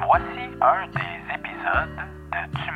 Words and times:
Voici 0.00 0.50
un 0.60 0.86
des 0.88 1.34
épisodes 1.34 2.00
de 2.32 2.56
Tu. 2.56 2.70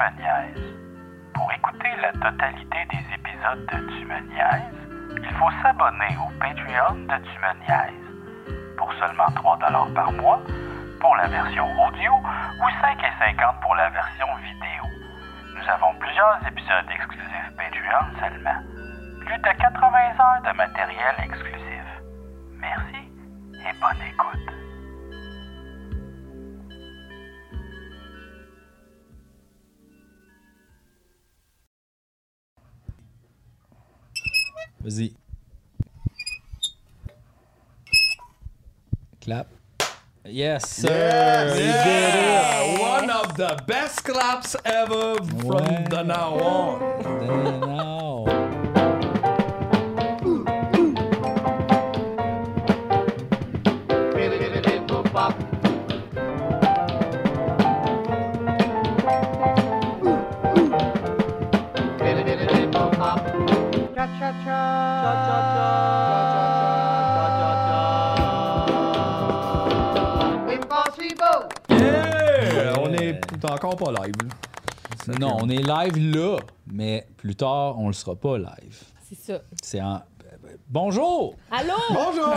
Pour 1.34 1.50
écouter 1.52 1.88
la 2.02 2.12
totalité 2.12 2.78
des 2.90 3.14
épisodes 3.14 3.66
de 3.72 3.78
Tu 3.90 4.06
il 5.18 5.34
faut 5.36 5.50
s'abonner 5.62 6.16
au 6.18 6.30
Patreon 6.38 6.94
de 6.94 7.16
Tu. 7.24 8.76
Pour 8.76 8.92
seulement 8.94 9.30
3 9.34 9.58
par 9.94 10.12
mois, 10.12 10.40
pour 11.00 11.16
la 11.16 11.26
version 11.28 11.64
audio, 11.86 12.12
ou 12.12 12.68
5,50 12.82 13.60
pour 13.60 13.74
la 13.74 13.88
version 13.90 14.26
vidéo. 14.36 14.84
Nous 15.54 15.70
avons 15.70 15.94
plusieurs 15.98 16.38
épisodes 16.46 16.90
exclusifs 16.90 17.52
Patreon 17.56 18.20
seulement. 18.20 18.60
Plus 19.24 19.38
de 19.38 19.58
80 19.58 19.98
heures 20.20 20.42
de 20.42 20.56
matériel 20.56 21.14
exclusif. 21.24 21.84
Merci 22.60 23.08
et 23.54 23.80
bonne 23.80 24.02
écoute. 24.06 24.35
Vas-y. 34.86 35.10
Clap. 39.20 39.48
Yes, 40.24 40.70
sir. 40.70 41.52
Yes! 41.58 42.76
Did. 42.76 42.80
One 42.80 43.10
of 43.10 43.36
the 43.36 43.60
best 43.66 44.04
claps 44.04 44.54
ever 44.64 45.16
from 45.42 45.66
Ouais. 45.66 45.86
the 45.90 46.02
now 46.04 46.38
on. 46.38 48.45
On 72.78 72.92
est 72.92 73.20
encore 73.44 73.76
pas 73.76 73.92
live. 73.92 74.14
Non, 75.20 75.36
on 75.40 75.48
est 75.48 75.62
live 75.62 76.14
là, 76.16 76.38
mais 76.66 77.06
plus 77.16 77.36
tard, 77.36 77.78
on 77.78 77.86
le 77.86 77.92
sera 77.92 78.16
pas 78.16 78.36
live. 78.38 78.82
C'est 79.08 79.18
ça. 79.18 79.40
C'est 79.62 79.80
en. 79.80 80.00
Bonjour! 80.68 81.34
Allô? 81.50 81.74
Bonjour! 81.90 82.28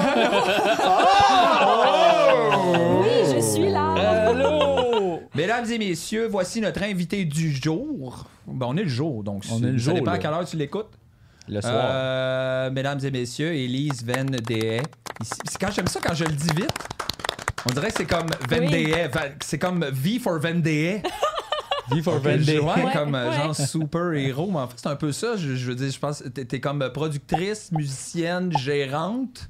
Oui, 3.01 3.33
je 3.33 3.39
suis 3.41 3.69
là. 3.69 3.93
Allô! 4.27 5.21
Mesdames 5.35 5.65
et 5.71 5.77
messieurs, 5.77 6.27
voici 6.27 6.61
notre 6.61 6.83
invité 6.83 7.25
du 7.25 7.51
jour. 7.51 8.25
Ben, 8.47 8.67
on 8.69 8.77
est 8.77 8.83
le 8.83 8.89
jour, 8.89 9.23
donc 9.23 9.43
On 9.51 9.57
est 9.63 9.71
le 9.71 9.77
ça 9.79 9.85
jour, 9.85 9.93
dépend 9.95 10.11
à 10.11 10.13
là. 10.13 10.19
quelle 10.19 10.31
heure 10.33 10.45
tu 10.45 10.57
l'écoutes. 10.57 10.89
Le 11.49 11.61
soir. 11.61 11.73
Euh, 11.75 12.69
mesdames 12.71 12.99
et 13.03 13.11
messieurs, 13.11 13.53
Élise 13.53 14.03
Van 14.05 14.23
Dehe. 14.23 14.81
Ici- 15.21 15.31
c'est 15.49 15.57
Quand 15.59 15.71
j'aime 15.71 15.87
ça, 15.87 15.99
quand 16.03 16.13
je 16.13 16.23
le 16.25 16.31
dis 16.33 16.47
vite, 16.55 16.71
on 17.69 17.73
dirait 17.73 17.89
que 17.89 17.97
c'est 17.97 18.05
comme 18.05 18.27
Van 18.49 18.59
Oui. 18.59 18.93
C'est 19.43 19.57
comme 19.59 19.83
V 19.91 20.19
for 20.19 20.39
Van 20.39 20.53
Dehe. 20.55 21.01
V 21.91 22.03
for 22.03 22.17
Ok, 22.17 22.23
Vendée. 22.23 22.59
ouais, 22.59 22.65
Ouais, 22.85 22.93
comme 22.93 23.13
ouais. 23.15 23.31
genre 23.35 23.55
super 23.55 24.13
héros. 24.13 24.49
Mais 24.51 24.59
en 24.59 24.67
fait, 24.67 24.75
c'est 24.77 24.87
un 24.89 24.95
peu 24.95 25.11
ça. 25.11 25.35
Je, 25.37 25.55
je 25.55 25.65
veux 25.69 25.75
dire, 25.75 25.91
je 25.91 25.97
pense 25.97 26.21
que 26.21 26.27
t'es 26.29 26.59
comme 26.59 26.87
productrice, 26.93 27.71
musicienne, 27.71 28.55
gérante. 28.59 29.49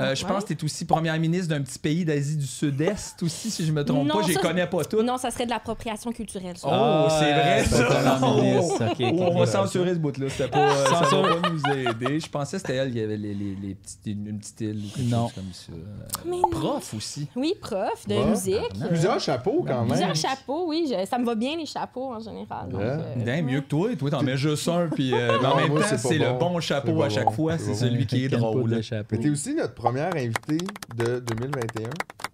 Euh, 0.00 0.14
je 0.14 0.24
pense 0.24 0.44
que 0.44 0.54
t'es 0.54 0.64
aussi 0.64 0.84
première 0.84 1.18
ministre 1.18 1.48
d'un 1.48 1.62
petit 1.62 1.78
pays 1.78 2.04
d'Asie 2.04 2.36
du 2.36 2.46
Sud-Est 2.46 3.22
aussi, 3.22 3.50
si 3.50 3.66
je 3.66 3.72
me 3.72 3.84
trompe 3.84 4.06
Non, 4.06 4.14
pas. 4.16 4.22
Je 4.22 4.28
les 4.28 4.34
ça, 4.34 4.40
connais 4.40 4.66
pas 4.66 4.84
toutes. 4.84 5.04
Non, 5.04 5.18
ça 5.18 5.30
serait 5.30 5.44
de 5.44 5.50
l'appropriation 5.50 6.10
culturelle. 6.12 6.56
ça. 6.56 6.68
Oh, 6.68 6.72
Ah, 6.72 7.08
c'est 7.20 7.32
vrai 7.32 7.64
ça! 7.64 7.84
première 7.84 8.34
ministre. 8.34 8.84
Ok, 8.90 8.96
Oh, 9.12 9.28
on 9.34 9.38
va 9.40 9.46
censurer 9.46 9.94
ce 9.94 9.98
bout-là. 9.98 10.28
C'était 10.30 10.48
pas, 10.48 10.70
euh, 10.70 10.84
ça 10.86 11.16
va 11.16 11.40
pas 11.40 11.50
nous 11.50 11.72
aider. 11.72 12.20
Je 12.20 12.28
pensais 12.28 12.56
que 12.56 12.62
c'était 12.62 12.76
elle 12.76 12.92
qui 12.92 13.00
avait 13.00 13.16
les, 13.16 13.34
les, 13.34 13.54
les 13.60 13.74
petites, 13.74 14.00
une, 14.06 14.26
une 14.26 14.38
petite 14.38 14.60
île 14.62 14.82
ou 14.86 14.96
quelque 14.96 15.10
Non. 15.10 15.24
chose 15.28 15.32
comme 15.34 15.52
ça. 15.52 15.72
Euh, 15.72 16.20
Mais 16.26 16.36
non. 16.36 16.48
prof 16.50 16.94
aussi. 16.94 17.28
Oui, 17.36 17.54
prof 17.60 18.06
de 18.08 18.14
Ouais. 18.14 18.26
musique. 18.30 18.88
Plusieurs 18.88 19.20
chapeaux 19.20 19.64
quand 19.66 19.80
même. 19.80 19.88
Plusieurs 19.88 20.14
chapeaux, 20.16 20.66
oui. 20.68 20.86
je- 20.90 21.06
ça 21.06 21.18
me 21.18 21.24
va 21.26 21.34
bien, 21.34 21.56
les 21.56 21.66
chapeaux, 21.66 22.12
en 22.14 22.20
général. 22.20 22.68
donc, 22.70 22.80
euh, 22.80 23.42
mieux 23.42 23.56
ouais. 23.56 23.62
que 23.62 23.68
toi. 23.68 23.88
Toi, 23.96 24.10
t'en 24.10 24.22
mets 24.22 24.36
juste 24.36 24.66
un. 24.68 24.88
Puis, 24.88 25.12
euh, 25.14 25.38
mais 25.40 25.46
en 25.46 25.56
même 25.56 25.68
temps, 25.74 25.96
c'est 25.96 26.18
le 26.18 26.38
bon. 26.38 26.60
chapeau 26.60 27.02
à 27.02 27.08
chaque 27.08 27.30
fois. 27.32 27.58
C'est 27.58 27.74
celui 27.74 28.06
qui 28.06 28.24
est 28.24 28.28
drôle. 28.28 28.80
Mais 29.10 29.18
t'es 29.18 29.30
aussi 29.30 29.54
notre 29.54 29.74
première 29.90 30.14
invitée 30.16 30.64
de 30.96 31.18
2021. 31.20 31.88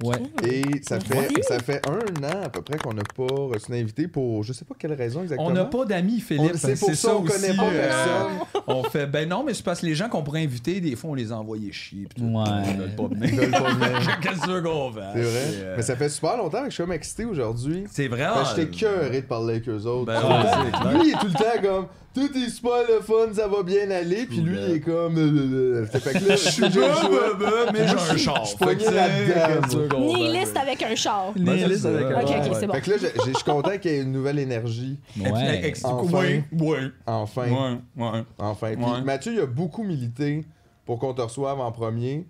Ouais. 0.05 0.17
Et 0.44 0.62
ça 0.87 1.00
fait, 1.00 1.15
Merci. 1.15 1.43
ça 1.43 1.59
fait 1.59 1.81
un 1.89 2.22
an 2.25 2.43
à 2.44 2.49
peu 2.50 2.61
près 2.61 2.77
qu'on 2.77 2.93
n'a 2.93 3.03
pas 3.03 3.25
reçu 3.25 3.67
une 3.71 3.77
invitée 3.77 4.09
pour 4.09 4.43
je 4.43 4.53
sais 4.53 4.67
pas 4.67 4.75
quelle 4.78 4.93
raison 4.93 5.22
exactement. 5.22 5.49
On 5.49 5.53
n'a 5.53 5.65
pas 5.65 5.87
d'amis, 5.87 6.21
Philippe. 6.21 6.53
On- 6.55 6.59
c'est 6.59 6.78
pour 6.78 6.94
ça, 6.94 7.17
on 7.17 7.22
aussi, 7.22 7.33
connaît 7.33 7.56
pas 7.56 7.65
euh, 7.65 7.89
personne. 7.89 8.62
On 8.69 8.83
fait, 8.83 9.06
ben 9.06 9.28
non, 9.28 9.43
mais 9.44 9.55
c'est 9.55 9.62
parce 9.65 9.81
que 9.81 9.87
les 9.87 9.94
gens 9.94 10.09
qu'on 10.09 10.22
pourrait 10.22 10.43
inviter, 10.43 10.81
des 10.81 10.97
fois, 10.97 11.11
on 11.11 11.15
les 11.15 11.31
a 11.31 11.37
envoyés 11.39 11.71
chier. 11.72 12.09
tout. 12.17 12.25
Ouais. 12.25 12.44
Ils 12.69 12.77
veulent 12.77 12.97
pas 12.97 13.05
Ils 13.12 13.17
venir. 13.17 13.41
veulent 13.41 13.50
pas 13.53 13.73
venir. 13.73 14.21
Qu'est-ce 14.21 14.41
que 14.41 14.61
qu'on 14.61 14.93
fait? 14.93 15.00
C'est 15.15 15.23
vrai. 15.23 15.41
C'est, 15.50 15.62
euh, 15.62 15.75
Mais 15.77 15.83
ça 15.83 15.97
fait 15.97 16.09
super 16.09 16.37
longtemps 16.37 16.65
que 16.65 16.71
je 16.71 16.75
suis 16.75 16.83
comme 16.83 16.93
excité 16.93 17.25
aujourd'hui. 17.25 17.84
C'est 17.91 18.09
vrai. 18.09 18.27
Fait 18.27 18.43
que 18.43 18.61
J'étais 18.73 18.77
cœuré 18.77 19.21
de 19.23 19.27
parler 19.27 19.55
avec 19.55 19.69
eux 19.69 19.84
autres. 19.87 20.06
Ben 20.06 20.21
ouais, 20.21 20.94
lui, 20.99 21.09
il 21.11 21.15
est 21.15 21.19
tout 21.21 21.27
le 21.28 21.33
temps 21.33 21.62
comme 21.62 21.87
tout 22.16 22.38
est 22.38 22.49
super 22.49 22.78
le 22.88 23.00
fun, 23.03 23.32
ça 23.34 23.47
va 23.47 23.62
bien 23.62 23.91
aller. 23.91 24.25
Puis 24.27 24.38
lui, 24.38 24.56
il 24.59 24.75
est 24.77 24.81
comme. 24.81 25.19
euh, 25.19 25.82
euh, 25.82 25.87
Fait 25.93 26.19
que 26.19 26.27
là, 26.27 26.34
je 26.37 26.49
suis 26.50 26.62
mais 26.62 27.87
j'ai 27.87 27.94
un 27.94 28.16
char. 28.16 28.44
je 28.47 28.56
que, 28.56 28.91
là-dedans? 28.91 29.99
Nihiliste 30.00 30.56
avec 30.56 30.82
un 30.82 30.94
char. 30.94 31.32
Nihiliste 31.37 31.84
avec 31.84 32.06
un 32.06 32.21
Ok, 32.22 32.28
char. 32.28 32.47
ok, 32.47 32.56
c'est 32.59 32.66
bon. 32.66 32.72
Fait 32.72 32.81
que 32.81 32.91
là, 32.91 32.97
je 33.26 33.32
suis 33.32 33.44
content 33.44 33.78
qu'il 33.78 33.91
y 33.91 33.94
ait 33.94 34.03
une 34.03 34.12
nouvelle 34.12 34.38
énergie. 34.38 34.99
Ouais. 35.21 35.75
Enfin. 35.84 36.16
Ouais, 36.16 36.44
ouais, 36.53 36.78
Enfin. 37.06 37.43
ouais, 37.50 37.78
ouais. 38.03 38.22
Enfin. 38.38 38.75
Puis. 38.76 39.05
Mathieu, 39.05 39.32
il 39.34 39.41
a 39.41 39.47
beaucoup 39.47 39.82
milité 39.82 40.44
pour 40.87 40.99
qu'on 40.99 41.12
te 41.12 41.21
reçoive 41.21 41.60
en 41.60 41.71
premier. 41.71 42.26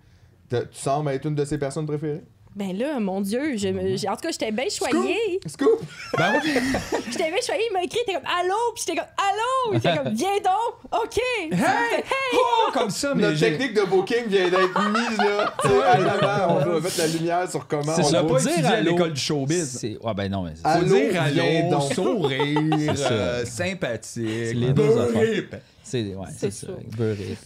Tu 0.49 0.57
sembles 0.73 1.11
être 1.11 1.25
une 1.25 1.35
de 1.35 1.45
ses 1.45 1.57
personnes 1.57 1.85
préférées? 1.85 2.23
Ben 2.57 2.75
là, 2.75 2.99
mon 2.99 3.21
Dieu, 3.21 3.55
je 3.55 3.67
me- 3.67 3.95
j'ai- 3.97 4.09
en 4.09 4.15
tout 4.15 4.21
cas, 4.23 4.31
j'étais 4.31 4.51
bien 4.51 4.65
choyée. 4.67 5.39
Scoop! 5.45 5.79
Ben 6.17 6.41
oui. 6.43 6.53
J'étais 7.11 7.29
bien 7.29 7.39
choyée. 7.45 7.61
Il 7.69 7.73
m'a 7.73 7.83
écrit, 7.83 7.99
il 7.99 8.09
était 8.09 8.13
comme 8.19 8.25
Allô? 8.39 8.55
Puis 8.73 8.83
j'étais 8.87 8.97
comme 8.99 9.09
Allô? 9.15 9.73
Il 9.73 9.77
était 9.77 9.95
comme 9.95 10.13
Viens 10.15 10.37
donc. 10.43 11.03
OK. 11.03 11.17
Hey! 11.51 12.03
Oh, 12.33 12.71
comme 12.73 12.89
ça, 12.89 13.13
mais 13.13 13.27
Notre 13.27 13.39
technique 13.39 13.75
de 13.75 13.83
booking 13.83 14.25
vient 14.27 14.49
d'être 14.49 14.89
mise 14.89 15.17
là. 15.19 15.53
Tu 15.61 15.67
sais, 15.69 15.83
à 15.83 15.97
l'avant, 15.99 16.55
on 16.65 16.69
va 16.71 16.79
mettre 16.79 16.97
la 16.97 17.07
lumière 17.07 17.47
sur 17.51 17.67
comment 17.67 17.93
C'est 17.95 18.03
ça, 18.03 18.23
pas 18.23 18.39
dire 18.39 18.51
étudié 18.51 18.67
à 18.73 18.81
l'école 18.81 19.13
du 19.13 19.21
showbiz. 19.21 19.79
Ouais, 20.01 20.13
ben 20.15 20.31
non, 20.31 20.41
mais 20.41 20.51
c'est- 20.55 20.61
Ah, 20.63 20.71
Allô, 20.73 20.85
dire 20.95 21.11
viens 21.11 21.43
allô, 21.43 21.69
donc. 21.69 21.93
sourire, 21.93 22.95
euh, 23.11 23.45
sympathique. 23.45 24.25
Les 24.55 24.73
deux 24.73 24.73
beurré. 24.73 25.47
C'est 25.87 26.03
ouais, 26.15 26.27
c'est 26.37 26.51
ça. 26.51 26.67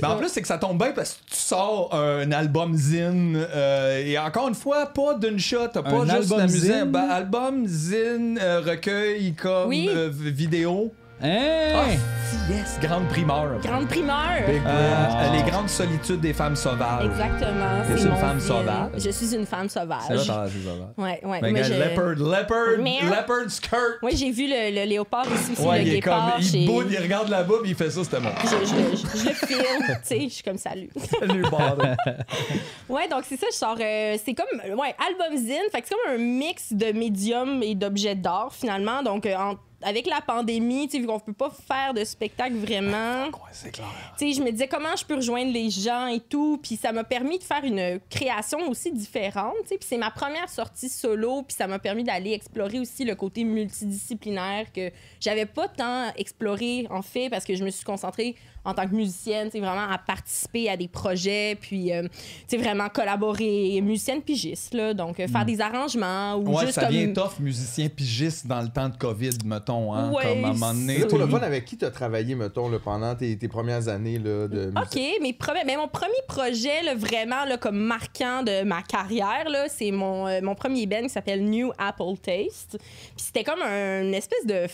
Mais 0.01 0.07
en 0.07 0.17
plus, 0.17 0.29
c'est 0.29 0.41
que 0.41 0.47
ça 0.47 0.57
tombe 0.57 0.77
bien 0.77 0.91
parce 0.93 1.13
que 1.13 1.31
tu 1.33 1.39
sors 1.39 1.93
un 1.93 2.31
album 2.31 2.75
zine 2.75 3.35
euh, 3.37 4.03
et 4.05 4.17
encore 4.17 4.47
une 4.47 4.55
fois, 4.55 4.87
pas 4.87 5.13
d'une 5.13 5.39
shot, 5.39 5.67
t'as 5.73 5.83
pas 5.83 5.91
Un 5.91 6.01
juste 6.05 6.13
album 6.31 6.37
la 6.39 6.45
musique. 6.47 6.61
zine? 6.61 6.85
Ben, 6.91 7.09
album, 7.09 7.67
zine, 7.67 8.39
euh, 8.41 8.61
recueil 8.61 9.33
comme 9.33 9.69
Oui. 9.69 9.87
euh, 9.91 10.09
vidéo. 10.11 10.91
Hein? 11.23 11.73
Ah, 11.75 12.51
yes, 12.51 12.79
grande 12.81 13.07
primeur. 13.09 13.59
Grande 13.61 13.87
primeur. 13.87 14.15
Euh, 14.47 14.59
Ah. 14.65 15.29
Les 15.35 15.43
grandes 15.49 15.69
solitudes 15.69 16.19
des 16.19 16.33
femmes 16.33 16.55
sauvages. 16.55 17.05
Exactement. 17.05 17.83
T'es 17.87 17.97
c'est 17.97 18.07
une 18.07 18.15
femme 18.15 18.39
sauvage. 18.39 18.89
Je 18.97 19.09
suis 19.11 19.35
une 19.35 19.45
femme 19.45 19.69
sauvage. 19.69 20.01
C'est 20.07 20.15
là, 20.15 20.21
t'as 20.25 20.47
c'est 20.47 20.59
sauvage. 20.63 20.87
Ouais, 20.97 21.19
ouais. 21.23 21.41
Ben, 21.41 21.53
mais 21.53 21.63
je- 21.63 21.73
Leopard, 21.73 22.15
leopard, 22.15 22.67
Mais- 22.79 23.01
leopard 23.03 23.49
skirt. 23.49 24.01
Ouais, 24.01 24.15
j'ai 24.15 24.31
vu 24.31 24.47
le, 24.47 24.75
le 24.81 24.85
léopard 24.89 25.25
ici 25.27 25.51
aussi, 25.51 25.61
Ouais, 25.61 25.81
le 25.83 25.87
il 25.87 25.95
est 25.95 25.99
comme, 26.01 26.15
il 26.39 26.65
boude, 26.65 26.87
il 26.89 26.97
regarde 26.99 27.29
là-bas, 27.29 27.55
puis 27.61 27.71
il 27.71 27.75
fait 27.75 27.89
ça, 27.91 28.03
c'était 28.03 28.19
moi. 28.19 28.31
je, 28.43 28.47
je, 28.47 28.95
je, 28.97 29.17
je 29.19 29.29
le 29.29 29.33
filme, 29.35 29.85
tu 29.87 29.93
sais, 30.03 30.19
je 30.23 30.29
suis 30.33 30.43
comme 30.43 30.57
salut. 30.57 30.89
Salut, 31.19 31.43
bordel. 31.49 31.95
Ouais, 32.89 33.07
donc 33.07 33.23
c'est 33.27 33.37
ça, 33.39 33.45
je 33.51 33.55
sors. 33.55 33.77
euh, 33.79 34.17
c'est 34.23 34.33
comme, 34.33 34.59
ouais, 34.77 34.95
album 35.07 35.37
zine, 35.37 35.61
fait 35.71 35.81
que 35.81 35.87
c'est 35.87 35.95
comme 35.95 36.15
un 36.15 36.17
mix 36.17 36.73
de 36.73 36.91
médiums 36.91 37.61
et 37.63 37.75
d'objets 37.75 38.15
d'art 38.15 38.49
finalement. 38.51 39.01
Donc, 39.03 39.25
euh, 39.25 39.35
en- 39.35 39.55
avec 39.81 40.07
la 40.07 40.21
pandémie, 40.21 40.87
tu 40.87 40.91
sais, 40.91 40.99
vu 40.99 41.07
qu'on 41.07 41.19
peut 41.19 41.33
pas 41.33 41.49
faire 41.49 41.93
de 41.93 42.03
spectacle 42.03 42.55
vraiment. 42.55 43.25
Ouais, 43.25 43.51
c'est 43.51 43.71
clair. 43.71 43.87
Tu 44.17 44.27
sais, 44.27 44.39
je 44.39 44.43
me 44.43 44.51
disais 44.51 44.67
comment 44.67 44.95
je 44.95 45.05
peux 45.05 45.15
rejoindre 45.15 45.51
les 45.51 45.69
gens 45.69 46.07
et 46.07 46.19
tout, 46.19 46.59
puis 46.61 46.75
ça 46.75 46.91
m'a 46.91 47.03
permis 47.03 47.39
de 47.39 47.43
faire 47.43 47.63
une 47.63 47.99
création 48.09 48.59
aussi 48.69 48.91
différente, 48.91 49.55
tu 49.63 49.69
sais, 49.69 49.77
puis 49.77 49.87
c'est 49.87 49.97
ma 49.97 50.11
première 50.11 50.49
sortie 50.49 50.89
solo, 50.89 51.43
puis 51.43 51.55
ça 51.55 51.67
m'a 51.67 51.79
permis 51.79 52.03
d'aller 52.03 52.33
explorer 52.33 52.79
aussi 52.79 53.03
le 53.03 53.15
côté 53.15 53.43
multidisciplinaire 53.43 54.71
que 54.71 54.91
j'avais 55.19 55.45
pas 55.45 55.67
tant 55.67 56.11
exploré 56.15 56.87
en 56.89 57.01
fait 57.01 57.29
parce 57.29 57.45
que 57.45 57.55
je 57.55 57.63
me 57.63 57.69
suis 57.69 57.85
concentrée 57.85 58.35
en 58.63 58.73
tant 58.73 58.87
que 58.87 58.93
musicienne, 58.93 59.47
tu 59.47 59.53
sais, 59.53 59.59
vraiment 59.59 59.89
à 59.89 59.97
participer 59.97 60.69
à 60.69 60.77
des 60.77 60.87
projets, 60.87 61.57
puis 61.59 61.91
euh, 61.91 62.03
tu 62.03 62.09
sais, 62.47 62.57
vraiment 62.57 62.89
collaborer, 62.89 63.79
musicienne 63.81 64.21
pigiste, 64.21 64.73
là, 64.73 64.93
donc 64.93 65.19
euh, 65.19 65.27
faire 65.27 65.45
des 65.45 65.59
arrangements 65.61 66.35
ou 66.35 66.49
Ouais, 66.55 66.61
juste 66.65 66.73
ça 66.73 66.81
comme... 66.85 66.91
vient 66.91 67.11
tough, 67.13 67.39
musicien 67.39 67.89
pigiste 67.89 68.45
dans 68.47 68.61
le 68.61 68.69
temps 68.69 68.89
de 68.89 68.97
COVID, 68.97 69.37
mettons. 69.45 69.93
Hein, 69.93 70.11
Ouais, 70.11 70.23
comme 70.23 70.45
à 70.45 70.49
un 70.49 70.53
moment 70.53 70.73
donné. 70.73 70.99
C'est 70.99 71.07
pour 71.07 71.17
le 71.17 71.27
fun 71.27 71.39
avec 71.39 71.65
qui 71.65 71.77
t'as 71.77 71.89
travaillé, 71.91 72.35
mettons, 72.35 72.69
là, 72.69 72.77
pendant 72.83 73.15
tes, 73.15 73.37
tes 73.37 73.47
premières 73.47 73.87
années 73.87 74.19
là, 74.19 74.47
de? 74.47 74.71
OK, 74.75 74.99
mes 75.21 75.33
premiers, 75.33 75.63
mais 75.65 75.77
mon 75.77 75.87
premier 75.87 76.13
projet, 76.27 76.83
là, 76.83 76.93
vraiment 76.95 77.45
là, 77.45 77.57
comme 77.57 77.77
marquant 77.79 78.43
de 78.43 78.63
ma 78.63 78.81
carrière, 78.83 79.49
là, 79.49 79.65
c'est 79.69 79.91
mon, 79.91 80.27
euh, 80.27 80.39
mon 80.43 80.53
premier 80.55 80.85
band 80.85 81.01
qui 81.03 81.09
s'appelle 81.09 81.43
New 81.43 81.71
Apple 81.77 82.17
Taste. 82.21 82.77
Puis 82.79 83.25
c'était 83.25 83.43
comme 83.43 83.61
un- 83.61 84.03
une 84.03 84.13
espèce 84.13 84.45
de 84.45 84.67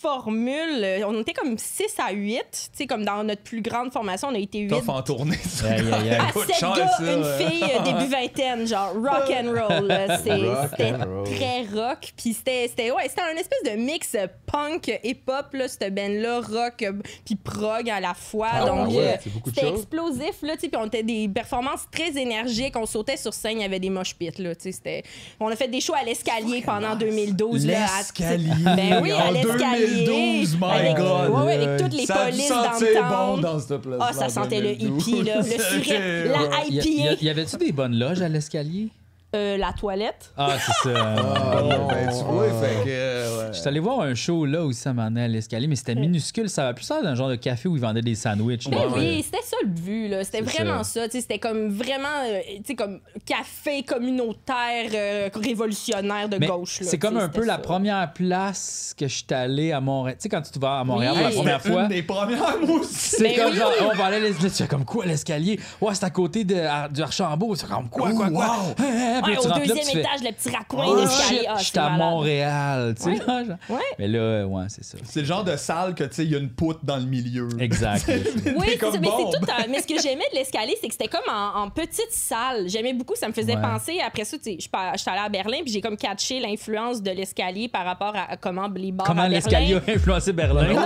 formule. 0.00 1.04
On 1.06 1.20
était 1.20 1.32
comme 1.32 1.56
6 1.58 1.84
à 1.98 2.12
8. 2.12 2.38
Tu 2.50 2.68
sais, 2.72 2.86
comme 2.86 3.04
dans 3.04 3.22
notre 3.24 3.42
plus 3.42 3.60
grande 3.60 3.92
formation, 3.92 4.28
on 4.28 4.34
a 4.34 4.38
été 4.38 4.60
8. 4.60 4.68
Tough 4.68 4.88
en 4.88 5.02
tournée. 5.02 5.36
ça. 5.36 5.68
Aïe, 5.72 5.80
aïe, 5.92 6.10
aïe. 6.10 6.14
À 6.14 6.32
coûte 6.32 6.46
7 6.46 6.56
cher, 6.56 6.72
gars, 6.76 6.88
ça, 6.88 7.02
une 7.12 7.22
ouais. 7.22 7.38
fille 7.50 7.64
euh, 7.64 7.82
début 7.84 8.06
vingtaine, 8.10 8.66
genre 8.66 8.94
rock 8.94 9.30
and 9.30 9.50
roll. 9.50 9.92
C'était 10.18 11.36
très 11.36 11.62
rock. 11.74 12.12
Puis 12.16 12.32
c'était 12.34 12.66
c'était- 12.68 12.90
ouais, 12.90 13.08
c'était 13.08 13.22
un 13.22 13.36
espèce 13.36 13.62
de 13.64 13.78
mix 13.78 14.16
punk, 14.46 14.98
hip-hop, 15.04 15.46
là, 15.52 15.68
cette 15.68 15.94
band-là, 15.94 16.40
rock, 16.40 16.84
puis 17.24 17.36
prog 17.36 17.88
à 17.90 18.00
la 18.00 18.14
fois. 18.14 18.48
Ah, 18.52 18.64
Donc, 18.66 18.88
ouais, 18.90 19.18
euh, 19.26 19.30
c'était 19.46 19.68
explosif, 19.68 20.42
là, 20.42 20.54
tu 20.54 20.60
sais, 20.62 20.68
puis 20.68 20.80
on 20.80 20.86
était 20.86 21.02
des 21.02 21.28
performances 21.28 21.86
très 21.92 22.18
énergiques. 22.20 22.74
On 22.76 22.86
sautait 22.86 23.16
sur 23.16 23.34
scène, 23.34 23.58
il 23.58 23.62
y 23.62 23.64
avait 23.64 23.78
des 23.78 23.90
mosh 23.90 24.14
pits, 24.14 24.30
là, 24.38 24.54
tu 24.54 24.62
sais, 24.62 24.72
c'était... 24.72 25.02
On 25.38 25.48
a 25.48 25.56
fait 25.56 25.68
des 25.68 25.80
shows 25.80 25.94
à 25.94 26.02
l'escalier 26.04 26.62
pendant 26.64 26.96
2012, 26.96 27.66
là. 27.66 27.84
à- 27.84 27.98
L'escalier. 27.98 28.50
Ben 28.64 29.00
oui, 29.02 29.12
à 29.12 29.30
en 29.48 29.52
l'escalier. 29.52 30.04
2012, 30.06 30.56
my 30.60 30.64
avec, 30.70 30.96
God. 30.96 31.30
ouais, 31.30 31.42
ouais, 31.42 31.52
avec 31.54 31.80
toutes 31.82 31.94
les 31.94 32.06
ça 32.06 32.14
polices 32.24 32.48
sentir 32.48 32.88
downtown. 32.94 33.36
bon 33.36 33.38
dans 33.42 33.58
cette 33.58 33.80
place. 33.80 33.98
Ah, 34.00 34.12
ça 34.12 34.28
sentait 34.28 34.60
le 34.60 34.72
hippie, 34.72 35.22
là, 35.22 35.36
le 35.38 35.42
surette, 35.82 36.26
la 36.30 36.42
Ouais. 36.42 36.48
Y, 36.70 36.78
a- 36.80 36.82
y, 36.84 36.88
IPA, 37.12 37.22
y 37.24 37.28
avait-tu 37.30 37.56
des 37.56 37.72
bonnes 37.72 37.98
loges 37.98 38.22
à 38.22 38.28
l'escalier? 38.28 38.88
Euh, 39.34 39.56
la 39.56 39.72
toilette. 39.72 40.32
Ah, 40.36 40.56
c'est 40.58 40.88
ça. 40.90 41.14
Ah, 41.16 41.60
non, 41.62 41.86
Ben, 41.88 42.08
tu 42.08 42.24
vois, 42.24 42.48
fait 42.60 42.84
que. 42.84 42.88
euh, 42.88 43.38
ouais. 43.46 43.52
J'étais 43.52 43.68
allé 43.68 43.80
voir 43.80 44.00
un 44.00 44.14
show 44.14 44.44
là 44.44 44.64
aussi 44.64 44.88
à 44.88 44.90
un 44.92 45.16
à 45.16 45.28
l'escalier, 45.28 45.66
mais 45.68 45.76
c'était 45.76 45.94
minuscule. 45.94 46.48
Ça 46.50 46.64
va 46.64 46.74
plus 46.74 46.84
ça 46.84 47.00
d'un 47.02 47.14
genre 47.14 47.28
de 47.28 47.36
café 47.36 47.68
où 47.68 47.76
ils 47.76 47.82
vendaient 47.82 48.02
des 48.02 48.14
sandwichs. 48.14 48.68
Ben 48.68 48.78
oui, 48.94 49.22
c'était 49.24 49.44
ça 49.44 49.56
le 49.62 49.68
but, 49.68 50.08
là. 50.08 50.24
C'était 50.24 50.38
C'est 50.38 50.62
vraiment 50.62 50.82
ça. 50.82 51.04
tu 51.06 51.12
sais, 51.12 51.20
C'était 51.20 51.38
comme 51.38 51.68
vraiment, 51.68 52.08
euh, 52.26 52.40
tu 52.56 52.62
sais, 52.66 52.74
comme 52.74 53.00
café 53.24 53.82
communautaire 53.82 54.90
euh, 54.94 55.28
révolutionnaire 55.34 56.28
de 56.28 56.38
Mais 56.38 56.46
gauche. 56.46 56.80
là, 56.80 56.86
c'est 56.86 56.98
tu 56.98 57.06
comme 57.06 57.16
sais, 57.16 57.22
un 57.24 57.28
peu 57.28 57.34
c'était 57.42 57.46
la 57.46 57.54
ça. 57.54 57.58
première 57.60 58.12
place 58.12 58.94
que 58.98 59.06
je 59.06 59.14
suis 59.14 59.26
allé 59.30 59.72
à 59.72 59.80
Montréal. 59.80 60.16
Tu 60.18 60.22
sais, 60.24 60.28
quand 60.28 60.42
tu 60.42 60.58
vas 60.58 60.80
à 60.80 60.84
Montréal 60.84 61.14
Oui. 61.16 61.34
pour 61.34 61.44
la 61.44 61.58
première 61.58 61.62
fois, 61.62 61.82
Une 61.82 61.88
des 61.88 62.02
premières, 62.02 62.56
moi 62.66 62.80
aussi. 62.80 62.94
c'est 63.16 63.22
Ben 63.22 63.36
comme 63.36 63.52
oui. 63.52 63.58
genre, 63.58 63.72
on 63.92 63.96
va 63.96 64.04
aller 64.06 64.16
à 64.16 64.20
l'escalier. 64.20 64.50
Tu 64.50 64.56
fais 64.62 64.68
comme 64.68 64.84
quoi 64.84 65.06
l'escalier? 65.06 65.60
Ouais, 65.80 65.94
c'est 65.94 66.04
à 66.04 66.10
côté 66.10 66.44
de, 66.44 66.56
à- 66.56 66.88
du 66.88 67.00
Archambault. 67.02 67.54
C'est 67.54 67.68
comme 67.68 67.88
quoi, 67.88 68.10
quoi, 68.12 68.28
quoi? 68.30 68.46
wow. 68.46 68.74
Hein, 68.78 68.84
hein, 69.16 69.19
puis 69.19 69.19
Ouais, 69.26 69.34
là, 69.34 69.36
tu 69.40 69.46
au 69.46 69.50
rentres 69.50 69.54
là, 69.54 69.60
puis 69.60 69.68
deuxième 69.68 69.86
tu 69.86 69.92
fais, 69.92 70.00
étage, 70.00 70.20
le 70.22 70.32
petit 70.32 70.50
raccoin 70.56 70.84
Oh 70.88 71.00
d'escalier. 71.00 71.46
Ah, 71.48 71.54
je 71.58 71.62
suis 71.62 71.70
c'est 71.72 71.78
à 71.78 71.82
malade. 71.90 71.98
Montréal. 71.98 72.94
Tu 72.96 73.02
sais, 73.02 73.08
Ouais. 73.10 73.16
là, 73.26 73.44
genre. 73.44 73.56
Ouais. 73.68 73.84
Mais 73.98 74.08
là, 74.08 74.46
ouais, 74.46 74.64
c'est 74.68 74.84
ça. 74.84 74.98
C'est 75.04 75.20
le 75.20 75.26
genre 75.26 75.44
de 75.44 75.56
salle 75.56 75.94
que, 75.94 76.04
tu 76.04 76.14
sais, 76.14 76.24
il 76.24 76.30
y 76.30 76.34
a 76.34 76.38
une 76.38 76.50
poutre 76.50 76.80
dans 76.82 76.96
le 76.96 77.04
milieu. 77.04 77.48
Exact. 77.58 78.04
Oui, 78.10 78.66
T'es 78.66 78.70
c'est 78.72 78.78
comme 78.78 78.92
ça, 78.92 78.98
mais 79.00 79.06
bon, 79.08 79.30
c'est 79.32 79.38
tout. 79.38 79.46
un- 79.52 79.66
Mais 79.68 79.80
ce 79.80 79.86
que 79.86 80.00
j'aimais 80.00 80.24
de 80.32 80.36
l'escalier, 80.38 80.76
c'est 80.80 80.88
que 80.88 80.92
c'était 80.94 81.08
comme 81.08 81.20
en, 81.32 81.62
en 81.62 81.70
petite 81.70 82.10
salle. 82.12 82.68
J'aimais 82.68 82.92
beaucoup, 82.94 83.14
ça 83.14 83.28
me 83.28 83.32
faisait 83.32 83.54
Ouais. 83.56 83.62
penser. 83.62 83.98
Après 84.06 84.24
ça, 84.24 84.36
tu 84.36 84.44
sais, 84.44 84.56
je 84.56 84.60
suis 84.62 84.70
j'étais 84.96 85.10
allée 85.10 85.20
à 85.24 85.28
Berlin, 85.28 85.58
puis 85.62 85.72
j'ai 85.72 85.80
comme 85.80 85.96
catché 85.96 86.40
l'influence 86.40 87.02
de 87.02 87.10
l'escalier 87.10 87.68
par 87.68 87.84
rapport 87.84 88.14
à, 88.16 88.36
comment 88.36 88.68
les 88.74 88.92
bars 88.92 89.06
Comment 89.06 89.26
l'escalier 89.26 89.74
a 89.76 89.90
influencé 89.90 90.32
Berlin? 90.32 90.66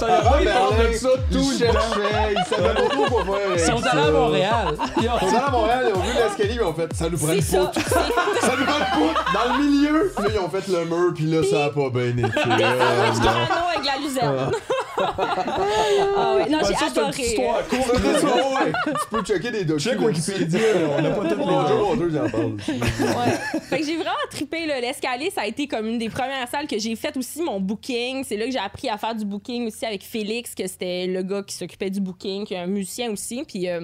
ça 0.00 0.06
Ah, 0.08 0.38
il 0.40 0.48
parle 0.48 0.88
de 0.88 0.92
ça 0.94 1.08
tout 1.30 1.50
le 1.50 1.66
temps. 1.72 2.44
savaient 2.44 2.74
pas 2.74 2.88
trop 2.88 3.04
quoi 3.04 3.24
faire. 3.24 3.54
Ils 3.54 3.60
sont 3.60 3.86
allés 3.86 4.00
à 4.08 4.10
Montréal. 4.10 4.57
Ils 4.96 5.02
sont 5.04 5.10
allés 5.10 5.36
à 5.36 5.50
Montréal, 5.50 5.86
ils 5.88 5.94
ont 5.94 6.00
vu 6.02 6.12
l'escalier, 6.14 6.54
ils 6.54 6.62
ont 6.62 6.74
fait 6.74 6.92
ça 6.94 7.08
nous 7.08 7.18
prend 7.18 7.32
une 7.32 7.40
ça. 7.42 7.58
poutre. 7.66 7.80
Ça 8.40 8.54
nous 8.58 8.64
prend 8.64 8.78
une 8.78 9.08
poutre 9.08 9.32
dans 9.34 9.52
le 9.56 9.62
milieu. 9.64 10.12
Puis 10.16 10.24
là, 10.26 10.30
ils 10.34 10.38
ont 10.38 10.48
fait 10.48 10.66
le 10.68 10.84
mur, 10.84 11.12
puis 11.14 11.24
là, 11.26 11.42
ça 11.42 11.64
a 11.66 11.70
pas 11.70 11.90
bien 11.90 12.08
été. 12.08 12.22
Non. 12.22 12.28
avec 12.28 13.84
la 13.84 13.98
luzerne. 14.00 14.50
ah 14.98 16.34
ouais. 16.36 16.48
Non, 16.48 16.58
Ouais, 16.58 16.64
j'ai 16.68 16.74
ça, 16.74 16.86
c'est 16.92 17.00
une 17.00 17.10
petite 17.10 17.38
adoré. 17.38 17.58
histoire 17.62 17.68
courte. 17.68 18.02
Ouais. 18.02 18.72
Tu 18.86 19.08
peux 19.10 19.22
checker 19.22 19.50
des 19.50 19.64
documents. 19.64 19.78
Check 19.94 20.00
Wikipédia, 20.00 20.60
on 20.98 21.02
n'a 21.02 21.10
pas 21.10 21.28
toutes 21.28 21.38
les 21.38 21.44
Les 21.44 21.68
jours. 21.68 21.96
deux, 21.96 22.10
j'en 22.10 22.28
parle. 22.28 22.52
Ouais. 22.68 23.60
Fait 23.68 23.80
que 23.80 23.86
j'ai 23.86 23.96
vraiment 23.96 24.14
trippé 24.30 24.66
l'escalier, 24.66 25.30
ça 25.30 25.42
a 25.42 25.46
été 25.46 25.66
comme 25.66 25.86
une 25.86 25.98
des 25.98 26.08
premières 26.08 26.48
salles 26.48 26.66
que 26.66 26.78
j'ai 26.78 26.96
fait 26.96 27.16
aussi 27.16 27.42
mon 27.42 27.60
booking. 27.60 28.24
C'est 28.24 28.36
là 28.36 28.46
que 28.46 28.50
j'ai 28.52 28.58
appris 28.58 28.88
à 28.88 28.98
faire 28.98 29.14
du 29.14 29.24
booking 29.24 29.66
aussi 29.68 29.84
avec 29.86 30.02
Félix, 30.02 30.54
que 30.54 30.66
c'était 30.66 31.06
le 31.06 31.22
gars 31.22 31.42
qui 31.42 31.54
s'occupait 31.54 31.90
du 31.90 32.00
booking, 32.00 32.44
qui 32.44 32.54
est 32.54 32.58
un 32.58 32.66
musicien 32.66 33.10
aussi. 33.10 33.44
Puis 33.46 33.68
euh, 33.68 33.80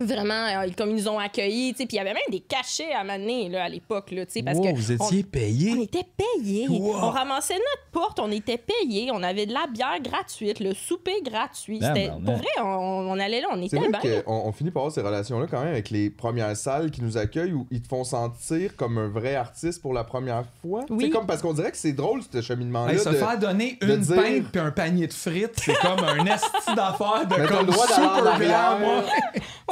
vraiment, 0.00 0.46
euh, 0.46 0.68
comme 0.76 0.90
ils 0.90 0.96
nous 0.96 1.08
ont 1.08 1.18
accueillis, 1.18 1.72
tu 1.72 1.78
sais, 1.82 1.86
puis 1.86 1.96
il 1.96 1.98
y 1.98 2.00
avait 2.00 2.14
même 2.14 2.22
des 2.30 2.40
cachets 2.40 2.92
à 2.92 3.04
m'amener 3.04 3.48
là 3.48 3.64
à 3.64 3.68
l'époque 3.68 4.10
là, 4.10 4.26
tu 4.26 4.32
sais, 4.32 4.42
parce 4.42 4.56
Wow, 4.58 4.64
que 4.64 4.74
vous 4.76 4.92
on- 4.92 5.06
étiez 5.06 5.24
on 5.26 5.30
payé? 5.30 5.82
était 5.82 6.06
payés. 6.16 6.68
Wow. 6.68 6.96
On 6.96 7.10
ramassait 7.10 7.54
notre 7.54 7.90
porte, 7.92 8.18
on 8.18 8.30
était 8.32 8.58
payés. 8.58 9.10
On 9.12 9.22
avait 9.22 9.46
de 9.46 9.52
la 9.52 9.66
bière 9.72 10.00
gratuite, 10.02 10.58
le 10.60 10.74
souper 10.74 11.22
gratuit. 11.22 11.78
Ah, 11.82 11.88
C'était- 11.94 12.08
ben, 12.08 12.14
pour 12.14 12.22
ben. 12.22 12.36
vrai, 12.36 12.48
on, 12.62 12.64
on 13.10 13.18
allait 13.20 13.40
là, 13.40 13.48
on 13.52 13.62
était 13.62 13.78
bien. 13.78 14.22
qu'on 14.22 14.32
on 14.46 14.52
finit 14.52 14.70
par 14.70 14.82
avoir 14.82 14.94
ces 14.94 15.00
relations-là 15.02 15.46
quand 15.50 15.60
même 15.60 15.72
avec 15.72 15.90
les 15.90 16.10
premières 16.10 16.56
salles 16.56 16.90
qui 16.90 17.02
nous 17.02 17.16
accueillent 17.16 17.52
où 17.52 17.66
ils 17.70 17.80
te 17.82 17.88
font 17.88 18.04
sentir 18.04 18.74
comme 18.76 18.98
un 18.98 19.08
vrai 19.08 19.34
artiste 19.36 19.80
pour 19.80 19.92
la 19.92 20.02
première 20.04 20.44
fois. 20.62 20.84
Oui. 20.90 21.04
C'est 21.04 21.10
comme 21.10 21.26
parce 21.26 21.40
qu'on 21.42 21.52
dirait 21.52 21.70
que 21.70 21.76
c'est 21.76 21.92
drôle 21.92 22.20
ce 22.32 22.40
cheminement-là. 22.42 22.92
Hey, 22.94 22.98
se 22.98 23.08
de- 23.10 23.14
faire 23.14 23.38
donner 23.38 23.78
de 23.80 23.86
une 23.94 24.00
dire- 24.00 24.16
pinte 24.16 24.44
puis 24.50 24.60
un 24.60 24.70
panier 24.72 25.06
de 25.06 25.12
frites, 25.12 25.52
c'est 25.56 25.78
comme 25.78 26.02
un 26.04 26.24
esti 26.26 26.74
d'affaires 26.74 27.26
de 27.28 27.34
Mais 27.38 27.46
comme 27.46 27.66
le 27.66 27.72
droit 27.72 27.86
super 27.86 28.78
moi. 28.80 29.04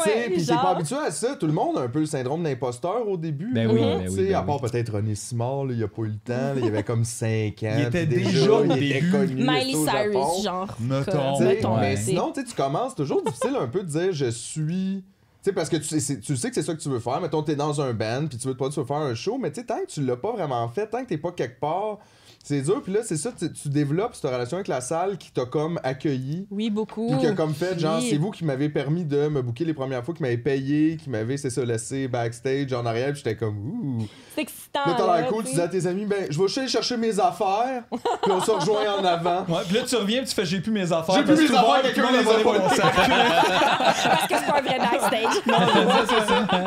Tu 0.05 0.11
sais, 0.11 0.17
Ouais, 0.17 0.31
puis 0.31 0.45
t'es 0.47 0.55
pas 0.55 0.71
habitué 0.71 0.97
à 0.97 1.11
ça. 1.11 1.37
Tout 1.37 1.47
le 1.47 1.53
monde 1.53 1.79
a 1.79 1.83
un 1.83 1.89
peu 1.89 2.01
le 2.01 2.07
syndrome 2.07 2.43
d'imposteur 2.43 3.09
au 3.09 3.17
début. 3.17 3.53
Ben 3.53 3.67
là. 3.69 3.73
oui, 3.75 3.81
ben 3.81 4.03
Tu 4.05 4.09
oui, 4.11 4.15
sais, 4.17 4.25
ben 4.29 4.35
à 4.35 4.43
part 4.43 4.63
oui. 4.63 4.71
peut-être 4.71 4.93
René 4.95 5.15
Simard, 5.15 5.65
là, 5.65 5.73
il 5.75 5.83
a 5.83 5.89
pas 5.89 6.03
eu 6.03 6.07
le 6.09 6.17
temps. 6.17 6.33
là, 6.33 6.55
il 6.57 6.65
avait 6.67 6.83
comme 6.83 7.05
5 7.05 7.63
ans. 7.63 7.75
Il 7.79 7.85
était 7.87 8.07
déjà 8.07 8.53
au 8.53 8.65
il 8.65 8.73
était 8.73 9.01
début. 9.01 9.11
connu 9.11 9.35
Miley. 9.35 9.73
Cyrus, 9.73 10.45
genre. 10.45 10.77
Mettons. 10.81 11.77
Mais 11.81 11.97
sinon, 11.97 12.33
tu 12.33 12.41
sais, 12.41 12.47
tu 12.47 12.55
commences 12.55 12.95
toujours 12.95 13.23
difficile 13.23 13.57
un 13.61 13.67
peu 13.69 13.83
de 13.83 13.89
dire 13.89 14.13
je 14.13 14.31
suis. 14.31 15.05
Tu 15.43 15.51
sais, 15.51 15.53
parce 15.53 15.69
que 15.69 15.77
tu 15.77 15.85
sais, 15.85 15.99
c'est- 15.99 16.21
tu 16.21 16.37
sais 16.37 16.51
que 16.51 16.55
c'est 16.55 16.63
ça 16.63 16.73
que 16.73 16.81
tu 16.81 16.89
veux 16.89 17.01
faire. 17.01 17.21
Mettons, 17.21 17.43
t'es 17.43 17.57
dans 17.57 17.81
un 17.81 17.93
band, 17.93 18.27
puis 18.29 18.39
tu 18.39 18.47
veux 18.47 18.57
pas 18.57 18.69
tu 18.69 18.79
veux 18.79 18.87
faire 18.87 18.99
un 18.99 19.15
show, 19.15 19.39
mais 19.41 19.51
tu 19.51 19.59
sais, 19.61 19.67
tant 19.67 19.81
que 19.81 19.87
tu 19.91 20.01
l'as 20.05 20.17
pas 20.17 20.31
vraiment 20.33 20.69
fait, 20.69 20.87
tant 20.87 21.03
que 21.03 21.09
t'es 21.09 21.19
pas 21.19 21.33
quelque 21.33 21.59
part, 21.59 21.99
c'est 22.45 22.63
dur. 22.63 22.81
Puis 22.83 22.93
là, 22.93 23.01
c'est 23.05 23.17
ça, 23.17 23.31
tu, 23.37 23.53
tu 23.53 23.69
développes 23.69 24.15
cette 24.15 24.31
relation 24.31 24.57
avec 24.57 24.69
la 24.69 24.81
salle 24.81 25.19
qui 25.19 25.31
t'a 25.33 25.45
comme 25.45 25.79
accueilli. 25.83 26.47
Oui, 26.51 26.71
beaucoup. 26.71 27.09
Puis 27.11 27.19
qui 27.21 27.27
a 27.27 27.33
comme 27.33 27.55
fait, 27.55 27.79
genre, 27.79 27.99
Oui. 27.99 28.09
c'est 28.11 28.17
vous 28.17 28.31
qui 28.31 28.45
m'avez 28.45 28.69
permis 28.69 29.05
de 29.05 29.29
me 29.29 29.43
booker 29.43 29.65
les 29.65 29.75
premières 29.75 30.05
fois, 30.05 30.15
qui 30.15 30.23
m'avez 30.23 30.39
payé, 30.39 30.97
qui 30.97 31.11
m'avez, 31.11 31.37
c'est 31.37 31.51
ça, 31.51 31.65
laissé 31.65 32.09
backstage 32.09 32.73
en 32.73 32.85
arrière, 32.87 33.09
puis 33.13 33.23
j'étais 33.25 33.37
comme, 33.37 33.57
ouh. 33.59 34.07
C'est 34.35 34.43
excitant. 34.43 34.81
Là, 34.87 34.95
t'as 34.97 35.21
l'air 35.21 35.29
cool, 35.29 35.45
tu 35.45 35.51
tu 35.51 35.55
dis 35.57 35.61
à 35.61 35.69
tes 35.69 35.87
amis, 35.87 36.07
ben, 36.07 36.27
je 36.31 36.39
vais 36.43 36.59
aller 36.59 36.69
chercher 36.69 36.97
mes 36.97 37.19
affaires, 37.21 37.83
puis 37.91 38.33
on 38.33 38.41
se 38.41 38.51
rejoint 38.51 38.99
en 38.99 39.05
avant. 39.05 39.41
Ouais, 39.49 39.63
puis 39.67 39.75
là, 39.77 39.83
tu 39.87 39.95
reviens, 39.97 40.21
puis 40.21 40.29
tu 40.29 40.35
fais 40.35 40.45
j'ai 40.47 40.61
plus 40.61 40.73
mes 40.73 40.91
affaires. 40.93 41.15
J'ai 41.17 41.23
plus 41.25 41.49
mes 41.51 41.57
affaires, 41.57 41.83
quelqu'un 41.83 42.11
les 42.13 42.19
a 42.19 42.23
volées. 42.23 42.43
Parce 42.69 44.27
que 44.29 44.35
c'est 44.39 44.47
pas 44.47 44.59
un 44.59 44.63
vrai 44.63 44.79
backstage. 44.79 45.43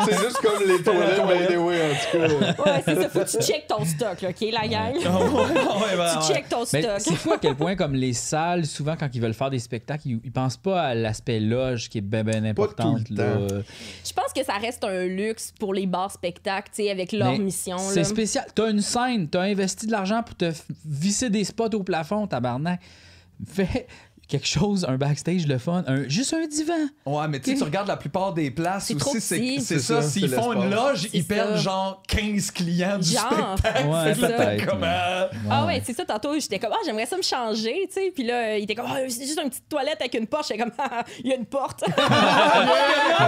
C'est 0.05 0.17
juste 0.23 0.37
comme 0.41 0.67
les 0.67 0.81
toilettes, 0.83 1.21
by 1.27 1.53
the 1.53 1.57
way, 1.57 1.81
en 1.81 1.95
tout 1.95 2.17
cas. 2.17 2.63
ouais, 2.71 2.83
c'est 2.85 2.95
ça. 2.95 3.09
Faut 3.09 3.19
que 3.19 3.37
tu 3.37 3.43
checkes 3.43 3.67
ton 3.67 3.83
stock, 3.85 4.21
là, 4.21 4.29
OK, 4.29 4.47
la 4.51 4.67
gang? 4.67 4.93
Ah 5.67 5.77
ouais, 5.83 5.97
ben, 5.97 6.19
tu 6.19 6.33
checkes 6.33 6.49
ton 6.49 6.63
Mais 6.73 6.81
stock. 6.81 6.99
c'est 6.99 7.15
fou 7.15 7.33
à 7.33 7.37
quel 7.37 7.55
point, 7.55 7.75
comme 7.75 7.93
les 7.93 8.13
salles, 8.13 8.65
souvent, 8.65 8.95
quand 8.95 9.09
ils 9.13 9.21
veulent 9.21 9.33
faire 9.33 9.49
des 9.49 9.59
spectacles, 9.59 10.07
ils, 10.07 10.19
ils 10.23 10.31
pensent 10.31 10.57
pas 10.57 10.81
à 10.81 10.95
l'aspect 10.95 11.39
loge 11.39 11.89
qui 11.89 11.99
est 11.99 12.01
bien, 12.01 12.23
bien 12.23 12.43
important. 12.43 12.97
Je 13.09 14.13
pense 14.13 14.33
que 14.35 14.43
ça 14.43 14.53
reste 14.53 14.83
un 14.83 15.05
luxe 15.05 15.53
pour 15.59 15.73
les 15.73 15.85
bars 15.85 16.11
spectacles, 16.11 16.69
tu 16.73 16.83
sais, 16.83 16.91
avec 16.91 17.11
leur 17.11 17.31
Mais 17.31 17.39
mission. 17.39 17.77
C'est 17.77 18.03
spécial. 18.03 18.45
T'as 18.53 18.69
une 18.69 18.81
scène, 18.81 19.27
t'as 19.27 19.41
investi 19.41 19.87
de 19.87 19.91
l'argent 19.91 20.23
pour 20.23 20.35
te 20.35 20.51
visser 20.85 21.29
des 21.29 21.43
spots 21.43 21.69
au 21.73 21.83
plafond, 21.83 22.27
tabarnak. 22.27 22.79
Fais 23.45 23.87
quelque 24.27 24.47
chose, 24.47 24.85
un 24.87 24.97
backstage, 24.97 25.45
le 25.47 25.57
fun, 25.57 25.83
un, 25.87 26.07
juste 26.07 26.33
un 26.33 26.45
divan. 26.47 26.73
Ouais, 27.05 27.27
mais 27.27 27.39
tu 27.39 27.51
sais, 27.51 27.57
tu 27.57 27.63
regardes 27.63 27.87
la 27.87 27.97
plupart 27.97 28.33
des 28.33 28.51
places 28.51 28.85
C'est 28.87 28.97
trop 28.97 29.11
aussi, 29.11 29.21
c'est 29.21 29.37
c'est 29.59 29.59
C'est 29.61 29.79
ça. 29.79 30.01
ça, 30.01 30.09
S'ils 30.09 30.29
c'est 30.29 30.35
font 30.35 30.53
une 30.53 30.69
loge, 30.69 31.03
C'est 31.03 31.13
ils 31.17 31.25
perdent 31.25 31.55
ça. 31.55 31.61
genre 31.61 32.03
15 32.07 32.51
clients 32.51 32.97
du 32.97 33.09
Genre. 33.11 33.55
spectacle. 33.57 33.87
Ouais, 33.87 34.65
comme, 34.65 34.79
mais- 34.79 34.87
euh, 34.87 35.27
Ah 35.49 35.65
ouais, 35.65 35.81
c'est 35.85 35.93
ça, 35.93 36.05
tantôt, 36.05 36.33
j'étais 36.39 36.59
comme, 36.59 36.71
ah, 36.73 36.77
j'aimerais 36.85 37.05
ça 37.05 37.17
me 37.17 37.21
changer, 37.21 37.75
tu 37.87 37.93
sais. 37.93 38.11
Puis 38.13 38.23
là, 38.25 38.57
il 38.57 38.63
était 38.63 38.75
comme, 38.75 38.85
ah, 38.89 38.97
c'est 39.07 39.25
juste 39.25 39.39
une 39.41 39.49
petite 39.49 39.69
toilette 39.69 39.97
avec 39.99 40.13
une 40.15 40.27
porte. 40.27 40.47
J'étais 40.47 40.61
comme, 40.63 40.71
ah, 40.79 41.03
il 41.23 41.29
y 41.29 41.33
a 41.33 41.35
une 41.35 41.45
porte. 41.45 41.83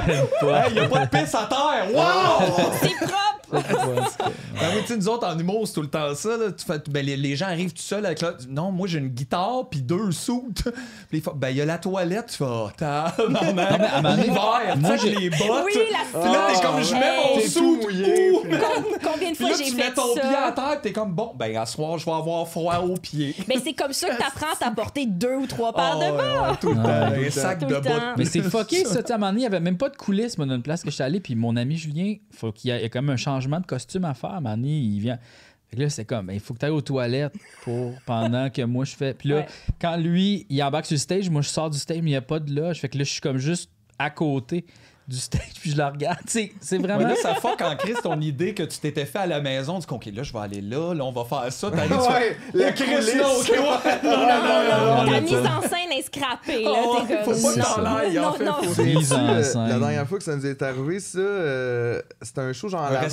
Hey, 0.08 0.74
y 0.75 0.80
a 0.80 0.88
pas 0.88 1.06
de 1.06 1.10
pisse 1.18 1.36
à 1.36 1.48
terre. 1.48 1.88
Wow! 1.94 2.70
c'est 2.82 2.96
propre. 2.96 3.47
Ben 3.51 4.84
tu 4.86 4.96
nous 4.98 5.08
autres, 5.08 5.27
en 5.27 5.38
humour, 5.38 5.68
c'est 5.68 5.74
tout 5.74 5.82
le 5.82 5.88
temps 5.89 6.13
ça. 6.16 6.36
Là. 6.38 6.51
Tu 6.51 6.66
fais, 6.66 6.80
ben, 6.89 7.06
les, 7.06 7.16
les 7.18 7.36
gens 7.36 7.46
arrivent 7.48 7.74
tout 7.74 7.82
seuls 7.82 8.06
avec 8.06 8.22
là. 8.22 8.34
Non, 8.50 8.72
moi, 8.72 8.88
j'ai 8.88 9.00
une 9.00 9.08
guitare 9.10 9.68
puis 9.70 9.82
deux 9.82 10.12
soutes. 10.12 10.63
Puis 11.10 11.24
ben, 11.36 11.50
il 11.50 11.58
y 11.58 11.62
a 11.62 11.66
la 11.66 11.77
toilette. 11.77 12.27
Tu 12.27 12.38
fais, 12.38 12.46
oh, 12.46 12.70
mais 13.30 13.62
à 13.62 14.75
moi, 14.75 14.98
tu 14.98 15.08
j'ai- 15.08 15.16
les 15.16 15.30
bottes. 15.30 15.39
Oui, 15.66 15.74
la 15.92 16.20
Puis 16.20 16.32
là, 16.32 16.48
t'es 16.54 16.62
comme, 16.66 16.84
je 16.84 16.94
mets 16.94 17.18
mon 17.18 17.39
soute. 17.48 19.01
Combien 19.04 19.32
de 19.32 19.38
fois 19.38 19.50
j'ai 19.58 19.63
tu 19.66 19.72
fait 19.72 19.77
mets 19.89 19.94
ton 19.94 20.13
ça? 20.16 20.22
pied 20.22 20.36
à 20.36 20.51
terre, 20.51 20.82
t'es 20.82 20.92
comme, 20.92 21.13
bon, 21.13 21.32
ben, 21.38 21.56
à 21.58 21.66
soir, 21.66 21.98
je 21.98 22.06
vais 22.06 22.12
avoir 22.12 22.48
froid 22.48 22.77
aux 22.80 22.96
pieds. 22.98 23.36
Ben, 23.48 23.60
c'est 23.63 23.74
comme 23.74 23.94
ça 23.94 24.10
que 24.10 24.18
t'apprends 24.18 24.54
à 24.54 24.56
t'apporter 24.60 25.06
deux 25.06 25.36
ou 25.36 25.48
trois 25.48 25.74
paires 25.74 26.00
de 26.00 26.06
Oh, 26.10 26.18
bas. 26.18 26.50
ouais, 26.51 26.58
tout 26.60 26.70
le 26.70 26.75
temps. 26.75 26.84
Ah, 26.86 27.32
sac 27.32 27.62
le 27.62 27.68
de 27.68 27.74
temps. 27.75 27.82
bottes. 27.82 28.04
Mais 28.18 28.25
c'est 28.25 28.42
fucké, 28.42 28.86
ça. 28.86 29.04
Tu 29.04 29.12
à 29.12 29.16
un 29.16 29.18
moment 29.18 29.32
donné, 29.32 29.42
il 29.42 29.44
n'y 29.44 29.48
avait 29.48 29.60
même 29.60 29.77
pas 29.77 29.89
de 29.89 29.96
coulisses, 29.98 30.38
moi, 30.38 30.48
dans 30.48 30.56
une 30.56 30.62
place 30.62 30.84
que 30.84 30.89
je 30.89 30.96
suis 30.96 31.04
allé. 31.04 31.20
Puis 31.20 31.36
mon 31.36 31.56
ami 31.56 31.77
Julien, 31.77 32.16
faut 32.32 32.51
qu'il 32.51 32.70
y 32.72 32.74
ait 32.74 32.77
il 32.80 32.84
y 32.84 32.86
a 32.86 32.89
comme 32.89 33.10
un 33.10 33.18
changement 33.18 33.37
de 33.39 33.65
costume 33.65 34.06
à 34.06 34.13
faire. 34.13 34.41
Donné, 34.41 34.77
il 34.79 35.00
vient. 35.00 35.17
Fait 35.70 35.75
que 35.75 35.82
là, 35.82 35.89
c'est 35.89 36.06
comme, 36.06 36.27
ben, 36.27 36.34
il 36.34 36.39
faut 36.39 36.53
que 36.53 36.60
tu 36.60 36.65
ailles 36.65 36.72
aux 36.72 36.82
toilettes 36.82 37.34
pour, 37.63 37.94
pendant 38.06 38.50
que 38.50 38.62
moi, 38.62 38.86
je 38.86 38.96
fais. 38.96 39.13
Puis 39.13 39.29
là, 39.29 39.38
Ouais. 39.38 39.48
quand 39.82 39.98
lui, 39.98 40.46
il 40.50 40.63
embarque 40.63 40.86
sur 40.86 40.94
le 40.96 41.00
stage, 41.00 41.29
moi, 41.29 41.41
je 41.41 41.50
sors 41.50 41.70
du 41.70 41.77
stage, 41.77 41.98
mais 41.98 42.03
il 42.10 42.13
n'y 42.13 42.15
a 42.15 42.22
pas 42.22 42.39
de 42.39 42.53
loge. 42.53 42.79
Fait 42.79 42.88
que 42.89 42.98
là, 42.98 43.03
je 43.03 43.12
suis 43.12 43.22
comme 43.22 43.38
juste 43.38 43.70
à 44.00 44.10
côté 44.10 44.65
du 45.08 45.18
stage, 45.18 45.54
puis 45.62 45.72
je 45.72 45.78
le 45.78 45.86
regarde. 45.86 46.18
C'est 46.26 46.52
Ouais, 46.72 46.78
vraiment. 46.80 47.08
là, 47.08 47.16
ça 47.16 47.36
fuck 47.36 47.62
en 47.62 47.76
crise 47.78 47.98
ton 48.04 48.20
idée 48.20 48.54
que 48.54 48.64
tu 48.64 48.78
t'étais 48.80 49.06
fait 49.06 49.20
à 49.20 49.26
la 49.28 49.40
maison. 49.40 49.80
Tu 49.80 49.88
dis, 49.88 49.94
OK, 49.94 50.06
là, 50.14 50.24
je 50.24 50.34
vais 50.34 50.40
aller 50.40 50.60
là, 50.62 50.94
là, 50.94 51.04
on 51.06 51.12
va 51.14 51.24
faire 51.24 51.52
ça. 51.54 51.72
Fais, 51.72 51.78
Ouais, 51.94 52.38
la 52.54 52.68
Oh, 52.68 52.72
Chris, 52.76 52.86
coulisse. 52.86 53.16
non, 53.16 53.40
OK, 53.40 53.50
ouais. 53.50 54.00
Non, 54.04 54.18
non, 54.18 55.06
non, 55.06 55.12
Ta 55.12 55.22
mise 55.22 55.34
en 55.34 55.62
scène 55.62 55.92
est 55.98 56.02
scrappée, 56.02 56.64
là. 56.64 56.72
Oh, 56.76 56.98
T'es 57.08 57.16
comme, 57.24 57.34
faut 57.36 57.48
pas 57.48 57.54
que 57.54 57.60
t'en 57.76 57.96
ailles, 57.98 58.20
en 58.20 58.34
fait, 58.34 58.44
Euh. 58.44 59.68
La 59.68 59.80
dernière 59.80 60.08
fois 60.08 60.18
que 60.18 60.24
ça 60.24 60.36
nous 60.36 60.46
est 60.46 60.62
arrivé, 60.62 61.00
ça, 61.00 61.20
euh, 61.20 62.02
c'était 62.22 62.42
un 62.42 62.52
show 62.54 62.68
genre 62.68 62.82
à 62.84 62.92
Laval. 62.92 63.10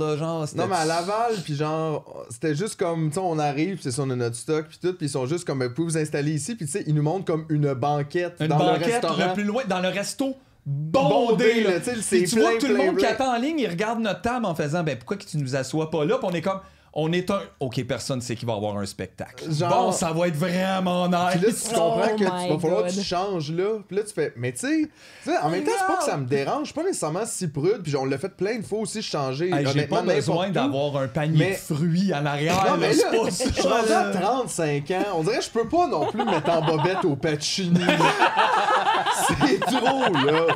là, 0.00 0.16
genre. 0.16 0.46
Non, 0.56 0.66
mais 0.66 0.76
à 0.76 0.84
Laval, 0.84 1.34
puis 1.44 1.54
genre, 1.54 2.24
c'était 2.30 2.54
juste 2.54 2.76
comme, 2.78 3.08
tu 3.10 3.14
sais, 3.14 3.20
on 3.22 3.38
arrive, 3.38 3.74
puis 3.74 3.84
c'est 3.84 3.92
ça, 3.92 4.02
on 4.02 4.10
a 4.10 4.16
notre 4.16 4.36
stock, 4.36 4.66
puis 4.68 4.78
tout, 4.82 4.92
puis 4.94 5.06
ils 5.06 5.10
sont 5.10 5.26
juste 5.26 5.44
comme, 5.46 5.62
vous 5.64 5.72
pouvez 5.72 5.86
vous 5.88 5.98
installer 5.98 6.32
ici, 6.32 6.54
puis 6.56 6.66
tu 6.66 6.72
sais, 6.72 6.84
ils 6.86 6.94
nous 6.94 7.02
montrent 7.02 7.24
comme 7.24 7.46
une 7.48 7.72
banquette 7.74 8.34
Une 8.40 8.48
dans 8.48 8.58
le 8.58 8.64
banquette 8.64 8.86
restaurant. 8.86 9.26
le 9.28 9.32
plus 9.34 9.44
loin, 9.44 9.62
dans 9.68 9.80
le 9.80 9.88
resto 9.88 10.36
Bondé, 10.64 11.62
là. 11.62 11.70
là, 11.70 11.80
tu 11.80 12.24
vois 12.38 12.50
plein, 12.50 12.58
tout 12.58 12.66
le 12.68 12.74
plein, 12.74 12.86
monde 12.86 12.96
qui 12.96 13.04
attend 13.04 13.34
en 13.34 13.38
ligne, 13.38 13.58
il 13.58 13.68
regarde 13.68 13.98
notre 13.98 14.22
table 14.22 14.46
en 14.46 14.54
faisant, 14.54 14.84
ben 14.84 14.96
pourquoi 14.96 15.16
que 15.16 15.24
tu 15.24 15.36
nous 15.38 15.56
assois 15.56 15.90
pas 15.90 16.04
là? 16.04 16.18
Puis 16.18 16.28
on 16.30 16.34
est 16.34 16.40
comme, 16.40 16.60
on 16.94 17.10
est 17.12 17.30
un. 17.30 17.40
Ok, 17.60 17.82
personne 17.86 18.20
sait 18.20 18.36
qu'il 18.36 18.46
va 18.46 18.52
y 18.54 18.56
avoir 18.56 18.76
un 18.76 18.84
spectacle. 18.86 19.50
Genre- 19.50 19.68
Bon, 19.70 19.92
ça 19.92 20.12
va 20.12 20.28
être 20.28 20.36
vraiment 20.36 21.04
Puis 21.30 21.40
là, 21.40 21.48
nice. 21.48 21.68
tu 21.68 21.74
comprends 21.74 22.00
Oh 22.04 22.16
que 22.18 22.24
tu 22.24 22.30
my 22.30 22.48
va 22.50 22.58
falloir 22.58 22.84
que 22.86 22.92
tu 22.92 23.02
changes 23.02 23.50
là. 23.50 23.78
Puis 23.88 23.96
là, 23.96 24.02
tu 24.04 24.12
fais. 24.12 24.32
Mais 24.36 24.52
tu 24.52 24.90
sais, 25.24 25.38
en 25.42 25.48
même 25.48 25.64
temps, 25.64 25.70
c'est 25.78 25.86
pas 25.86 25.96
que 25.98 26.04
ça 26.04 26.16
me 26.16 26.26
dérange. 26.26 26.60
Je 26.60 26.64
suis 26.66 26.74
pas 26.74 26.82
nécessairement 26.82 27.24
si 27.24 27.48
prude. 27.48 27.82
Puis 27.82 27.96
on 27.96 28.04
l'a 28.04 28.18
fait 28.18 28.28
plein 28.36 28.58
de 28.58 28.62
fois 28.64 28.80
aussi, 28.80 29.02
changer. 29.02 29.50
Hey, 29.50 29.66
J'ai 29.72 29.86
pas 29.86 30.02
besoin 30.02 30.50
d'avoir 30.50 30.96
un 30.98 31.08
panier 31.08 31.38
Mais- 31.38 31.50
de 31.52 31.56
fruits 31.56 32.12
en 32.14 32.26
arrière. 32.26 32.64
Non, 32.70 32.76
mais 32.78 32.92
là, 32.92 33.10
là, 33.10 33.18
c'est 33.30 33.44
pas 33.44 33.52
je 33.54 33.60
suis 33.60 33.68
rendu 33.68 33.92
à 33.92 34.08
là. 34.08 34.20
35 34.20 34.90
ans. 34.90 35.04
On 35.16 35.22
dirait 35.22 35.38
que 35.38 35.44
je 35.44 35.50
peux 35.50 35.68
pas 35.68 35.86
non 35.86 36.06
plus 36.06 36.24
me 36.24 36.30
mettre 36.30 36.50
en 36.50 36.62
bobette 36.62 37.04
au 37.04 37.16
Pacini. 37.16 37.80
c'est 39.28 39.60
trop, 39.60 40.12
là. 40.12 40.46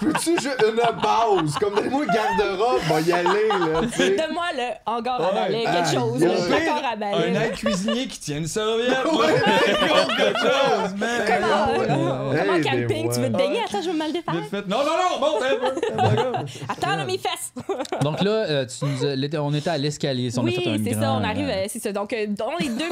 Je 0.00 0.06
peux-tu 0.06 0.38
juste 0.40 0.62
une 0.68 0.76
base? 1.00 1.54
Comme 1.58 1.74
donne-moi 1.74 2.02
un 2.08 2.12
garde-robe, 2.12 2.80
va 2.88 3.00
y 3.00 3.12
aller, 3.12 3.48
là. 3.48 3.80
Donne-moi 3.80 4.44
le 4.54 4.72
hangar 4.86 5.20
à 5.20 5.48
Ouais. 5.48 5.64
Balai, 5.66 5.78
Aïe, 5.78 5.84
quelque 5.84 6.00
chose. 6.00 6.22
aïe. 6.22 6.28
Le 6.28 6.34
Pire, 6.36 6.46
placard 6.56 6.92
à 6.92 6.96
balai. 6.96 7.28
Un 7.28 7.32
là. 7.32 7.46
aide 7.46 7.52
cuisinier 7.52 8.06
qui 8.06 8.20
tient 8.20 8.36
une 8.38 8.46
serviette. 8.46 8.88
Là. 9.16 10.06
Quelque 10.16 10.38
chose, 10.40 10.94
man. 10.96 11.20
Comment, 11.26 11.78
Ouais. 11.78 11.86
comment 12.38 12.54
Hey, 12.56 12.62
camping, 12.62 13.12
tu 13.12 13.20
veux 13.20 13.32
te 13.32 13.36
baigner? 13.36 13.60
Attends, 13.66 13.82
je 13.82 13.90
vais 13.90 13.96
mal 13.96 14.12
défaire. 14.12 14.34
Vite 14.34 14.50
fait. 14.50 14.66
Non, 14.68 14.78
non, 14.78 14.84
non, 14.84 15.20
bon, 15.20 15.36
un 15.42 15.56
peu. 16.34 16.36
Attends, 16.68 16.96
là, 16.96 17.04
mes 17.04 17.18
fesses. 17.18 17.52
Donc 18.02 18.22
là, 18.22 18.30
euh, 18.30 18.66
tu 18.66 18.84
nous 18.84 19.04
as- 19.04 19.16
l'été- 19.16 19.38
on 19.38 19.52
était 19.54 19.70
à 19.70 19.78
l'escalier. 19.78 20.30
On 20.36 20.42
a 20.42 20.44
oui, 20.44 20.54
fait 20.54 20.68
un 20.70 20.78
c'est 20.84 20.94
ça, 20.94 21.12
on 21.12 21.24
arrive, 21.24 21.48
euh, 21.48 21.52
euh, 21.52 21.64
c'est 21.68 21.78
ça. 21.80 21.92
Donc, 21.92 22.12
euh, 22.12 22.26
dans 22.28 22.52
les 22.58 22.68
2009, 22.68 22.86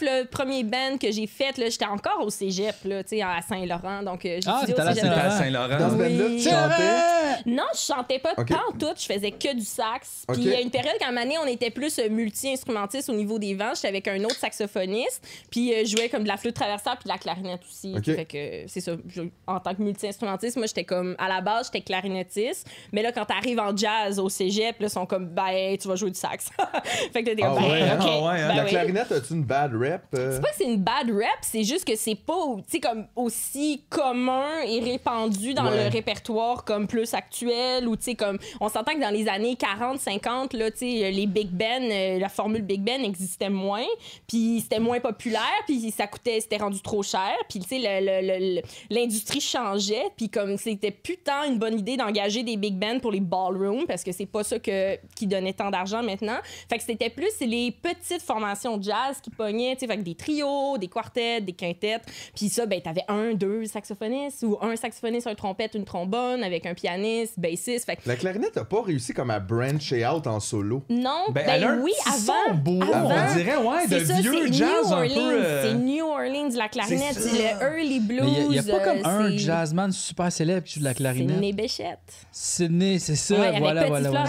le 0.00 0.24
premier 0.24 0.62
band 0.64 0.98
que 1.00 1.10
j'ai 1.10 1.26
fait, 1.26 1.56
là, 1.58 1.68
j'étais 1.68 1.86
encore 1.86 2.20
au 2.24 2.30
cégep, 2.30 2.74
là, 2.84 3.02
tu 3.02 3.16
sais, 3.16 3.22
à 3.22 3.40
Saint-Laurent. 3.46 4.02
Donc, 4.02 4.24
euh, 4.24 4.38
j'ai 4.42 4.50
Ah, 4.50 4.58
étudié 4.62 4.74
t'étais 4.74 4.80
à 4.88 4.94
cégep. 4.94 5.08
C'était 5.10 5.20
à 5.26 5.30
Saint-Laurent? 5.30 5.78
Dans 5.78 5.90
ce 5.90 5.94
Oui. 5.94 6.16
band-là, 6.18 6.28
tu 6.36 6.42
chantais? 6.42 7.50
Non, 7.50 7.62
je 7.74 7.78
chantais 7.80 8.18
pas 8.18 8.32
Ok. 8.36 8.48
tant 8.48 8.72
tout, 8.78 8.94
je 8.96 9.12
faisais 9.12 9.30
que 9.30 9.54
du 9.54 9.64
sax. 9.64 10.24
Puis 10.28 10.36
Ok. 10.36 10.44
il 10.44 10.48
y 10.50 10.54
a 10.54 10.60
une 10.60 10.70
période 10.70 10.96
qu'à 10.98 11.08
donné, 11.08 11.36
on 11.42 11.46
était 11.46 11.70
plus 11.70 11.98
euh, 11.98 12.08
multi-instrumentiste 12.10 13.08
au 13.08 13.14
niveau 13.14 13.38
des 13.38 13.54
vents. 13.54 13.72
J'étais 13.74 13.88
avec 13.88 14.08
un 14.08 14.22
autre 14.24 14.36
saxophoniste, 14.36 15.26
puis 15.50 15.72
euh, 15.72 15.82
je 15.84 15.96
jouais 15.96 16.08
comme 16.08 16.22
de 16.22 16.28
la 16.28 16.36
flûte 16.36 16.54
traversière 16.54 16.96
puis 16.96 17.04
de 17.04 17.08
la 17.12 17.18
clarinette 17.18 17.60
aussi. 17.68 17.94
Ok. 17.96 18.04
Fait 18.04 18.24
que 18.24 18.36
euh, 18.36 18.64
c'est 18.66 18.80
ça. 18.80 18.92
Je- 19.08 19.22
en 19.46 19.60
tant 19.60 19.74
que 19.74 19.82
multi-instrumentiste, 19.82 20.56
moi 20.56 20.66
j'étais 20.66 20.84
comme 20.84 21.14
à 21.18 21.28
la 21.28 21.40
base, 21.40 21.66
j'étais 21.72 21.84
clarinettiste, 21.84 22.68
mais 22.92 23.02
là 23.02 23.12
quand 23.12 23.24
t'arrives 23.24 23.58
en 23.60 23.76
jazz 23.76 24.18
au 24.18 24.28
cégep, 24.28 24.78
là 24.80 24.86
ils 24.86 24.90
sont 24.90 25.06
comme 25.06 25.26
ben 25.26 25.76
tu 25.78 25.88
vas 25.88 25.96
jouer 25.96 26.10
du 26.10 26.18
sax. 26.18 26.50
fait 27.12 27.22
que 27.22 27.30
t'es 27.30 27.36
comme 27.42 27.56
Ah 27.56 27.60
ben, 27.60 27.70
ouais, 27.70 27.82
hein? 27.82 27.98
OK, 28.00 28.06
Ah 28.08 28.20
ouais, 28.32 28.40
hein? 28.40 28.48
ben 28.48 28.56
La 28.56 28.64
oui. 28.64 28.68
clarinette, 28.70 29.12
as-tu 29.12 29.34
une 29.34 29.44
bad 29.44 29.72
rep? 29.74 30.02
euh? 30.14 30.32
C'est 30.34 30.40
pas 30.42 30.48
que 30.50 30.54
c'est 30.56 30.64
une 30.64 30.78
bad 30.82 31.10
rep, 31.10 31.26
c'est 31.42 31.64
juste 31.64 31.84
que 31.86 31.96
c'est 31.96 32.14
pas 32.14 32.34
comme 32.82 33.06
aussi 33.16 33.84
commun 33.88 34.60
et 34.66 34.80
répandu 34.80 35.54
dans 35.54 35.70
Ouais. 35.70 35.84
le 35.84 35.90
répertoire 35.90 36.64
comme 36.64 36.86
plus 36.88 37.14
actuel 37.14 37.86
ou 37.86 37.96
tu 37.96 38.02
sais 38.04 38.14
comme 38.14 38.38
on 38.60 38.68
s'entend 38.68 38.94
que 38.94 39.00
dans 39.00 39.10
les 39.14 39.28
années 39.28 39.54
40 39.56 40.00
50 40.00 40.52
là 40.54 40.70
tu 40.70 40.78
sais 40.78 41.10
les 41.10 41.26
big 41.26 41.48
ben 41.50 41.82
euh, 42.00 42.18
la 42.18 42.28
formule 42.28 42.62
big 42.62 42.82
ben 42.82 43.02
existait 43.04 43.50
moins 43.50 43.86
puis 44.26 44.60
c'était 44.60 44.80
moins 44.80 45.00
populaire 45.00 45.40
puis 45.66 45.90
ça 45.90 46.06
coûtait 46.06 46.40
c'était 46.40 46.58
rendu 46.58 46.80
trop 46.80 47.02
cher 47.02 47.32
puis 47.48 47.60
tu 47.60 47.68
sais 47.68 48.60
l'industrie 48.90 49.40
changeait 49.40 50.04
puis 50.16 50.28
comme 50.28 50.56
c'était 50.56 50.90
plus 50.90 51.16
tant 51.16 51.44
une 51.44 51.58
bonne 51.58 51.78
idée 51.78 51.96
d'engager 51.96 52.42
des 52.42 52.56
big 52.56 52.74
bands 52.74 53.00
pour 53.00 53.12
les 53.12 53.20
ballrooms 53.20 53.86
parce 53.86 54.02
que 54.02 54.12
c'est 54.12 54.26
pas 54.26 54.44
ça 54.44 54.58
que 54.58 54.96
qui 55.14 55.26
donnait 55.26 55.52
tant 55.52 55.70
d'argent 55.70 56.02
maintenant 56.02 56.38
fait 56.68 56.78
que 56.78 56.84
c'était 56.84 57.10
plus 57.10 57.40
les 57.40 57.70
petites 57.70 58.22
formations 58.22 58.76
de 58.76 58.84
jazz 58.84 59.20
qui 59.22 59.30
pognaient 59.30 59.76
tu 59.76 59.86
sais 59.86 59.96
que 59.96 60.02
des 60.02 60.14
trios 60.14 60.78
des 60.78 60.88
quartets 60.88 61.40
des 61.40 61.52
quintettes 61.52 62.04
puis 62.34 62.48
ça 62.48 62.66
ben 62.66 62.80
t'avais 62.80 63.04
un 63.08 63.34
deux 63.34 63.66
saxophonistes 63.66 64.42
ou 64.42 64.58
un 64.60 64.76
saxophoniste 64.76 65.26
un 65.26 65.34
trompette 65.34 65.74
une 65.74 65.84
trombone 65.84 66.42
avec 66.42 66.66
un 66.66 66.74
pianiste 66.74 67.38
bassiste 67.38 67.86
fait 67.86 67.96
que 67.96 68.02
La 68.06 68.16
clarinette 68.16 68.56
a 68.56 68.64
pas 68.64 68.82
réussi 68.82 69.12
comme 69.12 69.30
à 69.30 69.40
brancher 69.40 70.06
out 70.06 70.26
en 70.26 70.40
solo. 70.40 70.82
non 70.88 71.26
Ben, 71.28 71.44
ben, 71.46 71.54
elle 71.54 71.64
a 71.64 71.70
un 71.72 71.80
oui 71.80 71.89
petit 71.90 72.30
avant 72.30 72.54
beau, 72.54 72.80
avant, 72.82 73.08
on 73.08 73.34
dirait, 73.36 73.56
ouais, 73.56 73.86
de 73.86 73.98
c'est 73.98 74.04
ça, 74.06 74.14
vieux 74.20 74.46
jazz 74.52 74.60
New 74.88 74.92
un 74.94 74.96
Orleans, 74.98 75.14
peu, 75.14 75.20
euh, 75.44 75.62
C'est 75.64 75.74
New 75.74 76.04
Orleans, 76.04 76.48
la 76.56 76.68
clarinette, 76.68 77.14
c'est 77.20 77.38
le 77.38 77.78
early 77.78 78.00
blues. 78.00 78.20
Il 78.26 78.48
n'y 78.50 78.58
a, 78.58 78.62
pas 78.62 78.80
comme 78.80 78.98
euh, 78.98 79.04
un 79.04 79.28
c'est- 79.30 79.38
jazzman 79.38 79.92
super 79.92 80.30
célèbre 80.32 80.66
qui 80.66 80.74
joue 80.74 80.80
de 80.80 80.84
la 80.84 80.90
C'est 80.90 80.96
clarinette? 80.98 81.40
Né 81.40 81.52
Béchette. 81.52 81.98
Sidney, 82.32 82.98
c'est 82.98 83.16
ça. 83.16 83.34
Ouais, 83.34 83.46
avec 83.48 83.60
voilà, 83.60 83.82
Petit 83.82 83.88
voilà, 83.90 84.10
voilà. 84.10 84.24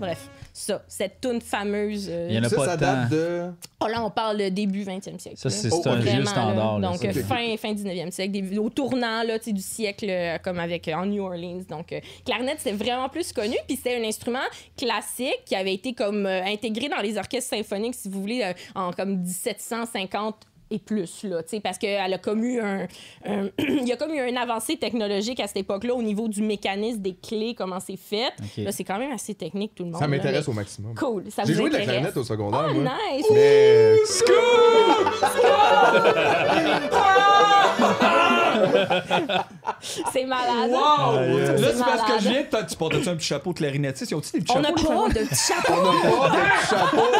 Bref, 0.00 0.28
ça, 0.54 0.82
cette 0.86 1.20
tune 1.20 1.40
fameuse. 1.40 2.06
euh, 2.10 2.26
Il 2.30 2.36
y 2.36 2.38
en 2.38 2.42
a 2.44 2.48
Ça, 2.48 2.56
pas 2.56 2.64
ça 2.66 2.76
date 2.76 3.08
de. 3.10 3.50
oh, 3.80 3.86
là, 3.86 4.04
on 4.04 4.10
parle 4.10 4.36
de 4.38 4.48
début 4.50 4.84
20e 4.84 5.18
siècle. 5.18 5.36
Ça, 5.38 5.48
c'est 5.50 5.72
Oh, 5.72 5.80
c'est 5.82 5.88
un 5.88 5.96
vieux 5.96 6.24
standard. 6.26 6.78
là. 6.78 6.88
Donc, 6.88 7.04
euh, 7.04 7.12
fin, 7.12 7.56
fin 7.56 7.72
19e 7.72 8.10
siècle, 8.10 8.32
des- 8.32 8.58
au 8.58 8.68
tournant 8.68 9.22
là, 9.22 9.38
tu 9.38 9.46
sais, 9.46 9.52
du 9.52 9.62
siècle, 9.62 10.06
euh, 10.08 10.36
comme 10.38 10.58
avec 10.58 10.86
euh, 10.88 10.94
en 10.94 11.06
New 11.06 11.22
Orleans. 11.24 11.62
Donc, 11.68 11.92
euh, 11.92 12.00
clarinette, 12.24 12.58
c'est 12.60 12.72
vraiment 12.72 13.08
plus 13.08 13.32
connu. 13.32 13.56
Puis, 13.66 13.76
c'était 13.76 13.96
un 13.96 14.04
instrument 14.04 14.44
classique 14.76 15.40
qui 15.46 15.54
avait 15.54 15.74
été 15.74 15.94
comme 15.94 16.26
euh, 16.26 16.42
intégré 16.44 16.88
dans 16.88 17.00
les 17.00 17.16
orchestres 17.16 17.50
symphoniques, 17.56 17.94
si 17.94 18.08
vous 18.08 18.20
voulez, 18.20 18.42
euh, 18.42 18.52
en 18.74 18.92
comme 18.92 19.16
1750 19.22 20.36
et 20.74 20.78
plus, 20.78 21.24
là, 21.24 21.42
tu 21.42 21.50
sais, 21.50 21.60
parce 21.60 21.78
qu'elle 21.78 22.12
a 22.12 22.18
comme 22.18 22.44
eu 22.44 22.60
un, 22.60 22.86
un- 23.26 23.48
il 23.58 23.86
y 23.86 23.92
a 23.92 23.96
comme 23.96 24.12
eu 24.12 24.26
une 24.28 24.36
avancée 24.36 24.76
technologique 24.76 25.40
à 25.40 25.46
cette 25.46 25.58
époque-là 25.58 25.94
au 25.94 26.02
niveau 26.02 26.28
du 26.28 26.42
mécanisme 26.42 27.00
des 27.00 27.14
clés, 27.14 27.54
comment 27.56 27.80
c'est 27.80 27.96
fait. 27.98 28.32
Là, 28.58 28.72
c'est 28.72 28.84
quand 28.84 28.98
même 28.98 29.12
assez 29.12 29.34
technique, 29.34 29.74
tout 29.74 29.84
le 29.84 29.90
monde. 29.90 30.00
Ça 30.00 30.08
m'intéresse 30.08 30.48
au 30.48 30.52
maximum. 30.52 30.94
Cool, 30.94 31.24
ça 31.30 31.42
J'ai 31.46 31.54
joué 31.54 31.70
de 31.70 31.76
la 31.76 31.82
clarinette 31.82 32.16
au 32.16 32.24
secondaire, 32.24 32.66
Oh, 32.70 32.74
moi. 32.74 32.92
nice! 33.12 33.26
Mais. 33.32 33.96
C'est 40.12 40.24
malade. 40.24 40.70
Wow! 40.70 41.14
Là, 41.38 41.56
C'est 41.72 41.78
parce 41.78 42.02
que 42.12 42.22
je 42.22 42.28
viens 42.28 42.42
de. 42.42 42.68
Tu 42.68 42.76
portes-tu 42.76 43.08
un 43.08 43.16
petit 43.16 43.26
chapeau 43.26 43.52
de 43.52 43.58
clarinettiste? 43.58 44.10
Ils 44.10 44.14
ont-tu 44.14 44.32
des 44.32 44.40
petits 44.40 44.52
On 44.56 44.60
n'a 44.60 44.68
chapeaux? 44.68 45.02
pas 45.02 45.08
de 45.08 45.24
petit 45.24 45.34
chapeau. 45.34 45.72
On 45.72 45.82
n'a 45.82 46.20
pas 46.20 46.28
de 46.28 46.42
petit 46.60 46.68
chapeau. 46.68 47.02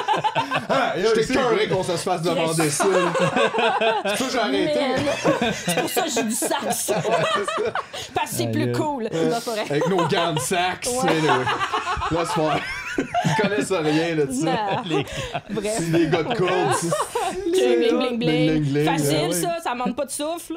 Ah, 0.75 0.95
J'étais 0.97 1.35
cœuré 1.35 1.69
qu'on 1.69 1.83
se 1.83 1.93
fasse 1.93 2.23
demander 2.23 2.71
ça. 2.71 2.85
C'est 4.17 4.31
j'ai 4.31 4.39
arrêté. 4.39 4.81
C'est 5.53 5.81
pour 5.81 5.91
ça 5.91 6.03
que 6.03 6.11
j'ai 6.11 6.23
du 6.25 6.33
sax. 6.33 6.93
Parce 8.15 8.31
que 8.31 8.37
c'est 8.37 8.51
plus 8.51 8.73
cool. 8.73 9.09
Vrai. 9.13 9.65
Avec 9.71 9.89
nos 9.89 10.07
gants 10.07 10.35
de 10.35 10.39
sax. 10.39 10.89
Ouais. 10.89 11.11
anyway. 11.11 11.45
Laisse 12.11 12.31
faire. 12.33 12.61
Ils 12.99 13.43
connaissent 13.43 13.73
rien 13.73 14.15
là-dessus. 14.17 14.45
Bref. 15.51 15.75
C'est 15.79 15.91
des 15.93 16.09
gars 16.09 16.23
de 16.23 16.35
course. 16.35 16.87
bling, 17.51 17.79
bling, 17.79 17.89
bling, 17.89 18.19
Bling, 18.19 18.19
bling, 18.19 18.73
bling. 18.73 18.85
Facile, 18.85 19.17
Ah 19.23 19.27
oui. 19.29 19.35
ça, 19.35 19.59
ça 19.63 19.75
manque 19.75 19.97
pas 19.97 20.05
de 20.07 20.11
souffle. 20.11 20.55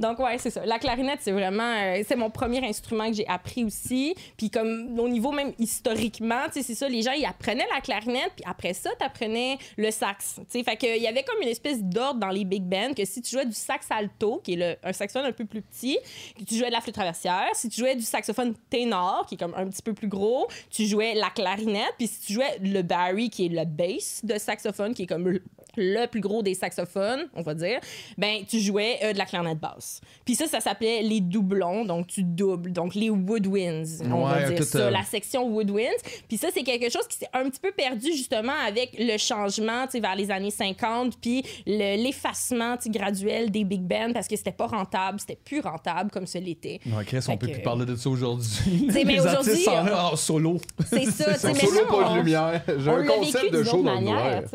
Donc, 0.00 0.18
ouais, 0.18 0.38
c'est 0.38 0.50
ça. 0.50 0.64
La 0.64 0.78
clarinette, 0.78 1.20
c'est 1.22 1.32
vraiment. 1.32 1.62
euh, 1.76 2.02
c'est 2.06 2.16
mon 2.16 2.30
premier 2.30 2.64
instrument 2.66 3.08
que 3.08 3.14
j'ai 3.16 3.26
appris 3.28 3.64
aussi. 3.64 4.14
Puis, 4.36 4.50
comme 4.50 4.98
au 4.98 5.08
niveau 5.08 5.32
même 5.32 5.52
historiquement, 5.58 6.42
tu 6.46 6.60
sais, 6.60 6.62
c'est 6.62 6.74
ça, 6.74 6.88
les 6.88 7.02
gens, 7.02 7.12
ils 7.12 7.24
apprenaient 7.24 7.66
la 7.74 7.80
clarinette, 7.80 8.32
puis 8.36 8.44
après 8.48 8.74
ça, 8.74 8.90
t'apprenais 8.98 9.58
le 9.76 9.90
sax. 9.90 10.36
Tu 10.36 10.42
sais, 10.58 10.62
fait 10.64 10.76
qu'il 10.76 11.02
y 11.02 11.06
avait 11.06 11.22
comme 11.22 11.40
une 11.42 11.48
espèce 11.48 11.82
d'ordre 11.82 12.20
dans 12.20 12.28
les 12.28 12.44
big 12.44 12.62
bands 12.62 12.92
que 12.96 13.04
si 13.04 13.22
tu 13.22 13.30
jouais 13.30 13.46
du 13.46 13.52
sax 13.52 13.86
alto, 13.90 14.40
qui 14.44 14.54
est 14.54 14.56
le- 14.56 14.76
un 14.88 14.92
saxophone 14.92 15.26
un 15.28 15.32
peu 15.32 15.44
plus 15.44 15.62
petit, 15.62 15.98
que 16.38 16.44
tu 16.44 16.54
jouais 16.56 16.68
de 16.68 16.72
la 16.72 16.80
flûte 16.80 16.94
traversière, 16.94 17.48
si 17.54 17.68
tu 17.68 17.80
jouais 17.80 17.96
du 17.96 18.02
saxophone 18.02 18.54
ténor, 18.68 19.24
qui 19.28 19.34
est 19.34 19.38
comme 19.38 19.54
un 19.56 19.66
petit 19.68 19.82
peu 19.82 19.92
plus 19.92 20.08
gros, 20.08 20.48
tu 20.70 20.86
jouais 20.86 21.14
la 21.14 21.30
clarinette, 21.40 21.94
puis 21.98 22.06
si 22.06 22.20
tu 22.26 22.32
jouais 22.34 22.58
le 22.62 22.82
barry, 22.82 23.30
qui 23.30 23.46
est 23.46 23.48
le 23.48 23.64
bass 23.64 24.20
de 24.24 24.38
saxophone, 24.38 24.94
qui 24.94 25.02
est 25.02 25.06
comme 25.06 25.28
le, 25.28 25.42
le 25.76 26.06
plus 26.06 26.20
gros 26.20 26.42
des 26.42 26.54
saxophones, 26.54 27.28
on 27.34 27.42
va 27.42 27.54
dire, 27.54 27.80
ben 28.18 28.42
tu 28.48 28.58
jouais 28.60 28.98
euh, 29.04 29.12
de 29.12 29.18
la 29.18 29.24
clarinette 29.24 29.58
basse. 29.60 30.00
Puis 30.24 30.34
ça, 30.34 30.46
ça 30.46 30.60
s'appelait 30.60 31.02
les 31.02 31.20
doublons, 31.20 31.84
donc 31.84 32.08
tu 32.08 32.22
doubles, 32.24 32.72
donc 32.72 32.94
les 32.94 33.10
woodwinds, 33.10 34.02
on 34.04 34.24
Ouais, 34.26 34.42
va 34.44 34.50
dire 34.50 34.64
ça, 34.64 34.78
euh, 34.78 34.90
la 34.90 35.02
section 35.04 35.46
woodwinds. 35.48 36.02
Puis 36.28 36.36
ça, 36.38 36.48
c'est 36.52 36.62
quelque 36.62 36.90
chose 36.90 37.06
qui 37.08 37.16
s'est 37.18 37.28
un 37.32 37.48
petit 37.48 37.60
peu 37.60 37.72
perdu 37.72 38.12
justement 38.12 38.52
avec 38.66 38.96
le 38.98 39.16
changement, 39.18 39.86
tu 39.86 39.92
sais, 39.92 40.00
vers 40.00 40.16
les 40.16 40.30
années 40.30 40.50
50, 40.50 41.18
puis 41.20 41.42
le- 41.66 42.02
l'effacement, 42.02 42.76
sais, 42.78 42.90
graduel 42.90 43.50
des 43.50 43.64
big 43.64 43.80
bands 43.82 44.12
parce 44.12 44.28
que 44.28 44.36
c'était 44.36 44.52
pas 44.52 44.66
rentable, 44.66 45.20
c'était 45.20 45.38
plus 45.42 45.60
rentable 45.60 46.10
comme 46.10 46.26
ce 46.26 46.38
l'était. 46.38 46.80
Ouais, 46.86 47.04
Chris, 47.04 47.18
on 47.28 47.36
peut 47.36 47.46
que- 47.46 47.52
plus 47.52 47.62
parler 47.62 47.86
de 47.86 47.96
ça 47.96 48.10
aujourd'hui. 48.10 48.88
Mais 49.04 49.20
aujourd'hui, 49.20 49.64
là 49.64 50.10
en 50.12 50.16
solo. 50.16 50.58
C'est 50.88 51.06
ça, 51.10 51.29
Un 51.32 51.52
mais 51.52 51.58
solo, 51.58 51.72
ça, 51.80 51.84
pas 51.86 51.94
on- 52.10 52.12
de 52.14 52.18
lumière. 52.18 52.62
J'ai 52.78 52.90
un 52.90 52.96
l'a 52.98 53.12
concept 53.14 53.44
vécu 53.44 53.56
de 53.56 53.62
show 53.64 53.76
autre 53.78 53.84
dans 53.84 53.92
le. 54.00 54.48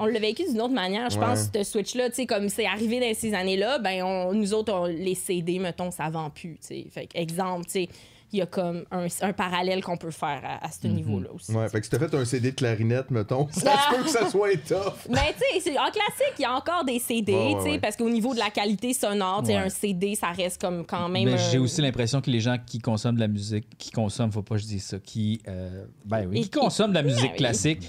On 0.00 0.06
l'a 0.06 0.18
vécu 0.20 0.44
d'une 0.48 0.60
autre 0.60 0.74
manière. 0.74 1.10
Je 1.10 1.18
pense 1.18 1.48
que 1.48 1.62
ce 1.62 1.70
switch-là, 1.70 2.10
comme 2.26 2.48
c'est 2.48 2.66
arrivé 2.66 3.00
dans 3.00 3.14
ces 3.14 3.34
années-là, 3.34 3.78
ben 3.78 4.02
on- 4.02 4.32
nous 4.32 4.54
autres, 4.54 4.72
on- 4.72 4.84
les 4.86 5.14
CD, 5.14 5.58
mettons, 5.58 5.90
ça 5.90 6.08
vend 6.10 6.30
plus, 6.30 6.58
tu 6.60 6.66
sais. 6.68 6.86
Fait 6.90 7.06
que, 7.06 7.18
exemple, 7.18 7.64
tu 7.66 7.72
sais, 7.84 7.88
il 8.32 8.38
y 8.40 8.42
a 8.42 8.46
comme 8.46 8.84
un, 8.90 9.06
un 9.22 9.32
parallèle 9.32 9.82
qu'on 9.82 9.96
peut 9.96 10.10
faire 10.10 10.40
à, 10.44 10.66
à 10.66 10.70
ce 10.70 10.86
niveau-là 10.86 11.28
aussi. 11.34 11.52
Ouais, 11.52 11.68
fait 11.68 11.78
que 11.80 11.84
si 11.86 11.90
t'as 11.90 11.98
fait 11.98 12.14
un 12.14 12.24
CD 12.24 12.50
de 12.50 12.56
clarinette, 12.56 13.10
mettons, 13.10 13.48
ça 13.52 13.72
Ah! 13.74 13.90
se 13.92 13.96
peut 13.96 14.02
que 14.04 14.10
ça 14.10 14.28
soit 14.30 14.48
tough. 14.66 14.94
Mais 15.08 15.16
tu 15.38 15.60
sais, 15.60 15.60
c'est- 15.70 15.78
en 15.78 15.90
classique, 15.90 16.34
il 16.38 16.42
y 16.42 16.44
a 16.44 16.52
encore 16.54 16.84
des 16.84 16.98
CD, 16.98 17.32
Ouais, 17.32 17.38
ouais, 17.46 17.54
tu 17.56 17.62
sais, 17.62 17.70
ouais. 17.70 17.78
parce 17.78 17.96
qu'au 17.96 18.10
niveau 18.10 18.34
de 18.34 18.38
la 18.38 18.50
qualité 18.50 18.92
sonore, 18.92 19.42
tu 19.44 19.52
un 19.52 19.68
CD, 19.68 20.14
ça 20.14 20.28
reste 20.28 20.60
comme 20.60 20.84
quand 20.84 21.08
même. 21.08 21.24
Ben, 21.24 21.34
euh, 21.34 21.48
J'ai 21.50 21.58
aussi 21.58 21.80
l'impression 21.80 22.20
que 22.20 22.30
les 22.30 22.40
gens 22.40 22.56
qui 22.64 22.78
consomment 22.78 23.16
de 23.16 23.20
la 23.20 23.28
musique, 23.28 23.66
qui 23.78 23.90
consomment, 23.90 24.30
faut 24.32 24.42
pas 24.42 24.56
que 24.56 24.60
je 24.62 24.66
dise 24.66 24.84
ça, 24.84 24.98
qui, 24.98 25.40
euh, 25.48 25.84
ben 26.04 26.26
oui, 26.28 26.42
qui 26.42 26.50
qui- 26.50 26.58
consomment 26.58 26.90
de 26.90 26.96
la 26.96 27.02
musique 27.02 27.34
classique, 27.36 27.88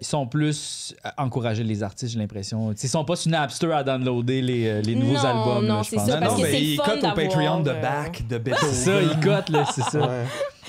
ils 0.00 0.06
sont 0.06 0.26
plus 0.26 0.94
à 1.02 1.22
encourager 1.24 1.64
les 1.64 1.82
artistes, 1.82 2.12
j'ai 2.12 2.18
l'impression. 2.18 2.70
Tu 2.72 2.78
sais, 2.80 2.86
Ils 2.86 2.90
sont 2.90 3.04
pas 3.04 3.16
sur 3.16 3.30
Napster 3.30 3.72
à 3.72 3.82
downloader 3.82 4.42
les, 4.42 4.66
euh, 4.66 4.80
les 4.82 4.94
nouveaux 4.94 5.14
Non, 5.14 5.24
albums, 5.24 5.66
non, 5.66 5.74
là, 5.76 5.82
je 5.82 5.90
c'est 5.90 5.96
pense. 5.96 6.06
ça, 6.08 6.14
Non, 6.14 6.20
parce 6.20 6.32
non, 6.32 6.38
que 6.38 6.42
mais 6.44 6.52
c'est 6.52 6.58
le 6.60 6.64
ils 6.66 6.76
cotent 6.78 7.04
au 7.04 7.14
Patreon 7.14 7.60
de 7.60 7.70
euh, 7.70 7.80
Back, 7.80 8.26
de 8.28 8.42
C'est 8.44 8.72
ça, 8.74 8.90
Beethoven. 9.00 9.10
ils 9.20 9.24
cotent, 9.24 9.48
là, 9.50 9.64
c'est 9.82 9.90
ça. 9.90 10.08
Ouais. 10.08 10.24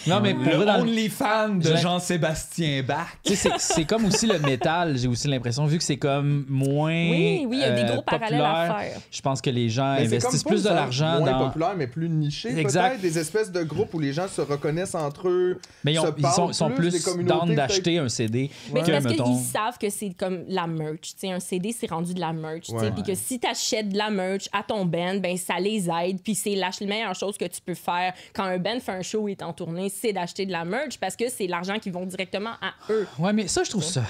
Non, 0.07 0.19
mais 0.21 0.33
pour 0.33 0.43
Le 0.45 0.55
vrai, 0.55 0.65
dans 0.65 0.77
le- 0.77 0.81
OnlyFans 0.83 1.49
de 1.55 1.75
Jean-Sébastien 1.75 2.83
Bach. 2.83 3.07
Tu 3.23 3.35
sais, 3.35 3.49
c'est- 3.49 3.73
c'est 3.73 3.85
comme 3.85 4.05
aussi 4.05 4.27
le 4.27 4.39
métal, 4.39 4.97
j'ai 4.97 5.07
aussi 5.07 5.27
l'impression, 5.27 5.65
vu 5.65 5.77
que 5.77 5.83
c'est 5.83 5.97
comme 5.97 6.45
moins. 6.49 6.89
Oui, 6.91 7.45
oui, 7.47 7.57
il 7.57 7.59
y 7.59 7.63
a 7.63 7.71
des 7.71 7.81
euh, 7.83 7.93
gros 7.93 8.01
parallèles 8.01 8.41
à 8.41 8.67
populaire, 8.67 8.77
faire. 8.93 9.01
Je 9.11 9.21
pense 9.21 9.41
que 9.41 9.49
les 9.49 9.69
gens 9.69 9.95
Mais 9.95 10.07
c'est 10.07 10.15
investissent 10.15 10.43
plus 10.43 10.63
de 10.63 10.69
l'argent 10.69 11.19
moins 11.19 11.31
dans. 11.31 11.45
populaire, 11.47 11.73
mais 11.77 11.87
plus 11.87 12.09
niché, 12.09 12.57
Exact. 12.57 12.99
Des 13.01 13.17
espèces 13.17 13.51
de 13.51 13.63
groupes 13.63 13.93
où 13.93 13.99
les 13.99 14.13
gens 14.13 14.27
se 14.27 14.41
reconnaissent 14.41 14.95
entre 14.95 15.27
eux. 15.29 15.59
Mais 15.83 15.93
ils, 15.93 15.99
ont- 15.99 16.05
se 16.05 16.11
ils 16.17 16.25
sont, 16.27 16.53
sont 16.53 16.69
plus, 16.71 17.03
plus 17.03 17.23
d'acheter 17.55 17.97
un 17.99 18.09
CD 18.09 18.49
Mais 18.73 18.81
que, 18.81 18.91
parce 18.91 19.03
mettons. 19.05 19.23
qu'ils 19.25 19.43
savent 19.43 19.77
que 19.77 19.89
c'est 19.89 20.11
comme 20.17 20.43
la 20.47 20.67
merch. 20.67 20.99
tu 21.01 21.13
sais, 21.17 21.31
un 21.31 21.39
CD, 21.39 21.71
c'est 21.77 21.89
rendu 21.89 22.13
de 22.13 22.19
la 22.19 22.33
merch. 22.33 22.63
tu 22.67 22.71
sais, 22.71 22.77
Ouais. 22.77 22.91
Puis 22.91 23.03
que 23.03 23.15
si 23.15 23.39
tu 23.39 23.47
achètes 23.47 23.89
de 23.89 23.97
la 23.97 24.09
merch 24.09 24.47
à 24.51 24.63
ton 24.63 24.85
band, 24.85 25.15
ben 25.21 25.37
ça 25.37 25.59
les 25.59 25.87
aide. 25.89 26.21
Puis 26.23 26.35
c'est 26.35 26.55
la 26.55 26.69
meilleure 26.85 27.15
chose 27.15 27.37
que 27.37 27.45
tu 27.45 27.61
peux 27.65 27.73
faire 27.73 28.13
quand 28.33 28.43
un 28.43 28.57
band 28.57 28.79
fait 28.79 28.91
un 28.91 29.01
show 29.01 29.27
et 29.27 29.31
est 29.31 29.43
en 29.43 29.53
tournée, 29.53 29.88
c'est 29.89 30.13
d'acheter 30.13 30.45
de 30.45 30.51
la 30.51 30.65
merch 30.65 30.97
parce 30.99 31.15
que 31.15 31.29
c'est 31.29 31.47
l'argent 31.47 31.79
qui 31.79 31.89
vont 31.89 32.05
directement 32.05 32.53
à 32.61 32.73
eux. 32.91 33.07
Ouais, 33.17 33.33
mais 33.33 33.47
ça, 33.47 33.63
je 33.63 33.69
trouve 33.69 33.83
ça. 33.83 34.03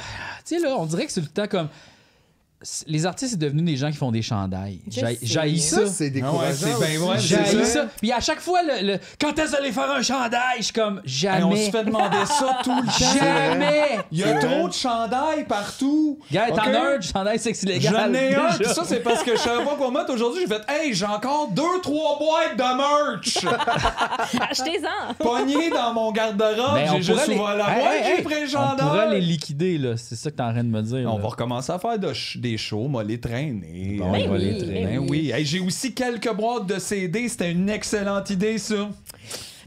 Tu 0.46 0.56
sais, 0.56 0.62
là, 0.62 0.76
on 0.78 0.86
dirait 0.86 1.06
que 1.06 1.12
c'est 1.12 1.22
le 1.22 1.28
temps 1.28 1.48
comme. 1.48 1.70
Les 2.88 3.06
artistes, 3.06 3.32
c'est 3.32 3.40
devenu 3.40 3.62
des 3.64 3.78
gens 3.78 3.90
qui 3.90 3.96
font 3.96 4.12
des 4.12 4.22
chandails. 4.22 4.80
J'ai 4.86 5.60
Ça, 5.60 5.78
ça. 5.78 5.88
c'est 5.88 6.04
Ah 6.22 6.34
ouais, 6.34 6.50
décourageant. 6.52 6.80
ben 6.82 6.98
aussi. 6.98 6.98
ouais, 7.10 7.20
J'ai 7.20 7.36
c'est 7.46 7.64
ça. 7.66 7.84
ça. 7.84 7.88
Puis 8.02 8.12
à 8.12 8.20
chaque 8.20 8.42
fois, 8.42 8.60
le, 8.64 8.86
le- 8.86 9.00
quand 9.18 9.40
est-ce 9.40 9.54
d'aller 9.54 9.72
faire 9.72 9.90
un 9.90 10.02
chandail, 10.02 10.58
je 10.58 10.64
suis 10.64 10.74
comme 10.74 11.02
jamais. 11.06 11.44
on 11.46 11.56
se 11.56 11.72
fait 11.72 11.86
demander 11.86 12.18
ça 12.26 12.58
tout 12.62 12.76
le 12.76 12.86
temps. 12.86 13.18
Jamais. 13.18 14.00
Il 14.12 14.18
y 14.18 14.24
a 14.26 14.40
trop 14.40 14.68
de 14.68 14.74
chandails 14.74 15.46
partout. 15.48 16.20
Gars, 16.34 16.48
t'en 16.50 16.58
as 16.58 16.96
un, 16.96 16.98
du 16.98 17.08
chandail 17.08 17.40
sexe 17.40 17.64
illégal. 17.64 17.94
J'en 17.94 18.14
ai 18.14 18.36
un, 18.36 18.58
pis 18.58 18.66
ça 18.66 18.82
c'est 18.84 19.04
parce 19.04 19.24
que 19.24 19.38
je 19.38 19.42
savais 19.42 19.64
pas 19.64 19.76
qu'on 19.78 19.92
mettre 19.92 20.12
aujourd'hui. 20.14 20.42
J'ai 20.46 20.54
fait, 20.54 20.64
hey, 20.68 20.94
j'ai 20.94 21.06
encore 21.06 21.48
deux, 21.52 21.80
trois 21.82 22.18
boîtes 22.20 22.58
de 22.58 22.78
merch 22.78 23.38
Achetez-en! 24.50 25.14
pognées 25.14 25.70
dans 25.70 25.94
mon 25.94 26.12
garde-robe. 26.12 26.74
Ben, 26.76 26.90
on 26.92 26.96
J'ai 26.98 27.04
juste 27.04 27.12
pourrait 27.20 27.28
les- 27.28 27.36
ouvert 27.40 27.56
la 27.56 27.64
boîte, 27.66 27.94
hey, 28.04 28.16
j'ai 28.18 28.24
pris 28.24 28.36
le 28.42 28.48
On 28.48 28.50
chandail. 28.50 28.86
pourrait 28.88 29.10
les 29.12 29.22
liquider, 29.22 29.78
là. 29.78 29.96
C'est 29.98 30.16
ça 30.16 30.30
que 30.30 30.36
t'es 30.36 30.44
en 30.44 30.52
train 30.52 30.64
de 30.64 30.70
me 30.70 30.82
dire. 30.82 31.10
On 31.10 31.16
là. 31.16 31.22
va 31.22 31.30
recommencer 31.30 31.72
à 31.72 31.80
faire 31.80 31.98
de 31.98 32.08
ch- 32.08 32.38
des 32.52 32.58
shows, 32.58 32.88
moi, 32.88 33.04
les 33.04 33.20
traîner. 33.20 33.98
Bon, 33.98 34.12
Ben 34.12 34.28
va 34.28 34.36
oui, 34.36 34.40
les 34.40 34.52
ben 34.52 34.58
traîner. 34.58 34.86
Ben 34.86 35.08
oui. 35.10 35.32
Hey, 35.34 35.46
j'ai 35.46 35.60
aussi 35.60 35.94
quelques 35.94 36.34
boîtes 36.34 36.68
de 36.68 36.80
CD. 36.80 37.28
C'était 37.28 37.52
une 37.52 37.70
excellente 37.70 38.30
idée, 38.30 38.58
ça. 38.58 38.90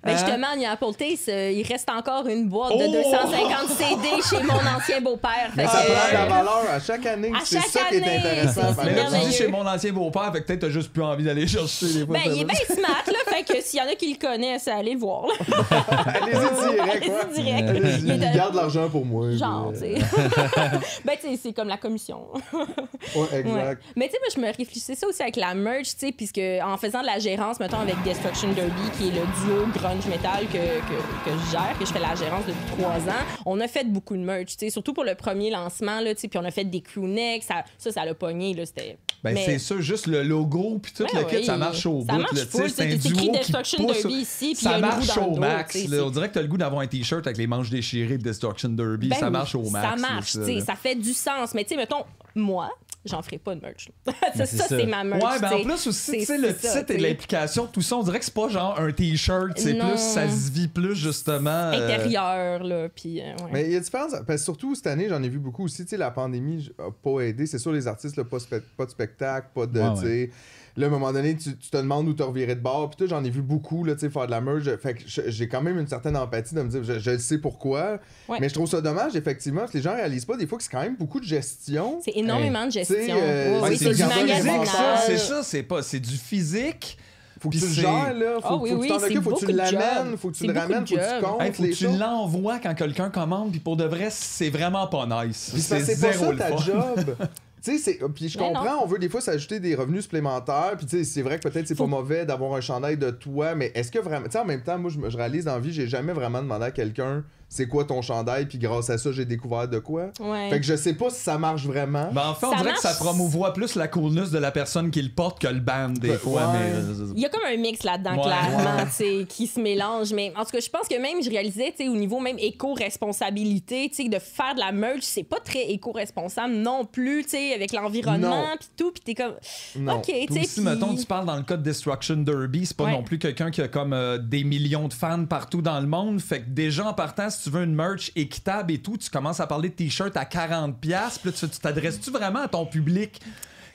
Ben 0.05 0.13
Hein? 0.13 0.17
justement, 0.17 0.47
il 0.57 0.63
y 0.63 0.67
a 0.67 0.73
Apple 0.73 0.95
Taste, 0.99 1.29
euh, 1.29 1.51
il 1.53 1.67
reste 1.67 1.89
encore 1.89 2.27
une 2.27 2.49
boîte 2.49 2.73
de 2.73 2.85
Oh! 2.89 2.93
250 2.93 3.69
CD 3.69 4.09
chez 4.29 4.43
mon 4.43 4.55
ancien 4.55 5.01
beau-père. 5.01 5.51
Mais 5.57 5.65
ça 5.67 5.79
prend 5.79 6.09
de 6.09 6.15
la 6.15 6.23
euh, 6.25 6.29
valeur 6.29 6.65
à 6.73 6.81
chaque 6.81 7.07
année. 7.07 7.33
C'est 7.45 7.61
ça 7.61 7.81
qui 7.89 7.97
est 7.97 8.17
intéressant. 8.19 8.75
Mais 8.85 8.95
là, 8.95 9.05
tu 9.13 9.27
dis 9.29 9.33
chez 9.33 9.49
mon 9.49 9.67
ancien 9.67 9.93
beau-père, 9.93 10.33
fait 10.33 10.41
que 10.41 10.47
peut-être 10.47 10.61
t'as 10.61 10.71
juste 10.71 10.93
plus 10.93 11.03
envie 11.03 11.25
d'aller 11.25 11.47
chercher 11.47 11.87
des 11.87 12.07
fois. 12.07 12.15
Ben, 12.19 12.23
il 12.27 12.41
est 12.41 12.45
va. 12.45 12.53
bien 12.53 12.77
smart, 12.77 13.05
là. 13.07 13.19
Fait 13.27 13.45
que 13.45 13.61
s'il 13.63 13.79
y 13.79 13.83
en 13.83 13.87
a 13.87 13.95
qui 13.95 14.13
le 14.13 14.19
connaissent, 14.19 14.69
allez 14.69 14.95
le 14.95 14.99
voir. 14.99 15.27
Allez-y 16.07 16.75
direct, 16.75 17.07
quoi. 17.07 17.21
Allez-y 17.37 18.03
direct. 18.03 18.35
Garde 18.35 18.55
l'argent 18.55 18.89
pour 18.89 19.05
moi. 19.05 19.31
Genre, 19.33 19.73
tu 19.73 19.79
sais. 19.81 19.95
ben, 21.05 21.17
tu 21.21 21.29
sais, 21.29 21.41
c'est 21.43 21.53
comme 21.53 21.69
la 21.69 21.77
commission. 21.77 22.27
Ouais, 22.53 23.41
exact. 23.41 23.83
Mais 23.97 24.07
tu 24.07 24.13
sais, 24.13 24.19
moi, 24.21 24.29
je 24.35 24.41
me 24.41 24.47
réfléchissais 24.47 24.95
ça 24.95 25.07
aussi 25.07 25.23
avec 25.23 25.37
la 25.37 25.55
merch, 25.55 25.91
tu 25.97 26.07
sais, 26.07 26.13
puisque 26.13 26.41
en 26.65 26.77
faisant 26.77 27.01
de 27.03 27.07
la 27.07 27.19
gérance, 27.19 27.61
mettons, 27.61 27.81
avec 27.81 28.01
Destruction 28.03 28.49
Derby, 28.53 28.91
qui 28.99 29.09
est 29.09 29.13
le 29.13 29.21
duo 29.45 29.67
grunge 29.93 30.07
metal 30.07 30.47
que, 30.47 30.53
que, 30.53 31.31
que 31.31 31.37
je 31.47 31.51
gère, 31.53 31.77
que 31.79 31.85
je 31.85 31.93
fais 31.93 31.99
la 32.01 32.15
gérance 32.15 32.45
depuis 32.47 32.77
trois 32.77 32.97
ans, 32.97 33.25
on 33.47 33.61
a 33.61 33.69
fait 33.69 33.85
beaucoup 33.85 34.17
de 34.17 34.23
merch, 34.23 34.53
tu 34.53 34.55
sais, 34.59 34.71
surtout 34.71 34.93
pour 34.93 35.05
le 35.05 35.15
premier 35.15 35.51
lancement, 35.51 36.01
là, 36.01 36.15
tu 36.15 36.23
sais, 36.23 36.29
puis 36.29 36.39
on 36.39 36.45
a 36.45 36.51
fait 36.51 36.65
des 36.65 36.81
crewnecks, 36.81 37.43
ça, 37.43 37.65
ça, 37.79 37.93
ça 37.93 38.05
l'a 38.05 38.15
pogné, 38.15 38.55
là, 38.55 38.65
c'était... 38.67 38.99
Ben, 39.23 39.35
Mais- 39.35 39.45
c'est 39.45 39.59
ça, 39.59 39.79
juste 39.81 40.07
le 40.09 40.23
logo, 40.25 40.81
puis 40.83 40.93
tout 40.93 41.05
Ben 41.13 41.21
le 41.21 41.25
kit, 41.29 41.37
oui. 41.37 41.45
ça 41.45 41.57
marche 41.57 41.87
au 41.87 42.05
Ça 42.05 42.13
bout. 42.15 42.19
marche 42.23 42.33
là, 42.33 42.47
full, 42.47 42.71
c'est 42.71 42.83
un 42.93 42.97
duo 42.97 43.17
qui 43.17 43.31
Destruction 43.31 43.85
pousse. 43.87 44.03
Derby 44.03 44.15
ici, 44.15 44.55
puis 44.55 44.65
ça 44.65 44.79
marche 44.79 45.17
au 45.19 45.37
max. 45.37 45.89
là. 45.89 46.05
On 46.05 46.11
dirait 46.11 46.29
que 46.29 46.35
t'as 46.35 46.43
le 46.43 46.49
goût 46.49 46.57
d'avoir 46.59 46.81
un 46.83 46.87
t-shirt 46.89 47.25
avec 47.27 47.39
les 47.39 47.47
manches 47.47 47.71
déchirées 47.71 48.19
de 48.19 48.23
Destruction 48.25 48.71
Derby. 48.71 49.09
Ben 49.09 49.17
ça 49.21 49.31
marche 49.31 49.55
au 49.55 49.71
max. 49.71 49.89
Ça 49.89 49.97
marche, 49.97 50.31
ça, 50.33 50.41
tu 50.41 50.47
sais, 50.47 50.55
là. 50.55 50.65
ça 50.65 50.75
fait 50.75 50.97
du 50.97 51.13
sens. 51.13 51.55
Mais 51.55 51.63
tu 51.63 51.71
sais, 51.71 51.77
mettons, 51.77 52.03
moi, 52.35 52.69
j'en 53.05 53.23
ferai 53.23 53.39
pas 53.39 53.55
de 53.55 53.61
merch. 53.61 53.89
là. 54.07 54.13
ça, 54.37 54.47
c'est 54.47 54.57
ça, 54.57 54.65
ça. 54.69 54.79
c'est 54.79 54.87
ma 54.87 55.03
merch. 55.05 55.23
Ouais, 55.23 55.41
ben 55.41 55.53
en 55.53 55.63
plus 55.63 55.87
aussi, 55.87 55.93
C'est- 55.93 56.19
tu 56.19 56.25
sais, 56.25 56.39
le 56.39 56.53
ça, 56.53 56.79
titre 56.81 56.93
et 56.93 56.99
l'implication, 56.99 57.67
tout 57.67 57.83
ça, 57.83 57.97
on 57.97 58.03
dirait 58.03 58.19
que 58.19 58.25
c'est 58.25 58.35
pas 58.35 58.49
genre 58.49 58.79
un 58.79 58.93
t-shirt, 58.93 59.53
c'est 59.57 59.75
plus, 59.75 59.97
ça 59.99 60.29
se 60.29 60.51
vit 60.51 60.69
plus 60.69 60.95
justement. 60.95 61.51
euh, 61.51 61.73
Intérieur, 61.85 62.63
là, 62.63 62.89
puis 62.89 63.21
euh, 63.21 63.25
ouais. 63.45 63.51
Mais 63.53 63.65
il 63.67 63.73
y 63.73 63.77
a 63.77 63.81
différence. 63.81 64.13
Parce 64.13 64.27
que 64.27 64.37
surtout 64.45 64.75
cette 64.75 64.87
année, 64.87 65.09
j'en 65.09 65.23
ai 65.23 65.29
vu 65.29 65.39
beaucoup 65.39 65.65
aussi. 65.65 65.83
Tu 65.85 65.91
sais, 65.91 65.97
la 65.97 66.11
pandémie 66.11 66.71
a 66.79 66.91
pas 66.91 67.21
aidé. 67.21 67.47
C'est 67.47 67.59
sûr, 67.59 67.73
les 67.73 67.87
artistes, 67.87 68.17
là, 68.17 68.25
pas, 68.25 68.39
spe- 68.39 68.63
pas 68.77 68.85
de 68.87 68.91
spectacle, 68.91 69.49
pas 69.55 69.67
de. 69.67 69.81
Ouais, 69.81 69.95
tu 69.95 70.01
sais, 70.03 70.31
Là, 70.77 70.87
à 70.87 70.89
un 70.89 70.93
moment 70.93 71.13
donné, 71.13 71.37
tu, 71.37 71.57
tu 71.57 71.71
te 71.71 71.77
demandes 71.77 72.09
où 72.09 72.15
te 72.15 72.23
revirer 72.23 72.55
de 72.55 72.61
bord. 72.61 72.89
Puis 72.89 72.97
toi, 72.97 73.07
j'en 73.07 73.25
ai 73.25 73.31
vu 73.31 73.43
beaucoup 73.43 73.85
là, 73.85 73.95
tu 73.95 74.01
sais, 74.01 74.11
faire 74.11 74.27
de 74.27 74.31
la 74.31 74.41
merge. 74.41 74.75
Fait 74.77 74.95
que 74.95 75.03
j'ai 75.07 75.47
quand 75.49 75.61
même 75.61 75.79
une 75.79 75.87
certaine 75.87 76.17
empathie 76.17 76.55
de 76.55 76.63
me 76.63 76.69
dire, 76.69 76.83
je, 76.83 76.99
je 76.99 77.11
le 77.11 77.19
sais 77.19 77.39
pourquoi. 77.39 77.99
Ouais. 78.29 78.39
Mais 78.41 78.49
je 78.49 78.55
trouve 78.55 78.69
ça 78.69 78.81
dommage, 78.81 79.15
effectivement, 79.15 79.61
parce 79.61 79.73
que 79.73 79.79
les 79.79 79.85
gens 79.85 79.95
réalisent 79.95 80.25
pas 80.25 80.37
des 80.37 80.47
fois 80.47 80.57
que 80.57 80.65
c'est 80.65 80.71
quand 80.71 80.83
même 80.83 80.97
beaucoup 80.97 81.21
de 81.21 81.27
gestion. 81.27 82.01
C'est 82.03 82.17
énormément 82.17 82.67
de 82.67 82.73
gestion. 82.73 82.97
Euh, 82.99 83.57
Oui, 83.57 83.63
ouais, 83.63 83.69
oui, 83.71 83.77
c'est 83.79 83.95
du 83.95 84.03
magasinage. 84.03 84.69
C'est 85.07 85.19
ça, 85.19 85.43
c'est 85.43 85.63
pas. 85.63 85.83
C'est 85.83 86.01
du 86.01 86.17
physique. 86.17 86.99
Faut 87.43 87.49
que 87.49 87.57
Puis 87.57 87.61
tu 87.61 87.67
le 87.67 87.75
gères, 87.75 88.15
là. 88.15 88.35
Faut, 88.41 88.47
Ah 88.49 88.57
oui, 88.57 88.71
faut 88.71 88.77
que 88.79 88.83
tu 88.83 88.89
t'en 88.89 88.97
occupes, 89.03 89.23
faut 89.25 89.35
que 89.35 89.47
tu 89.47 89.53
l'amènes, 89.53 90.17
faut 90.17 90.31
que 90.31 90.37
tu 90.37 90.47
le 90.47 90.53
ramènes, 90.53 90.87
faut 90.87 90.95
que 90.95 91.19
tu 91.19 91.25
comptes 91.25 91.43
Hey, 91.43 91.53
faut 91.53 91.63
les 91.65 91.71
que 91.71 91.75
tu 91.75 91.89
l'envoies 91.89 92.59
quand 92.61 92.75
quelqu'un 92.75 93.11
commande, 93.11 93.51
puis 93.51 93.59
pour 93.59 93.77
de 93.77 93.85
vrai, 93.85 94.09
c'est 94.11 94.49
vraiment 94.49 94.87
pas 94.87 95.07
nice. 95.27 95.51
C'est 95.57 95.81
c'est 95.81 96.01
pas 96.01 96.13
zéro 96.13 96.25
ça 96.27 96.31
le 96.33 96.39
ta 96.39 96.57
job. 96.57 97.17
Tu 97.65 97.71
sais, 97.73 97.79
c'est- 97.79 98.09
puis 98.15 98.29
je 98.29 98.37
comprends, 98.49 98.83
on 98.83 98.87
veut 98.87 98.99
des 98.99 99.09
fois 99.09 99.21
s'ajouter 99.21 99.61
des 99.61 99.75
revenus 99.75 100.03
supplémentaires. 100.03 100.73
Puis 100.77 100.87
tu 100.87 100.97
sais, 100.99 101.05
c'est 101.05 101.23
vrai 101.23 101.39
que 101.39 101.49
peut-être 101.49 101.69
c'est 101.69 101.77
pas 101.77 101.87
mauvais 101.87 102.27
d'avoir 102.27 102.55
un 102.55 102.61
chandail 102.61 102.97
de 102.97 103.11
toi, 103.11 103.55
mais 103.55 103.71
est-ce 103.75 103.93
que 103.93 103.99
vraiment. 104.01 104.25
Tu 104.27 104.33
sais, 104.33 104.39
en 104.41 104.45
même 104.45 104.63
temps, 104.63 104.79
moi, 104.79 104.91
je, 104.91 104.99
je 105.11 105.17
réalise 105.17 105.45
dans 105.45 105.55
la 105.55 105.61
vie, 105.61 105.73
j'ai 105.73 105.87
jamais 105.87 106.13
vraiment 106.13 106.43
demandé 106.43 106.65
à 106.65 106.71
quelqu'un 106.73 107.23
c'est 107.55 107.67
quoi 107.69 107.85
ton 107.85 108.01
chandail, 108.01 108.47
puis 108.47 108.57
grâce 108.57 108.89
à 108.89 108.97
ça, 108.97 109.13
j'ai 109.13 109.27
découvert 109.27 109.69
de 109.69 109.79
quoi. 109.79 110.05
Ouais. 110.21 110.49
Fait 110.49 110.59
que 110.59 110.65
je 110.65 110.75
sais 110.75 110.95
pas 110.95 111.11
si 111.11 111.21
ça 111.21 111.37
marche 111.37 111.65
vraiment. 111.67 112.09
Ben, 112.11 112.29
en 112.29 112.35
fait, 112.35 112.47
on 112.47 112.51
Ça 112.53 112.57
dirait 112.57 112.71
marche. 112.71 112.83
que 112.83 112.89
ça 112.89 112.95
promouvoit 112.95 113.53
plus 113.53 113.75
la 113.75 113.89
coolness 113.89 114.31
de 114.31 114.39
la 114.39 114.51
personne 114.51 114.91
qui 114.91 115.03
le 115.03 115.11
porte 115.11 115.39
que 115.39 115.49
le 115.49 115.61
band, 115.61 115.91
des 115.91 116.13
Ouais. 116.13 116.17
fois. 116.17 116.51
Mais, 116.55 116.71
euh, 116.73 117.13
Il 117.15 117.21
y 117.21 117.27
a 117.27 117.29
comme 117.29 117.43
un 117.47 117.57
mix 117.59 117.83
là-dedans, 117.83 118.17
Ouais. 118.17 118.23
clairement, 118.23 118.77
Ouais. 118.79 118.87
tu 118.87 118.93
sais, 118.93 119.27
qui 119.29 119.47
se 119.47 119.61
mélange. 119.61 120.15
Mais 120.15 120.33
en 120.35 120.45
tout 120.47 120.53
cas, 120.53 120.61
je 120.61 120.71
pense 120.71 120.89
que 120.89 120.95
même, 120.99 121.23
je 121.23 121.29
réalisais, 121.29 121.75
tu 121.77 121.85
sais, 121.85 121.89
au 121.91 121.95
niveau 121.95 122.21
même 122.21 122.39
éco-responsabilité, 122.39 123.89
tu 123.91 124.03
sais, 124.05 124.09
de 124.09 124.19
faire 124.19 124.55
de 124.55 124.61
la 124.61 124.73
merch, 124.73 125.03
c'est 125.03 125.23
pas 125.23 125.41
très 125.41 125.71
éco-responsable 125.71 126.55
non 126.55 126.85
plus, 126.85 127.25
tu 127.25 127.31
sais, 127.31 127.55
avec 127.55 127.73
l'environnement, 127.73 128.47
puis 128.59 128.69
tout. 128.77 128.93
Puis 128.93 129.03
t'es 129.05 129.15
comme, 129.15 129.35
Non. 129.77 129.97
OK, 129.99 130.05
tu 130.07 130.13
sais. 130.35 130.41
aussi, 130.41 130.55
puis- 130.55 130.63
mettons, 130.65 130.95
tu 130.95 131.05
parles 131.07 131.27
dans 131.27 131.37
le 131.37 131.43
cas 131.43 131.57
de 131.57 131.63
Destruction 131.63 132.17
Derby, 132.17 132.67
c'est 132.67 132.77
pas 132.77 132.85
Ouais. 132.85 132.93
non 132.93 133.03
plus 133.03 133.19
quelqu'un 133.19 133.51
qui 133.51 133.61
a 133.63 133.69
comme 133.69 133.93
euh, 133.93 134.19
des 134.19 134.45
millions 134.45 134.89
de 134.89 134.95
fans 134.95 135.25
partout 135.27 135.63
dans 135.63 135.81
le 135.81 135.87
monde. 135.87 136.21
Fait 136.21 136.41
que 136.41 136.49
déjà, 136.49 136.87
en 136.87 136.95
partant, 136.95 137.29
si 137.43 137.51
tu 137.51 137.57
veux 137.57 137.65
une 137.65 137.75
merch 137.75 138.13
équitable 138.17 138.73
et 138.73 138.79
tout, 138.79 138.97
tu 138.97 139.11
commences 139.11 139.41
à 139.41 139.47
parler 139.47 139.69
de 139.69 139.75
t-shirts 139.75 140.17
à 140.17 140.25
40$. 140.25 140.73
Puis 140.81 140.91
là, 140.93 141.11
tu 141.23 141.49
tu 141.49 141.59
t'adresses-tu 141.59 142.11
vraiment 142.11 142.41
à 142.41 142.49
ton 142.49 142.65
public 142.67 143.21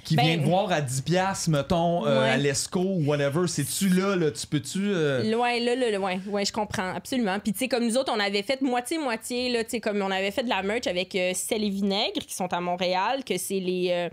qui 0.04 0.16
Ben- 0.16 0.24
vient 0.26 0.38
te 0.38 0.44
voir 0.46 0.72
à 0.72 0.80
10$, 0.82 1.50
mettons, 1.50 2.06
euh, 2.08 2.22
à 2.34 2.38
l'ESCO 2.38 2.80
ou 2.80 3.06
whatever? 3.08 3.46
C'est-tu 3.48 3.90
là, 3.90 4.16
là? 4.16 4.32
Tu 4.32 4.48
peux-tu. 4.48 4.80
euh, 4.88 5.36
Ouais, 5.36 5.60
là, 5.60 5.76
là, 5.76 5.92
là, 5.92 6.00
ouais, 6.00 6.20
ouais, 6.28 6.46
je 6.46 6.54
comprends, 6.54 6.94
absolument. 6.96 7.38
Puis, 7.40 7.52
tu 7.52 7.60
sais, 7.60 7.68
comme 7.68 7.86
nous 7.86 7.98
autres, 7.98 8.14
on 8.16 8.20
avait 8.20 8.44
fait 8.44 8.62
moitié-moitié, 8.62 9.50
là, 9.52 9.66
tu 9.66 9.72
sais, 9.72 9.80
comme 9.82 10.02
on 10.02 10.10
avait 10.12 10.32
fait 10.32 10.44
de 10.44 10.50
la 10.50 10.64
merch 10.64 10.88
avec 10.88 11.14
euh, 11.16 11.34
Sel 11.36 11.62
et 11.64 11.70
Vinaigre, 11.70 12.22
qui 12.26 12.34
sont 12.34 12.52
à 12.54 12.62
Montréal, 12.62 13.26
que 13.26 13.38
c'est 13.38 13.60
les. 13.60 13.90
euh, 13.92 14.10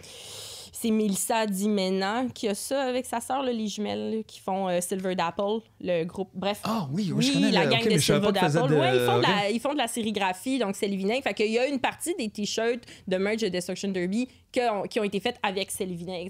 c'est 0.76 0.90
Mélissa 0.90 1.46
Dimena 1.46 2.24
qui 2.34 2.46
a 2.48 2.54
ça 2.54 2.82
avec 2.82 3.06
sa 3.06 3.20
sœur, 3.20 3.42
les 3.44 3.68
jumelles, 3.68 4.16
là, 4.16 4.22
qui 4.26 4.38
font 4.40 4.68
euh, 4.68 4.80
Silver 4.82 5.14
Dapple, 5.14 5.60
le 5.86 6.04
groupe. 6.04 6.30
Bref. 6.34 6.60
Ah 6.64 6.88
oui, 6.92 7.04
oui, 7.08 7.12
Oui, 7.16 7.22
je 7.24 7.32
connais 7.34 7.50
la 7.50 7.64
le- 7.64 7.70
gang 7.70 7.80
ok, 7.80 7.88
de 7.92 7.98
Dapple. 8.32 8.68
de- 8.68 8.74
Ouais, 8.74 8.96
ils 8.96 9.04
font, 9.06 9.16
de 9.18 9.22
la, 9.22 9.50
ils 9.50 9.60
font 9.60 9.72
de 9.74 9.78
la 9.78 9.86
sérigraphie, 9.88 10.58
donc 10.58 10.76
c'est 10.76 10.86
Vinaigre. 10.96 11.22
Fait 11.22 11.34
qu'il 11.34 11.50
y 11.52 11.58
a 11.58 11.66
une 11.66 11.78
partie 11.80 12.14
des 12.18 12.28
t-shirts 12.30 12.82
de 13.06 13.16
merch 13.16 13.40
de 13.42 13.48
Destruction 13.48 13.88
Derby 13.88 14.28
que 14.52 14.86
qui 14.86 15.00
ont 15.00 15.04
été 15.04 15.18
faites 15.20 15.36
avec 15.42 15.70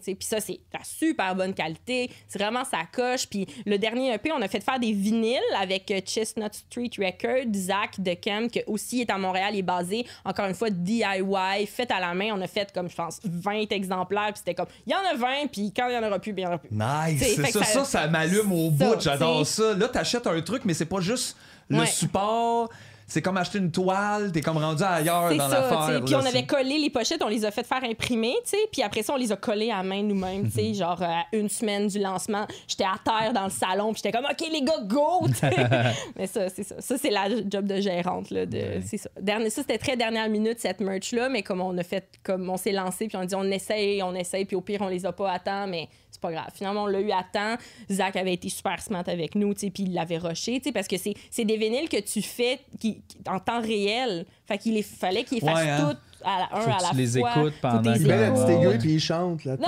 sais. 0.03 0.15
Puis 0.15 0.27
ça, 0.27 0.41
c'est 0.41 0.59
la 0.73 0.81
super 0.83 1.35
bonne 1.37 1.53
qualité. 1.55 2.11
C'est 2.27 2.39
vraiment 2.39 2.65
sa 2.65 2.79
coche. 2.91 3.27
Puis 3.29 3.47
le 3.67 3.77
dernier 3.79 4.15
EP, 4.15 4.33
on 4.33 4.41
a 4.41 4.49
fait 4.49 4.63
faire 4.65 4.81
des 4.81 4.93
vinyles 4.93 5.39
avec 5.61 5.91
euh, 5.91 6.01
Chestnut 6.05 6.53
Street 6.55 6.91
Records, 6.99 7.53
Zach 7.55 8.01
de 8.01 8.15
Cam, 8.15 8.49
qui 8.49 8.63
aussi 8.67 9.03
est 9.03 9.11
à 9.11 9.19
Montréal, 9.19 9.55
est 9.57 9.63
basé, 9.63 10.07
encore 10.25 10.47
une 10.47 10.55
fois, 10.55 10.71
DIY, 10.71 11.67
fait 11.67 11.91
à 11.91 12.01
la 12.01 12.15
main. 12.15 12.31
On 12.35 12.41
a 12.41 12.47
fait, 12.47 12.73
comme 12.73 12.89
je 12.89 12.97
pense, 12.97 13.21
20 13.25 13.71
exemplaires. 13.73 14.29
Puis 14.33 14.39
c'était 14.39 14.55
comme, 14.55 14.67
il 14.87 14.93
y 14.93 14.95
en 14.95 14.99
a 15.01 15.15
20, 15.17 15.49
puis 15.53 15.73
quand 15.77 15.89
il 15.89 15.95
y 15.95 15.99
en 15.99 16.03
aura 16.07 16.19
plus, 16.19 16.33
bien 16.33 16.45
il 16.45 16.47
y 16.47 16.49
en 16.49 16.55
aura 16.55 16.59
plus. 16.59 16.71
Nice! 16.73 17.37
Ça, 17.37 17.47
ça, 17.61 17.65
ça- 17.65 17.85
ça, 17.85 18.07
m'allume 18.09 18.51
au 18.53 18.71
bout. 18.71 19.01
J'adore 19.01 19.44
ça. 19.45 19.75
Là, 19.75 19.89
t'achètes 19.89 20.27
un 20.27 20.41
truc, 20.41 20.63
mais 20.65 20.75
c'est 20.75 20.85
pas 20.87 21.01
juste 21.01 21.37
le 21.69 21.81
Ouais. 21.81 21.87
support. 21.87 22.69
C'est 23.07 23.21
comme 23.21 23.37
acheter 23.37 23.59
une 23.59 23.71
toile. 23.71 24.33
T'es 24.33 24.41
comme 24.41 24.57
rendu 24.57 24.83
ailleurs 24.83 25.29
dans 25.37 25.47
l'affaire. 25.49 26.03
Puis 26.07 26.15
on 26.15 26.25
avait 26.25 26.47
collé 26.47 26.79
les 26.79 26.89
pochettes, 26.89 27.23
on 27.23 27.29
les 27.29 27.45
a 27.45 27.51
fait 27.51 27.63
faire 27.67 27.85
imprimer, 27.85 28.35
tu 28.45 28.53
sais. 28.53 28.57
Puis 28.73 28.81
après 28.83 29.03
ça, 29.03 29.13
on 29.13 29.17
les 29.17 29.31
a 29.31 29.37
collées 29.37 29.71
à 29.71 29.83
main 29.83 30.03
nous-mêmes, 30.03 30.45
tu 30.47 30.53
sais. 30.53 30.69
Mhm. 30.69 30.75
Genre, 30.75 31.03
euh, 31.03 31.05
à 31.05 31.25
une 31.33 31.51
semaine 31.51 31.87
du 31.87 31.99
lancement, 31.99 32.47
j'étais 32.67 32.85
à 32.85 32.95
terre 33.05 33.35
dans 33.35 33.45
le 33.45 33.51
salon, 33.51 33.93
puis 33.93 34.01
j'étais 34.03 34.17
comme, 34.17 34.25
OK, 34.25 34.49
les 34.51 34.63
gars, 34.63 34.81
go! 34.85 35.27
Mais 36.17 36.27
ça, 36.27 36.49
c'est 36.49 36.63
ça. 36.65 36.77
Ça, 36.79 36.97
c'est 36.97 37.11
la 37.11 37.29
job 37.29 37.67
de 37.67 37.79
gérante, 37.79 38.31
là. 38.31 38.47
De... 38.47 38.81
Ça. 38.97 39.11
Dernier... 39.21 39.51
Ça, 39.51 39.61
c'était 39.61 39.79
très 39.79 39.99
dernière 39.99 40.31
minute, 40.31 40.59
cette 40.59 40.81
merch-là, 40.81 41.29
mais 41.29 41.43
comme 41.43 41.61
on 41.61 41.77
a 41.77 41.83
fait, 41.83 42.09
comme 42.23 42.49
on 42.49 42.57
s'est 42.57 42.73
lancé, 42.73 43.07
puis 43.09 43.19
on 43.19 43.21
a 43.21 43.27
dit, 43.27 43.35
on 43.35 43.45
essaye, 43.45 44.03
on 44.03 44.15
essaye, 44.15 44.47
puis 44.47 44.57
au 44.57 44.63
pire, 44.63 44.81
on 44.81 44.89
les 44.89 45.05
a 45.05 45.13
pas 45.13 45.31
à 45.31 45.39
temps, 45.39 45.67
mais 45.67 45.91
c'est 46.15 46.21
pas 46.21 46.31
grave. 46.31 46.51
Finalement, 46.55 46.85
on 46.85 46.87
l'a 46.87 47.01
eu 47.01 47.11
à 47.11 47.25
temps. 47.25 47.57
Zach 47.91 48.15
avait 48.15 48.35
été 48.35 48.49
super 48.49 48.81
smart 48.81 49.03
avec 49.07 49.35
nous, 49.35 49.53
tu 49.53 49.61
sais, 49.61 49.71
puis 49.71 49.83
il 49.83 49.95
l'avait 49.95 50.19
rushé, 50.19 50.59
tu 50.59 50.65
sais, 50.65 50.73
parce 50.73 50.87
que 50.87 50.97
c'est 50.97 51.45
des 51.45 51.57
vinyles 51.57 51.89
que 51.89 52.01
tu 52.01 52.23
fais 52.23 52.61
qui, 52.79 53.03
en 53.29 53.41
temps 53.41 53.61
réel. 53.61 54.25
Fait 54.47 54.59
qu'il 54.59 54.83
fallait 54.85 55.25
qu'il 55.25 55.41
les 55.41 55.47
fasse 55.47 55.65
Ouais, 55.65 55.71
hein. 55.71 55.89
toutes 55.91 56.14
à 56.25 56.39
la, 56.39 56.59
un 56.59 56.61
Faut 56.61 56.71
que 56.71 56.75
à 56.75 56.83
la 56.83 56.89
tu 56.91 56.97
les 56.97 57.21
fois. 57.21 57.31
écoutes 57.37 57.55
pendant 57.61 57.93
que- 57.93 57.99
Il 57.99 58.07
met 58.07 58.21
la 58.21 58.31
petite 58.31 58.49
aiguille 58.49 58.79
puis 58.79 58.93
il 58.95 59.01
chante 59.01 59.45
là. 59.45 59.57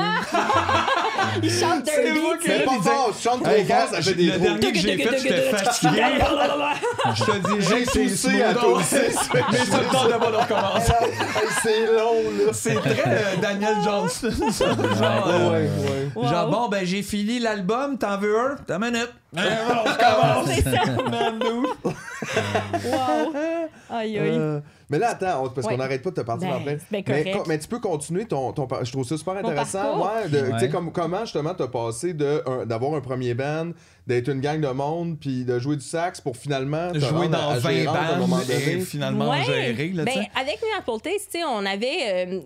Il 1.42 1.50
chante 1.50 1.82
Derby, 1.84 2.20
moi 2.20 2.34
tu 2.34 2.38
qui- 2.40 2.46
sais. 2.46 2.58
C'est 2.58 2.64
pas 2.64 2.82
fort, 2.82 3.10
tu 3.16 3.22
chantes 3.28 3.42
trop 3.42 3.52
Hey, 3.52 3.64
fort, 3.64 3.76
gars, 3.76 3.86
ça 3.90 4.02
fait 4.02 4.14
des 4.14 4.26
le 4.26 4.38
dernier 4.38 4.72
que 4.72 4.78
j'ai 4.78 4.96
fait, 4.96 5.18
j'étais 5.18 5.50
fatigué. 5.50 6.02
Je 7.14 7.24
te 7.24 7.30
dis, 7.54 7.66
J'ai 7.68 7.84
toussé 8.08 8.42
à 8.42 8.54
toi. 8.54 8.80
Mais 9.52 9.58
ça 9.58 9.78
me 9.78 9.90
tente 9.92 10.06
de 10.08 10.18
pas 10.18 10.30
le 10.30 10.36
recommencer. 10.36 10.92
C'est 11.62 11.86
long 11.86 12.22
là. 12.46 12.52
C'est 12.52 12.74
très 12.74 13.04
euh, 13.06 13.36
Daniel 13.40 13.76
ça. 13.82 14.28
Genre, 14.30 15.26
Ouais, 15.50 15.68
euh, 15.68 16.08
ouais, 16.14 16.28
genre, 16.28 16.48
bon, 16.50 16.68
ben, 16.68 16.84
j'ai 16.86 17.02
fini 17.02 17.38
l'album, 17.38 17.98
t'en 17.98 18.18
veux 18.18 18.38
un? 18.38 18.56
T'as 18.66 18.76
une 18.76 18.84
minute. 18.84 19.12
On 19.36 19.40
recommence. 19.90 20.48
C'est 20.54 20.62
ça. 20.62 20.92
Man, 21.10 21.38
nous. 21.40 21.66
Wow. 21.84 23.32
Aïe, 23.90 24.18
aïe. 24.18 24.40
Mais 24.88 24.98
là, 24.98 25.10
attends, 25.10 25.44
on- 25.44 25.48
parce 25.50 25.66
Ouais. 25.66 25.72
qu'on 25.72 25.78
n'arrête 25.78 26.02
pas 26.02 26.10
de 26.10 26.14
te 26.14 26.20
partir 26.20 26.48
Ben, 26.48 26.58
dans 26.58 26.62
plein. 26.64 26.76
mais, 26.92 27.02
correct. 27.02 27.32
co- 27.36 27.42
mais 27.48 27.58
tu 27.58 27.66
peux 27.66 27.80
continuer 27.80 28.24
ton, 28.26 28.54
Je 28.82 28.92
trouve 28.92 29.04
ça 29.06 29.16
super 29.18 29.36
intéressant. 29.36 29.98
Ouais, 30.00 30.28
de- 30.28 30.38
tu 30.38 30.44
sais, 30.46 30.52
Ouais. 30.52 30.68
comme, 30.68 30.92
comment 30.92 31.20
justement 31.24 31.54
t'as 31.54 31.66
passé 31.66 32.14
de 32.14 32.42
un- 32.46 32.66
d'avoir 32.66 32.94
un 32.94 33.00
premier 33.00 33.34
band, 33.34 33.72
d'être 34.06 34.28
une 34.28 34.40
gang 34.40 34.60
de 34.60 34.68
monde, 34.68 35.18
puis 35.18 35.44
de 35.44 35.58
jouer 35.58 35.74
du 35.76 35.84
sax 35.84 36.20
pour 36.20 36.36
finalement 36.36 36.94
Jouer 36.94 37.26
dans 37.28 37.50
à- 37.50 37.54
à 37.54 37.58
20 37.58 37.70
gérante 37.72 37.96
à 37.96 38.14
un 38.14 38.18
moment 38.18 38.36
bandes 38.36 38.50
et 38.50 38.64
donné? 38.66 38.80
finalement 38.80 39.30
Ouais. 39.30 39.42
gérer, 39.44 39.88
là, 39.88 40.04
ben, 40.04 40.24
avec 40.40 40.58
Apple 40.78 41.00
Taste, 41.02 41.30
tu 41.32 41.38
sais, 41.40 41.44
on 41.44 41.66
avait. 41.66 42.26
euh, 42.26 42.40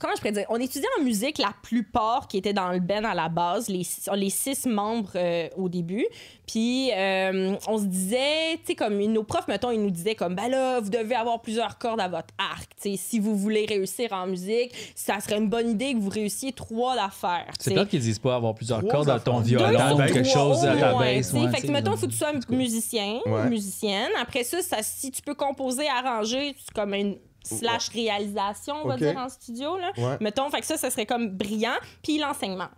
comment 0.00 0.14
je 0.16 0.20
pourrais 0.20 0.32
dire? 0.32 0.46
On 0.48 0.56
étudiait 0.58 0.88
en 0.98 1.04
musique 1.04 1.38
la 1.38 1.52
plupart 1.62 2.26
qui 2.26 2.38
étaient 2.38 2.52
dans 2.52 2.70
le 2.70 2.80
band 2.80 3.04
à 3.04 3.14
la 3.14 3.28
base, 3.28 3.68
les, 3.68 3.84
six- 3.84 4.08
les 4.14 4.30
six 4.30 4.66
membres 4.66 5.10
euh, 5.14 5.48
au 5.56 5.68
début. 5.68 6.06
Puis 6.48 6.90
euh, 6.92 7.54
on 7.68 7.78
se 7.78 7.84
disait, 7.84 8.56
tu 8.56 8.66
sais, 8.68 8.74
comme 8.74 8.98
nos 8.98 9.22
profs, 9.22 9.46
mettons, 9.46 9.70
ils 9.70 9.80
nous 9.80 9.90
disaient 9.90 10.16
comme, 10.16 10.34
ben 10.34 10.48
là, 10.48 10.80
vous 10.80 10.90
devez 10.90 11.14
avoir 11.14 11.40
plusieurs 11.40 11.78
cordes 11.78 12.00
à 12.00 12.08
votre 12.08 12.34
arc. 12.38 12.68
Tu 12.82 12.90
sais, 12.90 12.96
si 12.96 13.20
vous 13.20 13.36
voulez 13.36 13.66
réussir 13.66 14.12
en 14.12 14.26
musique, 14.26 14.72
ça 14.96 15.20
serait 15.20 15.36
une 15.38 15.48
bonne 15.48 15.70
idée 15.70 15.92
que 15.94 15.98
vous 16.00 16.10
réussiez 16.10 16.50
trois 16.50 16.96
d'affaires. 16.96 17.52
C'est 17.60 17.72
peut-être 17.74 17.88
qu'ils 17.90 18.00
disent 18.00 18.18
pas 18.18 18.34
avoir 18.34 18.54
plusieurs 18.54 18.80
Trois 18.80 18.90
cordes 18.90 19.10
à 19.10 19.20
ton 19.20 19.38
violon 19.38 19.94
ou 19.94 19.98
quelque 19.98 20.24
chose 20.24 20.64
à 20.64 20.76
ta 20.76 20.98
baisse. 20.98 21.32
ouais, 21.32 21.48
fait 21.50 21.66
que, 21.68 21.70
mettons, 21.72 21.92
il 21.92 21.98
faut 21.98 22.06
que 22.06 22.12
tu 22.12 22.18
sois 22.18 22.32
musicien, 22.48 23.20
Ouais. 23.26 23.48
musicienne. 23.48 24.10
Après 24.20 24.42
ça, 24.42 24.60
ça, 24.60 24.78
si 24.82 25.12
tu 25.12 25.22
peux 25.22 25.34
composer, 25.34 25.86
arranger, 25.88 26.56
c'est 26.58 26.74
comme 26.74 26.94
une 26.94 27.16
slash 27.44 27.88
réalisation, 27.90 28.74
on 28.84 28.88
va 28.88 28.96
dire, 28.96 29.16
en 29.16 29.28
studio. 29.28 29.76
Là. 29.78 29.92
Ouais. 29.96 30.16
Mettons, 30.20 30.48
fait 30.50 30.60
que 30.60 30.66
ça, 30.66 30.76
ça 30.76 30.90
serait 30.90 31.06
comme 31.06 31.28
brillant. 31.30 31.76
Puis 32.02 32.18
l'enseignement. 32.18 32.68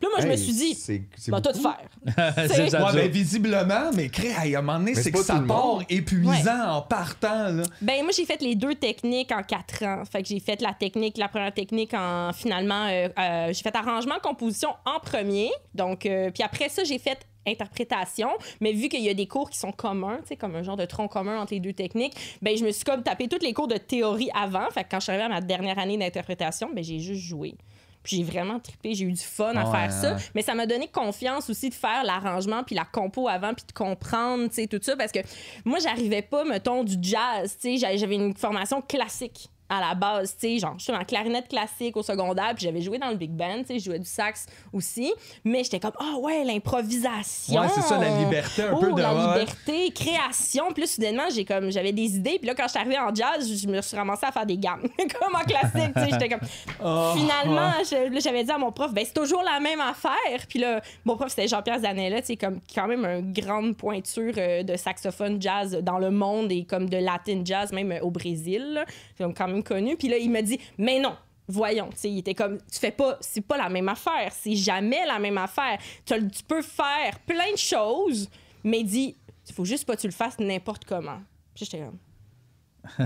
Puis 0.00 0.08
là, 0.08 0.16
moi, 0.16 0.20
je 0.26 0.30
me 0.32 0.36
suis 0.36 0.52
dit, 0.52 0.74
c'est 0.74 1.02
c'est 1.16 1.30
va 1.30 1.40
tout 1.40 1.52
faire. 1.54 1.78
C'est 2.48 2.62
Ouais, 2.64 2.70
ça. 2.70 2.92
ben, 2.92 3.08
visiblement, 3.10 3.90
mais 3.94 4.10
hey, 4.18 4.54
à 4.54 4.58
un 4.58 4.62
moment 4.62 4.78
donné, 4.78 4.92
Mais 4.94 5.02
c'est 5.02 5.12
que 5.12 5.22
ça 5.22 5.42
part 5.46 5.78
épuisant 5.88 6.68
en 6.68 6.82
partant, 6.82 7.48
là. 7.48 7.62
Ben 7.80 8.02
moi 8.02 8.12
j'ai 8.14 8.26
fait 8.26 8.42
les 8.42 8.54
deux 8.56 8.74
techniques 8.74 9.32
en 9.32 9.42
quatre 9.42 9.82
ans. 9.84 10.02
Fait 10.04 10.22
que 10.22 10.28
j'ai 10.28 10.40
fait 10.40 10.60
la 10.60 10.74
technique, 10.74 11.16
la 11.16 11.28
première 11.28 11.54
technique 11.54 11.94
en 11.94 12.32
finalement 12.34 12.86
euh, 12.88 13.08
euh, 13.18 13.46
j'ai 13.52 13.62
fait 13.62 13.74
arrangement 13.74 14.16
composition 14.22 14.70
en 14.84 14.98
premier. 15.00 15.50
Donc 15.74 16.04
euh, 16.06 16.30
puis 16.30 16.42
après 16.42 16.68
ça 16.68 16.84
j'ai 16.84 16.98
fait 16.98 17.26
interprétation, 17.46 18.28
mais 18.60 18.72
vu 18.72 18.88
qu'il 18.88 19.02
y 19.02 19.08
a 19.08 19.14
des 19.14 19.26
cours 19.26 19.50
qui 19.50 19.58
sont 19.58 19.72
communs, 19.72 20.20
comme 20.38 20.56
un 20.56 20.62
genre 20.62 20.76
de 20.76 20.84
tronc 20.84 21.08
commun 21.08 21.40
entre 21.40 21.54
les 21.54 21.60
deux 21.60 21.72
techniques, 21.72 22.14
ben 22.42 22.56
je 22.56 22.64
me 22.64 22.70
suis 22.72 22.84
comme 22.84 23.02
tapé 23.02 23.28
tous 23.28 23.42
les 23.42 23.52
cours 23.52 23.68
de 23.68 23.76
théorie 23.76 24.30
avant. 24.34 24.68
Fait 24.70 24.84
que 24.84 24.88
quand 24.90 25.00
je 25.00 25.04
suis 25.04 25.10
arrivée 25.12 25.26
à 25.26 25.28
ma 25.28 25.40
dernière 25.40 25.78
année 25.78 25.96
d'interprétation, 25.96 26.70
ben 26.74 26.82
j'ai 26.82 26.98
juste 26.98 27.22
joué. 27.22 27.54
Puis 28.02 28.18
j'ai 28.18 28.22
vraiment 28.22 28.60
trippé, 28.60 28.94
j'ai 28.94 29.06
eu 29.06 29.12
du 29.12 29.22
fun 29.22 29.56
à 29.56 29.64
Ouais, 29.64 29.72
faire 29.72 29.90
ça. 29.90 30.16
Mais 30.34 30.42
ça 30.42 30.54
m'a 30.54 30.66
donné 30.66 30.88
confiance 30.88 31.48
aussi 31.48 31.70
de 31.70 31.74
faire 31.74 32.04
l'arrangement 32.04 32.62
puis 32.62 32.74
la 32.74 32.84
compo 32.84 33.28
avant 33.28 33.54
puis 33.54 33.64
de 33.66 33.72
comprendre, 33.72 34.46
tu 34.48 34.56
sais, 34.56 34.66
tout 34.66 34.78
ça. 34.82 34.94
Parce 34.94 35.10
que 35.10 35.20
moi, 35.64 35.78
j'arrivais 35.78 36.20
pas, 36.20 36.44
mettons, 36.44 36.84
du 36.84 36.96
jazz, 37.00 37.56
tu 37.58 37.78
sais. 37.78 37.96
J'avais 37.96 38.16
une 38.16 38.34
formation 38.34 38.82
classique 38.82 39.48
à 39.74 39.88
la 39.88 39.94
base, 39.94 40.36
tu 40.38 40.46
sais, 40.48 40.58
genre, 40.58 40.74
j'étais 40.78 40.96
en 40.96 41.04
clarinette 41.04 41.48
classique 41.48 41.96
au 41.96 42.02
secondaire, 42.02 42.52
puis 42.54 42.64
j'avais 42.64 42.80
joué 42.80 42.98
dans 42.98 43.08
le 43.10 43.16
big 43.16 43.30
band, 43.30 43.58
tu 43.60 43.66
sais, 43.66 43.78
je 43.78 43.84
jouais 43.84 43.98
du 43.98 44.06
sax 44.08 44.46
aussi, 44.72 45.12
mais 45.44 45.64
j'étais 45.64 45.80
comme, 45.80 45.92
ah 45.98 46.16
ouais, 46.20 46.44
l'improvisation. 46.44 47.60
Ouais, 47.60 47.68
c'est 47.74 47.82
ça, 47.82 47.98
la 47.98 48.18
liberté 48.18 48.62
un 48.62 48.72
oh, 48.74 48.78
peu 48.80 48.92
de- 48.92 49.00
la 49.00 49.12
liberté, 49.12 49.90
création, 49.92 50.72
puis 50.72 50.82
là, 50.82 50.86
soudainement, 50.86 51.24
j'ai 51.34 51.44
comme, 51.44 51.70
j'avais 51.70 51.92
des 51.92 52.16
idées, 52.16 52.38
puis 52.38 52.46
là, 52.46 52.54
quand 52.54 52.64
je 52.64 52.70
suis 52.70 52.78
arrivée 52.78 52.98
en 52.98 53.14
jazz, 53.14 53.46
je 53.60 53.66
me 53.68 53.80
suis 53.80 53.96
ramassée 53.96 54.26
à 54.26 54.32
faire 54.32 54.46
des 54.46 54.56
gammes, 54.58 54.82
comme 55.20 55.34
en 55.34 55.40
classique, 55.44 55.92
tu 55.94 56.02
sais, 56.02 56.08
j'étais 56.10 56.28
comme, 56.28 56.46
Oh, 56.84 57.12
Finalement, 57.16 57.72
je- 57.82 58.20
j'avais 58.20 58.44
dit 58.44 58.50
à 58.50 58.58
mon 58.58 58.70
prof, 58.72 58.92
ben, 58.92 59.04
c'est 59.04 59.14
toujours 59.14 59.42
la 59.42 59.58
même 59.60 59.80
affaire. 59.80 60.46
Puis 60.48 60.58
là, 60.58 60.80
mon 61.04 61.16
prof, 61.16 61.28
c'était 61.30 61.48
Jean-Pierre 61.48 61.80
Zanella, 61.80 62.20
tu 62.20 62.28
sais, 62.28 62.36
comme 62.36 62.60
quand 62.74 62.86
même 62.86 63.04
une 63.04 63.32
grande 63.32 63.76
pointure 63.76 64.34
euh, 64.36 64.62
de 64.62 64.76
saxophone 64.76 65.40
jazz 65.40 65.78
dans 65.82 65.98
le 65.98 66.10
monde 66.10 66.52
et 66.52 66.64
comme 66.64 66.88
de 66.88 66.96
latin 66.98 67.42
jazz, 67.44 67.72
même 67.72 67.92
euh, 67.92 68.00
au 68.00 68.10
Brésil. 68.10 68.74
là. 68.74 68.84
Comme 69.18 69.34
quand 69.34 69.48
même 69.48 69.62
connu. 69.64 69.96
Puis 69.96 70.08
là, 70.08 70.16
il 70.18 70.30
m'a 70.30 70.42
dit, 70.42 70.60
mais 70.78 71.00
non. 71.00 71.16
Voyons, 71.48 71.90
tu 71.90 71.96
sais, 71.98 72.10
il 72.10 72.18
était 72.20 72.32
comme, 72.34 72.56
tu 72.72 72.78
fais 72.78 72.90
pas, 72.90 73.18
c'est 73.20 73.42
pas 73.42 73.58
la 73.58 73.68
même 73.68 73.88
affaire, 73.90 74.30
c'est 74.32 74.54
jamais 74.56 75.04
la 75.06 75.18
même 75.18 75.36
affaire. 75.36 75.78
Tu, 76.06 76.14
tu 76.28 76.42
peux 76.42 76.62
faire 76.62 77.18
plein 77.26 77.52
de 77.52 77.58
choses, 77.58 78.30
mais 78.62 78.80
il 78.80 78.86
dit, 78.86 79.16
il 79.46 79.54
faut 79.54 79.66
juste 79.66 79.84
pas 79.86 79.94
que 79.94 80.00
tu 80.00 80.06
le 80.06 80.12
fasses 80.14 80.38
n'importe 80.38 80.86
comment. 80.86 81.18
Puis 81.54 81.66
j'étais 81.66 81.84
comme, 81.84 81.98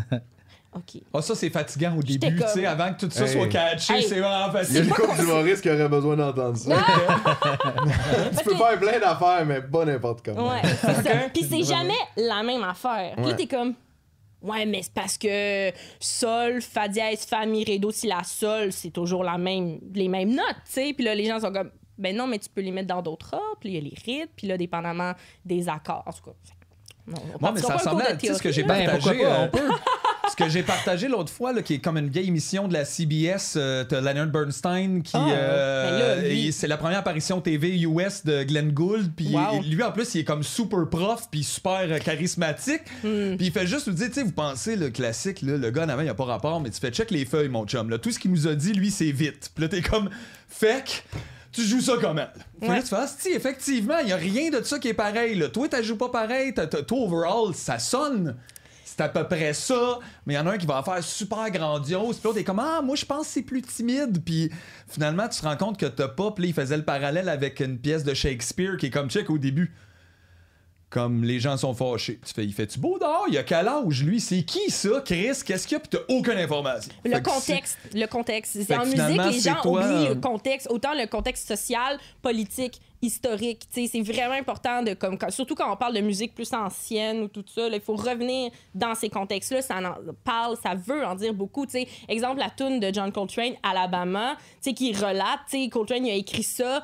OK. 0.75 1.03
Ah, 1.13 1.21
ça, 1.23 1.35
c'est 1.35 1.51
fatigant 1.51 1.97
au 1.97 2.03
début, 2.03 2.37
tu 2.37 2.47
sais, 2.47 2.65
avant 2.67 2.93
que 2.95 3.01
tout 3.07 3.11
ça 3.11 3.25
Hey. 3.25 3.33
soit 3.33 3.49
catché, 3.49 3.95
Hey. 3.95 4.03
c'est 4.05 4.21
vraiment 4.21 4.47
Il 4.47 4.55
y 4.55 4.57
a 4.57 4.61
facile. 4.61 4.85
une 4.85 4.91
couple 4.91 5.17
d'humoristes 5.17 5.63
qui 5.63 5.71
aurait 5.71 5.89
besoin 5.89 6.15
d'entendre 6.17 6.57
ça. 6.59 6.77
tu 8.39 8.45
peux 8.45 8.55
faire 8.55 8.79
plein 8.79 8.99
d'affaires, 9.01 9.45
mais 9.47 9.63
pas 9.63 9.85
n'importe 9.85 10.25
comment. 10.25 10.51
Ouais, 10.51 10.63
c'est 10.63 11.03
ça. 11.03 11.29
Puis 11.33 11.45
c'est 11.49 11.63
jamais 11.65 11.99
la 12.17 12.43
même 12.43 12.63
affaire. 12.63 13.17
Puis 13.17 13.35
t'es 13.37 13.47
comme. 13.47 13.75
Ouais, 14.43 14.67
mais 14.67 14.83
c'est 14.83 14.95
parce 14.95 15.19
que 15.19 15.73
sol, 15.99 16.63
fa 16.63 16.89
dièse, 16.89 17.27
fa, 17.27 17.45
mi, 17.45 17.65
ré, 17.65 17.79
do, 17.79 17.91
si 17.91 18.07
la 18.07 18.23
sol, 18.23 18.73
c'est 18.73 18.91
toujours 18.91 19.25
la 19.25 19.37
même, 19.37 19.81
les 19.95 20.09
mêmes 20.09 20.31
notes, 20.31 20.57
tu 20.65 20.73
sais. 20.73 20.93
Puis 20.95 21.05
là, 21.05 21.15
les 21.15 21.25
gens 21.25 21.41
sont 21.41 21.53
comme, 21.53 21.71
ben 21.99 22.17
non, 22.17 22.27
mais 22.29 22.39
tu 22.39 22.49
peux 22.49 22.61
les 22.61 22.71
mettre 22.71 22.89
dans 22.89 23.03
d'autres 23.03 23.35
ordres. 23.35 23.57
Puis 23.61 23.71
il 23.71 23.75
y 23.75 23.79
a 23.79 23.81
les 23.81 23.97
rythmes, 24.05 24.33
puis 24.37 24.47
là, 24.47 24.57
dépendamment 24.57 25.13
des 25.45 25.69
accords. 25.69 26.05
En 26.07 26.13
tout 26.13 26.23
cas, 26.23 26.37
non, 27.09 27.17
on 27.35 27.39
Moi, 27.41 27.53
mais 27.53 27.61
ça 27.61 27.77
ressemblait 27.77 28.05
de 28.05 28.11
à 28.11 28.17
tu 28.17 28.27
sais, 28.27 28.35
ce 28.35 28.43
que 28.43 28.53
j'ai. 28.53 28.63
Ben, 28.63 28.85
partagé. 28.85 29.19
pourquoi 29.19 29.29
pas, 29.29 29.41
euh, 29.41 29.45
on 29.45 29.49
peut. 29.49 29.69
ce 29.69 30.08
que 30.39 30.49
j'ai 30.49 30.63
partagé 30.63 31.09
l'autre 31.09 31.33
fois, 31.33 31.53
là, 31.53 31.63
qui 31.63 31.75
est 31.75 31.79
comme 31.81 31.99
une 31.99 32.09
vieille 32.09 32.29
émission 32.29 32.69
de 32.69 32.73
la 32.73 32.85
CBS, 32.85 33.55
euh, 33.57 33.85
t'as 33.85 34.01
Leonard 34.01 34.29
Bernstein, 34.29 35.03
qui. 35.03 35.13
Ah, 35.15 35.29
euh, 35.31 35.91
ben 35.91 35.99
là, 35.99 36.29
lui- 36.29 36.47
il- 36.47 36.53
c'est 36.53 36.67
la 36.69 36.77
première 36.77 36.99
apparition 37.01 37.41
TV 37.41 37.79
US 37.81 38.25
de 38.25 38.45
Glenn 38.45 38.71
Gould. 38.73 39.11
Puis 39.17 39.35
Wow. 39.35 39.63
lui, 39.63 39.83
en 39.83 39.93
plus, 39.93 40.15
il 40.15 40.21
est 40.21 40.25
comme 40.25 40.43
super 40.43 40.89
prof, 40.89 41.29
puis 41.31 41.43
super 41.45 41.81
euh, 41.89 41.99
charismatique. 41.99 42.83
Hmm. 43.05 43.37
Puis 43.37 43.47
il 43.47 43.53
fait 43.53 43.67
juste 43.67 43.87
nous 43.89 43.93
dire, 43.95 44.07
tu 44.09 44.15
sais, 44.15 44.23
vous 44.23 44.33
pensez, 44.33 44.77
le 44.77 44.91
classique, 44.91 45.43
là, 45.43 45.57
le 45.57 45.71
gars 45.71 45.85
en 45.85 45.89
avant, 45.89 46.03
il 46.03 46.09
a 46.09 46.15
pas 46.15 46.25
rapport, 46.25 46.61
mais 46.61 46.71
tu 46.71 46.81
fais 46.81 46.91
check 46.91 47.11
les 47.11 47.25
feuilles, 47.25 47.49
mon 47.49 47.67
chum. 47.67 47.91
Là. 47.91 47.99
Tout 47.99 48.11
ce 48.11 48.19
qu'il 48.19 48.31
nous 48.31 48.47
a 48.47 48.55
dit, 48.55 48.73
lui, 48.73 48.91
c'est 48.91 49.11
vite. 49.13 49.51
Puis 49.55 49.63
là, 49.65 49.69
t'es 49.69 49.83
comme, 49.83 50.09
fake. 50.49 51.05
Tu 51.51 51.63
joues 51.63 51.81
ça 51.81 51.95
comment? 52.01 52.27
Fait 52.61 52.67
que 52.67 52.71
Ouais. 52.71 52.77
là, 52.77 52.83
tu 52.83 52.89
fais, 52.89 52.97
ah, 52.99 53.07
si, 53.19 53.29
effectivement, 53.31 53.99
il 54.03 54.11
y 54.11 54.13
a 54.13 54.17
rien 54.17 54.51
de 54.51 54.63
ça 54.63 54.79
qui 54.79 54.89
est 54.89 54.95
pareil. 54.95 55.35
Là. 55.35 55.49
Toi, 55.49 55.67
tu 55.69 55.83
joues 55.83 55.97
pas 55.97 56.11
pareil. 56.11 56.53
Toi, 56.55 56.67
overall, 56.91 57.55
ça 57.55 57.79
sonne. 57.79 58.37
C'est 58.99 59.05
à 59.05 59.09
peu 59.11 59.23
près 59.29 59.55
ça, 59.55 60.01
mais 60.27 60.35
il 60.35 60.37
y 60.37 60.41
en 60.41 60.47
a 60.49 60.55
un 60.55 60.59
qui 60.59 60.67
va 60.67 60.81
en 60.81 60.83
faire 60.83 61.05
super 61.05 61.49
grandiose. 61.53 62.17
Puis 62.17 62.25
l'autre 62.25 62.39
est 62.41 62.45
comme 62.45 62.59
Ah, 62.59 62.81
moi 62.83 62.97
je 62.97 63.05
pense 63.05 63.29
que 63.29 63.33
c'est 63.35 63.43
plus 63.43 63.63
timide. 63.63 64.25
Puis 64.25 64.51
finalement, 64.89 65.29
tu 65.29 65.39
te 65.39 65.47
rends 65.47 65.57
compte 65.57 65.79
que 65.79 65.87
t'as 65.87 66.09
pas. 66.09 66.33
Puis 66.33 66.43
là, 66.43 66.49
il 66.49 66.55
faisait 66.55 66.77
le 66.77 66.85
parallèle 66.85 67.29
avec 67.29 67.61
une 67.61 67.79
pièce 67.79 68.03
de 68.03 68.13
Shakespeare 68.13 68.77
qui 68.77 68.87
est 68.87 68.91
comme 68.91 69.09
check 69.09 69.31
au 69.31 69.39
début. 69.39 69.73
Comme 70.91 71.23
les 71.23 71.39
gens 71.39 71.57
sont 71.57 71.75
fâchés. 71.75 72.19
Tu 72.27 72.35
fais, 72.35 72.45
il 72.45 72.53
fait-tu 72.53 72.81
beau 72.81 72.99
dehors? 72.99 73.27
Il 73.29 73.39
a 73.39 73.45
quel 73.45 73.69
âge, 73.69 74.03
lui? 74.03 74.21
C'est 74.21 74.43
qui 74.43 74.69
ça, 74.69 75.01
Chris? 75.05 75.39
Qu'est-ce 75.47 75.69
qu'il 75.69 75.75
y 75.75 75.77
a? 75.77 75.81
Puis 75.81 75.91
t'as 75.91 76.13
aucune 76.13 76.39
information. 76.39 76.91
Le 77.05 77.13
Fait 77.13 77.23
contexte, 77.23 77.79
le 77.95 78.07
contexte. 78.07 78.57
En 78.73 78.85
musique, 78.85 78.99
les 79.31 79.41
gens 79.41 79.61
oublient 79.65 80.07
euh, 80.07 80.15
le 80.15 80.21
contexte, 80.21 80.67
autant 80.71 80.95
le 80.95 81.07
contexte 81.07 81.47
social, 81.47 81.99
politique, 82.21 82.81
historique. 83.03 83.67
C'est 83.71 84.01
vraiment 84.01 84.35
important 84.35 84.83
de 84.83 84.95
comme 84.95 85.17
quand- 85.19 85.31
surtout 85.31 85.55
quand 85.55 85.73
on 85.73 85.77
parle 85.77 85.95
de 85.95 86.01
musique 86.01 86.35
plus 86.35 86.53
ancienne 86.53 87.23
ou 87.23 87.29
tout 87.29 87.45
ça, 87.47 87.69
il 87.69 87.81
faut 87.81 87.95
revenir 87.97 88.51
dans 88.75 88.95
ces 88.95 89.09
contextes-là. 89.09 89.63
Ça 89.63 89.77
en 89.79 89.95
parle, 90.25 90.57
ça 90.63 90.75
veut 90.75 91.05
en 91.07 91.15
dire 91.15 91.33
beaucoup. 91.35 91.65
Tu 91.67 91.73
sais, 91.73 91.89
exemple 92.09 92.39
la 92.39 92.51
tune 92.51 92.81
de 92.81 92.93
John 92.93 93.13
Coltrane, 93.13 93.53
Alabama, 93.63 94.37
tu 94.37 94.71
sais, 94.71 94.75
qui 94.75 94.93
relate. 94.93 95.41
Tu 95.51 95.63
sais, 95.65 95.69
Coltrane 95.69 96.07
il 96.07 96.11
a 96.11 96.15
écrit 96.15 96.43
ça. 96.43 96.83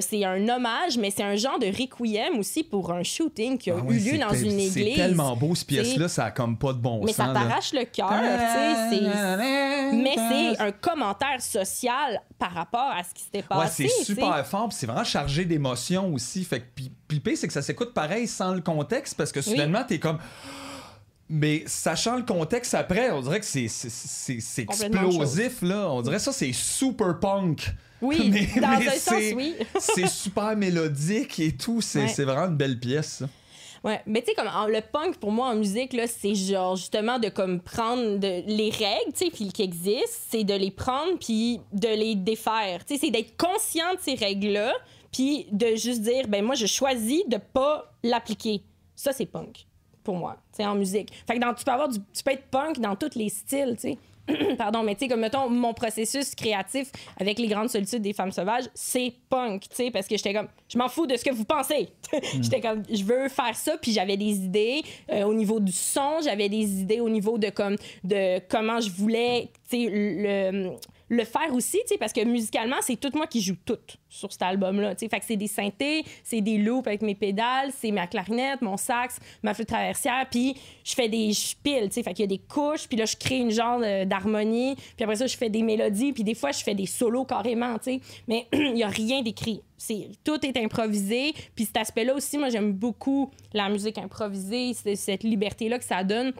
C'est 0.00 0.24
un 0.24 0.48
hommage, 0.48 0.96
mais 0.98 1.10
c'est 1.10 1.22
un 1.22 1.36
genre 1.36 1.58
de 1.58 1.66
requiem 1.66 2.38
aussi 2.38 2.62
pour 2.62 2.90
un 2.92 3.02
shooting 3.02 3.58
qui 3.58 3.70
a 3.70 3.76
Ah 3.78 3.92
eu 3.92 3.98
lieu 3.98 4.18
dans 4.18 4.32
une 4.34 4.52
église. 4.58 4.72
C'est 4.72 4.94
tellement 4.94 5.36
beau, 5.36 5.54
cette 5.54 5.66
pièce-là, 5.68 6.08
ça 6.08 6.26
a 6.26 6.30
comme 6.30 6.56
pas 6.56 6.72
de 6.72 6.78
bon 6.78 7.00
Mais 7.04 7.12
sens. 7.12 7.26
ça 7.26 7.32
là. 7.32 7.40
t'arrache 7.40 7.72
le 7.72 7.84
cœur, 7.84 8.08
tu 8.10 8.96
sais. 8.96 9.00
c'est- 9.00 9.96
Mais 9.96 10.14
c'est 10.16 10.60
un 10.60 10.72
commentaire 10.72 11.40
social 11.40 12.20
par 12.38 12.52
rapport 12.52 12.90
à 12.96 13.02
ce 13.04 13.14
qui 13.14 13.22
s'était 13.22 13.38
Ouais, 13.38 13.44
passé. 13.48 13.88
c'est 13.88 14.04
super 14.04 14.46
fort, 14.46 14.68
c'est 14.72 14.86
vraiment 14.86 15.04
chargé 15.04 15.44
d'émotions 15.50 16.14
aussi. 16.14 16.44
Fait 16.44 16.60
que, 16.60 17.18
pire, 17.18 17.36
c'est 17.36 17.46
que 17.46 17.52
ça 17.52 17.60
s'écoute 17.62 17.92
pareil 17.92 18.26
sans 18.26 18.54
le 18.54 18.62
contexte, 18.62 19.14
parce 19.16 19.30
que 19.32 19.42
soudainement, 19.42 19.84
t'es 19.86 19.98
comme. 19.98 20.18
Mais 21.32 21.62
sachant 21.66 22.16
le 22.16 22.24
contexte 22.24 22.74
après, 22.74 23.10
on 23.12 23.20
dirait 23.20 23.38
que 23.38 23.46
c'est, 23.46 23.68
explosif, 24.58 25.62
là. 25.62 25.88
On 25.90 26.02
dirait 26.02 26.18
ça, 26.18 26.32
c'est 26.32 26.52
super 26.52 27.18
punk. 27.20 27.70
Oui, 28.02 28.30
Mais- 28.32 28.60
dans 28.60 28.78
mais 28.78 28.88
un 28.88 28.92
sens, 28.92 29.22
oui. 29.36 29.54
c'est 29.78 30.08
super 30.08 30.56
mélodique 30.56 31.38
et 31.38 31.52
tout. 31.52 31.80
C'est, 31.80 32.00
Ouais. 32.00 32.08
c'est 32.08 32.24
vraiment 32.24 32.46
une 32.46 32.56
belle 32.56 32.80
pièce, 32.80 33.18
ça. 33.20 33.28
Ouais, 33.84 34.00
mais 34.06 34.20
tu 34.20 34.26
sais 34.30 34.34
comme 34.34 34.48
en- 34.48 34.66
le 34.66 34.80
punk 34.82 35.16
pour 35.18 35.32
moi 35.32 35.48
en 35.48 35.54
musique 35.54 35.94
là, 35.94 36.04
c'est 36.06 36.34
genre 36.34 36.76
justement 36.76 37.18
de 37.18 37.28
comme 37.30 37.60
prendre 37.60 38.18
de- 38.18 38.42
les 38.46 38.68
règles, 38.70 39.12
tu 39.16 39.24
sais, 39.26 39.30
puis 39.30 39.48
qui 39.52 39.62
existent, 39.62 40.18
c'est 40.30 40.44
de 40.44 40.52
les 40.52 40.70
prendre 40.70 41.18
puis 41.18 41.60
de 41.72 41.88
les 41.88 42.14
défaire. 42.14 42.84
Tu 42.84 42.94
sais, 42.94 43.00
c'est 43.06 43.10
d'être 43.10 43.36
conscient 43.38 43.94
de 43.94 44.00
ces 44.00 44.14
règles-là, 44.16 44.72
puis 45.12 45.46
de 45.52 45.76
juste 45.76 46.02
dire 46.02 46.28
ben 46.28 46.44
moi 46.44 46.54
je 46.54 46.66
choisis 46.66 47.26
de 47.28 47.36
pas 47.36 47.92
l'appliquer. 48.02 48.62
Ça 48.94 49.12
c'est 49.12 49.26
punk 49.26 49.66
pour 50.02 50.16
moi, 50.16 50.36
tu 50.52 50.56
sais 50.56 50.66
en 50.66 50.74
musique. 50.74 51.12
Fait 51.26 51.34
que 51.34 51.40
dans, 51.40 51.54
tu 51.54 51.64
peux 51.64 51.72
avoir 51.72 51.88
du, 51.88 51.98
tu 51.98 52.22
peux 52.24 52.32
être 52.32 52.46
punk 52.50 52.78
dans 52.80 52.96
tous 52.96 53.16
les 53.16 53.28
styles, 53.28 53.76
tu 53.80 53.90
sais. 53.90 53.98
Pardon, 54.58 54.82
mais 54.82 54.94
tu 54.94 55.00
sais, 55.00 55.08
comme 55.08 55.20
mettons, 55.20 55.48
mon 55.48 55.74
processus 55.74 56.34
créatif 56.34 56.90
avec 57.18 57.38
les 57.38 57.48
grandes 57.48 57.68
solitudes 57.68 58.02
des 58.02 58.12
femmes 58.12 58.32
sauvages, 58.32 58.64
c'est 58.74 59.12
punk, 59.28 59.62
tu 59.62 59.68
sais, 59.74 59.90
parce 59.90 60.06
que 60.06 60.16
j'étais 60.16 60.34
comme, 60.34 60.48
je 60.68 60.78
m'en 60.78 60.88
fous 60.88 61.06
de 61.06 61.16
ce 61.16 61.24
que 61.24 61.30
vous 61.30 61.44
pensez. 61.44 61.88
j'étais 62.40 62.60
comme, 62.60 62.82
je 62.90 63.04
veux 63.04 63.28
faire 63.28 63.54
ça, 63.54 63.76
puis 63.78 63.92
j'avais 63.92 64.16
des 64.16 64.36
idées 64.44 64.82
euh, 65.10 65.24
au 65.24 65.34
niveau 65.34 65.60
du 65.60 65.72
son, 65.72 66.20
j'avais 66.22 66.48
des 66.48 66.80
idées 66.80 67.00
au 67.00 67.08
niveau 67.08 67.38
de 67.38 67.50
comme, 67.50 67.76
de 68.04 68.40
comment 68.48 68.80
je 68.80 68.90
voulais, 68.90 69.50
tu 69.68 69.84
sais, 69.84 69.90
le, 69.90 70.70
le 71.10 71.24
faire 71.24 71.52
aussi, 71.52 71.78
tu 71.82 71.88
sais, 71.88 71.98
parce 71.98 72.12
que 72.12 72.24
musicalement, 72.24 72.76
c'est 72.82 72.94
tout 72.94 73.10
moi 73.14 73.26
qui 73.26 73.42
joue 73.42 73.56
tout 73.66 73.78
sur 74.08 74.32
cet 74.32 74.42
album-là, 74.42 74.94
tu 74.94 75.08
sais. 75.08 75.20
C'est 75.22 75.36
des 75.36 75.48
synthés, 75.48 76.04
c'est 76.22 76.40
des 76.40 76.56
loops 76.56 76.86
avec 76.86 77.02
mes 77.02 77.16
pédales, 77.16 77.72
c'est 77.76 77.90
ma 77.90 78.06
clarinette, 78.06 78.62
mon 78.62 78.76
sax, 78.76 79.18
ma 79.42 79.52
flûte 79.52 79.68
traversière, 79.68 80.26
puis 80.30 80.56
je 80.84 80.94
fais 80.94 81.08
des 81.08 81.32
je 81.32 81.56
pile, 81.60 81.88
tu 81.88 81.94
sais. 81.94 82.02
Fait 82.04 82.14
qu'il 82.14 82.22
y 82.22 82.24
a 82.24 82.28
des 82.28 82.38
couches, 82.38 82.86
puis 82.88 82.96
là, 82.96 83.06
je 83.06 83.16
crée 83.16 83.38
une 83.38 83.50
genre 83.50 83.80
d'harmonie, 84.06 84.76
puis 84.76 85.02
après 85.02 85.16
ça, 85.16 85.26
je 85.26 85.36
fais 85.36 85.50
des 85.50 85.62
mélodies, 85.62 86.12
puis 86.12 86.22
des 86.22 86.36
fois, 86.36 86.52
je 86.52 86.62
fais 86.62 86.76
des 86.76 86.86
solos 86.86 87.24
carrément, 87.24 87.76
tu 87.78 87.94
sais. 87.94 88.00
Mais 88.28 88.46
il 88.52 88.76
y 88.76 88.84
a 88.84 88.88
rien 88.88 89.22
d'écrit. 89.22 89.62
C'est, 89.76 90.10
tout 90.22 90.46
est 90.46 90.56
improvisé, 90.58 91.34
puis 91.56 91.64
cet 91.64 91.78
aspect-là 91.78 92.14
aussi, 92.14 92.38
moi, 92.38 92.50
j'aime 92.50 92.72
beaucoup 92.72 93.32
la 93.52 93.68
musique 93.68 93.98
improvisée, 93.98 94.74
cette 94.74 95.24
liberté-là 95.24 95.78
que 95.78 95.84
ça 95.84 96.04
donne. 96.04 96.32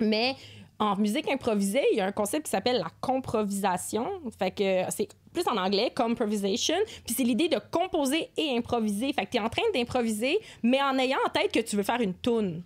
Mais 0.00 0.34
en 0.78 0.96
musique 0.96 1.30
improvisée, 1.30 1.84
il 1.92 1.98
y 1.98 2.00
a 2.00 2.06
un 2.06 2.12
concept 2.12 2.46
qui 2.46 2.50
s'appelle 2.50 2.78
la 2.78 2.90
comprovisation. 3.00 4.06
Fait 4.38 4.50
que 4.50 4.82
c'est 4.90 5.08
plus 5.32 5.46
en 5.48 5.56
anglais, 5.56 5.92
comprovisation. 5.94 6.74
Puis 7.04 7.14
c'est 7.14 7.22
l'idée 7.22 7.48
de 7.48 7.58
composer 7.70 8.30
et 8.36 8.56
improviser. 8.56 9.12
Fait 9.12 9.26
que 9.26 9.32
tu 9.32 9.36
es 9.36 9.40
en 9.40 9.48
train 9.48 9.62
d'improviser, 9.74 10.38
mais 10.62 10.80
en 10.80 10.98
ayant 10.98 11.18
en 11.26 11.30
tête 11.30 11.52
que 11.52 11.60
tu 11.60 11.76
veux 11.76 11.82
faire 11.82 12.00
une 12.00 12.14
tune. 12.14 12.62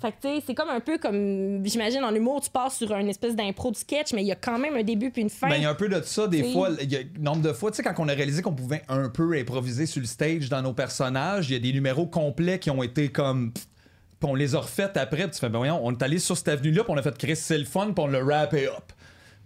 Fait 0.00 0.12
que 0.12 0.40
c'est 0.46 0.54
comme 0.54 0.70
un 0.70 0.80
peu 0.80 0.98
comme, 0.98 1.64
j'imagine, 1.64 2.04
en 2.04 2.14
humour, 2.14 2.40
tu 2.40 2.50
pars 2.50 2.70
sur 2.70 2.92
une 2.92 3.08
espèce 3.08 3.34
d'impro 3.34 3.70
de 3.70 3.76
sketch, 3.76 4.12
mais 4.12 4.22
il 4.22 4.28
y 4.28 4.32
a 4.32 4.36
quand 4.36 4.58
même 4.58 4.76
un 4.76 4.84
début 4.84 5.10
puis 5.10 5.22
une 5.22 5.30
fin. 5.30 5.48
Ben, 5.48 5.56
il 5.56 5.62
y 5.62 5.66
a 5.66 5.70
un 5.70 5.74
peu 5.74 5.88
de 5.88 6.00
ça, 6.02 6.28
des 6.28 6.52
fois. 6.52 6.70
Il 6.80 6.92
y 6.92 6.96
a 6.96 7.00
nombre 7.18 7.42
de 7.42 7.52
fois, 7.52 7.70
tu 7.70 7.78
sais, 7.78 7.82
quand 7.82 7.94
on 7.98 8.08
a 8.08 8.14
réalisé 8.14 8.42
qu'on 8.42 8.54
pouvait 8.54 8.82
un 8.88 9.08
peu 9.08 9.36
improviser 9.36 9.86
sur 9.86 10.00
le 10.00 10.06
stage 10.06 10.48
dans 10.48 10.62
nos 10.62 10.72
personnages, 10.72 11.50
il 11.50 11.54
y 11.54 11.56
a 11.56 11.60
des 11.60 11.72
numéros 11.72 12.06
complets 12.06 12.58
qui 12.58 12.70
ont 12.70 12.82
été 12.82 13.08
comme. 13.08 13.52
Puis 14.22 14.30
on 14.30 14.36
les 14.36 14.54
a 14.54 14.60
refaites 14.60 14.96
après, 14.96 15.24
puis 15.24 15.32
tu 15.32 15.40
fais, 15.40 15.48
ben 15.48 15.58
voyons, 15.58 15.80
on 15.82 15.90
est 15.90 16.00
allé 16.00 16.20
sur 16.20 16.36
cette 16.36 16.46
avenue-là, 16.46 16.84
puis 16.84 16.92
on 16.92 16.96
a 16.96 17.02
fait 17.02 17.18
Chris, 17.18 17.34
c'est 17.34 17.58
le 17.58 17.64
fun, 17.64 17.86
puis 17.92 18.04
on 18.04 18.06
l'a 18.06 18.22
rappé 18.22 18.68
up. 18.68 18.92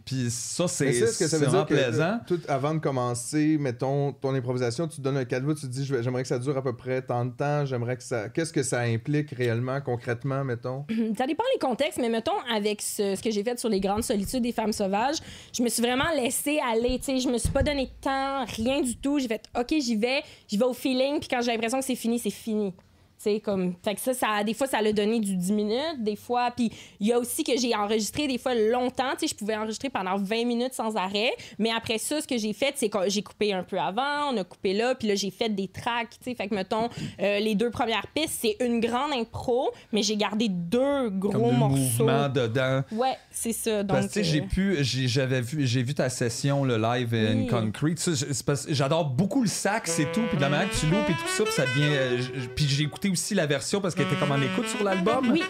Puis 0.05 0.27
ça, 0.29 0.69
c'est 0.69 0.91
veut 0.91 1.47
vraiment 1.47 1.65
que 1.65 1.73
plaisant. 1.73 2.05
euh, 2.05 2.17
tout 2.27 2.41
avant 2.47 2.75
de 2.75 2.79
commencer, 2.79 3.57
mettons, 3.59 4.13
ton 4.13 4.35
improvisation, 4.35 4.87
tu 4.87 4.99
te 4.99 5.01
donnes 5.01 5.17
un 5.17 5.25
cadeau, 5.25 5.55
tu 5.55 5.63
te 5.63 5.67
dis, 5.67 5.87
j'aimerais 5.87 6.23
que 6.23 6.29
ça 6.29 6.39
dure 6.39 6.59
à 6.59 6.63
peu 6.63 6.77
près 6.77 7.01
tant 7.01 7.25
de 7.25 7.33
temps, 7.33 7.65
j'aimerais 7.65 7.97
que 7.97 8.03
ça... 8.03 8.29
Qu'est-ce 8.29 8.53
que 8.53 8.63
ça 8.63 8.81
implique 8.83 9.31
réellement, 9.31 9.81
concrètement, 9.81 10.45
mettons? 10.45 10.85
Ça 11.17 11.27
dépend 11.27 11.43
les 11.55 11.59
contextes, 11.59 11.99
mais 11.99 12.11
mettons, 12.11 12.39
avec 12.55 12.83
ce, 12.83 13.17
ce 13.17 13.23
que 13.23 13.31
j'ai 13.31 13.43
fait 13.43 13.59
sur 13.59 13.71
les 13.71 13.81
grandes 13.81 14.05
solitudes 14.05 14.43
des 14.43 14.53
femmes 14.53 14.73
sauvages, 14.73 15.17
je 15.57 15.63
me 15.63 15.71
suis 15.71 15.83
vraiment 15.83 16.11
laissée 16.15 16.61
aller. 16.71 16.99
Tu 16.99 17.05
sais, 17.07 17.19
je 17.19 17.29
me 17.29 17.39
suis 17.39 17.49
pas 17.49 17.63
donné 17.63 17.87
de 17.87 18.01
temps, 18.03 18.45
rien 18.45 18.83
du 18.83 18.97
tout. 18.97 19.19
J'ai 19.19 19.29
fait, 19.29 19.43
OK, 19.59 19.75
j'y 19.81 19.97
vais, 19.97 20.23
j'y 20.47 20.59
vais 20.59 20.67
au 20.67 20.75
feeling, 20.75 21.19
puis 21.19 21.29
quand 21.29 21.41
j'ai 21.41 21.51
l'impression 21.51 21.79
que 21.81 21.85
c'est 21.87 21.97
fini, 21.97 22.19
c'est 22.19 22.31
fini. 22.31 22.75
Tu 23.19 23.23
sais, 23.33 23.41
comme. 23.41 23.75
Fait 23.83 23.95
que 23.95 24.01
ça, 24.01 24.13
ça, 24.13 24.45
des 24.45 24.53
fois, 24.55 24.67
ça 24.67 24.83
l'a 24.83 24.93
donné 24.93 25.21
du 25.21 25.37
10 25.37 25.53
minutes, 25.53 25.97
des 26.03 26.17
fois. 26.17 26.51
Puis 26.55 26.71
il 27.01 27.07
y 27.07 27.13
a 27.13 27.19
aussi 27.19 27.45
que 27.45 27.53
j'ai 27.59 27.75
enregistré 27.75 28.27
des 28.29 28.37
fois 28.39 28.55
longtemps. 28.55 29.13
Tu 29.19 29.21
sais, 29.21 29.29
je 29.29 29.35
pouvais 29.35 29.57
enregistrer 29.57 29.89
pendant 29.89 30.17
20 30.19 30.45
minutes 30.45 30.75
sans 30.75 30.95
arrêt. 30.97 31.31
Mais 31.59 31.71
après 31.71 31.99
ça, 31.99 32.21
ce 32.21 32.27
que 32.27 32.37
j'ai 32.37 32.53
fait, 32.53 32.75
c'est 32.77 32.89
que 32.91 32.99
j'ai 33.09 33.23
coupé 33.23 33.53
un 33.55 33.63
peu 33.63 33.79
avant, 33.81 34.33
on 34.33 34.37
a 34.37 34.45
coupé 34.45 34.75
là, 34.75 34.95
puis 34.95 35.09
là, 35.09 35.15
j'ai 35.15 35.31
fait 35.31 35.49
des 35.49 35.69
tracks. 35.69 36.11
Tu 36.11 36.31
sais, 36.31 36.35
fait 36.35 36.49
que, 36.49 36.55
mettons, 36.55 36.89
euh, 37.21 37.39
les 37.39 37.55
deux 37.55 37.71
premières 37.71 38.07
pistes, 38.15 38.39
c'est 38.43 38.57
une 38.61 38.81
grande 38.81 39.13
impro, 39.13 39.71
mais 39.93 40.03
j'ai 40.03 40.17
gardé 40.17 40.49
deux 40.51 41.09
gros 41.11 41.33
Comme 41.33 41.57
morceaux. 41.57 41.77
mouvement 42.05 42.29
dedans. 42.29 42.83
Ouais, 42.93 43.17
c'est 43.31 43.53
ça. 43.53 43.83
Donc, 43.83 43.97
Parce 43.97 44.09
que 44.09 44.13
tu 44.13 44.25
sais, 44.25 44.25
j'ai 44.25 44.41
euh, 44.43 44.47
pu, 44.47 44.77
j'avais 44.83 45.41
vu, 45.41 45.67
j'ai 45.67 45.83
vu 45.83 45.95
ta 45.95 46.09
session 46.11 46.65
le 46.65 46.77
live 46.77 47.15
in 47.15 47.39
Oui. 47.39 47.47
concrete. 47.47 47.99
C'est 47.99 48.45
parce 48.45 48.67
que 48.67 48.75
J'adore 48.75 49.07
beaucoup 49.07 49.41
le 49.43 49.49
sax 49.49 49.99
et 49.99 50.07
tout, 50.13 50.23
puis 50.29 50.37
de 50.37 50.43
la 50.43 50.49
manière 50.51 50.69
que 50.69 50.77
tu 50.77 50.87
loupes 50.87 51.09
et 51.09 51.13
tout 51.15 51.29
ça, 51.29 51.45
puis 51.45 51.53
ça 51.53 51.63
devient. 51.65 51.89
euh, 51.91 52.19
puis 52.55 52.67
j'ai 52.69 52.83
écouté 52.85 53.06
aussi 53.11 53.35
la 53.35 53.47
version 53.47 53.81
parce 53.81 53.95
qu'elle 53.95 54.07
était 54.07 54.17
comme 54.17 54.33
en 54.33 54.41
écoute 54.41 54.69
sur 54.69 54.83
l'album. 54.85 55.31
Oui. 55.33 55.43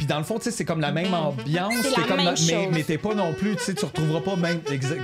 Puis 0.00 0.06
dans 0.06 0.16
le 0.16 0.24
fond, 0.24 0.38
tu 0.38 0.44
sais, 0.44 0.50
c'est 0.50 0.64
comme 0.64 0.80
la 0.80 0.92
même 0.92 1.12
ambiance. 1.12 1.74
C'est 1.82 1.90
t'es 1.92 2.00
la 2.00 2.06
comme 2.06 2.16
même 2.16 2.28
mais, 2.30 2.36
chose. 2.36 2.68
mais 2.72 2.82
t'es 2.84 2.96
pas 2.96 3.12
non 3.12 3.34
plus, 3.34 3.54
tu 3.56 3.64
sais, 3.64 3.74
tu 3.74 3.84
retrouveras 3.84 4.20
pas 4.22 4.34
même 4.34 4.62
exact. 4.72 5.02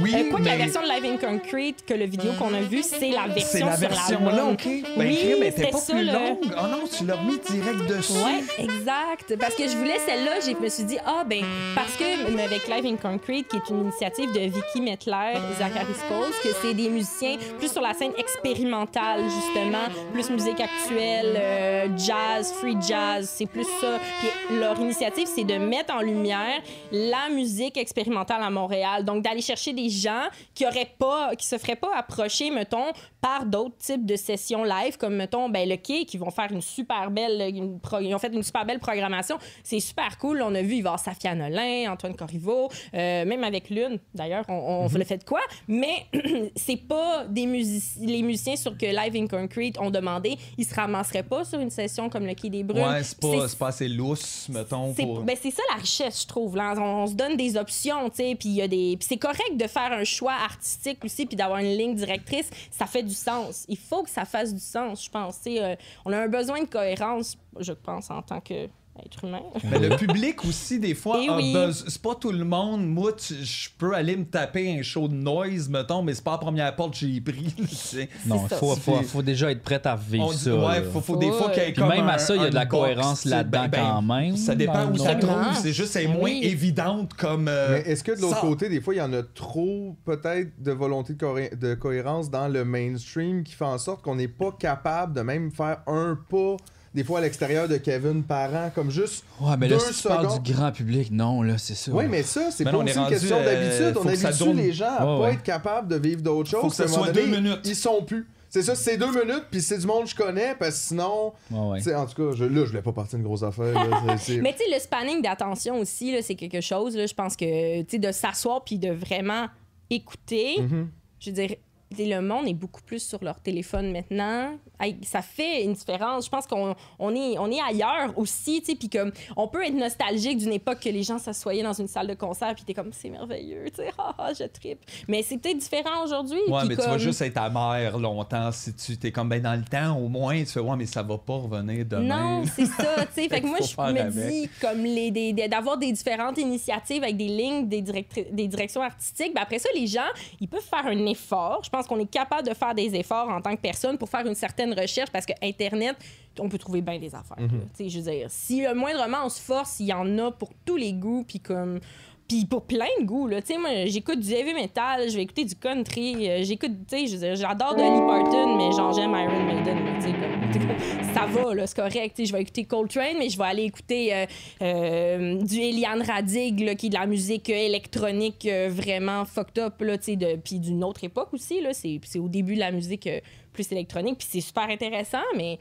Oui, 0.00 0.14
Euh, 0.14 0.30
quoi 0.30 0.38
que 0.38 0.44
la 0.44 0.52
mais 0.52 0.56
version 0.58 0.82
de 0.82 0.86
Live 0.86 1.04
in 1.04 1.16
Concrete, 1.28 1.84
que 1.84 1.94
le 1.94 2.04
vidéo 2.04 2.30
qu'on 2.38 2.54
a 2.54 2.60
vu, 2.60 2.80
c'est 2.84 3.10
la 3.10 3.26
version 3.26 3.44
c'est 3.50 3.58
la 3.58 3.76
sur 3.76 3.88
version 3.88 4.20
l'album. 4.20 4.36
là, 4.36 4.44
ok. 4.52 4.64
Ben, 4.64 4.82
oui, 4.98 5.16
crème, 5.16 5.36
mais 5.40 5.50
t'es 5.50 5.56
c'était 5.62 5.70
pas 5.72 5.78
ça, 5.78 5.92
plus 5.94 6.04
le- 6.04 6.12
longue. 6.12 6.38
Oh 6.62 6.66
non, 6.68 6.78
tu 6.96 7.04
l'as 7.06 7.16
remis 7.16 7.38
direct 7.50 7.86
dessus. 7.88 8.12
Ouais, 8.12 8.64
exact. 8.64 9.36
Parce 9.40 9.56
que 9.56 9.64
je 9.68 9.76
voulais 9.76 9.98
celle-là, 10.06 10.38
je 10.46 10.62
me 10.62 10.68
suis 10.68 10.84
dit, 10.84 10.98
ah, 11.04 11.24
ben, 11.28 11.42
parce 11.74 11.96
que 11.96 12.30
mais 12.30 12.44
avec 12.44 12.68
Live 12.68 12.86
in 12.86 12.94
Concrete, 12.96 13.48
qui 13.48 13.56
est 13.56 13.68
une 13.68 13.80
initiative 13.82 14.32
de 14.32 14.38
Vicky 14.42 14.80
Metler, 14.80 15.34
Zachary 15.58 15.92
Scholes, 16.08 16.32
que 16.44 16.50
c'est 16.62 16.72
des 16.74 16.88
musiciens 16.88 17.36
plus 17.58 17.72
sur 17.72 17.82
la 17.82 17.94
scène 17.94 18.12
expérimentale, 18.16 19.22
justement, 19.24 19.86
plus 20.12 20.30
musique 20.30 20.60
actuelle, 20.60 21.34
euh, 21.36 21.88
jazz, 21.98 22.52
free 22.60 22.76
jazz, 22.86 23.28
c'est 23.34 23.46
plus 23.46 23.64
ça. 23.80 23.98
Puis 24.20 24.28
leur 24.50 24.78
initiative, 24.78 25.26
c'est 25.26 25.44
de 25.44 25.56
mettre 25.56 25.94
en 25.94 26.00
lumière 26.00 26.60
la 26.92 27.28
musique 27.30 27.76
expérimentale 27.76 28.42
à 28.42 28.50
Montréal. 28.50 29.04
Donc, 29.04 29.22
d'aller 29.22 29.40
chercher 29.40 29.72
des 29.72 29.88
gens 29.88 30.24
qui 30.54 30.66
auraient 30.66 30.92
pas, 30.98 31.34
qui 31.36 31.46
se 31.46 31.58
feraient 31.58 31.76
pas 31.76 31.94
approcher, 31.96 32.50
mettons, 32.50 32.92
par 33.26 33.44
d'autres 33.44 33.76
types 33.78 34.06
de 34.06 34.14
sessions 34.14 34.62
live, 34.62 34.96
comme, 34.98 35.16
mettons, 35.16 35.48
ben, 35.48 35.68
le 35.68 35.74
Quai, 35.78 36.04
qui 36.04 36.16
vont 36.16 36.30
faire 36.30 36.52
une 36.52 36.60
super 36.60 37.10
belle, 37.10 37.52
une 37.56 37.80
pro- 37.80 37.98
ils 37.98 38.14
ont 38.14 38.20
fait 38.20 38.32
une 38.32 38.44
super 38.44 38.64
belle 38.64 38.78
programmation. 38.78 39.36
C'est 39.64 39.80
super 39.80 40.16
cool. 40.18 40.42
On 40.42 40.54
a 40.54 40.62
vu, 40.62 40.76
il 40.76 40.82
va 40.82 40.96
Safia 40.96 41.34
Nolin, 41.34 41.90
Antoine 41.90 42.14
Corriveau, 42.14 42.68
euh, 42.94 43.24
même 43.24 43.42
avec 43.42 43.68
Lune, 43.68 43.98
d'ailleurs, 44.14 44.44
on, 44.48 44.86
on 44.86 44.96
le 44.96 45.04
fait 45.04 45.18
de 45.18 45.24
quoi? 45.24 45.40
Mais 45.66 46.06
c'est 46.54 46.76
pas 46.76 47.24
des 47.28 47.46
musici- 47.46 47.98
les 48.06 48.22
musiciens 48.22 48.54
sur 48.54 48.78
que 48.78 48.86
Live 48.86 49.16
in 49.16 49.26
Concrete 49.26 49.76
ont 49.80 49.90
demandé, 49.90 50.36
ils 50.56 50.64
se 50.64 50.74
ramasseraient 50.74 51.24
pas 51.24 51.44
sur 51.44 51.58
une 51.58 51.70
session 51.70 52.08
comme 52.08 52.26
le 52.26 52.34
Quai 52.34 52.48
des 52.48 52.62
Brumes. 52.62 52.80
Ouais, 52.80 53.02
c'est 53.02 53.18
pas, 53.18 53.46
pas 53.58 53.68
assez 53.68 53.88
lousse, 53.88 54.48
mettons. 54.50 54.94
C'est 54.94 55.02
Pour... 55.02 55.22
ben, 55.22 55.34
c'est 55.40 55.50
ça 55.50 55.62
la 55.74 55.80
richesse, 55.80 56.22
je 56.22 56.26
trouve. 56.28 56.56
Là. 56.56 56.74
On, 56.76 56.80
on 57.02 57.06
se 57.08 57.14
donne 57.14 57.36
des 57.36 57.56
options, 57.56 58.08
tu 58.08 58.16
sais, 58.18 58.36
puis 58.38 58.50
il 58.50 58.54
y 58.54 58.62
a 58.62 58.68
des. 58.68 58.96
puis 58.96 59.06
c'est 59.08 59.16
correct 59.16 59.56
de 59.56 59.66
faire 59.66 59.90
un 59.90 60.04
choix 60.04 60.34
artistique 60.44 61.04
aussi, 61.04 61.26
puis 61.26 61.34
d'avoir 61.36 61.58
une 61.58 61.76
ligne 61.76 61.96
directrice. 61.96 62.48
Ça 62.70 62.86
fait 62.86 63.02
du 63.02 63.15
sens. 63.16 63.64
Il 63.68 63.78
faut 63.78 64.02
que 64.02 64.10
ça 64.10 64.24
fasse 64.24 64.52
du 64.54 64.60
sens, 64.60 65.04
je 65.04 65.10
pense. 65.10 65.40
euh, 65.46 65.74
on 66.04 66.12
a 66.12 66.18
un 66.18 66.28
besoin 66.28 66.60
de 66.62 66.68
cohérence, 66.68 67.36
je 67.58 67.72
pense, 67.72 68.10
en 68.10 68.22
tant 68.22 68.40
que 68.40 68.68
être 69.04 69.24
humain. 69.24 69.40
Mais 69.70 69.78
le 69.78 69.96
public 69.96 70.44
aussi, 70.44 70.78
des 70.78 70.94
fois, 70.94 71.18
Eh 71.22 71.28
a 71.28 71.36
oui. 71.36 71.54
C'est 71.86 72.00
pas 72.00 72.14
tout 72.14 72.32
le 72.32 72.44
monde. 72.44 72.86
Moi, 72.86 73.12
tu- 73.14 73.34
je 73.44 73.68
peux 73.76 73.94
aller 73.94 74.16
me 74.16 74.24
taper 74.24 74.78
un 74.78 74.82
show 74.82 75.08
de 75.08 75.14
noise, 75.14 75.68
mettons, 75.68 76.02
mais 76.02 76.14
c'est 76.14 76.24
pas 76.24 76.32
la 76.32 76.38
première 76.38 76.74
porte 76.76 76.92
que 76.92 76.98
j'ai 77.06 77.20
pris. 77.20 77.52
tu 77.68 77.74
sais. 77.74 78.08
Non, 78.26 78.46
il 78.50 78.56
faut, 78.56 78.74
faut, 78.76 79.02
faut 79.02 79.22
déjà 79.22 79.50
être 79.50 79.62
prêt 79.62 79.80
à 79.86 79.96
vivre 79.96 80.30
dit- 80.32 80.38
ça. 80.38 80.54
ouais, 80.54 80.82
faut, 80.84 81.00
faut 81.00 81.16
des 81.16 81.30
fois 81.30 81.50
qu'il 81.50 81.62
y 81.62 81.66
ait 81.66 81.72
Puis 81.72 81.80
comme 81.82 81.88
même 81.90 82.08
à 82.08 82.18
ça, 82.18 82.34
il 82.36 82.42
y 82.42 82.44
a 82.44 82.50
de 82.50 82.54
la 82.54 82.66
cohérence 82.66 83.24
là-dedans 83.24 83.66
ben, 83.68 83.80
quand 83.82 84.02
même. 84.02 84.36
Ça 84.36 84.54
dépend 84.54 84.86
dans 84.86 84.92
où 84.92 84.96
ça 84.98 85.14
trouve. 85.14 85.54
C'est 85.54 85.72
juste, 85.72 85.92
c'est 85.92 86.06
Ben 86.06 86.12
moins 86.14 86.22
oui. 86.30 86.40
évidente 86.44 87.14
comme. 87.14 87.48
euh, 87.48 87.68
Mais 87.84 87.90
est-ce 87.92 88.02
que 88.04 88.12
de 88.12 88.20
l'autre 88.20 88.40
côté, 88.40 88.68
des 88.68 88.80
fois, 88.80 88.94
il 88.94 88.98
y 88.98 89.02
en 89.02 89.12
a 89.12 89.22
trop, 89.22 89.96
peut-être, 90.04 90.50
de 90.62 90.72
volonté 90.72 91.14
de, 91.14 91.18
cohé- 91.18 91.54
de 91.56 91.74
cohérence 91.74 92.30
dans 92.30 92.48
le 92.48 92.64
mainstream 92.64 93.42
qui 93.44 93.52
fait 93.54 93.64
en 93.64 93.78
sorte 93.78 94.02
qu'on 94.02 94.16
n'est 94.16 94.28
pas 94.28 94.52
capable 94.52 95.12
de 95.14 95.20
même 95.20 95.50
faire 95.52 95.78
un 95.86 96.18
pas, 96.28 96.56
des 96.96 97.04
fois, 97.04 97.18
à 97.20 97.22
l'extérieur 97.22 97.68
de 97.68 97.76
Kevin 97.76 98.24
Parent, 98.24 98.70
comme 98.74 98.90
juste. 98.90 99.22
Ouais, 99.40 99.56
mais 99.56 99.68
là, 99.68 99.76
deux 99.76 99.92
si 99.92 100.02
tu 100.02 100.08
parles 100.08 100.40
du 100.42 100.52
grand 100.52 100.72
public, 100.72 101.10
non, 101.12 101.42
là, 101.42 101.58
c'est 101.58 101.74
ça. 101.76 101.92
Oui, 101.92 102.06
mais 102.08 102.22
ça, 102.24 102.50
c'est 102.50 102.64
Ben 102.64 102.72
pas 102.72 102.78
non, 102.78 102.86
est 102.86 102.90
aussi 102.90 102.96
une 102.98 103.02
rendu, 103.04 103.14
question 103.14 103.36
euh, 103.38 103.44
d'habitude. 103.44 104.02
On 104.02 104.08
habitue 104.08 104.38
tourne. 104.44 104.56
les 104.56 104.72
gens 104.72 104.96
à 104.98 105.14
Ouais, 105.18 105.22
pas 105.28 105.32
être 105.34 105.42
capable 105.44 105.88
de 105.88 105.96
vivre 105.96 106.22
d'autres 106.22 106.50
choses. 106.50 106.60
Faut 106.62 106.68
que 106.70 106.74
ça 106.74 106.88
soit 106.88 107.12
deux 107.12 107.26
minutes. 107.26 107.60
Ils 107.64 107.76
sont 107.76 108.02
plus. 108.02 108.26
C'est 108.48 108.62
ça, 108.62 108.74
c'est 108.74 108.96
deux 108.96 109.10
minutes, 109.10 109.44
puis 109.50 109.60
c'est 109.60 109.76
du 109.76 109.86
monde 109.86 110.04
que 110.04 110.10
je 110.10 110.14
connais, 110.16 110.54
parce 110.58 110.70
que 110.70 110.76
sinon. 110.88 111.32
Ouais, 111.50 111.58
ouais. 111.72 111.78
tu 111.78 111.84
sais, 111.84 111.94
En 111.94 112.06
tout 112.06 112.14
cas, 112.30 112.34
je, 112.36 112.44
là, 112.44 112.60
je 112.64 112.70
voulais 112.70 112.80
pas 112.80 112.92
partir 112.92 113.18
une 113.18 113.24
grosse 113.24 113.42
affaire. 113.42 113.74
là, 113.74 113.84
Mais 114.06 114.16
tu 114.52 114.58
sais, 114.58 114.64
le 114.72 114.78
spanning 114.80 115.20
d'attention 115.20 115.78
aussi, 115.78 116.12
là, 116.12 116.22
c'est 116.22 116.36
quelque 116.36 116.62
chose. 116.62 116.96
Là, 116.96 117.06
je 117.06 117.12
pense 117.14 117.36
que, 117.36 117.80
tu 117.82 117.86
sais, 117.90 117.98
de 117.98 118.10
s'asseoir 118.10 118.64
puis 118.64 118.78
de 118.78 118.90
vraiment 118.90 119.46
écouter, 119.90 120.56
Mhm. 120.60 120.88
je 121.20 121.30
veux 121.30 121.36
dire, 121.36 121.56
le 121.98 122.20
monde 122.20 122.48
est 122.48 122.54
beaucoup 122.54 122.82
plus 122.82 123.00
sur 123.02 123.22
leur 123.22 123.40
téléphone 123.40 123.92
maintenant. 123.92 124.56
Ça 125.02 125.22
fait 125.22 125.64
une 125.64 125.72
différence. 125.74 126.26
Je 126.26 126.30
pense 126.30 126.46
qu'on 126.46 126.74
on 126.98 127.14
est, 127.14 127.38
on 127.38 127.50
est 127.50 127.60
ailleurs 127.60 128.12
aussi, 128.16 128.60
tu 128.60 128.72
sais, 128.72 128.74
puis 128.74 128.88
comme 128.88 129.12
on 129.36 129.48
peut 129.48 129.64
être 129.64 129.74
nostalgique 129.74 130.38
d'une 130.38 130.52
époque 130.52 130.80
que 130.80 130.88
les 130.88 131.02
gens 131.02 131.18
s'assoyaient 131.18 131.62
dans 131.62 131.72
une 131.72 131.88
salle 131.88 132.08
de 132.08 132.14
concert 132.14 132.54
puis 132.54 132.64
t'es 132.64 132.74
comme 132.74 132.92
c'est 132.92 133.10
merveilleux, 133.10 133.64
tu 133.70 133.76
sais, 133.82 133.90
ah, 133.98 134.14
ah, 134.18 134.32
je 134.38 134.44
tripe. 134.44 134.80
Mais 135.08 135.22
c'est 135.22 135.38
peut-être 135.38 135.58
différent 135.58 136.04
aujourd'hui. 136.04 136.40
Ouais, 136.48 136.64
mais 136.66 136.76
tu 136.76 136.82
vas 136.82 136.98
juste 136.98 137.22
être 137.22 137.38
amère 137.38 137.98
longtemps 137.98 138.50
si 138.52 138.74
tu 138.74 138.96
t'es 138.96 139.12
comme 139.12 139.28
ben 139.28 139.40
dans 139.40 139.54
le 139.54 139.64
temps 139.64 139.96
au 139.98 140.08
moins 140.08 140.38
tu 140.40 140.46
fais 140.46 140.60
ouais 140.60 140.76
mais 140.76 140.86
ça 140.86 141.02
va 141.02 141.18
pas 141.18 141.34
revenir 141.36 141.84
demain. 141.86 142.40
Non, 142.40 142.44
c'est 142.54 142.66
ça, 142.66 143.06
tu 143.06 143.22
sais. 143.22 143.28
fait 143.28 143.40
que 143.40 143.46
moi, 143.46 143.58
je 143.60 143.76
me 143.76 144.00
avec. 144.00 144.08
dis, 144.10 144.48
comme 144.60 144.82
les, 144.84 145.10
des- 145.10 145.48
d'avoir 145.48 145.78
des 145.78 145.92
différentes 145.92 146.38
initiatives 146.38 147.02
avec 147.02 147.16
des 147.16 147.28
lignes, 147.28 147.68
des, 147.68 147.82
des 147.82 148.48
directions 148.48 148.82
artistiques, 148.82 149.34
ben 149.34 149.42
après 149.42 149.58
ça, 149.58 149.68
les 149.74 149.86
gens, 149.86 150.00
ils 150.40 150.48
peuvent 150.48 150.60
faire 150.62 150.86
un 150.86 151.06
effort. 151.06 151.60
Je 151.64 151.70
pense 151.76 151.86
qu'on 151.86 151.98
est 151.98 152.10
capable 152.10 152.48
de 152.48 152.54
faire 152.54 152.74
des 152.74 152.94
efforts 152.94 153.28
en 153.28 153.40
tant 153.40 153.54
que 153.54 153.60
personne 153.60 153.98
pour 153.98 154.08
faire 154.08 154.26
une 154.26 154.34
certaine 154.34 154.72
recherche 154.78 155.10
parce 155.10 155.26
que 155.26 155.32
Internet, 155.42 155.96
on 156.38 156.48
peut 156.48 156.58
trouver 156.58 156.80
bien 156.80 156.98
des 156.98 157.14
affaires. 157.14 157.36
Tu 157.38 157.84
sais, 157.84 157.88
je 157.88 158.00
veux 158.00 158.10
dire, 158.10 158.26
si 158.30 158.62
le 158.62 158.74
moindrement 158.74 159.18
on 159.24 159.28
se 159.28 159.40
force, 159.40 159.80
il 159.80 159.86
y 159.86 159.92
en 159.92 160.18
a 160.18 160.30
pour 160.30 160.50
tous 160.64 160.76
les 160.76 160.92
goûts, 160.92 161.24
puis 161.26 161.40
comme. 161.40 161.80
Puis 162.28 162.44
pour 162.44 162.62
plein 162.62 162.88
de 163.00 163.04
goûts, 163.04 163.28
là. 163.28 163.40
Tu 163.40 163.54
sais, 163.54 163.58
moi, 163.58 163.70
j'écoute 163.86 164.18
du 164.18 164.32
heavy 164.32 164.52
metal, 164.52 165.08
je 165.08 165.16
vais 165.16 165.22
écouter 165.22 165.44
du 165.44 165.54
country, 165.54 166.28
euh, 166.28 166.42
j'écoute, 166.42 166.72
tu 166.88 167.06
sais, 167.06 167.36
j'adore 167.36 167.76
Dolly 167.76 168.00
Parton, 168.00 168.56
mais 168.56 168.72
genre, 168.72 168.92
j'aime 168.92 169.12
Iron 169.12 169.44
Maiden, 169.44 169.78
tu 170.00 170.08
sais, 170.08 171.14
ça 171.14 171.26
va, 171.26 171.54
là, 171.54 171.66
c'est 171.66 171.76
correct. 171.76 172.16
Tu 172.16 172.22
sais, 172.22 172.26
je 172.26 172.32
vais 172.32 172.42
écouter 172.42 172.64
Coltrane, 172.64 173.16
mais 173.18 173.28
je 173.28 173.38
vais 173.38 173.44
aller 173.44 173.62
écouter 173.62 174.12
euh, 174.12 174.26
euh, 174.62 175.42
du 175.42 175.56
Eliane 175.56 176.02
Radig, 176.02 176.60
là, 176.60 176.74
qui 176.74 176.86
est 176.86 176.90
de 176.90 176.94
la 176.94 177.06
musique 177.06 177.48
électronique 177.48 178.48
vraiment 178.68 179.24
fucked 179.24 179.58
up, 179.58 179.80
là, 179.80 179.96
tu 179.96 180.18
sais, 180.18 180.38
puis 180.42 180.58
d'une 180.58 180.82
autre 180.82 181.04
époque 181.04 181.32
aussi, 181.32 181.60
là. 181.60 181.70
C'est 181.72 182.18
au 182.18 182.28
début 182.28 182.54
de 182.54 182.60
la 182.60 182.72
musique 182.72 183.08
plus 183.52 183.70
électronique, 183.72 184.18
puis 184.18 184.28
c'est 184.30 184.40
super 184.40 184.68
intéressant, 184.68 185.24
mais 185.36 185.58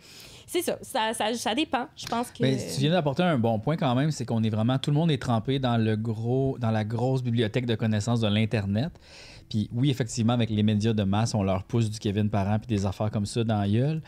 c'est 0.48 0.62
ça, 0.62 0.78
ça, 0.82 1.14
ça, 1.14 1.34
ça 1.34 1.56
dépend. 1.56 1.88
Je 1.96 2.06
pense 2.06 2.32
que. 2.32 2.42
Mais 2.42 2.58
tu 2.58 2.80
viens 2.80 2.92
d'apporter 2.92 3.24
un 3.24 3.38
bon 3.38 3.60
point 3.60 3.78
quand 3.78 3.96
même, 3.96 4.12
c'est 4.12 4.26
qu'on 4.26 4.44
est 4.44 4.50
vraiment, 4.50 4.78
tout 4.78 4.92
le 4.92 4.96
monde 4.96 5.12
est 5.12 5.22
trempé 5.22 5.60
dans 5.60 5.78
le 5.78 5.96
gros, 5.96 6.58
dans 6.60 6.72
la 6.72 6.84
grosse 6.84 7.24
bibliothèque 7.24 7.66
de 7.66 7.76
connaissances 7.76 8.22
de 8.22 8.28
l'Internet. 8.28 8.92
Puis 9.50 9.70
oui, 9.74 9.90
effectivement, 9.92 10.34
avec 10.34 10.50
les 10.50 10.64
médias 10.64 10.94
de 10.94 11.04
masse, 11.04 11.36
on 11.36 11.44
leur 11.44 11.64
pousse 11.64 11.90
du 11.90 12.00
Kevin 12.00 12.30
Parent 12.30 12.58
puis 12.58 12.68
des 12.68 12.86
affaires 12.86 13.12
comme 13.12 13.26
ça 13.26 13.44
dans 13.44 13.60
la 13.60 13.70
gueule. 13.70 14.02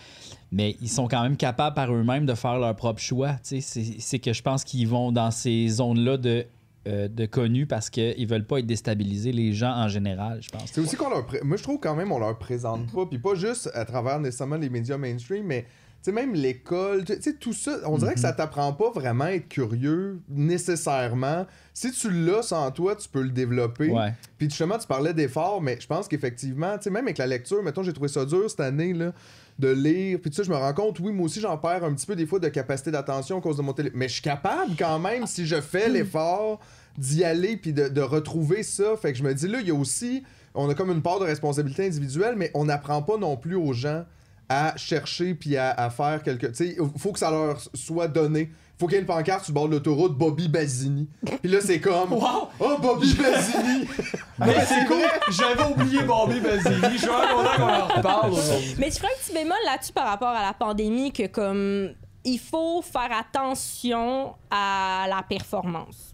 Mais 0.52 0.76
ils 0.82 0.90
sont 0.90 1.08
quand 1.08 1.22
même 1.22 1.38
capables 1.38 1.76
par 1.76 1.94
eux-mêmes 1.94 2.26
de 2.26 2.34
faire 2.34 2.58
leur 2.58 2.76
propre 2.76 3.00
choix. 3.00 3.34
Tu 3.44 3.62
sais, 3.62 3.62
C'est 3.62 4.00
c'est 4.00 4.20
que 4.20 4.34
je 4.34 4.42
pense 4.42 4.64
qu'ils 4.64 4.88
vont 4.88 5.12
dans 5.12 5.30
ces 5.30 5.68
zones-là 5.68 6.18
de, 6.18 6.46
euh, 6.88 7.08
de 7.08 7.26
connus 7.26 7.68
parce 7.68 7.90
qu'ils 7.90 8.28
veulent 8.28 8.46
pas 8.46 8.60
être 8.60 8.66
déstabilisés, 8.66 9.32
les 9.32 9.54
gens 9.54 9.74
en 9.74 9.88
général, 9.90 10.40
je 10.42 10.50
pense. 10.50 10.64
C'est 10.72 10.82
aussi 10.82 10.96
qu'on 10.96 11.10
leur. 11.10 11.28
Moi, 11.44 11.58
je 11.58 11.64
trouve 11.64 11.80
quand 11.80 11.96
même 11.96 12.12
on 12.12 12.20
leur 12.20 12.38
présente 12.38 12.92
pas. 12.92 13.06
Puis 13.06 13.20
pas 13.20 13.36
juste 13.36 13.70
à 13.74 13.86
travers 13.86 14.20
nécessairement 14.20 14.56
les 14.58 14.70
médias 14.70 14.98
mainstream, 14.98 15.46
mais. 15.46 15.66
Sais, 16.08 16.14
même 16.14 16.34
l'école, 16.34 17.04
tu 17.04 17.22
sais, 17.22 17.34
tout 17.34 17.52
ça, 17.52 17.80
on 17.86 17.98
dirait 17.98 18.14
que 18.14 18.22
ça 18.22 18.32
t'apprend 18.32 18.72
pas 18.72 18.92
vraiment 18.92 19.26
à 19.26 19.32
être 19.32 19.50
curieux 19.50 20.22
nécessairement. 20.30 21.46
Si 21.74 21.92
tu 21.92 22.10
l'as 22.10 22.44
sans 22.44 22.72
toi, 22.72 22.96
tu 22.96 23.10
peux 23.10 23.24
le 23.24 23.32
développer. 23.32 23.90
Ouais. 23.90 24.14
Puis 24.38 24.50
justement, 24.50 24.78
tu 24.78 24.88
parlais 24.88 25.14
d'efforts, 25.14 25.62
mais 25.62 25.78
je 25.78 25.86
pense 25.86 26.08
qu'effectivement, 26.08 26.78
tu 26.78 26.84
sais, 26.84 26.92
même 26.92 27.04
avec 27.04 27.18
la 27.18 27.28
lecture, 27.28 27.62
mettons, 27.62 27.84
j'ai 27.84 27.92
trouvé 27.92 28.08
ça 28.08 28.24
dur 28.24 28.50
cette 28.50 28.62
année, 28.62 28.94
là, 28.94 29.12
de 29.60 29.68
lire. 29.68 30.20
Puis 30.22 30.32
tu 30.32 30.38
sais, 30.38 30.46
je 30.46 30.50
me 30.50 30.56
rends 30.56 30.74
compte, 30.74 30.98
oui, 31.02 31.12
moi 31.12 31.26
aussi, 31.26 31.42
j'en 31.42 31.58
perds 31.58 31.84
un 31.84 31.94
petit 31.94 32.06
peu 32.06 32.16
des 32.16 32.26
fois 32.26 32.40
de 32.40 32.48
capacité 32.48 32.90
d'attention 32.90 33.40
à 33.40 33.42
cause 33.42 33.58
de 33.58 33.62
mon 33.64 33.74
télé. 33.74 33.92
Mais 33.94 34.08
je 34.08 34.14
suis 34.14 34.22
capable 34.22 34.78
quand 34.80 35.00
même, 35.00 35.28
si 35.28 35.46
je 35.46 35.60
fais 35.60 35.90
l'effort 35.90 36.62
d'y 36.98 37.26
aller 37.26 37.58
puis 37.58 37.74
de, 37.74 37.90
de 37.90 38.02
retrouver 38.02 38.64
ça. 38.64 38.96
Fait 38.96 39.12
que 39.12 39.18
je 39.18 39.24
me 39.26 39.34
dis, 39.34 39.50
là, 39.50 39.60
il 39.60 39.68
y 39.68 39.72
a 39.72 39.76
aussi, 39.76 40.24
on 40.54 40.70
a 40.70 40.74
comme 40.74 40.90
une 40.90 41.02
part 41.02 41.20
de 41.20 41.26
responsabilité 41.26 41.86
individuelle, 41.86 42.36
mais 42.38 42.50
on 42.54 42.64
n'apprend 42.64 43.02
pas 43.02 43.18
non 43.18 43.36
plus 43.36 43.56
aux 43.56 43.74
gens 43.74 44.06
à 44.50 44.76
chercher 44.78 45.34
puis 45.34 45.58
à, 45.58 45.72
à 45.72 45.90
faire 45.90 46.24
quelque... 46.24 46.48
Tu 46.48 46.56
sais, 46.56 46.78
il 46.80 47.00
faut 47.00 47.12
que 47.12 47.20
ça 47.20 47.32
leur 47.32 47.60
soit 47.74 48.08
donné. 48.08 48.52
Faut 48.80 48.86
qu'il 48.86 48.94
y 48.94 48.98
ait 48.98 49.02
une 49.02 49.08
pancarte 49.08 49.44
sur 49.44 49.54
le 49.54 49.56
bord 49.56 49.68
de 49.68 49.74
l'autoroute 49.74 50.16
Bobby 50.16 50.48
Basini. 50.48 51.10
Puis 51.42 51.52
là, 51.52 51.60
c'est 51.62 51.80
comme... 51.80 52.14
Wow! 52.14 52.50
Oh, 52.60 52.78
Bobby 52.80 53.14
Basini! 53.16 53.88
Mais 54.40 54.64
c'est 54.66 54.86
cool! 54.86 55.02
J'avais 55.32 55.72
oublié 55.72 56.04
Bobby 56.04 56.40
Basili. 56.40 56.94
Je 56.94 56.98
suis 56.98 57.08
vraiment 57.08 57.38
content 57.38 57.56
qu'on 57.58 57.64
en 57.64 57.88
reparle 57.88 58.32
aujourd'hui. 58.34 58.76
Mais 58.78 58.92
je 58.92 58.98
ferais 58.98 59.08
un 59.08 59.20
petit 59.20 59.34
bémol 59.34 59.58
là-dessus 59.66 59.94
par 59.94 60.08
rapport 60.08 60.30
à 60.30 60.44
la 60.44 60.54
pandémie 60.54 61.12
que 61.12 61.26
comme 61.26 61.90
il 62.24 62.38
faut 62.38 62.82
faire 62.84 63.10
attention 63.18 64.36
à 64.52 65.08
la 65.10 65.24
performance. 65.24 66.14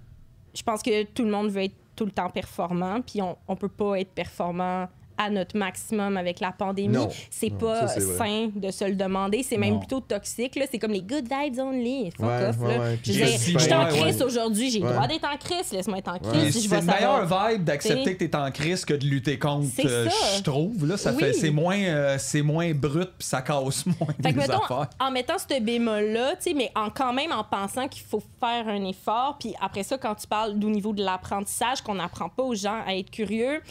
Je 0.54 0.63
pense 0.63 0.82
que 0.82 1.04
tout 1.04 1.24
le 1.24 1.32
monde 1.32 1.50
veut 1.50 1.63
être 1.63 1.76
tout 1.96 2.06
le 2.06 2.12
temps 2.12 2.30
performant, 2.30 3.02
puis 3.02 3.22
on, 3.22 3.38
on 3.48 3.56
peut 3.56 3.67
pas 3.67 4.00
être 4.00 4.12
performant 4.12 4.88
à 5.25 5.29
notre 5.29 5.57
maximum 5.57 6.17
avec 6.17 6.39
la 6.39 6.51
pandémie. 6.51 6.97
C'est 7.29 7.49
pas 7.51 7.88
ça, 7.88 7.99
c'est 7.99 7.99
vrai. 8.01 8.17
sain 8.17 8.49
de 8.55 8.71
se 8.71 8.86
le 8.86 8.95
demander. 8.95 9.43
C'est 9.43 9.57
même 9.57 9.79
plutôt 9.79 9.99
toxique. 9.99 10.55
là. 10.55 10.65
C'est 10.69 10.79
comme 10.79 10.91
les 10.91 11.01
good 11.01 11.25
vibes 11.29 11.59
only. 11.59 12.12
Fuck 12.12 12.25
Ouais, 12.27 12.45
off. 12.49 12.59
ouais, 12.59 12.77
là. 12.77 12.83
ouais. 12.83 12.99
Je 13.03 13.12
suis 13.12 13.55
en 13.73 13.86
ouais, 13.86 13.91
ouais. 13.91 13.99
crise 13.99 14.21
aujourd'hui. 14.21 14.69
J'ai 14.69 14.79
le 14.79 14.86
Ouais. 14.88 14.93
droit 14.93 15.07
d'être 15.07 15.25
en 15.31 15.38
crise. 15.38 15.71
Laisse-moi 15.71 15.97
être 15.99 16.07
en 16.09 16.13
Ouais. 16.13 16.19
crise. 16.19 16.67
C'est 16.69 16.75
le 16.75 16.81
meilleur 16.86 17.25
vibe 17.25 17.63
d'accepter 17.63 18.15
que 18.15 18.23
t'es 18.25 18.36
en 18.36 18.51
crise 18.51 18.86
que 18.86 18.93
de 18.93 19.05
lutter 19.05 19.38
contre, 19.39 19.67
euh, 19.86 20.09
ça. 20.09 20.38
je 20.38 20.41
trouve. 20.43 20.86
Là, 20.88 20.97
ça 20.97 21.12
Oui. 21.12 21.19
fait, 21.19 21.33
c'est 21.33 21.51
moins, 21.51 21.77
euh, 21.79 22.17
c'est 22.19 22.41
moins 22.41 22.71
brut 22.73 23.09
puis 23.17 23.27
ça 23.27 23.41
casse 23.41 23.86
moins 23.86 23.95
Fait 24.21 24.21
que 24.21 24.27
les 24.27 24.33
mettons, 24.33 24.62
affaires. 24.63 24.88
en 24.99 25.12
mettant 25.12 25.36
ce 25.38 25.59
bémol-là, 25.59 26.36
tu 26.36 26.43
sais, 26.43 26.53
mais 26.53 26.71
en, 26.75 26.89
quand 26.89 27.13
même 27.13 27.31
en 27.31 27.43
pensant 27.43 27.88
qu'il 27.88 28.03
faut 28.03 28.21
faire 28.39 28.67
un 28.67 28.83
effort, 28.86 29.38
puis 29.39 29.53
après 29.62 29.83
ça, 29.83 29.97
quand 29.97 30.15
tu 30.15 30.27
parles 30.27 30.57
du 30.57 30.65
niveau 30.67 30.93
de 30.93 31.03
l'apprentissage, 31.03 31.81
qu'on 31.81 31.95
n'apprend 31.95 32.29
pas 32.29 32.43
aux 32.43 32.55
gens 32.55 32.79
à 32.86 32.95
être 32.95 33.09
curieux, 33.12 33.62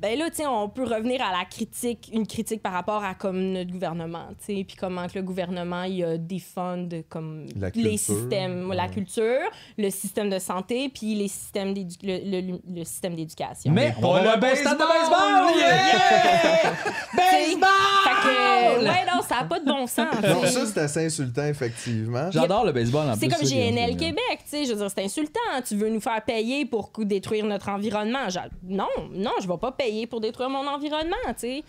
ben 0.00 0.18
là, 0.18 0.28
tu 0.30 0.36
sais, 0.36 0.46
on 0.46 0.68
peut 0.68 0.84
revenir 0.84 1.22
à 1.22 1.30
la 1.36 1.44
critique, 1.44 2.10
une 2.12 2.26
critique 2.26 2.62
par 2.62 2.72
rapport 2.72 3.02
à 3.04 3.14
comme 3.14 3.52
notre 3.52 3.70
gouvernement, 3.70 4.26
tu 4.44 4.56
sais, 4.56 4.64
puis 4.64 4.76
comment 4.78 5.06
que 5.06 5.14
le 5.18 5.22
gouvernement, 5.22 5.82
il 5.84 6.02
a 6.04 6.16
des 6.18 6.38
comme 7.08 7.46
La 7.58 7.68
les 7.68 7.90
culture, 7.90 7.98
systèmes, 8.14 8.72
la 8.72 8.88
culture, 8.88 9.50
le 9.78 9.90
système 9.90 10.30
de 10.30 10.38
santé, 10.38 10.88
puis 10.88 11.14
les 11.14 11.28
systèmes 11.28 11.74
le, 11.74 12.40
le- 12.40 12.60
le 12.74 12.84
système 12.84 13.14
d'éducation. 13.16 13.72
Mais 13.72 13.94
On 13.98 14.00
va 14.00 14.00
pas 14.00 14.08
voir 14.08 14.22
le 14.22 14.28
un 14.30 14.36
beau 14.50 14.56
stade 14.56 14.78
de 14.78 14.84
baseball! 14.84 15.54
baseball! 15.54 16.92
Baseball! 17.16 17.68
Fait 18.04 18.10
que, 18.28 18.84
ouais, 18.84 19.04
non, 19.14 19.22
ça 19.22 19.36
n'a 19.36 19.44
pas 19.44 19.60
de 19.60 19.64
bon 19.64 19.86
sens. 19.86 20.06
Non, 20.22 20.44
ça, 20.46 20.66
c'est 20.66 20.78
assez 20.80 21.06
insultant, 21.06 21.44
effectivement. 21.46 22.30
J'adore 22.30 22.64
le 22.64 22.72
baseball 22.72 23.08
en 23.08 23.14
C'est 23.14 23.28
comme 23.28 23.46
GNL. 23.46 23.96
Québec, 23.96 24.38
tu 24.44 24.50
sais, 24.50 24.64
je 24.64 24.72
veux 24.72 24.78
dire, 24.78 24.90
c'est 24.94 25.04
insultant. 25.04 25.40
Tu 25.66 25.76
veux 25.76 25.88
nous 25.88 26.00
faire 26.00 26.22
payer 26.24 26.64
pour 26.66 26.90
détruire 26.98 27.44
notre 27.46 27.68
environnement. 27.68 28.28
Genre, 28.28 28.44
non, 28.64 28.88
non, 29.12 29.32
je 29.40 29.48
vais 29.48 29.56
pas 29.58 29.72
payer 29.72 29.85
pour 30.08 30.20
détruire 30.20 30.50
mon 30.50 30.66
environnement, 30.66 31.16
tu 31.28 31.34
sais. 31.40 31.64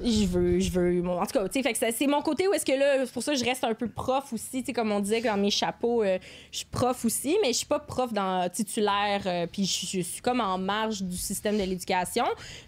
Je 0.00 0.26
veux, 0.26 0.58
je 0.58 0.70
veux, 0.70 1.08
en 1.08 1.26
tout 1.26 1.38
cas, 1.38 1.90
c'est 1.92 2.06
mon 2.06 2.22
côté 2.22 2.48
où 2.48 2.52
est-ce 2.52 2.64
que 2.64 2.72
là, 2.72 3.06
c'est 3.06 3.12
pour 3.12 3.22
ça 3.22 3.32
que 3.32 3.38
je 3.38 3.44
reste 3.44 3.62
un 3.62 3.74
peu 3.74 3.88
prof 3.88 4.32
aussi, 4.32 4.60
tu 4.60 4.66
sais, 4.66 4.72
comme 4.72 4.90
on 4.90 5.00
disait 5.00 5.20
dans 5.20 5.36
mes 5.36 5.50
chapeaux, 5.50 6.02
euh, 6.02 6.18
je 6.50 6.58
suis 6.58 6.66
prof 6.66 7.04
aussi, 7.04 7.36
mais 7.40 7.48
je 7.48 7.58
suis 7.58 7.66
pas 7.66 7.78
prof 7.78 8.10
titulaire, 8.52 9.22
euh, 9.26 9.46
puis 9.46 9.64
je, 9.64 10.00
suis 10.00 10.20
comme 10.22 10.40
en 10.40 10.58
marge 10.58 11.02
du 11.02 11.16
système 11.16 11.56
de 11.56 11.62
l'éducation. 11.62 12.24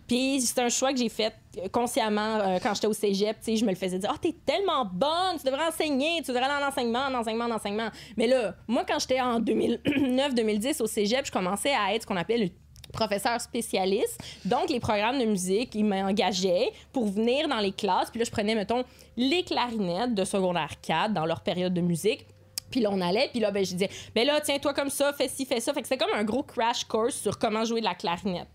Puis 0.07 0.41
c'est 0.43 0.61
un 0.61 0.69
choix 0.69 0.93
que 0.93 0.99
j'ai 0.99 1.09
fait 1.09 1.35
consciemment 1.73 2.39
euh, 2.41 2.59
quand 2.63 2.75
j'étais 2.75 2.87
au 2.87 2.93
cégep, 2.93 3.37
tu 3.39 3.53
sais, 3.53 3.57
je 3.57 3.65
me 3.65 3.71
le 3.71 3.77
faisais 3.77 3.99
dire, 3.99 4.11
oh, 4.13 4.19
t'es 4.21 4.35
tellement 4.45 4.85
bonne, 4.85 5.39
tu 5.39 5.45
devrais 5.45 5.67
enseigner, 5.67 6.21
tu 6.23 6.33
devrais 6.33 6.45
aller 6.45 6.65
en 6.65 6.69
enseignement, 6.69 7.07
en 7.07 7.15
enseignement, 7.15 7.45
en 7.45 7.53
enseignement. 7.53 7.89
Mais 8.17 8.27
là, 8.27 8.55
moi, 8.69 8.85
quand 8.87 8.99
j'étais 8.99 9.21
en 9.21 9.41
2009-2010 9.41 10.83
au 10.83 10.87
cégep, 10.87 11.27
je 11.27 11.33
commençais 11.33 11.75
à 11.75 11.95
être 11.95 12.03
ce 12.03 12.07
qu'on 12.07 12.17
appelle 12.17 12.43
le 12.43 12.51
professeur 12.93 13.41
spécialiste. 13.41 14.21
Donc, 14.45 14.71
les 14.71 14.81
programmes 14.81 15.19
de 15.19 15.25
musique, 15.25 15.75
ils 15.75 15.85
m'engageaient 15.85 16.73
pour 16.93 17.07
venir 17.07 17.49
dans 17.49 17.61
les 17.61 17.73
classes. 17.73 18.11
Puis 18.11 18.19
là, 18.19 18.25
je 18.25 18.31
prenais, 18.31 18.55
mettons, 18.55 18.85
les 19.17 19.43
clarinettes 19.43 20.15
de 20.15 20.25
secondaire 20.25 20.81
4 20.83 21.13
dans 21.13 21.27
leur 21.27 21.41
période 21.41 21.75
de 21.75 21.81
musique. 21.81 22.27
Puis 22.71 22.81
là, 22.81 22.91
on 22.91 23.01
allait, 23.01 23.29
puis 23.29 23.39
là, 23.39 23.53
ben, 23.53 23.65
je 23.65 23.73
disais, 23.73 23.91
ben 24.17 24.27
là, 24.27 24.41
tiens-toi 24.41 24.75
comme 24.75 24.91
ça, 24.91 25.13
fais 25.13 25.29
ci, 25.29 25.47
fais 25.47 25.61
ça. 25.61 25.73
Fait 25.73 25.83
que 25.83 25.87
c'est 25.87 25.97
comme 25.97 26.13
un 26.13 26.25
gros 26.25 26.43
crash 26.43 26.85
course 26.85 27.15
sur 27.15 27.39
comment 27.39 27.65
jouer 27.65 27.79
de 27.79 27.85
la 27.85 27.95
clarinette, 27.95 28.49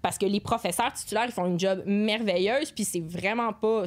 Parce 0.00 0.16
que 0.16 0.26
les 0.26 0.38
professeurs 0.38 0.92
titulaires, 0.92 1.26
ils 1.26 1.32
font 1.32 1.46
une 1.46 1.58
job 1.58 1.82
merveilleuse, 1.84 2.70
puis 2.70 2.84
c'est 2.84 3.00
vraiment 3.00 3.52
pas 3.52 3.84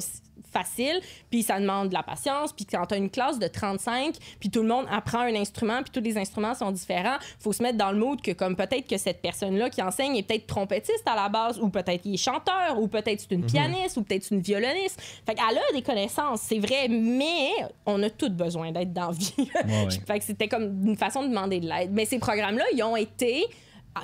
facile, 0.52 1.00
puis 1.30 1.42
ça 1.42 1.60
demande 1.60 1.88
de 1.88 1.94
la 1.94 2.02
patience, 2.02 2.52
puis 2.52 2.64
quand 2.64 2.86
t'as 2.86 2.96
une 2.96 3.10
classe 3.10 3.38
de 3.38 3.46
35, 3.46 4.14
puis 4.40 4.50
tout 4.50 4.62
le 4.62 4.68
monde 4.68 4.86
apprend 4.90 5.20
un 5.20 5.34
instrument, 5.34 5.82
puis 5.82 5.90
tous 5.92 6.00
les 6.00 6.16
instruments 6.16 6.54
sont 6.54 6.70
différents, 6.70 7.16
faut 7.38 7.52
se 7.52 7.62
mettre 7.62 7.78
dans 7.78 7.92
le 7.92 7.98
mood 7.98 8.20
que 8.20 8.32
comme 8.32 8.56
peut-être 8.56 8.86
que 8.86 8.96
cette 8.96 9.20
personne-là 9.20 9.70
qui 9.70 9.82
enseigne 9.82 10.16
est 10.16 10.22
peut-être 10.22 10.46
trompettiste 10.46 11.04
à 11.06 11.14
la 11.14 11.28
base, 11.28 11.58
ou 11.58 11.68
peut-être 11.68 12.04
il 12.04 12.14
est 12.14 12.16
chanteur, 12.16 12.78
ou 12.78 12.88
peut-être 12.88 13.20
c'est 13.20 13.32
une 13.32 13.44
pianiste, 13.44 13.96
ou 13.96 14.02
peut-être 14.02 14.24
c'est 14.24 14.34
une 14.34 14.40
violoniste. 14.40 15.00
Fait 15.26 15.34
qu'elle 15.34 15.58
a 15.58 15.72
des 15.72 15.82
connaissances, 15.82 16.40
c'est 16.42 16.58
vrai, 16.58 16.88
mais 16.88 17.50
on 17.84 18.02
a 18.02 18.10
tous 18.10 18.30
besoin 18.30 18.72
d'être 18.72 18.92
dans 18.92 19.08
la 19.08 19.12
vie. 19.12 19.34
ouais. 19.38 19.88
fait 20.06 20.18
que 20.18 20.24
c'était 20.24 20.48
comme 20.48 20.86
une 20.86 20.96
façon 20.96 21.22
de 21.22 21.28
demander 21.28 21.60
de 21.60 21.68
l'aide. 21.68 21.90
Mais 21.92 22.04
ces 22.04 22.18
programmes-là, 22.18 22.64
ils 22.72 22.82
ont 22.82 22.96
été 22.96 23.46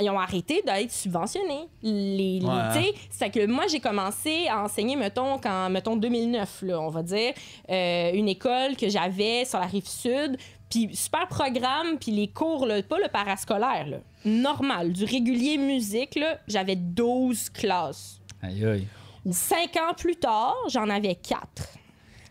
ils 0.00 0.10
ont 0.10 0.18
arrêté 0.18 0.62
d'être 0.64 0.90
subventionnés. 0.90 1.68
Les, 1.82 2.40
Ouais. 2.42 2.94
c'est 3.10 3.30
que 3.30 3.46
moi, 3.46 3.66
j'ai 3.68 3.80
commencé 3.80 4.46
à 4.48 4.62
enseigner, 4.62 4.96
mettons, 4.96 5.38
quand, 5.38 5.68
mettons, 5.70 5.96
2009, 5.96 6.62
là, 6.62 6.80
on 6.80 6.88
va 6.88 7.02
dire, 7.02 7.32
euh, 7.70 8.10
une 8.14 8.28
école 8.28 8.76
que 8.76 8.88
j'avais 8.88 9.44
sur 9.44 9.58
la 9.58 9.66
rive 9.66 9.86
sud, 9.88 10.36
puis 10.70 10.88
super 10.94 11.28
programme, 11.28 11.98
puis 12.00 12.12
les 12.12 12.28
cours, 12.28 12.64
là, 12.66 12.82
pas 12.82 12.98
le 12.98 13.08
parascolaire, 13.08 13.86
là, 13.86 13.98
normal, 14.24 14.92
du 14.92 15.04
régulier 15.04 15.58
musique, 15.58 16.18
j'avais 16.48 16.76
12 16.76 17.50
classes. 17.50 18.20
Aïe, 18.42 18.64
aïe. 18.64 18.86
Cinq 19.30 19.76
ans 19.76 19.94
plus 19.96 20.16
tard, 20.16 20.56
j'en 20.68 20.88
avais 20.88 21.14
quatre. 21.14 21.68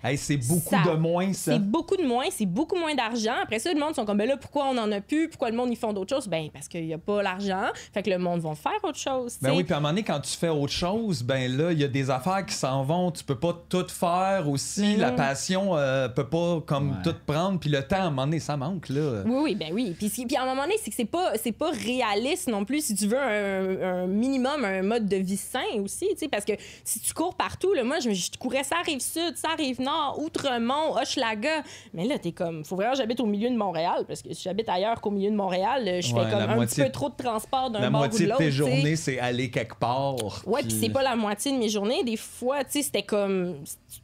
Hey, 0.03 0.17
c'est 0.17 0.37
beaucoup 0.37 0.69
Ça- 0.69 0.83
de 0.91 0.95
moins, 0.97 1.31
ça. 1.33 1.53
C'est 1.53 1.59
beaucoup 1.59 1.95
de 1.95 2.03
moins, 2.03 2.25
c'est 2.31 2.45
beaucoup 2.45 2.75
moins 2.75 2.95
d'argent. 2.95 3.35
Après 3.43 3.59
ça, 3.59 3.71
le 3.73 3.79
monde 3.79 3.93
sont 3.95 4.05
comme, 4.05 4.17
ben 4.17 4.27
là, 4.27 4.37
pourquoi 4.37 4.65
on 4.65 4.77
en 4.77 4.91
a 4.91 4.99
plus? 5.01 5.29
Pourquoi 5.29 5.49
le 5.51 5.55
monde, 5.55 5.69
ils 5.71 5.75
font 5.77 5.93
d'autres 5.93 6.15
choses? 6.15 6.27
Ben, 6.27 6.49
parce 6.51 6.67
qu'il 6.67 6.85
n'y 6.85 6.93
a 6.93 6.97
pas 6.97 7.21
l'argent. 7.21 7.65
Fait 7.93 8.01
que 8.01 8.09
le 8.09 8.17
monde 8.17 8.39
va 8.41 8.55
faire 8.55 8.79
autre 8.83 8.97
chose. 8.97 9.37
Ben 9.41 9.53
oui, 9.55 9.63
puis 9.63 9.73
à 9.73 9.77
un 9.77 9.79
moment 9.79 9.89
donné, 9.89 10.03
quand 10.03 10.19
tu 10.19 10.31
fais 10.35 10.49
autre 10.49 10.71
chose, 10.73 11.21
ben 11.23 11.55
là, 11.55 11.71
il 11.71 11.79
y 11.79 11.83
a 11.83 11.87
des 11.87 12.09
affaires 12.09 12.45
qui 12.45 12.55
s'en 12.55 12.83
vont. 12.83 13.11
Tu 13.11 13.23
peux 13.23 13.37
pas 13.39 13.55
tout 13.69 13.87
faire 13.89 14.47
aussi. 14.49 14.81
Mais 14.81 14.97
La 14.97 15.11
non. 15.11 15.17
passion 15.17 15.77
euh, 15.77 16.07
peut 16.09 16.27
pas 16.27 16.61
comme 16.65 16.91
Ouais. 16.91 16.97
tout 17.03 17.15
prendre. 17.27 17.59
Puis 17.59 17.69
le 17.69 17.83
temps, 17.87 17.97
à 17.97 17.99
un 18.05 18.09
moment 18.09 18.25
donné, 18.25 18.39
ça 18.39 18.57
manque, 18.57 18.89
là. 18.89 19.21
Oui, 19.25 19.39
oui, 19.43 19.55
ben 19.55 19.69
oui. 19.73 19.95
Puis, 19.97 20.09
puis 20.09 20.35
à 20.35 20.43
un 20.43 20.45
moment 20.45 20.63
donné, 20.63 20.75
c'est 20.81 20.89
que 20.89 20.95
c'est 20.95 21.05
pas, 21.05 21.33
c'est 21.37 21.51
pas 21.51 21.69
réaliste 21.71 22.47
non 22.47 22.65
plus 22.65 22.85
si 22.85 22.95
tu 22.95 23.07
veux 23.07 23.19
un, 23.19 24.03
un 24.03 24.07
minimum, 24.07 24.65
un 24.65 24.81
mode 24.81 25.07
de 25.07 25.17
vie 25.17 25.37
sain 25.37 25.59
aussi, 25.83 26.07
tu 26.13 26.17
sais, 26.17 26.27
parce 26.27 26.45
que 26.45 26.53
si 26.83 26.99
tu 26.99 27.13
cours 27.13 27.35
partout, 27.35 27.73
là, 27.73 27.83
moi, 27.83 27.99
je, 27.99 28.11
je 28.11 28.29
courais 28.39 28.63
ça 28.63 28.77
rive 28.85 28.99
sud, 28.99 29.35
ça 29.35 29.49
rive 29.57 29.79
nord, 29.79 29.90
Outremont, 30.17 30.95
Hochelaga, 30.95 31.63
mais 31.93 32.05
là, 32.05 32.17
t'es 32.19 32.31
comme, 32.31 32.63
faut 32.65 32.75
vraiment 32.75 32.91
que 32.93 32.97
j'habite 32.97 33.19
au 33.19 33.25
milieu 33.25 33.49
de 33.49 33.55
Montréal, 33.55 34.05
parce 34.07 34.21
que 34.21 34.33
si 34.33 34.43
j'habite 34.43 34.69
ailleurs 34.69 34.99
qu'au 35.01 35.11
milieu 35.11 35.29
de 35.31 35.35
Montréal, 35.35 35.83
je 36.01 36.13
Ouais, 36.13 36.23
fais 36.23 36.29
comme 36.31 36.39
la 36.39 36.49
un 36.51 36.55
moitié- 36.55 36.83
petit 36.83 36.89
peu 36.89 36.91
trop 36.91 37.09
de 37.09 37.15
transport 37.15 37.69
d'un 37.69 37.79
La 37.79 37.89
bord 37.89 38.01
ou 38.01 38.03
moitié 38.05 38.19
de 38.19 38.25
de 38.25 38.29
l'autre. 38.29 38.37
tes 38.39 38.45
tu 38.45 38.51
sais. 38.51 38.57
journées, 38.57 38.95
c'est 38.95 39.19
aller 39.19 39.49
quelque 39.51 39.75
part. 39.75 40.15
Ouais, 40.45 40.61
puis 40.61 40.71
c'est 40.71 40.89
pas 40.89 41.03
la 41.03 41.15
moitié 41.15 41.51
de 41.51 41.57
mes 41.57 41.69
journées. 41.69 42.03
Des 42.03 42.17
fois, 42.17 42.63
tu 42.63 42.71
sais, 42.71 42.81
c'était 42.83 43.03
comme. 43.03 43.63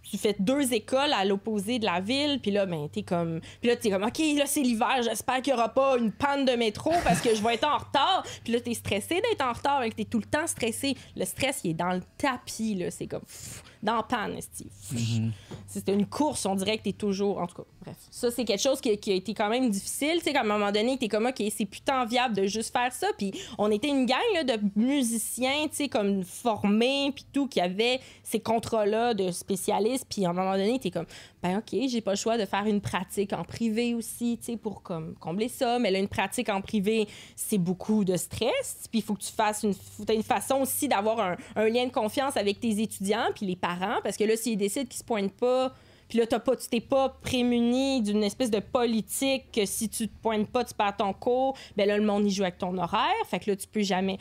Tu 0.09 0.17
fais 0.17 0.35
deux 0.39 0.73
écoles 0.73 1.11
à 1.13 1.25
l'opposé 1.25 1.79
de 1.79 1.85
la 1.85 1.99
ville, 1.99 2.39
puis 2.41 2.51
là, 2.51 2.65
ben, 2.65 2.88
t'es 2.89 3.03
comme. 3.03 3.41
Puis 3.59 3.69
là, 3.69 3.75
t'es 3.75 3.89
comme, 3.89 4.03
OK, 4.03 4.19
là, 4.38 4.45
c'est 4.45 4.61
l'hiver, 4.61 5.01
j'espère 5.03 5.41
qu'il 5.41 5.51
y 5.51 5.53
aura 5.55 5.69
pas 5.69 5.97
une 5.97 6.11
panne 6.11 6.45
de 6.45 6.53
métro 6.53 6.91
parce 7.03 7.19
que 7.21 7.35
je 7.35 7.43
vais 7.43 7.55
être 7.55 7.67
en 7.67 7.77
retard. 7.77 8.23
Puis 8.43 8.53
là, 8.53 8.59
t'es 8.61 8.73
stressé 8.73 9.15
d'être 9.15 9.41
en 9.45 9.51
retard, 9.53 9.83
et 9.83 9.89
que 9.89 9.95
t'es 9.95 10.05
tout 10.05 10.19
le 10.19 10.25
temps 10.25 10.47
stressé. 10.47 10.95
Le 11.15 11.25
stress, 11.25 11.61
il 11.63 11.71
est 11.71 11.73
dans 11.73 11.91
le 11.91 12.01
tapis, 12.17 12.75
là. 12.75 12.89
C'est 12.91 13.07
comme. 13.07 13.21
pff, 13.21 13.63
dans. 13.84 14.03
Pff. 14.03 15.19
C'était 15.67 15.93
une 15.93 16.05
course, 16.05 16.45
on 16.45 16.55
dirait 16.55 16.78
que 16.78 16.84
t'es 16.84 16.93
toujours. 16.93 17.39
En 17.39 17.47
tout 17.47 17.57
cas, 17.57 17.67
bref. 17.82 17.95
Ça, 18.09 18.32
c'est 18.32 18.45
quelque 18.45 18.61
chose 18.61 18.82
qui, 18.82 18.97
qui 18.97 19.11
a 19.11 19.15
été 19.15 19.34
quand 19.34 19.49
même 19.49 19.69
difficile. 19.69 20.17
Tu 20.17 20.25
sais, 20.25 20.34
qu'à 20.34 20.41
un 20.41 20.45
moment 20.45 20.71
donné, 20.71 20.97
t'es 20.97 21.07
comme, 21.07 21.25
OK, 21.25 21.41
c'est 21.55 21.65
putain 21.65 22.05
viable 22.05 22.36
de 22.36 22.45
juste 22.45 22.71
faire 22.71 22.91
ça. 22.91 23.07
Puis 23.17 23.32
on 23.57 23.69
était 23.71 23.89
une 23.89 24.05
gang 24.05 24.17
là, 24.34 24.43
de 24.43 24.59
musiciens, 24.75 25.67
tu 25.69 25.75
sais, 25.75 25.89
comme 25.89 26.23
formés, 26.23 27.11
puis 27.13 27.25
tout, 27.32 27.47
qui 27.47 27.61
avaient 27.61 27.99
ces 28.23 28.39
contrats-là 28.39 29.13
de 29.13 29.32
spécialistes. 29.32 30.05
Puis 30.09 30.25
à 30.25 30.30
un 30.30 30.34
moment 30.34 30.53
donné, 30.53 30.80
t'es 30.80 30.91
comme, 30.91 31.05
ben 31.43 31.57
OK, 31.57 31.78
j'ai 31.88 32.01
pas 32.01 32.11
le 32.11 32.17
choix 32.17 32.38
de 32.38 32.45
faire 32.45 32.65
une 32.65 32.82
pratique 32.82 33.34
en 33.34 33.43
privé 33.43 33.93
aussi, 33.93 34.38
tu 34.39 34.53
sais, 34.53 34.57
pour 34.57 34.82
comme 34.82 35.15
combler 35.15 35.49
ça. 35.49 35.80
Mais 35.80 35.91
là, 35.91 35.99
une 35.99 36.07
pratique 36.07 36.49
en 36.49 36.61
privé, 36.61 37.07
c'est 37.36 37.57
beaucoup 37.57 38.03
de 38.05 38.15
stress. 38.17 38.88
Puis 38.89 38.99
il 38.99 39.01
faut 39.01 39.13
que 39.13 39.23
tu 39.23 39.32
fasses 39.32 39.63
une, 39.63 39.73
une 40.13 40.23
façon 40.23 40.61
aussi 40.61 40.88
d'avoir 40.88 41.19
un, 41.19 41.38
un 41.55 41.69
lien 41.69 41.86
de 41.86 41.91
confiance 41.91 42.38
avec 42.38 42.59
tes 42.59 42.82
étudiants, 42.82 43.28
puis 43.36 43.45
les 43.45 43.55
parents, 43.55 43.66
parce 44.03 44.18
que 44.18 44.24
là, 44.24 44.36
s'ils 44.36 44.57
décident 44.57 44.86
qu'ils 44.86 44.99
se 44.99 45.03
pointent 45.03 45.34
pas, 45.34 45.74
puis 46.09 46.20
là, 46.20 46.26
t'as 46.26 46.39
pas, 46.39 46.55
tu 46.55 46.68
t'es 46.70 46.80
pas 46.80 47.09
prémuni 47.22 48.01
d'une 48.01 48.24
espèce 48.24 48.49
de 48.51 48.59
politique 48.59 49.51
que 49.53 49.65
si 49.65 49.89
tu 49.89 50.07
te 50.07 50.13
pointes 50.22 50.47
pas, 50.49 50.63
tu 50.63 50.74
perds 50.74 50.95
ton 50.97 51.11
cours, 51.13 51.57
ben 51.76 51.88
là, 51.88 51.97
le 51.97 52.05
monde 52.05 52.26
y 52.26 52.32
joue 52.32 52.43
avec 52.43 52.57
ton 52.57 52.78
horaire. 52.78 53.11
Fait 53.30 53.39
que 53.39 53.49
là, 53.51 53.55
tu 53.57 53.68
peux 53.68 53.82
jamais. 53.82 54.18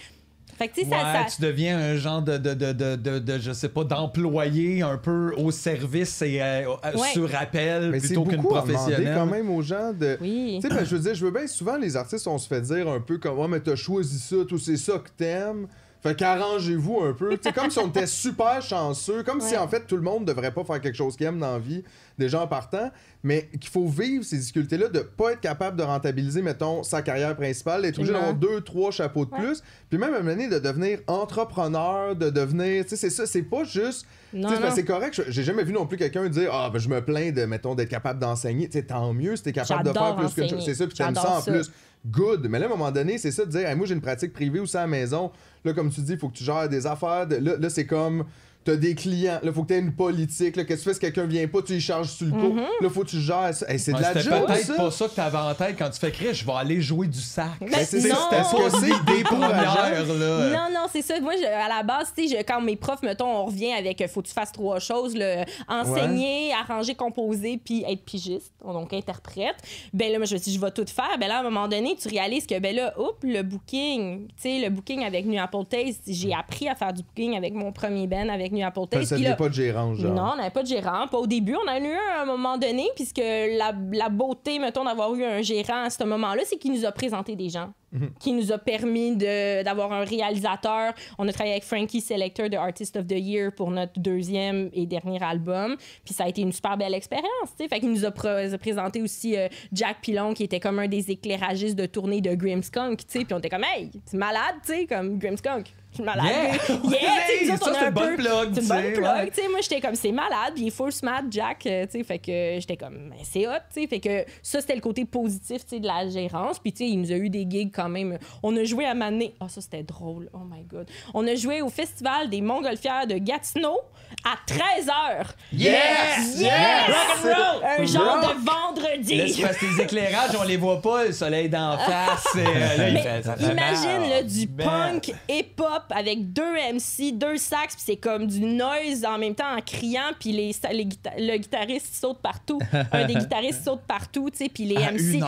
Fait 0.58 0.68
que 0.68 0.74
tu 0.74 0.80
sais, 0.82 0.86
Ouais, 0.86 0.92
ça. 1.00 1.26
ça- 1.28 1.36
tu 1.36 1.42
deviens 1.42 1.78
un 1.78 1.96
genre 1.96 2.22
de, 2.22 2.38
de, 2.38 2.54
de, 2.54 2.72
de, 2.72 2.96
de, 2.96 3.18
de, 3.18 3.38
je 3.38 3.52
sais 3.52 3.68
pas, 3.68 3.84
d'employé 3.84 4.80
un 4.82 4.96
peu 4.96 5.34
au 5.36 5.50
service 5.50 6.22
et 6.22 6.40
euh, 6.40 6.74
Ouais. 6.94 7.08
sur 7.12 7.32
appel 7.34 7.90
Mais 7.90 8.00
c'est 8.00 8.06
plutôt 8.08 8.24
qu'une 8.24 8.42
professionnelle. 8.42 9.12
quand 9.14 9.26
même 9.26 9.50
aux 9.50 9.60
gens 9.62 9.92
de. 9.92 10.16
Oui. 10.20 10.58
Tu 10.62 10.68
sais, 10.68 10.74
ben, 10.74 10.84
je 10.84 10.96
veux 10.96 11.02
dire, 11.02 11.14
je 11.14 11.24
veux 11.26 11.30
bien, 11.30 11.46
souvent, 11.46 11.76
les 11.76 11.94
artistes, 11.96 12.26
on 12.26 12.38
se 12.38 12.48
fait 12.48 12.62
dire 12.62 12.88
un 12.88 13.00
peu 13.00 13.18
comme, 13.18 13.38
ouais, 13.38 13.48
mais 13.48 13.60
t'as 13.60 13.76
choisi 13.76 14.18
ça, 14.18 14.36
tout 14.48 14.58
c'est 14.58 14.76
ça 14.78 14.94
que 14.98 15.10
t'aimes. 15.16 15.68
Fait 16.08 16.14
qu'arrangez-vous 16.14 17.00
un 17.02 17.12
peu. 17.12 17.36
C'est 17.42 17.52
comme 17.54 17.70
si 17.70 17.78
on 17.78 17.88
était 17.88 18.06
super 18.06 18.62
chanceux, 18.62 19.22
comme 19.22 19.40
si 19.40 19.56
en 19.56 19.66
fait 19.68 19.86
tout 19.86 19.96
le 19.96 20.02
monde 20.02 20.24
devrait 20.24 20.52
pas 20.52 20.64
faire 20.64 20.80
quelque 20.80 20.96
chose 20.96 21.16
qu'il 21.16 21.26
aime 21.26 21.38
dans 21.38 21.52
la 21.52 21.58
vie, 21.58 21.82
déjà 22.18 22.42
en 22.42 22.46
partant, 22.46 22.90
mais 23.22 23.48
qu'il 23.60 23.70
faut 23.70 23.86
vivre 23.88 24.24
ces 24.24 24.38
difficultés-là 24.38 24.88
de 24.88 25.00
pas 25.00 25.32
être 25.32 25.40
capable 25.40 25.76
de 25.76 25.82
rentabiliser, 25.82 26.42
mettons, 26.42 26.82
sa 26.82 27.02
carrière 27.02 27.34
principale, 27.36 27.82
d'être 27.82 27.98
obligé 27.98 28.12
d'avoir 28.12 28.34
deux, 28.34 28.60
trois 28.60 28.90
chapeaux 28.90 29.24
de 29.24 29.30
Ouais. 29.32 29.38
plus, 29.40 29.62
puis 29.90 29.98
même 29.98 30.14
à 30.14 30.20
donné 30.20 30.48
de 30.48 30.58
devenir 30.58 31.00
entrepreneur, 31.06 32.14
de 32.16 32.30
devenir. 32.30 32.84
Tu 32.84 32.90
sais, 32.90 32.96
c'est 32.96 33.10
ça, 33.10 33.26
c'est 33.26 33.42
pas 33.42 33.64
juste 33.64 34.06
sais, 34.42 34.42
c'est 34.42 34.42
parce 34.42 34.60
non. 34.60 34.68
que 34.68 34.74
c'est 34.74 34.84
correct. 34.84 35.22
J'ai 35.28 35.42
jamais 35.42 35.64
vu 35.64 35.72
non 35.72 35.86
plus 35.86 35.96
quelqu'un 35.96 36.28
dire 36.28 36.50
Ah, 36.52 36.70
ben, 36.72 36.78
je 36.78 36.88
me 36.88 37.00
plains 37.04 37.30
de, 37.32 37.44
mettons, 37.44 37.74
d'être 37.74 37.88
capable 37.88 38.18
d'enseigner. 38.20 38.66
Tu 38.68 38.78
sais, 38.78 38.84
tant 38.84 39.12
mieux 39.12 39.36
si 39.36 39.42
t'es 39.42 39.52
capable 39.52 39.84
de 39.88 39.92
faire 39.92 40.16
plus 40.16 40.26
que 40.34 40.42
enseigner. 40.42 40.62
C'est 40.64 40.74
ça, 40.74 40.86
puis 40.86 40.96
t'aimes 40.96 41.14
ça 41.14 41.38
en 41.38 41.40
ça. 41.40 41.52
plus. 41.52 41.70
Good. 42.10 42.46
Mais 42.48 42.58
là, 42.58 42.66
à 42.66 42.68
un 42.68 42.72
moment 42.72 42.90
donné, 42.92 43.18
c'est 43.18 43.30
ça 43.30 43.44
de 43.44 43.50
dire 43.50 43.76
Moi, 43.76 43.86
j'ai 43.86 43.94
une 43.94 44.00
pratique 44.00 44.32
privée 44.32 44.60
aussi 44.60 44.76
à 44.76 44.80
la 44.80 44.86
maison. 44.86 45.32
Là, 45.64 45.72
comme 45.72 45.90
tu 45.90 46.00
dis, 46.00 46.12
il 46.12 46.18
faut 46.18 46.28
que 46.28 46.36
tu 46.36 46.44
gères 46.44 46.68
des 46.68 46.86
affaires. 46.86 47.26
Là, 47.28 47.56
là 47.58 47.70
c'est 47.70 47.86
comme. 47.86 48.24
T'as 48.66 48.76
des 48.76 48.94
clients, 48.94 49.38
là, 49.42 49.52
faut 49.52 49.62
que 49.62 49.68
t'aies 49.68 49.78
une 49.78 49.94
politique. 49.94 50.56
Là, 50.56 50.64
qu'est-ce 50.64 50.80
que 50.80 50.82
tu 50.82 50.88
fais 50.90 50.94
si 50.94 51.00
quelqu'un 51.00 51.24
vient 51.24 51.46
pas, 51.46 51.62
tu 51.62 51.72
y 51.74 51.80
charges 51.80 52.08
sur 52.10 52.26
le 52.26 52.32
coup. 52.32 52.54
Mm-hmm. 52.56 52.82
Là, 52.82 52.90
faut 52.90 53.02
que 53.04 53.08
tu 53.10 53.20
gères 53.20 53.54
ça. 53.54 53.66
Hey, 53.70 53.78
c'est 53.78 53.92
de 53.92 53.96
Ouais, 53.96 54.02
la 54.02 54.08
C'était 54.08 54.22
job, 54.22 54.46
peut-être 54.46 54.64
ça. 54.66 54.74
pas 54.74 54.90
ça 54.90 55.08
que 55.08 55.14
t'avais 55.14 55.38
en 55.38 55.54
tête 55.54 55.76
quand 55.78 55.88
tu 55.88 55.98
fais 56.00 56.10
crier, 56.10 56.34
je 56.34 56.44
vais 56.44 56.52
aller 56.52 56.80
jouer 56.80 57.06
du 57.06 57.20
sac. 57.20 57.46
Ben, 57.60 57.70
c'est 57.84 58.00
C'est- 58.00 58.08
non. 58.08 58.16
C'était 58.28 58.40
Est-ce 58.42 58.50
que 58.50 58.70
pas 58.70 58.80
c'est 58.80 59.14
décourageant? 59.16 60.14
là. 60.18 60.48
Non, 60.50 60.74
non, 60.74 60.86
c'est 60.92 61.02
ça. 61.02 61.18
Moi, 61.20 61.34
je- 61.40 61.46
à 61.46 61.68
la 61.68 61.82
base, 61.82 62.12
tu 62.16 62.28
sais, 62.28 62.42
quand 62.44 62.60
mes 62.60 62.76
profs, 62.76 63.02
mettons, 63.02 63.26
on 63.28 63.44
revient 63.46 63.72
avec 63.72 64.04
faut 64.08 64.20
que 64.22 64.26
tu 64.28 64.34
fasses 64.34 64.52
trois 64.52 64.78
choses 64.80 65.14
le, 65.16 65.44
enseigner, 65.68 66.52
arranger, 66.52 66.94
composer, 66.94 67.60
puis 67.64 67.84
être 67.88 68.04
pigiste, 68.04 68.52
donc 68.64 68.92
interprète. 68.92 69.56
Ben 69.92 70.10
là, 70.12 70.18
moi, 70.18 70.26
je 70.26 70.34
me 70.34 70.38
suis 70.40 70.50
dit, 70.50 70.56
je 70.56 70.60
vais 70.60 70.70
tout 70.70 70.84
faire. 70.86 71.16
Ben 71.20 71.28
là, 71.28 71.36
à 71.38 71.40
un 71.40 71.44
moment 71.44 71.68
donné, 71.68 71.96
tu 72.00 72.08
réalises 72.08 72.46
que, 72.46 72.58
ben 72.58 72.74
là, 72.74 72.94
oups, 72.98 73.16
le 73.22 73.42
booking, 73.42 74.26
tu 74.28 74.32
sais, 74.38 74.58
le 74.58 74.70
booking 74.70 75.04
avec 75.04 75.26
New 75.26 75.40
Apple 75.40 75.64
Taste, 75.68 76.02
j'ai 76.06 76.32
appris 76.34 76.68
à 76.68 76.74
faire 76.74 76.92
du 76.92 77.02
booking 77.02 77.36
avec 77.36 77.54
mon 77.54 77.72
premier 77.72 78.06
band 78.06 78.28
avec 78.28 78.52
New 78.56 78.66
Apple 78.66 78.80
Parce 78.90 79.10
que 79.10 79.16
ça 79.22 79.36
pas 79.36 79.48
de 79.48 79.54
gérant, 79.54 79.94
genre. 79.94 80.14
non, 80.14 80.30
on 80.32 80.36
n'avait 80.36 80.50
pas 80.50 80.62
de 80.62 80.68
gérant. 80.68 81.06
Pas 81.08 81.18
au 81.18 81.26
début, 81.26 81.54
on 81.56 81.68
en 81.68 81.72
a 81.74 81.78
eu 81.78 81.92
un 81.92 82.18
à 82.18 82.22
un 82.22 82.24
moment 82.26 82.56
donné, 82.58 82.88
puisque 82.96 83.18
la, 83.18 83.72
la 83.92 84.08
beauté, 84.08 84.58
mettons, 84.58 84.84
d'avoir 84.84 85.14
eu 85.14 85.24
un 85.24 85.42
gérant 85.42 85.84
à 85.84 85.90
ce 85.90 86.02
moment-là, 86.04 86.42
c'est 86.44 86.56
qu'il 86.56 86.72
nous 86.72 86.84
a 86.84 86.92
présenté 86.92 87.36
des 87.36 87.48
gens, 87.50 87.72
qui 88.20 88.32
nous 88.32 88.52
a 88.52 88.58
permis 88.58 89.16
de- 89.16 89.62
d'avoir 89.62 89.92
un 89.92 90.04
réalisateur. 90.04 90.92
On 91.18 91.26
a 91.28 91.32
travaillé 91.32 91.52
avec 91.54 91.64
Frankie 91.64 92.00
Selector 92.00 92.48
de 92.50 92.56
Artist 92.56 92.96
of 92.96 93.06
the 93.06 93.12
Year 93.18 93.52
pour 93.52 93.70
notre 93.70 93.98
deuxième 93.98 94.70
et 94.72 94.86
dernier 94.86 95.22
album. 95.22 95.76
Puis 96.04 96.12
ça 96.14 96.24
a 96.24 96.28
été 96.28 96.42
une 96.42 96.52
super 96.52 96.76
belle 96.76 96.94
expérience, 96.94 97.28
tu 97.56 97.62
sais. 97.64 97.68
Fait 97.68 97.80
qu'il 97.80 97.90
nous 97.90 98.04
a 98.04 98.10
pr- 98.10 98.56
présenté 98.58 99.02
aussi 99.02 99.36
euh, 99.36 99.48
Jack 99.72 99.98
Pilon, 100.02 100.34
qui 100.34 100.44
était 100.44 100.60
comme 100.60 100.78
un 100.78 100.88
des 100.88 101.10
éclairagistes 101.10 101.76
de 101.76 101.86
tournée 101.86 102.20
de 102.20 102.34
Grimmskunk. 102.34 103.00
Puis 103.08 103.26
on 103.32 103.38
était 103.38 103.48
comme, 103.50 103.64
hey, 103.64 103.90
c'est 104.04 104.16
malade, 104.16 104.56
tu 104.64 104.72
sais, 104.72 104.86
comme 104.86 105.18
Grimmskunk. 105.18 105.72
Je 105.96 106.02
suis 106.02 106.04
malade. 106.04 106.26
Yeah! 106.26 107.54
Autres, 107.56 107.64
Ça, 107.64 107.72
c'est 107.72 107.84
un 107.84 107.88
une 107.88 107.94
bonne 107.94 108.16
peu- 108.16 108.22
plug, 108.22 108.50
C'est 108.54 108.60
une 108.60 108.66
tu 108.66 108.68
bonne 108.68 108.82
sais, 108.82 108.92
plug, 108.92 109.04
ouais. 109.04 109.48
moi, 109.50 109.60
j'étais 109.62 109.80
comme, 109.80 109.94
c'est 109.94 110.12
malade, 110.12 110.52
puis 110.54 110.64
il 110.64 110.70
full 110.70 110.92
smart, 110.92 111.22
Jack, 111.30 111.64
euh, 111.66 111.86
tu 111.86 111.98
sais, 111.98 112.04
fait 112.04 112.18
que 112.18 112.56
j'étais 112.60 112.76
comme, 112.76 113.10
ben, 113.10 113.18
c'est 113.24 113.46
hot, 113.46 113.52
tu 113.72 113.80
sais, 113.82 113.86
fait 113.86 114.00
que 114.00 114.24
ça, 114.42 114.60
c'était 114.60 114.74
le 114.74 114.80
côté 114.80 115.04
positif, 115.04 115.64
de 115.66 115.86
la 115.86 116.08
gérance, 116.08 116.58
puis 116.58 116.72
tu 116.72 116.78
sais, 116.84 116.90
il 116.90 117.00
nous 117.00 117.12
a 117.12 117.16
eu 117.16 117.30
des 117.30 117.46
gigs 117.48 117.72
quand 117.74 117.88
même. 117.88 118.18
On 118.42 118.56
a 118.56 118.64
joué 118.64 118.84
à 118.84 118.94
Mané, 118.94 119.34
oh, 119.40 119.46
ça, 119.48 119.60
c'était 119.60 119.82
drôle, 119.82 120.28
oh 120.32 120.38
my 120.50 120.62
god. 120.64 120.88
On 121.14 121.26
a 121.26 121.34
joué 121.34 121.62
au 121.62 121.68
festival 121.68 122.28
des 122.28 122.40
Montgolfières 122.40 123.06
de 123.06 123.18
Gatineau 123.18 123.78
à 124.24 124.36
13h. 124.52 125.26
Yes! 125.52 126.38
Yes! 126.40 126.52
Rock'n'roll! 126.88 127.64
Un 127.78 127.84
genre 127.86 128.20
Rock! 128.20 128.22
de 128.22 128.46
Là, 128.46 128.52
vendredi. 128.52 129.32
c'est 129.34 129.42
parce 129.42 129.56
que 129.56 129.66
les 129.66 129.82
éclairages, 129.82 130.30
on 130.38 130.42
les 130.44 130.56
voit 130.56 130.80
pas, 130.80 131.04
le 131.06 131.12
soleil 131.12 131.48
d'en 131.48 131.76
face. 131.78 132.26
euh, 132.36 132.76
là, 132.76 132.90
Mais 132.92 133.02
fait 133.02 133.52
imagine 133.52 134.08
là, 134.10 134.22
du 134.22 134.48
Man. 134.48 135.00
punk 135.00 135.12
hip-hop 135.28 135.85
avec 135.94 136.32
deux 136.32 136.54
MC, 136.72 137.12
deux 137.12 137.36
sax, 137.36 137.74
puis 137.74 137.82
c'est 137.86 137.96
comme 137.96 138.26
du 138.26 138.40
noise 138.40 139.04
en 139.06 139.18
même 139.18 139.34
temps 139.34 139.54
en 139.56 139.60
criant, 139.60 140.12
puis 140.18 140.32
les, 140.32 140.54
les 140.72 140.84
guita- 140.86 141.12
le 141.18 141.36
guitariste 141.38 141.94
saute 142.00 142.18
partout. 142.18 142.58
Un 142.92 143.04
des 143.06 143.14
guitaristes 143.14 143.64
saute 143.64 143.80
partout, 143.86 144.28
tu 144.30 144.38
sais, 144.38 144.48
puis 144.48 144.64
les 144.64 144.76
À 144.76 144.92
MC 144.92 145.20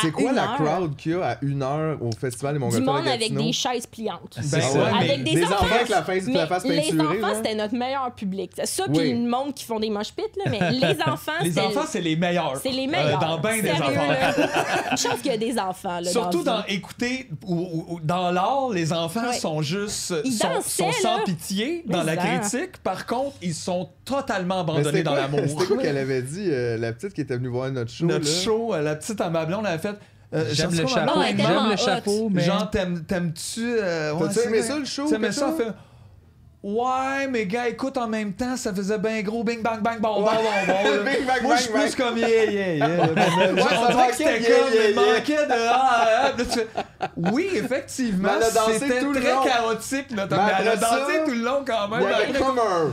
C'est 0.00 0.10
quoi 0.12 0.32
la 0.32 0.42
heure. 0.50 0.56
crowd 0.56 0.96
qu'il 0.96 1.12
y 1.12 1.14
a 1.14 1.26
à 1.32 1.36
une 1.42 1.62
heure 1.62 1.98
au 2.02 2.10
festival 2.12 2.54
des 2.54 2.58
Du 2.58 2.64
Montgolfières 2.64 2.92
monde 2.94 3.04
de 3.04 3.10
avec 3.10 3.34
des 3.34 3.52
chaises 3.52 3.86
pliantes. 3.86 4.38
Ben 4.50 4.58
ouais, 4.58 4.98
avec 5.00 5.24
des, 5.24 5.34
des 5.34 5.44
enfants, 5.44 5.54
enfants 5.64 5.74
avec 5.74 5.88
la 5.88 6.02
face- 6.02 6.24
mais 6.26 6.32
la 6.34 6.46
face 6.46 6.64
les 6.64 7.00
enfants 7.00 7.34
c'était 7.36 7.54
notre 7.54 7.74
meilleur 7.74 8.10
public. 8.12 8.52
Ça 8.64 8.84
puis 8.84 8.98
Oui. 8.98 9.12
le 9.12 9.28
monde 9.28 9.54
qui 9.54 9.64
font 9.64 9.78
des 9.80 9.90
moches 9.90 10.12
pits 10.12 10.22
là, 10.44 10.50
mais 10.50 10.70
les 10.72 11.00
enfants 11.06 11.32
Les 11.42 11.58
enfants, 11.58 11.84
c'est 11.86 12.00
les 12.00 12.16
meilleurs. 12.16 12.56
c'est 12.62 12.70
les 12.70 12.86
Euh, 12.86 12.90
meilleurs. 12.90 13.18
dans 13.18 13.38
ben 13.38 13.60
des 13.60 13.70
enfants. 13.70 13.90
Une 14.90 14.96
chance 14.96 15.20
qu'il 15.22 15.30
y 15.30 15.34
a 15.34 15.36
des 15.38 15.58
enfants 15.58 16.00
là, 16.00 16.10
Surtout 16.10 16.42
dans, 16.42 16.64
écouter 16.66 17.28
ou, 17.46 17.54
ou- 17.56 17.86
ou 17.94 18.00
dans 18.02 18.30
l'art, 18.30 18.70
les 18.70 18.92
enfants 18.92 19.28
Ouais. 19.28 19.38
sont 19.38 19.62
juste 19.62 19.75
Ils 19.84 20.32
sont, 20.32 20.48
dansaient, 20.48 20.82
sont 20.82 20.92
sans 20.92 21.16
là. 21.18 21.22
pitié 21.24 21.82
dans 21.86 22.02
la 22.02 22.16
critique. 22.16 22.78
Par 22.82 23.06
contre, 23.06 23.36
ils 23.42 23.54
sont 23.54 23.88
totalement 24.04 24.60
abandonnés 24.60 25.02
dans 25.02 25.14
l'amour. 25.14 25.40
C'était 25.46 25.66
quoi 25.66 25.76
qu'elle 25.78 25.98
avait 25.98 26.22
dit, 26.22 26.48
euh, 26.50 26.76
la 26.78 26.92
petite 26.92 27.12
qui 27.12 27.20
était 27.20 27.36
venue 27.36 27.48
voir 27.48 27.70
notre 27.70 27.90
show? 27.90 28.06
Notre 28.06 28.24
là? 28.26 28.30
show, 28.30 28.74
euh, 28.74 28.82
la 28.82 28.96
petite 28.96 29.20
à 29.20 29.30
ma 29.30 29.44
blonde, 29.44 29.64
elle 29.66 29.74
a 29.74 29.78
fait. 29.78 29.94
euh, 30.34 30.44
J'aime 30.52 30.70
sais 30.70 30.78
le 30.78 30.82
pas 30.84 30.88
chapeau. 30.88 31.20
elle 31.22 31.40
est 31.40 31.42
J'aime 31.44 31.70
le 31.70 31.76
chapeau, 31.76 32.28
mais. 32.30 32.42
Genre, 32.42 32.70
t'aimes- 32.70 33.04
t'aimes-tu. 33.04 33.76
euh, 33.80 34.12
ouais, 34.14 34.28
T'as-tu 34.28 34.48
aimé 34.48 34.62
ça, 34.62 34.78
le 34.78 34.84
show, 34.84 35.06
T'aimais 35.08 35.28
quelque 35.28 35.34
ça, 35.34 35.46
chose? 35.48 35.56
fait. 35.58 35.72
Ouais, 36.66 37.28
mais 37.30 37.46
gars, 37.46 37.68
écoute, 37.68 37.96
en 37.96 38.08
même 38.08 38.32
temps, 38.32 38.56
ça 38.56 38.74
faisait 38.74 38.98
bien 38.98 39.22
gros 39.22 39.44
bing 39.44 39.62
bang 39.62 39.80
bang 39.80 40.00
bon, 40.00 40.20
bon, 40.20 40.24
bon. 40.24 41.04
Bing, 41.04 41.24
bang, 41.24 41.40
Moi, 41.40 41.54
bang, 41.54 41.58
je 41.58 41.62
suis 41.62 41.72
bang. 41.72 41.82
plus 41.82 41.94
comme 41.94 42.18
yeah, 42.18 42.44
yeah, 42.44 42.74
yeah. 42.74 42.88
Ouais, 43.06 43.62
On 43.78 43.92
dirait 43.92 44.08
que 44.08 44.16
c'était 44.16 44.40
comme, 44.40 44.74
yeah, 44.74 44.88
il 44.88 44.94
manquait 44.96 45.46
de 45.46 45.52
ah, 45.52 46.32
ah, 46.36 46.44
fais, 46.44 46.66
Oui, 47.16 47.50
effectivement, 47.54 48.30
Mais 48.32 48.38
elle 48.38 48.42
a 48.42 48.50
dansé 48.50 48.78
c'était 48.80 48.98
tout 48.98 49.12
le 49.12 49.20
très 49.20 49.48
chaotique, 49.48 50.06
Mais 50.10 50.22
elle 50.58 50.68
a 50.68 50.76
dansé 50.76 51.12
tout 51.24 51.30
le 51.30 51.44
long 51.44 51.64
quand 51.64 51.86
même. 51.86 52.02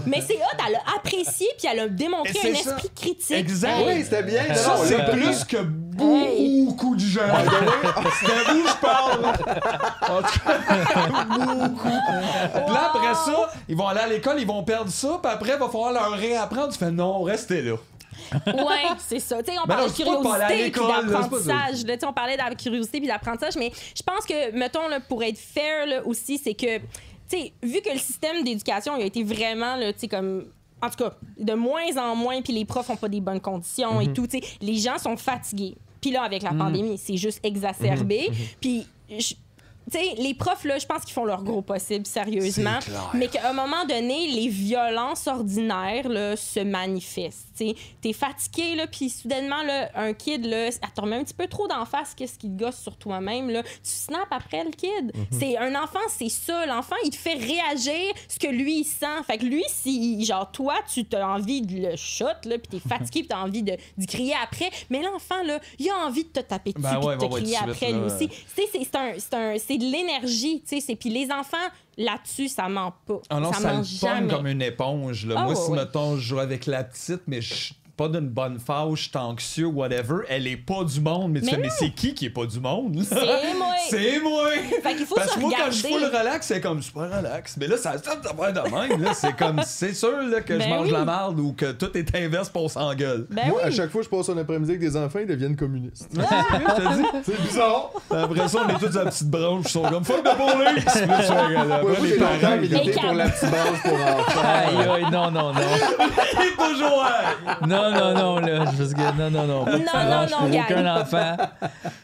Mais 0.05 0.21
c'est 0.21 0.36
hot, 0.36 0.63
elle 0.67 0.76
a 0.76 0.95
apprécié 0.95 1.47
puis 1.57 1.67
elle 1.71 1.80
a 1.80 1.88
démontré 1.88 2.51
un 2.51 2.53
ça. 2.53 2.76
esprit 2.76 2.91
critique. 2.95 3.38
Exact. 3.38 3.74
Oui, 3.88 4.03
c'était 4.03 4.21
bien. 4.21 4.53
Ça, 4.53 4.76
c'est 4.86 5.03
plus 5.11 5.45
que 5.45 5.57
beaucoup 5.96 6.96
de 6.96 7.00
gens. 7.00 7.22
C'est 8.20 8.32
à 8.32 8.54
vous 8.54 8.68
je 8.68 8.78
parle. 8.82 9.26
En 10.04 10.22
tout 10.22 10.39
cas, 10.39 11.58
beaucoup. 11.58 11.88
Puis 11.88 12.74
Là, 12.74 12.91
après 12.94 13.14
ça, 13.14 13.50
ils 13.68 13.76
vont 13.76 13.88
aller 13.88 14.02
à 14.02 14.08
l'école, 14.08 14.39
ils 14.39 14.48
vont 14.48 14.64
perdre 14.64 14.91
ça, 14.91 15.20
puis 15.22 15.32
après, 15.32 15.54
il 15.54 15.60
va 15.60 15.68
falloir 15.68 15.91
leur 15.94 16.12
réapprendre. 16.12 16.72
Tu 16.74 16.78
fais 16.78 16.91
non, 16.91 17.24
restez 17.24 17.62
là. 17.62 17.76
Ouais, 18.48 18.89
c'est 19.00 19.20
ça. 19.20 19.41
Tu 19.44 19.52
sais, 19.52 19.58
on 19.60 19.68
Ben 19.68 19.76
parlait 19.76 19.89
de 19.89 19.96
curiosité 19.96 20.72
puis 20.72 20.82
d'apprentissage. 20.88 21.86
là. 21.86 21.94
Tu 21.96 22.00
sais, 22.00 22.06
on 22.06 22.14
parlait 22.14 22.34
de 22.38 22.41
la 22.41 22.56
curiosité 22.56 23.00
puis 23.00 23.08
d'apprentissage, 23.08 23.56
mais 23.58 23.72
je 23.96 24.04
pense 24.04 24.26
que, 24.26 24.52
mettons, 24.56 24.88
là, 24.88 25.00
pour 25.00 25.24
être 25.24 25.38
fair 25.38 25.86
là, 25.88 26.02
aussi, 26.06 26.38
c'est 26.38 26.54
que, 26.54 26.78
tu 26.78 26.84
sais, 27.28 27.54
vu 27.62 27.82
que 27.82 27.91
le 27.91 28.00
système 28.00 28.44
d'éducation 28.44 28.94
a 28.96 29.00
été 29.00 29.24
vraiment, 29.24 29.76
là, 29.76 29.94
tu 29.94 30.00
sais, 30.02 30.08
comme. 30.08 30.46
En 30.84 30.90
tout 30.90 30.98
cas, 30.98 31.14
de 31.40 31.54
moins 31.54 31.96
en 31.98 32.14
moins, 32.14 32.42
puis 32.42 32.52
les 32.52 32.66
profs 32.66 32.90
ont 32.90 32.98
pas 32.98 33.08
des 33.08 33.22
bonnes 33.22 33.40
conditions 33.40 34.02
et 34.02 34.12
tout. 34.12 34.28
tu 34.28 34.40
sais, 34.40 34.44
Les 34.62 34.76
gens 34.76 34.98
sont 34.98 35.16
fatigués. 35.16 35.76
Puis 36.02 36.12
là, 36.12 36.24
avec 36.24 36.44
la 36.44 36.52
pandémie, 36.52 36.98
c'est 36.98 37.16
juste 37.16 37.40
exacerbé. 37.44 38.30
Mm-hmm. 38.30 38.56
Puis. 38.60 38.88
Je- 39.92 39.98
tu 39.98 40.04
sais, 40.06 40.16
les 40.22 40.34
profs, 40.34 40.64
là, 40.66 40.78
je 40.80 40.86
pense 40.86 41.04
qu'ils 41.04 41.14
font 41.14 41.26
leur 41.26 41.44
gros 41.44 41.62
possible, 41.62 42.06
sérieusement. 42.06 42.80
Mais 43.14 43.28
qu'à 43.28 43.50
un 43.50 43.54
moment 43.54 43.86
donné, 43.88 44.28
les 44.28 44.48
violences 44.48 45.28
ordinaires 45.28 46.10
là, 46.10 46.36
se 46.36 46.60
manifestent. 46.60 47.48
Tu 47.58 47.76
es 48.04 48.14
fatigué, 48.14 48.76
là, 48.76 48.88
puis 48.88 49.10
soudainement, 49.10 49.62
là, 49.64 49.90
un 49.96 50.14
kid, 50.14 50.46
là, 50.46 50.68
elle 50.68 50.74
te 50.96 51.02
remet 51.02 51.18
un 51.18 51.24
petit 51.24 51.34
peu 51.36 51.48
trop 51.48 51.68
d'en 51.68 51.86
face 51.86 52.14
qu'est-ce 52.16 52.38
qui 52.40 52.50
te 52.50 52.58
gosse 52.64 52.80
sur 52.80 52.98
toi-même. 52.98 53.50
là. 53.50 53.62
Tu 53.64 53.70
snaps 53.84 54.28
après 54.32 54.64
le 54.64 54.72
kid. 54.72 55.12
C'est 55.32 55.58
Un 55.58 55.76
enfant, 55.82 56.00
c'est 56.10 56.30
ça. 56.30 56.66
L'enfant, 56.66 56.96
il 57.06 57.12
te 57.12 57.16
fait 57.16 57.36
réagir 57.36 58.14
ce 58.28 58.38
que 58.40 58.48
lui, 58.48 58.80
il 58.80 58.84
sent. 58.86 59.06
Fait 59.26 59.38
que 59.38 59.46
lui, 59.46 59.64
si, 59.70 60.24
genre, 60.26 60.52
toi, 60.52 60.76
tu 60.92 61.06
as 61.16 61.28
envie 61.28 61.62
de 61.62 61.90
le 61.90 61.96
shot, 61.96 62.26
là, 62.46 62.58
puis 62.58 62.68
t'es 62.72 62.80
fatigué, 62.80 63.20
puis 63.22 63.28
t'as 63.28 63.42
envie 63.42 63.64
de, 63.64 63.78
crier 64.08 64.34
après, 64.44 64.70
mais 64.90 65.02
l'enfant, 65.02 65.42
là, 65.46 65.60
il 65.80 65.90
a 65.90 65.98
envie 66.06 66.24
de 66.24 66.30
te 66.30 66.40
taper 66.40 66.74
dessus, 66.74 66.82
Ben 66.84 66.98
ouais, 67.06 67.16
de 67.16 67.22
te 67.22 67.26
crier 67.42 67.58
après, 67.58 67.92
lui 67.94 68.00
aussi. 68.02 68.30
C'est, 68.56 68.68
c'est 68.72 68.96
un, 68.96 69.14
c'est, 69.18 69.34
un- 69.36 69.58
c'est 69.74 69.80
de 69.80 69.91
l'énergie, 69.91 70.61
tu 70.67 70.80
sais. 70.80 70.95
Puis 70.95 71.09
les 71.09 71.32
enfants, 71.32 71.57
là-dessus, 71.97 72.47
ça 72.47 72.69
ment 72.69 72.93
pas. 73.05 73.19
Ah 73.30 73.39
non, 73.39 73.51
ça, 73.53 73.59
ça, 73.59 73.74
ment 73.74 73.78
le 73.80 73.84
jamais. 73.84 74.34
comme 74.34 74.47
une 74.47 74.61
éponge. 74.61 75.26
Là. 75.26 75.36
Ah, 75.38 75.43
Moi, 75.43 75.53
ouais, 75.53 75.55
si, 75.59 75.71
ouais. 75.71 75.78
mettons, 75.78 76.15
je 76.15 76.21
joue 76.21 76.39
avec 76.39 76.65
la 76.65 76.84
petite, 76.84 77.21
mais 77.28 77.41
je 77.41 77.74
pas 77.96 78.08
d'une 78.08 78.28
bonne 78.30 78.58
je 78.96 79.02
suis 79.04 79.12
anxieux, 79.18 79.68
whatever, 79.68 80.24
elle 80.30 80.48
est 80.48 80.58
pas 80.58 80.84
du 80.84 81.00
monde. 81.00 81.32
Mais 81.32 81.39
tu 81.41 81.46
Mais 81.46 81.52
fais, 81.54 81.58
mais 81.58 81.70
c'est 81.70 81.89
qui 81.91 82.14
qui 82.14 82.26
est 82.26 82.30
pas 82.32 82.46
du 82.46 82.60
monde? 82.60 82.96
là? 82.96 83.04
C'est 83.08 83.16
moi. 83.58 83.68
C'est 83.89 84.20
moi! 84.22 84.50
Fait 84.82 84.96
qu'il 84.96 85.06
faut 85.06 85.16
Parce 85.16 85.30
se 85.32 85.36
que 85.36 85.39
moi, 85.41 85.52
quand 85.58 85.66
je 85.68 85.72
suis 85.72 85.88
full 85.89 85.98
regarder. 86.06 86.18
relax, 86.20 86.48
c'est 86.48 86.62
comme 86.62 86.82
super 86.82 87.04
relax. 87.18 87.58
Mais 87.58 87.68
là, 87.68 87.76
ça 87.78 87.98
se 87.98 88.04
fait 88.04 88.16
de 88.16 88.62
même. 88.89 89.04
là. 89.04 89.14
C'est 89.14 89.36
comme, 89.36 89.62
c'est 89.66 89.94
sûr 89.94 90.12
là, 90.24 90.39
que 90.41 90.54
je 90.54 90.60
Ben 90.60 90.70
mange 90.70 90.86
oui. 90.88 90.91
la 90.94 91.04
marde 91.06 91.39
ou 91.39 91.52
que 91.54 91.72
tout 91.74 91.96
est 91.98 92.16
inverse 92.16 92.50
pour 92.50 92.64
on 92.64 92.70
s'engueule. 92.70 93.28
Ben 93.30 93.48
Moi, 93.50 93.60
oui. 93.62 93.68
à 93.68 93.72
chaque 93.72 93.91
fois 93.91 94.02
que 94.02 94.06
je 94.06 94.10
passe 94.10 94.30
un 94.30 94.38
après-midi 94.38 94.72
avec 94.72 94.82
des 94.82 94.96
enfants, 94.96 95.20
ils 95.20 95.28
deviennent 95.28 95.56
communistes. 95.58 96.10
Je 96.14 96.18
te 96.20 96.94
dis. 96.96 97.08
C'est 97.26 97.41
bizarre. 97.41 97.91
Après 98.10 98.48
ça, 98.48 98.60
on 98.66 98.70
est 98.70 98.80
tous 98.80 98.98
à 98.98 99.04
la 99.04 99.12
petite 99.12 99.30
branche, 99.30 99.66
ils 99.66 99.70
sont 99.72 99.82
comme 99.84 100.04
fuck 100.06 100.24
de 100.24 100.30
police! 100.30 100.86
Puis 100.94 101.06
là, 101.06 101.22
je 101.22 101.28
fais, 101.28 101.34
là, 101.34 101.66
Ouais, 101.66 101.74
après, 101.74 101.82
moi, 101.82 101.91
les 102.02 102.08
j'ai 102.08 102.18
longtemps 102.18 102.39
parents, 102.41 102.58
milité 102.58 102.82
Les 102.86 102.91
pour 102.94 103.02
câbles. 103.02 103.18
la 103.18 103.30
petite 103.30 103.50
branche 103.50 103.82
pour 103.84 103.94
enfants. 103.94 104.41
Aïe, 104.44 104.89
aïe, 104.89 105.12
non, 105.12 105.32
non, 105.32 105.54
non. 105.54 105.60
il 106.00 106.41
est 106.41 106.56
toujours 106.74 107.06
hey! 107.06 107.68
Non, 107.68 107.83
non, 107.92 108.14
non, 108.14 108.40
là. 108.40 108.66
Parce 108.66 108.94
que, 108.94 109.18
non, 109.20 109.30
non, 109.32 109.44
non. 109.48 109.66
Non, 109.66 109.78
non, 109.78 110.26
non, 110.42 110.50
gang. 110.50 110.64
aucun 110.66 110.96
enfant. 111.02 111.38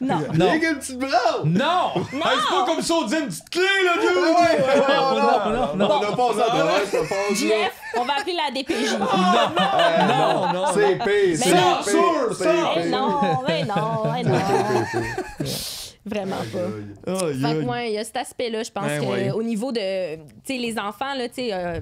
Non. 0.01 0.19
Non. 0.33 0.53
Une 0.53 0.77
petite 0.77 0.97
branche! 0.99 1.11
Non! 1.45 1.91
Hey, 1.95 2.03
c'est 2.11 2.49
pas 2.49 2.65
comme 2.65 2.81
ça, 2.81 2.93
on 2.95 3.05
dit 3.05 3.15
une 3.15 3.27
petite 3.27 3.49
clé, 3.49 3.61
là, 3.85 3.93
dude! 4.01 4.17
ouais, 4.17 4.31
ouais, 4.31 4.79
ouais, 4.79 4.95
non, 4.95 5.75
non, 5.75 5.75
non, 5.75 5.87
On 6.17 6.39
a 6.39 6.43
à 6.43 6.47
travers 6.47 6.85
ce 6.85 6.97
phase-là. 6.97 7.33
Jeff, 7.35 7.73
on 7.97 8.03
va 8.05 8.13
appeler 8.19 8.35
la 8.35 8.51
DPJ. 8.53 8.93
Euh, 8.93 10.07
Non, 10.07 10.53
non, 10.53 10.65
C'est 10.73 10.97
pire, 10.97 11.37
c'est 11.37 11.53
non. 11.53 11.75
pire, 11.83 11.91
Sûr, 11.91 12.35
c'est 12.37 12.43
sûr. 12.43 12.71
Eh 12.75 12.81
pire. 12.81 12.91
non, 12.91 13.19
mais 13.47 13.63
non, 13.65 14.11
mais 14.13 14.23
non. 14.23 15.45
Vraiment 16.05 16.37
pas. 16.37 17.13
Fait 17.17 17.55
que, 17.55 17.65
ouais, 17.65 17.89
il 17.91 17.93
y 17.93 17.97
a 17.97 18.03
cet 18.03 18.17
aspect-là, 18.17 18.63
je 18.63 18.71
pense 18.71 18.85
Ben 18.85 19.01
que 19.01 19.05
ouais. 19.05 19.31
au 19.31 19.43
niveau 19.43 19.71
de, 19.71 20.15
tu 20.15 20.21
sais, 20.45 20.57
les 20.57 20.79
enfants, 20.79 21.13
là, 21.15 21.27
tu 21.27 21.35
sais, 21.35 21.49
euh, 21.53 21.79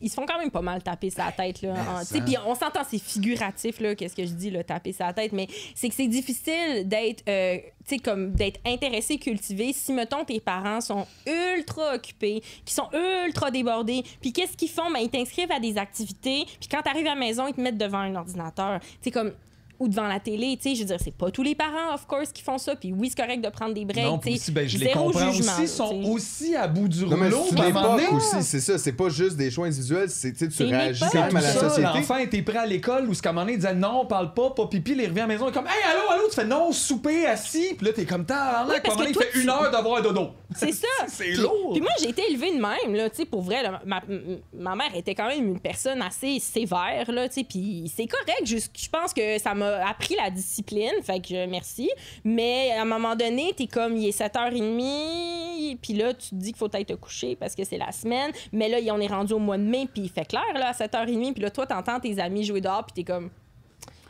ils 0.00 0.08
se 0.08 0.14
font 0.14 0.26
quand 0.26 0.38
même 0.38 0.50
pas 0.50 0.62
mal 0.62 0.82
taper 0.82 1.10
sa 1.10 1.32
tête. 1.32 1.62
Là, 1.62 1.74
Puis 2.10 2.36
on 2.46 2.54
s'entend, 2.54 2.80
c'est 2.88 3.02
figuratif, 3.02 3.80
là, 3.80 3.94
qu'est-ce 3.94 4.14
que 4.14 4.24
je 4.24 4.32
dis, 4.32 4.50
là, 4.50 4.62
taper 4.62 4.92
sa 4.92 5.12
tête, 5.12 5.32
mais 5.32 5.48
c'est 5.74 5.88
que 5.88 5.94
c'est 5.94 6.06
difficile 6.06 6.86
d'être 6.86 7.24
euh, 7.28 7.58
tu 7.86 7.94
sais, 7.94 7.98
comme 7.98 8.32
d'être 8.32 8.60
intéressé, 8.66 9.18
cultivé, 9.18 9.72
si, 9.72 9.92
mettons, 9.92 10.24
tes 10.24 10.40
parents 10.40 10.80
sont 10.80 11.06
ultra 11.26 11.94
occupés, 11.94 12.42
qui 12.64 12.74
sont 12.74 12.88
ultra 13.26 13.50
débordés, 13.50 14.04
puis 14.20 14.32
qu'est-ce 14.32 14.56
qu'ils 14.56 14.68
font? 14.68 14.90
Ben, 14.90 15.00
ils 15.00 15.10
t'inscrivent 15.10 15.52
à 15.52 15.60
des 15.60 15.78
activités, 15.78 16.44
puis 16.60 16.68
quand 16.70 16.82
t'arrives 16.82 17.06
à 17.06 17.14
la 17.14 17.20
maison, 17.20 17.46
ils 17.46 17.54
te 17.54 17.60
mettent 17.60 17.78
devant 17.78 17.98
un 17.98 18.14
ordinateur. 18.14 18.80
Sais, 19.00 19.10
comme 19.10 19.32
ou 19.78 19.88
devant 19.88 20.06
la 20.06 20.20
télé, 20.20 20.56
tu 20.60 20.70
sais, 20.70 20.74
je 20.74 20.80
veux 20.80 20.86
dire, 20.86 20.98
c'est 21.02 21.14
pas 21.14 21.30
tous 21.30 21.42
les 21.42 21.54
parents, 21.54 21.94
of 21.94 22.06
course, 22.06 22.32
qui 22.32 22.42
font 22.42 22.58
ça, 22.58 22.74
puis 22.74 22.92
oui, 22.92 23.10
c'est 23.10 23.22
correct 23.22 23.40
de 23.40 23.48
prendre 23.48 23.74
des 23.74 23.84
breaks, 23.84 24.04
Non, 24.04 24.18
tu 24.18 24.22
puis 24.22 24.32
sais, 24.32 24.42
aussi, 24.42 24.52
ben, 24.52 24.68
je 24.68 24.78
les 24.78 24.86
zéro 24.86 25.04
comprends 25.06 25.30
jugement, 25.32 25.52
aussi, 25.52 25.60
là, 25.60 25.68
sont 25.68 26.02
aussi 26.04 26.56
à 26.56 26.66
bout 26.66 26.88
du 26.88 27.04
Non, 27.04 27.16
mais 27.16 27.28
rouleau. 27.28 27.46
c'est 27.50 28.08
aussi, 28.14 28.42
c'est 28.42 28.60
ça. 28.60 28.78
C'est 28.78 28.92
pas 28.92 29.08
juste 29.08 29.36
des 29.36 29.50
choix 29.50 29.66
individuels, 29.66 30.10
c'est 30.10 30.32
tu 30.32 30.64
réagis 30.64 31.04
quand 31.12 31.26
même 31.26 31.36
à 31.36 31.40
la 31.40 31.52
société. 31.52 31.82
L'enfant 31.82 32.16
était 32.16 32.42
prêt 32.42 32.58
à 32.58 32.66
l'école 32.66 33.08
où 33.08 33.14
ce 33.14 33.22
qu'à 33.22 33.30
un 33.30 33.32
moment 33.32 33.44
donné, 33.44 33.54
il 33.54 33.60
disait 33.60 33.74
non, 33.74 34.00
on 34.02 34.06
parle 34.06 34.34
pas, 34.34 34.50
pas 34.50 34.66
pipi, 34.66 34.92
il 34.92 35.06
revient 35.06 35.20
à 35.20 35.22
la 35.22 35.26
maison, 35.26 35.46
il 35.46 35.50
est 35.50 35.52
comme 35.52 35.66
hey, 35.66 35.82
allô, 35.90 36.10
allô, 36.10 36.28
tu 36.28 36.34
fais 36.34 36.44
non, 36.44 36.72
souper, 36.72 37.26
assis, 37.26 37.74
puis 37.76 37.86
là, 37.86 37.92
t'es 37.92 38.04
comme 38.04 38.24
t'as, 38.24 38.66
Oui, 38.66 38.74
parce 38.82 38.96
moment 38.96 39.08
donné, 39.08 39.12
que 39.12 39.24
il 39.24 39.32
fait 39.32 39.42
une 39.42 39.50
heure 39.50 39.70
d'avoir 39.70 39.98
un 39.98 40.02
dodo. 40.02 40.30
C'est 40.56 40.72
ça. 40.72 40.86
C'est 41.08 41.34
lourd. 41.34 41.72
Puis 41.72 41.80
moi, 41.80 41.90
j'ai 42.00 42.08
été 42.08 42.22
élevée 42.30 42.52
de 42.52 42.60
même, 42.60 42.94
là, 42.94 43.10
tu 43.10 43.16
sais, 43.16 43.24
pour 43.24 43.42
vrai. 43.42 43.62
là, 43.62 43.80
ma, 43.84 44.76
mère 44.76 44.94
était 44.94 45.14
quand 45.14 45.28
même 45.28 45.46
une 45.46 45.60
personne 45.60 46.00
assez 46.02 46.38
sévère, 46.40 47.10
là, 47.10 47.28
tu 47.28 47.34
sais, 47.34 47.44
puis 47.44 47.90
c'est 47.94 48.06
correct. 48.06 48.44
Je 48.44 48.88
pense 48.88 49.12
que 49.12 49.38
ça 49.38 49.54
m'a 49.54 49.67
appris 49.86 50.14
la 50.16 50.30
discipline, 50.30 50.92
fait 51.02 51.20
que 51.20 51.28
je- 51.28 51.46
merci. 51.46 51.90
Mais 52.24 52.72
à 52.72 52.82
un 52.82 52.84
moment 52.84 53.14
donné, 53.16 53.52
t'es 53.56 53.66
comme, 53.66 53.96
il 53.96 54.06
est 54.08 54.12
7h30, 54.12 55.78
puis 55.80 55.94
là, 55.94 56.14
tu 56.14 56.30
te 56.30 56.34
dis 56.34 56.48
qu'il 56.52 56.56
faut 56.56 56.68
être 56.72 56.86
te 56.88 56.94
coucher 56.94 57.36
parce 57.36 57.54
que 57.54 57.64
c'est 57.64 57.78
la 57.78 57.92
semaine. 57.92 58.30
Mais 58.52 58.68
là, 58.68 58.78
on 58.94 59.00
est 59.00 59.06
rendu 59.06 59.32
au 59.32 59.38
mois 59.38 59.58
de 59.58 59.62
mai, 59.64 59.86
puis 59.92 60.02
il 60.02 60.08
fait 60.10 60.24
clair, 60.26 60.42
là, 60.54 60.68
à 60.68 60.72
7h30, 60.72 61.32
puis 61.34 61.42
là, 61.42 61.50
toi, 61.50 61.66
t'entends 61.66 62.00
tes 62.00 62.18
amis 62.18 62.44
jouer 62.44 62.60
dehors, 62.60 62.84
puis 62.84 63.04
t'es 63.04 63.12
comme... 63.12 63.30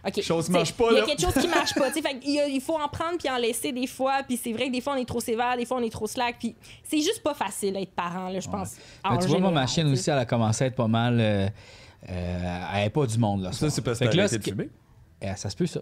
OK. 0.06 0.22
Chose 0.22 0.48
marche 0.48 0.72
pas, 0.74 0.86
Il 0.90 0.94
y 0.94 0.96
a 0.98 1.00
là. 1.00 1.06
quelque 1.06 1.20
chose 1.20 1.34
qui 1.34 1.48
marche 1.48 1.74
pas. 1.74 1.90
fait 1.92 2.16
il 2.24 2.60
faut 2.60 2.78
en 2.80 2.86
prendre 2.88 3.18
puis 3.18 3.28
en 3.28 3.36
laisser 3.36 3.72
des 3.72 3.88
fois. 3.88 4.22
Puis 4.26 4.36
c'est 4.42 4.52
vrai 4.52 4.68
que 4.68 4.72
des 4.72 4.80
fois, 4.80 4.92
on 4.92 4.96
est 4.96 5.04
trop 5.04 5.18
sévère, 5.20 5.56
des 5.56 5.64
fois, 5.66 5.78
on 5.78 5.82
est 5.82 5.90
trop 5.90 6.06
slack. 6.06 6.36
Puis 6.38 6.54
c'est 6.84 7.00
juste 7.00 7.20
pas 7.20 7.34
facile 7.34 7.72
d'être 7.72 7.90
parent, 7.90 8.28
là, 8.28 8.38
je 8.38 8.48
pense. 8.48 8.76
Mais 9.02 9.10
en 9.10 9.18
tu 9.18 9.26
vois, 9.26 9.40
moi, 9.40 9.50
ma 9.50 9.66
chienne 9.66 9.90
aussi, 9.90 10.08
elle 10.08 10.18
a 10.18 10.24
commencé 10.24 10.62
à 10.64 10.66
être 10.68 10.76
pas 10.76 10.86
mal. 10.86 11.18
euh, 11.20 11.48
euh, 12.08 12.64
elle 12.74 12.84
n'est 12.84 12.90
pas 12.90 13.06
du 13.06 13.18
monde, 13.18 13.42
là. 13.42 13.52
Ça, 13.52 13.68
c'est 13.70 13.82
parce 13.82 13.98
que 13.98 14.04
que 14.04 14.16
là, 14.16 14.28
de 14.28 14.38
fumer. 14.40 14.70
Eh, 15.22 15.34
ça 15.36 15.50
se 15.50 15.56
peut, 15.56 15.66
ça. 15.66 15.80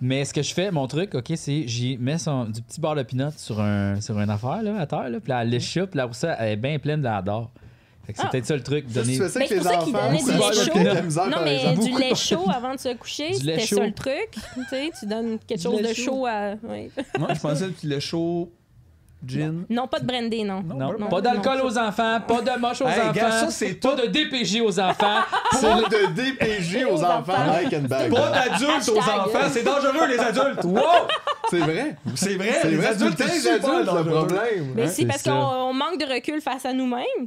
Mais 0.00 0.24
ce 0.24 0.32
que 0.32 0.42
je 0.42 0.54
fais, 0.54 0.70
mon 0.70 0.86
truc, 0.86 1.14
OK, 1.14 1.30
c'est 1.36 1.66
j'y 1.68 1.98
mets 1.98 2.16
son, 2.18 2.44
du 2.46 2.62
petit 2.62 2.80
beurre 2.80 2.94
de 2.94 3.02
pinot 3.02 3.30
sur, 3.36 3.60
un, 3.60 4.00
sur 4.00 4.18
une 4.18 4.30
affaire, 4.30 4.62
là, 4.62 4.78
à 4.80 4.86
terre, 4.86 5.10
là, 5.10 5.20
puis 5.20 5.28
là, 5.28 5.42
elle 5.42 5.50
puis 5.86 5.98
là, 5.98 6.06
pour 6.06 6.16
ça, 6.16 6.34
elle 6.38 6.52
est 6.52 6.56
bien 6.56 6.78
pleine, 6.78 7.02
dort. 7.22 7.50
Fait 8.06 8.14
que 8.14 8.18
c'est 8.18 8.24
Ah. 8.24 8.30
peut-être 8.30 8.46
ça 8.46 8.56
le 8.56 8.62
truc, 8.62 8.90
donner... 8.90 9.12
tu 9.18 9.22
fais 9.22 9.28
ça 9.28 9.38
Ben, 9.38 9.44
avec 9.44 9.48
c'est 9.48 9.54
les 9.56 9.60
pour 9.60 9.70
ça 9.70 9.76
qu'ils 9.84 9.94
enfants. 9.94 10.06
donnaient 10.06 10.18
ça 10.18 10.32
du 10.32 10.38
lait 10.38 10.44
avec 10.46 10.72
chaud. 10.72 10.94
la 10.94 11.02
misère, 11.02 11.26
Non, 11.26 11.36
mais 11.44 11.56
exemple. 11.56 11.84
du 11.84 11.98
lait 12.00 12.14
chaud 12.14 12.46
avant 12.50 12.74
de 12.74 12.80
se 12.80 12.94
coucher, 12.94 13.30
Du 13.38 13.44
lait 13.44 13.54
c'était 13.58 13.66
chaud. 13.66 13.76
ça 13.76 13.86
le 13.86 13.92
truc. 13.92 14.30
tu 14.32 14.64
sais, 14.70 14.90
tu 14.98 15.06
donnes 15.06 15.38
quelque 15.46 15.60
chose 15.62 15.82
lait 15.82 15.88
de 15.90 15.94
chaud. 15.94 16.04
chaud 16.04 16.26
à. 16.26 16.54
ouais. 16.66 16.90
Moi, 17.18 17.34
je 17.34 17.40
pensais 17.40 17.68
que 17.68 17.86
le 17.86 18.00
show 18.00 18.50
gin? 19.26 19.64
Non, 19.68 19.86
pas 19.86 20.00
de 20.00 20.06
brandy, 20.06 20.44
non. 20.44 20.62
Non, 20.62 20.96
non, 20.98 21.08
pas 21.08 21.20
d'alcool 21.20 21.60
aux 21.64 21.76
enfants, 21.78 22.20
pas 22.26 22.40
de 22.42 22.58
moche 22.58 22.80
aux 22.80 22.88
Hey, 22.88 23.00
enfants, 23.00 23.12
gars, 23.12 23.30
ça, 23.30 23.50
c'est 23.50 23.74
pas 23.74 23.94
de 23.94 24.06
DPJ 24.06 24.60
aux 24.62 24.80
enfants. 24.80 25.20
Pas 25.60 25.80
de 25.88 26.06
DPJ 26.14 26.84
aux 26.90 27.02
enfants, 27.04 27.32
and. 27.32 27.88
Pas 27.88 28.08
d'adultes 28.30 28.88
aux 28.88 28.98
Hashtag. 28.98 29.20
enfants, 29.20 29.48
c'est 29.50 29.62
dangereux 29.62 30.06
les 30.08 30.18
adultes. 30.18 30.64
Wow! 30.64 30.80
C'est 31.50 31.58
vrai. 31.58 31.96
C'est 32.14 32.34
vrai, 32.36 32.58
C'est 32.62 32.70
les 32.70 32.76
vrai, 32.76 32.88
c'est 32.92 32.98
tout 32.98 33.04
le 33.04 33.10
adultes, 33.10 33.18
c'est 33.18 33.24
les 33.34 33.40
super 33.40 33.54
adultes, 33.70 33.78
le 33.80 33.84
dangereux. 33.84 34.10
problème. 34.26 34.72
Mais 34.76 34.82
Hein? 34.84 34.88
c'est 34.88 35.04
parce 35.06 35.22
ça. 35.22 35.30
qu'on 35.32 35.36
on 35.38 35.72
manque 35.74 35.98
de 35.98 36.06
recul 36.14 36.40
face 36.40 36.64
à 36.64 36.72
nous-mêmes. 36.72 37.26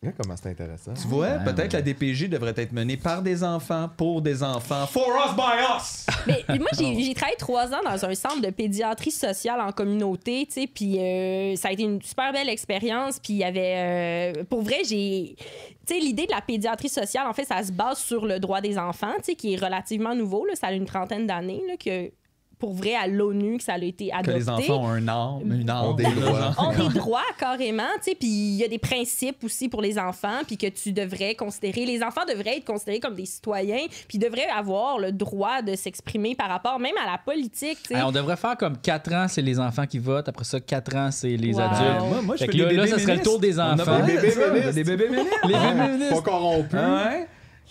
Regarde 0.00 0.16
comment 0.22 0.36
c'est 0.36 0.50
intéressant. 0.50 0.94
Tu 0.94 1.08
vois, 1.08 1.26
Ouais, 1.26 1.44
peut-être 1.44 1.72
ouais. 1.74 1.80
la 1.80 1.82
DPJ 1.82 2.28
devrait 2.28 2.54
être 2.56 2.70
menée 2.72 2.96
par 2.96 3.20
des 3.20 3.42
enfants, 3.42 3.90
pour 3.96 4.22
des 4.22 4.44
enfants. 4.44 4.86
For 4.86 5.08
us, 5.08 5.34
by 5.34 5.76
us! 5.76 6.06
Mais 6.48 6.58
moi, 6.58 6.68
j'ai 6.78 7.02
j'ai 7.02 7.14
travaillé 7.14 7.36
trois 7.36 7.66
ans 7.74 7.80
dans 7.84 8.04
un 8.04 8.14
centre 8.14 8.40
de 8.40 8.50
pédiatrie 8.50 9.10
sociale 9.10 9.60
en 9.60 9.72
communauté, 9.72 10.46
tu 10.46 10.60
sais, 10.60 10.66
puis 10.72 10.98
euh, 11.00 11.56
ça 11.56 11.68
a 11.68 11.72
été 11.72 11.82
une 11.82 12.00
super 12.00 12.32
belle 12.32 12.48
expérience. 12.48 13.18
Puis 13.18 13.32
il 13.32 13.38
y 13.38 13.44
avait, 13.44 14.34
euh, 14.36 14.44
pour 14.44 14.62
vrai, 14.62 14.82
j'ai, 14.88 15.34
tu 15.36 15.94
sais, 15.94 15.98
l'idée 16.00 16.26
de 16.26 16.32
la 16.32 16.42
pédiatrie 16.42 16.88
sociale, 16.88 17.26
en 17.26 17.32
fait, 17.32 17.44
ça 17.44 17.60
se 17.64 17.72
base 17.72 17.98
sur 17.98 18.24
le 18.24 18.38
droit 18.38 18.60
des 18.60 18.78
enfants, 18.78 19.14
tu 19.18 19.24
sais, 19.24 19.34
qui 19.34 19.54
est 19.54 19.56
relativement 19.64 20.14
nouveau, 20.14 20.46
là, 20.46 20.54
ça 20.54 20.68
a 20.68 20.72
une 20.72 20.86
trentaine 20.86 21.26
d'années, 21.26 21.62
là, 21.66 21.74
que 21.76 22.12
pour 22.58 22.74
vrai 22.74 22.94
à 22.94 23.06
l'ONU 23.06 23.58
que 23.58 23.64
ça 23.64 23.74
a 23.74 23.78
été 23.78 24.12
adopté. 24.12 24.32
Que 24.32 24.36
les 24.38 24.48
enfants 24.48 24.84
ont 24.84 24.88
un 24.88 25.08
arme, 25.08 25.44
mm. 25.44 25.60
une 25.60 25.70
arme. 25.70 25.88
Ont 25.88 25.94
des 25.94 26.04
droits. 26.04 26.54
ont 26.58 26.88
des 26.88 26.94
droits, 26.98 27.22
carrément. 27.38 27.82
Puis 28.02 28.16
il 28.20 28.56
y 28.56 28.64
a 28.64 28.68
des 28.68 28.78
principes 28.78 29.44
aussi 29.44 29.68
pour 29.68 29.82
les 29.82 29.98
enfants, 29.98 30.40
puis 30.46 30.56
que 30.56 30.66
tu 30.66 30.92
devrais 30.92 31.34
considérer. 31.34 31.84
Les 31.84 32.02
enfants 32.02 32.24
devraient 32.28 32.58
être 32.58 32.64
considérés 32.64 33.00
comme 33.00 33.14
des 33.14 33.26
citoyens, 33.26 33.86
puis 34.08 34.18
devraient 34.18 34.48
avoir 34.48 34.98
le 34.98 35.12
droit 35.12 35.62
de 35.62 35.74
s'exprimer 35.74 36.34
par 36.34 36.48
rapport 36.48 36.78
même 36.78 36.96
à 37.02 37.10
la 37.10 37.18
politique. 37.18 37.78
Alors, 37.92 38.08
on 38.08 38.12
devrait 38.12 38.36
faire 38.36 38.56
comme 38.56 38.76
4 38.78 39.12
ans, 39.12 39.26
c'est 39.28 39.42
les 39.42 39.58
enfants 39.58 39.86
qui 39.86 39.98
votent. 39.98 40.28
Après 40.28 40.44
ça, 40.44 40.60
4 40.60 40.96
ans, 40.96 41.10
c'est 41.10 41.36
les 41.36 41.58
adultes. 41.58 42.08
Moi, 42.08 42.22
moi 42.22 42.36
je 42.36 42.44
fais 42.44 42.52
là, 42.52 42.72
là, 42.72 42.86
ça 42.86 42.98
serait 42.98 43.16
le 43.16 43.22
tour 43.22 43.38
des 43.38 43.58
enfants. 43.58 43.98
Des 44.06 44.16
bébés 44.16 44.50
ministres. 44.50 44.74
Les 44.74 44.84
bébés 44.84 45.08
ministres. 45.08 45.46
Les 45.46 45.54
bébés 45.54 45.92
ministres. 45.92 46.14
Pas 46.14 46.30
corrompus. 46.30 46.78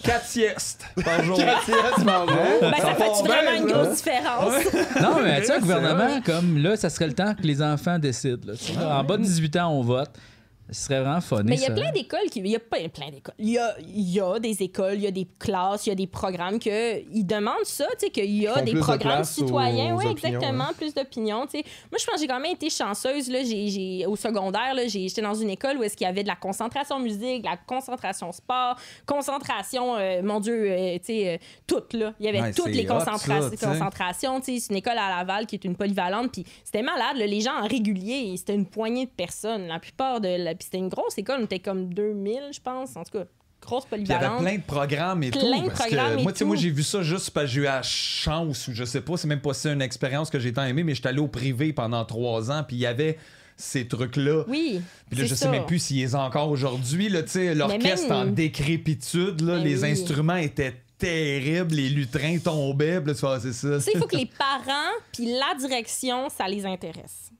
4 0.04 0.26
siestes 0.26 0.86
par 1.04 1.24
jour. 1.24 1.38
4 1.38 1.64
siestes 1.64 2.06
par 2.06 2.22
hein? 2.24 2.36
ben, 2.62 2.74
ça 2.78 2.96
fait 2.96 3.28
vraiment 3.28 3.58
une 3.58 3.66
grosse 3.66 3.96
différence? 3.98 4.54
Non, 5.02 5.22
mais 5.24 5.42
tu 5.42 5.48
sais, 5.48 5.60
gouvernement, 5.60 6.22
comme 6.26 6.58
là, 6.58 6.76
ça 6.76 6.90
serait 6.90 7.08
le 7.08 7.14
temps 7.14 7.34
que 7.34 7.44
les 7.44 7.62
enfants 7.62 8.00
décident. 8.00 8.54
en 8.82 9.04
bas 9.04 9.18
de 9.18 9.24
18 9.24 9.56
ans, 9.58 9.72
on 9.72 9.82
vote. 9.82 10.10
Ce 10.70 10.86
serait 10.86 11.00
vraiment 11.00 11.22
funny. 11.22 11.44
Mais 11.50 11.56
il 11.56 11.62
y 11.62 11.66
a 11.66 11.68
ça. 11.68 11.74
plein 11.74 11.92
d'écoles 11.92 12.30
qui. 12.30 12.40
Il 12.40 12.48
y 12.48 12.56
a 12.56 12.60
pas 12.60 12.78
plein 12.90 13.10
d'écoles. 13.10 13.36
Il 13.40 13.50
y 13.50 13.58
a, 13.58 13.76
il 13.80 14.10
y 14.10 14.20
a 14.20 14.38
des 14.40 14.62
écoles, 14.64 14.96
il 14.96 15.04
y 15.04 15.08
a 15.08 15.12
des 15.12 15.28
classes, 15.40 15.86
il 15.86 15.90
y 15.90 15.92
a 15.94 15.96
des 15.96 16.08
programmes 16.08 16.60
que 16.60 17.00
ils 17.14 17.24
demandent 17.26 17.64
ça, 17.64 17.86
tu 17.98 18.06
sais, 18.06 18.10
qu'il 18.10 18.36
y 18.36 18.48
a 18.48 18.62
des 18.62 18.74
de 18.74 18.80
programmes 18.80 19.24
citoyens. 19.24 19.96
Oui, 19.96 20.06
opinions, 20.08 20.12
exactement, 20.12 20.66
hein. 20.66 20.74
plus 20.78 20.94
d'opinions, 20.94 21.46
tu 21.46 21.60
sais. 21.60 21.64
Moi, 21.92 21.98
je 22.00 22.06
pense 22.06 22.16
que 22.16 22.22
j'ai 22.22 22.28
quand 22.28 22.40
même 22.40 22.52
été 22.54 22.70
chanceuse, 22.70 23.30
là. 23.30 23.40
J'ai, 23.44 24.06
au 24.06 24.16
secondaire, 24.18 24.74
j'étais 24.88 25.22
dans 25.22 25.36
une 25.36 25.50
école 25.52 25.78
où 25.78 25.84
est-ce 25.84 25.96
qu'il 25.96 26.06
y 26.06 26.10
avait 26.10 26.24
de 26.24 26.28
la 26.28 26.36
concentration 26.36 27.00
musique, 27.00 27.44
de 27.44 27.48
la 27.50 27.58
concentration 27.58 28.32
sport, 28.32 28.76
concentration, 29.06 29.96
euh, 29.96 30.22
mon 30.22 30.40
Dieu, 30.40 30.70
euh, 30.70 30.98
tu 31.00 31.06
sais, 31.06 31.36
euh, 31.36 31.38
toutes, 31.66 31.94
là. 31.94 32.14
Il 32.20 32.26
y 32.26 32.30
avait 32.30 32.42
Ouais, 32.42 32.54
toutes 32.54 32.68
les 32.68 32.86
hot, 32.90 32.94
concentra- 32.96 33.42
ça, 33.42 33.50
tu 33.50 33.58
sais. 33.58 33.66
concentrations, 33.66 34.40
tu 34.42 34.54
sais. 34.56 34.60
C'est 34.60 34.72
une 34.74 34.78
école 34.78 34.98
à 34.98 35.18
Laval 35.18 35.46
qui 35.48 35.56
est 35.56 35.64
une 35.66 35.76
polyvalente, 35.76 36.32
puis 36.32 36.46
c'était 36.64 36.84
malade, 36.84 37.18
là. 37.18 37.26
Les 37.26 37.42
gens 37.42 37.56
en 37.64 37.68
régulier, 37.68 38.36
c'était 38.38 38.54
une 38.56 38.66
poignée 38.66 39.06
de 39.06 39.12
personnes. 39.12 39.68
La 39.68 39.80
plupart 39.80 40.20
de. 40.22 40.28
La... 40.28 40.54
Puis 40.58 40.66
c'était 40.66 40.78
une 40.80 40.90
grosse 40.90 41.18
école, 41.18 41.40
on 41.42 41.46
était 41.46 41.60
comme 41.60 41.94
2000, 41.94 42.40
je 42.54 42.60
pense. 42.62 42.96
En 42.96 43.04
tout 43.04 43.18
cas, 43.20 43.26
grosse 43.62 43.86
Puis 43.86 44.02
il 44.02 44.08
y 44.08 44.12
avait 44.12 44.26
polyvalente. 44.26 44.44
plein 44.46 44.58
de 44.58 44.64
programmes 44.64 45.24
et 45.24 45.32
Plein 45.32 45.40
tout. 45.42 45.64
de 45.64 45.68
parce 45.70 45.90
que 45.90 46.20
et 46.20 46.24
moi, 46.24 46.32
tu 46.32 46.40
sais, 46.40 46.46
moi, 46.46 46.56
tout. 46.56 46.62
j'ai 46.62 46.70
vu 46.70 46.84
ça 46.84 47.02
juste 47.02 47.32
parce 47.32 47.46
que 47.48 47.52
j'ai 47.54 47.62
eu 47.62 47.64
la 47.64 47.82
chance, 47.84 48.68
ou 48.68 48.74
je 48.74 48.84
sais 48.84 49.02
pas, 49.02 49.18
c'est 49.18 49.28
même 49.28 49.42
pas 49.42 49.54
ça 49.54 49.72
une 49.72 49.82
expérience 49.82 50.30
que 50.30 50.40
j'ai 50.40 50.54
tant 50.54 50.64
aimé, 50.66 50.84
mais 50.84 50.94
j'étais 50.96 51.10
allé 51.10 51.20
au 51.20 51.28
privé 51.28 51.74
pendant 51.74 52.04
trois 52.06 52.52
ans, 52.52 52.64
puis 52.68 52.76
il 52.78 52.80
y 52.80 52.86
avait 52.86 53.18
ces 53.60 53.88
trucs-là. 53.88 54.44
Oui. 54.48 54.82
Puis 55.10 55.18
là, 55.20 55.26
je 55.26 55.30
sais 55.30 55.46
ça. 55.46 55.50
même 55.52 55.66
plus 55.66 55.80
s'il 55.80 56.00
est 56.02 56.14
encore 56.14 56.50
aujourd'hui. 56.50 57.08
tu 57.10 57.24
sais, 57.28 57.56
L'orchestre 57.56 58.10
même- 58.10 58.30
en 58.30 58.32
décrépitude, 58.32 59.42
là, 59.42 59.58
les 59.58 59.84
oui. 59.84 59.92
instruments 59.92 60.36
étaient 60.36 60.76
terribles, 61.00 61.74
les 61.76 61.90
lutrins 61.90 62.38
tombaient. 62.40 63.00
puis 63.02 63.14
là, 63.14 63.16
tu 63.16 63.26
Ah, 63.26 63.40
c'est 63.42 63.54
ça. 63.54 63.78
Tu 63.78 63.84
sais, 63.84 63.92
il 63.96 64.00
faut 64.00 64.08
que 64.08 64.16
les 64.18 64.28
parents 64.28 64.94
puis 65.12 65.26
la 65.32 65.56
direction, 65.60 66.30
ça 66.30 66.48
les 66.48 66.66
intéresse. 66.66 67.32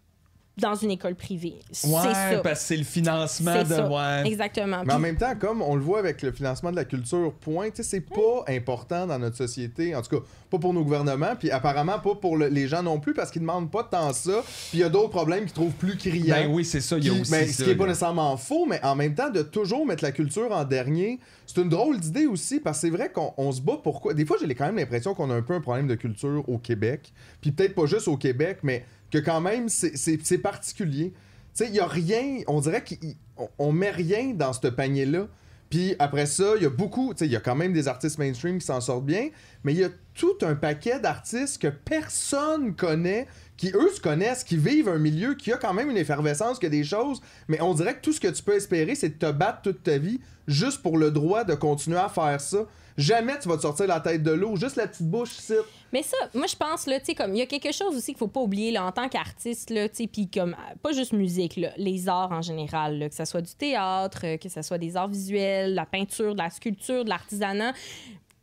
Dans 0.60 0.74
une 0.76 0.90
école 0.92 1.14
privée. 1.16 1.56
C'est 1.72 1.88
Ouais, 1.88 2.02
ça. 2.02 2.40
parce 2.44 2.60
que 2.62 2.66
c'est 2.66 2.78
le 2.78 2.84
financement 2.84 3.54
C'est 3.58 3.64
de. 3.70 3.74
ça. 3.76 3.88
Ouais. 3.90 4.28
Exactement. 4.28 4.82
Mais 4.86 4.94
en 4.94 5.00
même 5.00 5.16
temps, 5.18 5.36
comme 5.40 5.62
on 5.62 5.76
le 5.76 5.82
voit 5.82 6.00
avec 6.00 6.22
le 6.24 6.32
financement 6.32 6.72
de 6.72 6.76
la 6.76 6.86
culture, 6.86 7.32
point, 7.42 7.70
tu 7.70 7.78
sais, 7.78 7.84
c'est 7.84 8.02
pas 8.02 8.44
important 8.48 9.06
dans 9.06 9.20
notre 9.20 9.38
société, 9.38 9.94
en 9.96 10.02
tout 10.02 10.18
cas, 10.20 10.24
pas 10.50 10.58
pour 10.58 10.74
nos 10.74 10.84
gouvernements, 10.84 11.36
puis 11.38 11.52
apparemment 11.52 12.00
pas 12.00 12.16
pour 12.16 12.38
le- 12.38 12.48
les 12.48 12.68
gens 12.68 12.82
non 12.82 13.00
plus, 13.00 13.14
parce 13.14 13.30
qu'ils 13.32 13.42
demandent 13.42 13.70
pas 13.70 13.84
tant 13.84 14.14
ça, 14.14 14.42
puis 14.70 14.78
il 14.78 14.80
y 14.80 14.84
a 14.84 14.90
d'autres 14.90 15.10
problèmes 15.10 15.44
qu'ils 15.44 15.54
trouvent 15.54 15.74
plus 15.74 15.96
criants. 15.98 16.36
Ben 16.36 16.50
oui, 16.52 16.66
c'est 16.66 16.82
ça. 16.82 16.98
Il 16.98 17.06
y 17.06 17.10
a 17.10 17.14
aussi 17.14 17.30
ben, 17.32 17.46
ça, 17.46 17.54
ce 17.54 17.64
qui 17.64 17.70
est 17.70 17.76
pas 17.76 17.84
là. 17.84 17.90
nécessairement 17.90 18.36
faux, 18.38 18.66
mais 18.66 18.84
en 18.84 18.96
même 18.96 19.14
temps, 19.14 19.30
de 19.30 19.42
toujours 19.44 19.86
mettre 19.86 20.04
la 20.04 20.12
culture 20.12 20.52
en 20.52 20.64
dernier, 20.64 21.20
c'est 21.46 21.62
une 21.62 21.70
drôle 21.70 22.00
d'idée 22.00 22.26
aussi, 22.26 22.60
parce 22.60 22.78
que 22.82 22.88
c'est 22.88 22.96
vrai 22.96 23.12
qu'on 23.12 23.34
on 23.38 23.52
se 23.52 23.62
bat 23.62 23.78
pourquoi. 23.84 24.14
Des 24.14 24.26
fois, 24.26 24.38
j'ai 24.42 24.56
quand 24.56 24.66
même 24.66 24.78
l'impression 24.78 25.14
qu'on 25.14 25.30
a 25.30 25.36
un 25.36 25.42
peu 25.42 25.54
un 25.54 25.62
problème 25.62 25.88
de 25.88 25.96
culture 25.96 26.44
au 26.48 26.58
Québec, 26.58 27.12
puis 27.42 27.52
peut-être 27.52 27.76
pas 27.76 27.86
juste 27.86 28.08
au 28.08 28.18
Québec, 28.18 28.60
mais 28.64 28.86
que 29.12 29.18
quand 29.18 29.42
même, 29.42 29.70
c'est- 29.70 30.38
particulier. 30.42 31.14
Tu 31.56 31.64
sais, 31.64 31.70
il 31.70 31.76
y 31.76 31.80
a 31.80 31.88
rien, 31.88 32.42
on 32.48 32.62
dirait 32.62 32.84
qu'on 32.84 33.50
on 33.58 33.72
met 33.72 33.90
rien 33.92 34.34
dans 34.34 34.54
ce 34.54 34.68
panier-là. 34.68 35.28
Puis 35.70 35.96
après 36.00 36.26
ça, 36.28 36.54
il 36.56 36.64
y 36.64 36.66
a 36.66 36.70
beaucoup, 36.70 37.14
tu 37.14 37.20
sais, 37.20 37.26
il 37.26 37.32
y 37.32 37.36
a 37.36 37.42
quand 37.42 37.56
même 37.56 37.74
des 37.74 37.88
artistes 37.88 38.18
mainstream 38.20 38.60
qui 38.60 38.66
s'en 38.66 38.80
sortent 38.80 39.06
bien, 39.06 39.30
mais 39.64 39.74
il 39.74 39.80
y 39.80 39.84
a 39.84 39.90
tout 40.14 40.38
un 40.42 40.56
paquet 40.56 41.00
d'artistes 41.00 41.62
que 41.62 41.68
personne 41.68 42.74
connaît, 42.74 43.28
qui 43.58 43.72
eux 43.74 43.90
se 43.94 44.00
connaissent, 44.00 44.44
qui 44.44 44.56
vivent 44.56 44.88
un 44.88 45.00
milieu 45.00 45.34
qui 45.34 45.52
a 45.52 45.58
quand 45.58 45.74
même 45.74 45.90
une 45.90 45.98
effervescence, 45.98 46.60
que 46.60 46.68
des 46.68 46.84
choses, 46.84 47.22
mais 47.48 47.62
on 47.62 47.74
dirait 47.74 47.96
que 47.96 48.02
tout 48.02 48.14
ce 48.14 48.20
que 48.20 48.28
tu 48.28 48.44
peux 48.44 48.56
espérer, 48.56 48.96
c'est 48.96 49.10
de 49.10 49.28
te 49.28 49.32
battre 49.32 49.62
toute 49.64 49.84
ta 49.84 49.98
vie 49.98 50.20
juste 50.48 50.82
pour 50.82 50.98
le 50.98 51.12
droit 51.12 51.44
de 51.44 51.56
continuer 51.56 51.98
à 51.98 52.10
faire 52.10 52.40
ça. 52.40 52.60
Jamais 52.98 53.38
tu 53.38 53.48
vas 53.48 53.58
te 53.58 53.62
sortir 53.62 53.86
la 53.86 54.00
tête 54.00 54.24
de 54.24 54.32
l'eau, 54.32 54.56
juste 54.56 54.76
la 54.76 54.88
petite 54.88 55.08
bouche 55.08 55.38
ici. 55.38 55.54
Mais 55.94 56.02
ça, 56.02 56.18
moi, 56.34 56.48
je 56.48 56.56
pense, 56.56 56.88
là, 56.88 57.00
tu 57.00 57.08
sais, 57.08 57.16
comme, 57.16 57.36
il 57.36 57.38
y 57.38 57.42
a 57.42 57.46
quelque 57.46 57.72
chose 57.72 57.96
aussi 57.96 58.08
qu'il 58.08 58.18
faut 58.18 58.28
pas 58.28 58.40
oublier, 58.40 58.72
là, 58.72 58.86
en 58.86 58.92
tant 58.92 59.08
qu'artiste, 59.08 59.70
là, 59.70 59.88
tu 59.88 59.98
sais, 59.98 60.08
puis 60.08 60.28
comme, 60.28 60.54
euh, 60.54 60.76
pas 60.82 60.94
juste 60.94 61.14
musique, 61.14 61.58
là, 61.58 61.70
les 61.78 62.10
arts 62.10 62.32
en 62.32 62.42
général, 62.42 62.98
là, 62.98 63.10
que 63.10 63.16
ce 63.16 63.26
soit 63.26 63.42
du 63.42 63.54
théâtre, 63.54 64.22
euh, 64.24 64.38
que 64.38 64.50
ce 64.50 64.64
soit 64.64 64.80
des 64.80 64.98
arts 64.98 65.10
visuels, 65.10 65.76
la 65.76 65.86
peinture, 65.86 66.34
de 66.34 66.40
la 66.40 66.50
sculpture, 66.50 67.04
de 67.04 67.10
l'artisanat. 67.10 67.74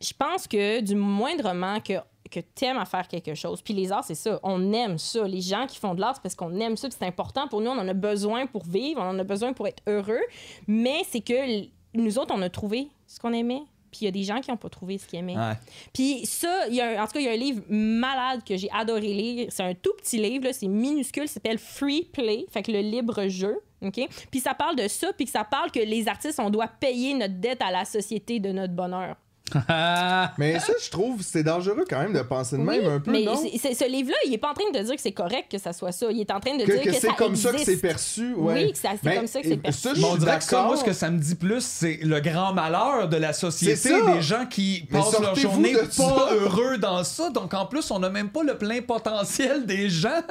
Je 0.01 0.13
pense 0.17 0.47
que 0.47 0.81
du 0.81 0.95
moindrement 0.95 1.81
que 1.81 1.95
que 2.35 2.41
t'aimes 2.55 2.79
à 2.79 2.85
faire 2.85 3.07
quelque 3.09 3.35
chose. 3.35 3.63
Puis 3.63 3.73
les 3.75 3.93
arts, 3.93 4.05
c'est 4.05 4.15
ça. 4.15 4.41
On 4.43 4.73
aime 4.73 4.99
ça. 4.99 5.27
Les 5.29 5.41
gens 5.41 5.67
qui 5.67 5.79
font 5.79 5.95
de 5.95 6.01
l'art, 6.01 6.15
c'est 6.17 6.23
parce 6.23 6.35
qu'on 6.35 6.59
aime 6.61 6.77
ça. 6.77 6.89
C'est 6.91 7.05
important 7.07 7.49
pour 7.49 7.61
nous. 7.61 7.71
On 7.71 7.79
en 7.79 7.89
a 7.89 7.95
besoin 7.95 8.47
pour 8.47 8.65
vivre. 8.65 9.01
On 9.01 9.11
en 9.11 9.19
a 9.19 9.25
besoin 9.25 9.53
pour 9.53 9.67
être 9.69 9.83
heureux. 9.87 10.21
Mais 10.67 11.03
c'est 11.09 11.21
que 11.21 11.67
nous 11.95 12.19
autres, 12.19 12.35
on 12.37 12.43
a 12.43 12.51
trouvé 12.51 12.89
ce 13.07 13.21
qu'on 13.21 13.33
aimait. 13.33 13.63
Puis 13.91 14.01
il 14.03 14.05
y 14.07 14.09
a 14.09 14.11
des 14.11 14.25
gens 14.25 14.41
qui 14.41 14.51
n'ont 14.51 14.57
pas 14.57 14.69
trouvé 14.69 14.99
ce 14.99 15.07
qu'ils 15.07 15.21
aimaient. 15.21 15.37
Ouais. 15.37 15.53
Puis 15.93 16.27
ça, 16.27 16.67
il 16.69 16.75
y 16.75 16.81
a 16.81 16.99
un- 17.01 17.05
en 17.05 17.07
tout 17.07 17.13
cas, 17.13 17.21
il 17.21 17.27
y 17.27 17.29
a 17.29 17.33
un 17.33 17.37
livre 17.37 17.63
malade 17.69 18.41
que 18.45 18.57
j'ai 18.57 18.69
adoré 18.73 19.01
lire. 19.03 19.47
C'est 19.51 19.63
un 19.63 19.75
tout 19.75 19.93
petit 19.99 20.19
livre, 20.19 20.49
c'est 20.53 20.67
minuscule, 20.67 21.29
s'appelle 21.29 21.59
Free 21.59 22.03
Play, 22.13 22.45
fait 22.51 22.63
que 22.65 22.73
le 22.73 22.81
libre 22.81 23.29
jeu. 23.29 23.57
OK? 23.83 24.01
Puis 24.33 24.41
ça 24.41 24.55
parle 24.55 24.75
de 24.77 24.89
ça, 24.89 25.13
puis 25.13 25.27
que 25.27 25.31
ça 25.31 25.45
parle 25.45 25.71
que 25.71 25.79
les 25.79 26.09
artistes, 26.09 26.41
on 26.41 26.51
doit 26.51 26.67
payer 26.67 27.15
notre 27.15 27.35
dette 27.35 27.63
à 27.63 27.71
la 27.71 27.85
société 27.85 28.41
de 28.41 28.51
notre 28.51 28.73
bonheur. 28.73 29.15
Mais 30.39 30.59
ça, 30.59 30.73
je 30.83 30.91
trouve, 30.91 31.21
c'est 31.23 31.43
dangereux 31.43 31.85
quand 31.89 32.01
même 32.01 32.13
de 32.15 32.23
penser 32.23 32.57
de 32.57 32.63
Oui, 32.63 32.79
même 32.81 32.87
un 32.93 33.01
peu, 33.01 33.11
mais 33.13 33.25
non? 33.25 33.37
ce 33.37 33.91
livre-là, 33.91 34.17
il 34.27 34.33
est 34.33 34.39
pas 34.39 34.51
en 34.51 34.55
train 34.55 34.71
de 34.73 34.79
dire 34.83 34.95
que 34.97 35.01
c'est 35.01 35.13
correct 35.13 35.51
que 35.53 35.59
ça 35.59 35.73
soit 35.75 35.93
ça. 35.93 36.07
Il 36.11 36.21
est 36.21 36.31
en 36.31 36.41
train 36.41 36.57
de 36.57 36.65
Que, 36.65 36.73
dire 36.73 36.81
que 36.83 36.89
que, 36.89 36.95
c'est 36.95 37.07
ça 37.09 37.13
comme 37.13 37.37
ça 37.37 37.53
que 37.53 37.59
c'est 37.59 37.77
perçu, 37.77 38.33
ouais. 38.35 38.55
Oui, 38.65 38.73
que 38.73 38.79
ça- 38.79 38.91
c'est 38.95 39.05
Ben, 39.05 39.17
comme 39.19 39.27
ça 39.27 39.43
que 39.43 39.49
c'est 39.49 39.57
perçu. 39.59 39.81
ça, 39.81 39.95
je 39.95 40.01
Mais 40.01 40.07
on 40.07 40.11
suis 40.13 40.21
dirait 40.21 40.39
que 40.39 40.45
ça, 40.45 40.63
moi, 40.63 40.77
ce 40.79 40.85
que 40.85 40.93
ça 40.95 41.11
me 41.11 41.19
dit 41.19 41.35
plus, 41.35 41.63
c'est 41.65 41.99
le 42.03 42.21
grand 42.21 42.55
malheur 42.55 43.09
de 43.09 43.17
la 43.19 43.33
société, 43.35 43.91
des 44.15 44.23
gens 44.23 44.47
qui 44.47 44.87
Mais 44.91 44.99
passent 44.99 45.21
leur 45.21 45.35
journée 45.35 45.75
pas 45.75 45.91
ça. 45.91 46.29
heureux 46.33 46.79
dans 46.79 47.05
ça. 47.05 47.29
Donc, 47.31 47.53
en 47.55 47.67
plus, 47.67 47.91
on 47.91 47.99
n'a 47.99 48.09
même 48.09 48.31
pas 48.31 48.43
le 48.45 48.57
plein 48.57 48.81
potentiel 48.81 49.67
des 49.67 49.91
gens 49.91 50.23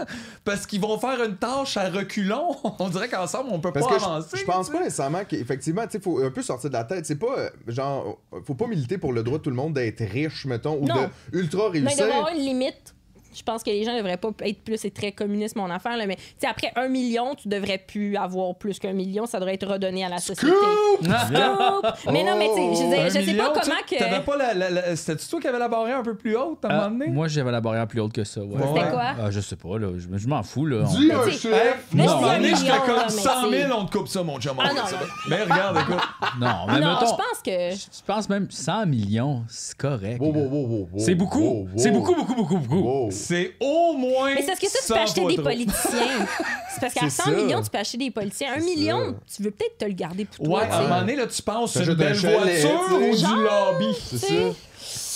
parce 0.44 0.66
qu'ils 0.66 0.82
vont 0.82 0.98
faire 0.98 1.24
une 1.24 1.36
tâche 1.38 1.78
à 1.78 1.90
reculons. 1.90 2.56
On 2.80 2.90
dirait 2.90 3.10
qu'ensemble, 3.10 3.50
on 3.52 3.60
peut 3.60 3.72
Parce 3.72 3.86
pas 3.88 3.94
que 3.94 4.00
je- 4.00 4.06
avancer. 4.06 4.38
je, 4.38 4.44
pense 4.44 4.70
pas 4.70 4.80
nécessairement 4.80 5.24
qu'effectivement, 5.28 5.84
tu 5.86 5.92
sais, 5.94 6.00
faut 6.00 6.20
un 6.20 6.32
peu 6.32 6.42
sortir 6.42 6.70
de 6.70 6.76
la 6.76 6.84
tête. 6.84 7.06
C'est 7.06 7.16
pas, 7.20 7.38
euh, 7.38 7.50
genre, 7.68 8.18
faut 8.46 8.56
pas 8.56 8.68
militer 8.68 8.98
pour 9.04 9.12
le 9.12 9.22
droit 9.22 9.38
de 9.38 9.44
tout 9.44 9.50
le 9.50 9.56
monde 9.58 9.74
d'être 9.74 10.02
riche, 10.02 10.46
mettons, 10.46 10.78
ou 10.82 10.86
Non. 10.88 10.96
de 11.32 11.38
ultra 11.40 11.70
Mais 11.74 11.80
il 11.80 11.86
réussir. 11.88 12.06
devrait 12.06 12.16
y 12.16 12.20
avoir 12.20 12.34
une 12.34 12.40
limite. 12.46 12.93
Je 13.36 13.44
pense 13.44 13.64
que 13.64 13.70
les 13.70 13.84
gens 13.84 13.96
devraient 13.98 14.18
pas 14.18 14.30
être 14.42 14.62
plus, 14.64 14.78
c'est 14.78 14.94
très 14.94 15.12
communiste 15.12 15.56
mon 15.56 15.70
affaire, 15.70 15.98
là, 15.98 16.06
mais 16.06 16.16
tu 16.16 16.22
sais, 16.40 16.48
après 16.48 16.72
un 16.76 16.88
million, 16.88 17.36
tu 17.36 17.48
devrais 17.48 17.78
plus 17.78 18.16
avoir 18.18 18.56
plus 18.56 18.80
qu'un 18.80 18.94
million, 18.94 19.26
ça 19.26 19.40
devrait 19.40 19.56
être 19.56 19.68
redonné 19.68 20.06
à 20.06 20.10
la 20.10 20.18
société. 20.20 20.52
Scoop! 21.02 21.06
Scoop! 21.08 22.12
Mais 22.12 22.24
non, 22.24 22.38
mais 22.38 22.50
tu 22.50 22.76
sais, 22.76 23.06
je, 23.06 23.10
sais 23.10 23.20
million, 23.26 23.46
pas 23.54 23.60
comment 23.62 23.76
que. 23.90 23.98
T'avais 23.98 24.20
pas 24.22 24.38
la. 24.38 24.54
la- 24.54 24.70
la- 24.70 24.96
C'était-tu 24.96 25.28
toi 25.28 25.40
qui 25.40 25.48
avais 25.48 25.60
la 25.60 25.68
barrière 25.68 25.98
un 26.00 26.04
peu 26.04 26.16
plus 26.16 26.36
haute 26.36 26.64
à 26.66 26.68
un 26.68 26.72
Ah, 26.72 26.90
moment 26.90 27.00
donné? 27.00 27.12
moi, 27.12 27.28
j'avais 27.28 27.52
la 27.52 27.62
barrière 27.62 27.88
plus 27.88 28.00
haute 28.02 28.14
que 28.14 28.24
ça. 28.24 28.42
Ouais. 28.42 28.62
C'était 28.76 28.90
quoi? 28.92 29.04
Ah, 29.22 29.32
je 29.32 29.40
sais 29.40 29.56
pas, 29.56 29.78
là. 29.80 29.88
Je, 29.98 30.18
je 30.18 30.28
m'en 30.28 30.44
fous, 30.44 30.66
là. 30.66 30.84
On- 30.88 30.94
Dis 30.94 31.08
Mais 31.08 31.14
un 31.16 31.30
chef! 31.32 31.86
Moi, 31.94 32.06
je 32.06 32.10
à 32.10 32.14
un 32.14 32.18
dis 32.18 32.22
moment 32.22 32.28
un 32.28 32.36
donné, 32.38 32.56
j'étais 32.56 32.78
comme 32.86 32.96
là, 32.96 33.04
mais 33.06 33.10
100 33.12 33.30
c'est- 33.52 33.62
000, 33.68 33.80
on 33.80 33.86
te 33.86 33.98
coupe 33.98 34.08
ça, 34.08 34.24
mon 34.24 34.40
chum. 34.40 34.56
Ah, 34.60 34.70
non, 34.70 34.76
non. 34.82 34.98
Mais 35.30 35.44
regarde, 35.44 35.78
écoute. 35.80 35.96
Non, 36.40 36.48
Ah 36.48 36.66
mais 36.68 36.80
non, 36.80 36.94
mettons, 36.94 37.06
je 37.06 37.12
pense 37.16 37.42
que. 37.44 37.72
je 37.72 38.04
pense 38.06 38.30
même 38.30 38.48
100 38.50 38.86
millions, 38.86 39.44
c'est 39.48 39.78
correct. 39.78 40.20
Wow, 40.22 40.34
là. 40.34 40.40
wow, 40.40 40.48
wow, 40.50 40.66
wow, 40.68 40.90
wow, 40.94 41.00
C'est 41.00 41.16
beaucoup. 41.16 41.68
C'est 41.78 41.92
beaucoup, 41.92 42.16
beaucoup, 42.16 42.36
beaucoup, 42.36 42.58
beaucoup. 42.58 43.12
C'est 43.24 43.54
au 43.60 43.94
moins. 43.94 44.34
Mais 44.36 44.42
c'est 44.42 44.48
parce 44.48 44.60
que 44.60 44.68
ça, 44.70 44.80
tu 44.80 44.86
100 44.88 44.94
peux 44.96 45.00
acheter 45.02 45.26
des 45.36 45.42
politiciens. 45.42 46.28
C'est 46.74 46.80
parce 46.82 46.94
qu'à 46.94 47.02
C'est 47.10 47.10
100 47.10 47.24
ça. 47.24 47.32
millions, 47.32 47.62
tu 47.62 47.70
peux 47.70 47.78
acheter 47.78 47.98
des 47.98 48.12
politiciens. 48.12 48.54
Un 48.56 48.60
million, 48.60 49.00
ça. 49.06 49.36
tu 49.38 49.44
veux 49.44 49.52
peut-être 49.52 49.78
te 49.78 49.86
le 49.86 49.94
garder 49.94 50.26
pour 50.26 50.46
toi. 50.46 50.60
Ouais, 50.62 50.68
à 50.70 50.78
un 50.80 50.84
moment 50.84 51.00
donné, 51.00 51.16
là, 51.16 51.28
tu 51.28 51.42
penses 51.42 51.76
une 51.76 51.94
belle 51.94 52.16
voiture 52.16 52.82
ou 52.92 53.16
du 53.16 53.24
lobby? 53.24 53.98
C'est 54.10 54.18
ça. 54.18 54.34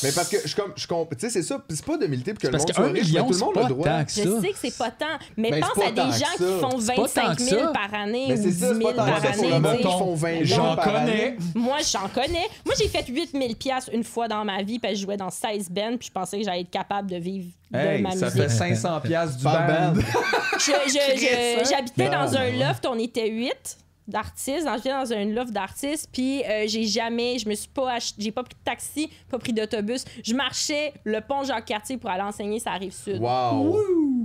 Mais 0.03 0.11
parce 0.11 0.29
que 0.29 0.37
je 0.47 0.55
com- 0.55 0.73
je 0.75 0.87
comp- 0.87 1.09
tu 1.09 1.15
sais 1.19 1.29
c'est 1.29 1.41
ça, 1.43 1.61
c'est 1.69 1.85
pas 1.85 1.97
de 1.97 2.07
militer 2.07 2.33
pour 2.33 2.41
que 2.41 2.47
le 2.47 2.51
Parce 2.51 2.63
monde 2.63 2.73
soit 2.75 2.85
riche, 2.87 3.11
mais 3.13 3.19
tout 3.21 3.27
le 3.27 3.33
c'est 3.33 3.45
monde 3.45 3.57
a 3.57 3.61
le 3.63 3.67
droit. 3.69 3.85
tant 3.87 4.05
que 4.05 4.11
ça. 4.11 4.21
Je 4.23 4.41
sais 4.41 4.49
que 4.51 4.57
c'est 4.61 4.77
pas 4.77 4.91
tant, 4.91 5.05
mais 5.35 5.51
Ben, 5.51 5.59
pense 5.61 5.69
c'est 5.75 5.85
à 5.87 5.91
des 5.91 6.11
gens 6.17 6.31
qui 6.37 6.43
ça. 6.43 6.59
font 6.59 6.79
C'est 6.79 6.95
pas 6.95 7.01
25 7.03 7.21
tant 7.27 7.35
que 7.35 7.41
000 7.43 7.61
ça. 7.61 7.67
par 7.73 7.93
année 7.99 8.25
Mais 8.27 8.33
ou 8.33 8.43
c'est 8.43 8.49
10 8.49 8.59
ça, 8.59 8.67
000 8.67 8.79
c'est 8.79 8.83
pas 8.83 8.93
tant 8.93 9.11
par 9.11 9.21
ça 9.21 9.27
année. 9.29 9.49
le 9.51 9.59
monde 9.59 9.71
tu 9.77 9.77
qui 9.87 9.97
font 9.97 10.15
20 10.15 10.43
J'en 10.43 10.75
connais. 10.75 11.37
Moi, 11.55 11.77
j'en 11.91 12.07
connais. 12.09 12.47
Moi, 12.65 12.75
j'ai 12.79 12.87
fait 12.87 13.05
8000 13.07 13.55
pièces 13.55 13.89
une 13.93 14.03
fois 14.03 14.27
dans 14.27 14.43
ma 14.45 14.61
vie, 14.63 14.79
parce 14.79 14.93
que 14.93 14.99
je 14.99 15.03
jouais 15.05 15.17
dans 15.17 15.29
16 15.29 15.69
bands, 15.69 15.97
puis 15.97 16.07
je 16.07 16.11
pensais 16.11 16.37
que 16.39 16.43
j'allais 16.45 16.61
être 16.61 16.69
capable 16.69 17.09
de 17.09 17.17
vivre 17.17 17.47
de 17.71 17.77
Hey, 17.77 18.01
ma 18.01 18.11
ça 18.11 18.25
musique. 18.27 18.41
fait 18.43 18.49
500 18.49 19.01
piastres 19.01 19.37
du 19.37 19.43
band. 19.43 19.93
J'habitais 21.69 22.09
dans 22.09 22.35
un 22.35 22.49
loft, 22.51 22.85
on 22.89 22.97
était 22.99 23.29
huit 23.29 23.77
d'artistes. 24.07 24.63
J'habitais 24.65 24.89
dans 24.91 25.11
un 25.13 25.25
loft 25.25 25.51
d'artistes, 25.51 26.09
puis 26.11 26.43
euh, 26.43 26.63
j'ai 26.67 26.83
jamais, 26.85 27.37
je 27.39 27.47
me 27.49 27.55
suis 27.55 27.67
pas 27.69 27.93
ach- 27.95 28.13
j'ai 28.17 28.31
pas 28.31 28.43
pris 28.43 28.53
de 28.55 28.63
taxi, 28.63 29.09
pas 29.29 29.37
pris 29.39 29.53
d'autobus. 29.53 30.03
Je 30.23 30.33
marchais 30.33 30.93
le 31.03 31.19
pont 31.21 31.43
Jacques-Cartier 31.43 31.97
pour 31.97 32.09
aller 32.09 32.23
enseigner 32.23 32.59
sur 32.59 32.71
la 32.71 32.77
rive 32.77 32.93
sud. 32.93 33.19
Wow. 33.21 33.77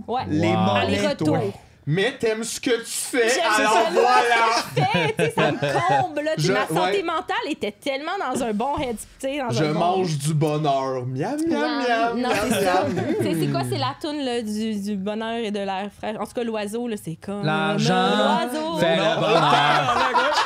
Ouais. 0.08 0.22
Les 0.28 0.48
Wow. 0.48 0.70
Aller-retour. 0.76 1.38
Mais 1.84 2.14
t'aimes 2.16 2.44
ce 2.44 2.60
que 2.60 2.70
tu 2.70 2.84
fais, 2.86 3.40
alors 3.40 3.72
ça, 3.72 3.80
là, 3.80 3.90
voilà! 3.92 4.86
Fait, 4.92 5.14
tu 5.18 5.24
sais, 5.24 5.32
ça 5.36 5.50
me 5.50 5.58
comble. 6.02 6.20
là. 6.22 6.30
Je- 6.38 6.52
ma 6.52 6.66
santé 6.68 6.98
ouais. 6.98 7.02
mentale 7.02 7.36
était 7.50 7.72
tellement 7.72 8.12
dans 8.20 8.40
un 8.44 8.52
bon 8.52 8.78
head, 8.78 8.96
dans 9.20 9.50
Je 9.50 9.64
un 9.64 9.72
bon- 9.72 9.78
mange 9.80 10.16
du 10.18 10.32
bonheur. 10.32 11.04
Miam, 11.06 11.36
miam, 11.48 11.60
miam, 11.82 12.20
non, 12.20 12.28
miam, 12.28 12.38
c'est 12.50 12.64
ça. 12.64 12.84
miam. 12.88 13.04
Tu 13.18 13.24
sais, 13.24 13.36
c'est 13.40 13.48
quoi? 13.50 13.62
C'est 13.68 13.78
la 13.78 13.94
toune 14.00 14.24
là, 14.24 14.40
du, 14.42 14.80
du 14.80 14.96
bonheur 14.96 15.34
et 15.38 15.50
de 15.50 15.58
l'air 15.58 15.90
frais. 15.98 16.14
En 16.20 16.24
tout 16.24 16.32
cas, 16.34 16.44
l'oiseau, 16.44 16.86
là, 16.86 16.94
c'est 17.02 17.16
comme. 17.16 17.44
L'argent 17.44 17.94
L'oiseau. 17.94 18.76
fait 18.78 18.96
le 18.96 19.20
bonheur. 19.20 19.98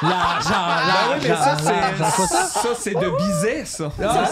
L'argent, 0.03 0.09
Ah 0.09 0.41
ça, 0.43 1.28
l'argent, 1.28 1.57
c'est, 1.59 2.01
l'argent. 2.01 2.26
ça, 2.26 2.68
c'est 2.78 2.95
de 2.95 3.16
Bizet, 3.18 3.64
ça. 3.66 3.91
Ça? 3.99 4.24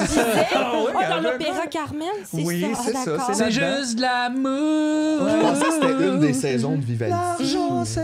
Ah 0.54 0.72
oui, 0.74 0.92
Ah, 0.94 1.00
il 1.00 1.06
y 1.06 1.08
dans 1.10 1.20
l'opéra 1.30 1.66
Carmen, 1.70 2.08
c'est 2.24 2.44
ça. 2.44 2.50
Ah, 2.72 2.80
c'est 2.84 2.92
ça, 2.92 3.18
c'est 3.26 3.34
C'est 3.34 3.50
juste 3.50 3.96
de 3.96 4.02
l'amour. 4.02 5.28
Je 5.28 5.40
pensais 5.40 5.64
que 5.66 5.72
c'était 5.72 6.04
une 6.08 6.20
des 6.20 6.32
saisons 6.32 6.72
de 6.76 6.82
Vivaldi. 6.94 7.14
L'argent, 7.54 7.84
c'est 7.84 8.00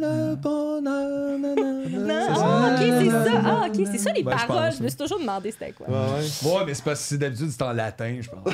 le 0.00 0.34
bonheur. 0.36 1.38
Non, 1.38 2.26
ah, 2.30 2.70
ok, 2.74 2.86
c'est 3.00 3.10
ça. 3.10 3.42
Ah, 3.44 3.66
ok, 3.66 3.86
c'est 3.90 3.98
ça 3.98 4.12
les 4.12 4.22
Ben, 4.22 4.36
je 4.38 4.46
paroles. 4.46 4.64
pense, 4.68 4.76
Je 4.78 4.82
me 4.82 4.88
suis 4.88 4.96
toujours 4.98 5.18
demandé 5.18 5.50
c'était 5.50 5.72
quoi. 5.72 5.88
Ouais, 5.88 5.94
ouais. 5.96 6.50
Ouais, 6.52 6.64
mais 6.66 6.74
c'est 6.74 6.84
parce 6.84 7.00
que 7.00 7.06
c'est 7.06 7.18
d'habitude, 7.18 7.50
c'est 7.50 7.62
en 7.62 7.72
latin, 7.72 8.18
je 8.20 8.28
pense. 8.28 8.44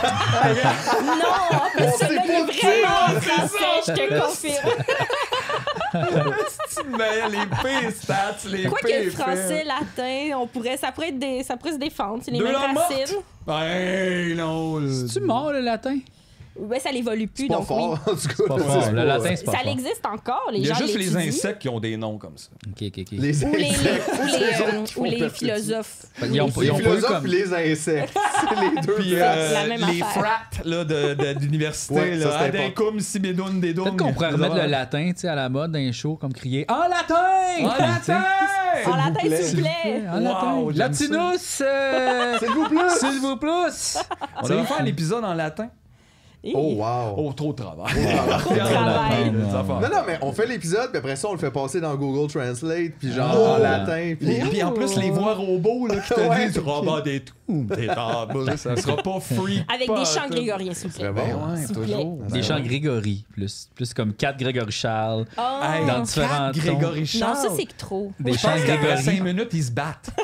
Non, 0.00 1.30
en 1.52 1.70
plus, 1.70 1.84
On 1.84 1.92
sait 1.98 2.06
celui-là, 2.06 2.22
il 2.26 2.46
pas 2.46 2.52
est 2.52 2.62
vraiment 2.62 3.00
en 3.06 3.20
français, 3.20 3.80
je 3.86 3.92
te 3.92 4.20
confirme. 4.20 4.70
tu 6.70 6.96
mets 6.96 7.28
les 7.30 7.46
pires 7.46 7.92
stats, 7.92 8.36
les 8.48 8.64
Quoi 8.64 8.78
que 8.80 8.86
pires 8.86 9.12
français, 9.12 9.64
latin, 9.64 10.38
on 10.38 10.46
pourrait, 10.46 10.76
ça, 10.76 10.92
pourrait 10.92 11.08
être 11.08 11.18
des, 11.18 11.42
ça 11.42 11.56
pourrait 11.56 11.72
se 11.72 11.78
défendre. 11.78 12.22
C'est 12.24 12.30
les 12.30 12.38
Deux 12.38 12.44
mêmes 12.44 12.52
langues 12.54 12.76
racines. 12.76 13.16
Ben 13.46 14.36
non. 14.36 14.78
le- 14.78 15.08
Tu 15.08 15.20
mort 15.20 15.52
le 15.52 15.60
latin? 15.60 15.98
Ouais, 16.60 16.78
ça 16.78 16.92
l'évolue 16.92 17.26
plus, 17.26 17.48
Pas 17.48 17.54
donc 17.54 17.62
oui. 17.62 17.66
fort, 17.76 17.98
en 18.06 18.10
tout 18.14 18.28
cas. 18.28 18.48
Pas 18.48 18.56
là, 18.58 18.64
fort. 18.64 18.82
c'est 18.84 18.90
Le 18.90 18.96
pas- 18.96 19.04
latin, 19.04 19.34
c'est 19.36 19.44
pas 19.44 19.52
Ça 19.52 19.58
fort. 19.58 19.72
existe 19.72 20.06
encore, 20.06 20.48
les 20.52 20.58
Il 20.58 20.66
y 20.66 20.70
a 20.70 20.74
gens 20.74 20.80
juste 20.86 20.98
les 20.98 21.16
insectes 21.16 21.58
qui 21.62 21.68
ont 21.68 21.80
des 21.80 21.96
noms 21.96 22.18
comme 22.18 22.36
ça. 22.36 22.48
Ok, 22.68 22.82
ok, 22.88 22.98
ok. 22.98 23.06
Les 23.12 23.18
Ou 23.18 23.20
les, 23.22 23.30
insectes. 23.68 24.10
ou 24.20 24.26
les, 24.26 24.32
euh, 24.62 24.84
ou 24.96 25.04
les 25.04 25.28
philosophes. 25.30 25.96
Ils 26.22 26.24
ont, 26.42 26.46
Les 26.46 26.66
ils 26.66 26.70
ont 26.72 26.76
philosophes 26.76 27.10
comme... 27.10 27.26
les 27.26 27.54
insectes. 27.54 28.12
C'est 28.40 28.60
les 28.60 28.80
deux. 28.86 28.94
Puis 28.94 29.10
faces. 29.16 29.36
euh, 29.38 29.52
la 29.54 29.66
même 29.66 29.80
les 29.90 30.02
affaire. 30.02 30.22
frats 30.22 30.62
là, 30.64 30.84
de, 30.84 31.14
de- 31.14 31.32
d'université, 31.38 31.94
Ouais, 31.94 32.16
là, 32.16 32.26
c'est 32.52 32.58
Adecum, 32.60 33.00
Sibidoun, 33.00 33.60
Dedoun. 33.60 33.84
Peut-être 33.84 33.96
qu'on 33.96 34.12
pourrait 34.12 34.30
remettre 34.30 34.56
le 34.56 34.66
latin 34.66 35.10
tu 35.14 35.20
sais, 35.20 35.28
à 35.28 35.34
la 35.34 35.48
mode 35.48 35.72
dans 35.72 35.78
les 35.78 35.92
shows, 35.92 36.16
comme 36.16 36.32
crier 36.32 36.66
En 36.68 36.88
latin! 36.88 37.14
En 37.60 37.66
latin! 37.78 38.24
En 38.86 38.96
latin, 38.96 39.20
s'il 39.42 39.56
vous 39.56 39.62
plaît. 39.62 40.02
En 40.12 40.20
latin. 40.20 40.70
Latinus! 40.74 41.40
S'il 41.40 42.50
vous 42.50 42.68
plaît. 42.68 42.88
S'il 42.98 43.20
vous 43.20 43.36
plaît! 43.36 43.50
On 44.42 44.48
devrait 44.48 44.64
faire 44.66 44.82
l'épisode 44.82 45.24
en 45.24 45.34
latin. 45.34 45.68
Oh, 46.54 46.74
wow. 46.76 47.14
Oh, 47.18 47.32
trop 47.34 47.52
de 47.52 47.62
travail. 47.62 47.92
Trop 48.40 48.54
de 48.54 48.58
travail. 48.60 49.30
Non, 49.30 49.88
non, 49.88 50.02
mais 50.06 50.18
on 50.22 50.32
fait 50.32 50.46
l'épisode, 50.46 50.88
puis 50.88 50.98
après 50.98 51.16
ça, 51.16 51.28
on 51.28 51.32
le 51.32 51.38
fait 51.38 51.50
passer 51.50 51.80
dans 51.82 51.94
Google 51.96 52.32
Translate, 52.32 52.92
puis 52.98 53.12
genre 53.12 53.34
Oh. 53.36 53.46
en 53.56 53.58
latin, 53.58 54.14
puis... 54.18 54.38
Puis, 54.40 54.48
puis 54.48 54.62
en 54.62 54.72
plus, 54.72 54.96
les 54.96 55.10
voix 55.10 55.34
robots 55.34 55.86
là, 55.86 55.96
qui 55.96 56.14
te 56.14 56.20
Ouais. 56.20 56.46
disent 56.46 56.58
robot 56.58 57.00
des 57.02 57.20
tout, 57.20 57.34
des 57.76 57.86
tables, 57.88 58.52
ça 58.58 58.74
sera 58.76 58.96
pas 58.96 59.20
free. 59.20 59.62
Avec 59.72 59.88
des 59.88 60.04
chants 60.06 60.28
grégoriens, 60.30 60.72
s'il 60.72 60.88
vous 60.88 60.96
plaît. 60.98 61.12
Très 61.12 61.12
Ben 61.12 61.36
bon. 61.36 61.52
ouais, 61.52 61.66
vous 61.66 61.74
plaît. 61.74 61.86
toujours. 61.94 62.18
Des 62.30 62.42
chants 62.42 62.60
Grégory, 62.60 63.24
plus. 63.32 63.68
Plus 63.74 63.92
comme 63.92 64.14
4 64.14 64.38
Grégory 64.38 64.72
Charles. 64.72 65.26
Oh. 65.36 65.42
Hey, 65.62 65.86
Dans 65.86 66.00
différents 66.00 66.50
Grégory 66.52 67.04
Charles. 67.06 67.34
Non, 67.36 67.42
ça, 67.42 67.48
c'est 67.56 67.64
que 67.66 67.76
trop. 67.76 68.12
Des 68.18 68.32
Je 68.32 68.38
chants 68.38 68.56
Grégory. 68.56 69.02
5 69.02 69.20
minutes, 69.22 69.50
ils 69.52 69.64
se 69.64 69.70
battent. 69.72 70.10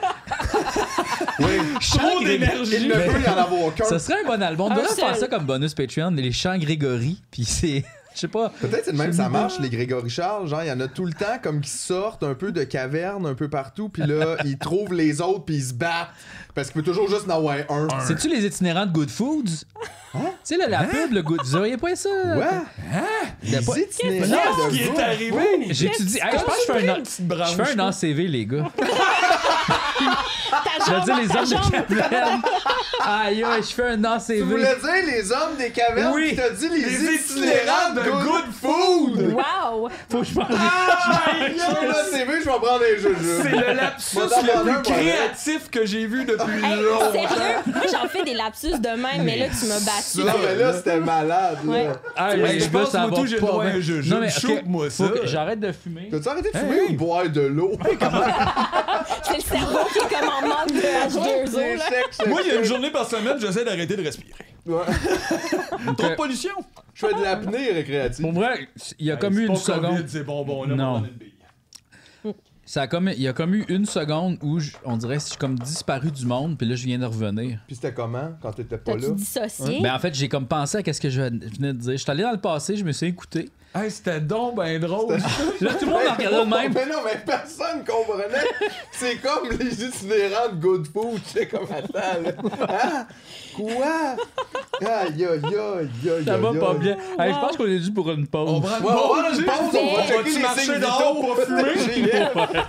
Oui. 1.38 1.46
Trop 1.90 2.18
Il 2.22 2.26
d'énergie. 2.26 2.88
ne 2.88 2.94
peut 2.94 3.20
y 3.20 3.28
en 3.28 3.36
avoir 3.36 3.74
qu'un. 3.74 3.84
Ça 3.84 3.98
serait 3.98 4.20
un 4.24 4.26
bon 4.26 4.42
album. 4.42 4.72
On 4.72 4.74
devrait 4.74 4.94
faire 4.94 5.16
ça 5.16 5.28
comme 5.28 5.44
bonus 5.44 5.74
Patreon, 5.74 6.05
les 6.14 6.32
chants 6.32 6.58
Grégory. 6.58 7.20
Puis 7.30 7.44
c'est 7.44 7.84
Je 8.16 8.20
sais 8.20 8.28
pas. 8.28 8.48
Peut-être 8.48 8.86
c'est 8.86 8.92
le 8.92 8.96
même 8.96 9.12
ça 9.12 9.28
marche, 9.28 9.60
les 9.60 9.68
Grégory 9.68 10.08
Charles. 10.08 10.48
Genre, 10.48 10.62
il 10.62 10.68
y 10.68 10.72
en 10.72 10.80
a 10.80 10.88
tout 10.88 11.04
le 11.04 11.12
temps 11.12 11.36
comme 11.42 11.60
qui 11.60 11.68
sortent 11.68 12.22
un 12.22 12.32
peu 12.32 12.50
de 12.50 12.64
caverne 12.64 13.26
un 13.26 13.34
peu 13.34 13.50
partout, 13.50 13.90
puis 13.90 14.04
là, 14.06 14.38
ils 14.46 14.56
trouvent 14.56 14.94
les 14.94 15.20
autres, 15.20 15.44
puis 15.44 15.56
ils 15.56 15.64
se 15.64 15.74
battent. 15.74 16.08
Parce 16.54 16.70
qu'il 16.70 16.80
peut 16.80 16.90
toujours 16.90 17.10
juste 17.10 17.28
en 17.28 17.36
avoir 17.36 17.56
un. 17.68 17.88
C'est-tu 18.06 18.30
les 18.30 18.46
itinérants 18.46 18.86
de 18.86 18.92
Good 18.92 19.10
Foods? 19.10 19.66
Tu 20.14 20.18
sais, 20.44 20.56
là, 20.56 20.66
la 20.66 20.84
pub, 20.84 21.12
le 21.12 21.22
Good. 21.22 21.40
Vous 21.44 21.56
auriez 21.56 21.76
pas 21.76 21.94
ça? 21.94 22.08
Ouais. 22.08 22.46
Il 23.42 23.50
y 23.50 23.56
a 23.56 23.60
pas- 23.60 23.74
Les 23.74 23.82
itinérants 23.82 24.68
Qu'est-ce 24.70 24.70
de 24.70 24.70
qui 24.70 24.82
est 24.82 24.98
arrivé? 25.02 25.36
Hey, 25.36 25.74
je 25.74 25.86
pense 25.86 25.96
que 25.96 26.72
je 26.72 26.72
fais 26.72 26.88
un, 26.88 27.44
je 27.44 27.62
fais 27.62 27.78
un 27.78 27.86
ACV, 27.86 28.28
les 28.28 28.46
gars. 28.46 28.64
Je 30.86 30.92
veux 30.94 31.00
dire, 31.00 31.16
les 31.16 31.36
hommes 31.36 31.46
jambe. 31.46 31.86
de 31.88 31.94
caverne. 31.96 32.42
Aïe, 33.04 33.44
aïe, 33.44 33.62
je 33.62 33.74
fais 33.74 33.88
un 33.88 34.00
Tu 34.00 34.06
ACV. 34.06 34.40
voulais 34.42 34.76
dire 34.76 35.06
les 35.06 35.32
hommes 35.32 35.56
des 35.58 35.70
cavernes, 35.70 36.12
Oui. 36.14 36.34
t'as 36.36 36.50
dit 36.50 36.68
les, 36.68 36.80
Les 36.80 37.14
itinérants 37.14 37.92
de 37.94 38.00
Good 38.02 38.52
Food! 38.60 39.32
Wow! 39.34 39.42
Faut 40.10 40.18
que 40.20 40.24
je. 40.24 40.34
Yo, 40.36 41.88
là, 41.88 41.94
c'est 42.10 42.24
vu, 42.24 42.40
je 42.40 42.44
vais 42.44 42.50
prendre 42.50 42.80
un 42.82 43.00
jeu. 43.00 43.16
C'est 43.42 43.50
le 43.50 43.74
lapsus 43.74 44.16
Moi, 44.16 44.24
le 44.26 44.62
plus 44.62 44.72
moi, 44.72 44.82
créatif 44.82 45.70
que 45.70 45.86
j'ai 45.86 46.06
vu 46.06 46.24
depuis 46.24 46.64
Hey, 46.64 46.76
longtemps. 46.82 47.12
sérieux? 47.12 47.54
Moi, 47.66 47.82
j'en 47.92 48.08
fais 48.08 48.24
des 48.24 48.34
lapsus 48.34 48.78
de 48.78 48.88
même, 48.88 49.22
mais 49.24 49.38
là, 49.38 49.46
tu 49.48 49.66
m'as 49.66 49.80
battu. 49.80 50.18
Non, 50.18 50.32
mais 50.42 50.54
là, 50.56 50.72
c'était 50.72 51.00
malade. 51.00 51.58
là. 51.64 51.70
Ouais. 51.72 51.88
Ah, 52.16 52.34
les 52.36 52.60
je 52.60 52.68
pense, 52.70 52.92
moi, 52.94 53.06
va 53.06 53.16
tout, 53.16 53.26
j'ai 53.26 53.38
droit 53.38 53.64
à 53.64 53.68
un 53.68 53.80
jeu. 53.80 54.02
Non, 54.06 54.20
mais 54.20 54.30
faut 54.30 54.90
ça. 54.90 55.08
que 55.08 55.26
J'arrête 55.26 55.60
de 55.60 55.72
fumer. 55.72 56.08
T'as-tu 56.10 56.28
arrêté 56.28 56.50
de 56.52 56.58
fumer 56.58 56.80
ou 56.88 56.92
boire 56.94 57.28
de 57.28 57.40
l'eau? 57.42 57.72
C'est 59.22 59.36
le 59.36 59.40
cerveau 59.42 59.78
qui 59.92 59.98
est 59.98 60.08
comme 60.18 60.28
en 60.28 60.48
manque 60.48 60.72
de 60.72 60.80
H2O, 60.80 61.76
là. 61.78 61.84
Moi, 62.26 62.40
il 62.44 62.48
y 62.48 62.56
a 62.56 62.58
une 62.60 62.64
journée 62.64 62.90
par 62.90 63.08
semaine, 63.08 63.36
j'essaie 63.40 63.64
d'arrêter 63.64 63.96
de 63.96 64.02
respirer. 64.02 64.32
Ouais. 64.66 64.82
Trop 65.96 66.08
de 66.08 66.14
pollution. 66.16 66.50
Je 66.94 67.06
fais 67.06 67.14
de 67.14 67.22
l'apnée 67.22 67.70
récréative. 67.72 68.22
Pour 68.24 68.32
vrai, 68.32 68.68
il 68.98 69.06
y 69.06 69.10
a 69.12 69.16
comme 69.16 69.38
eu 69.38 69.46
une 69.46 69.54
seconde. 69.74 69.96
COVID, 69.96 70.08
C'est 70.08 70.24
bonbon, 70.24 70.64
là, 70.64 70.74
Non. 70.74 71.02
Ça 72.68 72.82
a 72.82 72.86
comme, 72.88 73.08
il 73.14 73.22
y 73.22 73.28
a 73.28 73.32
comme 73.32 73.54
eu 73.54 73.64
une 73.68 73.86
seconde 73.86 74.38
où 74.42 74.58
je- 74.58 74.72
on 74.84 74.96
dirait 74.96 75.18
que 75.18 75.22
je 75.22 75.28
suis 75.28 75.36
comme 75.36 75.56
disparu 75.56 76.10
du 76.10 76.26
monde, 76.26 76.58
puis 76.58 76.66
là 76.66 76.74
je 76.74 76.84
viens 76.84 76.98
de 76.98 77.04
revenir. 77.04 77.60
Puis 77.68 77.76
c'était 77.76 77.94
comment 77.94 78.30
quand 78.42 78.50
t'étais 78.50 78.76
pas 78.76 78.96
là? 78.96 79.10
Dissocié? 79.10 79.80
Ben 79.82 79.94
en 79.94 79.98
fait, 80.00 80.12
j'ai 80.12 80.28
comme 80.28 80.48
pensé 80.48 80.78
à 80.78 80.82
qu'est-ce 80.82 81.00
que 81.00 81.08
je 81.08 81.20
venais 81.22 81.72
de 81.72 81.78
dire. 81.78 81.92
Je 81.92 81.96
suis 81.98 82.10
allé 82.10 82.24
dans 82.24 82.32
le 82.32 82.40
passé, 82.40 82.74
je 82.76 82.84
me 82.84 82.90
suis 82.90 83.06
écouté. 83.06 83.48
Hey, 83.74 83.90
c'était 83.90 84.20
donc 84.20 84.54
ben 84.54 84.80
drôle. 84.80 85.16
Là, 85.60 85.74
tout 85.74 85.84
le 85.84 85.90
monde 85.90 86.02
me 86.04 86.10
regardait 86.10 86.24
de 86.44 86.50
même. 86.50 86.72
Mais 86.72 86.86
non, 86.86 87.00
mais 87.04 87.20
personne 87.26 87.84
comprenait. 87.86 88.38
C'est 88.90 89.16
comme 89.16 89.50
les 89.50 89.84
itinérants 89.84 90.48
de 90.50 90.56
Good 90.56 90.86
Food. 90.90 91.20
C'est 91.26 91.46
comme, 91.46 91.64
attends, 91.64 92.22
là. 92.22 92.30
Hein? 92.70 93.06
Quoi? 93.54 94.16
Aïe, 94.80 95.26
aïe, 95.26 95.26
aïe, 95.26 96.10
aïe, 96.10 96.24
Ça 96.24 96.36
va 96.38 96.52
pas 96.54 96.74
bien. 96.74 96.96
Hey, 97.18 97.34
je 97.34 97.38
pense 97.38 97.56
qu'on 97.58 97.66
est 97.66 97.78
dû 97.78 97.92
pour 97.92 98.10
une 98.10 98.26
pause. 98.26 98.48
On 98.50 98.60
prend 98.62 98.76
une 98.78 98.82
pause, 98.82 98.92
prendre 98.94 99.28
une 99.28 99.34
Gilles? 99.34 99.44
pause, 99.44 99.56
on 99.74 99.96
va 99.96 100.02
checker 100.06 100.22
les 100.24 100.62
signes 100.62 100.80
pour 101.20 101.36
fumer? 101.36 102.22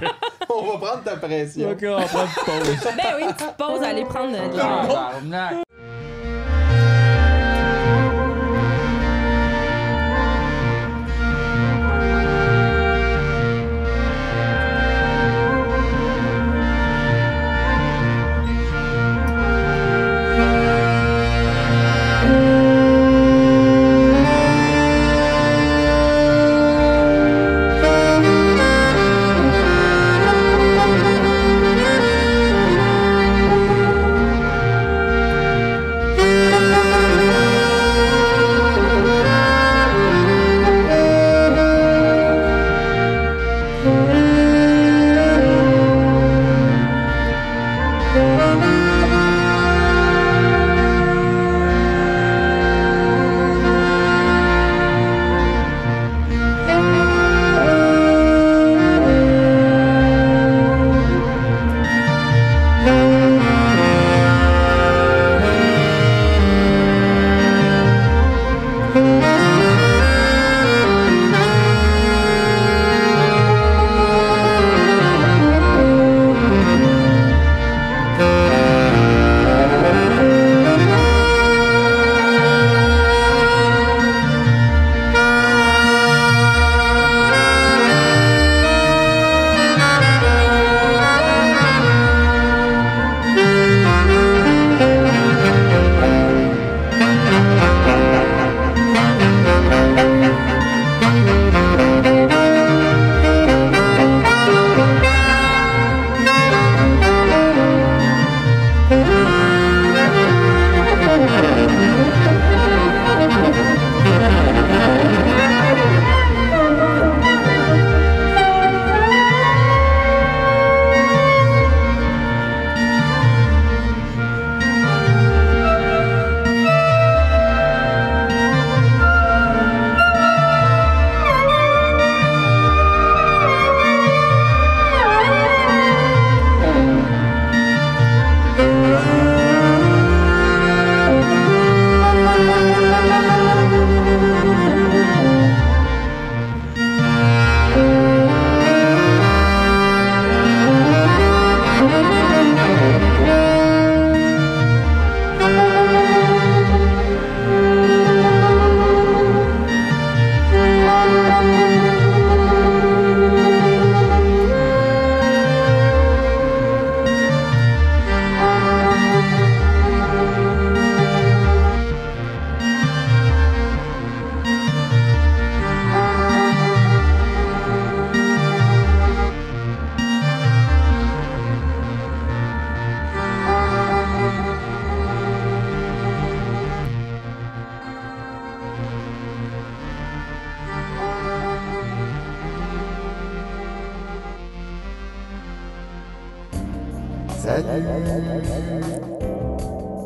On 0.50 0.62
va 0.66 0.78
prendre 0.78 1.04
ta 1.04 1.18
pression. 1.18 1.70
Ok, 1.70 1.84
on 1.84 2.02
prend 2.06 2.24
une 2.24 2.46
pause. 2.46 2.94
Ben 2.98 3.14
oui, 3.18 3.24
une 3.24 3.34
petite 3.34 3.58
pause, 3.58 3.82
aller 3.84 4.06
prendre 4.06 4.32
de 4.32 5.32
l'air. 5.32 5.64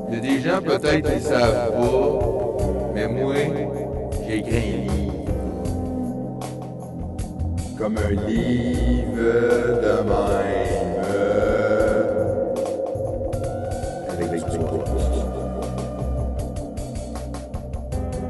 Il 0.10 0.16
y 0.16 0.18
a 0.18 0.20
des 0.20 0.40
gens 0.42 0.62
peut-être 0.62 1.14
qui 1.14 1.22
savent 1.22 1.72
pas, 1.72 2.20
mais 2.94 3.08
moi, 3.08 3.36
j'ai 4.28 4.38
écrit 4.40 4.58
un 4.58 4.94
livre. 4.94 5.14
Comme 7.78 7.98
un 7.98 8.12
livre 8.28 9.16
de 9.82 9.96
même. 10.04 10.72
Avec 14.10 14.32
du 14.32 14.58
pot. 14.60 14.84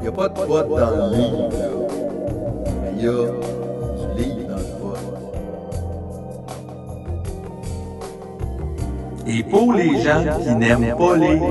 Y 0.03 0.07
a 0.07 0.11
pas 0.11 0.29
de 0.29 0.33
pot 0.33 0.47
dans 0.47 0.91
le 0.95 1.15
livre. 1.15 1.49
Mais 2.81 2.91
y 3.01 3.07
a 3.07 3.11
Et 9.33 9.43
pour 9.43 9.73
les 9.73 10.01
gens 10.01 10.23
qui 10.43 10.55
n'aiment 10.55 10.95
pas 10.97 11.15
lire, 11.15 11.41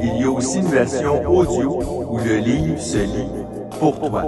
il 0.00 0.20
y 0.20 0.24
a 0.24 0.30
aussi 0.30 0.58
une 0.58 0.68
version 0.68 1.22
audio 1.28 2.06
où 2.10 2.18
le 2.18 2.36
livre 2.38 2.80
se 2.80 2.98
lit 2.98 3.28
pour 3.78 3.98
toi. 4.00 4.22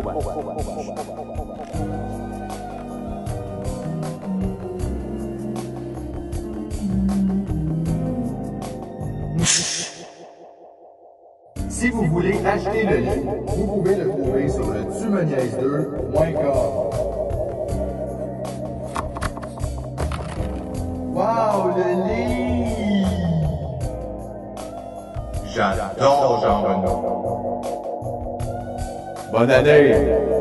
Bonne 29.58 29.70
année! 29.70 30.37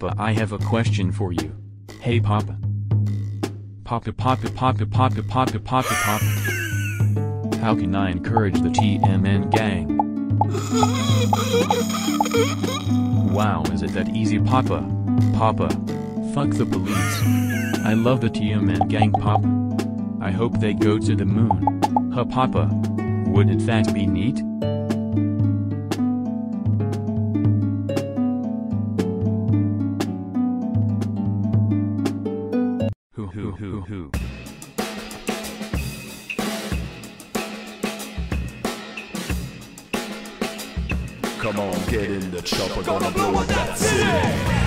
Papa, 0.00 0.14
I 0.18 0.32
have 0.32 0.52
a 0.52 0.58
question 0.58 1.12
for 1.12 1.30
you. 1.30 1.54
Hey, 2.00 2.20
Papa. 2.20 2.56
Papa, 3.84 4.12
Papa, 4.14 4.48
Papa, 4.48 4.86
Papa, 4.86 5.22
Papa, 5.22 5.58
Papa, 5.58 5.88
Papa. 5.88 7.56
How 7.60 7.74
can 7.74 7.94
I 7.94 8.10
encourage 8.10 8.54
the 8.62 8.70
TMN 8.70 9.50
gang? 9.50 9.98
Wow, 13.30 13.62
is 13.64 13.82
it 13.82 13.92
that 13.92 14.08
easy, 14.16 14.38
Papa? 14.38 14.80
Papa. 15.34 15.68
Fuck 16.32 16.50
the 16.52 16.64
police. 16.64 17.20
I 17.84 17.92
love 17.92 18.22
the 18.22 18.30
TMN 18.30 18.88
gang, 18.88 19.12
Papa. 19.12 19.48
I 20.22 20.30
hope 20.30 20.60
they 20.60 20.72
go 20.72 20.98
to 20.98 21.14
the 21.14 21.26
moon. 21.26 22.10
Huh, 22.14 22.24
Papa. 22.24 22.70
Wouldn't 23.26 23.66
that 23.66 23.92
be 23.92 24.06
neat? 24.06 24.40
Get 42.50 42.60
in 42.60 42.68
the 42.68 42.74
chopper, 42.74 42.82
gonna 42.82 43.10
blow 43.10 43.34
up 43.40 43.46
that 43.46 43.78
city. 43.78 44.59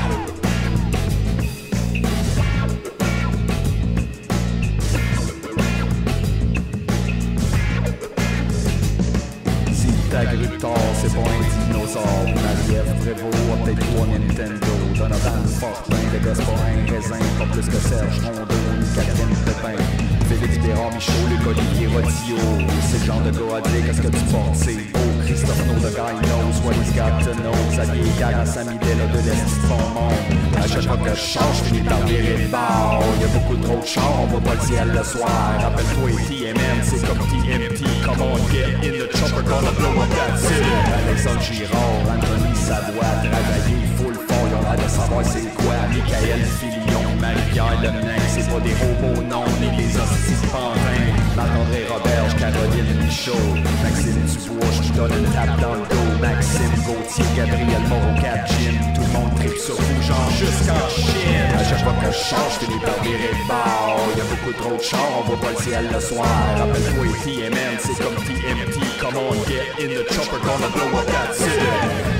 De 33.83 33.99
on 33.99 34.27
voit 34.27 34.41
pas 34.41 34.55
le 34.55 34.61
ciel 34.61 34.87
le 34.95 35.03
soir. 35.03 35.29
Rappelle-toi, 35.59 36.09
TMN, 36.27 36.79
c'est 36.83 37.05
comme 37.05 37.19
TMT. 37.19 37.83
Come 38.05 38.21
on, 38.21 38.37
get 38.51 38.75
in 38.81 38.99
the 38.99 39.11
chopper, 39.11 39.43
gonna 39.43 39.71
blow 39.71 40.01
up 40.01 40.09
that 40.09 40.37
city. 40.39 40.71
Alexandre 41.05 41.41
Girard, 41.41 42.07
Anthony 42.07 42.55
Savoie, 42.55 43.13
travailler 43.23 43.83
full 43.97 44.15
fort, 44.15 44.47
y'ont 44.51 44.61
l'air 44.61 44.83
de 44.83 44.89
savoir 44.89 45.25
c'est 45.25 45.53
quoi. 45.55 45.75
Michael 45.89 46.45
Filion, 46.59 47.03
Marie-Pierre 47.19 47.81
Lemenin, 47.81 48.23
c'est 48.29 48.49
pas 48.49 48.59
des 48.59 48.73
robots, 48.73 49.21
non, 49.23 49.43
ni 49.59 49.75
des 49.77 49.97
hosties 49.97 50.47
pantins. 50.51 51.22
Marc-André 51.35 51.85
Roberge, 51.89 52.35
Caroline 52.37 52.93
Michaud, 52.99 53.55
Maxime 53.81 54.21
Dubois, 54.43 54.67
je 54.83 54.93
donne 54.93 55.11
une 55.17 55.31
tape 55.31 55.59
dans 55.59 55.73
le 55.73 55.81
dos. 55.89 56.21
Maxime 56.21 56.75
Gauthier, 56.85 57.25
Gabriel 57.35 57.81
Moreau, 57.89 58.13
Jim, 58.47 58.77
tout 58.93 59.01
le 59.01 59.13
monde 59.13 59.35
tripe 59.35 59.57
sur 59.57 59.75
vous, 59.75 60.01
genre 60.01 60.29
jusqu'en 60.37 60.87
Chine. 60.89 61.57
À 61.57 61.63
chaque 61.63 61.83
fois 61.83 61.93
que 62.01 62.11
je 62.11 62.17
change, 62.17 62.53
je 62.53 62.65
finis 62.65 62.79
par 62.79 63.01
virer 63.03 63.33
bord. 63.47 63.99
Y'a 64.15 64.23
beaucoup 64.23 64.53
trop 64.61 64.77
de 64.77 64.81
chars, 64.81 64.99
on 65.19 65.23
voit 65.23 65.39
pas 65.39 65.51
le 65.57 65.63
ciel 65.63 65.89
le 65.91 65.99
soir. 65.99 66.27
Rappelle-toi, 66.57 67.05
TMN, 67.23 67.77
c'est 67.79 68.03
comme 68.03 68.15
TMT. 68.15 68.79
Come 69.01 69.17
on, 69.17 69.33
get 69.49 69.73
in 69.81 69.89
the 69.89 70.05
chopper, 70.13 70.39
gonna 70.45 70.69
blow 70.69 70.99
up 70.99 71.07
that 71.07 71.33
city. 71.33 72.12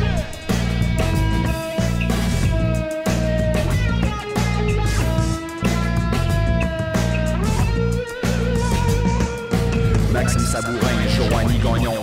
Sabourin, 10.54 10.78
Joanie 11.10 11.58
Gagnon-Blais 11.58 12.03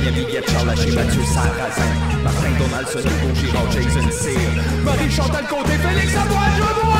Julien 0.00 0.12
Miguette, 0.12 0.50
Charles 0.50 0.70
Haché, 0.70 0.90
Mathieu 0.92 1.22
Sarrazin, 1.24 2.22
Martin 2.22 2.50
Donaldson, 2.58 3.00
Hugo 3.00 3.34
Girard, 3.34 3.70
Jason 3.70 4.10
Sear, 4.10 4.40
Marie-Chantal 4.84 5.46
Côté, 5.46 5.72
Félix 5.72 6.16
Antoine 6.16 6.90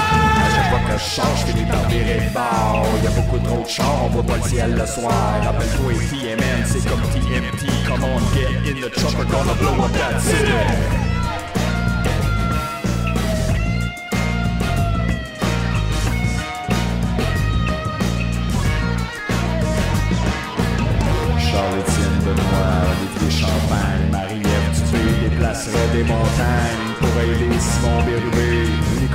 fois 0.71 0.79
que 0.87 0.99
je 0.99 1.05
change, 1.05 1.45
finis 1.47 1.67
par 1.67 1.89
virer 1.89 2.21
bord. 2.33 2.87
Y'a 3.03 3.11
beaucoup 3.11 3.39
trop 3.39 3.63
de 3.63 3.69
chars, 3.69 4.05
on 4.05 4.09
voit 4.09 4.23
pas 4.23 4.37
le 4.37 4.43
ciel 4.43 4.75
le 4.75 4.87
soir. 4.87 5.41
Rappelle-toi, 5.43 5.93
TMN, 6.11 6.65
c'est 6.65 6.89
comme 6.89 7.03
TMT. 7.13 7.67
Come 7.87 8.05
on, 8.05 8.21
get 8.35 8.71
in 8.71 8.81
the 8.81 8.91
chopper, 8.95 9.25
gonna 9.25 9.55
blow 9.55 9.85
up 9.85 9.93
that 9.93 10.21
city. 10.21 11.10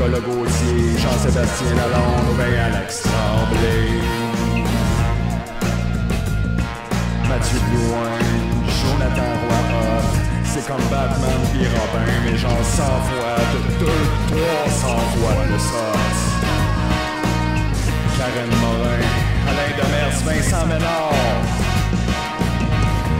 Nicolas 0.05 0.19
Gauthier, 0.19 0.97
Jean-Sébastien 0.99 1.73
Lalonde 1.75 2.29
ou 2.29 2.35
bien 2.35 2.63
Alex 2.65 3.01
Tremblay. 3.01 3.89
Mathieu 7.27 7.59
Blouin, 7.71 8.19
Jonathan 8.81 9.33
Roy 9.41 9.55
c'est 10.43 10.65
comme 10.67 10.85
Batman 10.91 11.41
pis 11.51 11.65
Robin, 11.65 12.07
mais 12.23 12.37
genre 12.37 12.51
100 12.63 12.83
fois, 12.83 13.37
de 13.53 13.59
2, 13.79 13.85
300 14.67 14.87
fois 14.87 15.33
plus 15.47 15.67
hot. 15.73 16.17
Karen 18.17 18.53
Morin, 18.61 19.05
Alain 19.49 19.71
Demers, 19.75 20.19
Vincent 20.23 20.65
Ménard. 20.67 21.13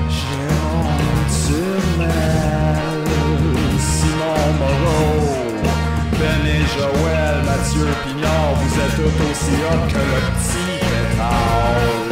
Jérôme 0.08 1.26
Turmel, 1.48 2.14
Simon 3.80 4.48
Moreau, 4.60 5.25
Ben 6.20 6.46
et 6.46 6.66
Joël, 6.74 7.44
Mathieu 7.44 7.88
Pignard, 8.04 8.54
vous 8.56 8.80
êtes 8.80 8.96
tout 8.96 9.24
aussi 9.30 9.56
hot 9.64 9.88
que 9.90 9.98
le 9.98 10.22
petit 10.38 10.80
pétard. 10.80 12.05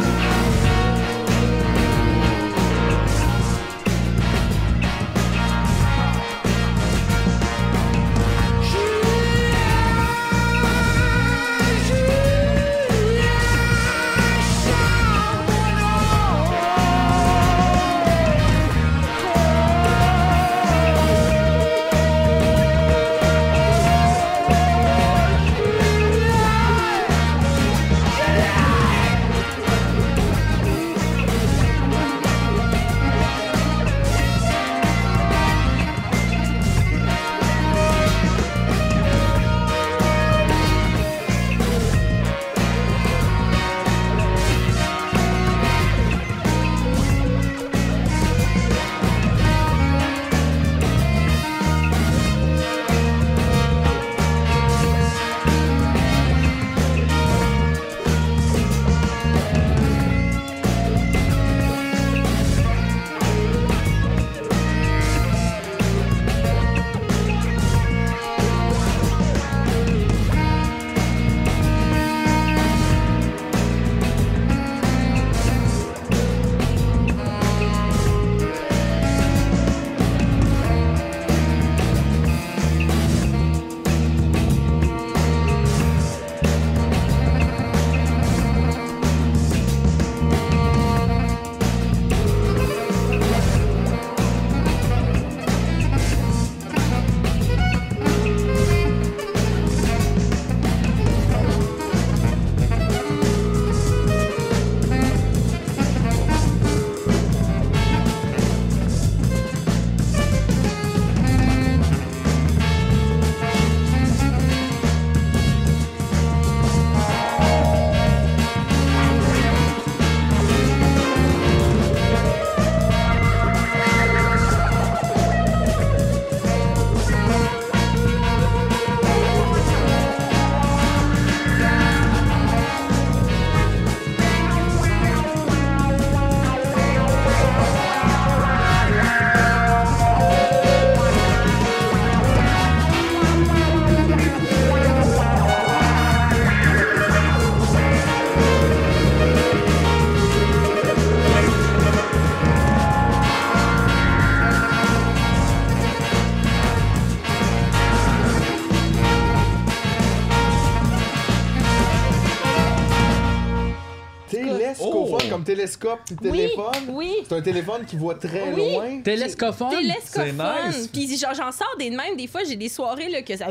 Télescope 165.84 166.00
puis 166.06 166.16
Oui, 166.30 166.38
téléphone. 166.38 166.64
oui. 166.90 167.12
C'est 167.28 167.34
un 167.34 167.40
téléphone 167.42 167.84
qui 167.86 167.96
voit 167.96 168.14
très 168.14 168.52
Oui. 168.54 168.72
loin. 168.74 169.00
Télescophone. 169.02 169.70
Télescophone. 169.70 170.34
C'est 170.72 170.78
nice. 170.78 170.88
Puis 170.92 171.16
genre, 171.18 171.34
j'en 171.34 171.52
sors 171.52 171.74
des 171.78 171.90
de 171.90 171.96
même. 171.96 172.16
Des 172.16 172.26
fois, 172.26 172.40
j'ai 172.48 172.56
des 172.56 172.68
soirées 172.68 173.08
là, 173.08 173.22
que 173.22 173.36
ça. 173.36 173.46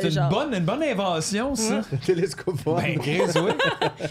C'est 0.00 0.08
une 0.14 0.28
bonne, 0.30 0.54
une 0.54 0.64
bonne 0.64 0.82
invention, 0.82 1.54
ça. 1.54 1.80
Un 1.92 1.96
télescophone. 2.06 2.76
Ben, 2.76 2.98
Chris, 2.98 3.20
oui. 3.36 3.52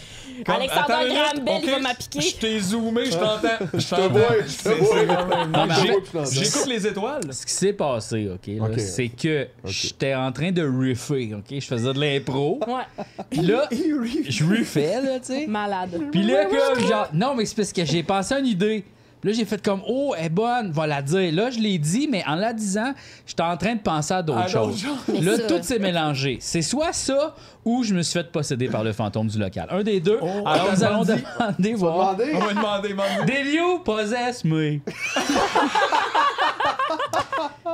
Comme- 0.45 0.55
minute, 0.57 0.71
Graham 0.73 1.39
Bell, 1.45 1.59
il 1.63 1.69
va 1.69 1.79
m'appliquer. 1.79 2.21
Je 2.21 2.35
t'ai 2.35 2.59
zoomé, 2.59 3.05
je 3.05 3.11
t'entends. 3.11 3.47
Je 3.73 3.79
Je 3.79 3.85
te 3.87 3.95
t'entends. 3.95 4.09
vois, 4.09 4.27
je. 4.47 6.31
J'écoute 6.43 6.67
les 6.67 6.87
étoiles. 6.87 7.21
Ce 7.31 7.45
qui 7.45 7.53
s'est 7.53 7.73
passé, 7.73 8.29
OK, 8.33 8.47
là, 8.47 8.63
Ok. 8.65 8.79
c'est 8.79 9.09
que 9.09 9.47
j'étais 9.65 10.15
en 10.15 10.31
train 10.31 10.51
de 10.51 10.63
riffer, 10.63 11.33
OK? 11.35 11.45
Je 11.59 11.65
faisais 11.65 11.93
de 11.93 11.99
l'impro. 11.99 12.59
Ouais, 12.67 13.03
Puis 13.29 13.41
là, 13.41 13.67
je 14.29 14.43
riffais, 14.45 15.01
là, 15.01 15.19
tu 15.19 15.27
sais. 15.27 15.45
malade. 15.47 15.91
Puis 16.11 16.23
là, 16.23 16.45
comme, 16.45 16.87
genre, 16.87 17.07
non, 17.13 17.35
mais 17.35 17.45
c'est 17.51 17.55
parce 17.55 17.73
que 17.73 17.85
j'ai 17.85 18.03
pensé 18.03 18.33
à 18.33 18.39
une 18.39 18.47
idée. 18.47 18.83
Là, 19.23 19.31
j'ai 19.33 19.45
fait 19.45 19.63
comme, 19.63 19.81
oh, 19.87 20.15
elle 20.17 20.25
est 20.25 20.29
bonne, 20.29 20.71
va 20.71 20.87
la 20.87 20.99
dire. 21.03 21.31
Là, 21.31 21.51
je 21.51 21.59
l'ai 21.59 21.77
dit, 21.77 22.07
mais 22.11 22.23
en 22.25 22.33
la 22.33 22.53
disant, 22.53 22.91
j'étais 23.27 23.43
en 23.43 23.55
train 23.55 23.75
de 23.75 23.79
penser 23.81 24.15
à 24.15 24.23
d'autres 24.23 24.49
choses. 24.49 24.83
Là, 25.21 25.37
ça- 25.37 25.43
tout 25.43 25.61
s'est 25.61 25.77
mélangé. 25.77 26.37
C'est 26.41 26.63
soit 26.63 26.91
ça 26.91 27.35
ou 27.63 27.83
je 27.83 27.93
me 27.93 28.01
suis 28.01 28.13
fait 28.17 28.31
posséder 28.31 28.67
par 28.67 28.83
le 28.83 28.93
fantôme 28.93 29.27
du 29.27 29.37
local. 29.37 29.67
Un 29.69 29.83
des 29.83 29.99
deux. 29.99 30.17
Oh, 30.23 30.41
Alors, 30.43 30.71
nous 30.75 30.83
allons 30.83 31.03
demandé. 31.03 31.23
demander, 31.39 31.73
voir. 31.75 32.15
Demandez. 32.15 32.33
On 32.35 32.39
va 32.39 32.53
demander, 32.53 32.89
demander. 32.89 33.31
Did 33.43 33.53
you 33.53 33.79
possess 33.85 34.43
me? 34.43 34.79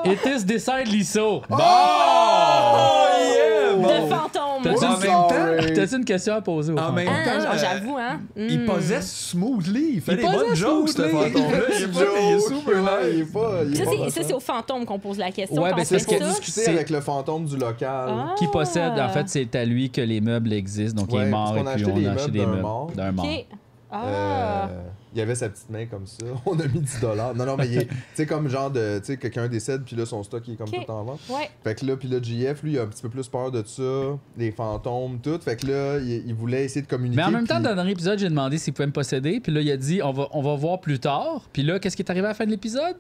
It 0.04 0.26
is 0.26 0.44
decidedly 0.44 1.04
so. 1.04 1.44
Bon! 1.50 1.58
Oh, 1.60 3.08
yeah! 3.20 3.57
De 3.88 4.00
Bon. 4.02 4.08
fantôme. 4.08 4.64
T'as-tu 4.64 4.86
En 4.86 4.96
une- 4.96 5.00
même 5.02 5.10
temps, 5.12 5.30
Sorry. 5.30 5.74
T'as-tu 5.74 5.96
une 5.96 6.06
question 6.06 6.34
à 6.36 6.42
poser 6.42 6.74
au 6.74 6.76
En 6.76 6.80
fantôme? 6.80 6.96
même 6.96 7.08
Ah, 7.10 7.26
temps, 7.26 7.52
euh, 7.52 7.58
j'avoue, 7.58 7.98
hein. 7.98 8.20
Il 8.36 8.60
Hmm. 8.62 8.66
posait 8.66 9.02
smoothly. 9.02 9.90
Il 9.96 10.02
fait 10.02 10.14
Il 10.14 10.18
des 10.18 10.24
bonnes 10.24 10.56
jokes, 10.56 10.90
ce 10.90 10.94
smoothly. 10.94 11.12
fantôme-là. 11.12 11.58
Il 11.70 11.84
est 11.84 11.88
pas- 11.88 12.00
il 12.22 12.34
est 12.34 12.40
super 12.40 12.84
ouais, 12.84 13.12
il 13.14 13.20
est 13.20 13.26
nice. 13.66 13.78
Ça, 13.78 13.84
c'est- 13.92 13.98
mal 13.98 14.12
ça, 14.12 14.22
c'est 14.24 14.34
au 14.34 14.40
fantôme 14.40 14.86
qu'on 14.86 15.00
pose 15.00 15.18
la 15.18 15.32
question. 15.32 15.62
Ouais, 15.62 15.70
quand 15.70 15.76
ben, 15.76 15.82
on 15.82 15.86
c'est 15.86 16.00
fait 16.00 16.20
ça. 16.20 16.26
discuter 16.30 16.52
C'est- 16.62 16.70
avec 16.70 16.90
le 16.90 17.02
fantôme 17.02 17.46
du 17.46 17.58
local. 17.58 18.10
Ah. 18.10 18.36
Qui 18.38 18.48
possède, 18.48 19.00
en 19.00 19.10
fait, 19.10 19.28
c'est 19.30 19.56
à 19.56 19.66
lui 19.66 19.90
que 19.90 20.02
les 20.02 20.22
meubles 20.22 20.54
existent. 20.54 21.02
Donc, 21.02 21.12
il 21.12 21.18
Ouais, 21.20 21.28
est 21.28 21.32
parce 21.32 21.50
mort 21.52 21.58
et 21.58 21.62
qu'on 21.62 21.68
a 21.68 21.74
puis 21.74 21.82
acheté 21.84 21.92
on 21.92 22.00
des 22.00 22.08
a 22.08 22.12
acheté 22.12 22.22
meubles 22.24 22.32
des 22.34 22.40
d'un 22.40 22.48
meubles 22.48 22.62
mort. 22.62 22.92
d'un 22.96 23.12
mort. 23.12 23.26
OK. 23.26 23.46
Ah. 23.92 24.04
Euh, 24.06 24.66
il 25.18 25.22
avait 25.22 25.36
sa 25.36 25.50
petite 25.50 25.70
main 25.70 25.86
comme 25.88 26.06
ça. 26.08 26.26
On 26.46 26.60
a 26.60 26.68
mis 26.68 26.80
10 26.80 27.00
dollars. 27.02 27.34
Non, 27.36 27.46
non, 27.46 27.58
mais 27.58 27.68
il 27.68 27.78
est- 27.80 27.86
tu 27.88 27.96
sais, 28.14 28.26
comme 28.26 28.48
genre 28.48 28.70
de. 28.72 29.00
Tu 29.00 29.06
sais, 29.06 29.18
quelqu'un 29.18 29.48
décède, 29.48 29.84
puis 29.84 29.96
là, 29.96 30.06
son 30.06 30.24
stock, 30.24 30.44
il 30.48 30.54
est 30.54 30.58
comme 30.58 30.70
tout 30.70 30.90
en 30.92 31.04
vente. 31.04 31.20
Ouais. 31.30 31.50
Fait 31.64 31.76
que 31.76 31.86
là, 31.86 31.98
puis 31.98 32.08
là, 32.08 32.20
JF, 32.22 32.64
lui, 32.64 32.74
il 32.74 32.80
a 32.80 32.84
un 32.84 32.88
petit 32.88 33.02
peu 33.02 33.10
plus 33.10 33.28
peur 33.28 33.52
de 33.52 33.64
ça, 33.66 34.18
les 34.38 34.52
fantômes, 34.52 35.20
tout. 35.20 35.40
Fait 35.40 35.56
que 35.56 35.68
là, 35.68 35.98
il, 36.00 36.28
il 36.28 36.34
voulait 36.36 36.66
essayer 36.66 36.82
de 36.84 36.88
communiquer. 36.88 37.18
Mais 37.18 37.28
en 37.28 37.32
même 37.32 37.48
temps, 37.48 37.60
dans 37.60 37.70
le 37.70 37.76
dernier 37.76 37.92
épisode, 37.92 38.20
j'ai 38.20 38.30
demandé 38.30 38.58
s'il 38.58 38.74
pouvait 38.74 38.88
me 38.88 38.92
posséder. 38.94 39.40
Puis 39.40 39.52
là, 39.52 39.62
il 39.62 39.72
a 39.72 39.78
dit 39.78 40.02
on 40.04 40.12
va, 40.14 40.28
on 40.32 40.42
va 40.42 40.56
voir 40.56 40.80
plus 40.80 41.00
tard. 41.00 41.42
Puis 41.52 41.64
là, 41.64 41.80
qu'est-ce 41.80 41.96
qui 41.96 42.04
est 42.04 42.12
arrivé 42.12 42.26
à 42.26 42.30
la 42.30 42.36
fin 42.36 42.46
de 42.46 42.52
l'épisode? 42.52 42.96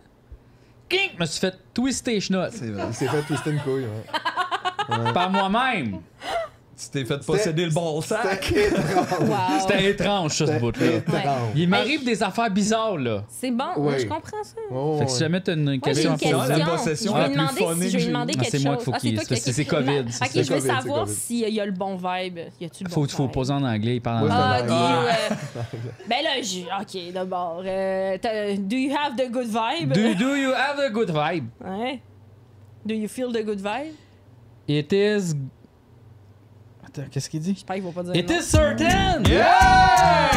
King! 0.89 1.09
Je 1.15 1.19
me 1.21 1.25
suis 1.25 1.39
fait 1.39 1.53
twister 1.73 2.17
vrai. 2.31 2.49
il 2.87 2.93
s'est 2.93 3.07
fait 3.07 3.21
twister 3.23 3.51
une 3.51 3.59
couille. 3.59 3.83
Ouais. 3.83 5.11
par 5.13 5.29
moi-même. 5.29 5.99
Tu 6.79 6.89
t'es 6.91 7.05
fait 7.05 7.25
posséder 7.25 7.65
le 7.65 7.71
bon 7.71 7.99
sac. 8.01 8.43
C'était 8.43 8.67
étrange. 8.67 9.19
Wow. 9.29 9.35
C'était 9.61 9.89
étrange, 9.89 10.31
ça, 10.37 10.45
ce 10.45 10.59
bout-là. 10.59 10.85
étrange. 10.97 11.25
Il 11.55 11.67
m'arrive 11.69 12.05
des 12.05 12.21
affaires 12.21 12.51
bizarres, 12.51 12.97
là. 12.99 13.23
C'est 13.29 13.49
bon, 13.49 13.65
je 13.97 14.05
comprends 14.05 14.43
ça. 14.43 14.53
Oh, 14.71 14.97
Fait 14.99 15.05
que 15.05 15.11
si 15.11 15.19
jamais 15.19 15.41
t'as 15.41 15.53
une 15.55 15.63
Moi, 15.63 15.73
j'ai 15.73 15.79
question 15.81 16.09
une 16.09 16.15
à 16.15 16.17
question. 16.19 16.39
poser. 16.39 16.55
la 16.55 16.65
possession 16.67 17.13
je 17.13 17.17
la 17.17 17.23
vais 17.27 17.33
plus 17.33 17.41
demander 17.41 17.57
funny 17.63 17.81
si 17.81 17.89
je 17.89 17.97
vais 17.97 17.99
j'ai 18.03 18.07
demander 18.09 18.33
eue. 18.33 18.35
Ah, 18.37 18.41
quelque 18.43 18.51
c'est 18.51 18.57
chose. 18.57 18.65
moi 18.65 18.75
qu'il 18.75 18.85
faut 18.85 18.91
Ah, 18.93 18.99
qu'il- 18.99 19.19
c'est- 19.21 19.51
c'est. 19.53 19.65
COVID, 19.65 19.99
Ok, 20.01 20.05
c'est 20.11 20.27
je 20.27 20.39
veux 20.41 20.47
COVID, 20.59 20.61
c'est 20.61 20.67
savoir 20.67 20.99
COVID. 21.05 21.13
s'il 21.15 21.49
y 21.49 21.59
a 21.59 21.65
le 21.65 21.71
bon 21.71 21.95
vibe. 21.95 22.39
Y 22.61 22.65
a-tu 22.65 22.83
le 22.83 22.89
bon 22.91 23.07
Faut, 23.07 23.27
poser 23.27 23.53
en 23.53 23.63
anglais, 23.63 23.95
il 23.95 24.01
parle 24.01 24.25
en 24.25 24.27
c'est 24.27 24.35
Ah, 24.37 24.61
anglais. 24.61 25.09
ouais. 25.09 25.79
Ben 26.07 26.23
là, 26.23 26.29
j'ai- 26.43 26.67
ok, 26.79 27.11
d'abord. 27.11 27.63
euh, 27.65 28.17
t'as- 28.21 28.55
do 28.55 28.75
you 28.75 28.91
have 28.95 29.15
the 29.17 29.31
good 29.31 29.47
vibe? 29.47 29.93
Do, 29.93 30.13
do 30.13 30.35
you 30.35 30.51
have 30.51 30.79
a 30.79 30.89
good 30.89 31.09
vibe? 31.09 31.47
Ouais. 31.65 32.01
Do 32.85 32.93
you 32.93 33.07
feel 33.07 33.31
the 33.33 33.43
good 33.43 33.59
vibe? 33.59 33.95
It 34.67 34.93
is. 34.93 35.33
Attends, 36.97 37.07
qu'est-ce 37.11 37.29
qu'il 37.29 37.39
dit? 37.39 37.53
J'espère 37.53 37.75
qu'il 37.75 37.85
va 37.85 37.91
pas 37.91 38.03
dire 38.03 38.15
It 38.15 38.29
non. 38.29 38.35
is 38.39 38.43
certain! 38.43 39.23
Yeah! 39.29 40.29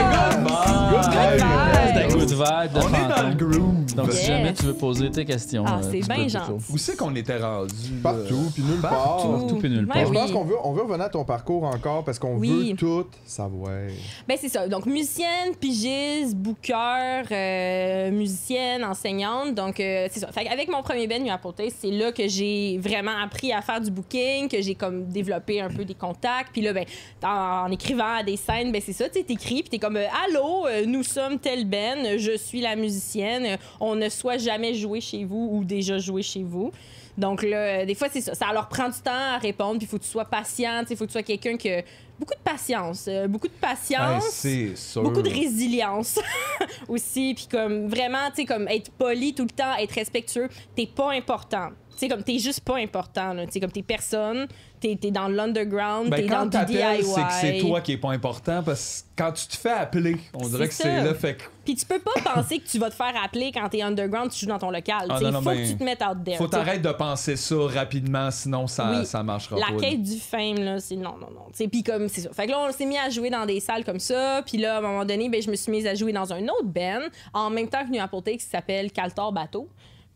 Good 0.90 1.00
Good 1.00 1.12
vibe! 1.12 2.10
good 2.12 2.30
vibe 2.30 2.72
de 2.72 2.78
On 2.80 2.88
est 2.88 3.08
dans 3.22 3.28
le 3.28 3.34
groove. 3.34 3.94
Donc, 3.94 4.12
si 4.12 4.26
jamais 4.26 4.52
tu 4.52 4.64
veux 4.66 4.74
poser 4.74 5.10
tes 5.10 5.24
questions. 5.24 5.64
Ah, 5.66 5.80
euh, 5.82 5.88
c'est 5.90 6.06
bien 6.06 6.28
gentil. 6.28 6.52
Où 6.72 6.78
c'est 6.78 6.96
qu'on 6.96 7.14
était 7.14 7.38
rendu? 7.38 7.72
Partout, 8.02 8.50
puis 8.54 8.62
nulle 8.62 8.80
part. 8.80 8.90
Partout, 9.16 9.56
puis 9.60 9.68
nulle 9.70 9.80
Ouais, 9.86 9.92
part. 9.92 10.04
Je 10.04 10.10
oui. 10.10 10.16
pense 10.16 10.32
qu'on 10.32 10.44
veut, 10.44 10.56
on 10.62 10.72
veut 10.72 10.82
revenir 10.82 11.06
à 11.06 11.08
ton 11.08 11.24
parcours 11.24 11.64
encore 11.64 12.04
parce 12.04 12.18
qu'on 12.18 12.36
Oui. 12.36 12.70
veut 12.70 12.76
tout 12.76 13.06
savoir. 13.24 13.72
Ben, 14.28 14.36
c'est 14.40 14.48
ça. 14.48 14.68
Donc, 14.68 14.86
musicienne, 14.86 15.54
pigiste, 15.58 16.34
booker, 16.36 17.22
euh, 17.30 18.10
musicienne, 18.10 18.84
enseignante. 18.84 19.54
Donc, 19.54 19.80
euh, 19.80 20.08
c'est 20.10 20.20
ça. 20.20 20.30
Fait 20.32 20.46
avec 20.48 20.68
mon 20.70 20.82
premier 20.82 21.06
band, 21.06 21.18
New 21.20 21.32
Apple 21.32 21.48
c'est 21.80 21.90
là 21.90 22.12
que 22.12 22.26
j'ai 22.28 22.78
vraiment 22.78 23.16
appris 23.22 23.52
à 23.52 23.60
faire 23.62 23.80
du 23.80 23.90
booking, 23.90 24.48
que 24.48 24.60
j'ai 24.62 24.74
comme 24.74 25.06
développé 25.06 25.60
un 25.60 25.68
peu 25.68 25.84
des 25.84 25.94
contacts. 25.94 26.49
Puis 26.52 26.62
là, 26.62 26.72
ben, 26.72 26.84
en, 27.22 27.66
en 27.66 27.70
écrivant 27.70 28.16
à 28.18 28.22
des 28.22 28.36
scènes, 28.36 28.72
ben, 28.72 28.80
c'est 28.84 28.92
ça. 28.92 29.08
Tu 29.08 29.22
t'écris, 29.24 29.62
puis 29.62 29.70
t'es 29.70 29.78
comme, 29.78 29.96
euh, 29.96 30.06
Allô, 30.26 30.66
euh, 30.66 30.84
nous 30.86 31.02
sommes 31.02 31.38
tel 31.38 31.64
band, 31.64 32.16
je 32.18 32.36
suis 32.36 32.60
la 32.60 32.76
musicienne. 32.76 33.58
On 33.80 33.94
ne 33.96 34.08
soit 34.08 34.38
jamais 34.38 34.74
joué 34.74 35.00
chez 35.00 35.24
vous 35.24 35.48
ou 35.52 35.64
déjà 35.64 35.98
joué 35.98 36.22
chez 36.22 36.42
vous. 36.42 36.70
Donc 37.18 37.42
là, 37.42 37.56
euh, 37.56 37.84
des 37.84 37.94
fois, 37.94 38.08
c'est 38.10 38.20
ça. 38.20 38.34
Ça 38.34 38.46
leur 38.52 38.68
prend 38.68 38.88
du 38.88 38.98
temps 39.00 39.10
à 39.34 39.38
répondre, 39.38 39.78
puis 39.78 39.86
il 39.86 39.88
faut 39.90 39.98
que 39.98 40.04
tu 40.04 40.08
sois 40.08 40.24
patient, 40.24 40.84
il 40.88 40.96
faut 40.96 41.04
que 41.04 41.10
tu 41.10 41.12
sois 41.12 41.22
quelqu'un 41.22 41.56
qui 41.56 41.68
a 41.70 41.82
beaucoup 42.18 42.34
de 42.34 42.40
patience. 42.42 43.06
euh, 43.08 43.26
beaucoup 43.26 43.48
de 43.48 43.52
Ben, 43.60 43.68
patience. 43.68 44.30
sûr. 44.76 45.02
Beaucoup 45.02 45.20
de 45.20 45.28
résilience 45.28 46.18
aussi, 46.88 47.34
puis 47.34 47.46
comme 47.50 47.88
vraiment, 47.88 48.28
tu 48.30 48.36
sais, 48.36 48.44
comme 48.46 48.68
être 48.68 48.90
poli 48.92 49.34
tout 49.34 49.42
le 49.44 49.50
temps, 49.50 49.74
être 49.78 49.92
respectueux, 49.92 50.48
t'es 50.74 50.86
pas 50.86 51.10
important. 51.12 51.70
Sais, 52.00 52.08
comme 52.08 52.22
t'es 52.22 52.38
juste 52.38 52.60
pas 52.60 52.76
important, 52.78 53.34
là. 53.34 53.44
Tu 53.44 53.52
sais, 53.52 53.60
comme 53.60 53.70
t'es 53.70 53.82
personne, 53.82 54.46
t'es 54.80 54.98
es 55.02 55.10
dans 55.10 55.28
l'underground, 55.28 56.08
Ben, 56.08 56.16
t'es 56.22 56.26
dans 56.28 56.46
du 56.46 56.56
DIY. 56.64 57.04
c'est 57.04 57.20
que 57.22 57.32
c'est 57.40 57.58
toi 57.58 57.82
qui 57.82 57.92
est 57.92 57.98
pas 57.98 58.12
important 58.12 58.62
parce 58.62 59.02
que 59.14 59.22
quand 59.22 59.32
tu 59.32 59.46
te 59.48 59.56
fais 59.58 59.68
appeler, 59.72 60.16
on 60.32 60.48
dirait 60.48 60.68
que 60.68 60.72
C'est 60.72 61.02
là. 61.02 61.12
Fait 61.12 61.36
que 61.36 61.42
Puis 61.62 61.74
tu 61.74 61.84
peux 61.84 61.98
pas 61.98 62.12
penser 62.34 62.58
que 62.58 62.66
tu 62.66 62.78
vas 62.78 62.88
te 62.88 62.94
faire 62.94 63.12
appeler 63.22 63.52
quand 63.52 63.68
t'es 63.68 63.82
underground, 63.82 64.30
tu 64.30 64.38
joues 64.40 64.46
dans 64.50 64.58
ton 64.58 64.70
local. 64.70 65.08
Ah, 65.10 65.20
non, 65.20 65.30
non, 65.30 65.42
faut 65.42 65.50
ben, 65.50 65.62
que 65.62 65.68
tu 65.68 65.76
te 65.76 65.84
mettes 65.84 66.02
out 66.02 66.24
there. 66.24 66.38
faut 66.38 66.48
t'arrêter 66.48 66.78
de 66.78 66.92
penser 66.92 67.36
ça 67.36 67.56
rapidement, 67.66 68.30
sinon 68.30 68.66
ça, 68.66 68.90
Oui. 68.90 69.04
ça 69.04 69.22
marchera 69.22 69.58
La 69.58 69.66
pas. 69.66 69.72
là. 69.72 69.78
quête 69.80 70.02
du 70.02 70.16
fame, 70.18 70.56
là, 70.64 70.80
c'est 70.80 70.96
non, 70.96 71.16
non, 71.20 71.28
non. 71.30 71.68
Puis 71.70 71.82
comme, 71.82 72.08
c'est 72.08 72.22
ça. 72.22 72.30
Fait 72.32 72.46
que 72.46 72.52
là, 72.52 72.60
on 72.66 72.72
s'est 72.72 72.86
mis 72.86 72.96
à 72.96 73.10
jouer 73.10 73.28
dans 73.28 73.44
des 73.44 73.60
salles 73.60 73.84
comme 73.84 74.00
ça. 74.00 74.40
Puis 74.46 74.56
là, 74.56 74.76
à 74.76 74.78
un 74.78 74.80
moment 74.80 75.04
donné, 75.04 75.28
ben, 75.28 75.42
je 75.42 75.50
me 75.50 75.56
suis 75.56 75.70
mise 75.70 75.86
à 75.86 75.94
jouer 75.94 76.14
dans 76.14 76.32
un 76.32 76.42
autre 76.44 76.64
band, 76.64 77.02
en 77.34 77.50
même 77.50 77.68
temps 77.68 77.84
que 77.84 77.90
New 77.90 78.20
Take, 78.22 78.38
qui 78.38 78.46
s'appelle 78.46 78.90
Caltor 78.90 79.32
Bateau. 79.34 79.68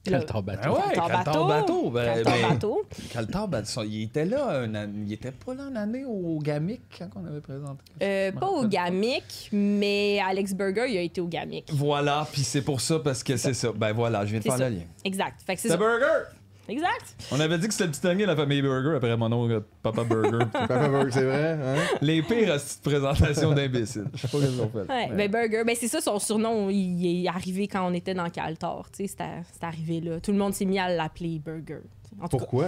Caltor 0.04 0.42
Bateau. 0.42 0.60
Ah 0.64 0.72
ouais, 0.88 0.94
Caltor 0.94 1.08
Caltor 1.24 1.48
Bateau. 1.48 1.90
Ben, 1.90 2.22
ben, 2.24 2.48
Bateau. 2.50 2.82
Caltar 3.12 3.48
Bateau, 3.48 3.82
il 3.84 4.02
était 4.04 4.24
là, 4.24 4.60
un 4.60 4.74
an- 4.74 4.90
il 5.06 5.12
était 5.12 5.32
pas 5.32 5.54
là 5.54 5.64
une 5.70 5.76
année 5.76 6.04
au 6.04 6.38
Gamic 6.40 6.80
quand 6.98 7.08
on 7.16 7.24
avait 7.26 7.40
présenté. 7.40 7.80
Euh, 8.02 8.32
pas 8.32 8.48
au 8.48 8.66
Gamic, 8.66 9.48
mais 9.52 10.20
Alex 10.20 10.52
Burger, 10.54 10.86
il 10.88 10.98
a 10.98 11.00
été 11.02 11.20
au 11.20 11.26
Gamic. 11.26 11.70
Voilà, 11.72 12.26
puis 12.32 12.42
c'est 12.42 12.62
pour 12.62 12.80
ça, 12.80 12.98
parce 12.98 13.22
que 13.22 13.36
c'est 13.36 13.54
ça. 13.54 13.72
Ben 13.74 13.92
voilà, 13.92 14.24
je 14.26 14.30
viens 14.32 14.38
de 14.40 14.44
faire 14.44 14.58
ça. 14.58 14.68
le 14.68 14.76
lien. 14.76 14.82
Exact. 15.04 15.40
Fait 15.46 15.54
que 15.54 15.60
c'est 15.60 15.68
C'est 15.68 15.74
ça. 15.74 15.78
Burger! 15.78 16.28
Exact. 16.68 17.16
On 17.30 17.40
avait 17.40 17.58
dit 17.58 17.66
que 17.66 17.72
c'était 17.72 17.84
le 17.84 17.90
petit 17.90 18.00
dernier 18.00 18.22
de 18.22 18.28
la 18.28 18.36
famille 18.36 18.62
Burger 18.62 18.96
après 18.96 19.16
mon 19.16 19.30
oncle 19.32 19.62
Papa 19.82 20.04
Burger. 20.04 20.46
Papa 20.52 20.88
Burger, 20.88 21.10
c'est 21.12 21.24
vrai, 21.24 21.58
hein? 21.62 21.76
Les 22.00 22.22
pires 22.22 22.54
petites 22.54 22.82
présentations 22.82 23.52
d'imbéciles. 23.52 24.06
Je 24.14 24.20
sais 24.20 24.28
pas 24.28 24.38
qu'est-ce 24.38 24.60
qu'on 24.60 24.68
fait. 24.68 24.90
Ouais, 24.92 25.10
ben 25.14 25.30
Burger, 25.30 25.62
ben 25.64 25.76
c'est 25.78 25.88
ça 25.88 26.00
son 26.00 26.18
surnom, 26.18 26.70
il 26.70 27.24
est 27.24 27.28
arrivé 27.28 27.68
quand 27.68 27.86
on 27.86 27.92
était 27.92 28.14
dans 28.14 28.30
Caltor, 28.30 28.86
tu 28.90 29.02
sais, 29.02 29.08
c'était 29.08 29.42
c'était 29.52 29.66
arrivé 29.66 30.00
là. 30.00 30.20
Tout 30.20 30.32
le 30.32 30.38
monde 30.38 30.54
s'est 30.54 30.64
mis 30.64 30.78
à 30.78 30.88
l'appeler 30.88 31.38
Burger. 31.38 31.80
En 32.20 32.28
tout 32.28 32.36
cas, 32.36 32.44
Pourquoi? 32.44 32.66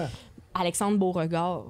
Alexandre 0.54 0.98
Beauregard. 0.98 1.64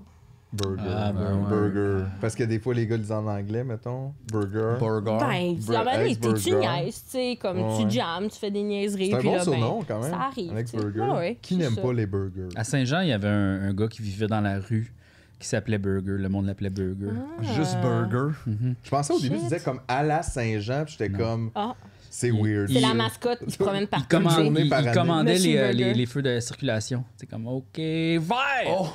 Burger. 0.53 0.83
Ah, 0.89 1.13
ben 1.13 1.35
ouais. 1.43 1.49
Burger. 1.51 2.05
Parce 2.21 2.35
que 2.35 2.45
des 2.45 2.59
fois, 2.59 2.73
les 2.73 2.87
gars 2.87 2.97
le 2.97 3.03
disent 3.03 3.13
en 3.13 3.27
anglais, 3.27 3.65
mettons. 3.65 4.13
Burger. 4.31 4.77
Burger. 4.79 5.19
Ben, 5.21 5.55
Bur- 5.55 6.35
tu 6.35 6.51
Burger. 6.51 6.57
niaises, 6.85 7.05
tu 7.05 7.11
sais, 7.11 7.39
comme 7.41 7.61
Ouais, 7.61 7.85
tu 7.85 7.91
jammes, 7.91 8.29
tu 8.29 8.39
fais 8.39 8.51
des 8.51 8.63
niaiseries. 8.63 9.09
C'est 9.11 9.17
un 9.17 9.23
bon 9.23 9.33
là, 9.33 9.39
ben, 9.39 9.45
surnom 9.45 9.85
quand 9.87 10.01
même. 10.01 10.11
Ça 10.11 10.19
arrive. 10.21 10.53
Alex. 10.53 10.73
Burger. 10.73 11.01
Ouais, 11.01 11.11
ouais, 11.17 11.39
Qui 11.43 11.57
n'aime 11.57 11.77
pas 11.77 11.93
les 11.93 12.07
burgers? 12.07 12.49
À 12.55 12.65
Saint-Jean, 12.65 13.01
il 13.01 13.09
y 13.09 13.13
avait 13.13 13.29
un, 13.29 13.63
un 13.69 13.75
gars 13.75 13.89
qui 13.89 14.03
vivait 14.03 14.29
dans 14.29 14.41
la 14.41 14.59
rue 14.61 14.93
qui 15.39 15.47
s'appelait 15.49 15.79
Burger. 15.79 16.17
Le 16.17 16.29
monde 16.31 16.47
l'appelait 16.47 16.71
Burger. 16.71 17.13
Ah. 17.39 17.43
Juste 17.55 17.77
Burger. 17.83 18.35
Je 18.83 18.89
pensais 18.91 19.13
au 19.13 19.19
début, 19.21 19.35
tu 19.35 19.41
Shit. 19.41 19.45
disais 19.51 19.61
comme 19.61 19.81
à 19.89 20.03
la 20.03 20.23
Saint-Jean, 20.23 20.85
puis 20.85 20.97
j'étais 20.99 21.11
comme. 21.15 21.51
Ah, 21.55 21.75
C'est 22.19 22.31
weird. 22.31 22.71
C'est 22.73 22.81
la 22.81 22.95
mascotte 22.95 23.45
qui 23.45 23.51
se 23.51 23.59
promène 23.59 23.83
Il, 23.83 23.89
partout. 23.89 24.07
il- 24.57 24.69
par 24.71 24.81
il 24.81 24.89
année. 24.89 24.97
commandait 24.97 25.37
les, 25.39 25.57
euh, 25.59 25.73
les, 25.73 25.93
les 25.93 26.07
feux 26.07 26.23
de 26.23 26.41
circulation. 26.41 27.05
C'est 27.19 27.27
comme, 27.27 27.47
OK, 27.47 27.77
vert! 27.77 28.21
Oh, 28.71 28.87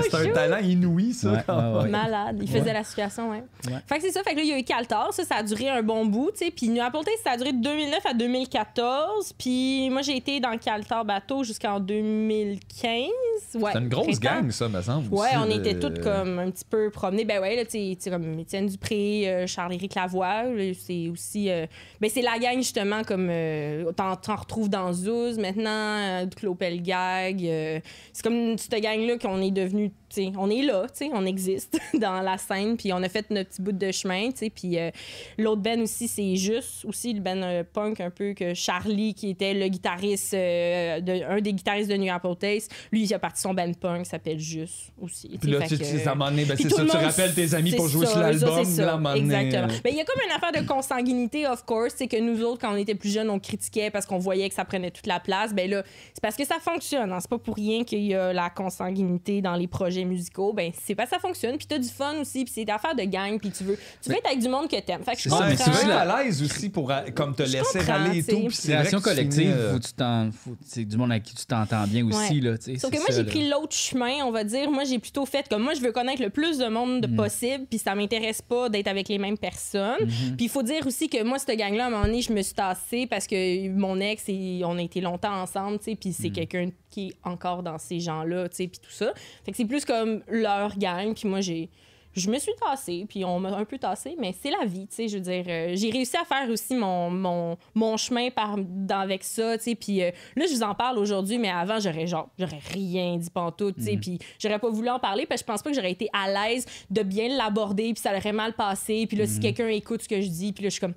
c'est 0.10 0.14
un 0.30 0.32
talent 0.32 0.56
inouï, 0.56 1.12
ça. 1.12 1.32
Ouais, 1.32 1.38
quand 1.46 1.74
ouais, 1.76 1.82
ouais. 1.82 1.88
Malade. 1.90 2.38
Il 2.40 2.48
faisait 2.48 2.72
la 2.72 2.82
situation, 2.82 3.30
ouais. 3.30 3.42
Ouais. 3.66 3.74
Fait 3.86 3.96
que 3.98 4.02
c'est 4.04 4.12
ça. 4.12 4.22
Fait 4.22 4.30
que 4.30 4.36
là, 4.36 4.42
il 4.42 4.48
y 4.48 4.52
a 4.54 4.58
eu 4.58 4.64
Caltar. 4.64 5.12
Ça, 5.12 5.22
ça 5.24 5.34
a 5.36 5.42
duré 5.42 5.68
un 5.68 5.82
bon 5.82 6.06
bout, 6.06 6.30
tu 6.30 6.46
sais. 6.46 6.50
Puis 6.50 6.70
New 6.70 6.82
Apple 6.82 7.00
ça 7.22 7.32
a 7.32 7.36
duré 7.36 7.52
de 7.52 7.60
2009 7.60 8.06
à 8.06 8.14
2014. 8.14 9.34
Puis 9.38 9.90
moi, 9.90 10.00
j'ai 10.00 10.16
été 10.16 10.40
dans 10.40 10.56
Caltar 10.56 11.04
bateau 11.04 11.44
jusqu'en 11.44 11.78
2015. 11.78 13.08
Ouais. 13.54 13.70
C'est 13.72 13.78
une 13.78 13.88
grosse 13.88 14.18
printemps. 14.18 14.40
gang, 14.42 14.50
ça, 14.50 14.68
me 14.68 14.80
semble. 14.80 15.08
Ouais, 15.12 15.28
aussi, 15.28 15.36
on 15.36 15.50
était 15.50 15.78
toutes 15.78 16.00
comme 16.00 16.38
un 16.38 16.50
petit 16.50 16.64
peu 16.64 16.90
promenées. 16.90 17.24
Ben 17.24 17.40
ouais, 17.40 17.56
là, 17.56 17.64
tu 17.64 17.94
sais, 17.98 18.10
comme 18.10 18.38
Étienne 18.38 18.66
Dupré, 18.66 19.28
euh, 19.28 19.46
Charles-Éric 19.46 19.94
Lavoie, 19.94 20.44
c'est 20.78 21.08
aussi... 21.08 21.50
euh, 21.50 21.66
ben 22.00 22.10
c'est 22.12 22.22
la 22.32 22.38
gang, 22.38 22.56
justement, 22.58 23.02
comme... 23.04 23.28
euh, 23.30 23.90
T'en 23.92 24.16
t'en 24.16 24.36
retrouves 24.36 24.68
dans 24.68 24.92
Zouz, 24.92 25.38
maintenant, 25.38 25.70
euh, 25.98 26.26
Claude 26.36 26.56
Pelgag. 26.58 27.44
euh, 27.44 27.80
c'est 28.12 28.22
comme 28.22 28.56
cette 28.58 28.74
gang-là 28.80 29.18
qu'on 29.18 29.40
est 29.42 29.50
devenu... 29.50 29.90
tu 29.90 29.94
sais, 30.10 30.32
on 30.38 30.50
est 30.50 30.62
là, 30.62 30.86
tu 30.88 31.06
sais, 31.06 31.10
on 31.12 31.24
existe 31.26 31.78
dans 31.94 32.20
la 32.20 32.38
scène, 32.38 32.76
puis 32.76 32.92
on 32.92 33.02
a 33.02 33.08
fait 33.08 33.30
notre 33.30 33.50
petit 33.50 33.62
bout 33.62 33.72
de 33.72 33.90
chemin, 33.92 34.30
tu 34.30 34.36
sais, 34.38 34.50
puis 34.50 34.78
euh, 34.78 34.90
l'autre 35.38 35.60
Ben 35.62 35.80
aussi, 35.82 36.08
c'est 36.08 36.36
juste 36.36 36.84
aussi 36.84 37.12
le 37.12 37.20
Ben 37.20 37.42
euh, 37.42 37.64
punk 37.70 38.00
un 38.00 38.10
peu 38.10 38.34
que 38.34 38.54
Charlie, 38.54 39.14
qui 39.14 39.30
était 39.30 39.54
le 39.54 39.68
guitariste, 39.68 40.32
de, 40.34 41.24
un 41.30 41.40
des 41.40 41.52
guitaristes 41.52 41.90
de 41.90 41.96
New 41.96 42.12
Apple 42.12 42.36
Taste, 42.38 42.72
lui, 42.92 43.02
il 43.04 43.14
a 43.14 43.18
parti 43.18 43.40
son 43.40 43.54
Ben 43.54 43.74
punk, 43.74 44.06
s'appelle 44.06 44.38
Juste 44.38 44.92
aussi. 45.00 45.28
Puis 45.40 45.50
là, 45.50 45.60
tu 45.66 45.76
sais, 45.76 46.06
à 46.06 46.12
un 46.12 46.14
moment 46.14 46.30
donné, 46.30 46.44
ben, 46.44 46.56
c'est 46.56 46.68
ça, 46.70 46.84
tu 46.84 46.96
rappelles 46.96 47.34
tes 47.34 47.54
amis 47.54 47.72
pour 47.72 47.86
c'est 47.86 47.92
jouer 47.92 48.06
ça, 48.06 48.12
sur 48.12 48.20
ça, 48.20 48.30
l'album. 48.30 48.64
c'est 48.64 48.70
ça, 48.82 48.96
moment 48.96 49.14
donné, 49.14 49.34
Exactement. 49.34 49.80
Ben, 49.84 49.90
il 49.90 49.96
y 49.96 50.00
a 50.00 50.04
comme 50.04 50.20
une 50.24 50.32
affaire 50.32 50.62
de 50.62 50.66
consanguinité, 50.66 51.46
of 51.46 51.64
course. 51.64 51.94
C'est 51.96 52.06
que 52.08 52.16
nous 52.20 52.42
autres, 52.42 52.60
quand 52.60 52.72
on 52.72 52.76
était 52.76 52.94
plus 52.94 53.10
jeunes, 53.12 53.30
on 53.30 53.38
critiquait 53.38 53.90
parce 53.90 54.06
qu'on 54.06 54.18
voyait 54.18 54.48
que 54.48 54.54
ça 54.54 54.64
prenait 54.64 54.90
toute 54.90 55.06
la 55.06 55.20
place. 55.20 55.52
Ben 55.54 55.68
là, 55.70 55.82
c'est 56.14 56.20
parce 56.22 56.36
que 56.36 56.44
ça 56.46 56.56
fonctionne. 56.60 57.12
hein. 57.12 57.18
C'est 57.20 57.30
pas 57.30 57.38
pour 57.38 57.56
rien 57.56 57.84
qu'il 57.84 58.02
y 58.02 58.14
a 58.14 58.32
la 58.32 58.50
consanguinité 58.50 59.40
dans 59.42 59.54
les 59.54 59.66
projets 59.66 60.04
musicaux. 60.04 60.52
Ben, 60.52 60.72
c'est 60.84 60.94
parce 60.94 61.10
que 61.10 61.16
ça 61.16 61.20
fonctionne. 61.20 61.56
Puis 61.56 61.66
t'as 61.66 61.78
du 61.78 61.88
fun 61.88 62.14
aussi. 62.20 62.44
Puis 62.44 62.52
c'est 62.54 62.70
affaire 62.70 62.94
de 62.94 63.02
gang. 63.04 63.38
Puis 63.38 63.50
tu 63.50 63.64
veux, 63.64 63.78
tu 64.02 64.08
veux 64.10 64.16
être 64.16 64.26
avec 64.26 64.38
du 64.40 64.48
monde 64.48 64.68
que 64.68 64.80
t'aimes. 64.80 65.02
Fait 65.04 65.14
que 65.16 65.20
je 65.22 65.28
mais 65.28 65.56
tu 65.56 65.70
veux 65.70 65.90
être 65.90 65.90
à 65.90 66.22
l'aise 66.22 66.42
aussi 66.42 66.68
pour 66.68 66.90
euh, 66.90 67.00
comme 67.14 67.34
te 67.34 67.44
Je 67.44 67.52
laisser 67.52 67.78
comprends, 67.78 67.94
aller 68.04 68.18
et 68.18 68.22
tout. 68.22 68.46
puis 68.46 68.56
c'est 68.56 68.88
tu 68.88 69.00
collective, 69.00 69.50
euh, 69.56 69.72
faut 69.74 69.78
que 69.78 69.86
tu 69.86 69.92
t'en- 69.94 70.30
faut- 70.32 70.56
c'est 70.64 70.84
du 70.84 70.96
monde 70.96 71.10
avec 71.12 71.22
qui 71.24 71.34
tu 71.34 71.46
t'entends 71.46 71.84
bien 71.86 72.06
aussi. 72.06 72.16
Ouais. 72.40 72.40
Là, 72.40 72.58
tu 72.58 72.64
sais, 72.72 72.78
Sauf 72.78 72.90
que 72.90 72.96
moi, 72.98 73.06
j'ai 73.10 73.24
pris 73.24 73.48
l'autre 73.48 73.74
chemin, 73.74 74.24
on 74.24 74.30
va 74.30 74.44
dire. 74.44 74.70
Moi, 74.70 74.84
j'ai 74.84 74.98
plutôt 74.98 75.26
fait 75.26 75.48
comme 75.48 75.62
moi, 75.62 75.74
je 75.74 75.80
veux 75.80 75.92
connaître 75.92 76.22
le 76.22 76.30
plus 76.30 76.58
de 76.58 76.66
monde 76.68 77.00
de 77.00 77.06
Mm. 77.06 77.16
possible, 77.16 77.66
puis 77.68 77.78
ça 77.78 77.94
m'intéresse 77.94 78.40
pas 78.42 78.68
d'être 78.68 78.88
avec 78.88 79.08
les 79.08 79.18
mêmes 79.18 79.38
personnes. 79.38 79.96
Mm-hmm. 80.04 80.36
Puis 80.36 80.46
il 80.46 80.48
faut 80.48 80.62
dire 80.62 80.86
aussi 80.86 81.08
que 81.08 81.22
moi, 81.22 81.38
cette 81.38 81.56
gang-là, 81.58 81.86
à 81.86 81.88
un 81.90 81.99
moment 82.00 82.06
donné, 82.12 82.22
je 82.22 82.32
me 82.32 82.42
suis 82.42 82.54
tassée 82.54 83.06
parce 83.06 83.26
que 83.26 83.68
mon 83.68 83.98
ex, 84.00 84.24
et 84.28 84.62
on 84.64 84.76
a 84.78 84.82
été 84.82 85.00
longtemps 85.00 85.34
ensemble, 85.40 85.78
tu 85.78 85.84
sais, 85.84 85.96
puis 85.96 86.10
Mm. 86.10 86.12
c'est 86.12 86.30
quelqu'un 86.30 86.68
qui 86.90 87.08
est 87.08 87.12
encore 87.24 87.62
dans 87.62 87.78
ces 87.78 88.00
gens-là, 88.00 88.48
tu 88.48 88.56
sais, 88.56 88.66
puis 88.68 88.80
tout 88.80 88.90
ça. 88.90 89.12
Fait 89.44 89.50
que 89.52 89.56
c'est 89.56 89.64
plus 89.64 89.84
comme 89.84 90.22
leur 90.28 90.76
gang, 90.76 91.14
puis 91.14 91.28
moi, 91.28 91.40
j'ai. 91.40 91.70
Je 92.12 92.28
me 92.28 92.40
suis 92.40 92.50
tassée, 92.60 93.06
puis 93.08 93.24
on 93.24 93.38
m'a 93.38 93.50
un 93.56 93.64
peu 93.64 93.78
tassée, 93.78 94.16
mais 94.18 94.34
c'est 94.42 94.50
la 94.50 94.66
vie, 94.66 94.88
tu 94.88 94.96
sais, 94.96 95.06
je 95.06 95.16
veux 95.18 95.22
dire. 95.22 95.44
euh, 95.46 95.76
j'ai 95.76 95.90
réussi 95.90 96.16
à 96.16 96.24
faire 96.24 96.50
aussi 96.50 96.74
mon, 96.74 97.08
mon, 97.08 97.56
mon 97.72 97.96
chemin 97.96 98.30
par, 98.30 98.56
dans, 98.58 98.98
avec 98.98 99.22
ça, 99.22 99.56
tu 99.58 99.62
sais, 99.62 99.74
puis 99.76 100.02
euh, 100.02 100.10
là, 100.34 100.44
je 100.48 100.52
vous 100.56 100.64
en 100.64 100.74
parle 100.74 100.98
aujourd'hui, 100.98 101.38
mais 101.38 101.50
avant, 101.50 101.78
j'aurais 101.78 102.08
genre, 102.08 102.28
j'aurais 102.36 102.58
rien 102.74 103.16
dit 103.16 103.30
pantoute, 103.30 103.76
tu 103.76 103.84
sais, 103.84 103.96
puis 103.96 104.18
j'aurais 104.40 104.58
pas 104.58 104.68
voulu 104.70 104.88
en 104.90 104.98
parler, 104.98 105.24
parce 105.24 105.40
que 105.42 105.46
je 105.46 105.52
pense 105.52 105.62
pas 105.62 105.70
que 105.70 105.76
j'aurais 105.76 105.92
été 105.92 106.08
à 106.12 106.28
l'aise 106.48 106.66
de 106.90 107.04
bien 107.04 107.28
l'aborder, 107.28 107.92
puis 107.92 108.02
ça 108.02 108.10
aurait 108.16 108.32
mal 108.32 108.54
passé, 108.54 109.06
puis 109.06 109.16
là, 109.16 109.28
si 109.28 109.38
quelqu'un 109.38 109.68
écoute 109.68 110.02
ce 110.02 110.08
que 110.08 110.20
je 110.20 110.28
dis, 110.28 110.52
puis 110.52 110.64
là, 110.64 110.68
je 110.68 110.72
suis 110.74 110.80
comme... 110.80 110.94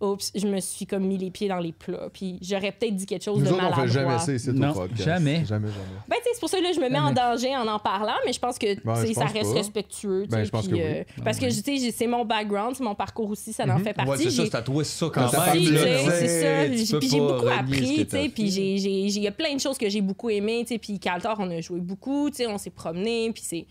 Oups, 0.00 0.30
je 0.32 0.46
me 0.46 0.60
suis 0.60 0.86
comme 0.86 1.04
mis 1.06 1.18
les 1.18 1.30
pieds 1.32 1.48
dans 1.48 1.58
les 1.58 1.72
plats. 1.72 2.08
Puis 2.12 2.38
j'aurais 2.40 2.70
peut-être 2.70 2.94
dit 2.94 3.04
quelque 3.04 3.24
chose 3.24 3.38
Nous 3.40 3.46
de 3.46 3.50
autres, 3.50 3.58
on 3.58 3.62
maladroit. 3.64 3.86
fait 3.86 3.92
jamais 3.92 4.18
ça 4.20 4.32
ici 4.32 4.50
Non, 4.52 4.70
au 4.70 4.74
podcast. 4.74 5.02
jamais. 5.02 5.44
Jamais, 5.44 5.68
jamais. 5.68 5.98
Ben, 6.08 6.16
c'est 6.22 6.38
pour 6.38 6.48
ça 6.48 6.58
que 6.58 6.62
là, 6.62 6.70
je 6.72 6.78
me 6.80 6.88
mets 6.88 7.00
en 7.00 7.10
danger 7.12 7.56
en 7.56 7.66
en 7.66 7.80
parlant, 7.80 8.14
mais 8.24 8.32
je 8.32 8.38
pense 8.38 8.58
que 8.60 8.68
je 8.76 9.12
ça 9.12 9.24
reste 9.24 9.50
pas. 9.50 9.58
respectueux. 9.58 10.22
tu 10.22 10.28
Ben, 10.28 10.44
je 10.44 10.50
pense 10.50 10.68
puis, 10.68 10.76
que 10.78 10.82
oui. 10.82 10.82
euh, 10.84 11.04
Parce 11.24 11.38
que 11.40 11.46
tu 11.46 11.50
sais, 11.52 11.76
j'ai- 11.78 11.90
c'est 11.90 12.06
mon 12.06 12.24
background, 12.24 12.76
c'est 12.76 12.84
mon 12.84 12.94
parcours 12.94 13.28
aussi, 13.30 13.52
ça 13.52 13.64
en 13.64 13.78
fait 13.78 13.92
partie. 13.92 14.10
Ouais, 14.10 14.16
c'est 14.18 14.30
ça, 14.30 14.42
J'ai- 14.44 14.50
c'est 14.50 14.56
à 14.56 14.62
toi, 14.62 14.84
c'est 14.84 14.98
ça 15.04 15.10
quand 15.12 15.20
même. 15.20 15.64
c'est 15.64 16.84
ça. 16.84 16.98
Puis 16.98 17.08
j'ai 17.08 17.18
beaucoup 17.18 17.48
appris, 17.48 18.04
Puis 18.04 18.04
fait. 18.04 18.32
j'ai- 18.36 18.78
j'ai- 18.78 19.08
j'ai- 19.08 19.18
il 19.18 19.22
y 19.22 19.26
a 19.28 19.32
plein 19.32 19.54
de 19.54 19.60
choses 19.60 19.78
que 19.78 19.88
j'ai 19.88 20.00
beaucoup 20.00 20.30
aimé, 20.30 20.60
tu 20.62 20.74
sais. 20.74 20.78
Puis 20.78 20.98
Caltar, 21.00 21.36
on 21.40 21.50
a 21.50 21.60
joué 21.60 21.80
beaucoup, 21.80 22.30
tu 22.30 22.36
sais, 22.36 22.46
on 22.46 22.58
s'est 22.58 22.70
promené, 22.70 23.30
puis 23.32 23.42
c'est. 23.44 23.66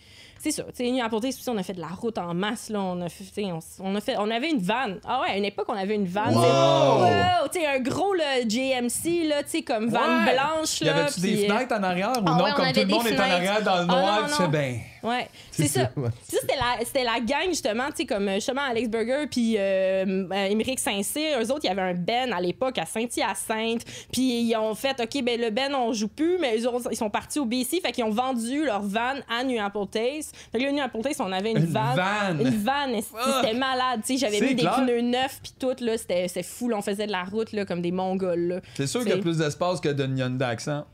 C'est 0.49 0.61
ça, 0.61 0.63
tu 0.73 0.85
sais, 0.95 1.01
Apporté, 1.01 1.31
c'est 1.31 1.39
aussi, 1.39 1.49
on 1.49 1.57
a 1.57 1.63
fait 1.63 1.73
de 1.73 1.81
la 1.81 1.87
route 1.87 2.17
en 2.17 2.33
masse, 2.33 2.69
là, 2.69 2.79
on 2.79 3.01
a 3.01 3.09
fait, 3.09 3.23
tu 3.25 3.31
sais, 3.33 3.51
on, 3.51 3.59
on 3.81 3.95
a 3.95 3.99
fait, 4.01 4.15
on 4.17 4.29
avait 4.31 4.49
une 4.49 4.59
vanne. 4.59 4.99
Ah 5.05 5.19
ouais, 5.21 5.31
à 5.31 5.37
une 5.37 5.43
époque, 5.45 5.65
on 5.67 5.73
avait 5.77 5.95
une 5.95 6.05
vanne. 6.07 6.33
Wow! 6.35 6.41
tu 6.41 6.47
sais. 6.47 6.49
Wow! 6.53 7.47
Tu 7.53 7.59
sais, 7.59 7.65
un 7.67 7.79
gros, 7.79 8.13
là, 8.13 8.41
JMC, 8.47 9.27
là, 9.27 9.43
tu 9.43 9.49
sais, 9.49 9.61
comme 9.63 9.89
vanne 9.89 10.25
Ouais! 10.25 10.33
blanche, 10.33 10.79
Y 10.81 10.85
là. 10.85 10.95
avait-tu 10.95 11.19
des 11.19 11.43
euh, 11.43 11.47
fenêtres 11.53 11.75
en 11.75 11.83
arrière 11.83 12.11
ou 12.17 12.23
ah 12.25 12.31
non? 12.37 12.43
ouais, 12.45 12.51
on 12.53 12.55
comme 12.55 12.71
tout 12.71 12.79
le 12.79 12.85
monde 12.87 13.03
des 13.03 13.09
est 13.09 13.13
en 13.13 13.23
fenêtres. 13.23 13.33
arrière 13.35 13.61
dans 13.63 13.75
le 13.75 13.81
Ah 13.81 13.85
noir, 13.85 14.21
non, 14.21 14.27
tu 14.27 14.33
fais 14.35 14.43
non. 14.43 14.49
ben. 14.49 14.79
Ouais, 15.07 15.27
c'est 15.51 15.67
ça. 15.67 15.89
c'était 16.27 16.55
la, 16.55 16.85
c'était 16.85 17.03
la 17.03 17.19
gang, 17.19 17.47
justement, 17.49 17.87
tu 17.89 17.97
sais, 17.97 18.05
comme 18.05 18.27
euh, 18.27 18.35
justement 18.35 18.61
Alex 18.61 18.89
Burger 18.89 19.25
puis 19.29 19.55
euh, 19.57 20.27
euh, 20.31 20.45
Émeric 20.45 20.79
Saint-Cyr. 20.79 21.39
Eux 21.41 21.51
autres, 21.51 21.61
il 21.63 21.67
y 21.67 21.69
avait 21.69 21.81
un 21.81 21.93
Ben 21.93 22.33
à 22.33 22.41
l'époque 22.41 22.77
à 22.77 22.85
Saint-Hyacinthe. 22.85 23.85
Puis 24.11 24.41
ils 24.41 24.55
ont 24.55 24.75
fait, 24.75 24.99
OK, 25.01 25.23
ben 25.23 25.39
le 25.39 25.49
Ben, 25.49 25.73
on 25.75 25.93
joue 25.93 26.07
plus, 26.07 26.37
mais 26.39 26.57
eux 26.57 26.67
autres, 26.67 26.89
ils 26.91 26.97
sont 26.97 27.09
partis 27.09 27.39
au 27.39 27.45
BC. 27.45 27.79
Fait 27.81 27.91
qu'ils 27.91 28.03
ont 28.03 28.09
vendu 28.11 28.65
leur 28.65 28.81
van 28.81 29.15
à 29.29 29.43
New 29.43 29.61
Apple 29.63 29.87
Taste. 29.91 30.35
Fait 30.51 30.59
que 30.59 30.63
là, 30.63 30.71
New 30.71 30.83
Apple 30.83 31.01
Taste, 31.01 31.21
on 31.21 31.31
avait 31.31 31.51
une, 31.51 31.57
Une 31.59 31.65
van. 31.65 31.93
vanne. 31.95 32.41
Une 32.41 32.95
esti, 32.95 33.13
c'était 33.41 33.57
malade. 33.57 34.01
Tu 34.05 34.17
sais, 34.17 34.25
j'avais 34.25 34.41
mis 34.45 34.55
des 34.55 34.63
pneus 34.63 35.01
neufs, 35.01 35.39
puis 35.41 35.53
tout, 35.57 35.75
là, 35.79 35.97
c'était 35.97 36.27
fou. 36.43 36.69
là. 36.69 36.77
on 36.77 36.81
faisait 36.81 37.07
de 37.07 37.11
la 37.11 37.23
route, 37.23 37.51
là, 37.53 37.65
comme 37.65 37.81
des 37.81 37.91
Mongols, 37.91 38.47
là. 38.47 38.59
C'est 38.75 38.87
sûr 38.87 39.01
qu'il 39.01 39.09
y 39.09 39.13
a 39.13 39.17
plus 39.17 39.37
d'espace 39.37 39.79
que 39.79 39.89
de 39.89 40.05
Hyundai 40.05 40.45
Accent. 40.45 40.85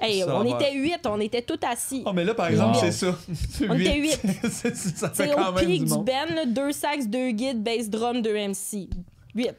Hey, 0.00 0.20
Ça 0.20 0.36
on 0.36 0.44
va. 0.44 0.56
était 0.60 0.74
huit, 0.74 1.00
on 1.06 1.18
était 1.20 1.40
tous 1.42 1.58
assis. 1.66 2.02
Oh, 2.04 2.12
mais 2.12 2.24
là, 2.24 2.34
par 2.34 2.48
exemple, 2.48 2.74
Wow. 2.76 2.80
c'est 2.82 2.92
ça. 2.92 3.16
On 3.68 3.78
était 3.78 3.98
huit. 3.98 4.20
C'est- 4.50 5.34
au 5.34 5.52
pic 5.54 5.84
du 5.84 5.90
du. 5.90 6.04
Ben, 6.04 6.34
là, 6.34 6.44
deux 6.44 6.72
sax, 6.72 7.06
deux 7.06 7.30
guides, 7.30 7.62
bass 7.62 7.88
drum, 7.88 8.20
deux 8.20 8.36
MC. 8.36 8.88
8. 9.36 9.52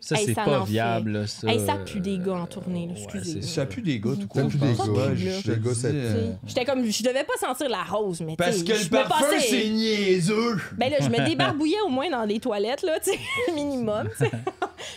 Ça, 0.00 0.16
c'est 0.16 0.34
pas 0.34 0.64
viable, 0.64 1.10
là, 1.12 1.26
ça. 1.26 1.48
Hey, 1.48 1.60
ça 1.64 1.76
pue 1.76 2.00
des 2.00 2.18
gars 2.18 2.34
en 2.34 2.46
tournée, 2.46 2.86
là, 2.86 2.92
Ouais, 2.92 3.00
excusez. 3.02 3.42
c'est 3.42 3.48
Ça 3.48 3.66
pue 3.66 3.80
des 3.82 3.98
gars, 4.00 4.10
tout 4.20 4.26
court. 4.28 4.42
Ça 4.42 4.46
pue 4.48 4.58
je 4.58 4.64
des 4.64 4.74
gars. 4.74 5.70
Ouais, 5.70 6.36
J'étais 6.46 6.64
comme, 6.64 6.84
je 6.84 7.02
devais 7.02 7.24
pas 7.24 7.36
sentir 7.40 7.68
la 7.68 7.82
rose, 7.84 8.20
mais 8.20 8.36
Parce 8.36 8.62
que 8.62 8.72
le 8.72 8.88
parfum, 8.90 9.24
passais- 9.30 9.40
c'est 9.48 9.68
niaiseux. 9.70 10.56
Ben 10.76 10.90
là, 10.90 10.96
je 11.00 11.08
me 11.08 11.24
débarbouillais 11.28 11.80
au 11.86 11.88
moins 11.88 12.10
dans 12.10 12.24
les 12.24 12.38
toilettes, 12.40 12.82
là, 12.82 12.98
tu 13.00 13.10
sais, 13.12 13.18
minimum, 13.54 14.08
tu 14.18 14.24
sais. 14.24 14.30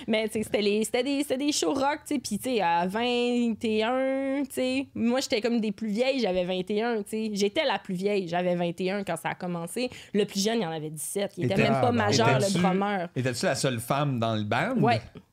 Mais, 0.07 0.27
tu 0.27 0.33
sais, 0.33 0.43
c'était 0.43 0.61
les- 0.61 0.79
des, 1.03 1.23
c'était 1.23 1.37
des 1.37 1.51
shows 1.51 1.73
rock, 1.73 1.99
tu 2.07 2.15
sais, 2.15 2.19
puis, 2.19 2.37
tu 2.37 2.49
sais, 2.55 2.61
à 2.61 2.85
21, 2.85 4.43
tu 4.43 4.49
sais, 4.53 4.87
moi, 4.93 5.19
j'étais 5.21 5.41
comme 5.41 5.59
des 5.59 5.71
plus 5.71 5.87
vieilles, 5.89 6.19
j'avais 6.19 6.43
21, 6.45 6.97
tu 7.03 7.09
sais. 7.09 7.29
J'étais 7.33 7.63
la 7.65 7.79
plus 7.79 7.95
vieille, 7.95 8.27
j'avais 8.27 8.55
21 8.55 9.03
quand 9.03 9.15
ça 9.17 9.29
a 9.29 9.35
commencé. 9.35 9.89
Le 10.13 10.25
plus 10.25 10.43
jeune, 10.43 10.59
il 10.61 10.65
en 10.67 10.71
avait 10.71 10.89
17. 10.89 11.33
Il 11.37 11.45
était 11.45 11.55
même 11.61 11.79
pas 11.81 11.91
majeur, 11.91 12.39
le 12.39 12.53
drummer. 12.53 13.07
Étais-tu 13.15 13.45
la 13.45 13.55
seule 13.55 13.79
femme 13.79 14.00
dans 14.05 14.35
le 14.35 14.43
band? 14.43 14.75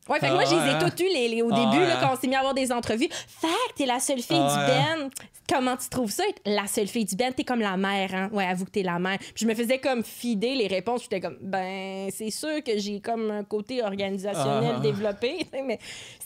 Ouais, 0.08 0.18
fait 0.20 0.28
que 0.28 0.32
moi, 0.32 0.42
Ah 0.46 0.50
je 0.50 0.54
les 0.54 0.70
ai 0.70 0.74
ouais, 0.74 0.78
toutes 0.90 1.00
eues 1.00 1.12
les, 1.12 1.28
les- 1.28 1.42
au 1.42 1.50
Ah 1.52 1.56
début, 1.70 1.84
là, 1.84 1.94
hein. 1.96 1.98
quand 2.00 2.12
on 2.14 2.20
s'est 2.20 2.26
mis 2.28 2.34
à 2.34 2.38
avoir 2.38 2.54
des 2.54 2.72
entrevues. 2.72 3.08
Fait 3.10 3.46
que 3.70 3.74
t'es 3.76 3.86
la 3.86 4.00
seule 4.00 4.20
fille 4.20 4.36
Ah 4.40 4.66
du 4.96 5.02
band. 5.02 5.08
Comment 5.50 5.76
tu 5.78 5.88
trouves 5.88 6.10
ça, 6.10 6.24
être 6.28 6.42
la 6.44 6.66
seule 6.66 6.88
fille 6.88 7.06
du 7.06 7.16
band? 7.16 7.30
T'es 7.34 7.42
comme 7.44 7.60
la 7.60 7.78
mère, 7.78 8.14
hein? 8.14 8.28
Ouais, 8.32 8.44
avoue 8.44 8.66
que 8.66 8.70
t'es 8.70 8.82
la 8.82 8.98
mère. 8.98 9.16
Puis 9.18 9.32
je 9.36 9.46
me 9.46 9.54
faisais 9.54 9.78
comme 9.78 10.04
fider 10.04 10.54
les 10.54 10.66
réponses. 10.66 11.02
J'étais 11.04 11.20
comme, 11.20 11.38
ben, 11.40 12.10
c'est 12.14 12.30
sûr 12.30 12.62
que 12.62 12.78
j'ai 12.78 13.00
comme 13.00 13.30
un 13.30 13.44
côté 13.44 13.82
organisationnel 13.82 14.74
Ah. 14.76 14.80
développé, 14.80 15.36
tu 15.40 15.48
sais, 15.58 15.62
mais 15.62 15.78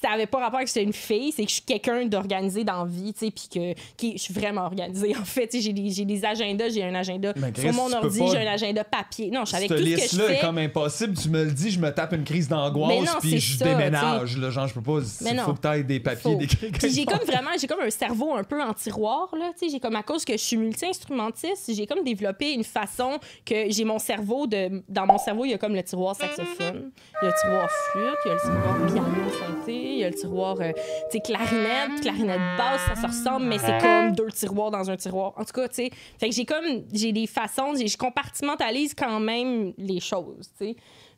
ça 0.02 0.10
avait 0.10 0.26
pas 0.26 0.38
rapport 0.40 0.56
avec 0.56 0.66
que 0.66 0.72
c'est 0.72 0.82
une 0.82 0.92
fille, 0.92 1.30
c'est 1.30 1.44
que 1.44 1.48
je 1.50 1.54
suis 1.54 1.62
quelqu'un 1.62 2.04
d'organisé 2.06 2.64
dans 2.64 2.78
la 2.84 2.90
vie, 2.90 3.12
tu 3.12 3.26
sais, 3.26 3.30
puis 3.30 3.48
que 3.48 3.74
qui, 3.96 4.12
je 4.16 4.22
suis 4.22 4.34
vraiment 4.34 4.62
organisée. 4.62 5.14
En 5.22 5.24
fait, 5.24 5.46
tu 5.46 5.58
sais, 5.58 5.62
j'ai 5.62 5.72
des, 5.72 5.88
j'ai 5.90 6.04
des 6.04 6.24
agendas, 6.24 6.70
j'ai 6.70 6.82
un 6.82 6.94
agenda 6.94 7.32
Mais 7.36 7.52
Chris, 7.52 7.62
sur 7.62 7.72
mon 7.74 7.86
tu 7.86 7.92
peux 7.92 8.06
ordi, 8.06 8.18
pas- 8.18 8.26
j'ai 8.26 8.38
un 8.48 8.52
agenda 8.52 8.82
papier. 8.84 9.30
Non, 9.30 9.44
je 9.44 9.50
savais 9.52 9.68
Cette 9.68 9.76
tout 9.78 9.84
ce 9.84 9.88
que 9.90 9.96
je 9.96 10.02
liste-là 10.02 10.26
fais. 10.26 10.34
est 10.34 10.40
comme 10.40 10.58
impossible. 10.58 11.16
Tu 11.16 11.28
me 11.28 11.44
le 11.44 11.50
dis, 11.52 11.70
je 11.70 11.78
me 11.78 11.90
tape 11.94 12.12
une 12.12 12.24
crise 12.24 12.50
Mais 12.50 12.56
d'angoisse, 12.56 12.98
non, 13.06 13.20
puis 13.20 13.30
c'est 13.30 13.38
je 13.38 13.56
ça, 13.58 13.64
déménage. 13.76 14.36
Là, 14.36 14.50
genre, 14.50 14.66
je 14.66 14.74
peux 14.74 14.82
pas. 14.82 14.98
Il 15.20 15.38
faut 15.40 15.54
que 15.54 15.60
t'ailles 15.60 15.84
des 15.84 16.00
papiers, 16.00 16.36
des. 16.36 16.46
Puis 16.46 16.92
j'ai 16.92 17.04
comme 17.04 17.24
vraiment, 17.26 17.50
j'ai 17.60 17.66
comme 17.66 17.80
un 17.80 17.90
cerveau 17.90 18.34
un 18.34 18.44
peu 18.44 18.62
en 18.62 18.72
tiroir, 18.74 19.28
là. 19.38 19.50
Tu 19.52 19.66
sais, 19.66 19.72
j'ai 19.72 19.80
comme 19.80 19.96
à 19.96 20.02
cause 20.02 20.24
que 20.24 20.32
je 20.32 20.42
suis 20.42 20.56
multi-instrumentiste, 20.56 21.72
j'ai 21.74 21.86
comme 21.86 22.04
développé 22.04 22.52
une 22.52 22.64
façon 22.64 23.18
que 23.44 23.70
j'ai 23.70 23.84
mon 23.84 23.98
cerveau 23.98 24.46
de. 24.46 24.82
Dans 24.88 25.06
mon 25.06 25.18
cerveau, 25.18 25.44
il 25.44 25.50
y 25.50 25.54
a 25.54 25.58
comme 25.58 25.74
le 25.74 25.82
tiroir 25.82 26.16
saxophone, 26.16 26.90
il 27.22 27.24
y 27.24 27.26
a 27.26 27.30
le 27.30 27.40
tiroir 27.40 27.70
flûte, 27.70 28.18
il 28.24 28.28
y 28.28 28.30
a 28.30 28.34
le 28.34 28.40
tiroir 28.40 28.86
piano 28.86 29.30
synthé, 29.30 29.74
il 29.74 29.98
y 29.98 30.04
a 30.04 30.10
le 30.10 30.14
tiroir, 30.14 30.56
euh, 30.60 30.72
tu 31.10 31.18
sais, 31.18 31.20
clarinette, 31.20 32.00
clarinette 32.00 32.40
basse, 32.56 32.80
ça 32.88 33.00
se 33.00 33.06
ressemble, 33.06 33.46
mais 33.46 33.58
c'est 33.58 33.78
comme 33.78 34.12
deux 34.12 34.30
tiroirs 34.30 34.70
dans 34.70 34.90
un 34.90 34.96
tiroir. 34.96 35.32
En 35.36 35.44
tout 35.44 35.52
cas, 35.52 35.68
tu 35.68 35.76
sais. 35.76 35.90
Fait 36.18 36.28
que 36.28 36.34
j'ai 36.34 36.44
comme, 36.44 36.84
j'ai 36.92 37.12
des 37.12 37.26
façons, 37.26 37.74
je 37.74 37.96
compartimentalise 37.96 38.94
quand 38.94 39.20
même 39.20 39.72
les 39.78 40.00
choses, 40.00 40.50
tu 40.58 40.66
sais. 40.66 40.76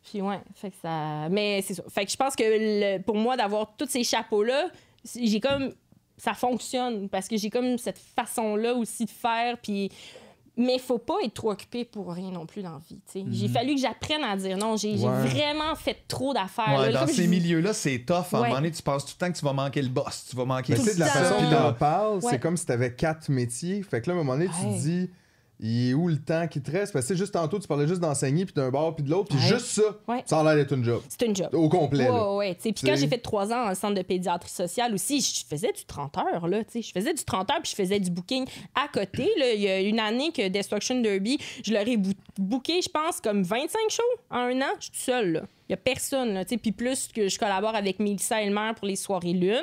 Puis 0.09 0.21
ouais, 0.23 0.41
fait 0.55 0.71
que 0.71 0.77
ça. 0.83 1.29
Mais 1.31 1.63
c'est 1.63 1.75
ça. 1.75 1.83
Fait 1.89 2.05
que 2.05 2.11
je 2.11 2.17
pense 2.17 2.37
que 2.37 2.45
le- 2.45 3.03
pour 3.03 3.17
moi, 3.17 3.37
d'avoir 3.37 3.75
tous 3.77 3.89
ces 3.89 4.05
chapeaux-là, 4.05 4.69
j'ai 5.17 5.41
comme. 5.41 5.73
Ça 6.17 6.33
fonctionne 6.33 7.09
parce 7.09 7.27
que 7.27 7.37
j'ai 7.37 7.51
comme 7.51 7.77
cette 7.77 7.99
façon-là 7.99 8.75
aussi 8.75 9.05
de 9.05 9.11
faire. 9.11 9.59
Puis 9.59 9.91
Mais 10.57 10.79
faut 10.79 10.99
pas 10.99 11.17
être 11.25 11.35
trop 11.35 11.51
occupé 11.51 11.85
pour 11.85 12.13
rien 12.13 12.31
non 12.31 12.47
plus 12.47 12.63
dans 12.63 12.71
la 12.75 12.79
vie. 12.89 13.01
tu 13.11 13.19
sais. 13.21 13.25
J'ai 13.29 13.49
fallu 13.49 13.75
que 13.75 13.81
j'apprenne 13.81 14.23
à 14.23 14.37
dire 14.37 14.57
non. 14.57 14.77
J'ai 14.77 14.93
Ouais. 14.97 15.27
vraiment 15.27 15.75
fait 15.75 15.97
trop 16.07 16.33
d'affaires. 16.33 16.79
Ouais, 16.79 16.93
là. 16.93 17.01
dans 17.01 17.07
ces 17.09 17.25
je- 17.25 17.29
milieux-là, 17.29 17.73
c'est 17.73 17.99
tough. 18.07 18.15
À 18.33 18.37
un 18.37 18.41
moment 18.43 18.55
donné, 18.55 18.71
tu 18.71 18.81
penses 18.81 19.05
tout 19.05 19.15
le 19.19 19.27
temps 19.27 19.33
que 19.33 19.37
tu 19.37 19.45
vas 19.45 19.53
manquer 19.53 19.83
le 19.83 19.89
boss, 19.89 20.27
tu 20.31 20.37
vas 20.37 20.45
manquer 20.45 20.75
Mais 20.75 20.79
tu 20.79 20.85
sais, 20.85 20.95
de 20.95 21.01
la 21.01 21.07
façon 21.07 21.39
qu'il 21.45 21.57
en 21.57 21.73
parle, 21.73 22.19
Ouais. 22.19 22.31
c'est 22.31 22.39
comme 22.39 22.57
si 22.57 22.65
t'avais 22.67 22.95
quatre 22.95 23.29
métiers. 23.31 23.83
Fait 23.83 24.01
que 24.01 24.09
là, 24.09 24.13
à 24.17 24.21
un 24.21 24.23
moment 24.23 24.35
donné, 24.39 24.47
tu 24.49 24.65
Ouais. 24.65 24.77
te 24.77 24.81
dis, 24.81 25.11
il 25.61 25.91
est 25.91 25.95
où 25.95 26.09
le 26.09 26.17
temps 26.19 26.47
qui 26.49 26.61
te 26.61 26.71
reste? 26.71 26.93
Parce 26.93 27.05
que 27.07 27.13
tu 27.13 27.15
sais, 27.17 27.19
juste 27.23 27.33
tantôt, 27.35 27.59
tu 27.59 27.67
parlais 27.69 27.87
juste 27.87 28.01
d'enseigner, 28.01 28.45
puis 28.45 28.55
d'un 28.55 28.71
bord, 28.71 28.95
puis 28.95 29.05
de 29.05 29.11
l'autre, 29.11 29.29
puis 29.29 29.39
Ouais. 29.39 29.55
juste 29.55 29.67
ça, 29.67 29.83
Ouais. 30.09 30.23
ça 30.27 30.41
a 30.41 30.45
l'air 30.45 30.57
d'être 30.57 30.73
une 30.75 30.85
job. 30.85 31.01
C'est 31.09 31.23
une 31.27 31.35
job. 31.37 31.49
Au 31.55 31.69
complet. 31.69 32.09
Ouais, 32.11 32.37
ouais. 32.37 32.55
Puis 32.61 32.73
quand 32.85 32.97
j'ai 32.97 33.09
fait 33.09 33.19
trois 33.19 33.47
ans 33.53 33.65
dans 33.65 33.69
le 33.71 33.75
centre 33.75 33.95
de 33.95 34.03
pédiatrie 34.03 34.51
sociale 34.51 34.93
aussi, 34.95 35.21
je 35.21 35.45
faisais 35.49 35.73
du 35.73 35.85
30 35.85 36.17
heures, 36.19 36.47
là. 36.49 36.61
Je 36.75 36.81
faisais 36.93 37.15
du 37.15 37.25
30 37.25 37.51
heures, 37.51 37.61
puis 37.63 37.71
je 37.71 37.77
faisais 37.77 38.01
du 38.01 38.11
booking 38.11 38.47
à 38.75 38.89
côté, 38.89 39.29
là. 39.39 39.53
Il 39.53 39.61
y 39.61 39.69
a 39.69 39.81
une 39.81 40.01
année 40.01 40.33
que 40.33 40.49
Destruction 40.49 41.01
Derby, 41.01 41.39
je 41.65 41.73
leur 41.73 41.87
ai 41.87 41.99
booké, 42.39 42.83
je 42.83 42.89
pense, 42.89 43.21
comme 43.21 43.43
25 43.43 43.79
shows 43.91 44.03
en 44.31 44.39
un 44.39 44.61
an. 44.61 44.75
Je 44.81 44.87
suis 44.87 44.93
seule, 45.03 45.33
là. 45.33 45.43
Il 45.69 45.73
y 45.73 45.75
a 45.75 45.77
personne, 45.77 46.35
là. 46.35 46.45
Puis 46.45 46.73
plus 46.73 47.09
que 47.09 47.29
je 47.29 47.39
collabore 47.39 47.75
avec 47.75 47.99
Mélissa 47.99 48.43
Elmer 48.43 48.73
pour 48.77 48.87
les 48.87 48.97
soirées 48.97 49.33
lune. 49.33 49.63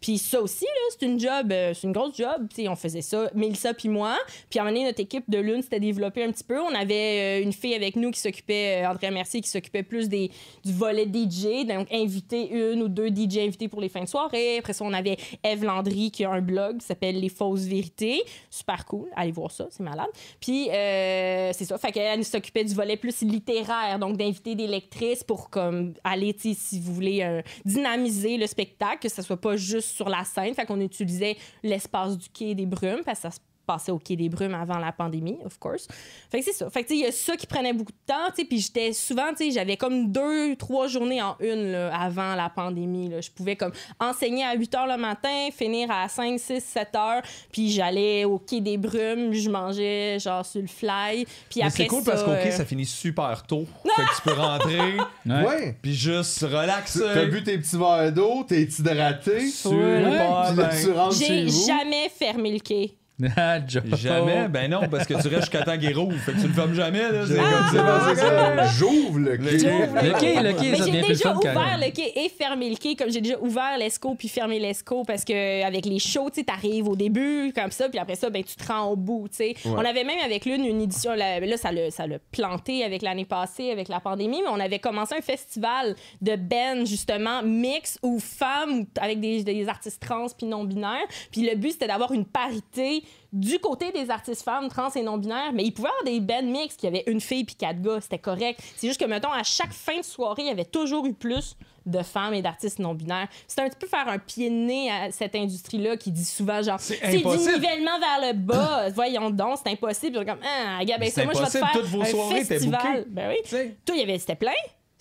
Puis 0.00 0.18
ça 0.18 0.40
aussi, 0.40 0.66
c'est 0.90 1.06
une 1.06 1.20
job, 1.20 1.52
euh, 1.52 1.72
c'est 1.74 1.86
une 1.86 1.92
grosse 1.92 2.16
job, 2.16 2.48
tu 2.48 2.62
sais. 2.62 2.68
On 2.68 2.76
faisait 2.76 3.02
ça, 3.02 3.30
Mélissa 3.34 3.74
puis 3.74 3.88
moi. 3.88 4.16
Puis 4.50 4.58
à 4.58 4.62
un 4.62 4.70
moment 4.70 4.84
notre 4.84 5.00
équipe 5.00 5.28
de 5.28 5.38
lune 5.38 5.62
s'était 5.62 5.80
développée 5.80 6.24
un 6.24 6.32
petit 6.32 6.44
peu. 6.44 6.60
On 6.60 6.74
avait 6.74 7.40
euh, 7.40 7.42
une 7.42 7.52
fille 7.52 7.74
avec 7.74 7.96
nous 7.96 8.10
qui 8.10 8.20
s'occupait, 8.20 8.82
euh, 8.82 8.88
Andrea 8.88 9.10
Mercier, 9.10 9.40
qui 9.40 9.48
s'occupait 9.48 9.82
plus 9.82 10.08
des, 10.08 10.30
du 10.64 10.72
volet 10.72 11.06
DJ, 11.06 11.66
donc 11.66 11.92
inviter 11.92 12.50
une 12.50 12.82
ou 12.82 12.88
deux 12.88 13.08
DJ 13.08 13.38
invités 13.38 13.68
pour 13.68 13.80
les 13.80 13.88
fins 13.88 14.02
de 14.02 14.08
soirée. 14.08 14.58
Après 14.58 14.72
ça, 14.72 14.84
on 14.84 14.92
avait 14.92 15.16
Eve 15.44 15.64
Landry 15.64 16.10
qui 16.10 16.24
a 16.24 16.30
un 16.30 16.40
blog 16.40 16.78
qui 16.78 16.86
s'appelle 16.86 17.20
Les 17.20 17.28
Fausses 17.28 17.64
Vérités. 17.64 18.22
Super 18.50 18.84
cool. 18.86 19.08
Allez 19.16 19.32
voir 19.32 19.50
ça, 19.50 19.66
c'est 19.70 19.82
malade. 19.82 20.08
Puis 20.40 20.68
euh, 20.70 21.50
c'est 21.52 21.64
ça. 21.64 21.78
Fait 21.78 21.92
qu'elle 21.92 22.24
s'occupait 22.24 22.64
du 22.64 22.74
volet 22.74 22.96
plus 22.96 23.20
littéraire, 23.22 23.98
donc 23.98 24.16
d'inviter 24.16 24.54
des 24.54 24.66
lectrices 24.66 25.24
pour 25.24 25.41
comme 25.50 25.94
aller, 26.04 26.34
si 26.38 26.80
vous 26.80 26.94
voulez, 26.94 27.22
euh, 27.22 27.42
dynamiser 27.64 28.36
le 28.36 28.46
spectacle, 28.46 28.98
que 29.00 29.08
ce 29.08 29.22
soit 29.22 29.40
pas 29.40 29.56
juste 29.56 29.90
sur 29.90 30.08
la 30.08 30.24
scène. 30.24 30.54
Fait 30.54 30.66
qu'on 30.66 30.80
utilisait 30.80 31.36
l'espace 31.62 32.18
du 32.18 32.28
quai 32.28 32.54
des 32.54 32.66
Brumes 32.66 33.02
parce 33.04 33.20
que 33.20 33.28
passait 33.66 33.92
au 33.92 33.98
quai 33.98 34.16
des 34.16 34.28
Brumes 34.28 34.54
avant 34.54 34.78
la 34.78 34.92
pandémie, 34.92 35.38
of 35.44 35.58
course. 35.58 35.86
Fait 36.30 36.40
que 36.40 36.44
c'est 36.44 36.52
ça. 36.52 36.68
Fait 36.70 36.82
que 36.82 36.88
tu 36.88 36.94
sais, 36.94 37.00
il 37.00 37.04
y 37.04 37.06
a 37.06 37.12
ça 37.12 37.36
qui 37.36 37.46
prenait 37.46 37.72
beaucoup 37.72 37.92
de 37.92 38.06
temps, 38.12 38.28
tu 38.34 38.42
sais, 38.42 38.44
puis 38.44 38.58
j'étais 38.58 38.92
souvent, 38.92 39.30
tu 39.30 39.44
sais, 39.44 39.50
j'avais 39.50 39.76
comme 39.76 40.10
deux, 40.12 40.56
trois 40.56 40.86
journées 40.88 41.22
en 41.22 41.36
une 41.40 41.72
là, 41.72 41.94
avant 41.94 42.34
la 42.34 42.48
pandémie. 42.50 43.08
Là. 43.08 43.20
Je 43.20 43.30
pouvais 43.30 43.56
comme 43.56 43.72
enseigner 44.00 44.44
à 44.44 44.54
8 44.54 44.74
heures 44.74 44.86
le 44.86 44.96
matin, 44.96 45.48
finir 45.56 45.90
à 45.90 46.08
5, 46.08 46.38
6, 46.38 46.60
7 46.60 46.88
heures, 46.96 47.22
puis 47.50 47.70
j'allais 47.70 48.24
au 48.24 48.38
quai 48.38 48.60
des 48.60 48.78
Brumes, 48.78 49.32
je 49.32 49.50
mangeais 49.50 50.18
genre 50.18 50.44
sur 50.44 50.60
le 50.60 50.66
fly, 50.66 51.24
puis 51.48 51.60
Mais 51.60 51.66
après 51.66 51.70
c'est 51.84 51.86
cool 51.86 52.02
ça, 52.02 52.12
parce 52.12 52.24
qu'au 52.24 52.30
euh, 52.30 52.42
quai, 52.42 52.50
ça 52.50 52.64
finit 52.64 52.86
super 52.86 53.42
tôt. 53.44 53.66
Fait 53.96 54.02
que 54.02 54.16
tu 54.16 54.22
peux 54.22 54.32
rentrer, 54.32 54.96
Ouais. 55.26 55.44
Ouais. 55.44 55.76
puis 55.80 55.94
juste 55.94 56.40
relaxer. 56.42 57.00
T'as 57.00 57.26
bu 57.26 57.42
tes 57.42 57.58
petits 57.58 57.76
verres 57.76 58.12
d'eau, 58.12 58.44
t'es 58.46 58.62
hydraté. 58.62 59.48
Super 59.48 60.52
tu 60.80 60.90
rentres 60.90 61.16
chez 61.16 61.48
J'ai 61.48 61.66
jamais 61.66 62.08
fermé 62.08 62.52
le 62.52 62.58
quai. 62.58 62.96
Ah. 63.36 63.58
Jamais? 63.66 64.48
Ben 64.48 64.70
non, 64.70 64.80
parce 64.90 65.06
que 65.06 65.14
tu 65.14 65.28
restes 65.28 65.42
jusqu'à 65.42 65.62
temps 65.62 65.78
qu'il 65.78 65.96
rouvre. 65.96 66.16
Fait 66.18 66.32
que 66.32 66.40
tu 66.40 66.48
le 66.48 66.52
fermes 66.52 66.74
jamais, 66.74 66.98
là. 67.12 67.24
C'est 67.26 67.36
comme 67.36 68.16
ça. 68.16 68.16
ça. 68.16 68.66
J'ouvre 68.78 69.18
le 69.18 69.36
quai. 69.36 69.58
Le 69.58 70.18
quai, 70.18 70.42
le 70.42 70.52
quai, 70.54 70.76
ça 70.76 70.84
j'ai 70.86 70.90
devient 70.90 71.04
plus 71.04 71.18
déjà 71.18 71.36
ouvert 71.36 71.78
le 71.78 71.90
quai 71.92 72.12
et 72.24 72.28
fermé 72.30 72.70
le 72.70 72.76
quai, 72.76 72.96
comme 72.96 73.10
j'ai 73.10 73.20
déjà 73.20 73.38
ouvert 73.40 73.76
l'esco 73.78 74.14
puis 74.14 74.28
fermé 74.28 74.58
l'esco 74.58 75.02
parce 75.04 75.24
que 75.24 75.62
avec 75.64 75.84
les 75.86 75.98
shows, 75.98 76.30
tu 76.30 76.40
sais, 76.40 76.44
t'arrives 76.44 76.88
au 76.88 76.96
début 76.96 77.52
comme 77.54 77.70
ça, 77.70 77.88
puis 77.88 77.98
après 77.98 78.16
ça, 78.16 78.30
ben 78.30 78.42
tu 78.42 78.56
te 78.56 78.66
rends 78.66 78.86
au 78.86 78.96
bout, 78.96 79.28
tu 79.28 79.36
sais. 79.36 79.54
On 79.66 79.78
avait 79.78 80.04
même 80.04 80.18
avec 80.24 80.44
l'une 80.44 80.64
une 80.64 80.80
édition, 80.80 81.12
là, 81.14 81.38
là, 81.38 81.56
ça 81.56 81.70
l'a 81.70 81.90
ça 81.90 82.06
l'a 82.06 82.16
planté 82.32 82.82
avec 82.82 83.02
l'année 83.02 83.24
passée, 83.26 83.70
avec 83.70 83.88
la 83.88 84.00
pandémie, 84.00 84.40
mais 84.42 84.50
on 84.50 84.58
avait 84.60 84.78
commencé 84.78 85.14
un 85.16 85.22
festival 85.22 85.94
de 86.22 86.34
Ben 86.36 86.84
justement 86.86 87.42
mix 87.42 87.98
ou 88.02 88.18
femmes 88.18 88.80
ou- 88.80 88.86
avec 89.00 89.20
des, 89.20 89.44
des 89.44 89.68
artistes 89.68 90.02
trans 90.02 90.26
puis 90.36 90.46
non 90.46 90.64
binaires, 90.64 91.06
puis 91.30 91.42
le 91.48 91.56
but 91.56 91.72
c'était 91.72 91.88
d'avoir 91.88 92.12
une 92.12 92.24
parité 92.24 93.01
du 93.32 93.58
côté 93.58 93.92
des 93.92 94.10
artistes 94.10 94.42
femmes 94.42 94.68
trans 94.68 94.90
et 94.90 95.02
non 95.02 95.16
binaires, 95.16 95.52
mais 95.54 95.64
il 95.64 95.72
pouvait 95.72 95.88
y 95.88 95.92
avoir 95.92 96.04
des 96.04 96.20
bands 96.20 96.50
mix 96.50 96.76
qui 96.76 96.86
avaient 96.86 97.04
une 97.06 97.20
fille 97.20 97.44
puis 97.44 97.54
quatre 97.54 97.80
gars, 97.80 98.00
c'était 98.00 98.18
correct. 98.18 98.60
C'est 98.76 98.86
juste 98.86 99.00
que 99.00 99.06
mettons 99.06 99.32
à 99.32 99.42
chaque 99.42 99.72
fin 99.72 99.98
de 99.98 100.04
soirée, 100.04 100.42
il 100.42 100.48
y 100.48 100.50
avait 100.50 100.64
toujours 100.64 101.06
eu 101.06 101.14
plus 101.14 101.56
de 101.86 102.02
femmes 102.02 102.34
et 102.34 102.42
d'artistes 102.42 102.78
non 102.78 102.94
binaires. 102.94 103.28
C'était 103.46 103.62
un 103.62 103.68
petit 103.68 103.78
peu 103.78 103.86
faire 103.86 104.06
un 104.06 104.18
pied 104.18 104.50
de 104.50 104.54
nez 104.54 104.90
à 104.90 105.10
cette 105.10 105.34
industrie-là 105.34 105.96
qui 105.96 106.10
dit 106.10 106.24
souvent 106.24 106.62
genre 106.62 106.78
C'est 106.78 106.98
c'est 107.02 107.16
du 107.16 107.24
nivellement 107.24 107.98
vers 107.98 108.32
le 108.32 108.32
bas. 108.34 108.90
Voyons 108.94 109.30
donc, 109.30 109.58
c'est 109.64 109.72
impossible. 109.72 110.18
Puis 110.18 110.26
comme 110.26 110.38
ah, 110.44 110.78
regarde, 110.78 111.00
ben, 111.00 111.10
ça, 111.10 111.22
c'est 111.22 111.24
moi 111.24 111.34
je 111.34 111.40
vais 111.40 111.46
te 111.46 111.50
faire 111.50 111.72
toutes 111.72 111.86
vos 111.86 112.02
un 112.02 112.04
soirées 112.04 112.44
festival. 112.44 113.04
Ben 113.08 113.30
oui. 113.30 113.36
Tu 113.44 113.50
sais. 113.50 113.76
Toi, 113.84 113.96
il 113.96 114.00
y 114.00 114.02
avait 114.02 114.18
c'était 114.18 114.36
plein. 114.36 114.52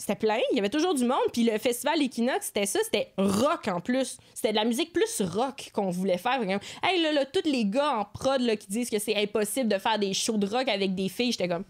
C'était 0.01 0.15
plein, 0.15 0.39
il 0.51 0.55
y 0.55 0.59
avait 0.59 0.69
toujours 0.69 0.95
du 0.95 1.05
monde. 1.05 1.19
Puis 1.31 1.43
le 1.43 1.59
festival 1.59 2.01
Equinox, 2.01 2.47
c'était 2.47 2.65
ça, 2.65 2.79
c'était 2.83 3.11
rock 3.19 3.67
en 3.67 3.79
plus. 3.81 4.17
C'était 4.33 4.49
de 4.49 4.55
la 4.55 4.65
musique 4.65 4.93
plus 4.93 5.21
rock 5.21 5.69
qu'on 5.73 5.91
voulait 5.91 6.17
faire. 6.17 6.41
Hey, 6.41 7.03
là, 7.03 7.11
là, 7.11 7.25
tous 7.25 7.47
les 7.47 7.65
gars 7.65 7.99
en 7.99 8.05
prod 8.05 8.41
là, 8.41 8.55
qui 8.55 8.65
disent 8.65 8.89
que 8.89 8.97
c'est 8.97 9.15
impossible 9.15 9.69
de 9.69 9.77
faire 9.77 9.99
des 9.99 10.15
shows 10.15 10.37
de 10.37 10.47
rock 10.47 10.67
avec 10.69 10.95
des 10.95 11.07
filles, 11.07 11.31
j'étais 11.33 11.47
comme 11.47 11.65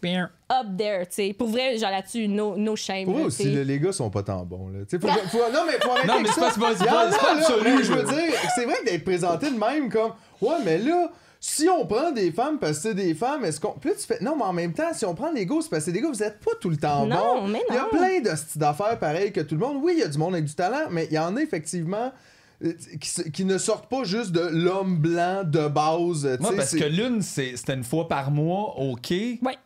Bien. 0.00 0.30
up 0.52 0.66
there, 0.78 1.06
tu 1.08 1.14
sais. 1.14 1.32
Pour 1.36 1.48
vrai, 1.48 1.76
genre 1.76 1.90
là-dessus, 1.90 2.28
no, 2.28 2.56
no 2.56 2.76
shame. 2.76 3.12
Là, 3.12 3.24
là, 3.24 3.64
les 3.64 3.80
gars 3.80 3.90
sont 3.90 4.10
pas 4.10 4.22
tant 4.22 4.44
bons. 4.44 4.68
Là. 4.68 4.80
Faut, 4.88 4.98
faut- 5.30 5.52
non, 5.52 5.62
mais 5.66 5.72
faut 5.82 5.90
arrêter 5.90 6.06
Non, 6.06 6.20
mais 6.20 6.28
c'est 6.28 6.40
ça. 6.40 6.52
pas- 6.86 7.08
absolu, 7.32 7.82
je 7.82 7.92
veux 7.92 8.04
dire, 8.04 8.32
c'est 8.54 8.64
vrai 8.64 8.76
que 8.80 8.90
d'être 8.90 9.02
présenté 9.04 9.50
de 9.50 9.58
même 9.58 9.90
comme 9.90 10.12
Ouais, 10.40 10.56
mais 10.64 10.78
là, 10.78 11.10
si 11.48 11.68
on 11.68 11.86
prend 11.86 12.10
des 12.10 12.32
femmes 12.32 12.58
parce 12.58 12.78
que 12.78 12.82
c'est 12.88 12.94
des 12.94 13.14
femmes, 13.14 13.44
est-ce 13.44 13.60
qu'on. 13.60 13.72
Puis 13.80 13.90
là, 13.90 13.96
tu 13.96 14.02
fais 14.06 14.18
Non, 14.20 14.34
mais 14.36 14.42
en 14.44 14.52
même 14.52 14.72
temps, 14.72 14.92
si 14.92 15.04
on 15.04 15.14
prend 15.14 15.32
des 15.32 15.46
gars, 15.46 15.54
c'est 15.62 15.68
parce 15.70 15.80
que 15.82 15.86
c'est 15.86 15.92
des 15.92 16.00
gars, 16.00 16.08
vous 16.08 16.22
êtes 16.22 16.40
pas 16.40 16.50
tout 16.60 16.70
le 16.70 16.76
temps 16.76 17.06
Non, 17.06 17.42
bons. 17.42 17.48
mais 17.48 17.62
Il 17.68 17.74
y 17.74 17.78
a 17.78 17.82
non. 17.82 17.88
plein 17.90 18.20
de 18.20 18.36
styles 18.36 18.60
d'affaires 18.60 18.98
pareils 18.98 19.32
que 19.32 19.40
tout 19.40 19.54
le 19.54 19.60
monde. 19.60 19.78
Oui, 19.80 19.92
il 19.96 20.00
y 20.00 20.02
a 20.02 20.08
du 20.08 20.18
monde 20.18 20.34
avec 20.34 20.46
du 20.46 20.54
talent, 20.54 20.88
mais 20.90 21.06
il 21.10 21.14
y 21.14 21.18
en 21.18 21.36
a 21.36 21.40
effectivement. 21.42 22.12
euh, 22.64 22.72
Qui, 23.32 23.44
ne 23.44 23.58
sortent 23.58 23.88
pas 23.90 24.04
juste 24.04 24.32
de 24.32 24.40
l'homme 24.40 24.96
blanc 24.98 25.42
de 25.44 25.68
base. 25.68 26.26
tu 26.36 26.40
Moi, 26.42 26.50
sais, 26.52 26.56
parce 26.56 26.74
que 26.74 26.84
l'une, 26.84 27.20
c'est- 27.20 27.54
c'était 27.56 27.74
une 27.74 27.84
fois 27.84 28.08
par 28.08 28.30
mois 28.30 28.74
quai. 29.02 29.38
Ouais. 29.42 29.56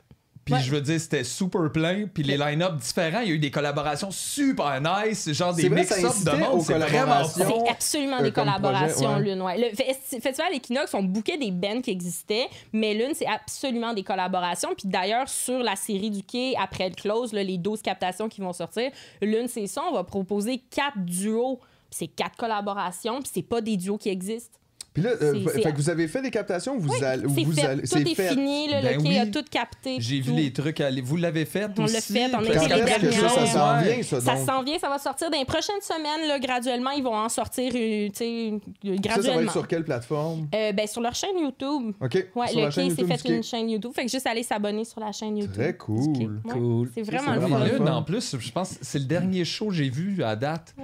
Puis 0.51 0.59
Ouais. 0.59 0.61
je 0.67 0.71
veux 0.71 0.81
dire, 0.81 1.01
c'était 1.01 1.25
super 1.25 1.71
plein. 1.73 2.07
Puis 2.13 2.23
les 2.23 2.37
line-up 2.37 2.77
différents. 2.77 3.21
Il 3.21 3.29
y 3.29 3.33
a 3.33 3.35
eu 3.35 3.39
des 3.39 3.51
collaborations 3.51 4.11
super 4.11 4.81
nice. 4.81 5.31
Genre 5.33 5.55
C'est 5.55 5.63
des 5.63 5.69
vrai, 5.69 5.85
ça 5.85 5.97
mix-up 5.97 6.25
de 6.35 6.39
monde. 6.41 6.61
aux 6.61 6.65
C'est 6.65 6.75
vraiment. 6.79 7.25
C'est 7.25 7.69
absolument 7.69 8.19
euh, 8.19 8.23
des 8.23 8.33
collaborations, 8.33 9.11
projet, 9.11 9.15
ouais. 9.23 9.35
l'une. 9.35 9.43
Ouais. 9.43 9.59
Le 9.59 9.67
festi- 9.77 10.21
festival 10.21 10.53
Equinox, 10.55 10.93
on 10.95 11.03
bouquait 11.03 11.39
des 11.39 11.51
bands 11.51 11.81
qui 11.81 11.91
existaient, 11.91 12.49
mais 12.73 12.95
l'une, 12.95 13.15
c'est 13.15 13.27
absolument 13.27 13.95
des 13.95 14.03
collaborations. 14.03 14.71
Puis 14.77 14.89
d'ailleurs, 14.89 15.29
sur 15.29 15.59
la 15.63 15.77
série 15.77 16.11
du 16.11 16.23
quai, 16.23 16.55
après 16.61 16.89
le 16.89 16.95
close, 16.95 17.33
là, 17.33 17.43
les 17.43 17.59
12 17.59 17.83
captations 17.83 18.29
qui 18.29 18.41
vont 18.41 18.53
sortir, 18.53 18.91
l'une, 19.23 19.49
c'est 19.49 19.67
ça. 19.67 19.83
On 19.91 19.95
va 19.95 20.05
proposer 20.05 20.63
quatre 20.71 20.99
duos. 20.99 21.59
Puis 21.91 21.99
c'est 21.99 22.07
quatre 22.07 22.37
collaborations, 22.37 23.21
puis 23.21 23.31
c'est 23.35 23.43
pas 23.43 23.61
des 23.61 23.77
duos 23.77 23.99
qui 23.99 24.11
existent. 24.11 24.57
Puis 24.93 25.05
là, 25.05 25.11
euh, 25.23 25.47
fait 25.49 25.71
que 25.71 25.77
vous 25.77 25.89
avez 25.89 26.09
fait 26.09 26.21
des 26.21 26.31
captations, 26.33 26.77
vous 26.77 26.89
Oui, 26.89 27.05
allez. 27.05 27.23
c'est 27.33 27.45
vous 27.45 27.53
fait. 27.53 27.65
allez- 27.65 27.83
tout 27.83 27.89
c'est 27.93 28.01
est 28.03 28.15
fait? 28.15 28.29
fini, 28.31 28.69
là, 28.69 28.83
Ben 28.83 28.97
le 28.97 29.03
quai 29.03 29.09
oui. 29.09 29.19
a 29.19 29.27
tout 29.27 29.45
capté. 29.49 29.97
J'ai 30.01 30.21
vu 30.21 30.33
les 30.33 30.53
trucs. 30.53 30.81
aller- 30.81 31.01
Vous 31.01 31.17
l'avez 31.17 31.45
fait 31.45 31.71
On 31.79 31.85
aussi? 31.85 31.95
l'a 31.95 32.01
fait, 32.01 32.25
on 32.35 32.39
a 32.39 32.43
Parce 32.43 32.49
été 32.49 32.57
Quand 32.57 32.75
les 32.77 32.85
dernières. 32.85 33.13
ça, 33.13 33.29
ça 33.29 33.47
s'en 33.47 33.83
vient, 33.83 34.03
ça, 34.03 34.21
Ça 34.21 34.35
donc? 34.35 34.47
s'en 34.49 34.63
vient, 34.65 34.79
ça 34.81 34.89
va 34.89 34.99
sortir 34.99 35.31
dans 35.31 35.39
les 35.39 35.45
prochaines 35.45 35.81
semaines. 35.81 36.27
Là, 36.29 36.39
graduellement, 36.41 36.91
ils 36.91 37.05
vont 37.05 37.15
en 37.15 37.29
sortir, 37.29 37.71
euh, 37.75 38.09
tu 38.09 38.15
sais, 38.15 38.51
Ça, 38.53 38.59
ça 38.85 38.91
va 38.91 38.97
graduellement. 38.97 39.41
être 39.43 39.53
sur 39.53 39.69
quelle 39.69 39.85
plateforme? 39.85 40.49
Euh, 40.55 40.73
ben, 40.73 40.87
sur 40.89 41.01
leur 41.03 41.15
chaîne 41.15 41.39
YouTube. 41.41 41.93
OK. 42.01 42.27
Ouais, 42.35 42.49
sur 42.49 42.61
le 42.61 42.71
quai 42.73 42.91
s'est 42.91 43.05
fait 43.17 43.29
une 43.29 43.43
chaîne 43.45 43.71
YouTube. 43.71 43.93
Fait 43.95 44.05
que 44.07 44.11
juste 44.11 44.27
aller 44.27 44.43
s'abonner 44.43 44.85
sur 44.85 44.99
la 45.01 45.13
chaîne 45.13 45.37
YouTube. 45.37 45.55
Très 45.55 45.77
cool. 45.77 46.41
Cool. 46.49 46.91
C'est 46.95 47.03
vraiment 47.03 47.35
c'est 47.35 47.71
le 47.73 47.77
fun. 47.85 47.93
en 47.95 48.03
plus, 48.03 48.37
je 48.39 48.51
pense 48.51 48.71
que 48.71 48.77
c'est 48.83 48.99
le 48.99 49.05
dernier 49.05 49.45
show 49.45 49.69
que 49.69 49.75
j'ai 49.75 49.89
vu 49.89 50.23
à 50.25 50.35
date 50.35 50.75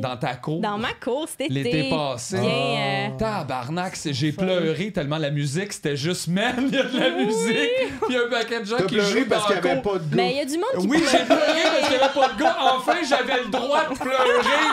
dans 0.00 0.16
ta 0.16 0.34
cour. 0.36 0.60
Dans 0.60 0.78
ma 0.78 0.92
course, 0.94 1.32
cet 1.32 1.42
été. 1.50 1.54
L'été 1.54 1.88
passé. 1.90 2.38
Bien, 2.38 2.48
euh, 2.50 3.18
Tabarnak, 3.18 3.96
c'est- 3.96 4.12
j'ai 4.12 4.32
pleuré 4.32 4.92
tellement 4.92 5.18
la 5.18 5.30
musique, 5.30 5.72
c'était 5.72 5.96
juste 5.96 6.28
man, 6.28 6.54
il 6.68 6.74
y 6.74 6.78
a 6.78 6.82
de 6.84 6.98
la 6.98 7.10
musique, 7.10 7.70
puis 8.02 8.08
il 8.10 8.14
y 8.14 8.18
a 8.18 8.24
un 8.26 8.28
paquet 8.30 8.60
de 8.60 8.64
gens 8.66 8.76
qui 8.78 8.94
pleuré 8.94 9.10
jouent 9.20 9.28
parce 9.28 9.46
qu'il 9.46 9.54
n'y 9.60 9.68
avait 9.70 9.82
cour. 9.82 9.92
pas 9.92 9.98
de 9.98 10.14
Mais 10.16 10.24
gars. 10.24 10.30
il 10.30 10.36
y 10.36 10.40
a 10.40 10.44
du 10.44 10.58
monde 10.58 10.80
qui 10.80 10.86
Oui, 10.88 10.98
j'ai 11.10 11.24
pleuré 11.24 11.62
parce 11.64 11.88
qu'il 11.88 11.96
n'y 11.98 12.02
avait 12.02 12.14
pas 12.14 12.28
de 12.28 12.38
gars. 12.42 12.56
Enfin, 12.76 12.96
j'avais 13.08 13.42
le 13.42 13.48
droit 13.50 13.88
de 13.88 13.94
pleurer. 13.98 14.64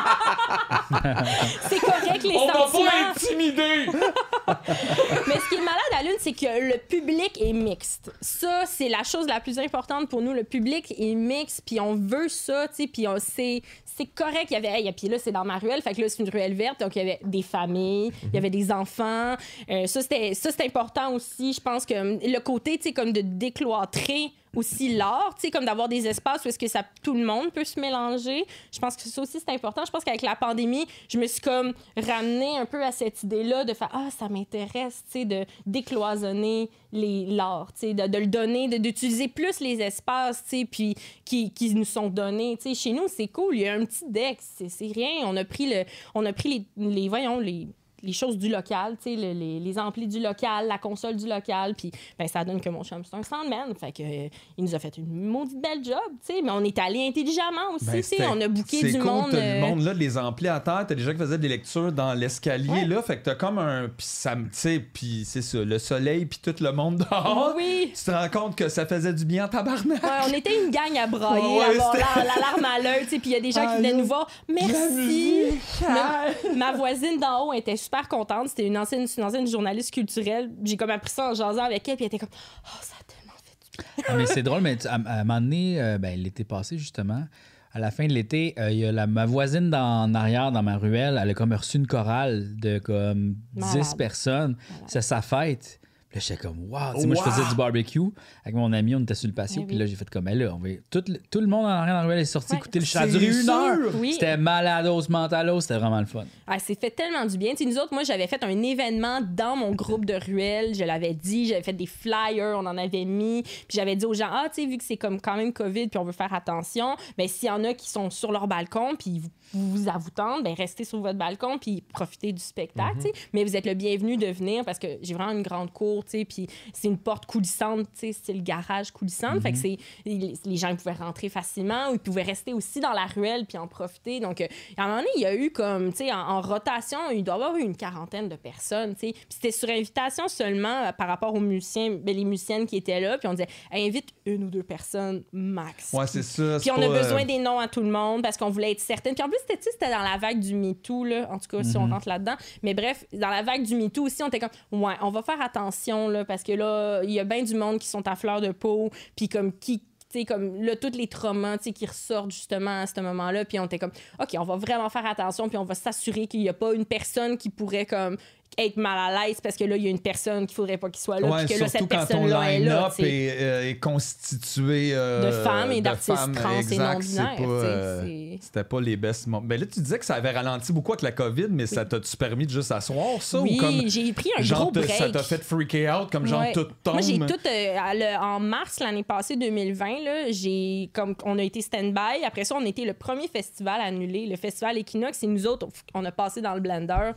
C'est 1.69 1.79
correct, 1.79 2.23
les 2.23 2.35
On 2.35 2.47
va 2.47 2.53
sentiments. 2.53 2.85
pas 2.85 3.09
intimider. 3.11 3.85
Mais 5.27 5.35
ce 5.35 5.49
qui 5.49 5.55
est 5.55 5.59
malade 5.63 5.93
à 5.99 6.03
l'une, 6.03 6.15
c'est 6.19 6.33
que 6.33 6.45
le 6.45 6.77
public 6.77 7.39
est 7.41 7.53
mixte. 7.53 8.11
Ça, 8.21 8.63
c'est 8.65 8.89
la 8.89 9.03
chose 9.03 9.27
la 9.27 9.39
plus 9.39 9.59
importante 9.59 10.09
pour 10.09 10.21
nous. 10.21 10.33
Le 10.33 10.43
public 10.43 10.93
est 10.97 11.15
mixte, 11.15 11.61
puis 11.65 11.79
on 11.79 11.95
veut 11.95 12.29
ça, 12.29 12.67
tu 12.67 12.83
sais, 12.83 12.87
puis 12.87 13.07
on- 13.07 13.15
c'est 13.19 13.61
c'est 13.97 14.05
correct. 14.05 14.47
Il 14.49 14.53
y 14.53 14.55
avait, 14.55 14.69
hey, 14.69 14.91
puis 14.93 15.09
là, 15.11 15.19
c'est 15.19 15.31
dans 15.31 15.45
ma 15.45 15.57
ruelle, 15.57 15.81
fait 15.81 15.93
que 15.93 16.01
là, 16.01 16.09
c'est 16.09 16.23
une 16.23 16.29
ruelle 16.29 16.53
verte, 16.53 16.79
donc 16.79 16.95
il 16.95 16.99
y 16.99 17.01
avait 17.01 17.19
des 17.23 17.41
familles, 17.41 18.11
il 18.23 18.33
y 18.33 18.37
avait 18.37 18.49
des 18.49 18.71
enfants. 18.71 19.35
Euh, 19.69 19.85
ça, 19.85 20.01
c'était 20.01 20.33
ça, 20.33 20.49
c'est 20.51 20.65
important 20.65 21.13
aussi. 21.13 21.53
Je 21.53 21.61
pense 21.61 21.85
que 21.85 21.93
hum, 21.93 22.19
le 22.21 22.39
côté, 22.39 22.77
tu 22.77 22.83
sais, 22.83 22.93
comme 22.93 23.11
de 23.11 23.21
décloîtrer 23.21 24.31
aussi 24.55 24.95
l'art, 24.95 25.33
tu 25.35 25.41
sais, 25.41 25.51
comme 25.51 25.65
d'avoir 25.65 25.87
des 25.87 26.07
espaces 26.07 26.43
où 26.43 26.49
est-ce 26.49 26.59
que 26.59 26.65
tout 27.01 27.13
le 27.13 27.25
monde 27.25 27.51
peut 27.51 27.63
se 27.63 27.79
mélanger. 27.79 28.45
Je 28.71 28.79
pense 28.79 28.95
que 28.95 29.03
ça 29.03 29.21
aussi, 29.21 29.39
c'est 29.39 29.53
important. 29.53 29.83
Je 29.85 29.91
pense 29.91 30.03
qu'avec 30.03 30.21
la 30.21 30.35
pandémie, 30.35 30.85
je 31.07 31.17
me 31.17 31.27
suis 31.27 31.41
comme 31.41 31.73
ramenée 31.95 32.57
un 32.57 32.65
peu 32.65 32.83
à 32.83 32.91
cette 32.91 33.23
idée-là 33.23 33.63
de 33.63 33.73
faire 33.73 33.89
«Ah, 33.93 34.09
ça 34.17 34.29
m'intéresse, 34.29 35.03
tu 35.05 35.19
sais, 35.19 35.25
de 35.25 35.45
décloisonner 35.65 36.69
l'art, 36.91 37.71
tu 37.73 37.87
sais, 37.87 37.93
de, 37.93 38.17
le 38.17 38.27
donner, 38.27 38.67
d'utiliser 38.79 39.27
plus 39.27 39.59
les 39.59 39.81
espaces, 39.81 40.43
tu 40.43 40.59
sais, 40.59 40.65
puis 40.65 40.95
qui, 41.23 41.51
qui 41.51 41.73
nous 41.73 41.85
sont 41.85 42.09
donnés. 42.09 42.57
Tu 42.57 42.69
sais, 42.69 42.75
chez 42.75 42.93
nous, 42.93 43.07
c'est 43.07 43.27
cool. 43.27 43.55
Il 43.55 43.61
y 43.61 43.67
a 43.67 43.73
un 43.73 43.85
petit 43.85 44.05
deck, 44.07 44.39
c'est 44.41 44.91
rien. 44.93 45.25
On 45.25 45.37
a 45.37 45.45
pris, 45.45 45.69
le, 45.69 45.85
on 46.13 46.25
a 46.25 46.33
pris 46.33 46.67
les, 46.77 46.89
les 46.89 47.09
voyons, 47.09 47.39
les 47.39 47.67
les 48.03 48.13
choses 48.13 48.37
du 48.37 48.49
local, 48.49 48.97
tu 49.01 49.09
sais, 49.09 49.15
le- 49.15 49.37
les, 49.37 49.59
les 49.59 49.79
amplis 49.79 50.07
du 50.07 50.19
local, 50.19 50.67
la 50.67 50.77
console 50.77 51.15
du 51.15 51.27
local, 51.27 51.75
puis 51.75 51.91
ben, 52.17 52.27
ça 52.27 52.43
donne 52.43 52.59
que 52.61 52.69
mon 52.69 52.83
chum, 52.83 53.03
c'est 53.03 53.15
un 53.15 53.23
sandman. 53.23 53.73
Fait 53.75 53.91
que, 53.91 54.03
euh, 54.03 54.27
il 54.57 54.63
nous 54.63 54.75
a 54.75 54.79
fait 54.79 54.97
une 54.97 55.27
maudite 55.27 55.61
belle 55.61 55.83
job, 55.83 55.97
tu 56.25 56.33
sais, 56.33 56.41
mais 56.41 56.51
on 56.51 56.63
est 56.63 56.77
allé 56.79 57.07
intelligemment 57.07 57.73
aussi, 57.75 57.85
Ben, 57.85 57.95
tu 58.01 58.03
sais, 58.03 58.25
on 58.27 58.39
a 58.41 58.45
c'est 58.67 58.91
du 58.91 58.97
cool, 58.99 59.07
monde. 59.07 59.31
T'as 59.31 59.37
euh, 59.37 59.61
le 59.61 59.67
monde 59.67 59.81
là, 59.81 59.93
les 59.93 60.17
amplis 60.17 60.47
à 60.47 60.59
terre, 60.59 60.85
t'as 60.87 60.95
des 60.95 61.01
gens 61.03 61.11
qui 61.11 61.17
faisaient 61.19 61.37
des 61.37 61.49
lectures 61.49 61.91
dans 61.91 62.13
l'escalier 62.13 62.69
Ouais. 62.69 62.85
là, 62.85 63.01
fait 63.01 63.17
que 63.19 63.23
t'as 63.25 63.35
comme 63.35 63.57
un. 63.59 63.89
Puis 63.89 64.05
ça 64.07 64.35
me. 64.35 64.43
Tu 64.45 64.49
sais, 64.53 64.79
puis 64.79 65.23
c'est 65.25 65.41
ça, 65.41 65.57
le 65.63 65.79
soleil, 65.79 66.25
puis 66.25 66.39
tout 66.41 66.55
le 66.63 66.71
monde 66.71 66.97
dehors. 67.09 67.53
Oui. 67.55 67.91
Tu 67.95 68.03
te 68.03 68.11
rends 68.11 68.29
compte 68.29 68.55
que 68.55 68.69
ça 68.69 68.85
faisait 68.85 69.13
du 69.13 69.25
bien 69.25 69.45
en 69.45 69.47
tabarnak. 69.47 70.01
Ouais, 70.03 70.09
on 70.29 70.33
était 70.33 70.63
une 70.63 70.71
gang 70.71 70.97
à 70.97 71.07
brailler, 71.07 71.41
Ouais, 71.57 71.63
à 71.65 71.69
avoir 71.69 71.91
c'était- 71.93 72.05
la, 72.19 72.23
la 72.23 72.39
larme 72.39 72.65
à 72.65 72.79
l'œil, 72.79 73.03
tu 73.03 73.09
sais, 73.11 73.19
puis 73.19 73.29
il 73.31 73.33
y 73.33 73.35
a 73.35 73.39
des 73.39 73.51
gens 73.51 73.67
qui 73.71 73.77
venaient 73.77 73.93
nous 73.93 74.05
voir. 74.05 74.27
Merci! 74.47 75.59
Ma, 75.81 76.55
ma 76.55 76.71
voisine 76.73 77.19
d'en 77.19 77.47
haut 77.47 77.53
était 77.53 77.75
super 77.75 77.90
contente. 78.09 78.49
C'était 78.49 78.67
une 78.67 78.77
ancienne, 78.77 79.05
une 79.17 79.23
ancienne 79.23 79.47
journaliste 79.47 79.93
culturelle. 79.93 80.49
J'ai 80.63 80.77
comme 80.77 80.89
appris 80.89 81.09
ça 81.11 81.31
en 81.31 81.33
jasant 81.33 81.63
avec 81.63 81.87
elle, 81.87 81.95
puis 81.95 82.05
elle 82.05 82.07
était 82.07 82.19
comme 82.19 82.29
Oh, 82.65 82.77
ça 82.81 82.95
a 82.99 83.03
tellement 83.03 83.33
fait 83.43 83.57
du 83.61 83.83
bien. 83.83 84.05
Ah, 84.07 84.15
mais 84.17 84.25
c'est 84.25 84.43
drôle, 84.43 84.61
mais 84.61 84.77
à, 84.87 84.93
à 84.93 85.19
un 85.21 85.23
moment 85.23 85.41
donné, 85.41 85.81
euh, 85.81 85.97
ben, 85.97 86.17
l'été 86.19 86.43
passé, 86.43 86.77
justement, 86.77 87.25
à 87.73 87.79
la 87.79 87.91
fin 87.91 88.05
de 88.07 88.13
l'été, 88.13 88.53
euh, 88.59 88.71
il 88.71 88.77
y 88.79 88.85
a 88.85 88.91
la, 88.91 89.07
ma 89.07 89.25
voisine 89.25 89.69
dans, 89.69 90.03
en 90.03 90.13
arrière, 90.13 90.51
dans 90.51 90.63
ma 90.63 90.77
ruelle, 90.77 91.19
elle 91.21 91.29
a 91.29 91.33
comme 91.33 91.53
reçu 91.53 91.77
une 91.77 91.87
chorale 91.87 92.55
de 92.57 92.79
comme 92.79 93.35
10 93.53 93.59
Malade. 93.61 93.97
personnes. 93.97 94.57
C'est 94.87 95.01
sa 95.01 95.21
fête. 95.21 95.79
Là, 96.13 96.19
j'étais 96.19 96.41
comme, 96.41 96.57
wow. 96.69 96.93
Tu 96.95 97.01
sais, 97.01 97.07
Moi, 97.07 97.15
je 97.15 97.21
faisais 97.31 97.47
du 97.49 97.55
barbecue 97.55 98.01
avec 98.43 98.55
mon 98.55 98.73
ami, 98.73 98.95
on 98.95 98.99
était 98.99 99.15
sur 99.15 99.27
le 99.27 99.33
patio. 99.33 99.61
Mais 99.61 99.67
Puis 99.67 99.77
là, 99.77 99.85
j'ai 99.85 99.95
fait 99.95 100.09
comme, 100.09 100.25
ben 100.25 100.37
là, 100.37 100.53
on 100.53 100.57
va... 100.59 100.69
tout, 100.89 101.03
le, 101.07 101.17
tout 101.29 101.39
le 101.39 101.47
monde 101.47 101.65
en 101.65 101.69
arrière 101.69 101.95
dans 101.95 102.01
la 102.01 102.07
ruelle 102.07 102.19
est 102.19 102.25
sorti 102.25 102.51
Ouais. 102.51 102.57
écouter 102.57 102.79
le 102.79 102.85
chat. 102.85 102.99
Ça 102.99 103.05
a 103.05 103.07
C'est 103.07 103.17
duré 103.17 103.27
une 103.27 103.43
sûr. 103.43 103.53
heure. 103.53 103.91
Oui. 103.95 104.13
C'était 104.13 104.35
malados, 104.35 105.07
mentalos, 105.09 105.61
c'était 105.61 105.77
vraiment 105.77 105.99
le 106.01 106.05
fun. 106.05 106.25
Ah, 106.47 106.59
c'est 106.59 106.77
fait 106.79 106.91
tellement 106.91 107.25
du 107.25 107.37
bien. 107.37 107.51
Tu 107.51 107.63
sais, 107.63 107.65
nous 107.65 107.77
autres, 107.77 107.93
moi, 107.93 108.03
j'avais 108.03 108.27
fait 108.27 108.43
un 108.43 108.61
événement 108.61 109.21
dans 109.21 109.55
mon 109.55 109.71
groupe 109.71 110.03
de 110.05 110.15
ruelle. 110.15 110.75
Je 110.75 110.83
l'avais 110.83 111.13
dit, 111.13 111.45
j'avais 111.47 111.63
fait 111.63 111.71
des 111.73 111.85
flyers, 111.85 112.57
on 112.57 112.65
en 112.65 112.77
avait 112.77 113.05
mis. 113.05 113.43
Puis 113.43 113.65
j'avais 113.75 113.95
dit 113.95 114.05
aux 114.05 114.13
gens, 114.13 114.29
ah, 114.31 114.47
tu 114.53 114.63
sais, 114.63 114.67
vu 114.67 114.77
que 114.77 114.83
c'est 114.83 114.97
comme 114.97 115.21
quand 115.21 115.37
même 115.37 115.53
COVID, 115.53 115.87
puis 115.87 115.97
on 115.97 116.03
veut 116.03 116.11
faire 116.11 116.33
attention, 116.33 116.95
ben 117.17 117.27
s'il 117.27 117.47
y 117.47 117.51
en 117.51 117.63
a 117.63 117.73
qui 117.73 117.89
sont 117.89 118.09
sur 118.09 118.31
leur 118.33 118.47
balcon, 118.47 118.95
puis 118.99 119.19
vous, 119.19 119.29
vous, 119.53 120.09
tente, 120.13 120.43
ben 120.43 120.53
restez 120.53 120.83
sur 120.83 120.99
votre 121.01 121.17
balcon, 121.17 121.57
puis 121.57 121.83
profitez 121.93 122.31
du 122.33 122.41
spectacle, 122.41 122.95
tu 122.97 123.01
sais. 123.03 123.13
Mais 123.33 123.43
vous 123.43 123.55
êtes 123.55 123.65
le 123.65 123.73
bienvenu 123.73 124.17
de 124.17 124.27
venir 124.27 124.63
parce 124.65 124.79
que 124.79 124.87
j'ai 125.01 125.13
vraiment 125.13 125.31
une 125.31 125.41
grande 125.43 125.71
cour, 125.71 126.00
tu 126.03 126.19
sais, 126.19 126.25
puis 126.25 126.47
c'est 126.73 126.87
une 126.87 126.97
porte 126.97 127.25
coulissante, 127.25 127.87
tu 127.97 128.11
sais, 128.11 128.19
c'est 128.23 128.33
le 128.33 128.41
garage 128.41 128.91
coulissante. 128.91 129.41
Fait 129.41 129.51
que 129.51 129.57
c'est 129.57 129.77
les, 130.05 130.57
gens 130.57 130.75
pouvaient 130.75 130.91
rentrer 130.93 131.29
facilement 131.29 131.89
ou 131.89 131.93
ils 131.93 131.99
pouvaient 131.99 132.21
rester 132.23 132.53
aussi 132.53 132.79
dans 132.79 132.91
la 132.93 133.05
ruelle 133.05 133.45
puis 133.45 133.57
en 133.57 133.67
profiter. 133.67 134.19
Donc, 134.19 134.41
euh, 134.41 134.47
à 134.77 134.83
un 134.83 134.87
moment 134.87 134.97
donné, 134.97 135.09
il 135.15 135.21
y 135.21 135.25
a 135.25 135.35
eu 135.35 135.51
comme, 135.51 135.91
tu 135.91 135.97
sais, 136.05 136.11
en, 136.11 136.17
en 136.19 136.41
rotation, 136.41 136.99
il 137.11 137.23
doit 137.23 137.35
y 137.35 137.37
avoir 137.37 137.55
eu 137.55 137.61
une 137.61 137.75
quarantaine 137.75 138.29
de 138.29 138.35
personnes, 138.35 138.93
tu 138.95 139.07
sais. 139.07 139.13
Puis 139.13 139.25
c'était 139.29 139.51
sur 139.51 139.69
invitation 139.69 140.27
seulement 140.27 140.83
euh, 140.87 140.91
par 140.91 141.07
rapport 141.07 141.33
aux 141.33 141.39
musiciens, 141.39 141.91
ben, 141.91 142.15
les 142.15 142.25
musiciennes 142.25 142.65
qui 142.65 142.77
étaient 142.77 142.99
là. 142.99 143.17
Puis 143.17 143.27
on 143.27 143.33
disait, 143.33 143.47
invite 143.71 144.09
une 144.25 144.45
ou 144.45 144.49
deux 144.49 144.63
personnes 144.63 145.23
max. 145.31 145.93
Ouais, 145.93 146.07
c'est 146.07 146.23
ça. 146.23 146.57
Puis 146.59 146.71
on 146.71 146.81
a 146.81 146.85
euh, 146.89 147.01
besoin 147.01 147.25
des 147.25 147.37
noms 147.37 147.59
à 147.59 147.67
tout 147.67 147.81
le 147.81 147.91
monde 147.91 148.21
parce 148.21 148.37
qu'on 148.37 148.49
voulait 148.49 148.71
être 148.71 148.79
certaine. 148.79 149.15
Puis 149.15 149.23
en 149.23 149.29
plus, 149.29 149.37
c'était 149.47 149.91
dans 149.91 150.01
la 150.03 150.17
vague 150.17 150.39
du 150.39 150.55
MeToo, 150.55 151.05
là. 151.05 151.27
En 151.31 151.39
tout 151.39 151.47
cas, 151.57 151.63
si 151.63 151.77
on 151.77 151.85
Mhm. 151.87 151.93
rentre 151.93 152.07
là-dedans. 152.09 152.35
Mais 152.63 152.73
bref, 152.73 153.05
dans 153.13 153.29
la 153.29 153.41
vague 153.43 153.63
du 153.63 153.75
MeToo 153.75 154.05
aussi, 154.05 154.21
on 154.23 154.27
était 154.27 154.39
comme, 154.39 154.49
ouais, 154.83 154.93
on 155.01 155.09
va 155.09 155.21
faire 155.23 155.41
attention, 155.41 155.90
là, 156.09 156.25
parce 156.25 156.43
que 156.43 156.51
là, 156.53 157.01
il 157.03 157.11
y 157.11 157.19
a 157.19 157.23
bien 157.23 157.43
du 157.43 157.55
monde 157.55 157.79
qui 157.79 157.87
sont 157.87 158.07
à 158.07 158.15
fleur 158.15 158.41
de 158.41 158.51
peau. 158.51 158.89
Puis 159.15 159.29
comme 159.29 159.51
qui. 159.57 159.79
tu 159.79 160.19
sais, 160.19 160.25
comme 160.25 160.61
là, 160.61 160.75
tous 160.75 160.97
les 160.97 161.07
traumas 161.07 161.57
qui 161.57 161.85
ressortent 161.85 162.31
justement 162.31 162.81
à 162.81 162.87
ce 162.87 162.99
moment-là. 163.01 163.45
Puis 163.45 163.59
on 163.59 163.65
était 163.65 163.79
comme, 163.79 163.91
OK, 164.19 164.29
on 164.37 164.43
va 164.43 164.55
vraiment 164.55 164.89
faire 164.89 165.05
attention. 165.05 165.49
Puis 165.49 165.57
on 165.57 165.63
va 165.65 165.75
s'assurer 165.75 166.27
qu'il 166.27 166.41
n'y 166.41 166.49
a 166.49 166.53
pas 166.53 166.73
une 166.73 166.85
personne 166.85 167.37
qui 167.37 167.49
pourrait 167.49 167.85
comme 167.85 168.17
être 168.57 168.77
mal 168.77 168.97
à 169.15 169.25
l'aise 169.27 169.39
parce 169.41 169.55
que 169.55 169.63
là, 169.63 169.75
il 169.77 169.83
y 169.83 169.87
a 169.87 169.89
une 169.89 169.99
personne 169.99 170.45
qu'il 170.45 170.55
faudrait 170.55 170.77
pas 170.77 170.89
qu'il 170.89 171.01
soit 171.01 171.19
là. 171.19 171.27
Ouais, 171.29 171.45
puis 171.45 171.55
que 171.55 171.59
là, 171.61 171.67
cette 171.67 171.87
personne-là 171.87 172.51
est 172.53 172.59
là. 172.59 172.91
est, 172.99 173.37
euh, 173.39 173.69
est 173.69 173.79
constitué 173.79 174.91
euh, 174.93 175.25
De 175.27 175.31
femmes 175.43 175.71
et 175.71 175.81
d'artistes 175.81 176.33
trans 176.33 176.55
et 176.55 176.59
exact, 176.59 176.93
non-binaires, 176.93 177.01
c'est 177.01 177.15
pas, 177.15 177.31
tu 177.35 177.37
sais, 177.37 177.45
euh, 177.45 178.35
C'était 178.41 178.63
pas 178.63 178.81
les 178.81 178.97
best 178.97 179.27
moments. 179.27 179.45
Mais 179.47 179.57
là, 179.57 179.65
tu 179.65 179.79
disais 179.79 179.99
que 179.99 180.05
ça 180.05 180.15
avait 180.15 180.31
ralenti 180.31 180.73
beaucoup 180.73 180.91
avec 180.93 181.01
la 181.03 181.11
COVID, 181.11 181.47
mais 181.49 181.65
ça 181.65 181.85
t'a-tu 181.85 182.15
permis 182.17 182.45
de 182.45 182.51
juste 182.51 182.71
asseoir 182.71 183.21
ça? 183.21 183.39
Oui, 183.39 183.57
ou 183.57 183.61
comme, 183.61 183.87
j'ai 183.87 184.11
pris 184.13 184.29
un 184.37 184.41
genre, 184.41 184.63
gros 184.63 184.71
break. 184.71 184.89
Ça 184.91 185.09
t'a 185.09 185.23
fait 185.23 185.43
freaker 185.43 186.01
out, 186.01 186.11
comme 186.11 186.27
genre 186.27 186.41
Ouais. 186.41 186.51
tout 186.53 186.67
tombe. 186.83 186.93
Moi, 186.95 187.01
j'ai 187.01 187.19
tout. 187.19 187.39
le- 187.43 188.17
en 188.21 188.39
mars 188.39 188.79
l'année 188.79 189.03
passée, 189.03 189.35
2020, 189.35 190.03
là, 190.03 190.31
j'ai 190.31 190.89
comme 190.93 191.15
on 191.23 191.37
a 191.39 191.43
été 191.43 191.61
stand-by. 191.61 192.23
Après 192.25 192.43
ça, 192.43 192.55
on 192.55 192.63
a 192.65 192.67
été 192.67 192.85
le 192.85 192.93
premier 192.93 193.27
festival 193.27 193.79
annulé, 193.81 194.25
le 194.27 194.35
festival 194.35 194.77
Equinox. 194.77 195.23
Et 195.23 195.27
nous 195.27 195.47
autres, 195.47 195.67
on 195.93 196.03
a 196.05 196.11
passé 196.11 196.41
dans 196.41 196.53
le 196.53 196.59
blender. 196.59 197.11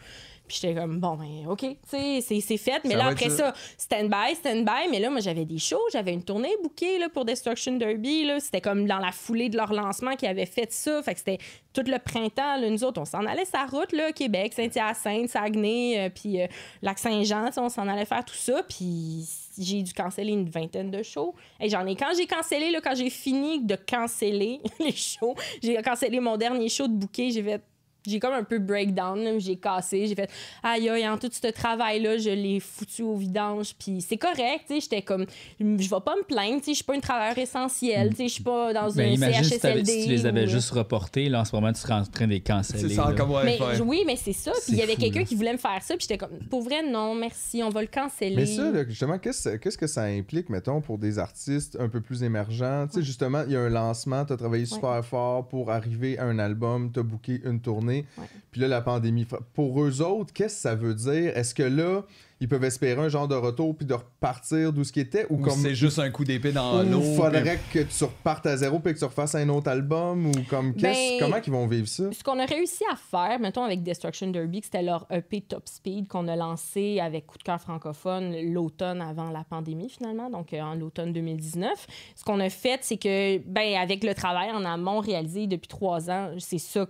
Puis 0.47 0.59
j'étais 0.61 0.75
comme, 0.79 1.01
bon, 1.01 1.17
ben, 1.17 1.47
OK, 1.49 1.61
tu 1.61 1.77
sais, 1.87 2.21
c'est- 2.21 2.57
fait. 2.59 2.83
Mais 2.85 2.91
Ça 2.93 2.97
là, 2.99 3.07
après 3.07 3.27
être 3.27 3.33
ça, 3.33 3.55
stand-by, 3.79 4.35
stand-by. 4.35 4.89
Mais 4.91 5.01
là, 5.01 5.09
moi, 5.11 5.21
j'avais 5.21 5.45
des 5.47 5.59
shows, 5.59 5.81
j'avais 5.93 6.13
une 6.13 6.23
tournée 6.23 6.55
bookée 6.63 6.99
là, 6.99 7.09
pour 7.09 7.25
Destruction 7.25 7.77
Derby. 7.77 8.29
C'était 8.41 8.61
comme 8.61 8.87
dans 8.87 8.99
la 8.99 9.11
foulée 9.11 9.49
de 9.49 9.57
leur 9.57 9.73
lancement 9.73 10.17
qu'ils 10.17 10.29
avaient 10.29 10.45
fait 10.47 10.71
ça. 10.71 11.03
Fait 11.03 11.15
que 11.15 11.19
c'était 11.21 11.39
tout 11.73 11.83
le 11.87 11.99
printemps. 11.99 12.57
là, 12.59 12.69
nous 12.69 12.85
autres, 12.85 13.01
on 13.01 13.05
s'en 13.07 13.25
allait 13.27 13.45
sa 13.47 13.65
route, 13.65 13.93
là, 13.93 14.13
Québec, 14.13 14.53
Saint-Hyacinthe, 14.53 15.31
Saguenay, 15.31 15.99
euh, 16.07 16.11
puis 16.15 16.41
euh, 16.43 16.47
Lac-Saint-Jean. 16.83 17.51
On 17.57 17.69
s'en 17.71 17.89
allait 17.89 18.05
faire 18.05 18.25
tout 18.25 18.35
ça. 18.35 18.63
Puis 18.69 19.27
j'ai 19.59 19.83
dû 19.83 19.93
canceller 19.93 20.33
une 20.33 20.49
vingtaine 20.51 20.91
de 20.91 21.03
shows. 21.03 21.35
Et 21.61 21.69
j'en 21.69 21.87
ai, 21.87 21.97
quand 21.97 22.13
j'ai 22.17 22.27
cancellé, 22.27 22.71
là, 22.71 22.81
quand 22.83 22.95
j'ai 22.95 23.11
fini 23.11 23.61
de 23.65 23.77
canceller 23.77 24.61
les 24.81 24.93
shows, 24.93 25.35
j'ai 25.63 25.81
cancellé 25.83 26.21
mon 26.21 26.37
dernier 26.37 26.69
show 26.69 26.87
de 26.87 26.93
bouquet, 26.95 27.31
j'ai 27.31 27.43
fait 27.43 27.63
j'ai 28.07 28.19
comme 28.21 28.35
un 28.35 28.45
peu 28.45 28.59
breakdown, 28.59 29.19
là, 29.23 29.39
j'ai 29.39 29.57
cassé, 29.57 30.07
j'ai 30.07 30.15
fait 30.15 30.31
aïe 30.63 30.89
aïe, 30.89 31.09
en 31.09 31.17
tout 31.19 31.29
ce 31.33 31.47
travail-là, 31.51 32.19
je 32.19 32.31
l'ai 32.31 32.61
foutu 32.61 33.03
au 33.03 33.17
vidange, 33.17 33.75
puis 33.79 34.01
c'est 34.01 34.17
correct, 34.17 34.65
tu 34.67 34.75
sais, 34.75 34.81
j'étais 34.81 35.03
comme, 35.03 35.27
je 35.61 35.65
vais 35.89 36.01
pas 36.05 36.15
me 36.17 36.23
plaindre, 36.25 36.59
tu 36.59 36.65
sais, 36.67 36.71
je 36.73 36.77
suis 36.77 36.85
pas 36.85 36.95
une 36.95 37.01
travailleur 37.01 37.39
essentielle, 37.39 38.11
tu 38.11 38.17
sais, 38.17 38.29
je 38.29 38.33
suis 38.35 38.43
pas 38.43 38.73
dans 38.73 38.91
Ben, 38.93 39.11
un 39.11 39.13
imagine 39.15 39.45
si, 39.45 39.59
t'avais- 39.59 39.85
CHSLD. 39.85 39.93
si 39.93 40.05
tu 40.05 40.11
les 40.11 40.27
avais 40.27 40.45
ou- 40.45 40.49
juste 40.49 40.71
reportés, 40.71 41.29
là, 41.29 41.41
en 41.41 41.45
ce 41.45 41.55
moment, 41.55 41.73
tu 41.73 41.81
serais 41.81 41.95
en 41.95 42.05
train 42.05 42.27
de 42.27 42.33
les 42.33 42.41
canceller. 42.41 42.89
C'est 42.89 42.95
ça, 42.95 43.11
là. 43.11 43.13
comme 43.17 43.31
ouais, 43.33 43.45
mais 43.45 43.57
faire. 43.59 43.87
oui, 43.87 44.03
mais 44.07 44.17
c'est 44.17 44.33
ça. 44.33 44.53
Puis 44.53 44.73
il 44.75 44.79
y 44.79 44.83
avait 44.83 44.97
quelqu'un 44.97 45.21
là. 45.21 45.25
qui 45.25 45.35
voulait 45.35 45.53
me 45.53 45.59
faire 45.59 45.83
ça, 45.83 45.95
puis 45.97 46.03
j'étais 46.09 46.19
comme, 46.19 46.39
pour 46.51 46.63
vrai, 46.63 46.83
non, 46.89 47.15
merci, 47.15 47.63
on 47.63 47.71
va 47.71 47.81
le 47.83 47.89
canceller. 47.89 48.37
Mais 48.37 48.47
ça, 48.47 48.71
là, 48.71 48.85
justement, 48.89 49.19
qu'est-ce 49.19 49.57
qu'est-ce 49.57 49.79
que 49.79 49.87
ça 49.87 50.03
implique, 50.05 50.49
mettons, 50.51 50.81
pour 50.81 50.99
des 50.99 51.19
artistes 51.19 51.77
un 51.81 51.89
peu 51.89 52.01
plus 52.01 52.23
émergents? 52.23 52.87
Tu 52.89 52.99
sais, 52.99 53.03
justement, 53.03 53.43
il 53.47 53.53
y 53.53 53.57
a 53.57 53.61
un 53.61 53.69
lancement, 53.71 54.25
tu 54.25 54.33
as 54.33 54.37
travaillé 54.37 54.67
super 54.67 55.05
fort 55.05 55.49
pour 55.49 55.71
arriver 55.71 56.19
à 56.19 56.25
un 56.25 56.39
album, 56.39 56.91
tu 56.93 57.01
as 57.01 57.03
booké 57.03 57.41
une 57.45 57.61
tournée, 57.61 57.94
Ouais. 58.19 58.25
puis 58.51 58.61
là, 58.61 58.69
la 58.69 58.81
pandémie. 58.81 59.27
Pour 59.55 59.83
eux 59.83 60.01
autres, 60.03 60.33
qu'est-ce 60.33 60.55
que 60.57 60.61
ça 60.61 60.75
veut 60.75 60.95
dire? 60.95 61.37
Est-ce 61.37 61.55
que 61.55 61.63
là, 61.63 62.03
ils 62.41 62.49
peuvent 62.49 62.65
espérer 62.65 63.01
un 63.01 63.09
genre 63.09 63.29
de 63.29 63.35
retour 63.37 63.75
puis 63.77 63.87
de 63.87 63.95
repartir 63.95 64.73
d'où 64.73 64.85
ce 64.85 64.93
qui 64.93 65.01
était? 65.01 65.25
Ou, 65.31 65.37
Ou 65.37 65.39
comme. 65.39 65.53
c'est 65.59 65.75
juste 65.75 65.99
un 65.99 66.11
coup 66.11 66.25
d'épée 66.25 66.53
dans 66.53 66.83
l'eau. 66.83 67.01
faudrait 67.01 67.59
que 67.73 67.79
tu 67.81 68.05
repartes 68.05 68.45
à 68.47 68.57
zéro 68.57 68.81
puis 68.81 68.93
que 68.93 68.99
tu 68.99 69.05
refasses 69.05 69.35
un 69.37 69.49
autre 69.49 69.71
album? 69.71 70.27
Ou 70.27 70.33
comme. 70.51 70.75
qu'est-ce- 70.75 71.19
Ben, 71.19 71.21
comment 71.21 71.37
ils 71.47 71.53
vont 71.53 71.67
vivre 71.67 71.89
ça? 71.89 72.13
Ce 72.13 72.23
qu'on 72.23 72.39
a 72.39 72.45
réussi 72.45 72.83
à 72.93 72.97
faire, 72.97 73.39
mettons, 73.41 73.63
avec 73.65 73.83
Destruction 73.83 74.29
Derby, 74.31 74.61
que 74.61 74.67
c'était 74.67 74.83
leur 74.83 75.07
EP 75.11 75.41
Top 75.43 75.69
Speed 75.69 76.09
qu'on 76.09 76.29
a 76.29 76.37
lancé 76.37 77.01
avec 77.01 77.27
Coup 77.27 77.39
de 77.39 77.45
cœur 77.45 77.61
francophone 77.61 78.35
l'automne 78.53 79.01
avant 79.01 79.31
la 79.31 79.45
pandémie, 79.45 79.89
finalement, 79.89 80.29
donc 80.29 80.53
euh, 80.53 80.61
en 80.61 80.75
l'automne 80.75 81.13
2019. 81.13 81.87
Ce 82.17 82.25
qu'on 82.25 82.41
a 82.41 82.51
fait, 82.51 82.81
c'est 82.83 82.97
que, 82.99 83.39
ben, 83.39 83.77
avec 83.77 84.05
le 84.05 84.15
travail 84.15 84.51
en 84.51 84.65
amont 84.65 84.99
réalisé 85.01 85.47
depuis 85.47 85.69
trois 85.69 86.11
ans, 86.11 86.31
c'est 86.39 86.59
ça 86.59 86.87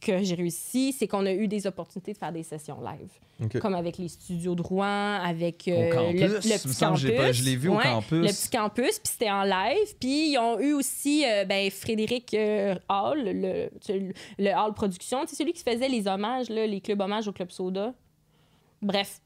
que 0.00 0.22
j'ai 0.22 0.34
réussi, 0.34 0.92
c'est 0.92 1.06
qu'on 1.08 1.24
a 1.26 1.32
eu 1.32 1.48
des 1.48 1.66
opportunités 1.66 2.12
de 2.12 2.18
faire 2.18 2.32
des 2.32 2.42
sessions 2.42 2.78
live. 2.80 3.50
Comme 3.60 3.74
avec 3.74 3.98
les 3.98 4.08
studios 4.08 4.54
de 4.54 4.62
Rouen, 4.62 5.20
avec 5.22 5.68
euh, 5.68 5.90
campus, 5.90 6.20
le, 6.20 6.38
petit 6.38 6.78
pas- 6.78 6.86
campus. 6.88 7.32
je 7.32 7.44
l'ai 7.44 7.56
vu 7.56 7.68
au 7.68 7.76
campus. 7.76 8.22
Le 8.22 8.28
petit 8.28 8.50
campus, 8.50 8.98
puis 8.98 9.12
c'était 9.12 9.30
en 9.30 9.42
live. 9.42 9.94
Puis 10.00 10.30
ils 10.32 10.38
ont 10.38 10.58
eu 10.58 10.72
aussi 10.72 11.24
euh, 11.26 11.44
ben, 11.44 11.70
Frédéric 11.70 12.32
euh, 12.34 12.74
Hall, 12.88 13.22
le, 13.24 13.32
le, 13.88 14.12
le 14.38 14.50
Hall 14.50 14.72
Production, 14.74 15.24
c'est 15.26 15.36
celui 15.36 15.52
qui 15.52 15.62
faisait 15.62 15.88
les 15.88 16.06
hommages, 16.06 16.48
là, 16.48 16.66
les 16.66 16.80
clubs 16.80 17.00
hommages 17.00 17.28
au 17.28 17.32
Club 17.32 17.50
Soda. 17.50 17.92
Bref, 18.82 19.20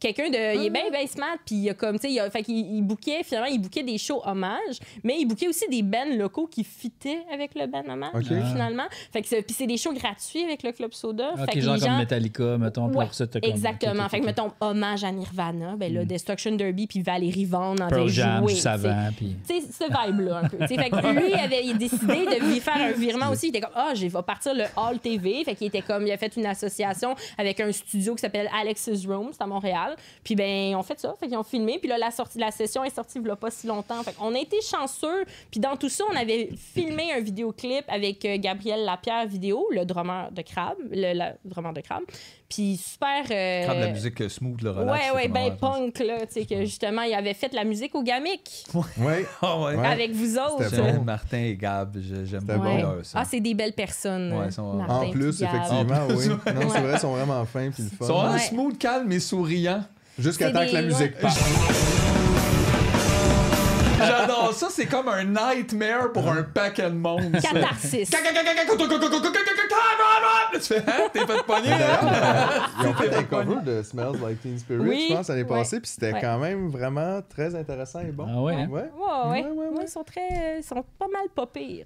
Quelqu'un 0.00 0.28
de. 0.30 0.56
Il 0.60 0.66
est 0.66 0.70
bien, 0.70 0.90
bien 0.90 1.06
smart, 1.06 1.36
puis 1.44 1.56
il 1.56 1.70
a 1.70 1.74
comme, 1.74 1.98
tu 1.98 2.06
sais, 2.08 2.12
il 2.12 2.20
a- 2.20 2.30
fait 2.30 2.42
qu'il 2.42 2.56
il 2.56 2.82
bookait, 2.82 3.22
finalement, 3.22 3.48
il 3.48 3.58
bookait 3.60 3.82
des 3.82 3.98
shows 3.98 4.20
hommages, 4.24 4.78
mais 5.02 5.16
il 5.18 5.26
bookait 5.26 5.48
aussi 5.48 5.66
des 5.68 5.82
bands 5.82 6.04
locaux 6.16 6.46
qui 6.46 6.64
fitaient 6.64 7.22
avec 7.32 7.54
le 7.54 7.66
band 7.66 7.84
hommage, 7.88 8.10
Ok. 8.14 8.24
finalement. 8.24 8.84
Fait 9.12 9.22
que 9.22 9.28
c'est- 9.28 9.42
puis 9.42 9.54
c'est 9.54 9.66
des 9.66 9.76
shows 9.76 9.92
gratuits 9.94 10.44
avec 10.44 10.62
le 10.62 10.72
Club 10.72 10.92
Soda. 10.92 11.30
Ok, 11.32 11.46
fait 11.46 11.52
que 11.52 11.60
genre 11.60 11.74
les 11.74 11.80
comme 11.80 11.90
gens. 11.90 11.98
Metallica, 11.98 12.58
mettons. 12.58 12.86
Ouais, 12.88 13.04
après 13.04 13.14
ça, 13.14 13.26
t'as 13.26 13.40
comme- 13.40 13.50
exactement. 13.50 14.04
ok, 14.04 14.10
Fait 14.10 14.18
que, 14.18 14.22
ok. 14.22 14.26
mettons, 14.28 14.52
hommage 14.60 15.04
à 15.04 15.12
Nirvana, 15.12 15.76
ben 15.76 15.92
là, 15.92 16.04
Destruction 16.04 16.52
Derby 16.52 16.86
puis 16.86 17.00
Valérie 17.02 17.44
Vaughn 17.44 17.80
en 17.82 17.88
Pearl 17.88 18.02
avait 18.02 18.08
Jam, 18.08 18.38
joué. 18.44 18.52
du 18.54 18.60
savant, 18.60 19.08
puis... 19.16 19.36
Tu 19.48 19.60
sais, 19.60 19.66
ce 19.72 19.84
vibe-là, 19.84 20.38
un 20.44 20.48
peu. 20.48 20.58
Tu 20.58 20.66
sais, 20.68 20.74
fait 20.76 20.90
que 20.90 21.06
lui, 21.20 21.28
il 21.30 21.34
avait 21.34 21.74
décidé 21.74 22.06
de 22.26 22.44
lui 22.48 22.60
faire 22.60 22.76
un 22.76 22.92
virement 22.92 23.30
aussi. 23.30 23.46
Il 23.46 23.48
était 23.50 23.60
comme, 23.60 23.70
ah, 23.74 23.92
je 23.94 24.06
vais 24.06 24.22
partir 24.22 24.54
le 24.54 24.64
Hall 24.76 24.98
TV. 24.98 25.42
Fait 25.44 25.54
qu'il 25.54 25.66
était 25.68 25.82
comme, 25.82 26.06
il 26.06 26.12
a 26.12 26.16
fait 26.16 26.34
une 26.36 26.46
association 26.46 27.14
avec 27.38 27.60
un 27.60 27.70
studio 27.72 28.14
qui 28.14 28.20
s'appelle 28.20 28.48
Alex's 28.58 29.06
Room, 29.06 29.30
c'est 29.32 29.42
à 29.42 29.46
Montréal. 29.46 29.85
Puis, 30.24 30.34
ben, 30.34 30.74
on 30.74 30.82
fait 30.82 30.98
ça. 30.98 31.14
Fait 31.18 31.28
qu'ils 31.28 31.36
ont 31.36 31.42
filmé. 31.42 31.78
Puis 31.78 31.88
là, 31.88 31.98
la, 31.98 32.10
sortie, 32.10 32.38
la 32.38 32.50
session 32.50 32.84
est 32.84 32.94
sortie 32.94 33.18
il 33.18 33.26
y 33.26 33.30
a 33.30 33.36
pas 33.36 33.50
si 33.50 33.66
longtemps. 33.66 34.02
Fait 34.02 34.12
qu'on 34.12 34.34
a 34.34 34.38
été 34.38 34.60
chanceux. 34.60 35.24
Puis 35.50 35.60
dans 35.60 35.76
tout 35.76 35.88
ça, 35.88 36.04
on 36.10 36.16
avait 36.16 36.50
filmé 36.56 37.12
un 37.12 37.20
vidéoclip 37.20 37.84
avec 37.88 38.24
euh, 38.24 38.36
Gabriel 38.38 38.84
Lapierre 38.84 39.26
Vidéo, 39.26 39.66
le 39.70 39.84
drummer 39.84 40.30
de 40.32 40.42
Crabe. 40.42 40.78
Le, 40.90 41.14
le 41.14 41.50
drummer 41.50 41.72
de 41.72 41.80
Crabe. 41.80 42.04
Puis 42.48 42.76
super. 42.76 43.24
euh, 43.30 43.66
Quand 43.66 43.74
de 43.74 43.80
la 43.80 43.90
musique 43.90 44.20
euh, 44.20 44.28
smooth, 44.28 44.62
le 44.62 44.70
relax. 44.70 45.10
Ouais, 45.10 45.16
ouais, 45.16 45.28
ben 45.28 45.56
punk, 45.56 45.98
là. 45.98 46.24
Tu 46.26 46.34
sais, 46.40 46.46
que 46.46 46.60
justement, 46.64 47.02
il 47.02 47.12
avait 47.12 47.34
fait 47.34 47.52
la 47.52 47.64
musique 47.64 47.94
au 47.96 48.02
Gamic 48.04 48.64
Ouais. 48.98 49.26
Ah 49.42 49.58
ouais. 49.60 49.74
Ouais. 49.74 49.86
avec 49.86 50.12
vous 50.12 50.38
autres. 50.38 50.70
Bon. 50.76 51.02
Martin 51.02 51.38
et 51.38 51.56
Gab, 51.56 51.96
j'aime 52.24 52.44
beaucoup 52.44 52.60
Ouais. 52.62 52.82
bon. 52.82 52.94
leur 52.94 53.04
son. 53.04 53.18
Ah, 53.18 53.24
c'est 53.28 53.40
des 53.40 53.54
belles 53.54 53.72
personnes. 53.72 54.32
Ouais, 54.32 54.46
ils 54.46 54.52
sont- 54.52 54.74
Martin 54.74 54.94
En 54.94 55.10
plus, 55.10 55.42
effectivement, 55.42 56.04
En 56.04 56.06
plus, 56.06 56.16
oui. 56.16 56.34
ouais. 56.46 56.52
Non, 56.54 56.70
c'est 56.70 56.80
vrai, 56.80 56.92
ils 56.94 57.00
sont 57.00 57.12
vraiment 57.16 57.44
fins 57.46 57.70
puis 57.70 57.82
le 57.82 57.88
Ils 58.00 58.06
sont 58.06 58.38
smooth, 58.38 58.78
calmes 58.78 59.10
et 59.10 59.20
souriants. 59.20 59.82
Jusqu'à 60.18 60.50
temps 60.52 60.64
que 60.66 60.72
la 60.72 60.82
musique 60.82 61.12
ouais. 61.22 62.05
J'adore 63.98 64.52
ça, 64.52 64.68
c'est 64.70 64.86
comme 64.86 65.08
un 65.08 65.24
nightmare 65.24 66.12
pour 66.12 66.28
un 66.28 66.42
paquet 66.42 66.84
de 66.90 66.96
monde. 66.96 67.36
ça. 67.40 67.48
Catharsis. 67.52 68.10
Tu 70.52 70.60
fais, 70.74 70.78
hein, 70.78 71.08
t'es 71.12 71.20
fait 71.26 71.42
pogner, 71.46 71.72
hein? 71.72 72.66
Ils 72.80 72.86
ont 72.88 72.94
fait 72.94 73.14
un 73.14 73.22
pas 73.24 73.42
cover 73.44 73.56
de 73.64 73.82
Smells 73.82 74.16
Like 74.22 74.40
Teen 74.40 74.58
Spirit, 74.58 74.80
Oui, 74.88 75.06
je 75.10 75.14
pense, 75.14 75.28
l'année 75.28 75.42
ouais. 75.42 75.48
passée, 75.48 75.80
puis 75.80 75.90
c'était 75.90 76.12
Ouais. 76.12 76.20
quand 76.20 76.38
même 76.38 76.68
vraiment 76.68 77.20
très 77.28 77.54
intéressant 77.54 78.00
et 78.00 78.12
bon. 78.12 78.26
Ah 78.28 78.40
ouais, 78.42 78.54
hein? 78.54 78.68
Ouais. 78.70 78.82
Ouais, 78.82 79.42
ouais. 79.44 79.68
Ouais, 79.68 79.82
Ils 79.82 79.88
sont 79.88 80.04
très. 80.04 80.58
Ils 80.58 80.62
sont 80.64 80.84
pas 80.98 81.08
mal 81.12 81.26
pas 81.34 81.46
pires. 81.46 81.84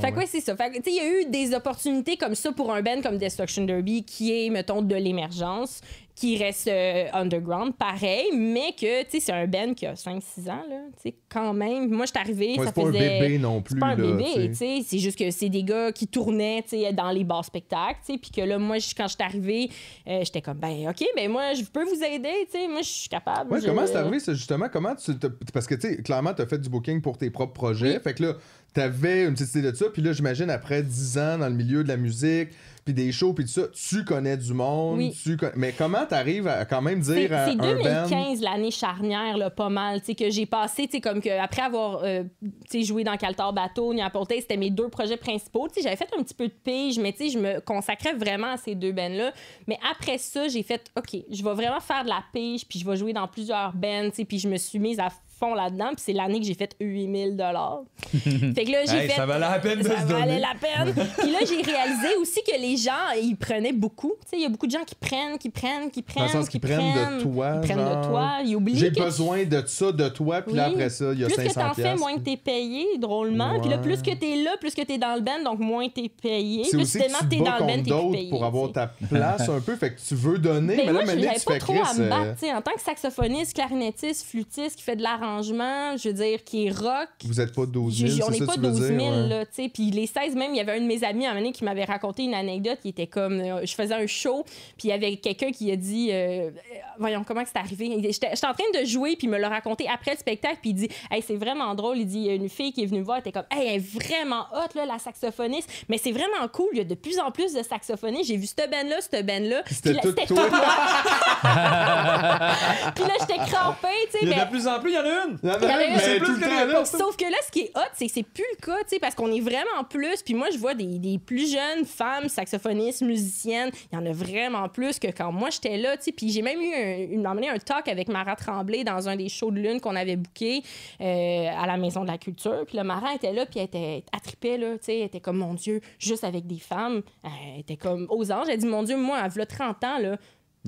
fait 0.00 0.12
que 0.12 0.16
ouais, 0.18 0.26
c'est 0.26 0.40
ça. 0.40 0.56
Fait 0.56 0.70
que, 0.70 0.76
tu 0.78 0.84
sais, 0.84 0.90
il 0.90 0.96
y 0.96 1.00
a 1.00 1.20
eu 1.20 1.24
des 1.26 1.54
opportunités 1.54 2.16
comme 2.16 2.34
ça 2.34 2.50
pour 2.52 2.72
un 2.72 2.82
band 2.82 3.00
comme 3.02 3.18
Destruction 3.18 3.64
Derby 3.64 4.04
qui 4.04 4.46
est, 4.46 4.50
mettons, 4.50 4.82
de 4.82 4.94
l'émergence, 4.96 5.80
qui 6.18 6.36
reste 6.36 6.66
euh, 6.66 7.06
underground, 7.12 7.74
pareil, 7.76 8.30
mais 8.34 8.72
que, 8.72 9.02
tu 9.04 9.10
sais, 9.12 9.20
c'est 9.20 9.32
un 9.32 9.46
band 9.46 9.72
qui 9.74 9.86
a 9.86 9.94
5-6 9.94 10.50
ans, 10.50 10.64
là. 10.68 10.80
Tu 10.96 11.10
sais, 11.10 11.14
quand 11.28 11.52
même. 11.54 11.88
Moi, 11.90 12.06
je 12.06 12.10
suis 12.10 12.18
arrivée, 12.18 12.56
Ouais, 12.58 12.66
ça 12.66 12.72
c'est 12.74 12.82
pas 12.82 12.86
faisait. 12.88 12.98
un 12.98 13.20
bébé 13.20 13.38
non 13.38 13.62
plus. 13.62 13.74
C'est 13.74 13.80
pas 13.80 13.86
un 13.86 13.96
là, 13.96 14.16
bébé, 14.16 14.48
tu 14.48 14.54
sais. 14.56 14.80
C'est 14.84 14.98
juste 14.98 15.16
que 15.16 15.30
c'est 15.30 15.48
des 15.48 15.62
gars 15.62 15.92
qui 15.92 16.08
tournaient, 16.08 16.62
tu 16.62 16.70
sais, 16.70 16.92
dans 16.92 17.10
les 17.10 17.22
bars 17.22 17.44
spectacles, 17.44 18.00
tu 18.04 18.12
sais. 18.14 18.18
Puis 18.18 18.30
que 18.32 18.40
là, 18.40 18.58
moi, 18.58 18.76
quand 18.96 19.06
je 19.06 19.14
suis 19.14 19.22
arrivée, 19.22 19.70
euh, 20.08 20.20
j'étais 20.24 20.40
comme, 20.42 20.58
ben, 20.58 20.88
OK, 20.88 21.04
ben, 21.14 21.30
moi, 21.30 21.54
je 21.54 21.62
peux 21.64 21.84
vous 21.84 22.02
aider, 22.02 22.46
tu 22.50 22.58
sais. 22.58 22.66
Moi, 22.68 22.82
je 22.82 22.88
suis 22.88 23.08
capable. 23.08 23.52
Ouais, 23.52 23.60
Je- 23.60 23.66
comment 23.66 23.86
c'est 23.86 23.96
arrivé, 23.96 24.18
ça, 24.18 24.34
justement? 24.34 24.66
Comment 24.72 24.94
tu. 24.96 25.12
Parce 25.52 25.66
que, 25.66 25.76
tu 25.76 25.88
sais, 25.88 26.02
clairement, 26.02 26.34
tu 26.34 26.42
as 26.42 26.46
fait 26.46 26.58
du 26.58 26.68
booking 26.68 27.00
pour 27.00 27.16
tes 27.16 27.30
propres 27.30 27.52
projets. 27.52 28.00
Fait 28.00 28.14
que 28.14 28.22
là, 28.24 28.32
tu 28.74 28.80
avais 28.80 29.24
une 29.24 29.34
petite 29.34 29.54
idée 29.54 29.70
de 29.72 29.76
ça. 29.76 29.86
Puis 29.92 30.02
là, 30.02 30.12
j'imagine, 30.12 30.50
après 30.50 30.82
10 30.82 31.18
ans 31.18 31.38
dans 31.38 31.48
le 31.48 31.54
milieu 31.54 31.82
de 31.82 31.88
la 31.88 31.96
musique, 31.96 32.50
puis 32.84 32.94
des 32.94 33.12
shows, 33.12 33.34
puis 33.34 33.44
tout 33.44 33.50
ça, 33.50 33.62
tu 33.74 34.02
connais 34.02 34.38
du 34.38 34.54
monde. 34.54 34.96
Oui. 34.96 35.14
Tu 35.22 35.36
con- 35.36 35.50
Mais 35.56 35.72
comment 35.76 36.06
tu 36.08 36.14
arrives 36.14 36.48
à 36.48 36.64
quand 36.64 36.80
même 36.80 37.00
dire 37.00 37.28
c'est 37.28 37.30
un 37.34 37.54
band? 37.54 38.06
2015 38.08 38.40
l'année 38.40 38.70
charnière 38.70 39.36
là, 39.36 39.50
pas 39.50 39.68
mal, 39.68 40.00
tu 40.00 40.06
sais 40.06 40.14
que 40.14 40.30
j'ai 40.30 40.46
passé, 40.46 40.86
tu 40.86 40.92
sais 40.92 41.00
comme 41.02 41.20
que 41.20 41.28
après 41.38 41.60
avoir 41.60 42.00
euh, 42.02 42.24
tu 42.40 42.50
sais 42.80 42.82
joué 42.84 43.04
dans 43.04 43.14
Caltar 43.18 43.52
Bateau, 43.52 43.92
Niapolte, 43.92 44.32
c'était 44.40 44.56
mes 44.56 44.70
deux 44.70 44.88
projets 44.88 45.18
principaux, 45.18 45.68
tu 45.68 45.74
sais 45.74 45.82
j'avais 45.82 45.96
fait 45.96 46.08
un 46.18 46.22
petit 46.22 46.32
peu 46.34 46.46
de 46.48 46.54
pige, 46.64 46.98
mais 46.98 47.12
tu 47.12 47.24
sais 47.24 47.30
je 47.30 47.38
me 47.38 47.60
consacrais 47.60 48.14
vraiment 48.14 48.52
à 48.52 48.56
ces 48.56 48.74
deux 48.74 48.92
bands 48.92 49.10
là, 49.14 49.32
mais 49.66 49.78
après 49.92 50.16
ça, 50.16 50.48
j'ai 50.48 50.62
fait 50.62 50.90
OK, 50.96 51.14
je 51.30 51.44
vais 51.44 51.54
vraiment 51.54 51.80
faire 51.80 52.04
de 52.04 52.08
la 52.08 52.24
pige 52.32 52.66
puis 52.66 52.78
je 52.78 52.88
vais 52.88 52.96
jouer 52.96 53.12
dans 53.12 53.28
plusieurs 53.28 53.74
bands, 53.74 54.08
tu 54.08 54.16
sais 54.16 54.24
puis 54.24 54.38
je 54.38 54.48
me 54.48 54.56
suis 54.56 54.78
mise 54.78 54.98
à 54.98 55.08
fond 55.38 55.54
là-dedans, 55.54 55.88
puis 55.88 55.98
c'est 56.04 56.12
l'année 56.12 56.40
que 56.40 56.46
j'ai 56.46 56.54
fait 56.54 56.74
8000 56.80 57.36
dollars. 57.36 57.80
fait 58.12 58.64
que 58.64 58.70
là 58.70 58.78
j'ai 58.86 58.96
Hey, 58.98 59.08
fait 59.08 59.16
ça 59.16 59.26
valait 59.26 59.40
la 59.40 59.58
peine 59.58 59.78
de 59.78 59.84
ça 59.84 60.00
se 60.00 60.06
valait 60.06 60.24
donner. 60.26 60.40
la 60.40 60.54
peine. 60.60 60.94
Puis 61.18 61.30
là, 61.30 61.38
j'ai 61.46 61.62
réalisé 61.62 62.16
aussi 62.20 62.40
que 62.42 62.60
les 62.60 62.76
gens, 62.76 62.92
ils 63.20 63.36
prenaient 63.36 63.72
beaucoup. 63.72 64.12
Tu 64.22 64.30
sais, 64.30 64.36
il 64.38 64.42
y 64.42 64.46
a 64.46 64.48
beaucoup 64.48 64.66
de 64.66 64.72
gens 64.72 64.84
qui 64.84 64.94
prennent, 64.94 65.38
qui 65.38 65.50
prennent, 65.50 65.90
qui 65.90 66.00
Dans 66.02 66.06
prennent. 66.14 66.24
le 66.24 66.30
sens 66.30 66.48
qu'ils 66.48 66.60
prennent 66.60 67.18
de 67.18 67.22
toi. 67.22 67.52
Ils 67.56 67.60
prennent 67.60 67.78
genre, 67.78 68.00
de 68.02 68.06
toi. 68.08 68.30
Ils 68.44 68.56
oublient 68.56 68.76
J'ai 68.78 68.88
que 68.90 68.94
tu- 68.94 69.02
besoin 69.02 69.44
de 69.44 69.62
ça, 69.66 69.92
de 69.92 70.08
toi, 70.08 70.42
puis 70.42 70.54
là, 70.54 70.66
Oui. 70.68 70.74
après 70.74 70.90
ça, 70.90 71.12
il 71.12 71.20
y 71.20 71.24
a 71.24 71.26
plus 71.26 71.36
que 71.36 71.42
500 71.42 71.60
t'en 71.68 71.74
fais, 71.74 71.94
moins 71.96 72.14
que 72.16 72.20
t'es 72.20 72.36
payé, 72.36 72.86
drôlement. 72.98 73.60
Puis 73.60 73.68
là, 73.70 73.76
Ouais. 73.76 73.82
plus 73.82 74.02
que 74.02 74.14
t'es 74.14 74.36
là, 74.36 74.52
plus 74.60 74.74
que 74.74 74.82
t'es 74.82 74.98
dans 74.98 75.14
le 75.14 75.20
band, 75.20 75.42
donc 75.44 75.58
moins 75.60 75.88
t'es 75.88 76.08
payé. 76.08 76.64
C'est 76.64 76.70
Plus 76.72 76.82
aussi 76.82 76.98
que 76.98 77.02
tellement 77.04 77.18
tu 77.22 77.28
t'es 77.28 77.36
te 77.38 77.42
dans 77.44 77.54
le 77.58 77.60
band, 77.60 77.82
t'es 77.84 77.90
plus 78.08 78.10
payé. 78.18 78.30
pour 78.30 78.44
avoir 78.44 78.72
ta 78.72 78.86
place 79.08 79.48
un 79.48 79.60
peu. 79.60 79.76
Fait 79.76 79.94
que 79.94 80.00
tu 80.00 80.14
veux 80.14 80.38
donner, 80.38 80.76
Ben 80.76 80.86
mais 80.86 80.92
moi, 80.92 81.04
là, 81.04 81.14
n'avais 81.14 81.38
tu 81.38 81.44
pas 81.44 81.58
trop 81.58 81.74
à 81.74 81.94
me 81.94 82.00
euh, 82.04 82.08
battre. 82.08 82.44
En 82.56 82.62
tant 82.62 82.72
que 82.72 82.80
saxophoniste, 82.80 83.54
clarinettiste, 83.54 84.26
flûtiste 84.26 84.76
qui 84.76 84.82
fait 84.82 84.96
de 84.96 85.02
l'arrangement, 85.28 85.96
je 85.96 86.08
veux 86.08 86.14
dire, 86.14 86.42
qui 86.44 86.66
est 86.66 86.70
rock, 86.70 87.08
Vous 87.24 87.40
êtes 87.40 87.54
pas 87.54 87.66
12 87.66 87.94
J'ai- 87.94 88.08
000, 88.08 88.28
on 88.28 88.32
c'est 88.32 88.40
n'est 88.40 88.46
pas 88.46 88.54
que 88.54 88.60
tu 88.60 88.66
veux 88.66 88.72
12 88.72 88.86
000, 88.88 88.98
dire? 88.98 89.10
ouais. 89.10 89.28
là, 89.28 89.46
tu 89.46 89.52
sais. 89.62 89.68
Puis 89.68 89.90
les 89.90 90.06
16, 90.06 90.34
même, 90.34 90.52
il 90.54 90.56
y 90.56 90.60
avait 90.60 90.72
un 90.72 90.80
de 90.80 90.86
mes 90.86 91.04
amis, 91.04 91.26
à 91.26 91.30
un 91.30 91.34
moment 91.34 91.42
donné, 91.44 91.52
qui 91.52 91.64
m'avait 91.64 91.84
raconté 91.84 92.24
une 92.24 92.34
anecdote 92.34 92.78
qui 92.82 92.88
était 92.88 93.06
comme... 93.06 93.40
euh, 93.40 93.64
je 93.64 93.74
faisais 93.74 93.94
un 93.94 94.06
show, 94.06 94.44
puis 94.76 94.88
il 94.88 94.88
y 94.88 94.92
avait 94.92 95.16
quelqu'un 95.16 95.50
qui 95.52 95.70
a 95.70 95.76
dit... 95.76 96.08
euh, 96.10 96.48
euh, 96.48 96.50
voyons, 96.98 97.24
comment 97.26 97.42
que 97.42 97.48
c'est 97.52 97.58
arrivé? 97.58 97.86
Il- 97.86 98.12
J'étais 98.12 98.28
en 98.46 98.54
train 98.54 98.80
de 98.80 98.84
jouer, 98.84 99.16
puis 99.16 99.26
il 99.26 99.30
me 99.30 99.38
l'a 99.38 99.48
raconté 99.48 99.86
après 99.92 100.12
le 100.12 100.18
spectacle, 100.18 100.58
puis 100.60 100.70
il 100.70 100.74
dit... 100.74 100.88
Hey, 101.10 101.22
c'est 101.26 101.36
vraiment 101.36 101.74
drôle. 101.74 101.98
Il 101.98 102.06
dit, 102.06 102.18
il 102.18 102.26
y 102.26 102.30
a 102.30 102.34
une 102.34 102.48
fille 102.48 102.72
qui 102.72 102.82
est 102.82 102.86
venue 102.86 103.00
me 103.00 103.04
voir, 103.04 103.18
elle 103.18 103.22
était 103.28 103.32
comme... 103.32 103.44
Hey, 103.50 103.68
elle 103.68 103.76
est 103.76 103.78
vraiment 103.78 104.46
hot, 104.52 104.74
là, 104.76 104.86
la 104.86 104.98
saxophoniste. 104.98 105.68
Mais 105.88 105.98
c'est 105.98 106.12
vraiment 106.12 106.46
cool, 106.52 106.68
il 106.72 106.78
y 106.78 106.80
a 106.80 106.84
de 106.84 106.94
plus 106.94 107.18
en 107.18 107.30
plus 107.30 107.52
de 107.52 107.62
saxophonistes. 107.62 108.28
J'ai 108.28 108.36
vu 108.36 108.46
cette 108.46 108.70
band-là, 108.70 108.96
cette 109.00 109.26
band-là. 109.26 109.62
C'était 109.66 109.94
Puis 109.94 110.08
là, 110.10 110.26
tout 110.26 110.34
toi. 110.34 110.48
Puis 112.94 113.04
là, 113.04 113.10
j'étais 113.20 113.38
crampée, 113.50 113.88
tu 114.10 114.12
sais. 114.12 114.18
Il 114.22 114.28
y 114.28 114.32
a 114.32 114.36
mais- 114.38 114.44
de 114.46 114.50
plus 114.50 114.66
en 114.66 114.80
plus, 114.80 114.90
il 114.90 114.94
y 114.94 114.98
en 114.98 115.02
a 115.02 115.17
une. 115.26 115.38
Il 115.42 115.48
y 115.48 115.52
en 115.52 115.56
une. 115.56 115.98
C'est 115.98 116.18
tout 116.18 116.24
plus 116.24 116.34
le 116.34 116.40
que 116.40 116.72
temps. 116.72 116.84
Sauf 116.84 117.16
que 117.16 117.24
là, 117.24 117.36
ce 117.46 117.50
qui 117.50 117.60
est 117.60 117.70
hot, 117.76 117.90
c'est 117.94 118.06
que 118.06 118.12
c'est 118.12 118.22
plus 118.22 118.44
le 118.58 118.64
cas, 118.64 118.78
tu 118.82 118.88
sais, 118.88 118.98
parce 118.98 119.14
qu'on 119.14 119.32
est 119.32 119.40
vraiment 119.40 119.84
plus. 119.88 120.22
Puis 120.22 120.34
moi, 120.34 120.48
je 120.52 120.58
vois 120.58 120.74
des, 120.74 120.98
des 120.98 121.18
plus 121.18 121.50
jeunes 121.52 121.84
femmes 121.84 122.28
saxophonistes, 122.28 123.02
musiciennes. 123.02 123.70
Il 123.92 123.96
y 123.96 123.98
en 123.98 124.06
a 124.06 124.12
vraiment 124.12 124.68
plus 124.68 124.98
que 124.98 125.08
quand 125.08 125.32
moi, 125.32 125.50
j'étais 125.50 125.76
là, 125.76 125.96
tu 125.96 126.04
sais. 126.04 126.12
Puis 126.12 126.30
j'ai 126.30 126.42
même 126.42 126.60
eu 126.60 126.74
un, 126.74 127.12
une, 127.12 127.26
emmené 127.26 127.48
un 127.48 127.58
talk 127.58 127.88
avec 127.88 128.08
Mara 128.08 128.36
Tremblay 128.36 128.84
dans 128.84 129.08
un 129.08 129.16
des 129.16 129.28
shows 129.28 129.50
de 129.50 129.60
lune 129.60 129.80
qu'on 129.80 129.96
avait 129.96 130.16
booké 130.16 130.62
euh, 131.00 131.48
à 131.56 131.66
la 131.66 131.76
Maison 131.76 132.02
de 132.02 132.08
la 132.08 132.18
Culture. 132.18 132.64
Puis 132.66 132.76
le 132.76 132.84
Mara 132.84 133.14
était 133.14 133.32
là, 133.32 133.46
puis 133.46 133.60
elle 133.60 133.66
était 133.66 134.04
attripée, 134.12 134.56
là, 134.56 134.72
tu 134.78 134.84
sais. 134.84 134.98
Elle 134.98 135.06
était 135.06 135.20
comme, 135.20 135.38
mon 135.38 135.54
Dieu, 135.54 135.80
juste 135.98 136.24
avec 136.24 136.46
des 136.46 136.58
femmes. 136.58 137.02
Elle 137.24 137.60
était 137.60 137.76
comme 137.76 138.06
aux 138.10 138.30
anges. 138.30 138.46
Elle 138.50 138.58
dit, 138.58 138.66
mon 138.66 138.82
Dieu, 138.82 138.96
moi, 138.96 139.18
elle 139.24 139.40
a 139.40 139.46
30 139.46 139.84
ans, 139.84 139.98
là. 139.98 140.16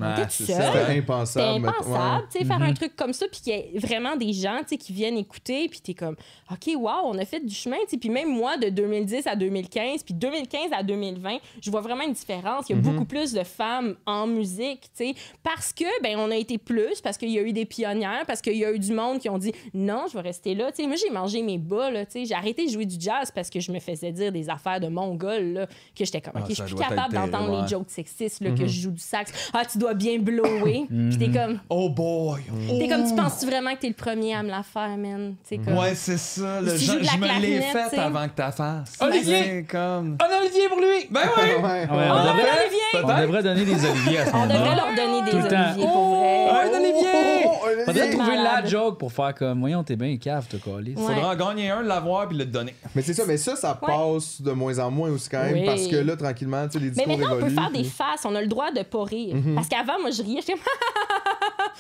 Ah, 0.01 0.15
T'es. 0.27 0.45
C'était 0.45 0.99
impensable. 0.99 1.67
impensable, 1.67 2.27
tu 2.33 2.39
sais, 2.39 2.45
faire 2.45 2.63
un 2.63 2.73
truc 2.73 2.97
comme 2.97 3.13
ça, 3.13 3.27
puis 3.31 3.41
qu'il 3.41 3.53
y 3.53 3.57
ait 3.57 3.73
vraiment 3.79 4.17
des 4.17 4.33
gens, 4.33 4.59
tu 4.61 4.69
sais, 4.69 4.77
qui 4.79 4.93
viennent 4.93 5.19
écouter, 5.19 5.69
puis 5.69 5.81
t'es 5.81 5.95
comme, 5.95 6.17
OK, 6.51 6.71
wow, 6.77 6.91
on 7.07 7.19
a 7.19 7.25
fait 7.25 7.41
du 7.45 7.55
chemin, 7.55 7.77
tu 7.85 7.91
sais. 7.91 7.97
Puis 7.99 8.09
même 8.09 8.29
moi, 8.35 8.57
de 8.57 8.69
2010 8.71 9.27
à 9.27 9.37
2015, 9.37 10.03
puis 10.05 10.15
2015 10.15 10.71
à 10.73 10.83
2020, 10.83 11.39
je 11.61 11.71
vois 11.71 11.81
vraiment 11.81 12.05
une 12.05 12.13
différence. 12.13 12.67
Il 12.69 12.73
y 12.73 12.75
a 12.75 12.77
Mhm. 12.77 12.83
beaucoup 12.83 13.05
plus 13.05 13.33
de 13.33 13.43
femmes 13.43 13.97
en 14.07 14.27
musique, 14.27 14.83
tu 14.97 15.13
sais, 15.13 15.15
parce 15.43 15.73
que, 15.73 15.85
ben, 16.03 16.17
on 16.19 16.31
a 16.31 16.37
été 16.37 16.57
plus, 16.59 17.01
parce 17.03 17.19
qu'il 17.19 17.31
y 17.31 17.39
a 17.39 17.43
eu 17.43 17.53
des 17.53 17.67
pionnières, 17.67 18.25
parce 18.27 18.41
qu'il 18.41 18.57
y 18.57 18.65
a 18.65 18.73
eu 18.73 18.79
du 18.79 18.93
monde 18.93 19.19
qui 19.19 19.29
ont 19.29 19.39
dit, 19.39 19.53
non, 19.75 20.05
je 20.09 20.15
vais 20.15 20.23
rester 20.23 20.55
là, 20.55 20.71
tu 20.73 20.83
sais. 20.83 20.87
Moi, 20.89 20.97
j'ai 20.97 21.11
mangé 21.11 21.43
mes 21.43 21.59
bas, 21.59 21.91
là, 21.91 22.07
tu 22.07 22.13
sais. 22.13 22.25
J'ai 22.25 22.35
arrêté 22.35 22.65
de 22.67 22.71
jouer 22.71 22.87
du 22.87 22.97
jazz 22.99 23.31
parce 23.35 23.51
que 23.51 23.61
je 23.61 23.71
me 23.73 23.81
faisais 23.81 24.13
dire 24.13 24.33
des 24.33 24.49
affaires 24.49 24.81
de 24.81 24.89
mongol, 24.89 25.43
là, 25.53 25.67
que 25.67 26.05
j'étais 26.05 26.21
comme, 26.21 26.35
Ah, 26.37 26.41
OK, 26.41 26.47
je 26.49 26.55
suis 26.55 26.63
plus 26.65 26.75
capable 26.77 27.13
d'entendre 27.15 27.61
les 27.63 27.69
jokes 27.69 27.91
sexistes, 27.91 28.41
là, 28.41 28.51
que 28.53 28.67
je 28.67 28.81
joue 28.81 28.91
du 28.93 29.01
sax. 29.01 29.33
Ah, 29.53 29.65
tu 29.71 29.79
dois 29.81 29.95
bien 29.95 30.19
blower. 30.19 30.87
Puis 30.89 31.19
t'es 31.19 31.29
comme, 31.31 31.59
Oh 31.69 31.89
boy. 31.89 32.41
T'es 32.79 32.89
comme, 32.89 33.07
tu 33.09 33.15
penses-tu 33.15 33.47
vraiment 33.47 33.75
que 33.75 33.81
t'es 33.81 33.89
le 33.89 33.95
premier 33.95 34.35
à 34.35 34.43
me 34.43 34.51
la 34.51 34.63
faire, 34.63 34.97
man? 34.97 35.35
Comme... 35.65 35.77
Ouais, 35.77 35.95
c'est 35.95 36.19
ça. 36.19 36.61
Le 36.61 36.77
Si 36.77 36.87
la 36.87 37.03
je 37.13 37.19
me 37.19 37.41
l'ai 37.41 37.61
faite 37.63 37.99
avant 37.99 38.27
que 38.29 38.35
ta 38.35 38.53
face. 38.53 38.97
Olivier! 39.01 39.43
C'est 39.45 39.67
comme. 39.71 40.17
Un 40.21 40.39
Olivier 40.41 40.69
pour 40.69 40.79
lui! 40.79 41.07
Ben 41.11 41.21
oui! 41.37 41.43
Ouais. 41.43 41.69
Ouais, 41.69 41.87
Oh, 41.91 41.95
on, 41.95 42.25
devrait, 42.25 42.51
Olivier! 42.61 43.03
on 43.03 43.21
devrait 43.27 43.43
donner 43.43 43.65
des 43.65 43.85
Oliviers 43.87 44.19
à 44.21 44.27
ce 44.27 44.31
On 44.37 44.47
devrait 44.47 44.77
leur 44.77 44.95
donner 44.97 45.23
des 45.25 45.31
Tout 45.31 45.37
le 45.39 45.49
temps. 45.49 45.65
oliviers, 45.67 45.87
pour 45.87 46.15
vrai. 46.17 46.49
Un 46.51 46.79
Olivier! 46.79 47.40
Faudrait 47.87 48.11
trouver 48.11 48.37
la 48.37 48.65
joke 48.65 48.99
pour 48.99 49.13
faire 49.13 49.35
comme, 49.35 49.61
voyons, 49.61 49.83
t'es 49.85 49.97
bien 49.97 50.17
cave, 50.17 50.47
t'as 50.51 50.59
collé. 50.59 50.95
Ouais. 50.95 51.03
Faudra 51.15 51.33
en 51.33 51.37
gagner 51.37 51.71
un, 51.71 51.83
l'avoir 51.83 52.29
puis 52.29 52.37
le 52.39 52.45
donner. 52.45 52.75
Mais 52.95 53.03
c'est 53.03 53.15
ça, 53.15 53.25
mais 53.27 53.37
ça, 53.37 53.57
ça 53.57 53.79
Ouais. 53.83 53.89
passe 53.89 54.41
de 54.43 54.51
moins 54.53 54.79
en 54.79 54.91
moins 54.91 55.11
aussi 55.11 55.29
quand 55.29 55.43
même, 55.43 55.55
Oui. 55.55 55.65
parce 55.67 55.87
que 55.87 55.97
là, 55.97 56.17
tranquillement, 56.17 56.67
tu 56.67 56.73
sais, 56.73 56.79
les 56.79 56.85
Mais 56.87 56.91
discours 56.93 57.19
maintenant, 57.19 57.37
on 57.37 57.41
peut 57.41 57.49
faire 57.51 57.71
des 57.71 57.85
faces. 57.85 58.25
On 58.25 58.35
a 58.35 58.41
le 58.41 58.49
droit 58.49 58.71
de 58.73 58.83
pas 58.83 59.05
rire. 59.05 59.37
Parce 59.55 59.69
qu'avant, 59.69 60.01
moi, 60.01 60.11
je 60.11 60.23
riais. 60.23 60.41
J'étais 60.41 60.59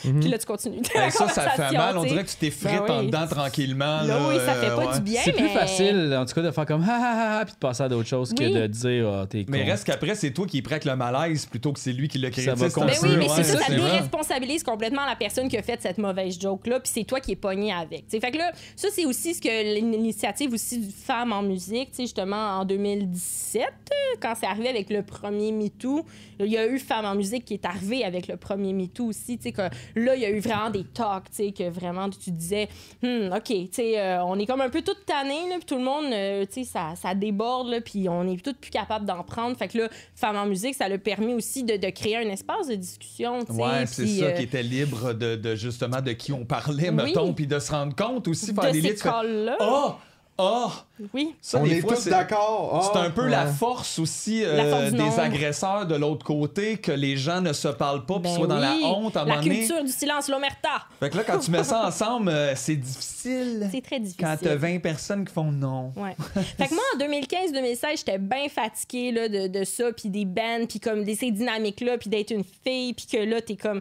Puis 0.02 0.28
là, 0.28 0.38
tu 0.38 0.46
continues. 0.46 0.80
Ben, 0.94 1.10
ça, 1.10 1.28
ça 1.28 1.50
fait 1.50 1.76
mal. 1.76 1.96
On 1.96 2.02
tu 2.02 2.08
sais. 2.08 2.14
dirait 2.14 2.24
que 2.24 2.30
tu 2.30 2.36
t'es 2.36 2.50
frites 2.50 2.82
Ben 2.86 2.94
en 2.94 3.02
dedans 3.04 3.26
tranquillement. 3.26 4.02
Là, 4.02 4.18
oui, 4.28 4.36
ça 4.44 4.54
fait 4.54 4.66
euh, 4.70 4.76
pas 4.76 4.86
ouais. 4.86 4.94
du 4.94 5.00
bien, 5.00 5.20
C'est 5.24 5.32
mais... 5.32 5.38
plus 5.42 5.48
facile, 5.48 6.16
en 6.18 6.24
tout 6.24 6.34
cas, 6.34 6.42
de 6.42 6.50
faire 6.50 6.66
comme 6.66 6.82
ha 6.82 6.92
ha 6.92 7.12
ha 7.36 7.38
ha 7.40 7.44
puis 7.44 7.54
de 7.54 7.58
passer 7.58 7.82
à 7.82 7.88
d'autres 7.88 8.08
choses 8.08 8.30
Oui. 8.38 8.52
que 8.52 8.58
de 8.58 8.66
dire 8.66 9.08
ah, 9.08 9.26
t'es 9.28 9.44
con. 9.44 9.52
Mais 9.52 9.64
reste 9.64 9.84
qu'après, 9.84 10.14
c'est 10.14 10.30
toi 10.32 10.46
qui 10.46 10.58
es 10.58 10.62
prêt 10.62 10.74
avec 10.74 10.84
le 10.84 10.96
malaise 10.96 11.46
plutôt 11.46 11.72
que 11.72 11.80
c'est 11.80 11.92
lui 11.92 12.08
qui 12.08 12.18
l'a 12.18 12.30
créé. 12.30 12.44
Ça 12.44 12.54
va 12.54 12.66
Tu 12.66 12.72
sais, 12.72 12.80
Ben 12.80 12.86
peu- 13.00 13.08
oui, 13.08 13.16
mais 13.18 13.28
c'est 13.28 13.44
ça, 13.44 13.58
déresponsabilise 13.68 14.62
complètement 14.62 15.04
la 15.06 15.16
personne 15.16 15.48
qui 15.48 15.56
a 15.56 15.62
fait 15.62 15.80
cette 15.80 15.98
mauvaise 15.98 16.38
joke-là, 16.40 16.80
puis 16.80 16.90
c'est 16.94 17.04
toi 17.04 17.20
qui 17.20 17.32
es 17.32 17.36
pogné 17.36 17.72
avec. 17.72 18.08
T'sais. 18.08 18.20
Fait 18.20 18.30
que 18.30 18.38
là, 18.38 18.52
ça, 18.76 18.88
c'est 18.92 19.04
aussi 19.04 19.34
ce 19.34 19.40
que 19.40 19.74
l'initiative 19.74 20.52
aussi 20.52 20.78
du 20.78 20.90
Femmes 20.90 21.32
en 21.32 21.42
musique, 21.42 21.90
justement, 21.98 22.58
en 22.60 22.64
2017, 22.64 23.62
euh, 23.62 23.94
quand 24.20 24.34
c'est 24.38 24.46
arrivé 24.46 24.68
avec 24.68 24.90
le 24.90 25.02
premier 25.02 25.52
MeToo, 25.52 26.04
il 26.38 26.46
y 26.46 26.56
a 26.58 26.66
eu 26.66 26.78
Femmes 26.78 27.04
en 27.04 27.14
musique 27.14 27.44
qui 27.44 27.54
est 27.54 27.64
arrivé 27.64 28.04
avec 28.04 28.28
le 28.28 28.36
premier 28.36 28.72
MeToo 28.72 29.06
aussi, 29.06 29.38
t'sais, 29.38 29.52
que 29.52 29.62
là, 29.94 30.14
il 30.14 30.22
y 30.22 30.24
a 30.24 30.30
eu 30.30 30.40
vraiment 30.40 30.70
des 30.70 30.84
talks, 30.84 31.30
t'sais, 31.30 31.52
que 31.52 31.68
vraiment, 31.68 32.08
tu 32.10 32.30
disais, 32.30 32.68
Hmm, 33.02 33.32
OK, 33.34 33.70
t'sais, 33.70 33.98
euh, 33.98 34.24
on 34.24 34.38
est 34.38 34.46
comme 34.46 34.60
un 34.60 34.68
peu 34.70 34.82
toute 34.82 35.04
tannée, 35.06 35.48
là, 35.48 35.56
puis 35.56 35.64
tout 35.66 35.76
le 35.76 35.84
monde, 35.84 36.06
euh, 36.12 36.44
t'sais, 36.46 36.64
ça, 36.64 36.94
ça 36.96 37.14
déborde, 37.14 37.68
là, 37.68 37.80
puis 37.80 38.08
on 38.08 38.26
est 38.28 38.42
toutes 38.44 38.58
plus 38.58 38.70
capable 38.70 39.06
d'en 39.06 39.22
prendre. 39.22 39.56
Fait 39.56 39.68
que 39.68 39.78
là, 39.78 39.88
Femmes 40.14 40.36
en 40.36 40.46
musique, 40.46 40.74
ça 40.74 40.88
l'a 40.88 40.98
permis 40.98 41.34
aussi 41.34 41.64
de, 41.64 41.76
de 41.76 41.90
créer 41.90 42.16
un 42.16 42.28
espace 42.28 42.68
de 42.68 42.74
discussion, 42.74 43.44
t'sais, 43.44 43.52
Ouais, 43.52 43.86
c'est 43.86 44.06
ça 44.06 44.24
euh, 44.26 44.32
qui 44.32 44.42
était 44.42 44.62
libre 44.62 45.12
de, 45.12 45.36
de 45.36 45.54
justement 45.54 46.00
de 46.00 46.12
qui 46.12 46.32
on 46.32 46.44
parlait, 46.44 46.90
Oui. 46.90 46.94
mettons, 46.94 47.32
puis 47.32 47.46
de 47.46 47.58
se 47.58 47.70
rendre 47.72 47.94
compte 47.94 48.28
aussi, 48.28 48.52
de 48.52 48.70
des 48.80 48.94
tu 48.94 49.02
calls-là. 49.02 49.56
Ah! 49.60 49.98
Ah! 50.38 50.72
Oui. 51.14 51.34
Ça, 51.40 51.58
on 51.60 51.64
est 51.64 51.80
fois, 51.80 51.94
tous 51.94 52.02
c'est- 52.02 52.10
d'accord. 52.10 52.90
C'est 52.92 52.98
Ah, 52.98 53.02
un 53.04 53.10
peu 53.10 53.26
la 53.26 53.46
force 53.46 53.98
aussi 53.98 54.44
euh, 54.44 54.56
La 54.56 54.64
force 54.70 54.84
du 54.86 54.90
des 54.92 54.98
nombre. 54.98 55.18
agresseurs 55.20 55.86
de 55.86 55.94
l'autre 55.96 56.24
côté, 56.24 56.76
que 56.78 56.92
les 56.92 57.16
gens 57.16 57.40
ne 57.40 57.52
se 57.52 57.68
parlent 57.68 58.04
pas, 58.06 58.14
puis 58.14 58.24
Ben 58.30 58.34
soient 58.36 58.46
dans 58.46 58.58
la 58.58 58.74
honte 58.82 59.16
à 59.16 59.22
un 59.22 59.24
La 59.24 59.30
moment 59.34 59.42
donné. 59.46 59.58
culture 59.60 59.84
du 59.84 59.92
silence, 59.92 60.28
l'omerta. 60.28 60.68
Fait 61.00 61.10
que 61.10 61.16
là, 61.16 61.24
quand 61.24 61.38
tu 61.38 61.50
mets 61.50 61.64
ça 61.64 61.84
ensemble, 61.86 62.28
euh, 62.30 62.54
c'est 62.56 62.76
difficile. 62.76 63.68
C'est 63.70 63.80
très 63.82 64.00
difficile. 64.00 64.24
Quand 64.24 64.36
t'as 64.40 64.56
20 64.56 64.78
personnes 64.80 65.24
qui 65.24 65.32
font 65.32 65.50
non. 65.52 65.92
Ouais. 65.96 66.16
fait 66.58 66.66
que 66.68 66.74
moi, 66.74 66.82
en 66.94 66.98
2015-2016, 66.98 67.98
j'étais 67.98 68.18
bien 68.18 68.48
fatiguée 68.48 69.12
là, 69.12 69.28
de, 69.28 69.46
de 69.46 69.64
ça, 69.64 69.92
puis 69.92 70.08
des 70.08 70.24
bands, 70.24 70.66
puis 70.68 70.80
comme 70.80 71.04
de 71.04 71.14
ces 71.14 71.30
dynamiques-là, 71.30 71.98
puis 71.98 72.10
d'être 72.10 72.30
une 72.30 72.44
fille, 72.44 72.94
puis 72.94 73.06
que 73.06 73.18
là, 73.18 73.40
t'es 73.40 73.56
comme 73.56 73.80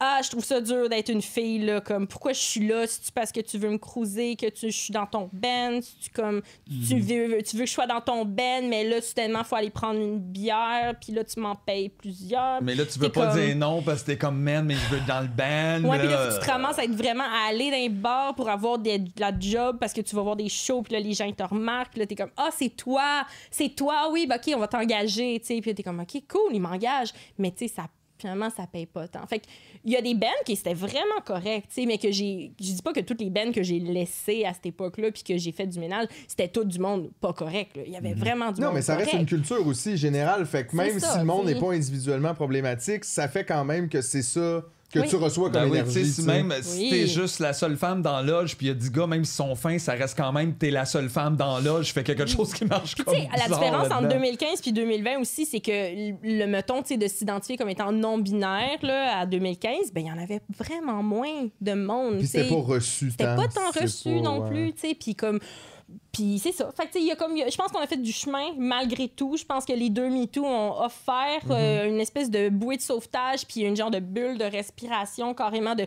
Ah, 0.00 0.20
je 0.24 0.30
trouve 0.30 0.44
ça 0.44 0.60
dur 0.60 0.88
d'être 0.88 1.10
une 1.10 1.22
fille, 1.22 1.60
là, 1.64 1.80
comme 1.80 2.06
pourquoi 2.06 2.32
je 2.32 2.40
suis 2.40 2.66
là, 2.66 2.86
si 2.86 3.00
tu 3.00 3.12
parce 3.12 3.30
que 3.32 3.40
tu 3.40 3.58
veux 3.58 3.70
me 3.70 3.78
cruiser, 3.78 4.36
que 4.36 4.48
tu, 4.48 4.70
je 4.70 4.76
suis 4.76 4.92
dans 4.92 5.06
ton 5.06 5.28
band, 5.32 5.80
si 5.80 5.96
tu 6.00 6.10
comme 6.10 6.42
tu, 6.88 6.98
veux, 7.00 7.42
tu 7.42 7.56
veux 7.56 7.62
que 7.64 7.68
je 7.68 7.72
sois 7.72 7.86
dans 7.86 8.00
ton 8.00 8.24
band, 8.24 8.62
mais 8.68 8.84
là, 8.84 9.00
soudainement, 9.00 9.44
faut 9.44 9.56
aller 9.56 9.70
prendre 9.70 9.98
une 10.00 10.18
bière, 10.18 10.94
puis 11.00 11.12
là, 11.12 11.24
tu 11.24 11.40
m'en 11.40 11.54
payes 11.54 11.88
plusieurs. 11.88 12.62
Mais 12.62 12.74
là, 12.74 12.84
tu 12.86 12.98
veux 12.98 13.08
pas 13.08 13.28
comme- 13.32 13.40
dire 13.40 13.56
non 13.56 13.82
parce 13.82 14.02
que 14.02 14.06
t'es 14.12 14.18
comme 14.18 14.38
man, 14.40 14.64
mais 14.64 14.74
je 14.74 14.88
veux 14.90 14.98
être 14.98 15.06
dans 15.06 15.20
le 15.20 15.28
band. 15.28 15.88
Ouais, 15.88 15.98
puis 15.98 16.08
là, 16.08 16.32
tu 16.34 16.44
te 16.44 16.50
ramasses 16.50 16.78
à 16.78 16.84
être 16.84 16.94
vraiment 16.94 17.24
à 17.24 17.48
aller 17.48 17.70
dans 17.70 17.76
les 17.76 17.88
bars 17.88 18.34
pour 18.34 18.48
avoir 18.48 18.78
des- 18.78 18.98
de 18.98 19.10
la 19.20 19.32
job 19.38 19.76
parce 19.80 19.92
que 19.92 20.00
tu 20.00 20.14
vas 20.16 20.22
voir 20.22 20.36
des 20.36 20.48
shows, 20.48 20.82
puis 20.82 20.92
là, 20.94 21.00
les 21.00 21.12
gens 21.14 21.24
ils 21.24 21.34
te 21.34 21.42
remarquent, 21.42 21.90
puis 21.92 22.00
là, 22.00 22.06
t'es 22.06 22.14
comme, 22.16 22.30
ah, 22.36 22.50
c'est 22.56 22.70
toi, 22.76 23.24
c'est 23.50 23.70
toi, 23.74 24.08
oui, 24.10 24.26
bah, 24.26 24.36
OK, 24.36 24.52
on 24.54 24.60
va 24.60 24.68
t'engager, 24.68 25.38
tu 25.40 25.46
sais, 25.46 25.60
puis 25.60 25.70
là, 25.70 25.74
t'es 25.74 25.82
comme, 25.82 26.00
OK, 26.00 26.22
cool, 26.28 26.54
ils 26.54 26.60
m'engagent, 26.60 27.12
mais 27.38 27.50
tu 27.50 27.66
sais, 27.68 27.74
ça 27.74 27.86
finalement, 28.18 28.50
ça 28.56 28.68
paye 28.68 28.86
pas 28.86 29.08
tant. 29.08 29.26
Fait 29.26 29.40
que, 29.40 29.46
il 29.84 29.92
y 29.92 29.96
a 29.96 30.02
des 30.02 30.14
bands 30.14 30.26
qui 30.44 30.54
c'était 30.56 30.74
vraiment 30.74 31.20
correct, 31.24 31.66
tu 31.68 31.80
sais, 31.82 31.86
mais 31.86 31.98
que 31.98 32.10
j'ai. 32.10 32.52
Je 32.60 32.72
dis 32.72 32.82
pas 32.82 32.92
que 32.92 33.00
toutes 33.00 33.20
les 33.20 33.30
bands 33.30 33.52
que 33.52 33.62
j'ai 33.62 33.78
laissées 33.80 34.44
à 34.44 34.54
cette 34.54 34.66
époque-là, 34.66 35.10
puis 35.12 35.22
que 35.22 35.36
j'ai 35.36 35.52
fait 35.52 35.66
du 35.66 35.78
ménage, 35.80 36.06
c'était 36.28 36.48
tout 36.48 36.64
du 36.64 36.78
monde 36.78 37.10
pas 37.20 37.32
correct, 37.32 37.76
là. 37.76 37.82
Il 37.86 37.92
y 37.92 37.96
avait 37.96 38.14
vraiment 38.14 38.52
du 38.52 38.60
Non, 38.60 38.68
monde. 38.68 38.76
mais 38.76 38.82
ça 38.82 38.96
reste 38.96 39.12
une 39.12 39.26
culture 39.26 39.66
aussi 39.66 39.96
générale. 39.96 40.46
Fait 40.46 40.66
que 40.66 40.76
même 40.76 40.98
ça, 41.00 41.12
si 41.12 41.18
le 41.18 41.24
monde 41.24 41.46
n'est 41.46 41.58
pas 41.58 41.72
individuellement 41.72 42.34
problématique, 42.34 43.04
ça 43.04 43.28
fait 43.28 43.44
quand 43.44 43.64
même 43.64 43.88
que 43.88 44.00
c'est 44.02 44.22
ça 44.22 44.62
que 44.92 45.00
Oui. 45.00 45.08
tu 45.08 45.16
reçois 45.16 45.50
comme 45.50 45.62
Ben 45.62 45.70
oui, 45.70 45.78
énergie. 45.78 46.00
tu 46.00 46.04
sais, 46.06 46.20
si 46.22 46.26
même 46.26 46.52
si 46.62 46.78
Oui. 46.82 46.90
t'es 46.90 47.06
juste 47.06 47.40
la 47.40 47.52
seule 47.52 47.76
femme 47.76 48.02
dans 48.02 48.16
la 48.16 48.22
loge, 48.22 48.56
puis 48.56 48.66
il 48.66 48.68
y 48.68 48.72
a 48.72 48.74
10 48.74 48.90
gars, 48.90 49.06
même 49.06 49.24
s'ils 49.24 49.34
sont 49.36 49.54
fins, 49.54 49.78
ça 49.78 49.92
reste 49.92 50.16
quand 50.16 50.32
même 50.32 50.54
t'es 50.54 50.70
la 50.70 50.84
seule 50.84 51.08
femme 51.08 51.36
dans 51.36 51.56
la 51.56 51.60
loge, 51.62 51.92
fait 51.92 52.04
quelque 52.04 52.26
chose 52.26 52.52
qui 52.54 52.64
marche 52.64 52.94
Puis, 52.94 53.04
comme 53.04 53.14
tu 53.14 53.20
sais, 53.20 53.28
la 53.36 53.44
différence 53.48 53.84
entre 53.86 54.02
là-dedans. 54.02 54.08
2015 54.16 54.60
puis 54.60 54.72
2020 54.72 55.18
aussi, 55.20 55.46
c'est 55.46 55.60
que 55.60 55.70
le 56.22 56.46
meton, 56.46 56.82
de 56.82 57.06
s'identifier 57.06 57.56
comme 57.56 57.68
étant 57.68 57.90
non-binaire, 57.92 58.78
à 59.16 59.26
2015, 59.26 59.92
ben, 59.92 60.00
il 60.04 60.06
y 60.08 60.12
en 60.12 60.18
avait 60.18 60.40
vraiment 60.58 61.02
moins 61.02 61.48
de 61.60 61.72
monde. 61.74 62.18
Puis 62.18 62.26
c'était 62.26 62.48
pas 62.48 62.56
reçu. 62.60 63.10
C'était 63.10 63.24
pas 63.24 63.48
tant 63.48 63.70
reçu 63.80 64.10
pas- 64.16 64.20
non 64.20 64.42
ouais. 64.42 64.50
plus, 64.50 64.72
tu 64.74 64.88
sais, 64.88 64.94
puis 64.94 65.14
comme... 65.14 65.38
Puis 66.12 66.38
c'est 66.38 66.52
ça. 66.52 66.70
Fait 66.76 66.84
que, 66.84 66.92
tu 66.92 66.98
sais, 66.98 67.00
il 67.00 67.06
y 67.06 67.10
a 67.10 67.16
comme... 67.16 67.36
Je 67.36 67.56
pense 67.56 67.72
qu'on 67.72 67.80
a 67.80 67.86
fait 67.86 67.96
du 67.96 68.12
chemin, 68.12 68.48
malgré 68.58 69.08
tout. 69.08 69.36
Je 69.36 69.44
pense 69.44 69.64
que 69.64 69.72
les 69.72 69.88
deux 69.88 70.08
MeToo 70.08 70.44
ont 70.44 70.82
offert 70.82 71.40
euh, 71.50 71.88
une 71.88 72.00
espèce 72.00 72.30
de 72.30 72.48
bouée 72.50 72.76
de 72.76 72.82
sauvetage, 72.82 73.46
puis 73.46 73.62
une 73.62 73.76
genre 73.76 73.90
de 73.90 73.98
bulle 73.98 74.36
de 74.36 74.44
respiration, 74.44 75.32
carrément 75.34 75.74
de 75.74 75.86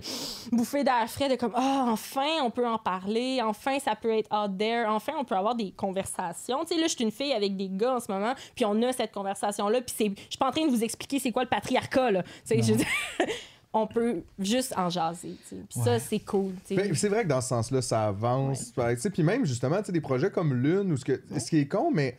bouffée 0.51 0.83
d'air 0.83 1.07
frais, 1.07 1.29
de 1.29 1.35
comme, 1.35 1.53
ah, 1.55 1.85
enfin, 1.89 2.41
on 2.43 2.49
peut 2.49 2.67
en 2.67 2.79
parler, 2.79 3.39
enfin, 3.43 3.77
ça 3.79 3.95
peut 3.95 4.17
être 4.17 4.29
out 4.35 4.57
there, 4.57 4.85
enfin, 4.87 5.13
on 5.19 5.23
peut 5.23 5.35
avoir 5.35 5.55
des 5.55 5.71
conversations. 5.71 6.65
Tu 6.65 6.73
sais, 6.73 6.81
là, 6.81 6.87
je 6.87 6.95
suis 6.95 7.03
une 7.03 7.11
fille 7.11 7.33
avec 7.33 7.55
des 7.55 7.69
gars 7.69 7.95
en 7.95 7.99
ce 7.99 8.11
moment, 8.11 8.33
puis 8.55 8.65
on 8.65 8.81
a 8.81 8.91
cette 8.93 9.11
conversation-là, 9.11 9.81
puis. 9.81 9.95
Je 9.97 10.21
suis 10.29 10.37
pas 10.39 10.47
en 10.47 10.51
train 10.51 10.65
de 10.65 10.71
vous 10.71 10.83
expliquer 10.83 11.19
c'est 11.19 11.31
quoi 11.31 11.43
le 11.43 11.49
patriarcat, 11.49 12.11
là. 12.11 12.23
Tu 12.47 12.61
sais, 12.61 12.61
je 12.61 12.73
on 13.77 13.87
peut 13.87 14.21
juste 14.39 14.73
en 14.77 14.89
jaser. 14.89 15.35
Puis 15.49 15.79
ça, 15.83 15.99
c'est 15.99 16.19
cool. 16.19 16.53
Ben, 16.71 16.95
c'est 16.95 17.09
vrai 17.09 17.23
que 17.23 17.27
dans 17.27 17.41
ce 17.41 17.49
sens-là, 17.49 17.81
ça 17.81 18.07
avance. 18.07 18.71
Puis 19.13 19.21
même, 19.23 19.45
justement, 19.45 19.79
tu 19.79 19.87
sais, 19.87 19.91
des 19.91 19.99
projets 20.01 20.31
comme 20.31 20.53
Lune, 20.53 20.91
ou 20.93 20.97
ce, 20.97 21.03
que, 21.03 21.21
ce 21.37 21.49
qui 21.49 21.57
est 21.59 21.67
con, 21.67 21.91
mais 21.93 22.17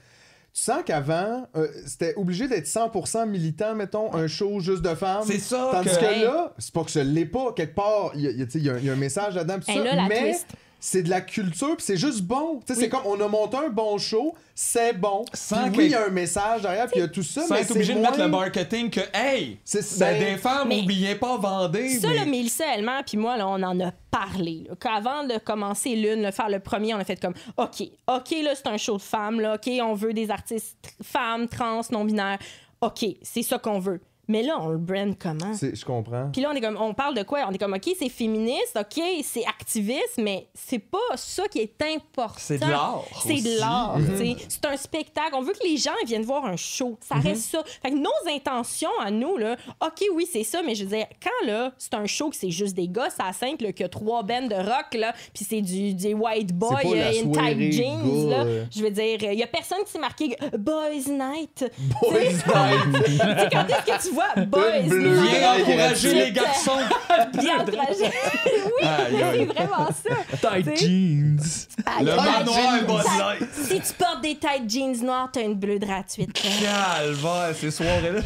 tu 0.52 0.62
sens 0.62 0.82
qu'avant, 0.84 1.46
euh, 1.56 1.66
c'était 1.86 2.14
obligé 2.16 2.46
d'être 2.48 2.66
100% 2.66 3.26
militant, 3.26 3.74
mettons, 3.74 4.14
un 4.14 4.26
show 4.26 4.60
juste 4.60 4.82
de 4.82 4.94
femmes. 4.94 5.24
C'est 5.26 5.38
ça 5.38 5.68
Tandis 5.72 5.88
que- 5.90 5.96
que, 6.20 6.24
là, 6.24 6.54
c'est 6.58 6.72
pas 6.72 6.84
que 6.84 6.90
ce 6.90 6.98
l'est 6.98 7.24
pas, 7.26 7.52
quelque 7.54 7.74
part, 7.74 8.12
il 8.14 8.20
y 8.20 8.24
y 8.38 8.42
a, 8.42 8.46
tu 8.46 8.52
sais, 8.52 8.58
il 8.58 8.64
y 8.64 8.70
a 8.70 8.74
un- 8.74 8.78
il 8.78 8.84
y 8.84 8.90
a 8.90 8.92
un 8.92 8.96
message 8.96 9.34
là-dedans, 9.34 9.58
Hey, 9.66 9.82
là, 9.82 10.06
mais 10.08 10.20
twist. 10.32 10.46
C'est 10.88 11.02
de 11.02 11.10
la 11.10 11.20
culture, 11.20 11.76
puis 11.76 11.84
c'est 11.84 11.96
juste 11.96 12.22
bon. 12.22 12.60
Tu 12.64 12.72
sais, 12.72 12.78
Oui. 12.78 12.84
C'est 12.84 12.88
comme, 12.88 13.06
on 13.06 13.20
a 13.20 13.26
monté 13.26 13.56
un 13.56 13.70
bon 13.70 13.98
show, 13.98 14.36
c'est 14.54 14.92
bon. 14.92 15.24
Sans 15.34 15.68
oui, 15.70 15.86
il 15.86 15.90
y 15.90 15.94
a 15.96 16.06
un 16.06 16.10
message 16.10 16.62
derrière, 16.62 16.86
puis 16.86 17.00
il 17.00 17.00
y 17.00 17.04
a 17.04 17.08
tout 17.08 17.24
ça, 17.24 17.42
Sans 17.42 17.54
mais 17.54 17.62
être 17.62 17.72
obligé 17.72 17.92
de 17.92 17.98
mettre 17.98 18.18
le 18.20 18.28
marketing 18.28 18.88
que, 18.88 19.00
hey, 19.12 19.58
C'est- 19.64 19.98
ben, 19.98 20.16
des 20.16 20.36
femmes, 20.36 20.68
mais- 20.68 20.82
oubliez 20.82 21.16
pas, 21.16 21.38
vendez. 21.38 21.98
Ça, 21.98 22.06
mais- 22.08 22.14
là, 22.14 22.24
Mélissa 22.24 22.64
elle-même, 22.72 23.02
puis 23.04 23.16
moi, 23.18 23.36
là, 23.36 23.48
on 23.48 23.60
en 23.64 23.80
a 23.80 23.90
parlé. 24.12 24.64
là. 24.68 24.76
Qu'avant 24.80 25.24
de 25.24 25.38
commencer 25.38 25.96
l'une, 25.96 26.22
de 26.22 26.30
faire 26.30 26.48
le 26.48 26.60
premier, 26.60 26.94
on 26.94 26.98
a 26.98 27.04
fait 27.04 27.20
comme 27.20 27.34
OK, 27.56 27.82
OK, 28.06 28.30
là, 28.44 28.54
c'est 28.54 28.68
un 28.68 28.76
show 28.76 28.96
de 28.96 29.02
femmes, 29.02 29.40
là, 29.40 29.54
OK, 29.56 29.68
on 29.82 29.94
veut 29.94 30.12
des 30.12 30.30
artistes 30.30 30.94
femmes, 31.02 31.48
trans, 31.48 31.80
non-binaires. 31.90 32.38
OK, 32.80 33.04
c'est 33.22 33.42
ça 33.42 33.58
qu'on 33.58 33.80
veut. 33.80 34.00
Mais 34.28 34.42
là, 34.42 34.58
on 34.60 34.68
le 34.68 34.78
brand 34.78 35.14
comment? 35.18 35.54
c'est- 35.54 35.74
Je 35.76 35.84
comprends. 35.84 36.30
Puis 36.32 36.40
là, 36.42 36.50
on 36.52 36.56
est 36.56 36.60
comme, 36.60 36.76
on 36.80 36.94
parle 36.94 37.14
de 37.16 37.22
quoi? 37.22 37.46
On 37.48 37.52
est 37.52 37.58
comme, 37.58 37.74
OK, 37.74 37.88
c'est 37.98 38.08
féministe, 38.08 38.76
OK, 38.78 39.02
c'est 39.22 39.44
activiste, 39.46 40.18
mais 40.18 40.48
c'est 40.54 40.78
pas 40.80 40.98
ça 41.16 41.46
qui 41.48 41.60
est 41.60 41.80
important. 41.82 42.34
C'est 42.38 42.58
de 42.58 42.66
l'art 42.68 43.04
C'est 43.22 43.34
aussi. 43.34 43.42
de 43.42 43.58
l'art, 43.60 43.96
sais. 44.18 44.36
C'est 44.48 44.64
un 44.66 44.76
spectacle. 44.76 45.30
On 45.34 45.42
veut 45.42 45.52
que 45.52 45.64
les 45.64 45.76
gens 45.76 45.92
viennent 46.06 46.24
voir 46.24 46.44
un 46.44 46.56
show. 46.56 46.98
Ça 47.00 47.16
reste 47.16 47.50
ça. 47.50 47.62
Fait 47.82 47.90
que 47.90 47.96
nos 47.96 48.10
intentions 48.34 48.90
à 49.00 49.10
nous, 49.10 49.36
là, 49.36 49.56
OK, 49.80 50.02
oui, 50.14 50.26
c'est 50.30 50.44
ça, 50.44 50.62
mais 50.64 50.74
je 50.74 50.84
veux 50.84 50.96
dire, 50.96 51.06
quand, 51.22 51.46
là, 51.46 51.72
c'est 51.78 51.94
un 51.94 52.06
show 52.06 52.30
que 52.30 52.36
c'est 52.36 52.50
juste 52.50 52.74
des 52.74 52.88
gars, 52.88 53.10
ça 53.10 53.32
simple, 53.32 53.64
là, 53.64 53.72
qu'il 53.72 53.82
y 53.82 53.86
a 53.86 53.88
trois 53.88 54.22
bands 54.22 54.46
de 54.46 54.54
rock, 54.56 54.94
là, 54.94 55.12
puis 55.34 55.44
c'est 55.48 55.60
du, 55.60 55.94
du 55.94 56.14
white 56.14 56.52
boy 56.52 56.70
pas 56.82 56.94
la 56.96 57.06
euh, 57.10 57.22
in 57.24 57.30
tight 57.30 57.72
jeans, 57.72 58.28
là. 58.30 58.44
euh. 58.44 58.64
Je 58.74 58.82
veux 58.82 58.90
dire, 58.90 59.18
il 59.22 59.38
y 59.38 59.42
a 59.42 59.46
personne 59.46 59.84
qui 59.84 59.92
s'est 59.92 59.98
marqué 59.98 60.36
euh, 60.42 60.56
Boys 60.58 61.08
Night. 61.08 61.64
Boys 62.00 62.18
Night. 62.20 62.42
quand 63.52 63.66
est-ce 63.68 63.84
que 64.04 64.08
tu 64.08 64.14
vois 64.16 64.44
Boys? 64.46 64.82
Viens 64.82 65.54
encourager 65.60 66.14
les 66.14 66.32
garçons. 66.32 66.72
Bien 67.40 67.60
encouragé. 67.60 68.04
oui, 68.64 68.82
c'est 69.32 69.44
vraiment 69.44 69.88
ça. 69.88 70.16
Tight 70.62 70.76
jeans. 70.78 71.38
Le 72.00 72.16
manoir 72.16 73.02
Ça- 73.02 73.18
Light. 73.38 73.48
Si 73.52 73.80
tu 73.80 73.92
portes 73.98 74.22
des 74.22 74.36
tight 74.36 74.68
jeans 74.68 75.04
noirs, 75.04 75.30
t'as 75.32 75.42
une 75.42 75.54
bleue 75.54 75.78
gratuite. 75.78 76.32
Calvaire, 76.32 77.54
ces 77.54 77.70
soirées-là. 77.70 78.20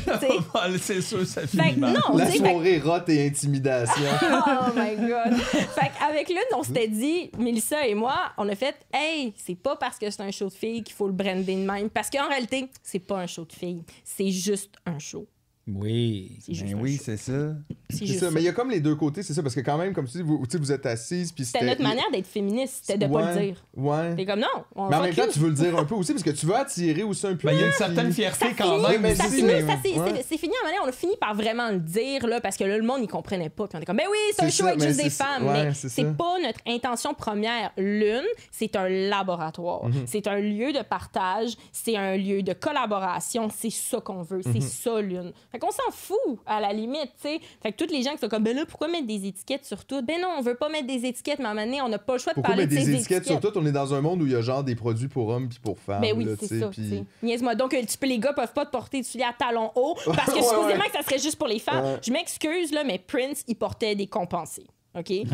C'est 0.81 1.01
sûr, 1.01 1.27
ça 1.27 1.43
Fait 1.43 1.47
finit 1.49 1.77
mal. 1.77 1.93
non, 1.95 2.17
La 2.17 2.31
soirée 2.31 2.79
rote 2.79 3.09
et 3.09 3.27
intimidation. 3.27 4.03
Oh 4.33 4.73
my 4.77 4.97
God. 4.97 5.37
fait 5.41 5.91
qu'avec 5.99 6.29
l'une, 6.29 6.39
on 6.57 6.63
s'était 6.63 6.89
dit, 6.89 7.31
Mélissa 7.39 7.87
et 7.87 7.95
moi, 7.95 8.15
on 8.39 8.49
a 8.49 8.55
fait, 8.55 8.75
hey, 8.93 9.35
c'est 9.37 9.55
pas 9.55 9.77
parce 9.77 9.99
que 9.99 10.11
c'est 10.11 10.23
un 10.23 10.31
show 10.31 10.47
de 10.49 10.53
filles 10.55 10.83
qu'il 10.83 10.95
faut 10.95 11.07
le 11.07 11.13
brander 11.13 11.55
de 11.55 11.67
même. 11.71 11.91
Parce 11.91 12.11
qu'en 12.11 12.29
réalité, 12.29 12.69
c'est 12.83 12.99
pas 13.01 13.19
un 13.19 13.27
show 13.27 13.45
de 13.45 13.53
filles. 13.53 13.83
C'est 14.05 14.31
juste 14.31 14.75
un 14.87 14.99
show. 14.99 15.27
Oui. 15.75 16.39
Ben 16.49 16.75
oui, 16.75 16.99
c'est 17.03 17.17
ça. 17.17 17.55
C'est 17.91 18.07
ça, 18.07 18.27
ça. 18.27 18.31
mais 18.31 18.41
il 18.41 18.45
y 18.45 18.49
a 18.49 18.53
comme 18.53 18.71
les 18.71 18.81
deux 18.81 18.95
côtés, 18.95 19.23
c'est 19.23 19.35
ça, 19.35 19.43
parce 19.43 19.55
que 19.55 19.61
quand 19.61 19.77
même, 19.79 19.93
comme 19.93 20.07
tu 20.07 20.19
dis, 20.19 20.23
vous, 20.23 20.43
vous 20.53 20.73
êtes 20.73 20.87
assises, 20.87 21.33
puis 21.33 21.45
C'était 21.45 21.65
notre 21.67 21.83
manière 21.83 22.11
d'être 22.13 22.27
féministe, 22.27 22.81
c'était 22.83 23.07
de 23.07 23.13
pas 23.13 23.21
Ouais, 23.25 23.35
le 23.35 23.41
dire. 23.41 23.65
Ouais. 23.77 24.15
T'es 24.17 24.25
comme 24.27 24.41
non, 24.41 24.47
on 24.75 24.89
Mais 24.89 24.97
en 24.97 25.03
même 25.03 25.15
temps, 25.15 25.23
tu 25.33 25.39
veux 25.39 25.49
le 25.49 25.55
dire 25.55 25.77
un 25.79 25.85
peu 25.85 25.95
aussi, 25.95 26.13
parce 26.13 26.23
que 26.25 26.31
tu 26.31 26.47
veux 26.47 26.55
attirer 26.57 27.03
aussi 27.03 27.27
un 27.27 27.35
peu. 27.37 27.49
Ben, 27.49 27.53
il 27.55 27.61
y 27.61 27.65
a 27.65 27.67
une 27.67 27.73
certaine 27.73 28.13
fierté 28.13 28.47
Ça 28.47 28.53
quand 28.57 28.77
finit, 28.79 28.89
même. 28.93 29.03
mais 29.03 29.15
ça 29.15 29.27
aussi, 29.27 29.37
finit, 29.37 29.47
mais- 29.47 30.23
c'est, 30.29 30.39
fini 30.39 30.55
à 30.55 30.67
un 30.67 30.69
moment 30.69 30.77
donné, 30.77 30.79
on 30.85 30.89
a 30.89 30.93
fini 30.93 31.17
par 31.21 31.35
vraiment 31.35 31.69
le 31.71 31.79
dire, 31.79 32.27
là, 32.27 32.41
parce 32.41 32.57
que 32.57 32.65
là, 32.65 32.77
le 32.77 32.85
monde, 32.85 33.01
il 33.03 33.09
comprenait 33.09 33.49
pas. 33.51 33.67
Puis 33.67 33.79
on 33.79 33.81
est 33.83 33.85
comme, 33.85 33.97
ben 33.97 34.07
oui, 34.11 34.19
c'est 34.35 34.45
un 34.45 34.51
show 34.51 34.67
avec 34.67 34.81
mais 34.81 34.89
juste 34.89 35.03
des 35.03 35.11
femmes. 35.11 35.47
ouais, 35.47 35.65
mais 35.67 35.75
c'est 35.75 36.17
pas 36.17 36.39
notre 36.43 36.61
intention 36.67 37.15
première. 37.15 37.73
L'une, 37.77 38.25
c'est 38.51 38.77
un 38.77 38.89
laboratoire. 38.89 39.85
Mhm. 39.87 40.05
C'est 40.07 40.27
un 40.27 40.39
lieu 40.41 40.73
de 40.73 40.83
partage, 40.83 41.51
c'est 41.73 41.97
un 41.97 42.17
lieu 42.17 42.43
de 42.43 42.53
collaboration. 42.53 43.49
C'est 43.57 43.71
ça 43.71 44.01
qu'on 44.01 44.23
veut. 44.23 44.41
C'est 44.43 44.61
ça, 44.63 45.01
l'une. 45.01 45.33
Fait 45.53 45.59
qu'on 45.59 45.71
s'en 45.71 45.91
fout, 45.93 46.17
à 46.47 46.61
la 46.61 46.73
limite, 46.73 47.11
tu 47.21 47.29
sais. 47.29 47.41
Fait 47.63 47.73
que 47.73 47.77
toutes 47.81 47.93
les 47.93 48.03
gens 48.03 48.13
qui 48.13 48.19
sont 48.19 48.29
comme, 48.29 48.45
ben 48.45 48.55
là, 48.55 48.67
pourquoi 48.67 48.89
mettre 48.89 49.07
des 49.07 49.27
étiquettes 49.27 49.65
sur 49.65 49.87
tout? 49.87 50.03
Ben 50.03 50.21
non, 50.21 50.29
on 50.37 50.43
veut 50.43 50.55
pas 50.55 50.69
mettre 50.69 50.87
des 50.87 51.07
étiquettes, 51.07 51.39
mais 51.39 51.47
à 51.47 51.51
un 51.51 51.55
moment 51.55 51.65
donné, 51.65 51.81
on 51.81 51.89
n'a 51.89 51.99
pas 51.99 52.13
le 52.13 52.19
choix 52.19 52.33
de 52.33 52.35
Pourquoi 52.35 52.55
parler 52.55 52.67
mettre 52.67 52.75
de 52.79 52.81
ces 52.85 52.93
des 52.93 52.99
étiquettes 52.99 53.27
sur 53.27 53.41
tout? 53.41 53.53
On 53.57 53.65
est 53.65 53.73
dans 53.73 53.95
un 53.95 54.03
monde 54.03 54.21
où 54.21 54.27
il 54.27 54.33
y 54.33 54.37
a 54.37 54.43
genre 54.43 54.63
des 54.63 54.75
produits 54.75 55.09
pour 55.09 55.29
hommes 55.29 55.49
puis 55.49 55.59
pour 55.61 55.79
femmes. 55.79 56.03
Ben 56.03 56.13
oui, 56.15 56.27
c'est 56.29 56.47
tu 56.47 56.47
sais, 56.47 56.61
ça. 56.61 56.71
sais. 56.73 57.05
Niaise-moi. 57.23 57.55
Donc, 57.55 57.73
euh, 57.73 57.81
tu 57.89 57.97
peux, 57.97 58.07
les 58.07 58.19
gars 58.19 58.35
peuvent 58.35 58.53
pas 58.53 58.67
te 58.67 58.71
porter 58.71 58.99
du 59.01 59.09
soulier 59.09 59.25
à 59.25 59.33
talons 59.33 59.71
hauts 59.75 59.97
parce 60.05 60.27
que 60.27 60.35
Ouais, 60.35 60.43
supposément 60.43 60.81
ouais. 60.81 60.87
que 60.91 60.93
ça 60.93 61.03
serait 61.03 61.19
juste 61.19 61.37
pour 61.37 61.49
les 61.49 61.59
femmes. 61.59 61.85
Ouais. 61.85 61.99
Je 62.07 62.13
m'excuse, 62.13 62.71
là, 62.73 62.85
mais 62.85 62.99
Prince, 62.99 63.45
il 63.49 63.57
portait 63.57 63.95
des 63.95 64.07
compensés. 64.07 64.67
OK? 64.99 65.07
Tu 65.11 65.25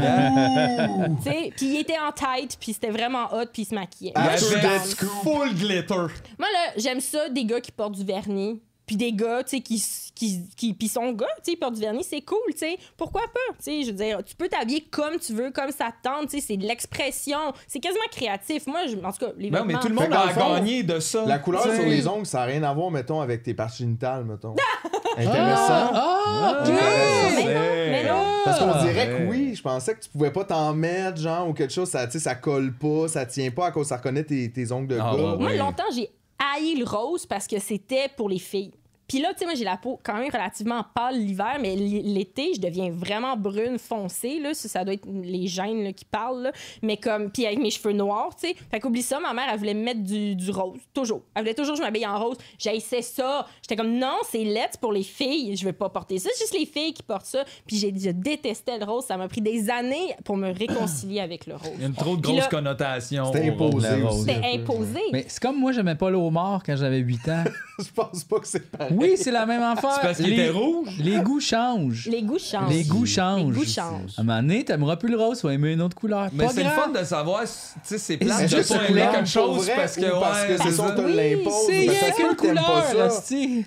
sais, 1.24 1.52
Puis 1.56 1.66
il 1.66 1.80
était 1.80 1.98
en 1.98 2.12
tête, 2.12 2.56
puis 2.60 2.72
c'était 2.74 2.90
vraiment 2.90 3.24
hot, 3.32 3.46
puis 3.52 3.62
il 3.62 3.66
se 3.66 3.74
maquillait. 3.74 4.12
Cool. 4.12 5.08
full 5.24 5.54
glitter. 5.54 5.94
Moi, 6.38 6.48
là, 6.52 6.72
j'aime 6.76 7.00
ça, 7.00 7.28
des 7.28 7.44
gars 7.44 7.60
qui 7.60 7.72
portent 7.72 7.94
du 7.96 8.04
vernis. 8.04 8.60
Puis 8.86 8.96
des 8.96 9.12
gars, 9.12 9.42
tu 9.42 9.56
sais, 9.56 9.60
qui, 9.62 9.82
qui, 10.14 10.48
qui 10.56 10.72
puis 10.72 10.86
son 10.86 11.10
gars, 11.12 11.26
tu 11.38 11.42
sais, 11.44 11.52
ils 11.52 11.56
portent 11.56 11.74
du 11.74 11.80
vernis, 11.80 12.04
c'est 12.04 12.20
cool, 12.22 12.38
tu 12.52 12.58
sais. 12.58 12.76
Pourquoi 12.96 13.22
pas? 13.22 13.54
Tu 13.58 13.64
sais, 13.64 13.82
je 13.82 13.86
veux 13.90 13.96
dire, 13.96 14.22
tu 14.24 14.36
peux 14.36 14.48
t'habiller 14.48 14.82
comme 14.90 15.18
tu 15.18 15.32
veux, 15.34 15.50
comme 15.50 15.72
ça 15.72 15.86
te 15.86 16.08
tente, 16.08 16.28
tu 16.30 16.38
sais, 16.40 16.46
c'est 16.46 16.56
de 16.56 16.64
l'expression. 16.64 17.38
C'est 17.66 17.80
quasiment 17.80 18.04
créatif. 18.12 18.66
Moi, 18.68 18.86
je, 18.86 18.96
en 19.04 19.10
tout 19.12 19.26
cas, 19.26 19.32
les 19.36 19.50
Non, 19.50 19.64
mais 19.64 19.74
tout 19.74 19.88
le 19.88 19.94
monde 19.94 20.12
a 20.12 20.32
gagné 20.32 20.84
de 20.84 21.00
ça. 21.00 21.24
La 21.26 21.38
couleur 21.40 21.62
sur 21.62 21.72
les 21.84 22.06
ongles, 22.06 22.26
ça 22.26 22.38
n'a 22.40 22.44
rien 22.44 22.62
à 22.62 22.72
voir, 22.72 22.90
mettons, 22.90 23.20
avec 23.20 23.42
tes 23.42 23.54
parties 23.54 23.78
génitales, 23.78 24.24
mettons. 24.24 24.54
Intéressant. 25.16 25.90
Ah, 25.94 26.62
ok. 26.62 26.68
Mais 26.68 27.44
non, 27.44 27.60
mais 27.90 28.04
non. 28.08 28.22
Parce 28.44 28.58
qu'on 28.58 28.70
Ah, 28.70 28.82
dirait 28.84 29.08
que 29.08 29.30
oui, 29.30 29.54
je 29.54 29.62
pensais 29.62 29.94
que 29.94 30.00
tu 30.00 30.10
pouvais 30.10 30.30
pas 30.30 30.44
t'en 30.44 30.72
mettre, 30.74 31.18
genre, 31.20 31.48
ou 31.48 31.52
quelque 31.54 31.72
chose, 31.72 31.88
ça, 31.88 32.06
tu 32.06 32.12
sais, 32.12 32.18
ça 32.20 32.34
colle 32.34 32.72
pas, 32.74 33.08
ça 33.08 33.26
tient 33.26 33.50
pas 33.50 33.66
à 33.66 33.70
cause 33.72 33.86
ça 33.88 33.96
reconnaît 33.96 34.24
tes, 34.24 34.50
tes 34.52 34.70
ongles 34.72 34.88
de 34.88 34.98
Ah, 35.00 35.12
gars. 35.16 35.22
Moi, 35.38 35.50
Oui. 35.50 35.56
longtemps, 35.56 35.84
j'ai 35.94 36.10
haï 36.38 36.74
le 36.76 36.84
rose 36.84 37.26
parce 37.26 37.46
que 37.46 37.58
c'était 37.58 38.08
pour 38.08 38.28
les 38.28 38.38
filles. 38.38 38.72
Puis 39.08 39.18
là, 39.20 39.28
tu 39.32 39.40
sais, 39.40 39.44
moi, 39.44 39.54
j'ai 39.54 39.64
la 39.64 39.76
peau 39.76 40.00
quand 40.02 40.14
même 40.14 40.30
relativement 40.30 40.84
pâle 40.94 41.18
l'hiver, 41.18 41.58
mais 41.60 41.76
l'été, 41.76 42.52
je 42.54 42.60
deviens 42.60 42.90
vraiment 42.90 43.36
brune 43.36 43.78
foncée, 43.78 44.40
là. 44.40 44.54
Ça, 44.54 44.68
ça 44.68 44.84
doit 44.84 44.94
être 44.94 45.06
les 45.22 45.46
gènes 45.46 45.84
là, 45.84 45.92
qui 45.92 46.04
parlent, 46.04 46.42
là. 46.42 46.52
Mais 46.82 46.96
comme, 46.96 47.30
puis 47.30 47.46
avec 47.46 47.58
mes 47.58 47.70
cheveux 47.70 47.92
noirs, 47.92 48.34
tu 48.34 48.48
sais. 48.48 48.54
Fait 48.70 48.80
qu'oublie 48.80 49.02
ça, 49.02 49.20
ma 49.20 49.32
mère, 49.32 49.46
elle 49.52 49.58
voulait 49.58 49.74
me 49.74 49.82
mettre 49.82 50.02
du, 50.02 50.34
du 50.34 50.50
rose, 50.50 50.80
toujours. 50.92 51.22
Elle 51.34 51.42
voulait 51.42 51.54
toujours 51.54 51.74
que 51.74 51.78
je 51.78 51.84
m'habille 51.84 52.06
en 52.06 52.18
rose. 52.18 52.36
J'haïssais 52.58 53.02
ça. 53.02 53.46
J'étais 53.62 53.76
comme, 53.76 53.96
non, 53.98 54.16
c'est 54.30 54.44
lettre 54.44 54.78
pour 54.78 54.92
les 54.92 55.02
filles. 55.02 55.56
Je 55.56 55.64
vais 55.64 55.72
pas 55.72 55.88
porter 55.88 56.18
ça. 56.18 56.28
C'est 56.34 56.44
juste 56.44 56.54
les 56.58 56.66
filles 56.66 56.92
qui 56.92 57.02
portent 57.02 57.26
ça. 57.26 57.44
Puis 57.66 57.76
j'ai 57.78 57.92
je 57.96 58.10
détestais 58.10 58.78
le 58.78 58.84
rose. 58.84 59.04
Ça 59.04 59.16
m'a 59.16 59.28
pris 59.28 59.40
des 59.40 59.70
années 59.70 60.14
pour 60.24 60.36
me 60.36 60.52
réconcilier 60.52 61.20
avec 61.20 61.46
le 61.46 61.54
rose. 61.54 61.70
Il 61.76 61.80
y 61.80 61.84
a 61.84 61.86
une 61.86 61.94
trop 61.94 62.16
de 62.16 62.28
là- 62.36 62.46
connotations. 62.48 63.32
C'était 63.32 63.48
imposé. 63.48 63.88
C'était 64.26 64.46
imposé. 64.54 65.00
Mais 65.12 65.24
c'est 65.28 65.40
comme 65.42 65.58
moi, 65.58 65.72
j'aimais 65.72 65.94
pas 65.94 66.10
le 66.10 66.16
homard 66.16 66.62
quand 66.64 66.76
j'avais 66.76 66.98
8 66.98 67.28
ans. 67.28 67.44
Je 67.78 67.90
pense 67.94 68.24
pas 68.24 68.40
que 68.40 68.46
c'est 68.46 68.70
pareil. 68.70 68.95
Oui, 68.96 69.14
c'est 69.16 69.30
la 69.30 69.46
même 69.46 69.62
affaire. 69.62 69.92
C'est 69.94 70.00
parce 70.02 70.16
qu'il 70.18 70.26
Les- 70.28 70.32
était 70.42 70.50
rouge? 70.50 70.88
Les 70.98 71.16
goûts 71.20 71.40
changent. 71.40 72.08
Les 72.10 72.22
goûts 72.22 72.38
changent. 72.38 72.70
Les 72.72 72.84
goûts 72.84 73.06
changent. 73.06 73.46
Les 73.46 73.52
goûts 73.52 73.64
changent. 73.64 74.12
À 74.16 74.20
un 74.20 74.24
moment 74.24 74.40
donné, 74.42 74.64
t'aimeras 74.64 74.96
plus 74.96 75.10
le 75.10 75.16
rose, 75.16 75.40
tu 75.40 75.46
vas 75.46 75.52
aimer 75.54 75.72
une 75.72 75.82
autre 75.82 75.96
couleur. 75.96 76.28
Mais 76.32 76.48
c'est 76.48 76.64
le 76.64 76.70
fun 76.70 76.88
de 76.88 77.04
savoir, 77.04 77.42
tu 77.42 77.48
sais, 77.48 77.98
c'est 77.98 77.98
c'est 77.98 78.44
de 78.44 78.48
juste 78.48 78.74
aimer 78.88 79.06
quelque 79.12 79.28
chose 79.28 79.70
parce 79.74 79.96
que, 79.96 80.20
parce 80.20 80.44
que 80.44 80.56
c'est 80.56 80.72
ça, 80.72 80.94
on 80.98 81.02
l'impose. 81.06 81.52
C'est 81.66 81.86
mais 81.86 81.98
rien 81.98 82.14
qu'une 82.14 82.36
couleur, 82.36 82.84
là. 82.96 83.08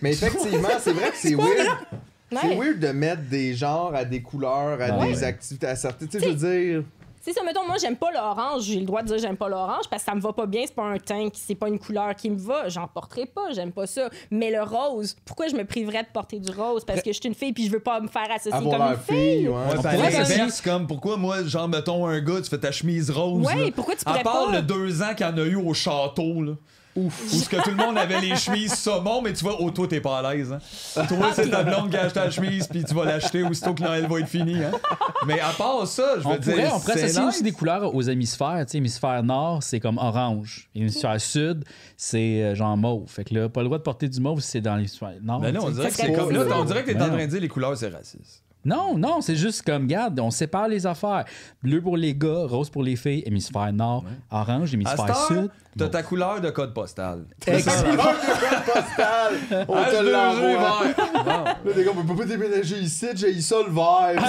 Mais 0.02 0.12
effectivement, 0.12 0.70
c'est 0.80 0.94
vrai 0.94 1.10
que 1.12 1.18
c'est 1.18 1.36
weird. 1.36 1.68
C'est 2.32 2.56
weird 2.56 2.80
de 2.80 2.88
mettre 2.90 3.24
des 3.30 3.56
genres 3.56 3.94
à 3.96 4.06
des 4.06 4.22
couleurs, 4.22 4.80
à 4.82 5.06
des 5.06 5.24
activités, 5.24 5.66
à 5.68 5.76
certaines. 5.76 6.08
Tu 6.08 6.20
sais, 6.20 6.26
je 6.26 6.30
veux 6.34 6.72
dire. 6.72 6.84
C'est 7.22 7.34
ça, 7.34 7.44
mettons, 7.44 7.66
moi, 7.68 7.76
j'aime 7.80 7.98
pas 7.98 8.12
l'orange. 8.12 8.64
J'ai 8.64 8.80
le 8.80 8.86
droit 8.86 9.02
de 9.02 9.08
dire 9.08 9.18
j'aime 9.18 9.36
pas 9.38 9.50
l'orange 9.50 9.86
parce 9.90 10.04
que 10.04 10.10
ça 10.10 10.16
me 10.16 10.22
va 10.22 10.32
pas 10.34 10.46
bien. 10.46 10.64
C'est 10.66 10.74
pas 10.76 10.86
un 10.86 10.98
teint, 10.98 11.28
c'est 11.34 11.56
pas 11.56 11.68
une 11.68 11.78
couleur 11.80 12.16
qui 12.16 12.30
me 12.30 12.38
va. 12.38 12.70
J'en 12.70 12.88
porterai 12.88 13.26
pas, 13.26 13.52
j'aime 13.52 13.72
pas 13.72 13.88
ça. 13.88 14.10
Mais 14.32 14.50
le 14.52 14.64
rose, 14.64 15.16
pourquoi 15.26 15.48
je 15.48 15.56
me 15.56 15.66
priverais 15.66 16.04
de 16.04 16.08
porter 16.14 16.40
du 16.40 16.52
rose? 16.52 16.86
Parce 16.86 17.02
que 17.02 17.12
je 17.12 17.20
suis 17.20 17.28
une 17.28 17.36
fille 17.36 17.52
puis 17.54 17.66
je 17.66 17.72
veux 17.72 17.82
pas 17.82 18.00
me 18.00 18.08
faire 18.08 18.32
associer 18.32 18.54
Avoir 18.54 18.78
comme 18.78 18.88
une 18.88 18.98
fille. 18.98 19.38
fille, 19.40 19.48
ouais. 19.50 19.54
Ouais, 19.56 19.62
On 19.68 19.80
puis 19.82 19.88
à 19.88 19.91
pourrait 19.96 20.12
l'inverse, 20.12 20.62
comme 20.62 20.88
pourquoi 20.88 21.18
moi, 21.18 21.44
genre, 21.44 21.68
mettons 21.68 22.06
un 22.08 22.20
gars, 22.22 22.41
tu 22.41 22.50
fais 22.50 22.58
ta 22.58 22.72
chemise 22.72 23.12
rose. 23.12 23.46
Ouais, 23.46 23.66
là. 23.66 23.72
pourquoi 23.76 23.96
tu 23.96 24.02
À 24.06 24.12
pourrais 24.12 24.24
part 24.24 24.46
pas? 24.48 24.52
le 24.56 24.62
deux 24.62 25.02
ans 25.02 25.14
qu'il 25.16 25.26
y 25.26 25.30
en 25.30 25.38
a 25.38 25.41
eu 25.46 25.56
au 25.56 25.74
château, 25.74 26.41
là. 26.41 26.54
Ouf. 26.95 27.24
Où 27.32 27.38
ce 27.38 27.48
que 27.48 27.56
tout 27.61 27.70
le 27.70 27.76
monde 27.76 27.98
avait 27.98 28.20
les 28.20 28.36
chemises 28.36 28.74
saumon, 28.74 29.22
mais 29.22 29.32
tu 29.32 29.44
vois, 29.44 29.57
oh, 29.61 29.70
toi, 29.72 29.88
t'es 29.88 30.02
pas 30.02 30.20
à 30.20 30.34
l'aise, 30.34 30.52
hein. 30.52 31.03
Toi, 31.07 31.30
c'est 31.34 31.48
ta 31.49 31.64
blonde 31.64 31.91
qui 31.91 31.98
a 31.98 32.02
acheté 32.06 32.20
la 32.20 32.32
chemise, 32.32 32.68
puis 32.68 32.84
tu 32.84 32.94
vas 32.95 33.06
l'acheter 33.06 33.44
aussitôt 33.44 33.74
que 33.76 33.84
Noël 33.84 34.07
va 34.07 34.20
être 34.20 34.28
fini, 34.28 34.56
hein. 34.64 34.72
Mais 35.28 35.40
à 35.40 35.52
part 35.57 35.86
ça, 35.88 36.16
je 36.18 36.22
veux 36.22 36.28
On 36.28 36.38
dire. 36.38 36.56
pourrait, 36.56 36.68
on 36.74 36.80
pourrait 36.80 36.94
c'est 36.94 37.03
associer 37.03 37.22
nice. 37.26 37.30
aussi 37.36 37.44
des 37.44 37.52
couleurs 37.52 37.94
aux 37.94 38.02
hémisphères. 38.02 38.66
Tu 38.66 38.72
sais, 38.72 38.78
hémisphère 38.80 39.22
nord, 39.24 39.61
c'est 39.61 39.80
comme 39.80 39.98
orange. 39.99 40.70
Hémisphère 40.74 41.22
sud, 41.22 41.64
c'est 41.95 42.41
euh, 42.44 42.56
genre 42.56 42.76
mauve. 42.76 43.07
Fait 43.07 43.24
que 43.24 43.36
là, 43.36 43.49
pas 43.49 43.61
le 43.61 43.66
droit 43.68 43.78
de 43.78 43.84
porter 43.84 44.10
du 44.10 44.20
mauve 44.20 44.41
si 44.41 44.49
c'est 44.49 44.61
dans 44.61 44.76
l'hémisphère 44.76 45.14
nord. 45.22 45.40
Mais 45.41 45.52
là, 45.52 45.60
tu 45.60 45.66
on 45.68 45.70
dirait 45.70 45.90
que 45.90 45.94
c'est 45.95 46.11
comme 46.14 46.26
cool. 46.36 46.48
là, 46.48 46.56
on 46.60 46.66
dirait 46.66 46.84
que 46.84 46.91
t'es 46.91 46.98
en 46.98 47.02
Ouais. 47.06 47.10
train 47.10 47.26
de 47.26 47.32
dire 47.32 47.41
les 47.41 47.48
couleurs, 47.48 47.78
c'est 47.78 47.90
raciste. 47.90 48.44
Non, 48.66 48.98
non, 48.98 49.22
c'est 49.22 49.38
juste 49.38 49.61
comme, 49.61 49.84
regarde, 49.84 50.20
on 50.20 50.32
sépare 50.32 50.68
les 50.68 50.86
affaires. 50.86 51.24
Bleu 51.64 51.82
pour 51.82 51.95
les 51.95 52.14
gars, 52.14 52.44
rose 52.45 52.70
pour 52.70 52.84
les 52.84 52.98
filles, 52.98 53.24
hémisphère 53.26 53.72
nord, 53.72 54.03
orange, 54.32 54.74
hémisphère 54.74 55.16
sud. 55.28 55.49
T'as 55.78 55.90
ta 55.90 56.04
couleur 56.04 56.41
de 56.41 56.50
code 56.50 56.74
postal. 56.74 57.26
Excellent. 57.46 57.96
postal! 58.66 59.34
On 59.68 59.76
te 59.76 59.90
H2G 59.90 60.12
l'envoie! 60.12 60.84
Là, 61.66 61.74
des 61.76 61.84
gars, 61.84 61.91
on 61.96 62.06
peut 62.06 62.16
pas 62.16 62.26
déménager 62.26 62.78
ici, 62.78 63.08
j'ai 63.16 63.41
ça 63.41 63.58
le 63.66 63.72
vert. 63.72 64.24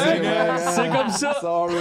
C'est 0.75 0.89
comme 0.89 1.11
ça. 1.11 1.37
Sorry. 1.41 1.75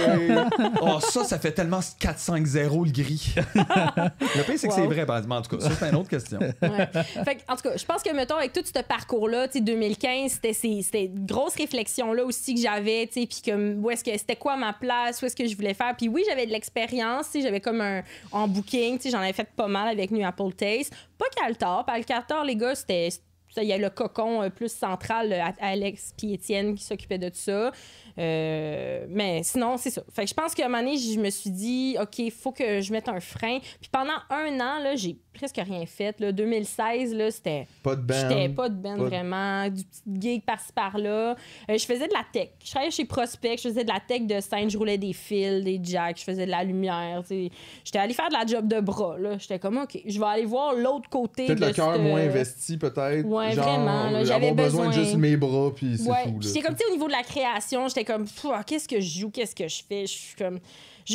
Oh, 0.82 0.98
ça, 1.00 1.24
ça 1.24 1.38
fait 1.38 1.52
tellement 1.52 1.80
4-5-0 1.80 2.86
le 2.86 2.90
gris. 2.90 3.34
le 3.54 4.42
pire, 4.42 4.54
c'est 4.56 4.68
que 4.68 4.74
c'est 4.74 4.86
vrai, 4.86 5.04
par 5.04 5.18
exemple. 5.18 5.34
En 5.34 5.42
tout 5.42 5.56
cas, 5.56 5.68
ça, 5.68 5.74
c'est 5.78 5.88
une 5.88 5.96
autre 5.96 6.08
question. 6.08 6.38
Ouais. 6.38 6.88
fait 7.24 7.36
que, 7.36 7.52
en 7.52 7.56
tout 7.56 7.62
cas, 7.62 7.76
je 7.76 7.84
pense 7.84 8.02
que, 8.02 8.14
mettons, 8.14 8.36
avec 8.36 8.52
tout 8.52 8.62
ce 8.64 8.82
parcours-là, 8.82 9.48
tu 9.48 9.58
sais, 9.58 9.60
2015, 9.60 10.40
c'était 10.42 11.04
une 11.04 11.26
grosse 11.26 11.56
réflexion-là 11.56 12.24
aussi 12.24 12.54
que 12.54 12.60
j'avais, 12.60 13.06
tu 13.06 13.20
sais, 13.20 13.26
puis 13.26 13.42
comme, 13.44 13.84
où 13.84 13.90
est-ce 13.90 14.04
que 14.04 14.16
c'était 14.16 14.36
quoi 14.36 14.56
ma 14.56 14.72
place, 14.72 15.20
où 15.22 15.26
est-ce 15.26 15.36
que 15.36 15.46
je 15.46 15.56
voulais 15.56 15.74
faire? 15.74 15.94
Puis 15.96 16.08
oui, 16.08 16.22
j'avais 16.28 16.46
de 16.46 16.52
l'expérience, 16.52 17.26
tu 17.26 17.38
sais, 17.38 17.42
j'avais 17.42 17.60
comme 17.60 17.80
un 17.80 18.02
en 18.32 18.48
booking, 18.48 18.96
tu 18.96 19.04
sais, 19.04 19.10
j'en 19.10 19.20
avais 19.20 19.32
fait 19.32 19.48
pas 19.56 19.68
mal 19.68 19.88
avec 19.88 20.10
New 20.10 20.26
Apple 20.26 20.52
Taste. 20.54 20.94
Pas 21.18 21.26
Caltar. 21.36 21.84
Puis 21.86 22.04
Caltar, 22.04 22.44
les 22.44 22.56
gars, 22.56 22.74
c'était. 22.74 23.08
Il 23.56 23.64
y 23.64 23.72
a 23.72 23.78
le 23.78 23.90
cocon 23.90 24.42
euh, 24.42 24.48
plus 24.48 24.70
central, 24.70 25.32
euh, 25.32 25.42
Alex 25.58 26.14
puis 26.16 26.34
Étienne 26.34 26.76
qui 26.76 26.84
s'occupaient 26.84 27.18
de 27.18 27.30
ça. 27.34 27.72
Euh, 28.18 29.06
mais 29.08 29.42
sinon, 29.42 29.76
c'est 29.76 29.90
ça. 29.90 30.02
Fait 30.12 30.22
que 30.24 30.28
je 30.28 30.34
pense 30.34 30.54
qu'à 30.54 30.66
un 30.66 30.68
moment 30.68 30.82
donné, 30.82 30.96
je 30.98 31.18
me 31.18 31.30
suis 31.30 31.50
dit, 31.50 31.96
OK, 32.00 32.18
il 32.18 32.30
faut 32.30 32.52
que 32.52 32.80
je 32.80 32.92
mette 32.92 33.08
un 33.08 33.20
frein. 33.20 33.58
Puis 33.80 33.90
pendant 33.90 34.12
un 34.30 34.54
an, 34.60 34.82
là, 34.82 34.96
j'ai 34.96 35.16
presque 35.32 35.56
rien 35.56 35.86
fait. 35.86 36.18
Là. 36.20 36.32
2016, 36.32 37.14
là, 37.14 37.30
c'était. 37.30 37.66
Pas 37.82 37.96
de 37.96 38.12
J'étais 38.12 38.48
band. 38.48 38.54
pas 38.54 38.68
de 38.68 38.74
ben 38.74 38.96
Pas 38.96 39.02
de- 39.04 39.08
vraiment, 39.08 39.68
du 39.68 39.84
petit 39.84 40.02
gig 40.20 40.42
par-ci 40.44 40.72
par-là. 40.72 41.34
Euh, 41.70 41.78
je 41.78 41.84
faisais 41.84 42.08
de 42.08 42.12
la 42.12 42.24
tech. 42.32 42.48
Je 42.62 42.70
travaillais 42.70 42.90
chez 42.90 43.04
Prospect, 43.04 43.56
je 43.56 43.62
faisais 43.68 43.84
de 43.84 43.88
la 43.88 44.00
tech 44.00 44.22
de 44.22 44.40
scène, 44.40 44.68
je 44.68 44.76
roulais 44.76 44.98
des 44.98 45.12
fils, 45.12 45.64
des 45.64 45.80
jacks, 45.82 46.18
je 46.18 46.24
faisais 46.24 46.46
de 46.46 46.50
la 46.50 46.62
lumière. 46.64 47.22
J'étais 47.28 47.98
allée 47.98 48.14
faire 48.14 48.28
de 48.28 48.34
la 48.34 48.44
job 48.46 48.66
de 48.68 48.80
bras. 48.80 49.16
là. 49.18 49.38
J'étais 49.38 49.58
comme, 49.58 49.78
OK, 49.78 49.98
je 50.04 50.18
vais 50.18 50.26
aller 50.26 50.44
voir 50.44 50.74
l'autre 50.74 51.08
côté 51.08 51.46
Peut-être 51.46 51.60
le 51.60 51.72
cœur 51.72 51.92
cette- 51.94 52.02
moins 52.02 52.20
investi, 52.20 52.76
peut-être. 52.76 53.24
Ouais, 53.26 53.52
Genre, 53.52 53.64
vraiment, 53.64 54.24
j'avais 54.24 54.52
besoin 54.52 54.88
de 54.88 54.92
juste 54.92 55.16
mes 55.16 55.36
bras, 55.36 55.70
puis 55.74 55.96
c'est 55.96 56.10
Ouais, 56.10 56.24
tout. 56.24 56.42
c'est 56.42 56.60
comme, 56.60 56.74
tu 56.74 56.82
sais, 56.84 56.90
au 56.90 56.92
niveau 56.92 57.06
de 57.06 57.12
la 57.12 57.22
création, 57.22 57.88
j'étais 57.88 57.99
comme, 58.04 58.24
Pff, 58.24 58.46
ah, 58.52 58.62
qu'est-ce 58.64 58.88
que 58.88 59.00
je 59.00 59.20
joue, 59.20 59.30
qu'est-ce 59.30 59.54
que 59.54 59.68
je 59.68 59.82
fais? 59.88 60.06
Je 60.06 60.12
suis 60.12 60.36
comme, 60.36 60.58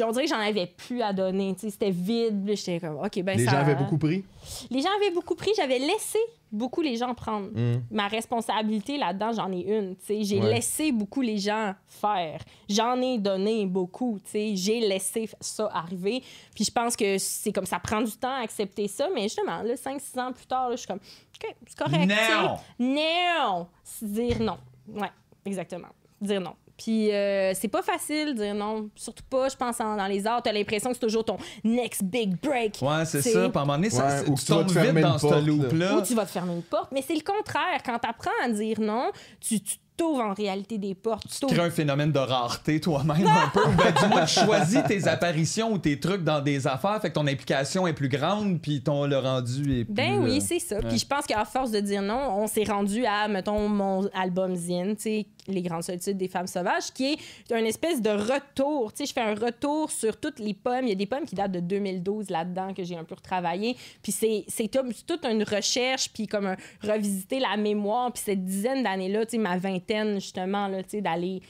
on 0.04 0.12
dirait 0.12 0.26
que 0.26 0.30
j'en 0.30 0.40
avais 0.40 0.68
plus 0.68 1.02
à 1.02 1.14
donner, 1.14 1.54
tu 1.56 1.62
sais, 1.62 1.70
c'était 1.70 1.92
vide. 1.92 2.44
J'étais 2.56 2.80
comme, 2.80 2.98
OK, 2.98 3.22
ben 3.22 3.38
Les 3.38 3.46
ça... 3.46 3.52
gens 3.52 3.58
avaient 3.58 3.76
beaucoup 3.76 3.98
pris? 3.98 4.24
Les 4.70 4.82
gens 4.82 4.90
avaient 5.02 5.12
beaucoup 5.14 5.36
pris, 5.36 5.52
j'avais 5.56 5.80
laissé 5.80 6.20
beaucoup 6.52 6.82
les 6.82 6.96
gens 6.96 7.14
prendre. 7.14 7.48
Mm. 7.54 7.82
Ma 7.92 8.08
responsabilité 8.08 8.98
là-dedans, 8.98 9.32
j'en 9.34 9.52
ai 9.52 9.62
une, 9.62 9.96
tu 9.98 10.06
sais. 10.06 10.24
J'ai 10.24 10.40
Ouais. 10.40 10.54
laissé 10.54 10.92
beaucoup 10.92 11.22
les 11.22 11.38
gens 11.38 11.74
faire. 11.88 12.42
J'en 12.70 13.02
ai 13.02 13.18
donné 13.18 13.66
beaucoup, 13.66 14.20
tu 14.24 14.32
sais. 14.32 14.56
J'ai 14.56 14.80
laissé 14.82 15.30
ça 15.42 15.70
arriver. 15.74 16.22
Puis 16.54 16.64
je 16.66 16.72
pense 16.72 16.96
que 16.96 17.18
c'est 17.18 17.52
comme 17.52 17.66
ça 17.66 17.80
prend 17.80 18.02
du 18.02 18.12
temps 18.14 18.34
à 18.36 18.42
accepter 18.44 18.88
ça, 18.88 19.08
mais 19.14 19.24
justement, 19.24 19.62
là, 19.64 19.76
5-6 19.76 20.20
ans 20.20 20.32
plus 20.34 20.46
tard, 20.46 20.72
je 20.72 20.78
suis 20.78 20.88
comme, 20.88 21.00
OK, 21.44 21.56
c'est 21.68 21.78
correct. 21.78 22.08
Non! 22.08 22.58
Non! 22.80 23.68
C'est 23.84 24.12
dire 24.12 24.40
non. 24.42 24.58
Ouais, 24.88 25.12
exactement. 25.46 25.90
Dire 26.22 26.40
non. 26.42 26.54
Puis 26.78 27.12
euh, 27.14 27.54
c'est 27.54 27.68
pas 27.70 27.82
facile 27.82 28.34
de 28.36 28.44
dire 28.44 28.54
non. 28.56 28.90
Surtout 28.96 29.24
pas, 29.30 29.48
je 29.50 29.56
pense, 29.56 29.80
en- 29.80 29.96
dans 29.96 30.08
les 30.08 30.28
arts. 30.28 30.44
T'as 30.44 30.52
l'impression 30.52 30.90
que 30.90 30.96
c'est 30.96 31.06
toujours 31.06 31.24
ton 31.24 31.38
next 31.64 32.04
big 32.04 32.40
break. 32.42 32.80
Ouais, 32.82 33.06
c'est 33.06 33.22
C'est- 33.22 33.32
ça. 33.32 33.48
Puis 33.50 33.58
à 33.58 33.62
un 33.62 33.66
moment 33.66 33.78
donné, 33.78 33.90
ça, 33.90 34.06
Ouais, 34.06 34.30
ou 34.30 34.34
que 34.36 34.40
tu 34.40 34.46
tu 34.46 34.52
vas 34.52 34.58
tombes 34.58 34.68
te 34.68 34.74
vite 34.74 34.82
fermer 34.82 35.02
dans 35.02 35.14
une 35.14 35.20
ce 35.20 35.22
porte, 35.28 35.36
là. 35.36 35.42
loop-là. 35.42 35.96
Ou 35.98 36.02
tu 36.02 36.14
vas 36.16 36.26
te 36.26 36.32
fermer 36.32 36.54
une 36.54 36.64
porte. 36.64 36.92
Mais 36.92 37.02
c'est 37.02 37.16
le 37.16 37.22
contraire. 37.22 37.82
Quand 37.86 37.98
t'apprends 38.00 38.32
à 38.44 38.50
dire 38.50 38.80
non, 38.82 39.12
tu 39.40 39.62
tu 39.62 39.76
t'ouvres 39.98 40.22
en 40.22 40.34
réalité 40.34 40.78
des 40.78 40.96
portes. 40.96 41.26
Tu 41.40 41.46
crées 41.48 41.62
un 41.66 41.70
phénomène 41.72 42.12
de 42.12 42.20
rareté 42.20 42.80
toi-même 42.80 43.26
un 43.28 43.50
peu. 43.54 43.62
Ben, 43.78 43.94
du 43.94 44.08
moins, 44.10 44.26
tu 44.26 44.40
choisis 44.46 44.82
tes 44.88 45.08
apparitions 45.08 45.72
ou 45.74 45.78
tes 45.78 46.00
trucs 46.00 46.24
dans 46.24 46.42
des 46.42 46.68
affaires, 46.68 47.02
fait 47.02 47.10
que 47.10 47.16
ton 47.16 47.28
implication 47.28 47.88
est 47.88 47.94
plus 47.94 48.10
grande, 48.10 48.60
puis 48.62 48.82
ton 48.82 49.06
le 49.06 49.18
rendu 49.18 49.82
est 49.82 49.86
plus... 49.86 49.94
Ben 49.94 50.20
oui, 50.24 50.38
euh, 50.38 50.46
c'est 50.46 50.60
ça. 50.60 50.80
Puis 50.82 51.00
je 51.00 51.06
pense 51.06 51.26
qu'à 51.26 51.46
force 51.46 51.72
de 51.72 51.80
dire 51.80 52.02
non, 52.02 52.20
on 52.40 52.48
s'est 52.48 52.64
rendu 52.66 53.06
à, 53.06 53.28
mettons, 53.28 53.68
mon 53.70 54.08
album 54.14 54.56
Zine, 54.56 54.96
tu 54.96 55.02
sais, 55.04 55.26
Les 55.48 55.62
Grandes 55.62 55.84
Solitudes 55.84 56.18
des 56.18 56.28
Femmes 56.28 56.48
Sauvages, 56.48 56.92
qui 56.94 57.14
est 57.14 57.52
une 57.58 57.66
espèce 57.66 58.02
de 58.02 58.10
retour. 58.10 58.92
Tu 58.94 59.06
sais, 59.06 59.06
je 59.10 59.14
fais 59.14 59.22
un 59.22 59.36
retour 59.36 59.92
sur 59.92 60.18
toutes 60.18 60.40
les 60.40 60.54
pommes. 60.54 60.84
Il 60.84 60.90
y 60.90 60.94
a 60.94 60.96
des 60.96 61.06
pommes 61.06 61.26
qui 61.26 61.36
datent 61.36 61.52
de 61.52 61.60
2012 61.60 62.30
là-dedans 62.30 62.74
que 62.74 62.84
j'ai 62.84 62.98
un 62.98 63.04
peu 63.04 63.16
retravaillé. 63.16 63.76
Puis 64.02 64.12
c'est, 64.12 64.44
c'est 64.48 64.68
tout- 64.68 64.80
c'est 64.94 65.06
toute 65.06 65.24
une 65.26 65.44
recherche, 65.44 66.10
puis 66.14 66.28
comme 66.28 66.48
un, 66.48 66.56
revisiter 66.84 67.40
la 67.40 67.58
mémoire. 67.58 68.12
Puis 68.12 68.24
cette 68.26 68.44
dizaine 68.44 68.84
d'années-là, 68.84 69.26
tu 69.26 69.32
sais, 69.32 69.38
ma 69.38 69.58
vingtaine, 69.58 69.85
justement, 70.16 70.70
d'aller 70.94 71.42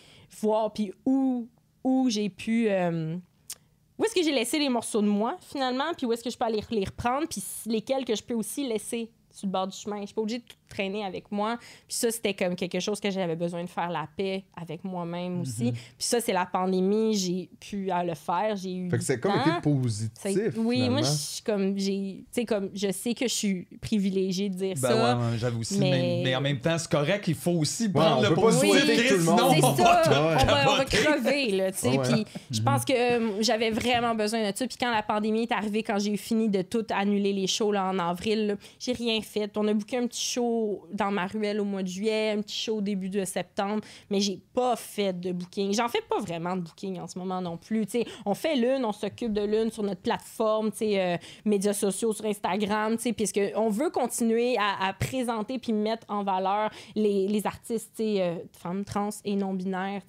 voir, 0.42 0.72
puis 0.74 0.92
où, 1.06 1.48
où 1.84 2.10
j'ai 2.10 2.30
pu... 2.30 2.70
euh, 2.70 3.18
où 3.98 4.04
est-ce 4.04 4.14
que 4.14 4.24
j'ai 4.24 4.34
laissé 4.34 4.60
les 4.60 4.70
morceaux 4.70 5.02
de 5.02 5.08
moi, 5.08 5.38
finalement, 5.40 5.94
puis 5.96 6.06
où 6.06 6.14
est-ce 6.14 6.24
que 6.24 6.30
je 6.30 6.38
peux 6.38 6.46
aller 6.46 6.62
les 6.70 6.84
reprendre, 6.84 7.28
puis 7.28 7.42
lesquels 7.66 8.04
que 8.04 8.16
je 8.16 8.24
peux 8.24 8.34
aussi 8.34 8.68
laisser 8.68 9.10
sur 9.32 9.48
le 9.48 9.52
bord 9.52 9.68
du 9.68 9.78
chemin. 9.78 10.02
Je 10.02 10.08
suis 10.08 10.16
pas 10.16 10.22
obligée 10.22 10.40
de 10.40 10.46
traîner 10.70 11.04
avec 11.06 11.32
moi. 11.32 11.58
Puis 11.88 11.98
ça, 11.98 12.12
c'était 12.12 12.34
comme 12.34 12.56
quelque 12.56 12.80
chose 12.80 13.00
que 13.00 13.10
j'avais 13.12 13.36
besoin 13.36 13.64
de 13.64 13.70
faire 13.70 13.90
la 13.90 14.08
paix 14.18 14.44
avec 14.60 14.84
moi-même 14.84 15.42
aussi. 15.42 15.72
Puis 15.72 15.82
ça, 16.00 16.20
c'est 16.22 16.34
la 16.34 16.46
pandémie, 16.46 17.16
j'ai 17.16 17.50
pu 17.60 17.90
le 17.92 18.14
faire, 18.16 18.56
j'ai 18.56 18.74
eu 18.76 18.90
Fait 18.90 18.98
que 18.98 19.04
c'est 19.04 19.20
comme 19.20 19.34
été 19.40 19.52
positif. 19.62 20.54
Oui, 20.58 20.90
moi, 20.90 21.02
je 21.02 21.08
suis 21.12 21.44
comme, 21.44 21.78
j'ai, 21.78 22.18
tu 22.20 22.26
sais, 22.32 22.46
comme, 22.46 22.70
je 22.74 22.92
sais 22.92 23.14
que 23.14 23.28
je 23.28 23.34
suis 23.34 23.68
privilégiée 23.82 24.50
de 24.50 24.56
dire 24.56 24.76
Ben 24.82 24.90
ça. 24.90 24.96
ouais, 25.18 25.24
ouais, 25.32 25.38
j'avoue 25.38 25.60
aussi. 25.62 25.78
mais- 25.78 25.92
Mais... 25.92 26.22
mais 26.26 26.36
en 26.36 26.42
même 26.42 26.60
temps, 26.60 26.78
c'est 26.78 26.92
correct, 26.92 27.28
il 27.28 27.36
faut 27.36 27.52
aussi 27.52 27.88
on 27.90 28.00
prendre 28.00 28.30
le 28.30 28.36
positif. 28.36 28.84
Chris, 28.86 29.08
tout 29.10 29.16
le 29.18 29.24
monde- 29.24 29.40
sinon, 29.40 29.52
C'est 29.54 29.64
on 29.64 29.76
ça, 29.76 29.84
va 29.84 30.02
tout 30.04 30.10
Ouais. 30.10 30.16
on, 30.18 30.46
va, 30.46 30.72
on 30.72 30.78
va 30.78 30.86
capoter. 30.86 30.98
crever, 30.98 31.52
là, 31.52 31.72
tu 31.72 31.78
sais. 31.80 31.98
Ouais. 31.98 32.04
Puis 32.14 32.26
je 32.52 32.62
pense 32.62 32.86
que 32.86 32.94
euh, 32.94 33.42
j'avais 33.42 33.72
vraiment 33.72 34.16
besoin 34.16 34.50
de 34.52 34.56
ça. 34.56 34.68
Puis 34.68 34.78
quand 34.80 34.92
la 34.92 35.04
pandémie 35.04 35.44
est 35.44 35.52
arrivée, 35.52 35.84
quand 35.84 36.00
j'ai 36.00 36.12
eu 36.12 36.18
fini 36.18 36.50
de 36.50 36.62
tout 36.62 36.86
annuler 36.90 37.34
les 37.34 37.48
shows 37.48 37.72
là, 37.72 37.86
en 37.90 38.00
avril, 38.00 38.58
j'ai 38.80 38.94
rien 38.94 39.22
fait. 39.22 39.52
On 39.58 39.68
a 39.68 39.74
booké 39.74 39.98
un 39.98 40.08
petit 40.08 40.24
show 40.24 40.55
dans 40.92 41.12
ma 41.12 41.28
ruelle 41.28 41.60
au 41.60 41.66
mois 41.66 41.84
de 41.84 41.88
juillet, 41.88 42.32
un 42.32 42.42
petit 42.42 42.58
show 42.58 42.78
au 42.78 42.82
début 42.82 43.10
de 43.10 43.26
septembre, 43.26 43.82
mais 44.10 44.20
j'ai 44.20 44.40
pas 44.54 44.76
fait 44.76 45.14
de 45.14 45.32
booking. 45.32 45.74
J'en 45.74 45.88
fais 45.88 46.02
pas 46.02 46.20
vraiment 46.20 46.56
de 46.56 46.62
booking 46.62 47.00
en 47.00 47.08
ce 47.08 47.18
moment 47.18 47.42
non 47.42 47.58
plus. 47.58 47.86
Tu 47.86 48.00
sais, 48.00 48.06
on 48.26 48.34
fait 48.34 48.56
l'une, 48.56 48.86
on 48.86 48.92
s'occupe 48.92 49.34
de 49.34 49.44
l'une 49.44 49.72
sur 49.72 49.84
notre 49.84 50.02
plateforme, 50.02 50.72
euh, 50.82 51.18
médias 51.46 51.74
sociaux 51.74 52.14
sur 52.14 52.26
Instagram, 52.26 52.98
puisque 53.16 53.42
on 53.56 53.70
veut 53.70 53.90
continuer 53.90 54.58
à, 54.58 54.94
présenter 54.94 55.60
puis 55.60 55.74
mettre 55.74 56.06
en 56.10 56.24
valeur 56.24 56.70
les, 56.96 57.28
les 57.28 57.48
artistes, 57.48 58.00
euh, 58.00 58.38
femmes 58.52 58.86
trans 58.86 59.10
et 59.24 59.36
non 59.36 59.54
binaires, 59.54 60.02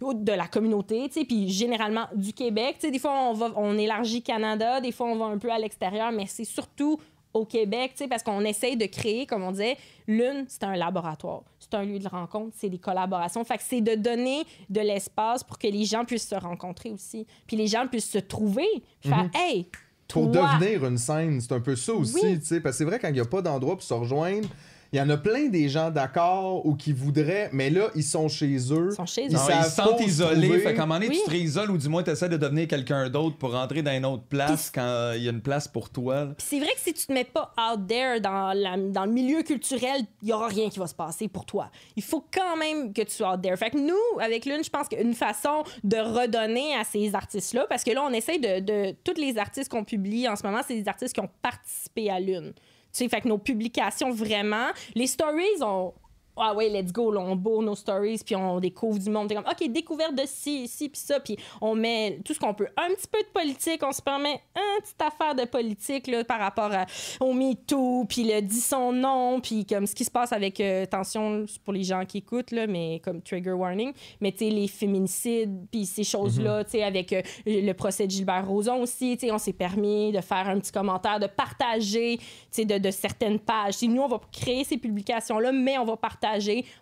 de 0.00 0.32
la 0.32 0.46
communauté, 0.46 1.08
puis 1.08 1.48
généralement 1.48 2.06
du 2.14 2.32
Québec, 2.32 2.76
tu 2.78 2.86
sais, 2.86 2.90
des 2.90 2.98
fois 2.98 3.12
on 3.12 3.32
va, 3.32 3.50
on 3.56 3.76
élargit 3.78 4.22
Canada, 4.22 4.80
des 4.80 4.92
fois 4.92 5.06
on 5.06 5.16
va 5.16 5.26
un 5.26 5.38
peu 5.38 5.50
à 5.50 5.58
l'extérieur, 5.58 6.12
mais 6.12 6.26
c'est 6.26 6.44
surtout 6.44 6.98
au 7.34 7.44
Québec, 7.44 7.94
parce 8.08 8.22
qu'on 8.22 8.40
essaye 8.44 8.76
de 8.76 8.86
créer, 8.86 9.26
comme 9.26 9.42
on 9.42 9.52
disait, 9.52 9.76
l'une, 10.06 10.44
c'est 10.48 10.64
un 10.64 10.76
laboratoire, 10.76 11.42
c'est 11.58 11.72
un 11.74 11.84
lieu 11.84 11.98
de 11.98 12.08
rencontre, 12.08 12.54
c'est 12.58 12.68
des 12.68 12.78
collaborations. 12.78 13.42
Fait 13.44 13.56
que 13.56 13.62
c'est 13.66 13.80
de 13.80 13.94
donner 13.94 14.42
de 14.68 14.80
l'espace 14.80 15.42
pour 15.42 15.58
que 15.58 15.66
les 15.66 15.84
gens 15.84 16.04
puissent 16.04 16.28
se 16.28 16.34
rencontrer 16.34 16.90
aussi, 16.90 17.26
puis 17.46 17.56
les 17.56 17.66
gens 17.66 17.86
puissent 17.86 18.10
se 18.10 18.18
trouver, 18.18 18.68
faire, 19.00 19.30
hey, 19.34 19.66
Pour 20.08 20.30
toi, 20.30 20.56
devenir 20.58 20.84
une 20.84 20.98
scène, 20.98 21.40
c'est 21.40 21.52
un 21.52 21.60
peu 21.60 21.74
ça 21.74 21.94
aussi, 21.94 22.20
Oui. 22.22 22.38
tu 22.38 22.44
sais. 22.44 22.60
Parce 22.60 22.74
que 22.74 22.78
c'est 22.78 22.84
vrai, 22.84 22.98
quand 22.98 23.08
il 23.08 23.14
n'y 23.14 23.20
a 23.20 23.24
pas 23.24 23.40
d'endroit 23.40 23.74
pour 23.76 23.82
se 23.82 23.94
rejoindre, 23.94 24.46
il 24.92 24.98
y 24.98 25.00
en 25.00 25.08
a 25.08 25.16
plein 25.16 25.48
des 25.48 25.68
gens 25.70 25.90
d'accord 25.90 26.66
ou 26.66 26.74
qui 26.74 26.92
voudraient, 26.92 27.48
mais 27.52 27.70
là, 27.70 27.88
ils 27.94 28.04
sont 28.04 28.28
chez 28.28 28.54
eux. 28.72 28.88
Ils 28.90 28.94
sont 28.96 29.06
chez 29.06 29.22
eux. 29.22 29.28
Ils 29.30 29.34
Non, 29.34 29.40
ils 29.48 29.64
se 29.64 29.70
sentent 29.70 30.00
isolés. 30.00 30.42
trouver. 30.48 30.58
Fait 30.60 30.74
qu'à 30.74 30.82
un 30.82 30.86
moment 30.86 31.00
donné, 31.00 31.08
Oui. 31.08 31.18
tu 31.20 31.24
te 31.24 31.30
réisoles 31.30 31.70
ou 31.70 31.78
du 31.78 31.88
moins 31.88 32.02
tu 32.02 32.10
essaies 32.10 32.28
de 32.28 32.36
devenir 32.36 32.68
quelqu'un 32.68 33.08
d'autre 33.08 33.36
pour 33.38 33.52
rentrer 33.52 33.80
dans 33.82 33.92
une 33.92 34.04
autre 34.04 34.24
place 34.24 34.70
quand 34.70 35.12
il 35.16 35.22
y 35.22 35.28
a 35.28 35.30
une 35.32 35.40
place 35.40 35.66
pour 35.66 35.88
toi. 35.88 36.28
c'est 36.38 36.58
vrai 36.58 36.68
que 36.74 36.80
si 36.80 36.92
tu 36.92 37.06
te 37.06 37.12
mets 37.12 37.24
pas 37.24 37.52
out 37.58 37.86
there 37.88 38.20
dans, 38.20 38.52
la- 38.52 38.76
dans 38.76 39.06
le 39.06 39.12
milieu 39.12 39.42
culturel, 39.42 40.02
il 40.22 40.28
y 40.28 40.32
aura 40.34 40.48
rien 40.48 40.68
qui 40.68 40.78
va 40.78 40.86
se 40.86 40.94
passer 40.94 41.26
pour 41.28 41.46
toi. 41.46 41.70
Il 41.96 42.02
faut 42.02 42.24
quand 42.30 42.56
même 42.58 42.92
que 42.92 43.00
tu 43.02 43.12
sois 43.12 43.34
out 43.34 43.40
there. 43.42 43.56
Fait 43.56 43.70
que 43.70 43.78
nous, 43.78 44.20
avec 44.20 44.44
l'une, 44.44 44.62
je 44.62 44.68
pense 44.70 44.88
qu'une 44.88 45.14
façon 45.14 45.62
de 45.84 45.96
redonner 45.96 46.74
à 46.76 46.84
ces 46.84 47.14
artistes-là, 47.14 47.64
parce 47.68 47.82
que 47.82 47.92
là, 47.92 48.02
on 48.06 48.12
essaye 48.12 48.38
de, 48.40 48.60
de 48.60 48.94
tous 49.04 49.18
les 49.18 49.38
artistes 49.38 49.70
qu'on 49.70 49.84
publie 49.84 50.28
en 50.28 50.36
ce 50.36 50.42
moment, 50.42 50.60
c'est 50.66 50.74
des 50.78 50.88
artistes 50.88 51.14
qui 51.14 51.20
ont 51.20 51.30
participé 51.40 52.10
à 52.10 52.20
l'une. 52.20 52.52
Tu 52.92 52.98
sais, 52.98 53.08
fait 53.08 53.22
que 53.22 53.28
nos 53.28 53.38
publications 53.38 54.10
vraiment, 54.10 54.68
les 54.94 55.06
stories, 55.06 55.62
on 55.62 55.92
ah 56.36 56.54
ouais, 56.54 56.68
let's 56.70 56.92
go, 56.92 57.12
là, 57.12 57.20
on 57.20 57.36
bourre 57.36 57.62
nos 57.62 57.74
stories, 57.74 58.20
puis 58.24 58.34
on 58.34 58.58
découvre 58.58 58.98
du 58.98 59.10
monde. 59.10 59.28
T'es 59.28 59.34
comme, 59.34 59.44
OK, 59.44 59.70
découverte 59.70 60.14
de 60.14 60.22
ci, 60.26 60.66
ci, 60.66 60.88
puis 60.88 61.00
ça, 61.00 61.20
puis 61.20 61.36
on 61.60 61.74
met 61.74 62.20
tout 62.24 62.32
ce 62.32 62.40
qu'on 62.40 62.54
peut. 62.54 62.68
Un 62.76 62.88
petit 62.94 63.08
peu 63.08 63.20
de 63.20 63.28
politique, 63.32 63.82
on 63.82 63.92
se 63.92 64.00
permet 64.00 64.40
une 64.56 64.82
petite 64.82 65.02
affaire 65.02 65.34
de 65.34 65.44
politique 65.44 66.06
là, 66.06 66.24
par 66.24 66.40
rapport 66.40 66.72
à, 66.72 66.86
au 67.20 67.32
MeToo, 67.34 68.06
puis 68.08 68.24
le 68.24 68.40
dit 68.40 68.60
son 68.60 68.92
nom, 68.92 69.40
puis 69.40 69.66
comme 69.66 69.86
ce 69.86 69.94
qui 69.94 70.04
se 70.04 70.10
passe 70.10 70.32
avec, 70.32 70.58
euh, 70.60 70.84
attention 70.84 71.44
pour 71.64 71.74
les 71.74 71.84
gens 71.84 72.04
qui 72.06 72.18
écoutent, 72.18 72.50
là, 72.50 72.66
mais 72.66 73.00
comme 73.04 73.20
trigger 73.20 73.52
warning, 73.52 73.92
mais 74.20 74.32
tu 74.32 74.44
les 74.44 74.68
féminicides, 74.68 75.66
puis 75.70 75.86
ces 75.86 76.04
choses-là, 76.04 76.64
tu 76.64 76.72
sais, 76.72 76.82
avec 76.82 77.12
euh, 77.12 77.22
le 77.46 77.72
procès 77.72 78.06
de 78.06 78.10
Gilbert 78.10 78.46
Rozon 78.48 78.82
aussi, 78.82 79.16
tu 79.16 79.26
sais, 79.26 79.32
on 79.32 79.38
s'est 79.38 79.52
permis 79.52 80.12
de 80.12 80.20
faire 80.20 80.48
un 80.48 80.58
petit 80.58 80.72
commentaire, 80.72 81.20
de 81.20 81.26
partager, 81.26 82.16
tu 82.18 82.24
sais, 82.50 82.64
de, 82.64 82.78
de 82.78 82.90
certaines 82.90 83.38
pages. 83.38 83.82
Nous, 83.82 84.00
on 84.00 84.08
va 84.08 84.20
créer 84.32 84.64
ces 84.64 84.78
publications-là, 84.78 85.52
mais 85.52 85.76
on 85.78 85.84
va 85.84 85.96
partager 85.96 86.21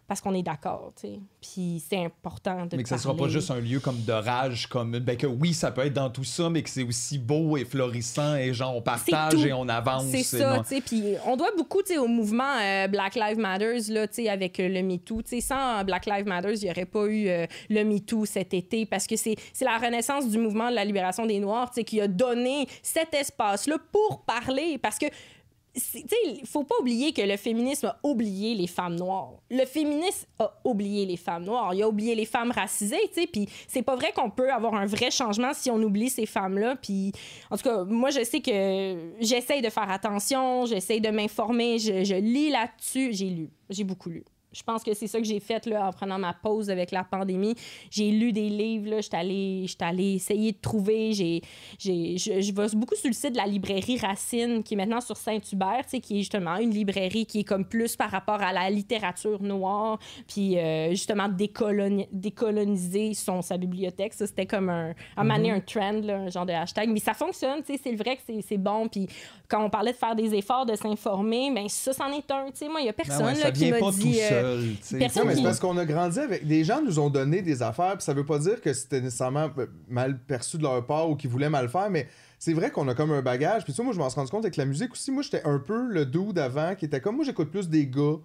parce 0.06 0.20
qu'on 0.20 0.34
est 0.34 0.42
d'accord, 0.42 0.92
tu 0.94 1.08
sais. 1.08 1.20
Puis 1.40 1.82
c'est 1.88 2.04
important 2.04 2.66
de 2.66 2.76
Mais 2.76 2.82
que 2.82 2.88
ça 2.88 2.98
sera 2.98 3.16
pas 3.16 3.28
juste 3.28 3.50
un 3.50 3.60
lieu 3.60 3.80
comme 3.80 4.02
de 4.04 4.12
rage, 4.12 4.66
comme 4.66 4.98
ben 4.98 5.16
que 5.16 5.26
oui, 5.26 5.54
ça 5.54 5.70
peut 5.70 5.86
être 5.86 5.94
dans 5.94 6.10
tout 6.10 6.24
ça, 6.24 6.50
mais 6.50 6.62
que 6.62 6.70
c'est 6.70 6.82
aussi 6.82 7.18
beau 7.18 7.56
et 7.56 7.64
florissant 7.64 8.36
et 8.36 8.52
genre 8.52 8.76
on 8.76 8.82
partage 8.82 9.44
et 9.44 9.52
on 9.52 9.68
avance. 9.68 10.04
C'est 10.10 10.22
ça, 10.22 10.58
tu 10.60 10.74
sais. 10.76 10.80
Puis 10.80 11.14
on 11.26 11.36
doit 11.36 11.52
beaucoup, 11.56 11.82
tu 11.82 11.94
sais, 11.94 11.98
au 11.98 12.06
mouvement 12.08 12.58
euh, 12.60 12.88
Black 12.88 13.14
Lives 13.14 13.38
Matters, 13.38 13.90
là, 13.90 14.06
tu 14.06 14.14
sais, 14.14 14.28
avec 14.28 14.60
euh, 14.60 14.68
le 14.68 14.82
MeToo. 14.82 15.22
Tu 15.22 15.28
sais, 15.28 15.40
sans 15.40 15.84
Black 15.84 16.06
Lives 16.06 16.26
Matters, 16.26 16.54
il 16.54 16.64
n'y 16.64 16.70
aurait 16.70 16.84
pas 16.84 17.06
eu 17.06 17.28
euh, 17.28 17.46
le 17.68 17.84
MeToo 17.84 18.26
cet 18.26 18.54
été 18.54 18.86
parce 18.86 19.06
que 19.06 19.16
c'est 19.16 19.36
la 19.60 19.78
renaissance 19.78 20.28
du 20.28 20.38
mouvement 20.38 20.70
de 20.70 20.74
la 20.74 20.84
libération 20.84 21.26
des 21.26 21.38
Noirs, 21.38 21.70
tu 21.70 21.76
sais, 21.76 21.84
qui 21.84 22.00
a 22.00 22.08
donné 22.08 22.66
cet 22.82 23.14
espace-là 23.14 23.76
pour 23.92 24.22
parler 24.24 24.78
parce 24.78 24.98
que 24.98 25.06
il 25.74 26.46
faut 26.46 26.64
pas 26.64 26.74
oublier 26.80 27.12
que 27.12 27.22
le 27.22 27.36
féminisme 27.36 27.86
a 27.86 27.98
oublié 28.02 28.54
les 28.54 28.66
femmes 28.66 28.96
noires. 28.96 29.34
Le 29.50 29.64
féminisme 29.64 30.26
a 30.38 30.52
oublié 30.64 31.06
les 31.06 31.16
femmes 31.16 31.44
noires. 31.44 31.72
Il 31.74 31.82
a 31.82 31.88
oublié 31.88 32.14
les 32.14 32.24
femmes 32.24 32.50
racisées, 32.50 33.00
tu 33.12 33.20
sais. 33.20 33.26
Puis 33.26 33.48
c'est 33.68 33.82
pas 33.82 33.94
vrai 33.94 34.12
qu'on 34.12 34.30
peut 34.30 34.52
avoir 34.52 34.74
un 34.74 34.86
vrai 34.86 35.10
changement 35.10 35.52
si 35.54 35.70
on 35.70 35.80
oublie 35.82 36.10
ces 36.10 36.26
femmes-là. 36.26 36.76
Puis 36.76 37.12
en 37.50 37.56
tout 37.56 37.64
cas, 37.64 37.84
moi, 37.84 38.10
je 38.10 38.24
sais 38.24 38.40
que 38.40 39.14
j'essaye 39.20 39.62
de 39.62 39.70
faire 39.70 39.90
attention, 39.90 40.66
j'essaye 40.66 41.00
de 41.00 41.10
m'informer, 41.10 41.78
je, 41.78 42.04
je 42.04 42.14
lis 42.14 42.50
là-dessus. 42.50 43.12
J'ai 43.12 43.30
lu, 43.30 43.50
j'ai 43.68 43.84
beaucoup 43.84 44.10
lu. 44.10 44.24
Je 44.52 44.62
pense 44.62 44.82
que 44.82 44.94
c'est 44.94 45.06
ça 45.06 45.18
que 45.18 45.24
j'ai 45.24 45.40
fait 45.40 45.66
là, 45.66 45.88
en 45.88 45.92
prenant 45.92 46.18
ma 46.18 46.32
pause 46.32 46.70
avec 46.70 46.90
la 46.90 47.04
pandémie. 47.04 47.54
J'ai 47.90 48.10
lu 48.10 48.32
des 48.32 48.48
livres, 48.48 49.00
j'étais 49.00 49.16
allée, 49.16 49.66
allée 49.80 50.14
essayer 50.14 50.52
de 50.52 50.58
trouver. 50.60 51.12
J'ai, 51.12 51.42
j'ai, 51.78 52.18
je, 52.18 52.40
je 52.40 52.52
vais 52.52 52.66
beaucoup 52.74 52.96
sur 52.96 53.08
le 53.08 53.14
site 53.14 53.32
de 53.32 53.36
la 53.36 53.46
librairie 53.46 53.98
Racine, 53.98 54.62
qui 54.62 54.74
est 54.74 54.76
maintenant 54.76 55.00
sur 55.00 55.16
Saint-Hubert, 55.16 55.86
qui 55.86 56.16
est 56.16 56.18
justement 56.18 56.56
une 56.56 56.70
librairie 56.70 57.26
qui 57.26 57.40
est 57.40 57.44
comme 57.44 57.64
plus 57.64 57.96
par 57.96 58.10
rapport 58.10 58.40
à 58.42 58.52
la 58.52 58.70
littérature 58.70 59.42
noire, 59.42 59.98
puis 60.26 60.58
euh, 60.58 60.90
justement 60.90 61.28
décoloni- 61.28 62.08
décoloniser 62.12 63.14
son, 63.14 63.42
sa 63.42 63.56
bibliothèque. 63.56 64.14
Ça, 64.14 64.26
c'était 64.26 64.46
comme 64.46 64.68
un, 64.68 64.94
un 65.16 65.24
donné, 65.24 65.52
un 65.52 65.60
trend, 65.60 66.00
là, 66.02 66.16
un 66.18 66.28
genre 66.28 66.46
de 66.46 66.52
hashtag. 66.52 66.88
Mais 66.90 67.00
ça 67.00 67.14
fonctionne, 67.14 67.62
c'est 67.64 67.94
vrai 67.94 68.16
que 68.16 68.22
c'est, 68.46 68.58
bon. 68.58 68.88
Puis 68.88 69.06
quand 69.48 69.64
on 69.64 69.70
parlait 69.70 69.92
de 69.92 69.96
faire 69.96 70.14
des 70.14 70.34
efforts, 70.34 70.66
de 70.66 70.74
s'informer, 70.74 71.50
ben 71.54 71.68
ça, 71.68 71.92
c'en 71.92 72.10
est 72.12 72.30
un. 72.30 72.46
Moi, 72.68 72.80
il 72.80 72.86
y 72.86 72.88
a 72.88 72.92
Ben 72.92 73.04
personne 73.04 73.26
ouais, 73.26 73.34
là, 73.34 73.50
qui 73.50 73.70
m'a 73.70 73.78
pas 73.78 73.90
dit... 73.90 74.18
euh, 74.20 74.39
seul. 74.40 74.98
personne 74.98 75.22
Non, 75.22 75.28
mais 75.28 75.34
c'est 75.34 75.38
qui- 75.38 75.44
parce 75.44 75.60
qu'on 75.60 75.76
a 75.78 75.84
grandi 75.84 76.18
avec. 76.18 76.46
Des 76.46 76.64
gens 76.64 76.80
nous 76.82 76.98
ont 76.98 77.10
donné 77.10 77.42
des 77.42 77.62
affaires, 77.62 77.94
puis 77.96 78.02
ça 78.04 78.12
veut 78.14 78.24
pas 78.26 78.38
dire 78.38 78.60
que 78.60 78.72
c'était 78.72 79.00
nécessairement 79.00 79.50
euh, 79.58 79.66
mal 79.88 80.18
perçu 80.18 80.56
de 80.58 80.62
leur 80.62 80.84
part 80.86 81.08
ou 81.10 81.16
qu'ils 81.16 81.30
voulaient 81.30 81.50
mal 81.50 81.68
faire, 81.68 81.90
mais 81.90 82.08
c'est 82.38 82.52
vrai 82.54 82.70
qu'on 82.70 82.88
a 82.88 82.94
comme 82.94 83.12
un 83.12 83.22
bagage. 83.22 83.64
Puis 83.64 83.72
ça, 83.72 83.82
moi, 83.82 83.92
je 83.92 83.98
m'en 83.98 84.08
suis 84.10 84.18
rendu 84.18 84.30
compte 84.30 84.44
avec 84.44 84.56
la 84.56 84.64
musique 84.64 84.92
aussi. 84.92 85.10
Moi, 85.10 85.22
j'étais 85.22 85.42
un 85.44 85.58
peu 85.58 85.88
le 85.88 86.06
dude 86.06 86.32
d'avant 86.34 86.74
qui 86.74 86.84
était 86.86 87.00
comme 87.00 87.16
moi, 87.16 87.24
j'écoute 87.24 87.50
plus 87.50 87.68
des 87.68 87.86
gars 87.86 88.16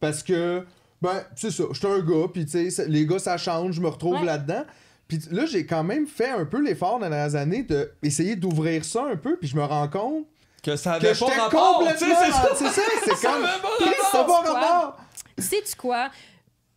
parce 0.00 0.22
que, 0.22 0.64
ben, 1.02 1.22
c'est 1.36 1.50
ça, 1.50 1.64
j'étais 1.72 1.88
un 1.88 2.00
gars, 2.00 2.28
puis 2.32 2.44
tu 2.44 2.50
sais, 2.52 2.70
ça- 2.70 2.84
les 2.84 3.06
gars, 3.06 3.18
ça 3.18 3.36
change, 3.36 3.74
je 3.74 3.80
me 3.80 3.88
retrouve 3.88 4.14
Ouais. 4.20 4.24
là-dedans. 4.24 4.64
Puis 5.08 5.20
là, 5.30 5.44
j'ai 5.44 5.66
quand 5.66 5.84
même 5.84 6.06
fait 6.06 6.30
un 6.30 6.46
peu 6.46 6.62
l'effort 6.62 6.98
dans 6.98 7.06
les 7.06 7.10
dernières 7.10 7.34
années 7.34 7.62
d'essayer 8.02 8.36
d'ouvrir 8.36 8.84
ça 8.86 9.04
un 9.12 9.16
peu, 9.16 9.36
puis 9.36 9.48
je 9.48 9.54
me 9.56 9.62
rends 9.62 9.86
compte 9.88 10.24
Que 10.62 10.76
ça 10.76 10.92
que 10.98 11.04
avait 11.06 11.14
j'étais 11.14 11.30
pas 11.36 11.42
rapport. 11.42 11.78
tu 11.80 11.84
complètement. 11.84 12.08
sais, 12.08 12.14
c'est 12.24 12.32
ça. 12.32 12.48
C'est 12.54 12.68
ça, 12.68 12.82
c'est 13.04 13.26
comme. 13.26 13.34
avait 13.44 13.60
pas 13.60 13.68
Chris, 13.80 13.94
ça 14.12 14.18
rapport. 14.22 14.96
Sais-tu 15.38 15.76
quoi? 15.76 16.10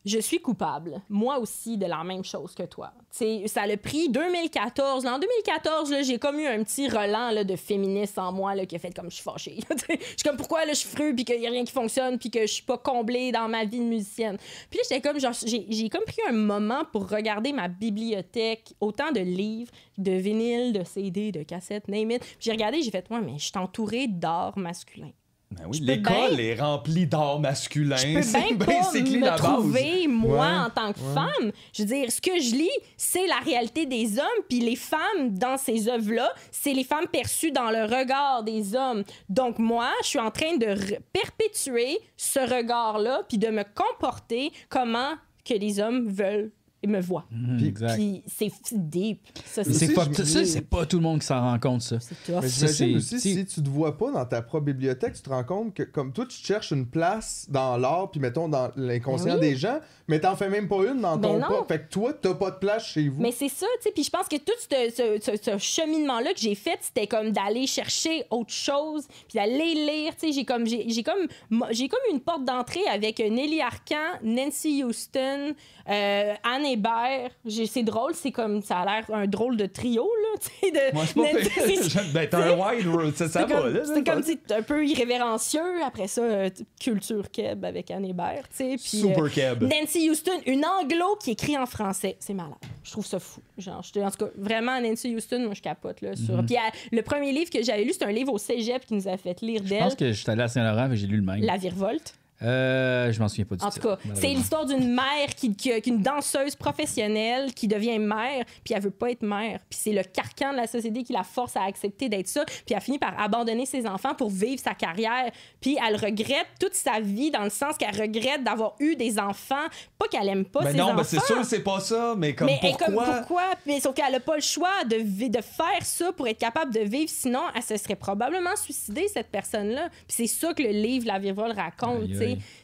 Je 0.08 0.20
suis 0.20 0.40
coupable, 0.40 1.02
moi 1.10 1.38
aussi, 1.38 1.78
de 1.78 1.86
la 1.86 2.02
même 2.02 2.24
chose 2.24 2.56
que 2.56 2.64
toi. 2.64 2.94
Tu 3.12 3.18
sais, 3.18 3.44
ça 3.48 3.64
a 3.64 3.78
pris 3.78 4.08
2014. 4.08 5.04
Là, 5.04 5.16
en 5.16 5.20
2014, 5.20 5.92
là, 5.92 6.02
j'ai 6.02 6.18
comme 6.18 6.40
eu 6.40 6.46
un 6.46 6.64
petit 6.64 6.88
relent 6.88 7.32
là, 7.32 7.44
de 7.44 7.58
féministe 7.58 8.18
en 8.18 8.32
moi 8.32 8.56
là, 8.56 8.66
qui 8.66 8.78
a 8.78 8.80
fait 8.80 8.96
comme 8.96 9.10
je 9.10 9.16
suis 9.16 9.24
fâchée. 9.24 9.60
Je 9.90 9.96
suis 10.06 10.24
comme 10.24 10.38
pourquoi 10.38 10.64
là, 10.64 10.72
je 10.72 10.78
suis 10.78 11.14
puis 11.14 11.26
qu'il 11.26 11.42
n'y 11.42 11.48
a 11.48 11.50
rien 11.50 11.66
qui 11.66 11.74
fonctionne 11.74 12.18
puis 12.18 12.32
que 12.32 12.42
je 12.42 12.54
suis 12.54 12.64
pas 12.64 12.78
comblée 12.78 13.34
dans 13.34 13.50
ma 13.50 13.66
vie 13.66 13.80
de 13.80 13.84
musicienne. 13.84 14.38
Puis 14.70 14.80
j'étais 14.84 15.02
comme, 15.02 15.20
j'ai, 15.20 15.90
comme 15.90 16.06
pris 16.06 16.22
un 16.30 16.32
moment 16.32 16.86
pour 16.86 17.10
regarder 17.10 17.52
ma 17.52 17.68
bibliothèque, 17.68 18.74
autant 18.80 19.12
de 19.12 19.20
livres, 19.20 19.72
de 19.98 20.14
vinyles, 20.14 20.72
de 20.72 20.86
CD, 20.86 21.34
de 21.34 21.44
cassettes, 21.44 21.90
name 21.90 22.12
it. 22.12 22.38
J'ai 22.40 22.52
regardé, 22.52 22.82
j'ai 22.82 22.92
fait, 22.92 23.06
ouais, 23.10 23.22
mais 23.22 23.38
je 23.38 23.46
suis 23.46 23.58
entourée 23.58 24.08
d'art 24.08 24.58
masculin. 24.58 25.12
Ben 25.50 25.64
oui, 25.68 25.80
l'école 25.82 26.40
est 26.40 26.56
remplie 26.60 27.08
d'art 27.08 27.40
masculin. 27.40 27.96
je 27.96 28.16
peux 28.16 28.22
C'est 28.22 28.54
bien 28.54 28.58
pas 28.58 28.74
la 28.74 28.92
me 29.02 29.22
base. 29.22 29.42
trouver, 29.42 30.08
moi, 30.08 30.38
Ouais, 30.38 30.58
en 30.66 30.70
tant 30.70 30.94
que 30.94 31.00
femme. 31.00 31.52
Je 31.74 31.84
veux 31.84 31.88
dire, 31.88 32.12
ce 32.12 32.20
que 32.22 32.40
je 32.40 32.56
lis, 32.56 32.70
c'est 32.98 33.26
la 33.28 33.38
réalité 33.38 33.86
des 33.86 34.20
hommes, 34.20 34.44
puis 34.50 34.60
les 34.60 34.76
femmes 34.76 35.32
dans 35.32 35.58
ces 35.58 35.88
œuvres-là, 35.88 36.32
c'est 36.52 36.74
les 36.74 36.84
femmes 36.84 37.08
perçues 37.08 37.52
dans 37.52 37.72
le 37.72 37.84
regard 37.84 38.44
des 38.44 38.76
hommes. 38.76 39.04
Donc, 39.30 39.58
moi, 39.58 39.90
je 40.04 40.08
suis 40.10 40.20
en 40.20 40.32
train 40.32 40.58
de 40.58 40.76
perpétuer 41.14 41.98
ce 42.18 42.40
regard-là, 42.40 43.24
puis 43.28 43.38
de 43.38 43.48
me 43.48 43.64
comporter 43.64 44.52
comment 44.70 45.14
que 45.46 45.54
les 45.54 45.80
hommes 45.80 46.10
veulent 46.10 46.52
me 46.88 47.00
voient. 47.02 47.26
Puis- 47.58 47.68
exact. 47.68 47.96
Puis 47.96 48.24
c'est 48.28 48.52
deep. 48.74 49.22
Ça, 49.46 49.64
c'est 49.64 49.94
pas, 49.94 50.06
c'est 50.46 50.88
tout 50.88 50.98
le 50.98 51.04
monde 51.04 51.20
qui 51.20 51.28
s'en 51.28 51.42
rend 51.42 51.60
compte, 51.60 51.82
ça. 51.82 51.98
c'est 52.00 52.94
aussi, 52.96 53.20
si 53.20 53.46
tu 53.46 53.62
te 53.64 53.70
vois 53.70 53.98
pas 53.98 54.12
dans 54.12 54.26
ta 54.26 54.42
propre 54.42 54.66
bibliothèque, 54.66 55.14
tu 55.14 55.22
te 55.22 55.30
rends 55.30 55.44
compte 55.44 55.74
que, 55.74 55.84
comme 55.84 56.12
toi, 56.14 56.26
tu 56.26 56.38
cherches 56.38 56.72
une 56.72 56.86
place 56.88 57.46
dans 57.50 57.78
l'art, 57.78 58.10
puis 58.12 58.20
mettons 58.20 58.48
dans 58.50 58.72
l'inconscient 58.76 59.34
Ben 59.36 59.40
oui. 59.42 59.50
des 59.52 59.56
gens, 59.56 59.80
mais 60.08 60.20
t'en 60.20 60.36
fais 60.36 60.50
même 60.50 60.68
pas 60.68 60.78
une 60.92 61.02
dans 61.02 61.18
Ben 61.18 61.30
ton 61.30 61.40
non. 61.40 61.48
pas. 61.48 61.66
Fait 61.68 61.80
que 61.84 61.90
toi, 61.90 62.14
t'as 62.14 62.34
pas 62.34 62.52
de 62.52 62.58
place 62.58 62.86
chez 62.86 63.10
vous. 63.10 63.22
Mais 63.22 63.32
c'est 63.32 63.50
ça, 63.50 63.66
tu 63.78 63.84
sais. 63.84 63.92
Puis 63.92 64.04
je 64.04 64.10
pense 64.10 64.28
que 64.28 64.38
tout 64.38 64.52
ce, 64.60 64.92
ce- 64.96 65.20
ce- 65.38 65.52
ce 65.52 65.58
cheminement-là 65.58 66.34
que 66.34 66.40
j'ai 66.40 66.56
fait, 66.56 66.78
c'était 66.82 67.08
comme 67.08 67.32
d'aller 67.32 67.68
chercher 67.68 68.26
autre 68.30 68.54
chose, 68.54 69.06
puis 69.28 69.36
d'aller 69.36 69.74
lire. 69.74 70.14
Tu 70.20 70.28
sais, 70.28 70.32
j'ai 70.32 70.46
comme, 70.46 70.66
j'ai, 70.66 71.04
comme, 71.04 71.28
j'ai 71.72 71.88
comme 71.88 72.00
une 72.12 72.20
porte 72.22 72.46
d'entrée 72.46 72.86
avec 72.92 73.20
Nelly 73.20 73.62
Arcan, 73.62 73.96
Nancy 74.24 74.84
Houston, 74.84 75.54
euh, 75.90 76.34
Anne 76.44 76.66
Hébert. 76.78 77.32
C'est 77.68 77.84
drôle, 77.84 78.14
c'est 78.16 78.32
comme, 78.32 78.62
ça 78.62 78.80
a 78.80 78.86
l'air 78.86 79.06
un 79.14 79.28
drôle 79.28 79.58
de 79.58 79.66
trio, 79.66 80.04
là, 80.04 80.40
tu 80.42 80.50
sais. 80.68 80.72
De, 80.72 80.94
Moi, 80.94 81.04
c'est 81.06 81.16
pas 81.16 81.22
Nancy- 81.34 81.50
pire. 81.50 81.84
c'est- 81.84 82.12
Ben, 82.14 82.28
t'as 82.30 82.54
un 82.54 82.58
wide 82.76 82.88
world, 82.88 83.16
ça, 83.16 83.28
ça 83.28 83.46
c'est 83.48 83.54
va, 83.54 83.86
c'est 83.86 84.04
comme, 84.04 84.24
un 84.58 84.62
peu 84.62 84.86
irrévérencieux. 84.86 85.84
Après 85.86 86.08
ça, 86.08 86.22
euh, 86.22 86.50
culture 86.80 87.30
keb 87.32 87.66
avec 87.66 87.92
Anne 87.92 88.06
Hébert, 88.06 88.48
tu 88.50 88.58
sais. 88.58 88.76
Puis, 88.78 89.04
euh, 89.04 89.08
Super 89.16 89.32
keb. 89.32 89.64
Nancy 89.64 90.10
Houston, 90.10 90.40
une 90.46 90.64
anglo 90.66 91.16
qui 91.22 91.32
écrit 91.32 91.58
en 91.58 91.66
français. 91.66 92.16
C'est 92.20 92.34
malade. 92.34 92.54
Je 92.84 92.92
trouve 92.92 93.06
ça 93.06 93.20
fou. 93.20 93.42
Genre, 93.58 93.82
j'étais- 93.84 94.04
en 94.04 94.12
tout 94.12 94.26
cas, 94.26 94.32
vraiment, 94.38 94.80
Nancy 94.80 95.16
Houston, 95.16 95.40
moi, 95.46 95.54
je 95.54 95.62
capote. 95.62 96.02
Là, 96.02 96.16
sur... 96.16 96.46
Puis 96.46 96.56
euh, 96.56 96.60
le 96.92 97.02
premier 97.02 97.32
livre 97.32 97.50
que 97.50 97.62
j'avais 97.64 97.84
lu, 97.84 97.92
c'est 97.94 98.06
un 98.06 98.12
livre 98.12 98.32
au 98.34 98.38
cégep 98.38 98.86
qui 98.86 98.94
nous 98.94 99.08
a 99.08 99.18
fait 99.18 99.42
lire 99.42 99.62
Je 99.64 99.70
d'elle, 99.70 99.80
pense 99.80 99.96
que 99.96 100.08
je 100.12 100.22
suis 100.22 100.30
allé 100.32 100.44
à 100.44 100.48
Saint-Laurent 100.48 100.92
et 100.92 100.96
j'ai 100.96 101.08
lu 101.08 101.18
le 101.18 101.24
même. 101.24 101.42
La 101.42 101.58
Virevolte. 101.58 102.14
Euh, 102.44 103.12
je 103.12 103.20
m'en 103.20 103.28
souviens 103.28 103.46
pas 103.46 103.56
du 103.56 103.64
En 103.66 103.70
titre, 103.70 103.96
tout 103.98 104.10
cas, 104.10 104.14
c'est 104.16 104.28
l'histoire 104.28 104.66
d'une 104.66 104.94
mère 104.94 105.28
qui, 105.36 105.56
qui- 105.56 105.82
qu'une 105.82 106.02
danseuse 106.02 106.56
professionnelle 106.56 107.54
qui 107.54 107.68
devient 107.68 107.98
mère, 108.00 108.46
puis 108.64 108.74
elle 108.76 108.82
veut 108.82 108.92
pas 108.92 109.12
être 109.12 109.24
mère. 109.24 109.60
Puis 109.70 109.80
c'est 109.82 109.92
le 109.92 110.04
carcan 110.04 110.52
de 110.52 110.58
la 110.58 110.68
société 110.68 111.04
qui 111.04 111.14
la 111.14 111.24
force 111.24 111.56
à 111.58 111.64
accepter 111.64 112.10
d'être 112.10 112.28
ça. 112.28 112.46
Puis 112.46 112.76
elle 112.76 112.82
finit 112.82 113.00
par 113.00 113.20
abandonner 113.20 113.66
ses 113.66 113.88
enfants 113.88 114.14
pour 114.14 114.30
vivre 114.30 114.62
sa 114.62 114.74
carrière. 114.76 115.32
Puis 115.62 115.78
elle 115.86 115.96
regrette 115.96 116.48
toute 116.60 116.76
sa 116.76 117.00
vie 117.00 117.32
dans 117.32 117.44
le 117.44 117.50
sens 117.50 117.76
qu'elle 117.78 118.00
regrette 118.00 118.44
d'avoir 118.44 118.76
eu 118.80 118.96
des 118.96 119.18
enfants. 119.20 119.56
Pas 119.98 120.08
qu'elle 120.08 120.30
aime 120.30 120.46
pas 120.46 120.62
Ben 120.64 120.72
ses 120.72 120.78
non, 120.78 120.88
ben 120.88 120.94
enfants. 121.00 121.04
c'est 121.06 121.26
sûr, 121.26 121.44
c'est 121.46 121.64
pas 121.64 121.80
ça, 121.80 122.14
mais 122.18 122.36
comme 122.36 122.48
mais 122.48 122.60
elle 122.62 122.70
est 122.70 122.78
pourquoi? 122.78 123.06
comme 123.06 123.16
pourquoi? 123.20 123.44
Mais 123.66 123.80
sauf 123.80 123.96
qu'elle 123.96 124.12
n'a 124.12 124.20
pas 124.20 124.36
le 124.36 124.42
choix 124.42 124.84
de 124.86 124.98
faire 125.42 125.84
ça 125.84 126.12
pour 126.14 126.28
être 126.28 126.38
capable 126.40 126.74
de 126.74 126.82
vivre. 126.82 127.10
Sinon, 127.12 127.42
elle 127.56 127.64
se 127.64 127.78
serait 127.78 127.96
probablement 127.96 128.56
suicidée, 128.56 129.08
cette 129.12 129.30
personne-là. 129.30 129.90
Puis 130.08 130.28
c'est 130.28 130.28
ça 130.28 130.54
que 130.54 130.62
le 130.64 130.70
livre 130.70 131.08
La 131.08 131.20
Virvole 131.20 131.52
raconte. 131.52 132.04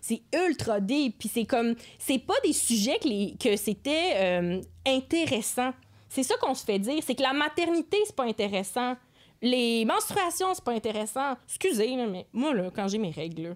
C'est 0.02 0.22
ultra 0.48 0.80
deep. 0.80 1.18
Puis 1.20 1.30
c'est 1.34 1.46
comme. 1.46 1.76
C'est 2.00 2.20
pas 2.20 2.36
des 2.44 2.54
sujets 2.54 3.00
que, 3.00 3.08
les- 3.08 3.36
que 3.40 3.56
c'était 3.58 4.14
euh, 4.16 4.62
intéressant. 4.86 5.72
C'est 6.10 6.24
ça 6.24 6.36
qu'on 6.38 6.54
se 6.54 6.64
fait 6.64 6.80
dire. 6.80 7.02
C'est 7.06 7.16
que 7.16 7.24
la 7.24 7.34
maternité, 7.34 7.98
c'est 8.06 8.16
pas 8.16 8.26
intéressant. 8.26 8.96
Les 9.42 9.84
menstruations, 9.86 10.54
c'est 10.54 10.64
pas 10.64 10.72
intéressant. 10.74 11.34
Excusez, 11.48 11.96
mais 11.96 12.28
moi, 12.32 12.54
là, 12.54 12.70
quand 12.74 12.88
j'ai 12.88 12.98
mes 12.98 13.12
règles, 13.12 13.56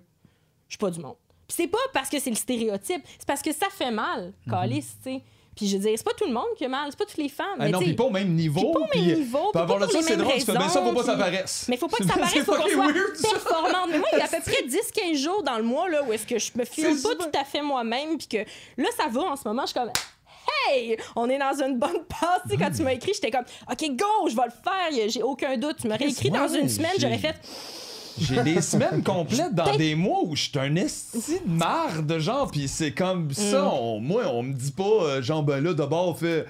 je 0.68 0.74
suis 0.74 0.78
pas 0.78 0.90
du 0.92 1.00
monde. 1.00 1.16
Puis 1.48 1.56
c'est 1.56 1.68
pas 1.68 1.78
parce 1.94 2.10
que 2.10 2.20
c'est 2.20 2.30
le 2.30 2.36
stéréotype, 2.36 3.02
c'est 3.18 3.26
parce 3.26 3.42
que 3.42 3.54
ça 3.54 3.68
fait 3.72 3.92
mal, 3.92 4.34
calice, 4.50 4.98
tu 5.02 5.12
sais. 5.12 5.22
Puis 5.58 5.68
je 5.68 5.76
veux 5.78 5.84
dire, 5.84 5.94
c'est 5.98 6.04
pas 6.06 6.14
tout 6.14 6.26
le 6.28 6.34
monde 6.34 6.46
qui 6.56 6.64
a 6.66 6.70
mal, 6.70 6.88
c'est 6.92 6.98
pas 6.98 7.06
toutes 7.06 7.18
les 7.18 7.30
femmes. 7.30 7.48
Ah 7.60 7.64
mais 7.66 7.72
non, 7.72 7.80
puis 7.80 7.94
pas 7.94 8.04
au 8.04 8.10
même 8.12 8.34
niveau. 8.34 8.62
puis 8.62 8.72
pas 8.72 8.80
au 8.80 9.02
même 9.04 9.18
niveau, 9.18 9.38
puis 9.40 9.50
puis 9.54 9.62
avoir 9.62 9.92
ça, 9.92 10.02
c'est 10.04 10.16
drôle, 10.18 10.40
fais, 10.40 10.54
ben 10.54 10.70
ça, 10.70 10.82
faut 10.82 10.94
pas 10.94 11.00
que 11.00 11.06
ça 11.06 11.12
raisons, 11.14 11.24
paraisse. 11.24 11.66
Mais 11.68 11.78
faut 11.78 11.88
pas 11.88 11.98
que 11.98 12.06
ça 12.06 12.14
C'est 12.14 12.20
paraisse, 12.20 12.44
faut 12.46 12.52
qu'on 12.52 12.58
fucking 12.62 12.74
soit 12.76 12.86
weird, 12.94 13.16
ça. 13.16 13.30
performante. 13.30 13.88
Mais 13.90 13.98
moi, 13.98 14.08
il 14.14 14.20
y 14.20 14.22
a 14.22 14.26
à 14.26 14.28
peu 14.28 14.40
près 14.46 14.64
10-15 15.12 15.18
jours 15.18 15.44
dans 15.44 15.58
le 15.58 15.64
mois 15.64 15.90
là, 15.90 16.04
où 16.04 16.14
est-ce 16.14 16.28
que 16.28 16.38
je 16.38 16.52
me 16.56 16.64
file 16.64 16.96
C'est 16.96 17.16
pas 17.18 17.24
tout 17.26 17.38
à 17.38 17.44
fait 17.44 17.62
moi-même, 17.62 18.18
puis 18.18 18.28
que 18.28 18.38
là, 18.82 18.88
ça 18.96 19.08
va 19.10 19.22
en 19.22 19.36
ce 19.36 19.48
moment, 19.48 19.64
je 19.64 19.72
suis 19.72 19.80
comme. 19.80 19.92
Hey, 20.70 20.96
on 21.16 21.30
est 21.30 21.38
dans 21.38 21.62
une 21.62 21.78
bonne 21.78 22.06
passe. 22.08 22.58
Quand 22.58 22.72
tu 22.72 22.82
m'as 22.84 22.94
écrit, 22.94 23.12
j'étais 23.14 23.32
comme, 23.32 23.44
OK, 23.70 23.90
go, 23.98 24.30
je 24.30 24.36
vais 24.36 24.44
le 24.46 24.52
faire. 24.52 25.10
J'ai 25.10 25.22
aucun 25.22 25.58
doute. 25.58 25.78
Tu 25.82 25.88
m'aurais 25.88 26.06
écrit 26.08 26.30
dans 26.30 26.48
une 26.48 26.70
semaine, 26.70 26.94
j'aurais 27.00 27.18
fait, 27.18 27.36
J'ai 28.20 28.44
des 28.44 28.62
semaines 28.62 29.04
complètes 29.04 29.54
dans 29.54 29.76
des 29.76 29.96
mois 29.96 30.22
où 30.24 30.36
je 30.36 30.44
suis 30.50 30.60
un 30.60 30.76
esti 30.76 31.40
de 31.46 31.50
marde, 31.52 32.18
genre, 32.20 32.50
pis 32.52 32.68
c'est 32.68 32.92
comme 32.94 33.32
ça. 33.32 33.62
Mm. 33.64 33.68
on- 33.74 34.00
moi, 34.00 34.24
on 34.34 34.44
me 34.44 34.54
dit 34.54 34.72
pas, 34.72 34.84
euh, 34.84 35.22
genre, 35.22 35.44
ben 35.44 35.64
là, 35.64 35.74
d'abord, 35.74 36.18
fait. 36.18 36.46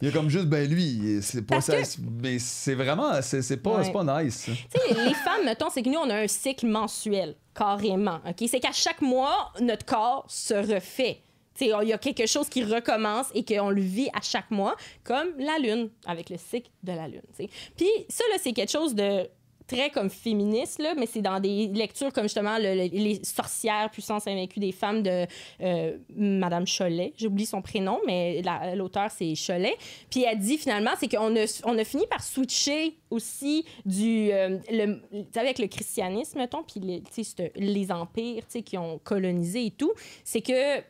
Il 0.00 0.06
y 0.06 0.10
a 0.10 0.14
comme 0.14 0.28
juste, 0.30 0.46
ben 0.46 0.68
lui, 0.70 1.18
c'est 1.22 1.42
pas 1.42 1.56
Parce 1.56 1.66
ça. 1.66 1.76
que- 1.82 2.00
Mais 2.22 2.38
c'est 2.38 2.74
vraiment, 2.74 3.20
c'est 3.20 3.42
c'est 3.42 3.56
pas, 3.56 3.78
Ouais. 3.78 3.84
c'est 3.84 3.92
pas 3.92 4.22
nice. 4.22 4.44
Tu 4.46 4.52
sais, 4.54 4.94
les, 4.94 5.14
femmes, 5.14 5.44
mettons, 5.44 5.70
c'est 5.70 5.82
que 5.82 5.88
nous, 5.88 5.98
on 5.98 6.08
a 6.08 6.14
un 6.20 6.28
cycle 6.28 6.66
mensuel, 6.68 7.34
carrément. 7.52 8.20
OK? 8.24 8.48
C'est 8.48 8.60
qu'à 8.60 8.70
chaque 8.72 9.02
mois, 9.02 9.52
notre 9.60 9.84
corps 9.84 10.24
se 10.28 10.54
refait. 10.54 11.18
Il 11.60 11.66
y 11.88 11.92
a 11.92 11.98
quelque 11.98 12.26
chose 12.26 12.48
qui 12.48 12.62
recommence 12.62 13.26
et 13.34 13.44
qu'on 13.44 13.70
le 13.70 13.80
vit 13.80 14.08
à 14.14 14.20
chaque 14.22 14.48
mois, 14.52 14.76
comme 15.02 15.26
la 15.40 15.58
lune, 15.58 15.88
avec 16.06 16.30
le 16.30 16.36
cycle 16.36 16.70
de 16.84 16.92
la 16.92 17.08
lune. 17.08 17.20
tu 17.36 17.42
sais. 17.46 17.50
Puis 17.76 17.88
ça, 18.08 18.22
là, 18.30 18.36
c'est 18.40 18.52
quelque 18.52 18.70
chose 18.70 18.94
de 18.94 19.28
très 19.68 19.90
comme 19.90 20.10
féministe, 20.10 20.80
là, 20.82 20.94
mais 20.96 21.06
c'est 21.06 21.20
dans 21.22 21.38
des 21.40 21.68
lectures 21.68 22.12
comme 22.12 22.24
justement 22.24 22.58
le- 22.58 22.74
le- 22.74 22.88
les 22.90 23.20
sorcières, 23.22 23.90
puissance 23.90 24.26
invaincue 24.26 24.58
des 24.60 24.72
femmes 24.72 25.02
de 25.02 25.26
euh, 25.60 25.96
Madame 26.16 26.64
Cholet. 26.66 27.12
J'oublie 27.16 27.46
son 27.46 27.62
prénom, 27.62 28.00
mais 28.06 28.42
la- 28.42 28.74
l'auteur, 28.74 29.10
c'est 29.10 29.34
Cholet. 29.36 29.76
Puis 30.10 30.24
elle 30.24 30.38
dit 30.38 30.58
finalement, 30.58 30.90
c'est 30.98 31.08
qu'on 31.08 31.36
a, 31.36 31.60
on 31.64 31.78
a 31.78 31.84
fini 31.84 32.06
par 32.08 32.22
switcher 32.22 32.96
aussi 33.10 33.64
du. 33.84 34.30
euh, 34.32 34.58
le- 34.70 35.00
tu 35.12 35.24
sais, 35.32 35.40
avec 35.40 35.58
le 35.58 35.66
christianisme, 35.68 36.38
mettons, 36.38 36.62
puis 36.62 36.80
les, 36.80 37.00
tu 37.02 37.22
sais, 37.22 37.34
c'est- 37.36 37.52
les 37.56 37.92
empires 37.92 38.42
tu 38.46 38.58
sais, 38.58 38.62
qui 38.62 38.78
ont 38.78 38.98
colonisé 39.04 39.66
et 39.66 39.70
tout. 39.70 39.92
C'est 40.24 40.40
que. 40.40 40.80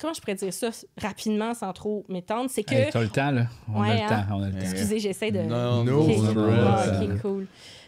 Comment 0.00 0.12
je 0.12 0.20
pourrais 0.20 0.34
dire 0.34 0.52
ça 0.52 0.70
rapidement 1.00 1.54
sans 1.54 1.72
trop 1.72 2.04
m'étendre? 2.08 2.50
C'est 2.50 2.64
que. 2.64 2.74
Hey, 2.74 2.90
T'as 2.90 3.00
le 3.00 3.08
temps, 3.08 3.30
là. 3.30 3.46
On 3.72 3.80
a 3.80 3.88
Ouais, 3.88 3.94
le 3.94 4.00
hein? 4.02 4.08
temps. 4.28 4.36
On 4.36 4.42
a 4.42 4.46
le 4.48 4.52
temps. 4.54 4.58
Excusez, 4.60 4.98
j'essaie 4.98 5.30
de. 5.30 5.38
Non, 5.42 5.84
No 5.84 6.00
Ok, 6.02 6.08
no 6.08 6.14
stress. 6.32 6.36
ah, 6.66 6.82
stress. 6.94 7.10
ok, 7.12 7.22
cool. 7.22 7.46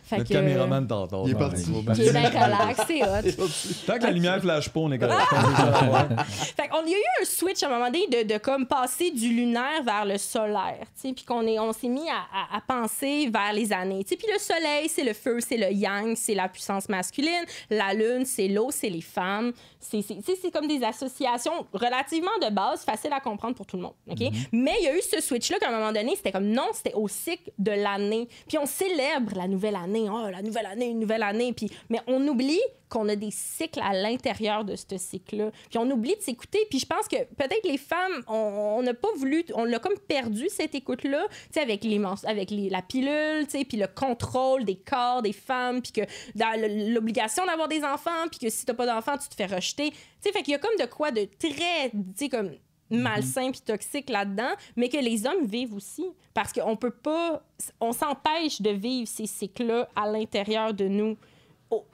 Fait 0.09 0.19
Notre 0.19 0.29
que- 0.29 0.35
caméraman 0.35 0.87
t'entend. 0.87 1.25
Il 1.27 1.33
est 1.33 1.35
parti. 1.35 1.65
il 1.97 2.03
est 2.07 2.11
bien. 2.13 2.29
relax, 2.31 2.81
c'est 2.87 3.03
hot. 3.03 3.47
Tant 3.87 3.99
que 3.99 4.05
la 4.05 4.11
lumière 4.13 4.41
flash 4.41 4.69
pas, 4.69 4.79
on 4.81 4.93
est 4.93 4.99
correct. 4.99 5.19
Ouais. 5.33 6.17
Fait 6.57 6.69
qu'on 6.69 6.85
il 6.87 6.93
y 6.93 6.95
a 6.95 6.99
eu 6.99 7.23
un 7.23 7.25
switch 7.25 7.63
à 7.63 7.67
un 7.67 7.71
moment 7.71 7.87
donné 7.91 8.07
de, 8.07 8.33
de 8.35 8.39
comme 8.39 8.67
passer 8.67 9.11
du 9.11 9.29
lunaire 9.31 9.83
vers 9.85 10.05
le 10.05 10.17
solaire, 10.19 10.79
tu 10.95 11.09
sais, 11.09 11.13
puis 11.13 11.25
qu'on 11.25 11.47
est 11.47 11.59
on 11.59 11.73
s'est 11.73 11.89
mis 11.89 12.09
à, 12.09 12.19
à- 12.33 12.57
à 12.59 12.61
penser 12.61 13.29
vers 13.33 13.53
les 13.53 13.73
années. 13.73 14.05
Tu 14.05 14.11
sais, 14.11 14.17
puis 14.17 14.29
le 14.33 14.39
soleil, 14.39 14.89
c'est 14.89 15.03
le 15.05 15.13
feu, 15.13 15.39
c'est 15.41 15.57
le 15.57 15.73
yang, 15.73 16.15
c'est 16.17 16.35
la 16.35 16.49
puissance 16.49 16.89
masculine, 16.89 17.45
la 17.71 17.93
lune, 17.93 18.25
c'est 18.25 18.49
l'eau, 18.49 18.69
c'est 18.71 18.89
les 18.91 19.01
femmes. 19.01 19.53
C'est 19.91 20.51
comme 20.53 20.67
des 20.67 20.83
associations 20.83 21.67
relativement 21.73 22.37
de 22.43 22.53
base, 22.53 22.85
faciles 22.85 23.13
à 23.13 23.21
comprendre 23.21 23.55
pour 23.55 23.67
tout 23.67 23.77
le 23.77 23.83
monde, 23.83 23.95
OK? 24.11 24.21
Mais 24.53 24.75
il 24.81 24.85
y 24.85 24.89
a 24.89 24.97
eu 24.97 25.01
ce 25.01 25.21
switch 25.21 25.51
là 25.51 25.59
qu'à 25.59 25.69
un 25.69 25.73
moment 25.73 25.93
donné, 25.93 26.15
c'était 26.17 26.33
comme 26.33 26.49
non, 26.49 26.69
c'était 26.73 26.95
au 26.95 27.09
cycle 27.09 27.51
de 27.59 27.73
l'année. 27.73 28.29
Puis 28.49 28.59
on 28.59 28.67
célèbre 28.67 29.33
la 29.37 29.49
nouvelle 29.49 29.77
année, 29.77 30.07
oh, 30.11 30.31
la 30.31 30.43
nouvelle 30.43 30.67
année, 30.67 30.87
une 30.87 31.01
nouvelle 31.01 31.23
année, 31.23 31.53
puis 31.53 31.71
mais 31.89 32.01
on 32.07 32.27
oublie 32.27 32.61
qu'on 32.97 33.09
a 33.11 33.17
des 33.17 33.31
cycles 33.31 33.81
à 33.83 33.93
l'intérieur 33.93 34.65
de 34.65 34.75
ce 34.75 34.97
cycle-là. 34.97 35.51
Puis 35.69 35.79
on 35.79 35.91
oublie 35.91 36.17
de 36.17 36.23
s'écouter. 36.23 36.61
Puis 36.71 36.79
je 36.79 36.87
pense 36.87 37.07
que 37.09 37.17
peut-être 37.17 37.65
les 37.65 37.77
femmes, 37.77 38.23
on 38.27 38.83
n'a 38.83 38.95
pas 38.95 39.09
voulu, 39.17 39.45
on 39.55 39.65
l'a 39.65 39.79
comme 39.79 39.99
perdu 39.99 40.49
cette 40.49 40.75
écoute-là, 40.75 41.27
tu 41.29 41.37
sais, 41.53 41.61
avec, 41.61 41.85
les, 41.85 42.01
avec 42.25 42.51
les, 42.51 42.71
la 42.71 42.81
pilule, 42.81 43.45
tu 43.45 43.59
sais, 43.59 43.65
puis 43.65 43.77
le 43.77 43.87
contrôle 43.87 44.65
des 44.65 44.77
corps 44.77 45.21
des 45.21 45.35
femmes, 45.35 45.83
puis 45.83 45.93
que 45.93 46.93
l'obligation 46.93 47.45
d'avoir 47.45 47.69
des 47.69 47.85
enfants, 47.85 48.29
puis 48.31 48.39
que 48.39 48.49
si 48.49 48.65
t'as 48.65 48.75
pas 48.75 48.87
d'enfants, 48.87 49.19
tu 49.19 49.29
te 49.29 49.35
fais 49.35 49.47
rejeter. 49.47 49.91
Tu 49.91 49.97
sais, 50.21 50.33
fait 50.33 50.43
qu'il 50.43 50.53
y 50.53 50.55
a 50.55 50.59
comme 50.59 50.77
de 50.79 50.87
quoi 50.87 51.11
de 51.11 51.29
très, 51.39 51.91
tu 51.91 51.97
sais, 52.17 52.29
comme 52.31 52.53
malsain 52.89 53.51
puis 53.51 53.61
toxique 53.61 54.09
là-dedans, 54.09 54.53
mais 54.77 54.89
que 54.89 54.97
les 54.97 55.27
hommes 55.27 55.45
vivent 55.45 55.75
aussi. 55.75 56.07
Parce 56.33 56.53
qu'on 56.53 56.77
peut 56.77 56.91
pas... 56.91 57.43
On 57.81 57.93
s'empêche 57.93 58.63
de 58.63 58.71
vivre 58.71 59.09
ces 59.09 59.27
cycles-là 59.27 59.89
à 59.97 60.09
l'intérieur 60.09 60.73
de 60.73 60.87
nous, 60.87 61.17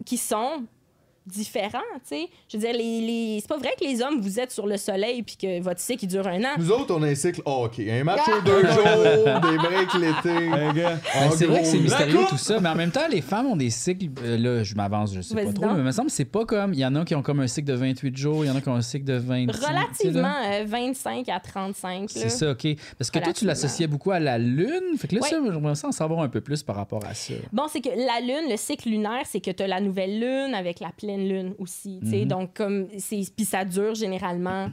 qui 0.05 0.17
sont 0.17 0.65
différent, 1.27 1.79
tu 1.95 2.17
sais. 2.17 2.29
Je 2.49 2.57
veux 2.57 2.63
dire, 2.65 2.73
les, 2.73 3.01
les... 3.01 3.39
c'est 3.41 3.49
pas 3.49 3.57
vrai 3.59 3.75
que 3.79 3.85
les 3.85 4.03
hommes, 4.03 4.21
vous 4.21 4.41
êtes 4.41 4.51
sur 4.51 4.67
le 4.67 4.77
soleil 4.77 5.23
puis 5.23 5.37
que 5.37 5.61
votre 5.61 5.81
cycle, 5.81 6.05
il 6.05 6.09
dure 6.09 6.27
un 6.27 6.43
an. 6.45 6.49
Nous 6.59 6.71
autres, 6.71 6.95
on 6.97 7.03
a 7.03 7.09
un 7.09 7.15
cycle 7.15 7.43
hockey. 7.45 7.91
Un 7.91 8.05
match 8.05 8.21
Ah! 8.27 8.39
aux 8.39 8.41
deux 8.43 8.63
jours, 8.67 9.41
des 9.41 9.57
breaks 9.59 9.95
l'été. 9.95 10.51
Ben, 10.51 10.99
En 11.27 11.31
c'est 11.31 11.47
vrai 11.47 11.61
que 11.61 11.67
c'est 11.67 11.79
mystérieux 11.79 12.21
tout 12.29 12.37
ça, 12.39 12.59
mais 12.61 12.69
en 12.69 12.75
même 12.75 12.91
temps, 12.91 13.07
les 13.11 13.21
femmes 13.21 13.47
ont 13.47 13.57
des 13.57 13.71
cycles. 13.71 14.07
euh, 14.25 14.37
là, 14.39 14.63
je 14.65 14.75
m'avance, 14.75 15.15
je 15.15 15.21
sais 15.21 15.35
pas 15.35 15.53
trop, 15.53 15.67
mais 15.67 15.79
il 15.79 15.85
me 15.85 15.93
semble 15.93 16.09
que 16.09 16.13
c'est 16.15 16.25
pas 16.25 16.45
comme. 16.45 16.73
Il 16.75 16.81
y 16.81 16.87
en 16.87 16.95
a 16.97 17.05
qui 17.05 17.15
ont 17.15 17.23
comme 17.23 17.41
un 17.41 17.47
cycle 17.47 17.69
de 17.69 17.75
28 17.75 18.17
jours, 18.17 18.45
il 18.45 18.49
y 18.49 18.51
en 18.51 18.57
a 18.57 18.61
qui 18.61 18.69
ont 18.69 18.75
un 18.75 18.83
cycle 18.83 19.05
de 19.05 19.15
20. 19.15 19.47
Relativement 19.53 20.35
euh, 20.47 20.65
25 20.67 21.29
à 21.29 21.41
35. 21.41 22.01
là. 22.01 22.07
C'est 22.09 22.29
ça, 22.29 22.51
OK. 22.51 22.67
Parce 22.99 23.11
que 23.11 23.19
toi, 23.19 23.33
tu 23.33 23.45
l'associais 23.45 23.87
beaucoup 23.87 24.11
à 24.11 24.19
la 24.21 24.39
Lune. 24.39 24.97
Fait 24.99 25.09
que 25.09 25.15
là, 25.17 25.21
Ouais. 25.23 25.29
ça, 25.29 25.37
j'aimerais 25.45 25.75
ça 25.75 25.89
en 25.89 25.93
savoir 25.93 26.21
un 26.21 26.29
peu 26.29 26.41
plus 26.41 26.63
par 26.63 26.77
rapport 26.77 27.05
à 27.07 27.15
ça. 27.15 27.35
Bon, 27.53 27.65
c'est 27.71 27.81
que 27.81 27.89
la 27.91 28.21
lune, 28.21 28.51
le 28.51 28.57
cycle 28.57 28.89
lunaire, 28.89 29.23
c'est 29.27 29.41
que 29.41 29.51
tu 29.51 29.63
as 29.63 29.67
la 29.67 29.81
nouvelle 29.81 30.19
lune 30.19 30.55
avec 30.55 30.81
la 30.81 30.91
pleine 30.91 31.12
lune 31.19 31.55
aussi. 31.59 32.01
sais. 32.09 32.25
Donc, 32.25 32.55
comme 32.55 32.89
c'est 32.99 33.23
puis 33.35 33.45
ça 33.45 33.65
dure 33.65 33.95
généralement 33.95 34.69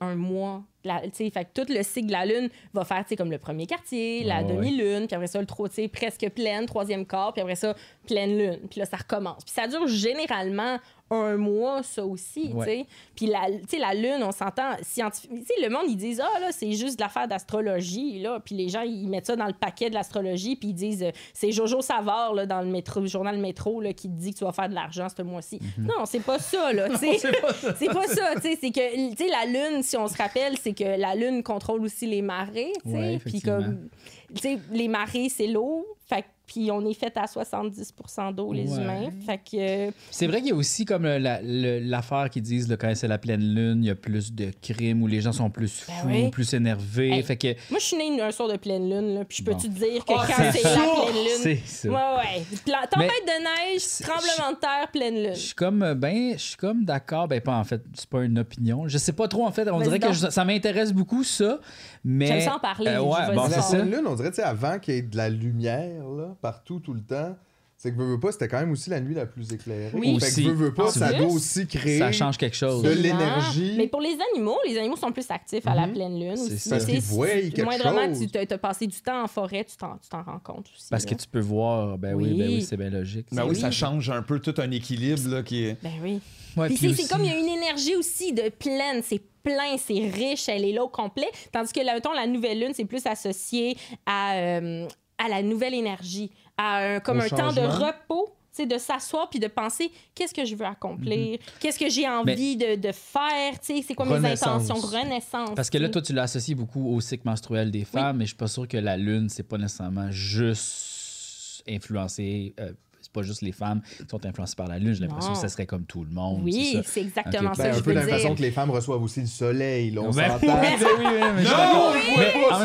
un 0.00 0.14
mois. 0.14 0.62
La, 0.84 1.00
fait 1.12 1.30
que 1.30 1.62
tout 1.62 1.72
le 1.72 1.82
cycle 1.84 2.08
de 2.08 2.12
la 2.12 2.26
lune 2.26 2.48
va 2.74 2.84
faire 2.84 3.04
comme 3.16 3.30
le 3.30 3.38
premier 3.38 3.66
quartier, 3.66 4.24
la 4.24 4.42
demi-lune, 4.42 5.06
puis 5.06 5.14
après 5.14 5.28
ça, 5.28 5.40
le 5.40 5.46
sais, 5.70 5.86
presque 5.86 6.28
pleine, 6.30 6.66
troisième 6.66 7.06
quart, 7.06 7.32
puis 7.32 7.40
après 7.40 7.54
ça, 7.54 7.76
pleine 8.06 8.36
lune. 8.36 8.58
Puis 8.68 8.80
là, 8.80 8.86
ça 8.86 8.96
recommence. 8.96 9.44
Puis 9.44 9.54
ça 9.54 9.68
dure 9.68 9.86
généralement 9.86 10.78
un 11.14 11.36
mois, 11.36 11.82
ça 11.82 12.04
aussi. 12.04 12.50
tu 12.50 12.56
Ouais. 12.56 12.64
sais. 12.66 12.86
Puis 13.16 13.26
la, 13.26 13.40
tu 13.50 13.60
sais, 13.68 13.78
la 13.78 13.94
lune, 13.94 14.22
on 14.22 14.32
s'entend 14.32 14.72
scientifique. 14.82 15.30
Tu 15.30 15.44
sais, 15.46 15.62
le 15.62 15.68
monde, 15.70 15.84
ils 15.88 15.96
disent, 15.96 16.20
ah 16.20 16.40
là, 16.40 16.52
c'est 16.52 16.72
juste 16.72 16.98
de 16.98 17.02
l'affaire 17.04 17.28
d'astrologie. 17.28 18.20
là. 18.20 18.40
Puis 18.44 18.54
les 18.54 18.68
gens, 18.68 18.82
ils 18.82 19.08
mettent 19.08 19.26
ça 19.26 19.36
dans 19.36 19.46
le 19.46 19.52
paquet 19.52 19.88
de 19.90 19.94
l'astrologie, 19.94 20.56
puis 20.56 20.68
ils 20.68 20.74
disent, 20.74 21.02
euh, 21.02 21.10
c'est 21.34 21.52
Jojo 21.52 21.80
Savard 21.82 22.34
là, 22.34 22.46
dans 22.46 22.60
le, 22.60 22.68
métro, 22.68 23.00
le 23.00 23.06
journal 23.06 23.38
Métro 23.38 23.80
là, 23.80 23.92
qui 23.92 24.08
te 24.08 24.14
dit 24.14 24.32
que 24.32 24.38
tu 24.38 24.44
vas 24.44 24.52
faire 24.52 24.68
de 24.68 24.74
l'argent 24.74 25.06
ce 25.14 25.22
mois-ci. 25.22 25.58
Non, 25.78 26.04
c'est 26.06 26.20
pas 26.24 26.38
ça, 26.38 26.72
là. 26.72 26.88
c'est 26.98 27.92
pas 27.92 28.06
ça. 28.08 28.34
tu 28.36 28.42
sais, 28.42 28.58
C'est 28.60 28.70
que, 28.70 29.10
tu 29.10 29.16
sais, 29.16 29.28
la 29.30 29.44
lune, 29.46 29.82
si 29.82 29.96
on 29.96 30.08
se 30.08 30.16
rappelle, 30.16 30.56
c'est 30.58 30.72
que 30.72 30.98
la 30.98 31.14
lune 31.14 31.42
contrôle 31.42 31.82
aussi 31.82 32.06
les 32.06 32.22
marées. 32.22 32.72
tu 32.84 32.90
sais. 32.90 32.96
Ouais, 32.96 33.18
puis 33.24 33.40
comme, 33.40 33.88
tu 34.34 34.40
sais, 34.42 34.58
les 34.70 34.88
marées, 34.88 35.28
c'est 35.28 35.46
l'eau. 35.46 35.86
Fait 36.08 36.22
que- 36.22 36.26
puis 36.52 36.70
on 36.70 36.84
est 36.86 36.94
fait 36.94 37.16
à 37.16 37.24
70% 37.26 38.32
d'eau, 38.34 38.52
les 38.52 38.70
Ouais. 38.70 38.82
humains. 38.82 39.10
Fait 39.24 39.38
que. 39.38 39.88
euh, 39.88 39.90
C'est 40.10 40.26
vrai 40.26 40.38
qu'il 40.40 40.48
y 40.48 40.52
a 40.52 40.54
aussi 40.54 40.84
comme 40.84 41.04
la- 41.04 41.40
l'affaire 41.42 42.28
qui 42.30 42.40
disent 42.40 42.68
là, 42.68 42.76
quand 42.76 42.92
c'est 42.94 43.08
la 43.08 43.18
pleine 43.18 43.40
lune, 43.54 43.82
il 43.82 43.86
y 43.86 43.90
a 43.90 43.94
plus 43.94 44.32
de 44.32 44.50
crimes 44.60 45.02
où 45.02 45.06
les 45.06 45.20
gens 45.20 45.32
sont 45.32 45.50
plus 45.50 45.80
fous, 45.82 45.90
Ben 46.06 46.24
oui. 46.24 46.30
plus 46.30 46.52
énervés. 46.54 47.10
Hey. 47.12 47.22
Fait 47.22 47.36
que 47.36 47.48
Moi, 47.70 47.78
je 47.80 47.84
suis 47.84 47.96
née 47.96 48.20
un 48.20 48.30
soir 48.30 48.48
de 48.48 48.56
pleine 48.56 48.88
lune, 48.88 49.14
là, 49.14 49.24
puis 49.24 49.38
je 49.38 49.44
peux-tu 49.44 49.68
te 49.68 49.78
dire 49.78 50.04
que 50.04 50.12
Ah, 50.14 50.24
quand 50.26 50.34
c'est 50.52 50.62
la 50.62 50.70
pleine 50.70 51.24
lune. 51.24 51.40
c'est 51.42 51.62
ça. 51.64 51.88
Ouais, 51.88 51.94
ouais. 51.94 52.42
Pla- 52.64 52.86
tempête 52.90 53.10
de 53.26 53.72
neige, 53.72 53.82
tremblement 54.02 54.52
de 54.52 54.58
terre, 54.60 54.88
pleine 54.92 55.14
lune. 55.14 55.34
Je 55.34 55.38
suis 55.40 55.54
comme 55.54 55.82
euh, 55.82 55.94
ben, 55.94 56.32
je 56.34 56.42
suis 56.42 56.56
comme 56.56 56.84
d'accord, 56.84 57.28
ben 57.28 57.40
pas 57.40 57.56
en 57.56 57.64
fait, 57.64 57.82
c'est 57.94 58.08
pas 58.08 58.22
une 58.22 58.38
opinion. 58.38 58.86
Je 58.88 58.98
sais 58.98 59.12
pas 59.12 59.28
trop 59.28 59.46
en 59.46 59.52
fait, 59.52 59.68
on 59.70 59.80
dirait 59.80 59.98
que 59.98 60.12
je- 60.12 60.28
ça 60.30 60.44
m'intéresse 60.44 60.92
beaucoup 60.92 61.24
ça, 61.24 61.60
mais 62.04 62.26
J'aime 62.26 62.40
ça 62.40 62.56
en 62.56 62.58
parler, 62.58 62.90
Euh, 62.90 63.02
ouais, 63.02 63.34
bon, 63.34 63.44
c'est 63.48 63.56
La 63.56 63.62
ça. 63.62 63.76
pleine 63.76 63.90
lune, 63.90 64.02
on 64.06 64.14
dirait, 64.14 64.30
tu 64.30 64.36
sais, 64.36 64.42
avant 64.42 64.78
qu'il 64.78 64.94
y 64.94 64.98
ait 64.98 65.02
de 65.02 65.16
la 65.16 65.28
lumière, 65.30 66.08
là, 66.08 66.34
partout, 66.42 66.78
tout 66.80 66.92
le 66.92 67.00
temps, 67.00 67.34
c'est 67.78 67.90
que 67.90 67.96
veux, 67.96 68.06
veux 68.10 68.20
pas, 68.20 68.30
c'était 68.30 68.46
quand 68.46 68.60
même 68.60 68.70
aussi 68.70 68.90
la 68.90 69.00
nuit 69.00 69.14
la 69.14 69.26
plus 69.26 69.52
éclairée. 69.52 69.90
Oui. 69.94 70.16
Fait 70.20 70.26
Aussi. 70.26 70.44
que 70.44 70.48
veux, 70.50 70.66
veux 70.66 70.74
pas, 70.74 70.84
En 70.86 70.90
ça 70.90 71.08
plus, 71.08 71.18
doit 71.18 71.26
aussi 71.32 71.66
créer. 71.66 71.98
ça 71.98 72.12
change 72.12 72.36
quelque 72.38 72.54
chose. 72.56 72.80
de 72.82 72.90
l'énergie. 72.90 73.74
Mais 73.76 73.88
pour 73.88 74.00
les 74.00 74.16
animaux, 74.32 74.56
les 74.66 74.78
animaux 74.78 74.94
sont 74.96 75.10
plus 75.10 75.28
actifs 75.30 75.66
à 75.66 75.74
la 75.74 75.86
Mhm. 75.88 75.92
pleine 75.94 76.20
lune 76.20 76.36
C'est 76.36 76.42
aussi. 76.44 76.58
ça. 76.58 76.70
Parce 76.76 76.84
qu'ils 76.84 77.00
voient 77.00 77.26
quelque 77.26 77.62
moindrement 77.62 78.06
chose. 78.14 78.28
tu 78.30 78.38
as 78.38 78.58
passé 78.58 78.86
du 78.86 79.00
temps 79.00 79.24
en 79.24 79.26
forêt, 79.26 79.64
tu 79.64 79.76
t'en 79.76 79.96
tu 79.96 80.08
t'en 80.08 80.22
rends 80.22 80.38
compte 80.38 80.66
aussi. 80.76 80.88
Parce 80.90 81.04
que 81.04 81.14
tu 81.14 81.26
peux 81.26 81.40
voir, 81.40 81.98
ben 81.98 82.14
oui, 82.14 82.28
Oui. 82.32 82.38
ben 82.38 82.48
oui, 82.50 82.62
c'est 82.62 82.76
bien 82.76 82.90
logique. 82.90 83.26
Ben 83.32 83.42
oui, 83.44 83.50
Oui. 83.50 83.56
ça 83.56 83.70
change 83.72 84.10
un 84.10 84.22
peu 84.22 84.38
tout 84.38 84.54
un 84.58 84.70
équilibre 84.70 85.28
là, 85.28 85.42
qui 85.42 85.64
est. 85.64 85.82
Ben 85.82 85.90
oui. 86.02 86.20
Ouais, 86.56 86.68
Puis 86.68 86.76
puis 86.76 86.94
c'est- 86.94 87.08
comme 87.08 87.24
il 87.24 87.30
y 87.32 87.34
a 87.34 87.38
une 87.38 87.48
énergie 87.48 87.96
aussi 87.96 88.32
de 88.32 88.48
pleine, 88.50 89.00
c'est 89.02 89.22
plein, 89.42 89.76
c'est 89.78 90.08
riche, 90.08 90.48
elle 90.48 90.64
est 90.64 90.72
là 90.72 90.84
au 90.84 90.88
complet. 90.88 91.26
Tandis 91.50 91.72
que, 91.72 91.80
là, 91.80 91.94
mettons, 91.94 92.12
la 92.12 92.26
nouvelle 92.28 92.60
lune, 92.60 92.72
c'est 92.74 92.84
plus 92.84 93.04
associé 93.06 93.76
à, 94.06 94.34
euh, 94.36 94.86
à 95.24 95.28
la 95.28 95.42
nouvelle 95.42 95.74
énergie, 95.74 96.30
à 96.56 96.78
un, 96.96 97.00
comme 97.00 97.18
Au 97.18 97.22
un 97.22 97.28
temps 97.28 97.52
de 97.52 97.60
repos. 97.60 98.34
c'est 98.54 98.66
de 98.66 98.76
s'asseoir 98.76 99.30
puis 99.30 99.38
de 99.40 99.46
penser 99.48 99.90
qu'est-ce 100.14 100.34
que 100.34 100.44
je 100.44 100.54
veux 100.54 100.66
accomplir, 100.66 101.38
Mhm. 101.38 101.38
qu'est-ce 101.58 101.78
que 101.78 101.88
j'ai 101.88 102.06
envie 102.06 102.54
de, 102.56 102.74
de 102.76 102.92
faire, 102.92 103.54
c'est 103.62 103.82
quoi 103.94 104.04
mes 104.04 104.28
intentions, 104.32 104.74
renaissance. 104.74 105.54
Parce 105.56 105.70
que 105.70 105.78
là, 105.78 105.88
toi, 105.88 106.02
tu 106.02 106.12
l'associes 106.12 106.54
beaucoup 106.54 106.86
au 106.94 107.00
cycle 107.00 107.22
menstruel 107.26 107.70
des 107.70 107.84
femmes, 107.86 108.18
mais 108.18 108.24
je 108.24 108.30
suis 108.30 108.36
pas 108.36 108.48
sûr 108.48 108.68
que 108.68 108.76
la 108.76 108.98
lune, 108.98 109.28
c'est 109.30 109.42
pas 109.42 109.56
nécessairement 109.56 110.10
juste 110.10 111.64
influencé. 111.68 112.54
euh, 112.60 112.72
c'est 113.14 113.20
pas 113.20 113.26
juste 113.26 113.42
les 113.42 113.52
femmes 113.52 113.82
qui 113.98 114.04
sont 114.10 114.24
influencées 114.24 114.54
par 114.56 114.68
la 114.68 114.78
lune. 114.78 114.94
J'ai 114.94 115.00
l'impression 115.04 115.32
que 115.34 115.38
ça 115.38 115.48
serait 115.48 115.66
comme 115.66 115.84
tout 115.84 116.02
le 116.04 116.10
monde. 116.10 116.40
Oui, 116.44 116.80
c'est 116.86 117.02
exactement 117.02 117.50
Ok. 117.50 117.56
ça 117.56 117.62
Ben, 117.64 117.70
que 117.70 117.74
un 117.74 117.78
je 117.78 117.82
peu 117.84 117.90
veux 117.90 117.94
de 117.96 118.00
la 118.00 118.06
même 118.06 118.14
façon 118.20 118.34
que 118.34 118.40
les 118.42 118.50
femmes 118.50 118.70
reçoivent 118.70 119.02
aussi 119.02 119.20
le 119.20 119.26
soleil, 119.26 119.90
là, 119.90 120.00
on 120.02 120.10
Ben 120.10 120.30
s'entend. 120.30 120.46
oui, 120.60 120.68
ben 120.80 120.86
oui, 120.98 121.04
oui, 121.06 121.20
mais 121.36 121.42
Non, 121.42 121.50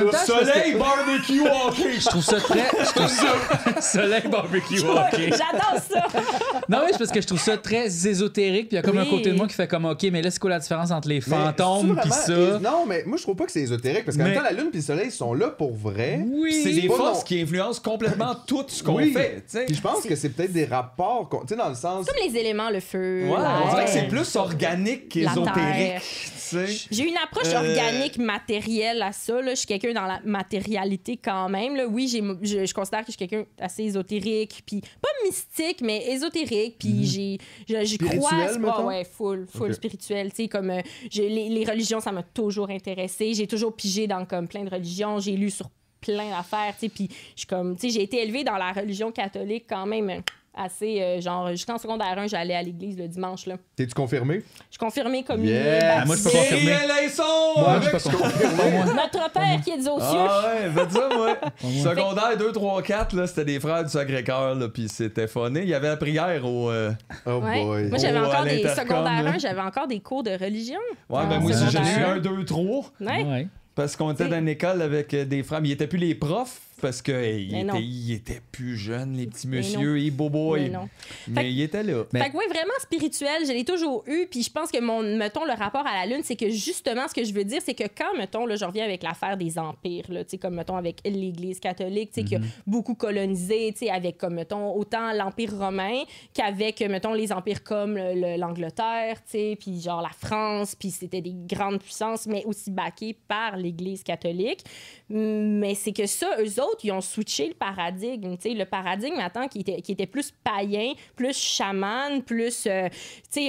en 0.05 0.09
pas 0.11 0.17
Soleil, 0.25 0.75
barbecue, 0.75 1.41
hockey. 1.41 1.99
Je 1.99 2.05
trouve 2.05 2.23
ça 2.23 2.39
très. 2.39 2.59
Je 2.79 2.93
trouve 2.93 3.07
ça. 3.07 3.81
Soleil 3.81 4.27
barbecue, 4.29 4.79
ok. 4.79 5.11
J'adore 5.17 5.81
ça. 5.89 6.07
Non, 6.69 6.79
oui, 6.83 6.89
c'est 6.91 6.97
parce 6.97 7.11
que 7.11 7.21
je 7.21 7.27
trouve 7.27 7.39
ça 7.41 7.57
très 7.57 7.85
ésotérique. 8.07 8.69
Puis 8.69 8.73
il 8.73 8.75
y 8.75 8.79
a 8.79 8.81
comme 8.81 8.97
un 8.97 9.03
Oui. 9.03 9.09
côté 9.09 9.31
de 9.31 9.35
moi 9.35 9.47
qui 9.47 9.53
fait 9.53 9.67
comme, 9.67 9.85
OK, 9.85 10.03
mais 10.11 10.21
là, 10.21 10.31
c'est 10.31 10.39
quoi 10.39 10.49
la 10.49 10.59
différence 10.59 10.91
entre 10.91 11.09
les 11.09 11.19
fantômes 11.21 11.97
puis 12.01 12.11
ça? 12.11 12.59
Non, 12.59 12.85
mais 12.87 13.03
moi, 13.05 13.17
je 13.17 13.23
trouve 13.23 13.35
pas 13.35 13.45
que 13.45 13.51
c'est 13.51 13.61
ésotérique, 13.61 14.05
parce 14.05 14.15
qu'en 14.17 14.23
même 14.23 14.35
temps, 14.35 14.43
la 14.43 14.51
lune 14.53 14.69
et 14.73 14.77
le 14.77 14.81
soleil 14.81 15.11
sont 15.11 15.33
là 15.33 15.49
pour 15.49 15.73
vrai. 15.75 16.23
Oui. 16.25 16.61
C'est 16.63 16.73
des 16.73 16.87
forces 16.87 17.23
qui 17.25 17.41
influencent 17.41 17.81
complètement 17.81 18.35
tout 18.47 18.63
ce 18.67 18.81
qu'on 18.81 18.95
Oui. 18.95 19.11
fait. 19.11 19.43
Puis 19.65 19.75
je 19.75 19.81
pense 19.81 20.03
que 20.05 20.15
c'est 20.15 20.29
peut-être 20.37 20.53
des 20.53 20.65
rapports, 20.65 21.27
tu 21.41 21.47
sais, 21.49 21.55
dans 21.55 21.69
le 21.69 21.75
sens... 21.75 22.05
Comme 22.05 22.15
les 22.25 22.37
éléments, 22.37 22.69
le 22.69 22.79
feu. 22.79 23.27
Ouais, 23.27 23.35
on 23.37 23.69
dirait 23.71 23.85
que 23.85 23.91
c'est 23.91 24.07
plus 24.07 24.35
organique 24.35 25.09
qu'ésotérique. 25.09 25.53
terre. 25.53 26.01
tu 26.01 26.07
sais. 26.37 26.65
J'ai 26.91 27.03
une 27.09 27.17
approche 27.17 27.47
Euh, 27.53 27.57
organique, 27.57 28.17
matérielle 28.19 29.01
à 29.01 29.11
ça. 29.11 29.41
Là. 29.41 29.51
Je 29.51 29.55
suis 29.55 29.67
quelqu'un 29.67 29.93
dans 29.93 30.05
la 30.05 30.21
matérialité 30.23 31.17
quand 31.17 31.49
même. 31.49 31.75
Là. 31.75 31.87
Oui, 31.87 32.07
j'ai, 32.07 32.21
je, 32.41 32.65
je 32.65 32.73
considère 32.73 33.01
que 33.01 33.07
je 33.11 33.17
suis 33.17 33.27
quelqu'un 33.27 33.45
assez 33.59 33.83
ésotérique, 33.83 34.63
puis 34.65 34.81
pas 35.01 35.09
mystique, 35.25 35.81
mais 35.81 36.05
ésotérique. 36.11 36.77
Puis 36.79 37.05
j'ai, 37.05 37.37
je- 37.67 37.83
j'y 37.85 37.97
crois. 37.97 38.29
Pas, 38.61 38.81
ouais, 38.83 39.03
full, 39.05 39.45
full 39.53 39.73
spirituel. 39.73 40.29
Tu 40.29 40.43
sais, 40.43 40.47
comme 40.47 40.69
euh, 40.69 40.81
les, 41.13 41.49
les 41.49 41.65
religions, 41.65 41.99
ça 41.99 42.11
m'a 42.11 42.23
toujours 42.23 42.69
intéressé. 42.69 43.33
J'ai 43.33 43.47
toujours 43.47 43.75
pigé 43.75 44.07
dans 44.07 44.25
comme 44.25 44.47
plein 44.47 44.63
de 44.63 44.69
religions. 44.69 45.19
J'ai 45.19 45.33
lu 45.33 45.49
sur 45.49 45.69
plein 46.01 46.29
d'affaires. 46.29 46.73
Tu 46.79 46.87
sais, 46.87 46.89
puis 46.89 47.07
je 47.35 47.39
suis 47.41 47.47
comme, 47.47 47.75
tu 47.75 47.87
sais, 47.89 47.95
j'ai 47.95 48.03
été 48.03 48.21
élevée 48.23 48.43
dans 48.43 48.57
la 48.57 48.71
religion 48.71 49.11
catholique 49.11 49.65
quand 49.69 49.85
même. 49.85 50.21
Assez, 50.59 50.99
euh, 51.03 51.21
genre, 51.21 51.49
jusqu'en 51.51 51.77
secondaire 51.77 52.17
1, 52.17 52.25
j'allais 52.25 52.55
à 52.55 52.63
l'église 52.63 52.97
le 52.97 53.07
dimanche. 53.07 53.45
Là. 53.45 53.57
T'es-tu 53.75 53.93
confirmé? 53.93 54.37
Je 54.37 54.71
suis 54.71 54.79
confirmée 54.79 55.21
communiée, 55.23 55.51
Yeah! 55.53 55.99
Ah, 56.01 56.05
moi, 56.07 56.15
je 56.15 56.23
peux 56.23 56.29
confirmer. 56.31 56.63
Moi, 56.63 57.73
avec- 57.75 57.89
je. 57.91 58.09
Notre 58.95 59.31
Père 59.31 59.61
qui 59.63 59.69
est 59.69 59.87
aux 59.87 59.99
cieux. 59.99 60.17
Ah 60.27 60.43
ouais, 60.47 60.71
faites 60.71 60.91
ça, 60.93 61.09
moi. 61.15 61.37
Secondaire 61.61 62.37
2, 62.39 62.51
3, 62.51 62.81
4, 62.81 63.15
là, 63.15 63.27
c'était 63.27 63.45
des 63.45 63.59
frères 63.59 63.83
du 63.83 63.91
Sacré-Cœur, 63.91 64.55
là, 64.55 64.67
puis 64.67 64.89
c'était 64.89 65.27
funné. 65.27 65.61
Il 65.61 65.69
y 65.69 65.75
avait 65.75 65.89
la 65.89 65.97
prière 65.97 66.43
au... 66.43 66.71
euh, 66.71 66.91
Oh 67.27 67.33
Ouais. 67.35 67.63
boy. 67.63 67.89
Moi, 67.89 67.97
j'avais 67.99 68.19
Oh, 68.19 68.25
encore 68.25 68.43
des 68.45 68.63
là. 68.63 69.31
1, 69.35 69.37
j'avais 69.37 69.61
encore 69.61 69.87
des 69.87 69.99
cours 69.99 70.23
de 70.23 70.31
religion. 70.31 70.79
Ouais, 71.07 71.25
ben 71.27 71.39
moi 71.39 71.51
aussi, 71.51 71.69
j'en 71.69 71.83
ai 71.83 71.85
eu 71.85 71.93
secondaire. 71.93 72.09
un, 72.09 72.17
deux, 72.17 72.45
trois. 72.45 72.83
Ouais. 72.99 73.23
Ouais. 73.23 73.47
Parce 73.77 73.95
qu'on 73.95 74.11
était 74.11 74.27
dans 74.27 74.39
une 74.39 74.47
école 74.47 74.81
avec 74.81 75.13
euh, 75.13 75.23
des 75.23 75.43
mais 75.43 75.69
ils 75.69 75.71
étaient 75.73 75.85
plus 75.85 75.99
les 75.99 76.15
profs, 76.15 76.61
parce 76.81 77.01
Mais 77.07 77.61
étaient, 77.61 77.81
ils 77.81 78.11
étaient 78.13 78.41
plus 78.51 78.77
jeunes, 78.77 79.15
les 79.17 79.27
petits 79.27 79.47
Mais 79.47 79.57
messieurs, 79.57 79.95
les 79.95 80.11
bobos, 80.11 80.55
Mais 80.55 80.61
mais, 80.63 80.69
non. 80.69 80.89
mais 81.27 81.51
ils 81.51 81.61
étaient 81.61 81.83
là. 81.83 82.03
Mais- 82.13 82.21
Fait 82.23 82.29
que 82.31 82.37
oui, 82.37 82.43
vraiment 82.49 82.73
spirituel, 82.79 83.45
je 83.45 83.51
l'ai 83.51 83.65
toujours 83.65 84.03
eu. 84.07 84.27
Puis 84.29 84.43
je 84.43 84.51
pense 84.51 84.71
que 84.71 84.79
mon, 84.79 85.01
mettons, 85.17 85.45
le 85.45 85.53
rapport 85.53 85.85
à 85.87 85.93
la 85.93 86.05
Lune, 86.05 86.21
c'est 86.23 86.35
que 86.35 86.49
justement, 86.49 87.07
ce 87.07 87.13
que 87.13 87.23
je 87.23 87.33
veux 87.33 87.43
dire, 87.43 87.61
c'est 87.63 87.73
que 87.73 87.83
quand, 87.95 88.15
mettons, 88.17 88.45
là, 88.45 88.55
je 88.55 88.65
reviens 88.65 88.85
avec 88.85 89.03
l'affaire 89.03 89.37
des 89.37 89.57
empires, 89.57 90.05
là, 90.09 90.23
tu 90.23 90.31
sais, 90.31 90.37
comme, 90.37 90.55
mettons, 90.55 90.75
avec 90.77 90.99
l'Église 91.05 91.59
catholique, 91.59 92.11
tu 92.13 92.21
sais, 92.21 92.27
qui 92.27 92.35
a 92.35 92.39
beaucoup 92.65 92.95
colonisé, 92.95 93.71
tu 93.73 93.79
sais, 93.85 93.89
avec, 93.89 94.17
comme, 94.17 94.35
mettons, 94.35 94.73
autant 94.75 95.11
l'Empire 95.13 95.57
romain 95.57 96.03
qu'avec, 96.33 96.79
mettons, 96.81 97.13
les 97.13 97.31
empires 97.31 97.63
comme 97.63 97.95
le- 97.97 98.13
le- 98.13 98.37
l'Angleterre, 98.37 99.15
tu 99.23 99.31
sais, 99.31 99.57
puis 99.59 99.81
genre 99.81 100.01
la 100.01 100.09
France, 100.09 100.75
puis 100.75 100.91
c'était 100.91 101.21
des 101.21 101.33
grandes 101.33 101.79
puissances, 101.81 102.27
mais 102.27 102.43
aussi 102.45 102.71
backées 102.71 103.15
par 103.27 103.57
l'Église 103.57 104.03
catholique. 104.03 104.63
Mais 105.09 105.73
c'est 105.75 105.93
que 105.93 106.05
ça, 106.05 106.27
eux 106.39 106.61
autres, 106.61 106.66
ils 106.83 106.91
ont 106.91 107.01
switché 107.01 107.47
le 107.47 107.53
paradigme. 107.53 108.35
tu 108.37 108.49
sais, 108.49 108.55
Le 108.55 108.65
paradigme, 108.65 109.19
attends, 109.19 109.47
qui 109.47 109.59
était, 109.59 109.81
qui 109.81 109.91
était 109.91 110.05
plus 110.07 110.31
païen, 110.43 110.93
plus 111.15 111.37
chaman, 111.37 112.21
plus. 112.23 112.65
euh, 112.67 112.89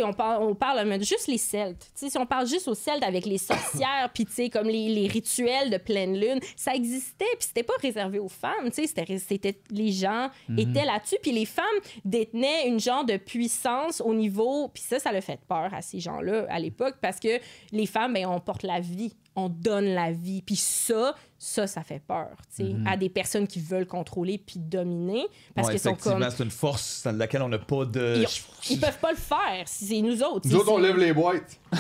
on 0.04 0.12
parle, 0.12 0.42
on 0.42 0.54
parle 0.54 1.02
juste 1.02 1.26
les 1.28 1.38
Celtes. 1.38 1.90
Tu 1.94 2.06
sais, 2.06 2.10
si 2.10 2.18
on 2.18 2.26
parle 2.26 2.46
juste 2.46 2.68
aux 2.68 2.74
Celtes 2.74 3.02
avec 3.04 3.26
les 3.26 3.38
sorcières, 3.38 4.10
puis 4.14 4.50
comme 4.50 4.68
les, 4.68 4.88
les 4.88 5.06
rituels 5.08 5.70
de 5.70 5.78
pleine 5.78 6.18
lune, 6.18 6.40
ça 6.56 6.74
existait, 6.74 7.24
puis 7.38 7.46
c'était 7.48 7.62
pas 7.62 7.74
réservé 7.80 8.18
aux 8.18 8.28
femmes. 8.28 8.70
C'était, 8.72 9.18
c'était- 9.18 9.60
les 9.70 9.92
gens 9.92 10.30
étaient 10.56 10.84
là-dessus, 10.84 11.16
puis 11.22 11.32
les 11.32 11.46
femmes 11.46 11.64
détenaient 12.04 12.68
une 12.68 12.80
genre 12.80 13.04
de 13.04 13.16
puissance 13.16 14.00
au 14.00 14.14
niveau. 14.14 14.68
Puis 14.68 14.82
ça, 14.82 14.98
ça 14.98 15.12
l'a 15.12 15.20
fait 15.20 15.40
peur 15.48 15.72
à 15.72 15.82
ces 15.82 16.00
gens-là 16.00 16.46
à 16.48 16.58
l'époque, 16.58 16.96
parce 17.00 17.18
que 17.20 17.38
les 17.72 17.86
femmes, 17.86 18.14
ben, 18.14 18.26
on 18.26 18.40
porte 18.40 18.62
la 18.62 18.80
vie 18.80 19.12
on 19.40 19.48
donne 19.48 19.94
la 19.94 20.10
vie. 20.10 20.42
Puis 20.42 20.56
ça, 20.56 21.14
ça, 21.38 21.66
ça 21.68 21.82
fait 21.84 22.00
peur, 22.00 22.30
tu 22.56 22.64
sais, 22.64 22.74
à 22.86 22.96
des 22.96 23.08
personnes 23.08 23.46
qui 23.46 23.60
veulent 23.60 23.86
contrôler 23.86 24.38
puis 24.38 24.58
dominer. 24.58 25.26
Parce 25.54 25.68
Ouais, 25.68 25.74
qu'ils 25.74 25.80
sont 25.82 25.90
effectivement, 25.90 26.18
comme. 26.26 26.30
c'est 26.36 26.42
une 26.44 26.50
force 26.50 27.02
dans 27.04 27.12
laquelle 27.16 27.42
on 27.42 27.48
n'a 27.48 27.58
pas 27.58 27.84
de. 27.84 28.16
Ils, 28.18 28.72
ils 28.74 28.80
peuvent 28.80 28.98
pas 28.98 29.12
le 29.12 29.16
faire, 29.16 29.62
c'est 29.66 30.00
nous 30.00 30.20
autres. 30.22 30.48
Nous 30.48 30.56
autres, 30.56 30.72
on 30.72 30.78
lève 30.78 30.96
les 30.96 31.12
boîtes. 31.12 31.58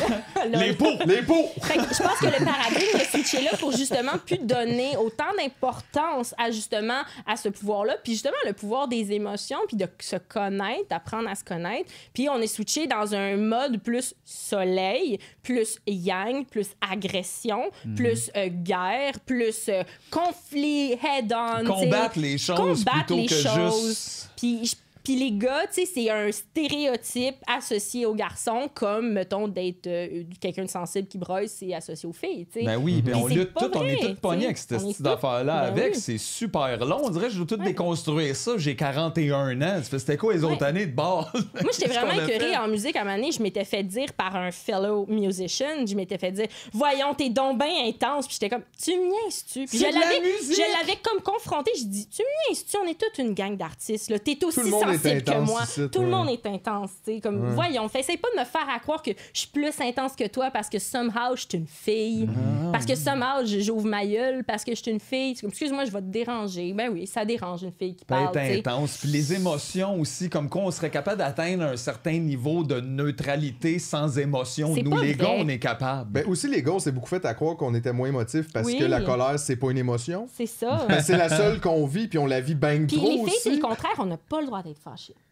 Les 0.52 0.74
pots! 0.74 0.84
Les 1.06 1.22
pots! 1.22 1.48
je 1.56 2.02
pense 2.02 2.18
que 2.20 2.26
le 2.26 2.44
paradigme 2.44 2.98
est 3.00 3.10
switché 3.10 3.40
là 3.42 3.52
pour 3.58 3.72
justement 3.72 4.18
plus 4.24 4.36
donner 4.38 4.96
autant 4.98 5.24
d'importance 5.38 6.34
à 6.38 6.50
justement 6.50 7.00
à 7.26 7.36
ce 7.36 7.48
pouvoir-là, 7.48 7.96
puis 8.04 8.12
justement 8.12 8.36
le 8.46 8.52
pouvoir 8.52 8.86
des 8.86 9.12
émotions, 9.12 9.58
puis 9.66 9.76
de 9.78 9.86
se 9.98 10.16
connaître, 10.16 10.88
d'apprendre 10.90 11.28
à 11.28 11.34
se 11.34 11.42
connaître. 11.42 11.90
Puis 12.12 12.28
on 12.28 12.38
est 12.38 12.46
switché 12.46 12.86
dans 12.86 13.14
un 13.14 13.36
mode 13.36 13.82
plus 13.82 14.14
soleil, 14.24 15.18
plus 15.42 15.78
yang, 15.86 16.46
plus 16.46 16.68
agression, 16.80 17.70
Mhm. 17.86 17.94
plus 17.94 18.30
euh, 18.36 18.48
guerre, 18.48 19.18
plus 19.24 19.47
euh, 19.68 19.82
conflit 20.10 20.92
head-on. 20.92 21.64
Combattre 21.64 22.18
les 22.18 22.38
choses 22.38 22.56
Combattre 22.84 23.06
plutôt 23.06 23.16
les 23.16 23.26
que 23.26 23.34
choses. 23.34 23.86
juste. 23.88 24.30
Puis, 24.36 24.66
je- 24.66 24.74
puis 25.08 25.16
les 25.16 25.32
gars, 25.32 25.66
tu 25.72 25.86
sais, 25.86 25.86
c'est 25.86 26.10
un 26.10 26.30
stéréotype 26.30 27.36
associé 27.46 28.04
aux 28.04 28.14
garçons, 28.14 28.68
comme, 28.74 29.12
mettons, 29.14 29.48
d'être 29.48 29.86
euh, 29.86 30.24
quelqu'un 30.38 30.64
de 30.64 30.70
sensible 30.70 31.08
qui 31.08 31.16
broye, 31.16 31.46
c'est 31.48 31.72
associé 31.72 32.06
aux 32.06 32.12
filles, 32.12 32.46
tu 32.52 32.60
sais. 32.60 32.66
Ben 32.66 32.76
oui, 32.76 33.00
ben 33.00 33.12
Mais 33.16 33.22
on 33.22 33.26
lutte 33.26 33.54
tout, 33.54 33.70
on 33.74 33.84
est 33.84 33.96
tous 33.96 34.14
pognés 34.20 34.44
avec 34.46 34.58
cette 34.58 34.78
petite 34.78 35.06
affaire-là 35.06 35.70
Ben 35.70 35.78
avec. 35.80 35.94
oui. 35.94 36.00
C'est 36.00 36.18
super 36.18 36.76
long. 36.84 37.00
On 37.04 37.08
dirait 37.10 37.28
que 37.28 37.32
je 37.32 37.38
dois 37.38 37.46
tout 37.46 37.56
déconstruire 37.56 38.36
ça. 38.36 38.52
J'ai 38.58 38.76
41 38.76 39.62
ans. 39.62 39.80
C'était 39.82 40.16
quoi 40.18 40.34
les 40.34 40.44
autres 40.44 40.56
Ouais. 40.60 40.64
années 40.64 40.86
de 40.86 40.94
base? 40.94 41.26
Moi, 41.62 41.70
j'étais 41.72 41.88
vraiment 41.88 42.12
écœurée 42.22 42.56
en 42.56 42.68
musique 42.68 42.94
à 42.96 43.00
un 43.00 43.04
moment 43.04 43.16
donné. 43.16 43.32
Je 43.32 43.42
m'étais 43.42 43.64
fait 43.64 43.82
dire 43.84 44.12
par 44.12 44.36
un 44.36 44.50
fellow 44.50 45.06
musician, 45.08 45.86
je 45.86 45.94
m'étais 45.94 46.18
fait 46.18 46.32
dire 46.32 46.48
Voyons, 46.72 47.14
t'es 47.14 47.30
donc 47.30 47.58
bien 47.58 47.86
intense. 47.86 48.26
Puis 48.26 48.36
j'étais 48.40 48.50
comme 48.54 48.64
Tu 48.82 48.90
niaises-tu 48.90 49.64
Puis 49.66 49.78
je 49.78 49.84
l'avais, 49.84 50.20
musique! 50.20 50.54
je 50.56 50.78
l'avais 50.80 50.98
comme 51.02 51.22
confronté. 51.22 51.70
Je 51.78 51.84
dis 51.84 52.06
Tu 52.08 52.22
niaises-tu? 52.50 52.76
On 52.76 52.86
est 52.86 52.98
toute 52.98 53.18
une 53.18 53.32
gang 53.34 53.56
d'artistes. 53.56 54.10
là. 54.10 54.18
T'es 54.18 54.36
aussi 54.44 54.58
Tout 54.60 54.64
le 54.66 54.70
monde 54.72 54.82
est 54.90 54.97
sensible 54.98 55.22
que 55.22 55.30
intense 55.30 55.48
moi. 55.48 55.60
ici, 55.64 55.88
Tout 55.90 56.00
le 56.00 56.04
ouais. 56.06 56.10
monde 56.12 56.28
est 56.30 56.46
intense. 56.46 56.90
tu 57.04 57.14
sais. 57.14 57.20
Comme, 57.20 57.48
Voyons, 57.50 57.88
fais, 57.88 58.00
essaye 58.00 58.16
pas 58.16 58.28
de 58.34 58.40
me 58.40 58.44
faire 58.44 58.66
à 58.74 58.78
croire 58.78 59.02
que 59.02 59.10
je 59.32 59.38
suis 59.40 59.48
plus 59.48 59.72
intense 59.80 60.14
que 60.16 60.26
toi 60.26 60.50
parce 60.50 60.68
que 60.68 60.78
somehow 60.78 61.34
je 61.36 61.40
suis 61.48 61.58
une 61.58 61.66
fille. 61.66 62.28
Ah. 62.30 62.70
Parce 62.72 62.84
que 62.86 62.94
somehow 62.94 63.44
j'ouvre 63.44 63.86
ma 63.86 64.04
gueule 64.06 64.44
parce 64.44 64.64
que 64.64 64.74
je 64.74 64.82
suis 64.82 64.90
une 64.90 65.00
fille. 65.00 65.34
C'est 65.34 65.42
comme, 65.42 65.50
Excuse-moi, 65.50 65.84
je 65.84 65.90
vais 65.90 66.00
te 66.00 66.06
déranger. 66.06 66.72
Ben 66.72 66.90
oui, 66.92 67.06
ça 67.06 67.24
dérange 67.24 67.62
une 67.62 67.72
fille 67.72 67.94
qui 67.96 68.04
Ben, 68.08 68.24
parle. 68.24 68.34
sais. 68.34 68.58
intense. 68.58 68.98
Puis 68.98 69.08
les 69.08 69.34
émotions 69.34 69.98
aussi, 70.00 70.28
comme 70.28 70.48
quoi 70.48 70.62
on 70.62 70.70
serait 70.70 70.90
capable 70.90 71.18
d'atteindre 71.18 71.64
un 71.64 71.76
certain 71.76 72.18
niveau 72.18 72.62
de 72.64 72.80
neutralité 72.80 73.78
sans 73.78 74.18
émotion. 74.18 74.74
C'est 74.74 74.82
Nous, 74.82 74.90
pas 74.90 75.02
les 75.02 75.14
vrai. 75.14 75.24
gars, 75.26 75.34
on 75.38 75.48
est 75.48 75.58
capable. 75.58 76.10
Ben 76.10 76.26
aussi, 76.26 76.48
les 76.48 76.62
gars, 76.62 76.72
on 76.72 76.78
s'est 76.78 76.92
beaucoup 76.92 77.08
fait 77.08 77.24
à 77.24 77.34
croire 77.34 77.56
qu'on 77.56 77.74
était 77.74 77.92
moins 77.92 78.08
émotifs 78.08 78.52
parce 78.52 78.66
Oui. 78.66 78.78
que 78.78 78.84
la 78.84 79.00
colère, 79.00 79.38
c'est 79.38 79.56
pas 79.56 79.70
une 79.70 79.78
émotion. 79.78 80.28
C'est 80.34 80.46
ça. 80.46 80.84
Ben, 80.88 81.00
c'est 81.00 81.16
la 81.16 81.28
seule 81.28 81.60
qu'on 81.60 81.86
vit, 81.86 82.08
puis 82.08 82.18
on 82.18 82.26
la 82.26 82.40
vit 82.40 82.54
bang 82.54 82.86
Puis 82.86 82.96
trop 82.96 83.08
les 83.10 83.24
filles, 83.30 83.38
c'est 83.42 83.50
le 83.54 83.60
contraire, 83.60 83.92
on 83.98 84.06
n'a 84.06 84.16
pas 84.16 84.40
le 84.40 84.46
droit 84.46 84.62
d'être 84.62 84.78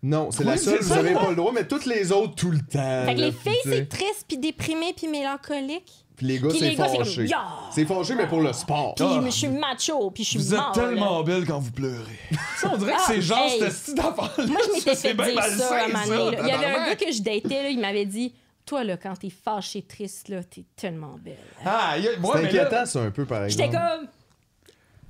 Non, 0.02 0.30
c'est 0.30 0.44
la 0.44 0.56
seule, 0.56 0.78
vous 0.80 0.88
ça. 0.88 0.98
avez 0.98 1.14
pas 1.14 1.30
le 1.30 1.36
droit, 1.36 1.52
mais 1.52 1.66
toutes 1.66 1.86
les 1.86 2.12
autres, 2.12 2.34
tout 2.34 2.50
le 2.50 2.58
temps. 2.60 3.04
Fait 3.06 3.14
que 3.14 3.20
là, 3.20 3.26
les 3.26 3.32
filles, 3.32 3.52
tu 3.62 3.68
sais. 3.70 3.76
c'est 3.76 3.88
triste, 3.88 4.24
puis 4.28 4.38
déprimé, 4.38 4.92
puis 4.96 5.08
mélancolique. 5.08 5.92
Puis 6.16 6.26
les 6.26 6.38
gars, 6.40 6.48
Puis 6.48 6.58
c'est 6.60 6.70
les 6.70 6.76
gars, 6.76 6.88
c'est 6.88 6.96
comme, 6.96 7.04
fâché. 7.04 7.28
C'est 7.72 7.84
fâché, 7.84 8.14
mais 8.14 8.26
pour 8.26 8.40
le 8.40 8.52
sport. 8.54 8.94
Puis 8.94 9.04
Ah. 9.06 9.20
je 9.26 9.30
suis 9.30 9.48
macho, 9.48 10.10
puis 10.10 10.24
je 10.24 10.30
suis 10.30 10.38
Vous 10.38 10.54
êtes 10.54 10.60
mort, 10.60 10.72
tellement 10.72 11.18
là. 11.18 11.24
belle 11.24 11.44
quand 11.46 11.58
vous 11.58 11.72
pleurez. 11.72 12.18
Ça, 12.56 12.70
on 12.72 12.78
dirait 12.78 12.92
que 12.92 12.96
Ah, 12.98 13.04
c'est 13.06 13.20
genre 13.20 13.38
hey. 13.38 13.58
cette 13.60 13.72
style 13.72 13.94
d'affaire. 13.96 14.32
Moi, 14.46 14.60
je 14.66 14.72
m'étais 14.72 14.94
fait 14.94 15.14
dire 15.14 15.34
malsain, 15.34 15.56
ça 15.58 15.74
à 15.76 15.84
un 15.84 15.88
moment 15.88 15.98
ça, 16.04 16.16
donné, 16.16 16.36
là. 16.38 16.42
Il 16.42 16.48
y 16.48 16.52
avait 16.52 16.64
un 16.64 16.68
tabarnak. 16.72 16.98
gars 17.00 17.06
que 17.06 17.12
je 17.12 17.22
datais, 17.22 17.62
là, 17.64 17.68
il 17.68 17.80
m'avait 17.80 18.06
dit 18.06 18.32
Toi, 18.64 18.82
là, 18.84 18.96
quand 18.96 19.14
t'es 19.14 19.30
fâché, 19.30 19.82
triste, 19.82 20.28
là, 20.28 20.42
t'es 20.42 20.64
tellement 20.74 21.16
belle. 21.22 21.36
Ah, 21.64 21.96
y 21.98 22.08
a- 22.08 22.10
ouais, 22.12 22.16
C'est 22.20 22.22
mais 22.22 22.42
là- 22.52 22.62
inquiétant, 22.62 22.86
ça, 22.86 23.00
un 23.02 23.10
peu, 23.10 23.24
par 23.26 23.48
J'étais 23.48 23.64
exemple. 23.66 23.86
comme 23.98 24.08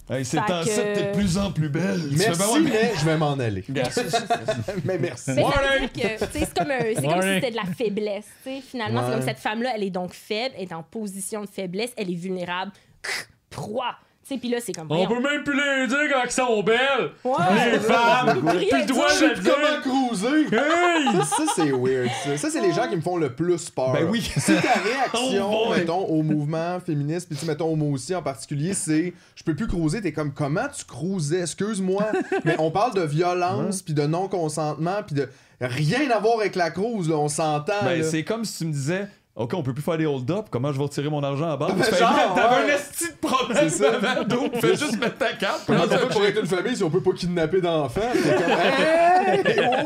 Hey, 0.09 0.25
c'est 0.25 0.37
que- 0.39 0.95
t'es 0.95 1.03
de 1.09 1.13
plus 1.17 1.37
en 1.37 1.51
plus 1.51 1.69
belle. 1.69 2.01
Merci, 2.17 2.39
ben 2.39 2.61
mais- 2.63 2.93
je 2.99 3.05
vais 3.05 3.17
m'en 3.17 3.33
aller. 3.33 3.65
Merci. 3.69 4.01
mais 4.85 4.99
merci. 4.99 5.33
Mais 5.33 5.43
c'est 5.43 6.55
comme, 6.55 6.71
un- 6.71 6.83
c'est 6.95 7.03
comme 7.03 7.23
si 7.23 7.29
c'était 7.35 7.51
de 7.51 7.57
la 7.57 7.65
faiblesse. 7.65 8.27
Finalement, 8.71 9.03
c'est 9.07 9.13
comme 9.15 9.23
cette 9.27 9.39
femme-là, 9.39 9.73
elle 9.75 9.83
est 9.83 9.91
donc 9.91 10.13
faible, 10.13 10.55
elle 10.57 10.65
est 10.65 10.73
en 10.73 10.85
position 10.85 11.43
de 11.43 11.49
faiblesse, 11.49 11.91
elle 11.97 12.11
est 12.11 12.15
vulnérable. 12.15 12.71
Proie. 13.51 13.97
Sais, 14.29 14.39
Puis 14.39 14.49
là, 14.49 14.59
c'est 14.61 14.73
comme. 14.73 14.89
On 14.91 14.95
voyons. 15.07 15.09
peut 15.09 15.21
même 15.21 15.45
plus 15.45 15.55
les 15.55 15.87
dire 15.87 15.99
quand 16.13 16.21
elles 16.25 16.31
sont 16.33 16.61
belles! 16.65 17.13
Ouais. 17.23 17.71
Les 17.75 17.79
femmes! 17.79 18.43
Le 18.45 18.87
droit 18.87 19.07
de 19.15 19.25
le 19.25 19.35
Comment 19.37 19.69
dire! 19.69 19.81
cruiser? 19.83 20.47
Hey! 20.57 21.17
Ça, 21.19 21.25
ça, 21.25 21.43
c'est 21.55 21.71
weird. 21.71 22.09
Ça, 22.25 22.37
Ça, 22.37 22.51
c'est 22.51 22.61
les 22.61 22.73
gens 22.73 22.89
qui 22.89 22.97
me 22.97 23.03
font 23.03 23.19
le 23.19 23.33
plus 23.33 23.71
peur. 23.71 23.93
Ben 23.93 24.09
oui. 24.11 24.21
C'est 24.37 24.61
ta 24.61 24.81
réaction, 24.81 25.49
Oh 25.53 25.67
boy. 25.69 25.79
mettons, 25.79 26.05
au 26.07 26.23
mouvement 26.23 26.81
féministe, 26.81 27.29
puis 27.29 27.39
tu 27.39 27.47
mettons, 27.47 27.67
au 27.69 27.77
mot 27.77 27.93
aussi 27.93 28.17
en 28.17 28.23
particulier, 28.23 28.75
c'est 28.75 29.13
je 29.37 29.45
peux 29.45 29.55
plus 29.55 29.69
cruiser. 29.69 30.01
T'es 30.01 30.13
comme, 30.13 30.33
comment 30.33 30.67
tu 30.77 30.85
cruisais? 30.85 31.43
Excuse-moi. 31.43 32.07
Mais 32.45 32.57
on 32.59 32.73
parle 32.73 32.95
de 32.95 33.03
violence, 33.03 33.81
puis 33.83 33.95
de 33.95 34.07
non-consentement, 34.07 35.05
puis 35.07 35.15
de 35.15 35.29
rien 35.61 36.11
à 36.11 36.19
voir 36.19 36.41
avec 36.41 36.57
la 36.57 36.71
cruise, 36.71 37.09
là. 37.09 37.17
On 37.17 37.29
s'entend. 37.29 37.75
Ben, 37.85 38.01
là. 38.01 38.11
c'est 38.11 38.25
comme 38.25 38.45
si 38.45 38.59
tu 38.59 38.65
me 38.67 38.73
disais. 38.73 39.07
OK, 39.37 39.53
on 39.53 39.63
peut 39.63 39.75
plus 39.75 39.83
faire 39.83 39.99
des 39.99 40.07
hold-up. 40.07 40.47
Comment 40.51 40.73
je 40.73 40.79
vais 40.79 40.85
retirer 40.85 41.11
mon 41.11 41.23
argent 41.23 41.51
à 41.51 41.59
banque? 41.59 41.77
Ben, 41.77 41.85
Tu 41.85 41.91
fais, 41.91 41.99
genre, 41.99 42.35
T'avais 42.35 42.65
ouais. 42.67 42.73
un 42.73 42.75
esti 42.75 43.05
de 43.09 43.17
problème 43.21 43.69
C'est 43.69 43.85
ça. 43.85 43.95
avant 43.97 44.25
d'où? 44.25 44.49
Fais 44.59 44.77
juste 44.77 44.99
mettre 44.99 45.19
ta 45.19 45.35
carte. 45.35 45.65
Comment 45.67 45.83
on 45.85 45.89
fait 45.89 46.09
pour 46.09 46.25
être 46.25 46.41
une 46.41 46.47
famille 46.47 46.75
si 46.75 46.83
on 46.83 46.89
peut 46.89 47.03
pas 47.03 47.13
kidnapper 47.13 47.61
d'enfants? 47.61 48.01
T'es 48.15 48.35
comme, 48.35 48.51
hey! 48.51 49.45
Là! 49.57 49.85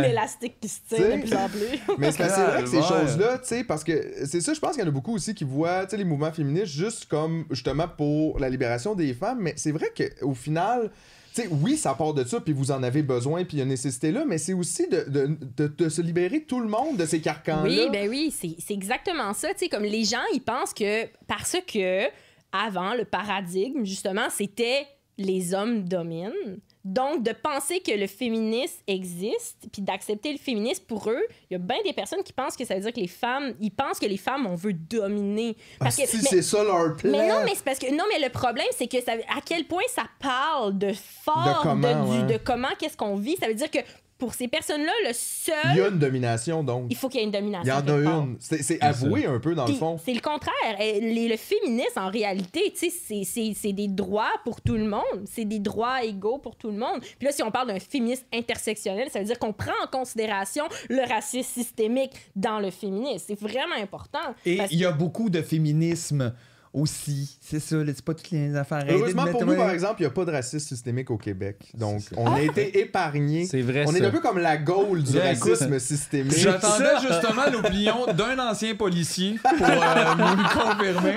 L'élastique 0.00 0.60
qui 0.60 0.68
se 0.68 0.78
tire 0.88 1.16
de 1.16 1.20
plus 1.20 1.34
en 1.34 1.48
plus. 1.48 1.78
Mais 1.98 2.12
c'est 2.12 2.28
c'est 2.28 2.44
vrai 2.44 2.62
que 2.62 2.68
ces 2.68 2.82
choses-là, 2.82 3.38
tu 3.38 3.46
sais, 3.48 3.64
parce 3.64 3.82
que 3.82 4.26
c'est 4.26 4.40
ça, 4.40 4.54
je 4.54 4.60
pense 4.60 4.72
qu'il 4.74 4.82
y 4.82 4.84
en 4.84 4.88
a 4.88 4.92
beaucoup 4.92 5.14
aussi 5.14 5.34
qui 5.34 5.44
voient, 5.44 5.84
tu 5.84 5.90
sais, 5.90 5.96
les 5.96 6.04
mouvements 6.04 6.32
féministes 6.32 6.72
juste 6.72 7.06
comme, 7.06 7.44
justement, 7.50 7.88
pour 7.88 8.38
la 8.38 8.48
libération 8.48 8.94
des 8.94 9.12
femmes, 9.14 9.38
mais 9.40 9.54
c'est 9.56 9.72
vrai 9.72 9.92
qu'au 9.96 10.34
final, 10.34 10.90
tu 11.34 11.42
sais, 11.42 11.48
oui, 11.50 11.76
ça 11.76 11.94
part 11.94 12.14
de 12.14 12.24
ça, 12.24 12.40
puis 12.40 12.52
vous 12.52 12.70
en 12.70 12.82
avez 12.82 13.02
besoin, 13.02 13.44
puis 13.44 13.56
il 13.56 13.58
y 13.58 13.60
a 13.60 13.64
une 13.64 13.70
nécessité 13.70 14.10
là, 14.12 14.24
mais 14.26 14.38
c'est 14.38 14.52
aussi 14.54 14.88
de, 14.88 15.04
de, 15.08 15.68
de- 15.68 15.88
se 15.88 16.02
libérer 16.02 16.42
tout 16.42 16.60
le 16.60 16.68
monde 16.68 16.96
de 16.96 17.06
ces 17.06 17.20
carcans-là. 17.20 17.62
Oui, 17.68 17.88
ben 17.92 18.08
oui, 18.08 18.34
c'est 18.34 18.74
exactement 18.74 19.32
ça. 19.32 19.48
Comme 19.70 19.84
les 19.84 20.04
gens, 20.04 20.22
ils 20.34 20.40
pensent 20.42 20.74
que 20.74 21.06
parce 21.26 21.56
que 21.66 22.04
avant, 22.52 22.94
le 22.94 23.04
paradigme, 23.04 23.84
justement, 23.84 24.28
c'était 24.30 24.86
les 25.18 25.52
hommes 25.54 25.84
dominent. 25.88 26.32
Donc, 26.92 27.22
de 27.22 27.32
penser 27.32 27.80
que 27.80 27.92
le 27.92 28.06
féminisme 28.06 28.78
existe, 28.86 29.66
puis 29.72 29.82
d'accepter 29.82 30.32
le 30.32 30.38
féminisme 30.38 30.84
pour 30.86 31.10
eux, 31.10 31.20
il 31.50 31.52
y 31.52 31.56
a 31.56 31.58
bien 31.58 31.76
des 31.84 31.92
personnes 31.92 32.22
qui 32.22 32.32
pensent 32.32 32.56
que 32.56 32.64
ça 32.64 32.74
veut 32.74 32.80
dire 32.80 32.92
que 32.92 33.00
les 33.00 33.06
femmes, 33.08 33.54
ils 33.60 33.70
pensent 33.70 33.98
que 33.98 34.06
les 34.06 34.16
femmes, 34.16 34.46
on 34.46 34.54
veut 34.54 34.72
dominer. 34.72 35.56
Parce 35.78 35.98
Ah, 35.98 36.02
que, 36.02 36.08
si, 36.08 36.16
mais- 36.16 36.22
c'est 36.22 36.42
ça 36.42 36.64
leur 36.64 36.96
plan. 36.96 37.10
mais 37.10 37.28
non, 37.28 37.40
mais 37.44 37.52
c'est 37.54 37.64
parce 37.64 37.78
que 37.78 37.90
non, 37.94 38.04
mais 38.12 38.18
le 38.24 38.30
problème 38.30 38.66
c'est 38.76 38.86
que 38.86 39.00
ça, 39.02 39.12
à 39.12 39.40
quel 39.44 39.64
point 39.66 39.82
ça 39.94 40.04
parle 40.18 40.78
de 40.78 40.92
fort 40.94 41.58
De 41.58 41.62
comment, 41.62 42.04
du- 42.04 42.10
ouais. 42.22 42.32
de 42.32 42.38
comment 42.42 42.68
qu'est-ce 42.78 42.96
qu'on 42.96 43.16
vit. 43.16 43.36
Ça 43.36 43.48
veut 43.48 43.54
dire 43.54 43.70
que 43.70 43.78
pour 44.18 44.34
ces 44.34 44.48
personnes-là, 44.48 44.92
le 45.06 45.12
seul, 45.14 45.54
Il 45.70 45.76
y 45.76 45.80
a 45.80 45.88
une 45.88 45.98
domination, 45.98 46.64
donc. 46.64 46.86
il 46.90 46.96
faut 46.96 47.08
qu'il 47.08 47.20
y 47.20 47.22
ait 47.22 47.26
une 47.26 47.32
domination. 47.32 47.64
Il 47.64 47.68
y 47.68 47.72
en 47.92 47.98
a 48.00 48.02
part. 48.04 48.22
une. 48.24 48.36
C'est 48.40 48.62
c'est 48.64 48.80
avoué 48.80 49.26
un 49.26 49.38
peu, 49.38 49.54
dans 49.54 49.66
le 49.66 49.74
fond. 49.74 49.96
C'est 50.04 50.12
le 50.12 50.20
contraire. 50.20 50.52
Eh, 50.80 51.00
les- 51.00 51.28
le 51.28 51.36
féminisme, 51.36 51.98
en 52.00 52.10
réalité, 52.10 52.72
tu 52.72 52.90
sais, 52.90 52.90
c'est- 52.90 53.24
c'est 53.24 53.52
c'est 53.54 53.72
des 53.72 53.86
droits 53.88 54.32
pour 54.44 54.60
tout 54.60 54.74
le 54.74 54.88
monde. 54.88 55.02
C'est 55.24 55.44
des 55.44 55.60
droits 55.60 56.02
égaux 56.04 56.38
pour 56.38 56.56
tout 56.56 56.68
le 56.70 56.76
monde. 56.78 57.00
Puis 57.00 57.26
là, 57.26 57.32
si 57.32 57.42
on 57.44 57.50
parle 57.50 57.68
d'un 57.68 57.78
féminisme 57.78 58.24
intersectionnel, 58.34 59.08
ça 59.10 59.20
veut 59.20 59.24
dire 59.24 59.38
qu'on 59.38 59.52
prend 59.52 59.72
en 59.84 59.86
considération 59.86 60.64
le 60.88 61.06
racisme 61.08 61.48
systémique 61.48 62.12
dans 62.34 62.58
le 62.58 62.70
féminisme. 62.70 63.24
C'est 63.28 63.40
vraiment 63.40 63.76
important. 63.80 64.34
Et 64.44 64.58
il 64.70 64.78
y 64.78 64.84
a 64.84 64.90
beaucoup 64.92 65.30
de 65.30 65.42
féminisme 65.42 66.34
aussi. 66.72 67.38
C'est 67.40 67.60
ça, 67.60 67.76
c'est 67.86 68.04
pas 68.04 68.14
toutes 68.14 68.30
les 68.30 68.54
affaires. 68.56 68.84
Heureusement 68.88 69.26
pour 69.26 69.44
nous, 69.44 69.56
par 69.56 69.70
exemple, 69.70 69.96
il 70.00 70.02
n'y 70.02 70.06
a 70.06 70.10
pas 70.10 70.24
de 70.24 70.32
racisme 70.32 70.66
systémique 70.66 71.10
au 71.10 71.16
Québec. 71.16 71.56
Donc, 71.74 72.02
on 72.16 72.32
a 72.32 72.40
été 72.40 72.80
épargnés. 72.80 73.46
C'est 73.46 73.62
vrai, 73.62 73.84
On 73.86 73.94
est 73.94 74.04
un 74.04 74.10
peu 74.10 74.20
comme 74.20 74.38
la 74.38 74.56
gaule 74.56 75.02
du 75.02 75.18
racisme 75.18 75.78
systémique. 75.78 76.36
J'attendais 76.36 77.00
justement 77.00 77.42
l'opinion 77.52 78.06
d'un 78.12 78.38
ancien 78.38 78.74
policier 78.74 79.38
pour 79.42 79.66
euh, 79.66 80.14
nous 80.16 80.36
le 80.36 80.58
confirmer. 80.58 81.14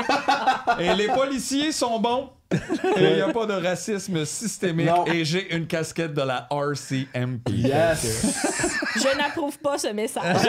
Et 0.80 0.96
les 0.96 1.08
policiers 1.08 1.72
sont 1.72 2.00
bons. 2.00 2.30
Et 2.52 2.58
il 2.98 3.16
n'y 3.16 3.22
a 3.22 3.30
pas 3.30 3.46
de 3.46 3.54
racisme 3.54 4.26
systémique. 4.26 4.88
Non. 4.88 5.06
Et 5.06 5.24
j'ai 5.24 5.56
une 5.56 5.68
casquette 5.68 6.14
de 6.14 6.22
la 6.22 6.48
RCMP. 6.52 7.50
Yes. 7.50 8.36
Je 8.96 9.18
n'approuve 9.18 9.58
pas 9.60 9.78
ce 9.78 9.88
message. 9.88 10.38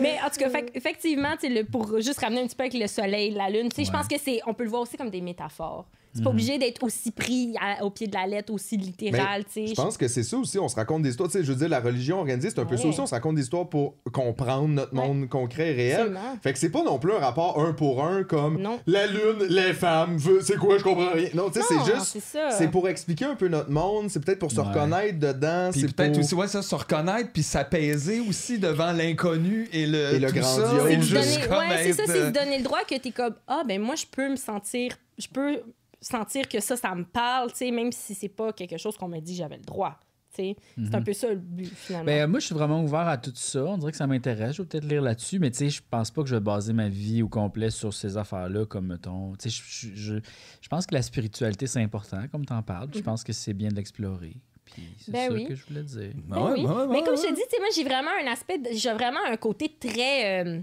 Mais 0.00 0.16
en 0.24 0.30
tout 0.30 0.38
cas, 0.38 0.50
fait- 0.50 0.70
effectivement, 0.74 1.34
le- 1.42 1.62
pour 1.64 2.00
juste 2.00 2.20
ramener 2.20 2.42
un 2.42 2.46
petit 2.46 2.56
peu 2.56 2.64
avec 2.64 2.74
le 2.74 2.86
soleil, 2.86 3.30
la 3.32 3.50
lune, 3.50 3.68
tu 3.68 3.76
sais, 3.76 3.84
je 3.84 3.92
pense 3.92 4.08
que 4.08 4.16
c'est, 4.22 4.40
on 4.46 4.54
peut 4.54 4.64
le 4.64 4.70
voir 4.70 4.82
aussi 4.82 4.96
comme 4.96 5.10
des 5.10 5.20
métaphores. 5.20 5.86
C'est 6.14 6.22
pas 6.24 6.30
obligé 6.30 6.56
d'être 6.56 6.82
aussi 6.82 7.10
pris 7.10 7.54
à- 7.60 7.84
au 7.84 7.90
pied 7.90 8.06
de 8.06 8.14
la 8.14 8.26
lettre, 8.26 8.50
aussi 8.50 8.78
littéral, 8.78 9.44
tu 9.44 9.50
sais. 9.52 9.66
Je 9.66 9.74
pense 9.74 9.98
que 9.98 10.08
c'est 10.08 10.22
ça 10.22 10.38
aussi, 10.38 10.58
on 10.58 10.66
se 10.66 10.74
raconte 10.74 11.02
des 11.02 11.10
histoires. 11.10 11.28
Tu 11.28 11.36
sais, 11.36 11.44
je 11.44 11.52
veux 11.52 11.58
dire, 11.58 11.68
la 11.68 11.80
religion 11.80 12.20
organisée, 12.20 12.48
c'est 12.48 12.58
un 12.58 12.64
peu 12.64 12.78
ça 12.78 12.84
Ouais. 12.84 12.88
aussi. 12.88 13.00
On 13.00 13.06
se 13.06 13.14
raconte 13.14 13.34
des 13.34 13.42
histoires 13.42 13.68
pour 13.68 13.96
comprendre 14.14 14.68
notre 14.68 14.94
Ouais. 14.94 15.06
monde 15.06 15.28
concret 15.28 15.72
et 15.72 15.74
réel. 15.74 15.94
Absolument. 16.00 16.38
Fait 16.42 16.54
que 16.54 16.58
c'est 16.58 16.70
pas 16.70 16.82
non 16.82 16.98
plus 16.98 17.12
un 17.12 17.18
rapport 17.18 17.60
un 17.62 17.74
pour 17.74 18.02
un 18.02 18.22
comme 18.22 18.62
Non. 18.62 18.80
la 18.86 19.06
lune, 19.06 19.42
les 19.50 19.74
femmes, 19.74 20.16
c'est 20.40 20.56
quoi, 20.56 20.78
je 20.78 20.84
comprends 20.84 21.10
rien. 21.12 21.28
Non, 21.34 21.50
tu 21.50 21.60
sais, 21.60 21.66
c'est 21.68 21.94
juste. 21.94 22.16
c'est 22.56 22.68
pour 22.70 22.88
expliquer 22.88 23.26
un 23.26 23.34
peu 23.34 23.48
notre 23.48 23.70
monde, 23.70 24.08
c'est 24.08 24.24
peut-être 24.24 24.38
pour 24.38 24.50
se 24.50 24.58
Ouais. 24.58 24.68
reconnaître 24.68 25.18
dedans. 25.18 25.68
Puis 25.70 25.82
c'est 25.82 25.94
peut-être 25.94 26.12
pour... 26.12 26.20
aussi 26.24 26.34
vois 26.36 26.46
ça, 26.48 26.62
se 26.62 26.74
reconnaître 26.74 27.32
puis 27.32 27.42
s'apaiser 27.42 28.20
aussi 28.20 28.58
devant 28.60 28.92
l'inconnu 28.92 29.68
et 29.72 29.86
le, 29.86 30.14
Et 30.14 30.18
le 30.20 30.28
tout 30.28 30.34
ça, 30.36 30.40
grandiose. 30.40 30.90
et 30.90 30.94
C'est 30.94 31.00
se 31.00 31.06
juste 31.06 31.34
donner- 31.34 31.46
comme 31.48 31.58
ouais, 31.68 31.82
c'est 31.82 31.92
ça, 31.94 32.02
c'est 32.06 32.12
euh, 32.20 32.26
se 32.28 32.32
donner 32.32 32.58
le 32.58 32.64
droit 32.64 32.84
que 32.88 32.96
t'es 32.96 33.10
comme 33.10 33.34
ah 33.48 33.62
ben 33.66 33.80
moi 33.82 33.94
je 33.96 34.06
peux 34.06 34.30
me 34.30 34.36
sentir, 34.36 34.92
je 35.18 35.26
peux 35.28 35.60
sentir 36.00 36.48
que 36.48 36.60
ça 36.60 36.76
ça 36.76 36.94
me 36.94 37.04
parle, 37.04 37.50
tu 37.50 37.56
sais 37.58 37.70
même 37.72 37.90
si 37.90 38.14
c'est 38.14 38.28
pas 38.28 38.52
quelque 38.52 38.76
chose 38.78 38.96
qu'on 38.96 39.08
m'a 39.08 39.20
dit 39.20 39.34
j'avais 39.34 39.56
le 39.56 39.64
droit, 39.64 39.98
tu 40.34 40.42
sais. 40.42 40.56
C'est 40.84 40.94
un 40.94 41.00
peu 41.02 41.12
ça 41.14 41.28
le 41.30 41.36
but 41.36 41.72
finalement. 41.74 42.04
Ben, 42.06 42.26
moi, 42.30 42.40
je 42.40 42.46
suis 42.46 42.54
vraiment 42.54 42.82
ouvert 42.82 43.08
à 43.08 43.16
tout 43.16 43.32
ça. 43.34 43.64
On 43.64 43.78
dirait 43.78 43.90
que 43.92 43.96
ça 43.96 44.06
m'intéresse. 44.06 44.56
Je 44.56 44.62
vais 44.62 44.68
peut-être 44.68 44.84
lire 44.84 45.00
là-dessus, 45.00 45.38
mais 45.38 45.50
tu 45.50 45.56
sais, 45.56 45.70
je 45.70 45.80
pense 45.88 46.10
pas 46.10 46.22
que 46.22 46.28
je 46.28 46.34
vais 46.34 46.40
baser 46.42 46.74
ma 46.74 46.90
vie 46.90 47.22
au 47.22 47.28
complet 47.28 47.70
sur 47.70 47.94
ces 47.94 48.18
affaires-là, 48.18 48.66
comme 48.66 48.88
mettons. 48.88 49.32
Tu 49.36 49.48
sais, 49.48 49.62
je, 49.64 49.88
je, 49.88 49.94
je- 49.94 50.20
je 50.60 50.68
pense 50.68 50.84
que 50.86 50.94
la 50.94 51.00
spiritualité, 51.00 51.66
c'est 51.66 51.80
important, 51.82 52.20
comme 52.30 52.44
tu 52.44 52.52
en 52.52 52.62
parles. 52.62 52.90
Je 52.94 53.00
pense 53.00 53.24
que 53.24 53.32
c'est 53.32 53.54
bien 53.54 53.70
de 53.70 53.76
l'explorer. 53.76 54.36
Puis 54.76 54.94
c'est 54.98 55.10
Ben 55.10 55.28
ça 55.28 55.34
oui. 55.34 55.46
que 55.48 55.54
je 55.54 55.64
voulais 55.66 55.82
dire. 55.82 56.10
Ben 56.14 56.36
Ah 56.38 56.44
ouais, 56.44 56.52
oui. 56.60 56.64
ouais, 56.66 56.86
Mais 56.90 57.02
comme 57.02 57.16
je 57.16 57.22
te 57.22 57.34
dis, 57.34 57.40
tu 57.42 57.48
sais, 57.50 57.58
moi, 57.58 57.68
j'ai 57.74 57.84
vraiment 57.84 58.10
un 58.22 58.30
aspect, 58.30 58.60
j'ai 58.72 58.92
vraiment 58.92 59.20
un 59.26 59.36
côté 59.36 59.74
très 59.80 60.44
euh, 60.44 60.60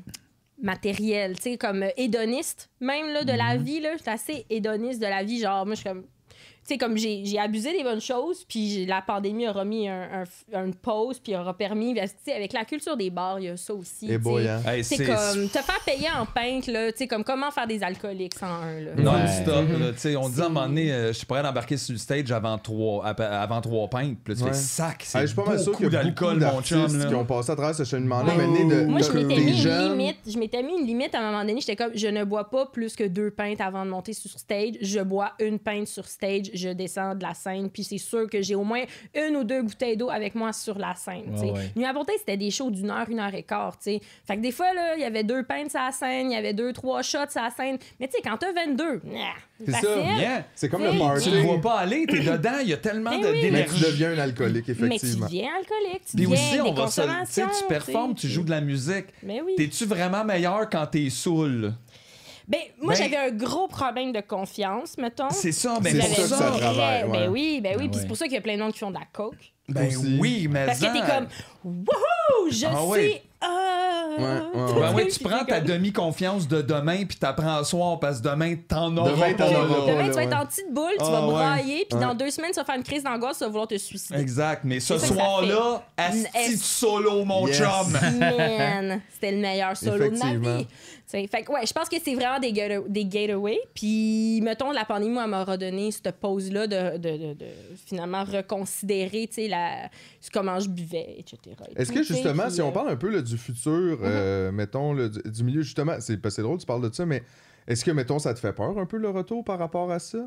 matériel, 0.61 1.35
tu 1.37 1.41
sais, 1.43 1.57
comme 1.57 1.83
euh, 1.83 1.89
hédoniste, 1.97 2.69
même 2.79 3.07
là, 3.11 3.23
de 3.23 3.31
la 3.33 3.57
Mhm. 3.57 3.63
vie, 3.63 3.79
là. 3.79 3.97
J'étais 3.97 4.11
assez 4.11 4.45
hédoniste 4.49 4.99
de 5.01 5.07
la 5.07 5.23
vie. 5.23 5.39
Genre, 5.39 5.65
moi, 5.65 5.75
je 5.75 5.81
suis 5.81 5.89
comme. 5.89 6.05
Tu 6.65 6.73
sais, 6.73 6.77
comme 6.77 6.95
j'ai 6.97 7.25
j'ai 7.25 7.37
abusé 7.39 7.73
des 7.75 7.83
bonnes 7.83 7.99
choses, 8.01 8.45
puis 8.47 8.69
j'ai- 8.69 8.85
la 8.85 9.01
pandémie 9.01 9.47
aura 9.49 9.65
mis 9.65 9.87
un, 9.89 10.23
un- 10.53 10.65
une 10.65 10.73
pause, 10.73 11.19
puis 11.19 11.35
aura 11.35 11.53
permis. 11.57 11.93
Tu 11.93 12.01
sais, 12.25 12.33
avec 12.33 12.53
la 12.53 12.63
culture 12.63 12.95
des 12.95 13.09
bars, 13.09 13.39
il 13.39 13.45
y 13.45 13.49
a 13.49 13.57
ça 13.57 13.73
aussi. 13.73 14.17
Boy, 14.17 14.47
hein. 14.47 14.61
Hey, 14.65 14.83
C'est 14.83 14.97
comme 15.05 15.49
te 15.49 15.57
faire 15.59 15.79
payer 15.85 16.07
en 16.17 16.25
pinte, 16.25 16.67
là, 16.67 16.91
tu 16.91 16.99
sais, 16.99 17.07
comme 17.07 17.23
comment 17.25 17.51
faire 17.51 17.67
des 17.67 17.83
alcooliques 17.83 18.35
sans 18.35 18.45
un, 18.47 18.79
là. 18.79 18.91
Non-stop. 18.97 19.55
Ouais. 19.69 19.79
là, 19.79 19.91
tu 19.91 19.99
sais, 19.99 20.15
On 20.15 20.29
dit 20.29 20.39
à 20.41 20.45
un 20.45 20.49
moment 20.49 20.67
donné, 20.67 20.91
euh, 20.93 21.07
je 21.09 21.13
suis 21.17 21.25
prêt 21.25 21.43
d'embarquer 21.43 21.75
sur 21.77 21.91
le 21.93 21.99
stage 21.99 22.31
avant 22.31 22.57
trois, 22.57 23.05
avant 23.05 23.59
trois 23.61 23.89
pintes. 23.89 24.17
Puis 24.23 24.33
là, 24.33 24.39
tu 24.39 24.43
Ouais. 24.45 24.53
fais 24.53 24.57
sac. 24.57 25.03
C'est 25.05 25.17
Hey, 25.17 25.23
je 25.23 25.27
suis 25.27 25.35
pas 25.35 25.45
mal 25.45 25.59
sûr 25.59 25.75
qu'il 25.75 25.85
y 25.85 25.87
a 25.87 25.91
d'alcool, 26.03 26.39
beaucoup 26.39 26.55
mon 26.55 26.61
chum. 26.61 26.97
là. 26.97 27.05
qui 27.07 27.15
ont 27.15 27.25
passé 27.25 27.51
à 27.51 27.55
travers 27.55 27.75
ce 27.75 27.83
cheminement-là. 27.83 28.35
Ouais. 28.35 28.47
mais 28.47 28.63
né 28.63 28.75
de, 28.75 28.85
Moi, 28.85 29.01
je 29.01 29.11
de- 29.11 29.17
m'étais 29.19 29.35
des 29.35 29.51
mis 29.51 29.63
une 29.63 29.89
limite. 29.97 30.17
Je 30.27 30.37
m'étais 30.37 30.63
mis 30.63 30.79
une 30.79 30.85
limite 30.87 31.13
à 31.15 31.19
un 31.19 31.31
moment 31.31 31.43
donné. 31.43 31.59
J'étais 31.59 31.75
comme, 31.75 31.91
je 31.93 32.07
ne 32.07 32.23
bois 32.23 32.49
pas 32.49 32.67
plus 32.67 32.95
que 32.95 33.03
deux 33.03 33.31
pintes 33.31 33.59
avant 33.59 33.83
de 33.83 33.89
monter 33.89 34.13
sur 34.13 34.31
stage. 34.39 34.75
Je 34.81 34.99
bois 35.01 35.33
une 35.39 35.59
pinte 35.59 35.87
sur 35.87 36.07
stage. 36.07 36.51
Je 36.53 36.69
descends 36.69 37.15
de 37.15 37.23
la 37.23 37.33
scène. 37.33 37.69
Puis 37.69 37.83
c'est 37.83 37.97
sûr 37.97 38.29
que 38.29 38.41
j'ai 38.41 38.55
au 38.55 38.63
moins 38.63 38.83
une 39.15 39.35
ou 39.37 39.43
deux 39.43 39.61
bouteilles 39.61 39.97
d'eau 39.97 40.09
avec 40.09 40.35
moi 40.35 40.53
sur 40.53 40.77
la 40.77 40.95
scène. 40.95 41.23
tu 41.33 41.39
sais. 41.39 41.45
Ouais, 41.45 41.51
ouais. 41.51 41.71
Nuit 41.75 41.85
à 41.85 41.93
c'était 42.17 42.37
des 42.37 42.51
shows 42.51 42.69
d'une 42.71 42.89
heure, 42.89 43.07
une 43.09 43.19
heure 43.19 43.33
et 43.33 43.43
quart. 43.43 43.77
tu 43.77 43.91
sais. 43.91 44.01
Fait 44.25 44.35
que 44.37 44.41
des 44.41 44.51
fois, 44.51 44.73
là, 44.73 44.95
il 44.95 45.01
y 45.01 45.05
avait 45.05 45.23
deux 45.23 45.43
pintes 45.43 45.71
sur 45.71 45.79
la 45.79 45.91
scène. 45.91 46.31
Il 46.31 46.33
y 46.33 46.37
avait 46.37 46.53
deux, 46.53 46.73
trois 46.73 47.01
shots 47.01 47.29
sur 47.29 47.41
la 47.41 47.49
scène. 47.49 47.77
Mais 47.99 48.07
tu 48.07 48.13
sais, 48.17 48.21
quand 48.23 48.37
t'as 48.37 48.51
22, 48.53 49.01
nah, 49.05 49.19
C'est 49.65 49.71
ça. 49.71 49.87
C'est 50.55 50.69
comme 50.69 50.83
le 50.83 50.91
Tu 50.91 50.97
party. 50.99 51.31
ne 51.31 51.41
vois 51.41 51.61
pas 51.61 51.79
aller, 51.79 52.05
t'es 52.07 52.19
dedans, 52.19 52.57
il 52.61 52.69
y 52.69 52.73
a 52.73 52.77
tellement 52.77 53.11
Ben 53.11 53.21
de- 53.21 53.27
oui. 53.27 53.31
Mais 53.51 53.65
tu 53.65 53.71
d'énergie. 53.73 53.83
deviens 53.85 54.11
un 54.13 54.17
alcoolique, 54.19 54.67
Mais 54.67 54.73
tu 54.75 54.85
effectivement. 54.85 55.25
deviens 55.27 55.49
alcoolique. 55.57 56.05
Tu 56.05 56.15
Puis 56.17 56.25
deviens 56.25 56.35
aussi, 56.49 56.61
on 56.61 56.73
des 56.73 56.81
va 56.81 56.87
se. 56.87 57.01
Tu 57.41 57.41
tu 57.59 57.65
performes, 57.67 58.15
tu 58.15 58.27
joues 58.27 58.43
de 58.43 58.49
la 58.49 58.61
musique. 58.61 59.05
Mais 59.23 59.41
oui. 59.41 59.53
T'es-tu 59.57 59.85
vraiment 59.85 60.23
meilleur 60.25 60.69
quand 60.69 60.85
t'es 60.87 61.09
saoul? 61.09 61.73
Ben, 62.47 62.59
moi, 62.81 62.93
Ben- 62.93 63.03
j'avais 63.03 63.17
un 63.17 63.31
gros 63.31 63.67
problème 63.67 64.11
de 64.11 64.21
confiance, 64.21 64.97
mettons. 64.97 65.29
C'est 65.29 65.51
ça, 65.51 65.77
mais 65.81 65.91
C'est 65.91 65.99
pour 65.99 66.07
pour 66.09 66.15
ça 66.17 66.21
que 66.23 66.27
ça. 66.29 66.37
ça 66.53 66.59
travaille, 66.59 67.03
ouais. 67.05 67.09
Ben 67.11 67.29
oui, 67.29 67.61
ben 67.63 67.75
oui. 67.79 67.87
Puis 67.89 67.99
c'est 68.01 68.07
pour 68.07 68.17
ça 68.17 68.25
qu'il 68.25 68.33
y 68.35 68.37
a 68.37 68.41
plein 68.41 68.57
de 68.57 68.61
monde 68.63 68.73
qui 68.73 68.79
font 68.79 68.89
de 68.89 68.95
la 68.95 69.05
coke. 69.11 69.35
Ben 69.69 69.87
Aussi. 69.87 70.17
oui, 70.19 70.47
mais 70.49 70.65
Parce 70.65 70.79
que 70.79 70.85
t'es 70.87 70.99
comme, 71.09 71.27
wouhou, 71.63 72.49
je 72.51 72.65
Ah 72.65 72.71
suis. 72.81 72.89
ouais. 72.89 73.23
Ouais, 74.15 74.19
ouais, 74.25 74.79
Ben 74.79 74.93
oui, 74.95 75.07
tu 75.07 75.19
prends 75.23 75.43
ta 75.43 75.59
demi-confiance 75.59 76.47
de 76.47 76.61
demain 76.61 77.03
puis 77.05 77.17
t'apprends 77.17 77.55
à 77.57 77.63
soir 77.63 77.99
parce 77.99 78.19
que 78.19 78.27
demain, 78.29 78.55
t'en 78.67 78.95
auras 78.95 79.09
Demain, 79.11 79.33
pas. 79.33 79.49
t'en 79.49 79.55
auras. 79.55 79.91
Demain, 79.91 80.03
tu 80.05 80.09
vas 80.11 80.15
ouais. 80.17 80.23
être 80.25 80.37
en 80.37 80.45
petite 80.45 80.71
boule, 80.71 80.91
tu 80.99 81.05
Ah, 81.05 81.09
vas 81.11 81.21
brailler, 81.27 81.85
puis 81.89 81.99
dans 81.99 82.13
deux 82.13 82.29
semaines, 82.29 82.51
tu 82.51 82.59
vas 82.59 82.65
faire 82.65 82.75
une 82.75 82.83
crise 82.83 83.03
d'angoisse, 83.03 83.37
tu 83.39 83.43
vas 83.45 83.49
vouloir 83.49 83.67
te 83.67 83.77
suicider. 83.77 84.19
Exact, 84.19 84.61
mais 84.65 84.79
ce 84.79 84.97
ça 84.99 85.07
ça 85.07 85.13
soir-là, 85.13 85.81
asti 85.97 86.55
de 86.57 86.61
solo, 86.61 87.25
mon 87.25 87.47
Yes. 87.47 87.57
chum. 87.57 87.91
Man, 88.19 89.01
c'était 89.13 89.31
le 89.31 89.37
meilleur 89.39 89.75
solo 89.75 90.09
de 90.09 90.17
ma 90.17 90.33
vie. 90.35 90.67
Fait 91.27 91.43
que, 91.43 91.51
ouais, 91.51 91.65
je 91.65 91.73
pense 91.73 91.87
que 91.89 91.95
c'est 92.03 92.15
vraiment 92.15 92.39
des, 92.39 92.51
geta- 92.51 92.87
des 92.87 93.03
getaways. 93.09 93.59
Puis, 93.75 94.39
mettons, 94.41 94.71
la 94.71 94.83
pandémie, 94.85 95.11
moi, 95.11 95.23
elle 95.25 95.29
m'a 95.29 95.43
redonné 95.43 95.91
cette 95.91 96.11
pause-là 96.15 96.67
de, 96.67 96.97
de, 96.97 97.17
de- 97.17 97.33
de 97.33 97.45
finalement 97.85 98.23
reconsidérer, 98.23 99.27
tu 99.27 99.33
sais, 99.35 99.47
la- 99.47 99.89
comment 100.33 100.59
je 100.59 100.69
buvais, 100.69 101.15
etc. 101.19 101.37
et 101.75 101.81
Est-ce 101.81 101.91
que 101.91 102.03
justement, 102.03 102.49
si 102.49 102.61
on 102.61 102.69
euh, 102.69 102.71
parle 102.71 102.89
un 102.89 102.95
peu 102.95 103.09
là, 103.09 103.21
du 103.21 103.37
futur, 103.37 103.99
euh, 104.01 104.51
mettons, 104.51 104.93
du, 104.95 105.43
milieu, 105.43 105.61
justement, 105.61 105.93
c'est 105.99 106.19
c'est 106.29 106.41
drôle, 106.41 106.57
tu 106.57 106.65
parles 106.65 106.89
de 106.89 106.93
ça, 106.93 107.05
mais 107.05 107.23
est-ce 107.67 107.85
que, 107.85 107.91
mettons, 107.91 108.19
ça 108.19 108.33
te 108.33 108.39
fait 108.39 108.53
peur 108.53 108.77
un 108.77 108.85
peu 108.85 108.97
le 108.97 109.09
retour 109.09 109.43
par 109.43 109.59
rapport 109.59 109.91
à 109.91 109.99
ça? 109.99 110.17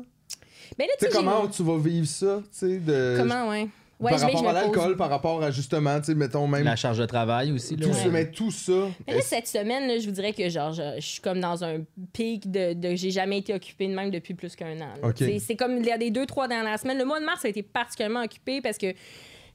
Ben 0.77 0.85
là, 0.87 0.93
Tu 0.99 1.05
sais, 1.05 1.11
comment 1.11 1.47
tu 1.47 1.63
vas 1.63 1.77
vivre 1.77 2.07
ça, 2.07 2.41
tu 2.51 2.57
sais, 2.57 2.77
de... 2.79 3.15
Comment, 3.17 3.49
ouais. 3.49 3.67
Ouais, 3.99 4.11
par 4.11 4.19
je 4.19 4.25
vais- 4.27 4.31
rapport 4.33 4.49
à 4.49 4.53
l'alcool, 4.53 4.95
par 4.95 5.09
rapport 5.09 5.43
à 5.43 5.49
justement, 5.49 5.97
tu 5.99 6.05
sais, 6.07 6.15
mettons 6.15 6.45
même 6.47 6.63
La 6.65 6.75
charge 6.75 6.99
de 6.99 7.05
travail 7.07 7.51
aussi. 7.51 7.75
Là. 7.75 7.87
tout 7.87 7.93
ça, 7.93 8.03
Ouais. 8.05 8.11
mais 8.11 8.31
tout 8.31 8.51
ça. 8.51 8.89
Mais 9.07 9.15
là, 9.15 9.21
cette 9.21 9.47
semaine, 9.47 9.87
là, 9.87 9.97
je 9.97 10.05
vous 10.05 10.11
dirais 10.11 10.33
que 10.33 10.47
genre, 10.49 10.71
je, 10.71 10.83
je 10.97 11.05
suis 11.05 11.21
comme 11.21 11.39
dans 11.39 11.63
un 11.63 11.79
pic 12.13 12.51
de, 12.51 12.73
de 12.73 12.95
j'ai 12.95 13.09
jamais 13.09 13.39
été 13.39 13.53
occupée 13.55 13.87
de 13.87 13.95
même 13.95 14.11
depuis 14.11 14.35
plus 14.35 14.55
qu'un 14.55 14.79
an. 14.81 15.11
C'est- 15.39 15.55
comme 15.55 15.77
il 15.77 15.85
y 15.85 15.91
a 15.91 15.97
des 15.97 16.11
deux, 16.11 16.27
trois 16.27 16.47
dernières 16.47 16.77
semaines. 16.79 16.99
Le 16.99 17.05
mois 17.05 17.19
de 17.19 17.25
mars 17.25 17.43
a 17.43 17.49
été 17.49 17.63
particulièrement 17.63 18.21
occupé 18.23 18.61
parce 18.61 18.77
que 18.77 18.93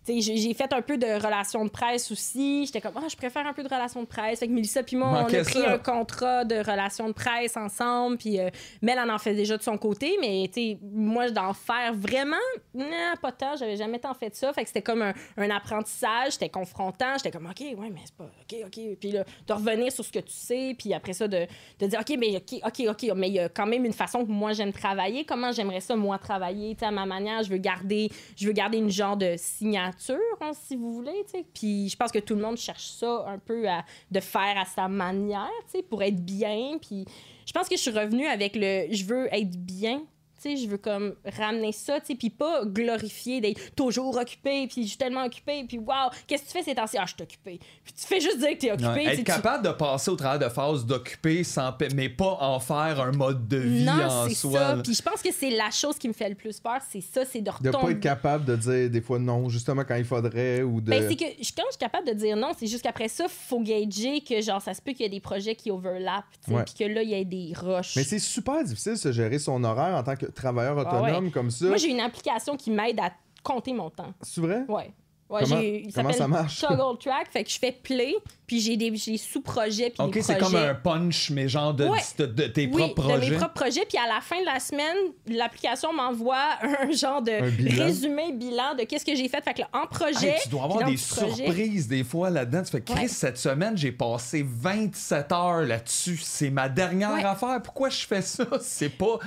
j'ai 0.06 0.54
fait 0.54 0.72
un 0.72 0.82
peu 0.82 0.96
de 0.98 1.06
relations 1.06 1.64
de 1.64 1.70
presse 1.70 2.10
aussi. 2.10 2.66
J'étais 2.66 2.80
comme, 2.80 2.94
ah, 2.96 3.06
je 3.08 3.16
préfère 3.16 3.46
un 3.46 3.52
peu 3.52 3.62
de 3.62 3.68
relations 3.68 4.02
de 4.02 4.06
presse. 4.06 4.40
Fait 4.40 4.48
que 4.48 4.52
Mélissa 4.52 4.82
puis 4.82 4.96
moi, 4.96 5.08
on 5.08 5.14
a 5.14 5.24
pris 5.24 5.44
ça. 5.44 5.72
un 5.72 5.78
contrat 5.78 6.44
de 6.44 6.56
relations 6.56 7.08
de 7.08 7.12
presse 7.12 7.56
ensemble. 7.56 8.16
Puis 8.18 8.40
euh, 8.40 8.50
Mel 8.80 8.98
en 8.98 9.08
en 9.08 9.18
fait 9.18 9.34
déjà 9.34 9.56
de 9.56 9.62
son 9.62 9.78
côté. 9.78 10.16
Mais 10.20 10.50
moi, 10.92 11.30
d'en 11.30 11.52
faire 11.52 11.94
vraiment, 11.94 12.36
non, 12.74 12.86
pas 13.20 13.32
tant. 13.32 13.56
J'avais 13.56 13.76
jamais 13.76 13.98
tant 13.98 14.14
fait 14.14 14.30
de 14.30 14.34
ça. 14.34 14.52
Fait 14.52 14.62
que 14.62 14.68
c'était 14.68 14.82
comme 14.82 15.02
un, 15.02 15.14
un 15.36 15.50
apprentissage. 15.50 16.32
C'était 16.32 16.48
confrontant. 16.48 17.14
J'étais 17.16 17.30
comme, 17.30 17.46
OK, 17.46 17.60
ouais, 17.60 17.90
mais 17.90 18.00
c'est 18.04 18.16
pas. 18.16 18.24
OK, 18.24 18.56
OK. 18.66 18.96
Puis 18.98 19.12
là, 19.12 19.24
de 19.46 19.52
revenir 19.52 19.92
sur 19.92 20.04
ce 20.04 20.12
que 20.12 20.18
tu 20.18 20.32
sais. 20.32 20.74
Puis 20.76 20.92
après 20.94 21.12
ça, 21.12 21.28
de, 21.28 21.46
de 21.78 21.86
dire, 21.86 22.00
OK, 22.00 22.16
mais 22.18 22.36
OK, 22.36 22.60
OK, 22.64 22.86
OK. 22.88 23.16
Mais 23.16 23.28
il 23.28 23.34
y 23.34 23.40
a 23.40 23.48
quand 23.48 23.66
même 23.66 23.84
une 23.84 23.92
façon 23.92 24.24
que 24.24 24.30
moi, 24.30 24.52
j'aime 24.52 24.72
travailler. 24.72 25.24
Comment 25.24 25.52
j'aimerais 25.52 25.80
ça, 25.80 25.94
moi, 25.94 26.18
travailler, 26.18 26.74
tu 26.74 26.84
à 26.84 26.90
ma 26.90 27.06
manière. 27.06 27.42
Je 27.42 27.50
veux 27.50 27.58
garder, 27.58 28.10
je 28.36 28.46
veux 28.46 28.52
garder 28.52 28.78
une 28.78 28.90
genre 28.90 29.16
de 29.16 29.34
signature, 29.36 29.91
hein, 30.40 30.52
si 30.54 30.76
vous 30.76 30.92
voulez. 30.94 31.24
Puis 31.54 31.88
je 31.88 31.96
pense 31.96 32.12
que 32.12 32.18
tout 32.18 32.34
le 32.34 32.42
monde 32.42 32.56
cherche 32.56 32.86
ça 32.86 33.24
un 33.28 33.38
peu 33.38 33.68
à, 33.68 33.84
de 34.10 34.20
faire 34.20 34.58
à 34.58 34.64
sa 34.64 34.88
manière, 34.88 35.48
pour 35.88 36.02
être 36.02 36.24
bien. 36.24 36.78
Puis 36.80 37.04
je 37.46 37.52
pense 37.52 37.68
que 37.68 37.76
je 37.76 37.80
suis 37.80 37.90
revenue 37.90 38.26
avec 38.26 38.56
le 38.56 38.86
je 38.90 39.04
veux 39.04 39.32
être 39.34 39.56
bien. 39.56 40.02
Tu 40.42 40.56
sais, 40.56 40.56
je 40.56 40.68
veux 40.68 40.78
comme 40.78 41.14
ramener 41.38 41.70
ça, 41.72 42.00
tu 42.00 42.06
sais, 42.08 42.14
puis 42.16 42.30
pas 42.30 42.64
glorifier 42.64 43.40
d'être 43.40 43.74
toujours 43.76 44.16
occupé, 44.16 44.66
puis 44.66 44.82
je 44.82 44.88
suis 44.88 44.96
tellement 44.98 45.24
occupé, 45.24 45.64
puis 45.68 45.78
waouh, 45.78 46.10
qu'est-ce 46.26 46.42
que 46.42 46.46
tu 46.48 46.52
fais 46.52 46.62
ces 46.64 46.74
temps-ci? 46.74 46.96
Ah, 46.98 47.04
je 47.06 47.14
suis 47.14 47.22
occupé. 47.22 47.60
Puis 47.84 47.92
tu 47.92 48.06
fais 48.06 48.20
juste 48.20 48.38
dire 48.38 48.50
que 48.50 48.54
t'es 48.58 48.72
occupé. 48.72 48.88
Ouais, 48.88 49.04
être 49.06 49.18
tu- 49.18 49.24
capable 49.24 49.64
de 49.64 49.70
passer 49.72 50.10
au 50.10 50.16
travers 50.16 50.48
de 50.48 50.52
phases 50.52 50.84
d'occuper 50.84 51.44
sans 51.44 51.72
mais 51.94 52.08
pas 52.08 52.38
en 52.40 52.58
faire 52.60 53.00
un 53.00 53.12
mode 53.12 53.46
de 53.48 53.56
vie 53.58 53.84
Non, 53.84 53.92
en 54.04 54.28
c'est 54.28 54.34
soi. 54.34 54.52
ça. 54.58 54.76
Puis 54.82 54.94
je 54.94 55.02
pense 55.02 55.22
que 55.22 55.32
c'est 55.32 55.50
la 55.50 55.70
chose 55.70 55.96
qui 55.98 56.08
me 56.08 56.12
fait 56.12 56.28
le 56.28 56.34
plus 56.34 56.58
peur, 56.60 56.78
c'est 56.90 57.00
ça, 57.00 57.24
c'est 57.24 57.40
de 57.40 57.44
De 57.46 57.50
retomber. 57.50 57.78
pas 57.86 57.90
être 57.92 58.00
capable 58.00 58.44
de 58.44 58.56
dire 58.56 58.90
des 58.90 59.00
fois 59.00 59.18
non, 59.18 59.48
justement 59.48 59.82
quand 59.84 59.94
il 59.96 60.04
faudrait, 60.04 60.62
ou 60.62 60.80
de... 60.80 60.90
Ben, 60.90 61.06
c'est 61.08 61.16
que 61.16 61.24
je- 61.24 61.52
quand 61.56 61.62
je 61.66 61.72
suis 61.72 61.78
capable 61.78 62.06
de 62.08 62.12
dire 62.14 62.36
non, 62.36 62.52
c'est 62.58 62.66
juste 62.66 62.82
qu'après 62.82 63.08
ça, 63.08 63.26
faut 63.28 63.60
gager 63.60 64.20
que 64.20 64.40
genre 64.40 64.60
ça 64.62 64.74
se 64.74 64.82
peut 64.82 64.92
qu'il 64.92 65.02
y 65.02 65.06
ait 65.06 65.08
des 65.10 65.20
projets 65.20 65.54
qui 65.54 65.70
overlappent, 65.70 66.24
tu 66.44 66.50
sais, 66.50 66.56
Ouais. 66.56 66.64
puis 66.64 66.74
que 66.74 66.84
là 66.92 67.02
il 67.02 67.10
y 67.10 67.14
ait 67.14 67.24
des 67.24 67.52
rushs. 67.56 67.94
Mais 67.96 68.04
c'est 68.04 68.18
super 68.18 68.62
difficile 68.64 68.92
de 68.92 68.98
se 68.98 69.12
gérer 69.12 69.38
son 69.38 69.62
horaire 69.64 69.96
en 69.96 70.02
tant 70.02 70.16
que 70.16 70.26
travailleur 70.34 70.78
Ah 70.78 70.82
autonome 70.98 71.24
ouais. 71.26 71.30
comme 71.30 71.50
ça. 71.50 71.66
Moi 71.66 71.76
j'ai 71.76 71.88
une 71.88 72.00
application 72.00 72.56
qui 72.56 72.70
m'aide 72.70 72.98
à 73.00 73.12
compter 73.42 73.72
mon 73.72 73.90
temps. 73.90 74.12
C'est 74.22 74.40
vrai? 74.40 74.64
Ouais. 74.68 74.92
Ouais, 75.30 75.40
Comment- 75.44 75.60
il 75.60 75.80
comment 75.94 76.10
s'appelle 76.10 76.14
ça 76.14 76.28
marche? 76.28 76.60
Toggle 76.68 76.98
Track, 76.98 77.28
fait 77.32 77.42
que 77.42 77.48
je 77.48 77.58
fais 77.58 77.72
play, 77.72 78.14
puis 78.46 78.60
j'ai 78.60 78.76
des 78.76 78.94
sous-projets 79.16 79.88
puis 79.88 80.02
Ok, 80.06 80.12
des 80.12 80.20
c'est 80.20 80.36
comme 80.36 80.54
un 80.56 80.74
punch, 80.74 81.30
mais 81.30 81.48
genre 81.48 81.72
de, 81.72 81.86
Ouais. 81.86 82.00
de, 82.18 82.26
de 82.26 82.42
tes 82.48 82.66
oui, 82.66 82.76
propres 82.76 83.02
de 83.04 83.08
projets. 83.08 83.30
mes 83.30 83.36
propres 83.38 83.54
projets. 83.54 83.86
Puis 83.88 83.96
à 83.96 84.14
la 84.14 84.20
fin 84.20 84.38
de 84.40 84.44
la 84.44 84.60
semaine, 84.60 84.94
l'application 85.26 85.90
m'envoie 85.94 86.36
un 86.82 86.90
genre 86.90 87.22
de 87.22 87.32
Un 87.32 87.48
bilan? 87.48 87.84
résumé 87.86 88.32
bilan 88.34 88.74
de 88.78 88.82
qu'est-ce 88.84 89.06
que 89.06 89.14
j'ai 89.16 89.26
fait. 89.30 89.40
Fait 89.42 89.54
que 89.54 89.60
là, 89.60 89.68
en 89.72 89.86
projet. 89.86 90.28
Hey, 90.34 90.40
tu 90.42 90.50
dois 90.50 90.64
avoir 90.64 90.84
des 90.84 90.98
surprises 90.98 91.88
des 91.88 92.04
fois 92.04 92.28
là-dedans. 92.28 92.62
Tu 92.64 92.70
fais, 92.72 92.82
Chris, 92.82 92.94
Ouais. 93.00 93.08
cette 93.08 93.38
semaine, 93.38 93.74
j'ai 93.74 93.92
passé 93.92 94.44
27 94.46 95.32
heures 95.32 95.62
là-dessus. 95.62 96.18
C'est 96.22 96.50
ma 96.50 96.68
dernière 96.68 97.14
Ouais. 97.14 97.24
affaire. 97.24 97.62
Pourquoi 97.62 97.88
je 97.88 98.06
fais 98.06 98.20
ça? 98.20 98.44
C'est 98.60 98.90
pas. 98.90 99.18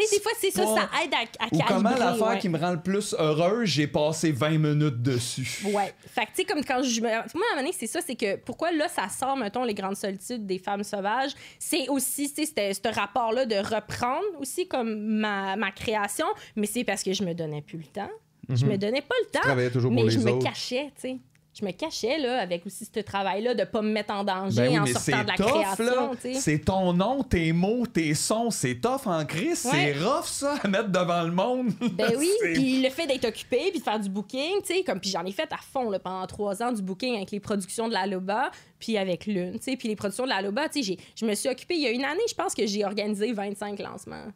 Tu 0.00 0.06
sais, 0.06 0.16
des 0.16 0.22
fois, 0.22 0.32
c'est 0.40 0.50
ça, 0.50 0.62
pas- 0.62 0.74
ça 0.76 0.90
aide 1.04 1.12
à, 1.14 1.44
à 1.44 1.46
Ou 1.46 1.58
comment 1.58 1.82
calibrer, 1.90 1.98
l'affaire 1.98 2.26
ouais. 2.28 2.38
qui 2.38 2.48
me 2.48 2.58
rend 2.58 2.70
le 2.72 2.80
plus 2.80 3.14
heureux, 3.18 3.64
j'ai 3.64 3.86
passé 3.86 4.32
20 4.32 4.58
minutes 4.58 5.02
dessus. 5.02 5.62
Ouais. 5.72 5.92
Fait 6.14 6.22
que, 6.22 6.30
tu 6.30 6.34
sais, 6.36 6.44
comme 6.44 6.64
quand 6.64 6.82
je. 6.82 7.00
me- 7.00 7.08
Moi, 7.08 7.16
à 7.16 7.20
un 7.20 7.26
moment 7.34 7.56
donné, 7.62 7.72
c'est 7.76 7.86
ça, 7.86 8.00
c'est 8.04 8.14
que 8.16 8.36
pourquoi 8.36 8.70
là, 8.72 8.88
ça 8.88 9.08
sort, 9.08 9.36
mettons, 9.36 9.64
les 9.64 9.74
grandes 9.74 9.96
solitudes 9.96 10.46
des 10.46 10.58
femmes 10.58 10.84
sauvages, 10.84 11.32
c'est 11.58 11.88
aussi, 11.88 12.28
tu 12.28 12.36
sais, 12.42 12.46
c'était- 12.46 12.74
ce 12.74 12.94
rapport-là 12.94 13.46
de 13.46 13.56
reprendre 13.56 14.24
aussi 14.40 14.68
comme 14.68 14.94
ma, 14.98 15.56
ma 15.56 15.70
création, 15.72 16.26
mais 16.56 16.66
c'est 16.66 16.84
parce 16.84 17.02
que 17.02 17.12
je 17.12 17.22
me 17.24 17.34
donnais 17.34 17.62
plus 17.62 17.78
le 17.78 17.84
temps. 17.84 18.10
Je 18.50 18.64
me 18.64 18.78
donnais 18.78 19.02
pas 19.02 19.14
le 19.24 19.30
temps. 19.30 19.40
travaillais 19.40 19.70
toujours 19.70 19.90
pour 19.90 19.96
mais 20.02 20.04
les 20.04 20.10
je 20.10 20.20
me 20.20 20.30
autres. 20.32 20.46
cachais, 20.46 20.86
tu 20.94 21.00
sais. 21.02 21.18
Je 21.58 21.64
me 21.64 21.72
cachais 21.72 22.18
là, 22.18 22.40
avec 22.40 22.64
aussi 22.66 22.84
ce 22.84 23.00
travail-là 23.00 23.54
de 23.54 23.64
pas 23.64 23.82
me 23.82 23.90
mettre 23.90 24.14
en 24.14 24.22
danger 24.22 24.62
Ben 24.62 24.68
oui, 24.70 24.78
en 24.78 24.86
sortant 24.86 25.22
de 25.22 25.28
la 25.28 25.34
tough, 25.34 25.46
création. 25.46 26.40
C'est 26.40 26.58
ton 26.58 26.92
nom, 26.92 27.22
tes 27.22 27.52
mots, 27.52 27.86
tes 27.86 28.14
sons, 28.14 28.50
c'est 28.50 28.76
tough 28.76 29.06
en 29.06 29.24
crise. 29.24 29.64
Ouais. 29.64 29.94
C'est 29.94 30.04
rough, 30.04 30.26
ça, 30.26 30.54
à 30.62 30.68
mettre 30.68 30.88
devant 30.90 31.22
le 31.22 31.32
monde. 31.32 31.72
Ben 31.98 32.12
oui, 32.16 32.30
puis 32.54 32.80
le 32.80 32.90
fait 32.90 33.06
d'être 33.06 33.24
occupé, 33.24 33.70
puis 33.70 33.80
de 33.80 33.84
faire 33.84 33.98
du 33.98 34.08
booking, 34.08 34.60
tu 34.64 34.74
sais, 34.74 34.84
comme 34.84 35.00
puis 35.00 35.10
j'en 35.10 35.24
ai 35.24 35.32
fait 35.32 35.50
à 35.52 35.56
fond 35.56 35.90
là, 35.90 35.98
pendant 35.98 36.26
trois 36.26 36.62
ans 36.62 36.70
du 36.70 36.80
booking 36.80 37.16
avec 37.16 37.32
les 37.32 37.40
productions 37.40 37.88
de 37.88 37.92
la 37.92 38.06
Loba, 38.06 38.50
puis 38.78 38.96
avec 38.96 39.26
Lune, 39.26 39.54
tu 39.54 39.62
sais, 39.72 39.76
puis 39.76 39.88
les 39.88 39.96
productions 39.96 40.24
de 40.24 40.28
la 40.28 40.40
Loba, 40.42 40.68
tu 40.68 40.84
sais, 40.84 40.96
je 41.16 41.26
me 41.26 41.34
suis 41.34 41.48
occupée 41.48 41.74
il 41.74 41.82
y 41.82 41.86
a 41.86 41.90
une 41.90 42.04
année, 42.04 42.20
je 42.28 42.34
pense 42.34 42.54
que 42.54 42.66
j'ai 42.66 42.84
organisé 42.84 43.32
25 43.32 43.78
lancements, 43.80 44.26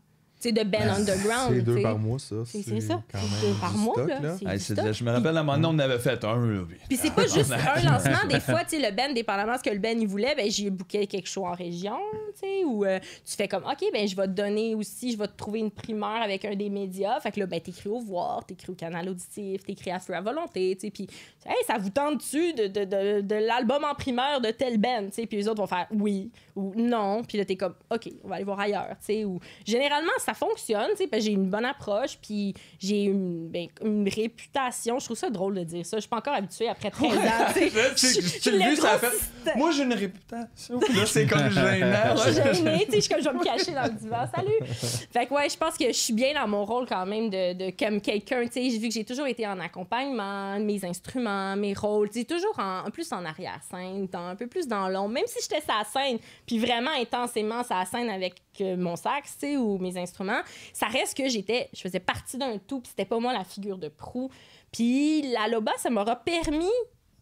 de 0.51 0.64
Ben 0.64 0.89
Underground. 0.89 1.55
C'est 1.55 1.60
deux 1.62 1.81
par 1.82 1.97
mois, 1.98 2.19
ça. 2.19 2.35
C'est 2.44 2.81
ça, 2.81 3.01
quand 3.12 3.19
c'est 3.20 3.47
même 3.47 3.52
deux 3.55 3.60
par 3.60 3.73
mois 3.77 3.94
stock, 3.94 4.09
là. 4.09 4.52
Hey, 4.52 4.59
je 4.93 5.05
me 5.05 5.10
rappelle, 5.12 5.36
à 5.36 5.40
un 5.40 5.43
moment 5.44 5.59
donné, 5.59 5.66
on 5.69 5.70
en 5.70 5.78
avait 5.78 6.01
fait 6.01 6.24
un. 6.24 6.44
Là, 6.47 6.62
puis- 6.69 6.78
Puis 6.89 6.97
c'est 7.01 7.12
pas 7.14 7.23
juste 7.28 7.52
un 7.52 7.82
lancement. 7.93 8.27
Des 8.28 8.40
fois, 8.40 8.64
tu 8.64 8.70
sais, 8.81 8.90
le 8.90 8.97
Ben, 8.97 9.14
dépendamment 9.14 9.52
de 9.52 9.59
ce 9.59 9.62
que 9.62 9.70
le 9.70 9.78
Ben 9.78 10.01
il 10.01 10.09
voulait, 10.09 10.35
ben 10.35 10.51
j'ai 10.51 10.70
booké 10.70 11.06
quelque 11.06 11.28
chose 11.28 11.44
en 11.44 11.52
région, 11.52 11.97
tu 12.35 12.40
sais, 12.40 12.64
ou 12.64 12.85
euh, 12.85 12.98
tu 13.24 13.36
fais 13.36 13.47
comme, 13.47 13.62
OK, 13.64 13.85
ben 13.93 14.09
je 14.09 14.16
vais 14.16 14.27
te 14.27 14.32
donner 14.32 14.74
aussi, 14.74 15.12
je 15.12 15.19
vais 15.19 15.28
te 15.28 15.36
trouver 15.36 15.60
une 15.60 15.70
primeur 15.70 16.23
avec 16.23 16.44
un 16.44 16.56
des 16.56 16.70
médias. 16.70 17.20
Fait 17.20 17.31
que 17.31 17.39
là, 17.39 17.47
ben 17.47 17.60
t'écris 17.60 17.89
au 17.90 18.01
Voir, 18.01 18.44
t'écris 18.44 18.73
au 18.73 18.74
Canal 18.74 19.09
Auditif, 19.09 19.62
t'écris 19.62 19.90
à 19.93 20.01
Feu 20.01 20.14
à 20.14 20.20
volonté, 20.20 20.74
tu 20.74 20.86
sais, 20.86 20.90
puis, 20.90 21.06
hey, 21.47 21.55
ça 21.66 21.77
vous 21.78 21.90
tente-tu 21.90 22.55
de, 22.55 22.66
de, 22.66 22.85
de, 22.85 23.20
de 23.20 23.35
l'album 23.36 23.85
en 23.85 23.94
primeur 23.94 24.40
de 24.40 24.51
tel 24.51 24.78
Ben, 24.78 25.06
tu 25.10 25.14
sais, 25.23 25.27
puis 25.27 25.36
les 25.36 25.47
autres 25.48 25.60
vont 25.60 25.66
faire 25.66 25.86
oui 25.93 26.31
ou 26.55 26.73
non, 26.77 27.23
puis 27.24 27.39
là, 27.39 27.45
t'es 27.45 27.57
comme, 27.57 27.74
OK, 27.91 28.09
on 28.24 28.29
va 28.29 28.37
aller 28.37 28.45
voir 28.45 28.61
ailleurs, 28.61 28.97
tu 28.99 29.07
sais, 29.07 29.24
ou 29.24 29.41
généralement, 29.65 30.12
ça 30.19 30.35
fonctionne, 30.35 30.91
tu 30.97 31.09
sais, 31.09 31.20
j'ai 31.20 31.33
une 31.33 31.49
bonne 31.49 31.65
approche, 31.65 32.19
puis 32.20 32.55
j'ai 32.79 33.05
une, 33.05 33.49
ben, 33.49 33.69
une 33.83 34.09
réputation. 34.09 34.99
Je 34.99 35.05
trouve 35.07 35.16
ça 35.16 35.31
drôle 35.31 35.55
de 35.55 35.65
dire 35.65 35.87
ça. 35.87 35.97
Je 35.97 36.03
suis 36.03 36.09
pas 36.09 36.19
encore 36.19 36.35
habituée 36.35 36.69
après 36.69 36.91
13 36.91 37.12
ans, 37.12 37.20
tu 37.55 37.70
sais. 37.70 38.77
Ça 38.77 38.99
fait. 38.99 39.57
Moi, 39.57 39.70
j'ai 39.70 39.85
une 39.85 39.93
réputation. 39.93 40.81
Là, 40.81 41.07
c'est 41.07 41.27
comme 41.27 41.51
gênant. 41.51 42.16
Je 42.16 42.31
suis 42.31 42.55
gênée, 42.55 42.85
tu 42.87 42.91
sais, 42.93 42.97
je 42.97 43.01
suis 43.01 43.15
comme 43.15 43.23
je 43.23 43.29
vais 43.29 43.35
me 43.35 43.45
cacher 43.45 43.73
dans 43.73 43.85
le 43.85 43.99
divan. 43.99 44.27
Salut! 44.35 45.09
Fait 45.12 45.27
que 45.27 45.35
ouais, 45.35 45.49
je 45.49 45.57
pense 45.57 45.77
que 45.77 45.87
je 45.87 45.93
suis 45.93 46.15
bien 46.15 46.35
dans 46.35 46.49
mon 46.49 46.65
rôle 46.65 46.87
quand 46.87 47.07
même 47.07 47.31
de, 47.31 47.53
de 47.55 47.73
comme 47.77 48.01
quelqu'un, 48.01 48.45
tu 48.47 48.70
sais, 48.70 48.79
vu 48.79 48.89
que 48.89 48.95
j'ai 48.95 49.05
toujours 49.05 49.27
été 49.27 49.47
en 49.47 49.59
accompagnement, 49.61 50.59
mes 50.59 50.85
instruments, 50.85 51.57
mes 51.57 51.74
rôles, 51.74 52.11
tu 52.11 52.20
sais, 52.20 52.24
toujours 52.24 52.59
en, 52.59 52.91
plus 52.91 53.12
en 53.12 53.24
arrière-scène, 53.24 54.09
un 54.12 54.37
peu 54.37 54.47
plus 54.47 54.66
dans 54.66 54.89
l'ombre, 54.89 55.15
même 55.15 55.27
si 55.27 55.39
j'étais 55.43 55.62
la 55.66 55.85
scène, 55.85 56.19
puis 56.47 56.59
vraiment 56.59 56.90
intensément 56.90 57.62
la 57.69 57.85
scène 57.85 58.10
avec 58.10 58.35
euh, 58.60 58.77
mon 58.77 58.97
sax, 58.97 59.35
tu 59.39 59.47
sais, 59.47 59.56
ou 59.56 59.78
mes 59.78 59.97
instruments, 59.97 60.43
ça 60.73 60.86
reste 60.86 61.16
que 61.16 61.28
j'étais, 61.28 61.69
je 61.73 61.81
faisais 61.81 62.01
partie 62.01 62.36
d'un 62.39 62.59
tout, 62.59 62.81
puis 62.81 62.90
c'était 62.90 63.05
pas 63.05 63.19
moi 63.19 63.32
la 63.32 63.44
figure 63.44 63.78
de 63.78 63.89
proue. 63.89 64.31
Puis 64.73 65.23
la 65.32 65.48
Loba, 65.48 65.73
ça 65.78 65.90
m'aura 65.90 66.16
permis 66.16 66.70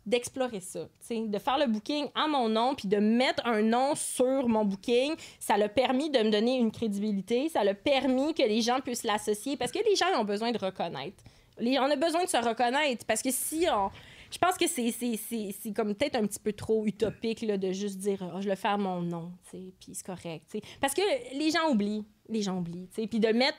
d'explorer 0.06 0.60
ça, 0.60 0.88
de 1.10 1.38
faire 1.38 1.59
le 1.59 1.66
booking 1.66 2.09
à 2.14 2.26
mon 2.26 2.48
nom, 2.48 2.74
puis 2.74 2.88
de 2.88 2.97
mettre 2.97 3.47
un 3.47 3.62
nom 3.62 3.94
sur 3.94 4.48
mon 4.48 4.64
booking. 4.64 5.14
Ça 5.38 5.56
l'a 5.56 5.68
permis 5.68 6.10
de 6.10 6.18
me 6.20 6.30
donner 6.30 6.56
une 6.56 6.72
crédibilité, 6.72 7.48
ça 7.48 7.62
l'a 7.62 7.74
permis 7.74 8.34
que 8.34 8.42
les 8.42 8.62
gens 8.62 8.80
puissent 8.80 9.05
l'associer, 9.05 9.56
parce 9.56 9.70
que 9.70 9.78
les 9.86 9.94
gens 9.97 10.06
ont 10.18 10.24
besoin 10.24 10.52
de 10.52 10.59
reconnaître. 10.59 11.22
Les- 11.59 11.78
on 11.78 11.84
a 11.84 11.97
besoin 11.97 12.24
de 12.24 12.28
se 12.30 12.38
reconnaître, 12.38 13.05
parce 13.05 13.22
que 13.22 13.30
si 13.30 13.66
on... 13.70 13.90
Je 14.31 14.39
pense 14.39 14.57
que 14.57 14.66
c'est, 14.66 15.73
comme 15.74 15.94
peut-être 15.94 16.16
un 16.16 16.27
petit 16.27 16.39
peu 16.39 16.52
trop 16.52 16.86
utopique 16.86 17.43
là, 17.43 17.57
de 17.57 17.73
juste 17.73 17.98
dire 17.98 18.19
oh, 18.35 18.40
je 18.40 18.48
le 18.48 18.55
fais 18.55 18.77
mon 18.77 19.02
nom, 19.02 19.32
puis 19.51 19.73
c'est 19.93 20.07
correct. 20.07 20.57
Parce 20.81 20.94
que 20.94 21.02
les 21.36 21.51
gens 21.51 21.70
oublient, 21.70 22.05
les 22.28 22.43
gens 22.43 22.59
oublient. 22.59 22.89
Puis 22.93 23.20
de 23.20 23.28
mettre 23.28 23.59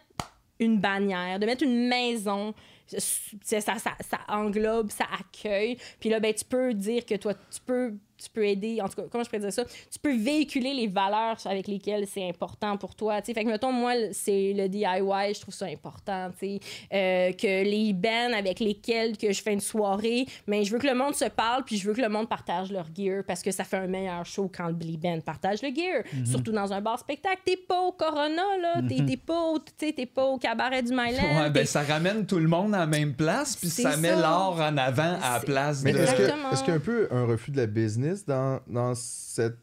une 0.59 0.79
bannière, 0.79 1.39
de 1.39 1.45
mettre 1.45 1.63
une 1.63 1.87
maison, 1.87 2.53
ça, 2.87 3.61
ça, 3.61 3.77
ça 3.79 4.19
englobe, 4.27 4.91
ça 4.91 5.05
accueille. 5.19 5.77
Puis 5.99 6.09
là, 6.09 6.19
ben, 6.19 6.33
tu 6.33 6.45
peux 6.45 6.73
dire 6.73 7.05
que 7.05 7.15
toi, 7.15 7.33
tu 7.33 7.59
peux, 7.65 7.95
tu 8.21 8.29
peux 8.29 8.45
aider, 8.45 8.79
en 8.81 8.87
tout 8.87 8.95
cas, 9.01 9.07
comment 9.11 9.23
je 9.23 9.29
pourrais 9.29 9.41
dire 9.41 9.53
ça? 9.53 9.65
Tu 9.65 9.99
peux 10.01 10.15
véhiculer 10.15 10.73
les 10.73 10.87
valeurs 10.87 11.37
avec 11.45 11.67
lesquelles 11.67 12.05
c'est 12.07 12.27
important 12.27 12.77
pour 12.77 12.95
toi. 12.95 13.21
tu 13.21 13.27
sais. 13.27 13.33
Fait 13.33 13.43
que, 13.43 13.49
mettons, 13.49 13.71
moi, 13.71 13.93
c'est 14.11 14.53
le 14.53 14.67
DIY, 14.69 15.33
je 15.33 15.41
trouve 15.41 15.53
ça 15.53 15.65
important. 15.65 16.29
tu 16.39 16.45
sais. 16.47 16.59
Euh, 16.93 17.31
que 17.33 17.63
les 17.63 17.93
bands 17.93 18.33
avec 18.37 18.59
lesquels 18.59 19.17
que 19.17 19.31
je 19.31 19.41
fais 19.41 19.53
une 19.53 19.59
soirée, 19.59 20.25
mais 20.47 20.63
je 20.63 20.71
veux 20.71 20.79
que 20.79 20.87
le 20.87 20.93
monde 20.95 21.15
se 21.15 21.25
parle, 21.25 21.63
puis 21.63 21.77
je 21.77 21.87
veux 21.87 21.93
que 21.93 22.01
le 22.01 22.09
monde 22.09 22.29
partage 22.29 22.71
leur 22.71 22.85
gear 22.95 23.23
parce 23.25 23.41
que 23.41 23.51
ça 23.51 23.63
fait 23.63 23.77
un 23.77 23.87
meilleur 23.87 24.25
show 24.25 24.49
quand 24.55 24.69
les 24.81 24.97
bands 24.97 25.19
partagent 25.21 25.61
le 25.61 25.69
gear. 25.69 26.03
Surtout 26.25 26.51
dans 26.51 26.71
un 26.73 26.81
bar 26.81 26.99
spectacle. 26.99 27.41
T'es 27.45 27.57
pas 27.57 27.81
au 27.81 27.91
Corona, 27.91 28.43
là. 28.61 28.81
T'es- 28.87 29.05
T'es 29.05 29.17
pas, 29.17 29.53
t'es 29.77 30.05
pas 30.05 30.25
au 30.25 30.37
cabaret 30.37 30.83
du 30.83 30.91
Myland. 30.91 31.41
Ouais, 31.41 31.49
ben 31.49 31.65
ça 31.65 31.81
ramène 31.81 32.25
tout 32.25 32.37
le 32.39 32.47
monde 32.47 32.73
à 32.75 32.79
la 32.79 32.85
même 32.85 33.13
place, 33.13 33.55
puis 33.55 33.69
ça 33.69 33.97
met 33.97 34.15
l'art 34.15 34.53
en 34.59 34.77
avant 34.77 35.17
à 35.21 35.33
la 35.35 35.39
place 35.39 35.81
Mais 35.83 35.91
de. 35.93 35.97
est-ce 35.99 36.11
est-ce 36.11 36.59
qu'il 36.63 36.69
y 36.69 36.71
a 36.71 36.75
un 36.75 36.79
peu 36.79 37.07
un 37.11 37.25
refus 37.25 37.51
de 37.51 37.57
la 37.57 37.65
business 37.67 38.10
dans, 38.27 38.59
dans 38.67 38.93
cette 38.95 39.57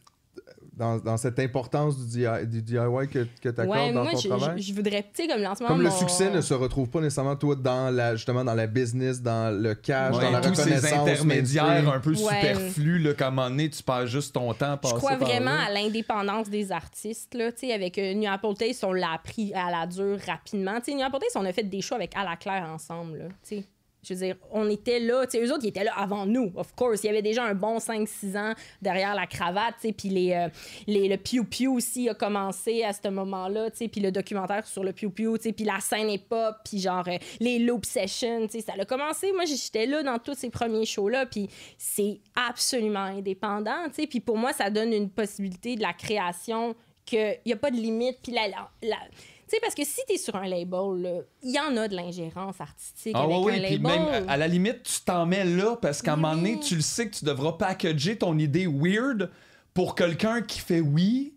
dans, 0.72 0.96
dans 0.98 1.16
cette 1.16 1.40
importance 1.40 1.98
du, 1.98 2.18
DI 2.20 2.46
du 2.46 2.62
DIY 2.62 3.08
que, 3.10 3.26
que 3.42 3.48
tu 3.48 3.48
accordes 3.48 3.68
Ouais, 3.68 3.92
dans 3.92 4.04
moi, 4.04 4.12
ton 4.12 4.18
je, 4.18 4.28
travail? 4.28 4.62
je- 4.62 4.68
je 4.68 4.72
voudrais, 4.74 5.02
tu 5.02 5.22
sais, 5.22 5.26
comme 5.28 5.42
lancement. 5.42 5.66
Comme 5.66 5.82
le 5.82 5.90
succès 5.90 6.30
ne 6.30 6.40
se 6.40 6.54
retrouve 6.54 6.88
pas 6.88 7.00
nécessairement 7.00 7.34
toi 7.34 7.56
dans 7.56 7.92
la 7.92 8.14
justement 8.14 8.44
dans 8.44 8.54
la 8.54 8.68
business, 8.68 9.20
dans 9.20 9.52
le 9.60 9.74
cash, 9.74 10.14
Ouais, 10.14 10.22
dans 10.22 10.30
la 10.30 10.40
tous 10.40 10.54
ces 10.54 10.62
reconnaissance 10.62 10.92
intermédiaires 10.92 11.64
mainstream. 11.66 11.88
un 11.88 11.98
peu 12.00 12.10
Ouais. 12.10 12.16
superflus, 12.16 12.98
là, 13.00 13.10
un 13.18 13.30
moment 13.30 13.50
donné, 13.50 13.68
tu 13.70 13.82
passes 13.82 14.08
juste 14.08 14.32
ton 14.34 14.54
temps 14.54 14.74
à 14.74 14.78
Je 14.84 14.94
crois 14.94 15.16
par 15.16 15.28
vraiment 15.28 15.56
là. 15.56 15.64
à 15.66 15.70
l'indépendance 15.72 16.48
des 16.48 16.70
artistes. 16.70 17.34
Là, 17.34 17.50
Tu 17.50 17.66
sais, 17.66 17.72
avec 17.72 17.98
euh, 17.98 18.14
New 18.14 18.30
Apple 18.30 18.54
Taste, 18.56 18.84
on 18.84 18.92
l'a 18.92 19.14
appris 19.14 19.52
à 19.54 19.72
la 19.72 19.86
dure 19.88 20.18
rapidement. 20.24 20.78
Tu 20.78 20.92
sais, 20.92 20.96
New 20.96 21.04
Apple 21.04 21.18
Taste, 21.18 21.36
on 21.36 21.44
a 21.44 21.52
fait 21.52 21.64
des 21.64 21.80
shows 21.80 21.96
avec 21.96 22.12
À 22.16 22.22
la 22.24 22.36
Claire 22.36 22.68
ensemble. 22.72 23.18
Là, 23.18 23.24
tu 23.42 23.56
sais. 23.56 23.64
Je 24.02 24.14
veux 24.14 24.20
dire, 24.20 24.36
on 24.52 24.70
était 24.70 25.00
là. 25.00 25.26
tu 25.26 25.32
sais, 25.38 25.44
Eux 25.44 25.52
autres, 25.52 25.64
ils 25.64 25.68
étaient 25.70 25.82
là 25.84 25.92
avant 25.96 26.24
nous, 26.24 26.52
of 26.56 26.72
course. 26.74 27.02
Il 27.02 27.08
y 27.08 27.10
avait 27.10 27.20
déjà 27.20 27.44
un 27.44 27.54
bon 27.54 27.78
5-6 27.78 28.36
ans 28.38 28.54
derrière 28.80 29.14
la 29.14 29.26
cravate. 29.26 29.74
tu 29.80 29.88
sais, 29.88 29.92
Puis 29.92 30.08
les, 30.08 30.32
euh, 30.32 30.48
les, 30.86 31.08
le 31.08 31.16
Pew 31.16 31.66
aussi 31.68 32.08
a 32.08 32.14
commencé 32.14 32.84
à 32.84 32.92
ce 32.92 33.08
moment-là. 33.08 33.70
tu 33.72 33.78
sais, 33.78 33.88
Puis 33.88 34.00
le 34.00 34.12
documentaire 34.12 34.66
sur 34.66 34.84
le 34.84 34.92
Pew. 34.92 35.10
tu 35.16 35.26
sais, 35.40 35.52
Puis 35.52 35.64
la 35.64 35.80
scène 35.80 36.08
hip-hop. 36.10 36.56
Puis 36.64 36.78
genre 36.80 37.04
euh, 37.08 37.18
les 37.40 37.58
Loop 37.58 37.84
Sessions. 37.84 38.46
tu 38.46 38.60
sais, 38.60 38.60
Ça 38.60 38.74
a 38.78 38.84
commencé. 38.84 39.32
Moi, 39.32 39.44
j'étais 39.46 39.86
là 39.86 40.02
dans 40.04 40.18
tous 40.18 40.34
ces 40.34 40.48
premiers 40.50 40.86
shows-là. 40.86 41.26
Puis 41.26 41.48
c'est 41.76 42.20
absolument 42.36 43.00
indépendant. 43.00 43.88
tu 43.88 43.94
sais, 44.02 44.06
Puis 44.06 44.20
pour 44.20 44.38
moi, 44.38 44.52
ça 44.52 44.70
donne 44.70 44.92
une 44.92 45.10
possibilité 45.10 45.74
de 45.74 45.82
la 45.82 45.92
création 45.92 46.76
qu'il 47.04 47.38
n'y 47.46 47.52
a 47.52 47.56
pas 47.56 47.70
de 47.72 47.76
limite. 47.76 48.18
Puis 48.22 48.32
la- 48.32 48.68
tu 49.48 49.56
sais, 49.56 49.60
parce 49.60 49.74
que 49.74 49.84
si 49.84 50.00
tu 50.06 50.14
es 50.14 50.18
sur 50.18 50.36
un 50.36 50.46
label, 50.46 51.24
il 51.42 51.50
y 51.54 51.58
en 51.58 51.76
a 51.76 51.88
de 51.88 51.96
l'ingérence 51.96 52.60
artistique 52.60 53.14
Ah 53.16 53.22
avec 53.22 53.36
oui, 53.38 53.52
un 53.54 53.60
puis 53.60 53.78
label. 53.78 53.80
même 54.00 54.28
à 54.28 54.36
la 54.36 54.46
limite, 54.48 54.82
tu 54.82 55.00
t'en 55.04 55.26
mets 55.26 55.44
là 55.44 55.76
parce 55.80 56.02
qu'à 56.02 56.12
un 56.12 56.16
Oui, 56.16 56.20
moment 56.22 56.34
donné, 56.36 56.54
oui. 56.54 56.60
tu 56.60 56.76
le 56.76 56.80
sais 56.82 57.08
que 57.08 57.16
tu 57.16 57.24
devras 57.24 57.52
packager 57.52 58.16
ton 58.16 58.36
idée 58.38 58.66
weird 58.66 59.30
pour 59.74 59.94
quelqu'un 59.94 60.42
qui 60.42 60.60
fait 60.60 60.80
oui. 60.80 61.34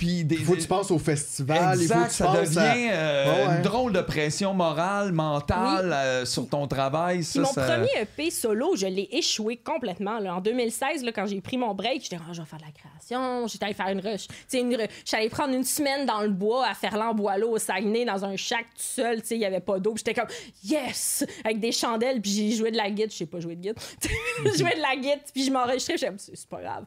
Puis 0.00 0.24
des. 0.24 0.36
Il 0.36 0.44
faut 0.46 0.54
que 0.54 0.60
tu 0.60 0.66
penses 0.66 0.90
au 0.90 0.98
festival, 0.98 1.78
il 1.78 1.86
faut 1.86 1.92
Exact, 1.94 2.04
que 2.06 2.10
tu 2.10 2.14
ça 2.16 2.30
à- 2.30 2.40
devient 2.40 2.88
euh, 2.90 3.46
Ouais, 3.48 3.56
une 3.56 3.62
drôle 3.62 3.92
de 3.92 4.00
pression 4.00 4.54
morale, 4.54 5.12
mentale 5.12 5.92
euh, 5.92 6.24
sur 6.24 6.48
ton 6.48 6.66
travail. 6.66 7.16
Puis 7.18 7.24
Ça, 7.26 7.40
mon 7.40 7.46
ça- 7.52 7.62
premier 7.76 7.90
EP 8.00 8.30
solo, 8.30 8.76
je 8.76 8.86
l'ai 8.86 9.10
échoué 9.12 9.58
complètement. 9.58 10.18
Là. 10.18 10.36
En 10.36 10.40
2016, 10.40 11.04
là, 11.04 11.12
quand 11.12 11.26
j'ai 11.26 11.42
pris 11.42 11.58
mon 11.58 11.74
break, 11.74 12.02
j'étais 12.02 12.16
ah, 12.18 12.32
je 12.32 12.40
vais 12.40 12.46
faire 12.48 12.58
de 12.60 12.64
la 12.64 12.70
création. 12.72 13.46
J'étais 13.46 13.66
allée 13.66 13.74
faire 13.74 13.88
une 13.88 14.00
rush. 14.00 14.26
Tu 14.26 14.34
sais, 14.48 14.60
une 14.60 14.74
allée 15.12 15.28
prendre 15.28 15.52
une 15.52 15.64
semaine 15.64 16.06
dans 16.06 16.22
le 16.22 16.30
bois 16.30 16.66
à 16.66 16.72
faire 16.74 16.96
l'emboileau 16.96 17.50
au 17.50 17.58
Saguenay, 17.58 18.06
dans 18.06 18.24
un 18.24 18.36
shack 18.36 18.64
tout 18.74 18.82
seul. 18.82 19.20
Tu 19.20 19.26
sais, 19.28 19.34
Il 19.34 19.40
n'y 19.40 19.44
avait 19.44 19.60
pas 19.60 19.78
d'eau. 19.78 19.92
J'étais 19.98 20.14
comme 20.14 20.28
yes! 20.64 21.26
Avec 21.44 21.60
des 21.60 21.72
chandelles. 21.72 22.22
Puis 22.22 22.30
j'ai 22.30 22.52
joué 22.52 22.70
de 22.70 22.78
la 22.78 22.88
guitare. 22.90 23.10
Je 23.10 23.16
sais 23.18 23.26
pas 23.26 23.38
jouer 23.38 23.54
de 23.56 23.60
guitare. 23.60 23.84
je 24.46 24.58
jouais 24.58 24.76
de 24.76 24.80
la 24.80 24.96
guitare. 24.96 25.18
Puis 25.34 25.44
je 25.44 25.50
m'enregistrais. 25.50 25.98
J'étais 25.98 26.06
comme 26.06 26.18
c'est 26.18 26.48
pas 26.48 26.62
grave. 26.62 26.84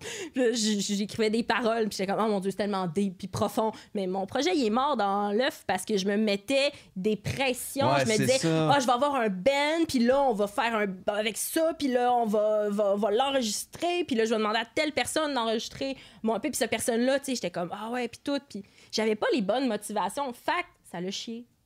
J'écrivais 0.56 1.30
des 1.30 1.44
paroles. 1.44 1.90
Puis 1.90 1.98
j'étais 2.00 2.12
comme 2.12 2.24
oh 2.26 2.30
mon 2.30 2.40
Dieu, 2.40 2.50
c'est 2.50 2.58
tellement 2.58 2.88
deep 2.88 3.03
puis 3.12 3.28
profond. 3.28 3.72
Mais 3.94 4.08
mon 4.08 4.26
projet, 4.26 4.56
il 4.56 4.66
est 4.66 4.70
mort 4.70 4.98
dans 4.98 5.32
l'œuf 5.32 5.64
parce 5.68 5.86
que 5.86 5.98
je 5.98 6.06
me 6.06 6.18
mettais 6.18 6.72
des 6.96 7.16
pressions. 7.16 7.92
Ouais, 7.92 8.06
je 8.06 8.12
me 8.12 8.18
disais 8.18 8.40
ah, 8.46 8.78
je 8.80 8.86
vais 8.86 8.92
avoir 8.92 9.16
un 9.16 9.30
band, 9.30 9.86
puis 9.88 10.00
là, 10.00 10.22
on 10.22 10.34
va 10.34 10.48
faire 10.48 10.76
un 10.76 10.88
avec 11.08 11.38
ça, 11.38 11.74
puis 11.78 11.88
là, 11.88 12.14
on 12.14 12.26
va, 12.26 12.70
va, 12.70 12.96
va 12.96 13.12
l'enregistrer, 13.12 14.04
puis 14.06 14.16
là, 14.16 14.26
je 14.26 14.32
vais 14.32 14.38
demander 14.38 14.60
à 14.60 14.66
telle 14.66 14.92
personne 14.92 15.34
d'enregistrer 15.34 15.98
mon 16.22 16.36
EP, 16.38 16.50
puis 16.50 16.58
cette 16.58 16.70
personne-là, 16.70 17.20
tu 17.20 17.26
sais, 17.26 17.36
j'étais 17.36 17.52
comme, 17.52 17.70
ah 17.72 17.90
ouais, 17.92 18.08
puis 18.08 18.20
tout, 18.24 18.40
puis 18.50 18.64
j'avais 18.92 19.16
pas 19.16 19.28
les 19.34 19.42
bonnes 19.42 19.68
motivations. 19.68 20.32
Fact, 20.34 20.70
ça 20.92 21.00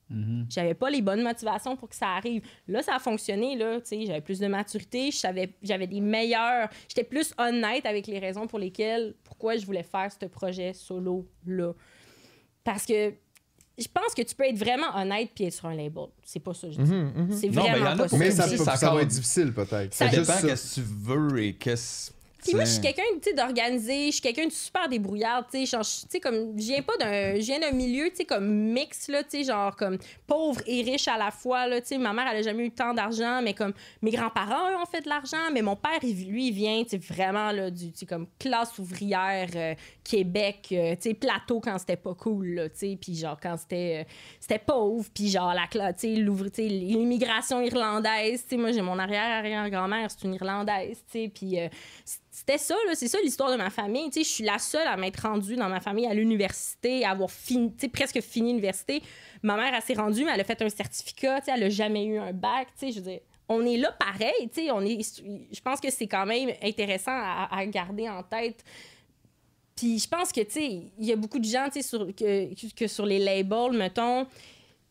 chié. 0.09 0.45
J'avais 0.49 0.73
pas 0.73 0.89
les 0.89 1.01
bonnes 1.01 1.21
motivations 1.23 1.75
pour 1.75 1.89
que 1.89 1.95
ça 1.95 2.07
arrive. 2.09 2.41
Là, 2.67 2.81
ça 2.81 2.95
a 2.95 2.99
fonctionné, 2.99 3.55
là, 3.55 3.79
tu 3.81 3.87
sais, 3.87 4.05
j'avais 4.05 4.21
plus 4.21 4.39
de 4.39 4.47
maturité, 4.47 5.11
je 5.11 5.17
savais, 5.17 5.53
j'avais 5.61 5.87
des 5.87 5.99
meilleurs... 6.01 6.69
J'étais 6.87 7.03
plus 7.03 7.33
honnête 7.37 7.85
avec 7.85 8.07
les 8.07 8.19
raisons 8.19 8.47
pour 8.47 8.59
lesquelles, 8.59 9.15
pourquoi 9.23 9.57
je 9.57 9.65
voulais 9.65 9.83
faire 9.83 10.09
ce 10.11 10.25
projet 10.27 10.73
solo-là. 10.73 11.73
Parce 12.63 12.85
que 12.85 13.13
je 13.77 13.87
pense 13.93 14.13
que 14.15 14.23
tu 14.23 14.33
peux 14.33 14.45
être 14.45 14.57
vraiment 14.57 14.87
honnête 14.95 15.29
puis 15.35 15.43
être 15.45 15.53
sur 15.53 15.67
un 15.67 15.75
label. 15.75 16.05
C'est 16.23 16.39
pas 16.39 16.53
ça, 16.53 16.67
je 16.71 16.81
dis. 16.81 16.91
C'est 17.39 17.49
Non, 17.49 17.63
ben, 17.63 17.71
vraiment 17.71 17.77
y 17.77 17.81
en 17.89 17.91
a 17.93 17.95
pas 17.97 18.07
ça. 18.07 18.17
Mais 18.17 18.31
ça, 18.31 18.47
peut- 18.47 18.57
ça 18.57 18.75
ça 18.75 18.91
va 18.93 19.01
être 19.03 19.07
difficile 19.07 19.53
peut-être. 19.53 19.93
Ça 19.93 20.09
C'est 20.09 20.19
dépend 20.19 20.33
qu'est-ce 20.47 20.75
que 20.75 20.81
tu 20.81 20.87
veux 20.87 21.43
et 21.43 21.53
qu'est-ce. 21.53 22.11
Puis 22.47 22.55
moi, 22.55 22.63
je 22.65 22.69
suis 22.71 22.81
quelqu'un, 22.81 23.03
d'organisé, 23.35 24.07
je 24.07 24.11
suis 24.13 24.21
quelqu'un 24.21 24.45
de 24.45 24.51
super 24.51 24.87
débrouillard, 24.87 25.45
tu 25.51 25.65
sais, 25.65 26.19
comme, 26.19 26.57
je 26.57 26.63
viens 26.65 26.81
pas 26.81 26.97
d'un, 26.97 27.35
je 27.35 27.45
viens 27.45 27.59
d'un 27.59 27.71
milieu, 27.71 28.09
tu 28.09 28.17
sais, 28.17 28.25
comme 28.25 28.47
mix, 28.47 29.07
là, 29.09 29.23
tu 29.23 29.29
sais, 29.39 29.43
genre, 29.43 29.75
comme 29.75 29.97
pauvre 30.25 30.61
et 30.65 30.81
riche 30.81 31.07
à 31.07 31.17
la 31.17 31.31
fois, 31.31 31.67
là, 31.67 31.81
tu 31.81 31.87
sais, 31.87 31.97
ma 31.97 32.13
mère, 32.13 32.27
elle 32.31 32.37
a 32.37 32.41
jamais 32.41 32.65
eu 32.65 32.71
tant 32.71 32.93
d'argent, 32.93 33.41
mais 33.41 33.53
comme, 33.53 33.73
mes 34.01 34.11
grands-parents, 34.11 34.71
eux, 34.71 34.75
ont 34.81 34.85
fait 34.85 35.01
de 35.01 35.09
l'argent, 35.09 35.51
mais 35.51 35.61
mon 35.61 35.75
père, 35.75 35.99
lui, 36.03 36.47
il 36.47 36.51
vient, 36.53 36.83
tu 36.83 36.91
sais, 36.91 36.97
vraiment, 36.97 37.51
là, 37.51 37.69
du, 37.69 37.91
tu 37.91 38.05
comme 38.05 38.27
classe 38.39 38.77
ouvrière, 38.79 39.49
euh, 39.55 39.73
Québec, 40.03 40.69
euh, 40.71 40.95
tu 40.95 41.09
sais, 41.09 41.13
plateau 41.13 41.59
quand 41.59 41.77
c'était 41.77 41.97
pas 41.97 42.13
cool, 42.13 42.47
là, 42.55 42.69
tu 42.69 42.77
sais, 42.77 42.97
puis 42.99 43.15
genre, 43.15 43.37
quand 43.41 43.57
c'était, 43.57 44.05
euh, 44.05 44.11
c'était 44.39 44.59
pauvre, 44.59 45.05
puis 45.13 45.29
genre, 45.29 45.53
la, 45.53 45.67
tu 45.93 45.99
sais, 45.99 46.15
l'ouvri- 46.15 46.51
tu 46.51 46.63
sais, 46.63 46.67
l'immigration 46.69 47.61
irlandaise, 47.61 48.43
tu 48.43 48.49
sais, 48.49 48.57
moi, 48.57 48.71
j'ai 48.71 48.81
mon 48.81 48.97
arrière-arrière-grand-mère, 48.97 50.09
c'est 50.09 50.25
une 50.25 50.35
irlandaise, 50.35 51.03
tu 51.11 51.19
sais, 51.23 51.31
puis 51.33 51.59
euh, 51.59 51.67
c'était 52.47 52.59
ça, 52.59 52.75
c'est 52.93 53.09
ça 53.09 53.17
l'histoire 53.21 53.51
de 53.51 53.57
ma 53.57 53.69
famille. 53.69 54.09
Je 54.15 54.21
suis 54.23 54.43
la 54.43 54.57
seule 54.57 54.87
à 54.87 54.95
m'être 54.95 55.21
rendue 55.27 55.57
dans 55.57 55.67
ma 55.67 55.81
famille 55.81 56.05
à 56.05 56.13
l'université, 56.13 57.03
à 57.03 57.11
avoir 57.11 57.29
fini, 57.29 57.69
presque 57.91 58.21
fini 58.21 58.51
l'université. 58.51 59.01
Ma 59.43 59.57
mère, 59.57 59.73
elle 59.75 59.81
s'est 59.81 59.99
rendue, 59.99 60.23
mais 60.23 60.31
elle 60.33 60.39
a 60.39 60.45
fait 60.45 60.61
un 60.61 60.69
certificat, 60.69 61.41
elle 61.47 61.63
a 61.63 61.69
jamais 61.69 62.05
eu 62.05 62.17
un 62.17 62.31
bac, 62.31 62.69
je 62.81 63.01
veux. 63.01 63.19
On 63.49 63.65
est 63.65 63.77
là 63.77 63.91
pareil, 63.91 64.49
on 64.71 64.81
est... 64.81 65.21
Je 65.51 65.61
pense 65.61 65.81
que 65.81 65.89
c'est 65.91 66.07
quand 66.07 66.25
même 66.25 66.51
intéressant 66.63 67.11
à, 67.11 67.65
garder 67.65 68.07
en 68.07 68.23
tête. 68.23 68.63
Puis 69.75 69.99
je 69.99 70.07
pense 70.07 70.31
que, 70.31 70.41
tu 70.41 70.51
sais, 70.51 70.81
il 70.97 71.05
y 71.05 71.11
a 71.11 71.15
beaucoup 71.15 71.39
de 71.39 71.45
gens, 71.45 71.67
tu 71.71 71.81
sais, 71.81 71.97
que, 71.97 72.73
que 72.73 72.87
sur 72.87 73.05
les 73.05 73.19
labels, 73.19 73.73
mettons, 73.73 74.25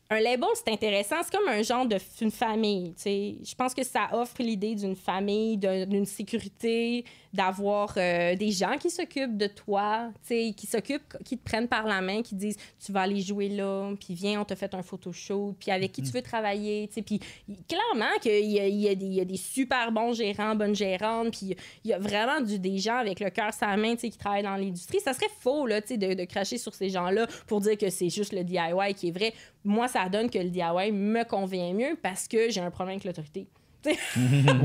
un 0.09 0.20
label, 0.20 0.49
c'est 0.55 0.73
intéressant. 0.73 1.16
C'est 1.23 1.37
comme 1.37 1.49
un 1.49 1.62
genre 1.62 1.87
de 1.87 1.99
une 2.20 2.31
famille, 2.31 2.95
tu 2.95 3.03
sais. 3.03 3.35
Je 3.45 3.55
pense 3.55 3.74
que 3.74 3.83
ça 3.83 4.09
offre 4.12 4.37
l'idée 4.41 4.74
d'une 4.74 4.95
famille, 4.97 5.57
d'un- 5.57 5.87
d'une 5.87 6.07
sécurité, 6.07 7.05
d'avoir 7.37 7.95
euh, 7.97 8.35
des 8.35 8.51
gens 8.51 8.77
qui 8.79 8.91
s'occupent 8.91 9.37
de 9.37 9.47
toi, 9.47 10.11
qui 10.27 10.67
s'occupent, 10.67 11.17
qui 11.25 11.37
te 11.39 11.45
prennent 11.45 11.69
par 11.69 11.87
la 11.87 12.01
main, 12.01 12.23
qui 12.23 12.35
disent 12.35 12.57
tu 12.85 12.91
vas 12.93 13.03
aller 13.03 13.21
jouer 13.21 13.49
là, 13.49 13.93
puis 14.01 14.15
viens, 14.15 14.41
on 14.41 14.45
te 14.45 14.55
fait 14.55 14.75
un 14.75 14.83
photoshoot, 14.83 15.55
puis 15.61 15.71
avec 15.71 15.93
qui 15.93 16.03
tu 16.03 16.11
veux 16.13 16.23
travailler. 16.23 16.89
Puis 17.05 17.21
clairement 17.69 18.13
qu'il 18.21 18.45
y 18.45 18.57
y, 18.57 18.89
a 18.89 18.95
des- 18.95 19.05
il 19.07 19.15
y 19.15 19.21
a 19.21 19.25
des 19.25 19.37
super 19.37 19.93
bons 19.93 20.13
gérants, 20.15 20.55
bonnes 20.57 20.75
gérantes, 20.75 21.31
puis 21.31 21.55
il 21.85 21.91
y 21.91 21.93
a 21.93 21.99
vraiment 21.99 22.41
du, 22.41 22.59
des 22.59 22.79
gens 22.79 22.97
avec 22.97 23.21
le 23.21 23.31
cœur 23.31 23.51
la 23.61 23.77
main, 23.77 23.95
qui 23.97 24.11
travaillent 24.11 24.43
dans 24.43 24.57
l'industrie. 24.57 25.01
Ça 25.01 25.13
serait 25.13 25.31
faux, 25.41 25.67
là, 25.67 25.81
de, 25.81 26.15
de 26.15 26.25
cracher 26.25 26.57
sur 26.59 26.75
ces 26.75 26.89
gens-là 26.89 27.27
pour 27.47 27.61
dire 27.61 27.77
que 27.77 27.91
c'est 27.91 28.09
juste 28.09 28.33
le 28.33 28.43
DIY 28.45 28.95
qui 28.97 29.09
est 29.09 29.13
vrai. 29.13 29.33
Moi, 29.65 29.89
ça 29.89 30.09
donne 30.09 30.31
que 30.31 30.39
le 30.39 30.49
DIY 30.51 30.93
me 30.93 31.25
convient 31.25 31.73
mieux 31.75 31.99
parce 32.03 32.27
que 32.29 32.49
j'ai 32.51 32.61
un 32.61 32.71
problème 32.71 32.95
avec 32.97 33.05
l'autorité. 33.05 33.47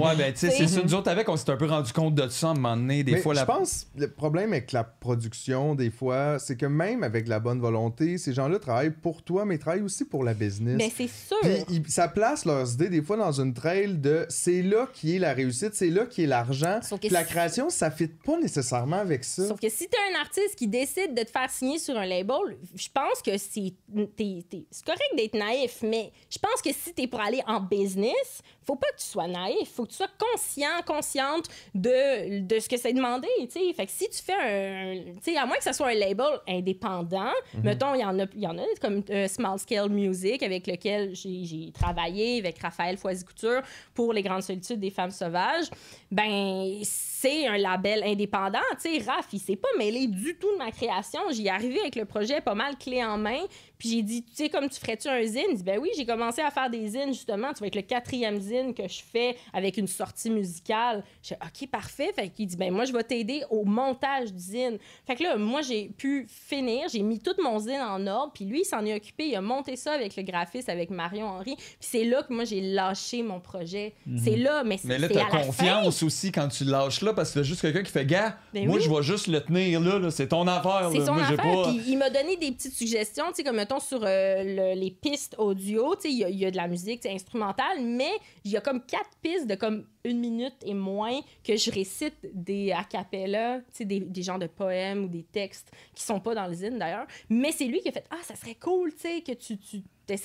Ouais, 0.02 0.16
ben, 0.18 0.34
tu 0.34 0.40
sais, 0.40 0.50
c'est 0.52 0.68
ça. 0.68 0.82
Nous 0.84 0.94
autres, 0.94 1.10
avec, 1.10 1.28
on 1.30 1.36
s'est 1.38 1.50
un 1.50 1.58
peu 1.58 1.66
rendu 1.68 1.92
compte 1.94 2.16
de 2.16 2.28
ça 2.30 2.48
à 2.48 2.52
un 2.52 2.54
moment 2.54 2.76
donné. 2.76 3.04
Des 3.04 3.14
Mais 3.14 3.18
fois, 3.22 3.34
je 3.34 3.40
la. 3.40 3.46
pense 3.46 3.88
le 3.96 4.10
problème 4.10 4.52
avec 4.54 4.72
la 4.72 4.84
production, 4.84 5.76
des 5.76 5.92
fois, 5.92 6.40
c'est 6.40 6.56
que 6.58 6.66
même 6.66 7.04
avec 7.04 7.28
la 7.28 7.40
bonne 7.40 7.60
volonté, 7.60 8.18
ces 8.18 8.34
gens-là 8.34 8.60
travaillent 8.60 8.92
pour 8.92 9.22
toi, 9.24 9.46
mais 9.46 9.56
ils 9.56 9.60
travaillent 9.60 9.82
aussi 9.82 10.06
pour 10.06 10.24
la 10.24 10.34
business. 10.34 10.76
Mais 10.78 10.92
c'est 10.96 11.08
sûr. 11.10 11.38
Puis 11.42 11.64
ils- 11.70 11.92
ça 11.92 12.08
place 12.08 12.46
leurs 12.46 12.74
idées 12.74 12.90
des 12.90 13.02
fois 13.02 13.18
dans 13.18 13.32
une 13.40 13.54
trail 13.54 13.98
de 13.98 14.26
c'est 14.30 14.62
là 14.62 14.88
qui 14.94 15.16
est 15.16 15.20
la 15.20 15.34
réussite, 15.34 15.74
c'est 15.74 15.90
là 15.90 16.06
qui 16.06 16.24
est 16.24 16.28
l'argent. 16.28 16.80
La 17.10 17.24
si- 17.24 17.30
création, 17.30 17.70
ça 17.70 17.92
fit 17.92 18.08
pas 18.08 18.38
nécessairement 18.40 18.98
avec 19.00 19.24
ça. 19.24 19.48
Sauf 19.48 19.60
que 19.60 19.70
si 19.70 19.88
t'es 19.88 19.98
un 20.16 20.20
artiste 20.22 20.56
qui 20.56 20.68
décide 20.68 21.14
de 21.16 21.24
te 21.24 21.30
faire 21.32 21.50
signer 21.50 21.80
sur 21.80 21.96
un 21.98 22.06
label, 22.06 22.58
je 22.76 22.88
pense 22.94 23.22
que 23.24 23.38
c'est 23.38 23.74
t'es- 24.16 24.44
t'es- 24.50 24.66
c'est 24.72 24.86
correct 24.86 25.02
d'être 25.18 25.36
naïf, 25.36 25.80
mais 25.84 26.12
je 26.30 26.38
pense 26.40 26.62
que 26.62 26.70
si 26.74 26.94
t'es 26.94 27.08
pour 27.08 27.20
aller 27.22 27.42
en 27.48 27.60
business, 27.60 28.42
faut 28.66 28.76
pas 28.76 28.88
que 28.96 29.02
tu 29.02 29.08
sois 29.08 29.28
naïf, 29.28 29.70
faut 29.74 29.86
que 29.86 29.90
tu 29.92 29.98
sois 29.98 30.10
conscient, 30.18 30.82
consciente 30.86 31.46
de, 31.74 32.40
de 32.40 32.60
ce 32.60 32.70
que 32.70 32.78
c'est 32.78 32.94
demandé, 32.94 33.28
tu 33.42 33.52
sais. 33.52 33.74
Fait 33.74 33.86
que 33.86 33.92
si 33.92 34.10
tu 34.10 34.22
fais 34.22 34.34
un... 34.34 35.14
Tu 35.16 35.32
sais, 35.32 35.38
à 35.38 35.46
moins 35.46 35.58
que 35.58 35.64
ce 35.64 35.74
soit 35.74 35.88
un 35.88 35.96
label 35.96 36.40
indépendant, 36.48 37.32
mettons, 37.64 37.96
il 37.96 38.02
y 38.02 38.06
en 38.06 38.20
a, 38.20 38.26
il 38.34 38.42
y 38.42 38.48
en 38.48 38.58
a 38.58 38.62
comme 38.80 39.04
euh, 39.10 39.28
Small 39.28 39.60
Scale 39.60 39.90
Music, 39.90 40.44
avec 40.44 40.68
lequel 40.68 41.16
j'ai 41.16 41.72
travaillé 41.74 42.40
avec 42.40 42.60
Raphaël 42.60 42.98
Foisy-Couture 42.98 43.62
pour 43.94 44.14
Les 44.14 44.22
Grandes 44.22 44.44
Solitudes 44.44 44.80
des 44.80 44.92
Femmes 44.92 45.12
Sauvages, 45.12 45.70
ben 46.12 46.80
c'est 46.84 47.48
un 47.48 47.58
label 47.58 48.04
indépendant. 48.04 48.60
Tu 48.82 49.00
sais, 49.00 49.10
Raph, 49.10 49.28
il 49.34 49.40
s'est 49.40 49.56
pas 49.56 49.68
mêlé 49.78 50.08
du 50.08 50.38
tout 50.38 50.52
de 50.54 50.58
ma 50.58 50.72
création. 50.72 51.22
J'y 51.32 51.50
arrivé 51.50 51.80
avec 51.80 51.96
le 51.96 52.06
projet 52.06 52.42
pas 52.42 52.56
mal 52.56 52.78
clé 52.78 53.04
en 53.04 53.18
main. 53.18 53.42
Puis 53.82 53.90
j'ai 53.90 54.04
dit, 54.04 54.22
tu 54.22 54.36
sais, 54.36 54.50
comme 54.50 54.70
tu 54.70 54.80
ferais-tu 54.80 55.08
un 55.08 55.24
zine? 55.24 55.42
Il 55.50 55.58
dit, 55.58 55.64
ben 55.64 55.80
oui, 55.80 55.90
j'ai 55.98 56.06
commencé 56.06 56.40
à 56.40 56.52
faire 56.52 56.70
des 56.70 56.88
zines, 56.88 57.14
justement. 57.14 57.52
Tu 57.52 57.62
vas 57.62 57.66
être 57.66 57.76
le 57.76 57.82
quatrième 57.82 58.40
zine 58.40 58.76
que 58.76 58.88
je 58.88 59.02
fais 59.02 59.36
avec 59.54 59.76
une 59.78 59.88
sortie 59.88 60.30
musicale. 60.30 61.04
J'ai 61.24 61.34
dit, 61.34 61.42
OK, 61.64 61.68
parfait. 61.72 62.12
Fait 62.16 62.30
qu'il 62.30 62.46
dit, 62.46 62.56
ben 62.58 62.72
moi, 62.72 62.86
je 62.86 62.94
vais 62.94 63.04
t'aider 63.04 63.42
au 63.50 63.66
montage 63.66 64.32
du 64.32 64.40
zine. 64.40 64.78
Fait 65.08 65.16
que 65.16 65.24
là, 65.24 65.36
moi, 65.36 65.64
j'ai 65.64 65.90
pu 65.98 66.28
finir. 66.30 66.90
J'ai 66.94 67.02
mis 67.02 67.18
tout 67.18 67.34
mon 67.42 67.58
zine 67.58 67.82
en 67.82 68.06
ordre. 68.06 68.32
Puis 68.36 68.46
lui, 68.46 68.60
il 68.60 68.66
s'en 68.66 68.86
est 68.86 68.94
occupé. 68.94 69.30
Il 69.30 69.36
a 69.36 69.42
monté 69.42 69.76
ça 69.76 69.94
avec 69.94 70.16
le 70.16 70.22
graphiste, 70.22 70.70
avec 70.70 70.92
Marion 70.92 71.26
Henry. 71.26 71.56
Puis 71.56 71.66
c'est 71.80 72.04
là 72.04 72.22
que 72.22 72.32
moi, 72.32 72.44
j'ai 72.44 72.62
lâché 72.62 73.24
mon 73.24 73.40
projet. 73.40 73.96
C'est 74.24 74.36
là, 74.36 74.64
mais 74.64 74.78
c'est 74.78 74.90
Mais 74.90 75.00
là, 75.00 75.10
t'as 75.10 75.26
confiance 75.26 76.04
aussi 76.04 76.32
quand 76.32 76.50
tu 76.50 76.66
lâches 76.66 77.02
là, 77.02 77.14
parce 77.14 77.32
que 77.32 77.40
t'as 77.40 77.44
juste 77.44 77.62
quelqu'un 77.62 77.82
qui 77.82 77.92
fait 77.92 78.06
gars. 78.06 78.38
Ben 78.54 78.68
moi, 78.68 78.76
oui. 78.76 78.84
je 78.84 78.94
vais 78.94 79.02
juste 79.02 79.26
le 79.26 79.42
tenir 79.42 79.80
là, 79.80 79.98
là, 79.98 80.12
c'est 80.12 80.28
ton 80.28 80.46
affaire. 80.46 80.90
C'est 80.92 81.00
là. 81.00 81.06
son 81.08 81.14
moi, 81.16 81.24
j'ai 81.28 81.40
affaire. 81.40 81.64
pas. 81.64 81.70
Puis 81.70 81.82
il 81.88 81.98
m'a 81.98 82.12
donné 82.12 82.38
des 82.38 82.52
petites 82.52 82.76
suggestions, 82.76 83.26
tu 83.30 83.38
sais, 83.38 83.44
comme 83.44 83.58
sur 83.80 84.04
euh, 84.04 84.44
le- 84.44 84.80
les 84.80 84.92
pistes 84.92 85.36
audio, 85.38 85.96
il 86.04 86.12
y, 86.12 86.46
a- 86.46 86.52
de 86.52 86.58
la 86.58 86.68
musique 86.68 87.06
instrumentale, 87.06 87.80
mais 87.82 88.12
il 88.44 88.52
y 88.52 88.58
a 88.58 88.62
comme 88.62 88.82
quatre 88.86 89.10
pistes 89.22 89.48
de 89.48 89.56
comme 89.56 89.86
une 90.04 90.20
minute 90.20 90.56
et 90.66 90.74
moins 90.74 91.20
que 91.44 91.56
je 91.56 91.72
récite 91.72 92.16
des 92.34 92.72
a 92.72 92.84
cappella, 92.84 93.62
des, 93.80 94.00
des 94.00 94.24
genres 94.24 94.40
de 94.40 94.48
poèmes 94.48 95.06
ou 95.06 95.08
des 95.08 95.24
textes 95.24 95.72
qui 95.96 96.04
sont 96.04 96.20
pas 96.20 96.34
dans 96.36 96.48
le 96.48 96.54
zine 96.54 96.78
d'ailleurs. 96.80 97.06
Mais 97.30 97.52
c'est 97.52 97.66
lui 97.66 97.80
qui 97.82 97.90
a 97.90 97.92
fait 97.92 98.06
Ah, 98.10 98.18
ça 98.24 98.36
serait 98.36 98.56
cool, 98.56 98.92
tu 98.94 99.22
que 99.22 99.34
tu, 99.34 99.58
tu 99.58 99.82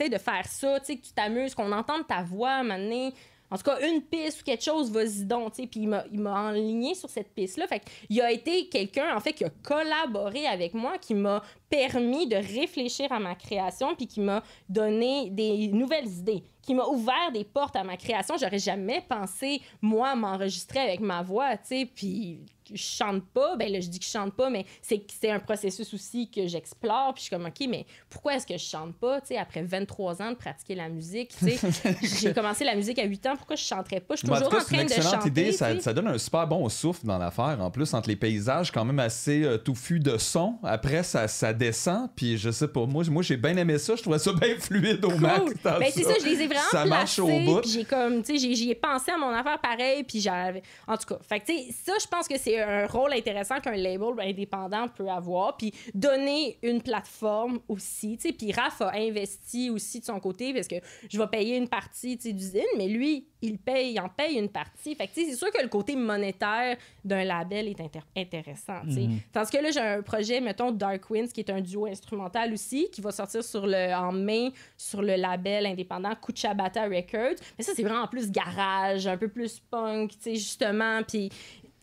de 0.09 0.18
faire 0.18 0.47
ça, 0.47 0.81
tu 0.81 0.97
que 0.97 1.06
tu 1.06 1.12
t'amuses, 1.12 1.55
qu'on 1.55 1.70
entende 1.73 2.06
ta 2.06 2.23
voix 2.23 2.62
donné. 2.78 3.12
En 3.51 3.56
tout 3.56 3.62
cas, 3.62 3.78
une 3.89 4.02
piste 4.02 4.40
ou 4.40 4.44
quelque 4.44 4.64
chose, 4.64 4.90
vas-y 4.90 5.24
donc. 5.24 5.55
Puis 5.55 5.68
il 5.74 5.89
m'a, 5.89 6.05
il 6.12 6.20
m'a 6.20 6.48
enligné 6.48 6.94
sur 6.94 7.09
cette 7.09 7.32
piste-là. 7.35 7.66
Fait 7.66 7.82
il 8.09 8.20
a 8.20 8.32
été 8.32 8.68
quelqu'un, 8.68 9.16
en 9.16 9.20
fait, 9.20 9.32
qui 9.32 9.44
a 9.44 9.51
collaboré 9.62 10.47
avec 10.47 10.74
moi, 10.74 10.98
qui 10.98 11.14
m'a 11.14 11.43
permis 11.68 12.27
de 12.27 12.36
réfléchir 12.36 13.12
à 13.12 13.20
ma 13.20 13.35
création, 13.35 13.94
puis 13.94 14.06
qui 14.06 14.20
m'a 14.20 14.43
donné 14.68 15.31
des 15.31 15.68
nouvelles 15.68 16.09
idées, 16.09 16.43
qui 16.62 16.74
m'a 16.74 16.86
ouvert 16.86 17.31
des 17.32 17.44
portes 17.44 17.77
à 17.77 17.85
ma 17.85 17.97
création. 17.97 18.36
J'aurais 18.39 18.59
jamais 18.59 19.05
pensé, 19.09 19.60
moi, 19.81 20.14
m'enregistrer 20.16 20.81
avec 20.81 21.01
ma 21.01 21.23
voix, 21.23 21.56
tu 21.56 21.66
sais. 21.66 21.90
Puis 21.93 22.40
je 22.72 22.82
chante 22.82 23.24
pas, 23.34 23.56
ben 23.56 23.70
là, 23.70 23.80
je 23.80 23.88
dis 23.88 23.98
que 23.98 24.05
je 24.05 24.10
chante 24.10 24.34
pas, 24.34 24.51
mais 24.51 24.64
c'est, 24.82 25.02
c'est 25.20 25.30
un 25.30 25.38
processus 25.38 25.93
aussi 25.94 26.30
que 26.30 26.47
j'explore. 26.47 27.14
Puis 27.14 27.24
je 27.24 27.28
suis 27.28 27.30
comme, 27.36 27.47
OK, 27.47 27.66
mais 27.68 27.86
pourquoi 28.10 28.34
est-ce 28.36 28.47
que 28.47 28.56
je 28.56 28.64
chante 28.64 28.94
pas, 28.97 29.20
tu 29.20 29.28
sais, 29.28 29.38
après 29.38 29.62
23 29.62 30.22
ans 30.22 30.30
de 30.30 30.36
pratiquer 30.36 30.74
la 30.74 30.88
musique, 30.88 31.32
tu 31.38 31.51
sais? 31.51 31.97
J'ai 32.20 32.32
commencé 32.32 32.64
la 32.64 32.74
musique 32.74 32.98
à 32.98 33.05
8 33.05 33.26
ans, 33.26 33.36
pourquoi 33.36 33.56
je 33.56 33.62
chanterais 33.64 34.01
pas? 34.01 34.14
Je 34.14 34.20
suis 34.20 34.28
Mais 34.28 34.34
en 34.34 34.36
toujours 34.38 34.51
tout 34.51 34.56
cas, 34.56 34.62
en 34.62 34.66
c'est 34.66 34.74
une 34.74 34.76
train 34.78 34.86
de 34.86 34.93
excellente 34.93 35.14
chanter. 35.14 35.28
idée. 35.28 35.52
Ça, 35.52 35.93
donne 35.93 36.09
un 36.09 36.18
super 36.18 36.47
bon 36.47 36.68
souffle 36.68 37.06
dans 37.06 37.18
l'affaire. 37.18 37.59
En 37.60 37.70
plus, 37.70 37.93
entre 37.94 38.09
les 38.09 38.16
paysages 38.16 38.70
quand 38.72 38.84
même 38.84 38.98
assez 38.98 39.43
euh, 39.44 39.59
touffus 39.59 40.01
de 40.01 40.16
son. 40.18 40.56
Après, 40.62 41.02
ça, 41.02 41.28
ça 41.28 41.52
descend. 41.52 42.09
Puis 42.14 42.36
je 42.38 42.51
sais 42.51 42.68
pas, 42.68 42.86
moi, 42.86 43.05
moi 43.10 43.22
j'ai 43.22 43.36
bien 43.36 43.56
aimé 43.56 43.78
ça. 43.78 43.97
Je 43.97 44.02
trouvais 44.02 44.18
ça 44.18 44.32
bien 44.32 44.56
fluide 44.59 45.05
au 45.05 45.16
max. 45.18 45.40
Cool. 45.40 45.55
dans 45.62 45.78
Ben, 45.78 45.90
c'est 45.93 46.02
ça, 46.02 46.14
je 46.20 46.24
les 46.24 46.43
ai 46.43 46.47
vraiment 46.47 46.62
Ça 46.70 46.84
marche 46.84 47.18
au 47.18 47.26
bout. 47.26 47.66
j'ai 47.66 47.84
comme, 47.84 48.22
tu 48.22 48.38
sais, 48.38 48.55
j'y 48.55 48.70
ai 48.70 48.74
pensé 48.74 49.10
à 49.12 49.16
mon 49.16 49.30
affaire 49.30 49.60
pareil, 49.60 50.02
puis 50.05 50.20
j'avais... 50.20 50.62
En 50.86 50.97
tout 50.97 51.06
cas, 51.06 51.18
fait 51.28 51.40
que, 51.40 51.47
tu 51.47 51.56
sais, 51.56 51.74
ça, 51.84 51.93
je 52.01 52.06
pense 52.06 52.28
que 52.28 52.38
c'est 52.38 52.55
un 52.60 52.86
rôle 52.86 53.12
intéressant 53.12 53.60
qu'un 53.60 53.76
label 53.76 54.14
indépendant 54.18 54.88
peut 54.88 55.08
avoir, 55.08 55.56
puis 55.56 55.72
donner 55.94 56.58
une 56.62 56.82
plateforme 56.82 57.60
aussi, 57.68 58.16
tu 58.16 58.28
sais, 58.28 58.34
puis 58.34 58.52
Raph 58.52 58.80
a 58.80 58.92
investi 58.94 59.70
aussi 59.70 60.00
de 60.00 60.04
son 60.04 60.20
côté, 60.20 60.52
parce 60.52 60.68
que 60.68 60.76
je 61.08 61.18
vais 61.18 61.26
payer 61.26 61.56
une 61.56 61.68
partie, 61.68 62.16
tu 62.16 62.28
sais, 62.28 62.32
d'usine, 62.32 62.62
mais 62.76 62.88
lui, 62.88 63.26
il 63.42 63.58
paye, 63.58 63.92
il 63.92 64.00
en 64.00 64.08
paye 64.08 64.38
une 64.38 64.48
partie. 64.48 64.94
Fait 64.94 65.06
que, 65.06 65.14
tu 65.14 65.24
sais, 65.24 65.30
c'est 65.30 65.36
sûr 65.36 65.50
que 65.50 65.62
le 65.62 65.68
côté 65.68 65.94
monétaire 65.94 66.76
d'un 67.04 67.24
label 67.24 67.68
est 67.68 67.80
intéressant, 68.16 68.80
tu 68.84 68.94
sais. 68.94 69.08
Tandis 69.32 69.50
que 69.50 69.58
là, 69.58 69.70
j'ai 69.70 69.80
un 69.80 70.02
projet, 70.02 70.40
mettons, 70.40 70.70
Dark 70.70 71.08
Winds, 71.10 71.32
qui 71.32 71.40
est 71.40 71.50
un 71.50 71.60
duo 71.60 71.86
instrumental 71.86 72.52
aussi, 72.52 72.88
qui 72.90 73.00
va 73.00 73.12
sortir 73.12 73.44
sur 73.44 73.66
le, 73.66 73.94
en 73.94 74.12
mai 74.12 74.52
sur 74.76 75.02
le 75.02 75.16
label 75.16 75.66
indépendant 75.66 76.14
Kuchabata 76.14 76.84
Records. 76.84 77.36
Mais 77.58 77.64
ça, 77.64 77.72
c'est 77.74 77.82
vraiment 77.82 78.06
plus 78.06 78.30
garage, 78.30 79.06
un 79.06 79.16
peu 79.16 79.28
plus 79.28 79.60
punk, 79.60 80.10
tu 80.12 80.16
sais, 80.20 80.34
justement. 80.36 81.02
Puis 81.02 81.30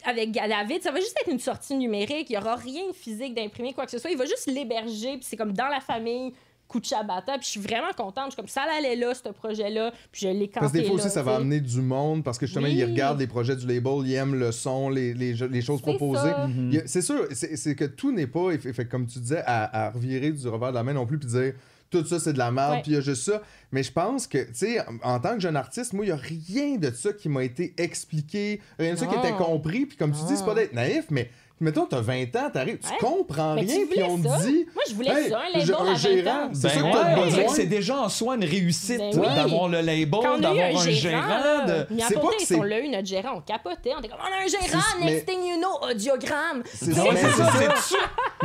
avec 0.05 0.31
David, 0.31 0.81
ça 0.83 0.91
va 0.91 0.99
juste 0.99 1.15
être 1.21 1.31
une 1.31 1.39
sortie 1.39 1.75
numérique. 1.75 2.27
Il 2.29 2.33
n'y 2.33 2.37
aura 2.37 2.55
rien 2.55 2.87
de 2.87 2.93
physique 2.93 3.35
d'imprimé, 3.35 3.73
quoi 3.73 3.85
que 3.85 3.91
ce 3.91 3.97
soit. 3.99 4.11
Il 4.11 4.17
va 4.17 4.25
juste 4.25 4.47
l'héberger, 4.47 5.13
puis 5.17 5.23
c'est 5.23 5.37
comme 5.37 5.53
dans 5.53 5.67
la 5.67 5.79
famille. 5.79 6.33
Kuchabata, 6.69 7.33
puis 7.37 7.43
je 7.45 7.49
suis 7.49 7.59
vraiment 7.59 7.91
contente. 7.95 8.27
Je 8.27 8.31
suis 8.31 8.35
comme 8.37 8.47
ça 8.47 8.63
allait 8.77 8.95
là, 8.95 9.13
ce 9.13 9.29
projet-là, 9.29 9.91
puis 10.11 10.21
je 10.21 10.27
l'ai 10.29 10.47
campé 10.47 10.59
Parce 10.61 10.71
que 10.71 10.77
des 10.79 10.85
fois 10.85 10.95
là, 10.97 11.03
aussi, 11.03 11.13
ça 11.13 11.21
va 11.21 11.35
amener 11.35 11.59
du 11.59 11.81
monde 11.81 12.23
parce 12.23 12.39
que 12.39 12.47
justement, 12.47 12.65
Oui. 12.65 12.73
ils 12.75 12.85
regardent 12.85 13.19
les 13.19 13.27
projets 13.27 13.55
du 13.55 13.67
label, 13.67 13.91
ils 14.05 14.13
aiment 14.13 14.33
le 14.33 14.51
son, 14.51 14.89
les, 14.89 15.13
les, 15.13 15.33
les 15.33 15.61
choses 15.61 15.81
proposées. 15.81 16.31
C'est 16.87 17.03
sûr, 17.03 17.27
c'est 17.31 17.75
que 17.75 17.85
tout 17.85 18.11
n'est 18.11 18.25
pas, 18.25 18.57
fait, 18.57 18.85
comme 18.87 19.05
tu 19.05 19.19
disais, 19.19 19.43
à, 19.45 19.85
à 19.87 19.91
revirer 19.91 20.31
du 20.31 20.47
revers 20.47 20.69
de 20.69 20.75
la 20.75 20.83
main 20.83 20.93
non 20.93 21.05
plus 21.05 21.19
puis 21.19 21.27
dire 21.29 21.53
tout 22.01 22.05
ça, 22.05 22.19
c'est 22.19 22.33
de 22.33 22.37
la 22.37 22.51
merde, 22.51 22.81
puis 22.81 22.91
il 22.91 22.95
y 22.95 22.97
a 22.97 23.01
juste 23.01 23.23
ça. 23.23 23.41
Mais 23.71 23.83
je 23.83 23.91
pense 23.91 24.27
que, 24.27 24.37
tu 24.39 24.53
sais, 24.53 24.85
en, 25.03 25.19
tant 25.19 25.33
que 25.35 25.39
jeune 25.39 25.55
artiste, 25.55 25.93
moi, 25.93 26.05
il 26.05 26.09
y 26.09 26.11
a 26.11 26.15
rien 26.15 26.77
de 26.77 26.91
ça 26.91 27.13
qui 27.13 27.29
m'a 27.29 27.43
été 27.43 27.73
expliqué, 27.77 28.61
rien 28.77 28.93
de 28.93 28.99
ça 28.99 29.05
qui 29.07 29.15
était 29.15 29.33
compris. 29.33 29.85
Puis 29.85 29.97
comme 29.97 30.11
tu 30.11 30.23
dis, 30.27 30.35
c'est 30.37 30.43
pas 30.43 30.49
Non. 30.49 30.55
d'être 30.55 30.73
naïf, 30.73 31.05
mais 31.09 31.29
mettons, 31.63 31.85
t'as 31.85 32.01
20 32.01 32.35
ans, 32.35 32.49
t'arrives, 32.51 32.77
tu 32.79 32.89
Ouais. 32.89 32.97
comprends 32.99 33.55
Mais 33.55 33.61
rien, 33.61 33.75
tu 33.79 33.85
puis 33.87 34.01
voulais 34.01 34.09
on 34.11 34.23
ça? 34.29 34.37
te 34.37 34.47
dit. 34.47 34.65
Moi, 34.73 34.83
je 34.89 34.93
voulais 34.93 35.09
Hey, 35.11 35.29
ça, 35.29 35.39
un 35.39 35.59
j'ai 35.59 35.59
label 35.71 35.75
à 35.75 35.83
20 35.83 35.95
gérant, 35.95 36.31
ans. 36.45 36.49
c'est 36.53 36.61
Ben 36.67 36.69
ça 36.69 36.79
que 36.79 37.19
ouais, 37.19 37.25
besoin. 37.25 37.53
c'est 37.55 37.65
déjà 37.65 37.97
en 37.99 38.09
soi 38.09 38.35
une 38.35 38.43
réussite 38.45 38.97
Ben 38.99 39.11
oui. 39.19 39.35
d'avoir 39.35 39.67
le 39.69 39.81
label, 39.81 40.07
d'avoir 40.39 40.53
un, 40.53 40.75
un 40.75 40.91
gérant, 40.91 41.27
là, 41.27 41.65
de- 41.65 41.93
mais 41.93 42.03
C'est 42.07 42.17
à 42.17 42.19
pas 42.19 42.27
que 42.27 42.43
c'est- 42.43 42.55
on 42.55 42.63
l'a 42.63 42.79
eu, 42.79 42.89
notre 42.89 43.07
gérant, 43.07 43.37
on 43.37 43.41
capotait. 43.41 43.91
On 43.95 43.99
était 43.99 44.09
comme, 44.09 44.19
on 44.21 44.33
a 44.41 44.43
un 44.43 44.47
gérant, 44.47 44.83
C'est- 44.99 45.05
next 45.05 45.27
mais- 45.27 45.33
thing 45.33 45.43
you 45.45 45.57
know, 45.57 45.89
audiogramme. 45.89 46.63
C'est 46.65 46.93
ça, 46.93 47.03
c'est 47.15 47.29
ça, 47.31 47.51
c'est 47.81 47.95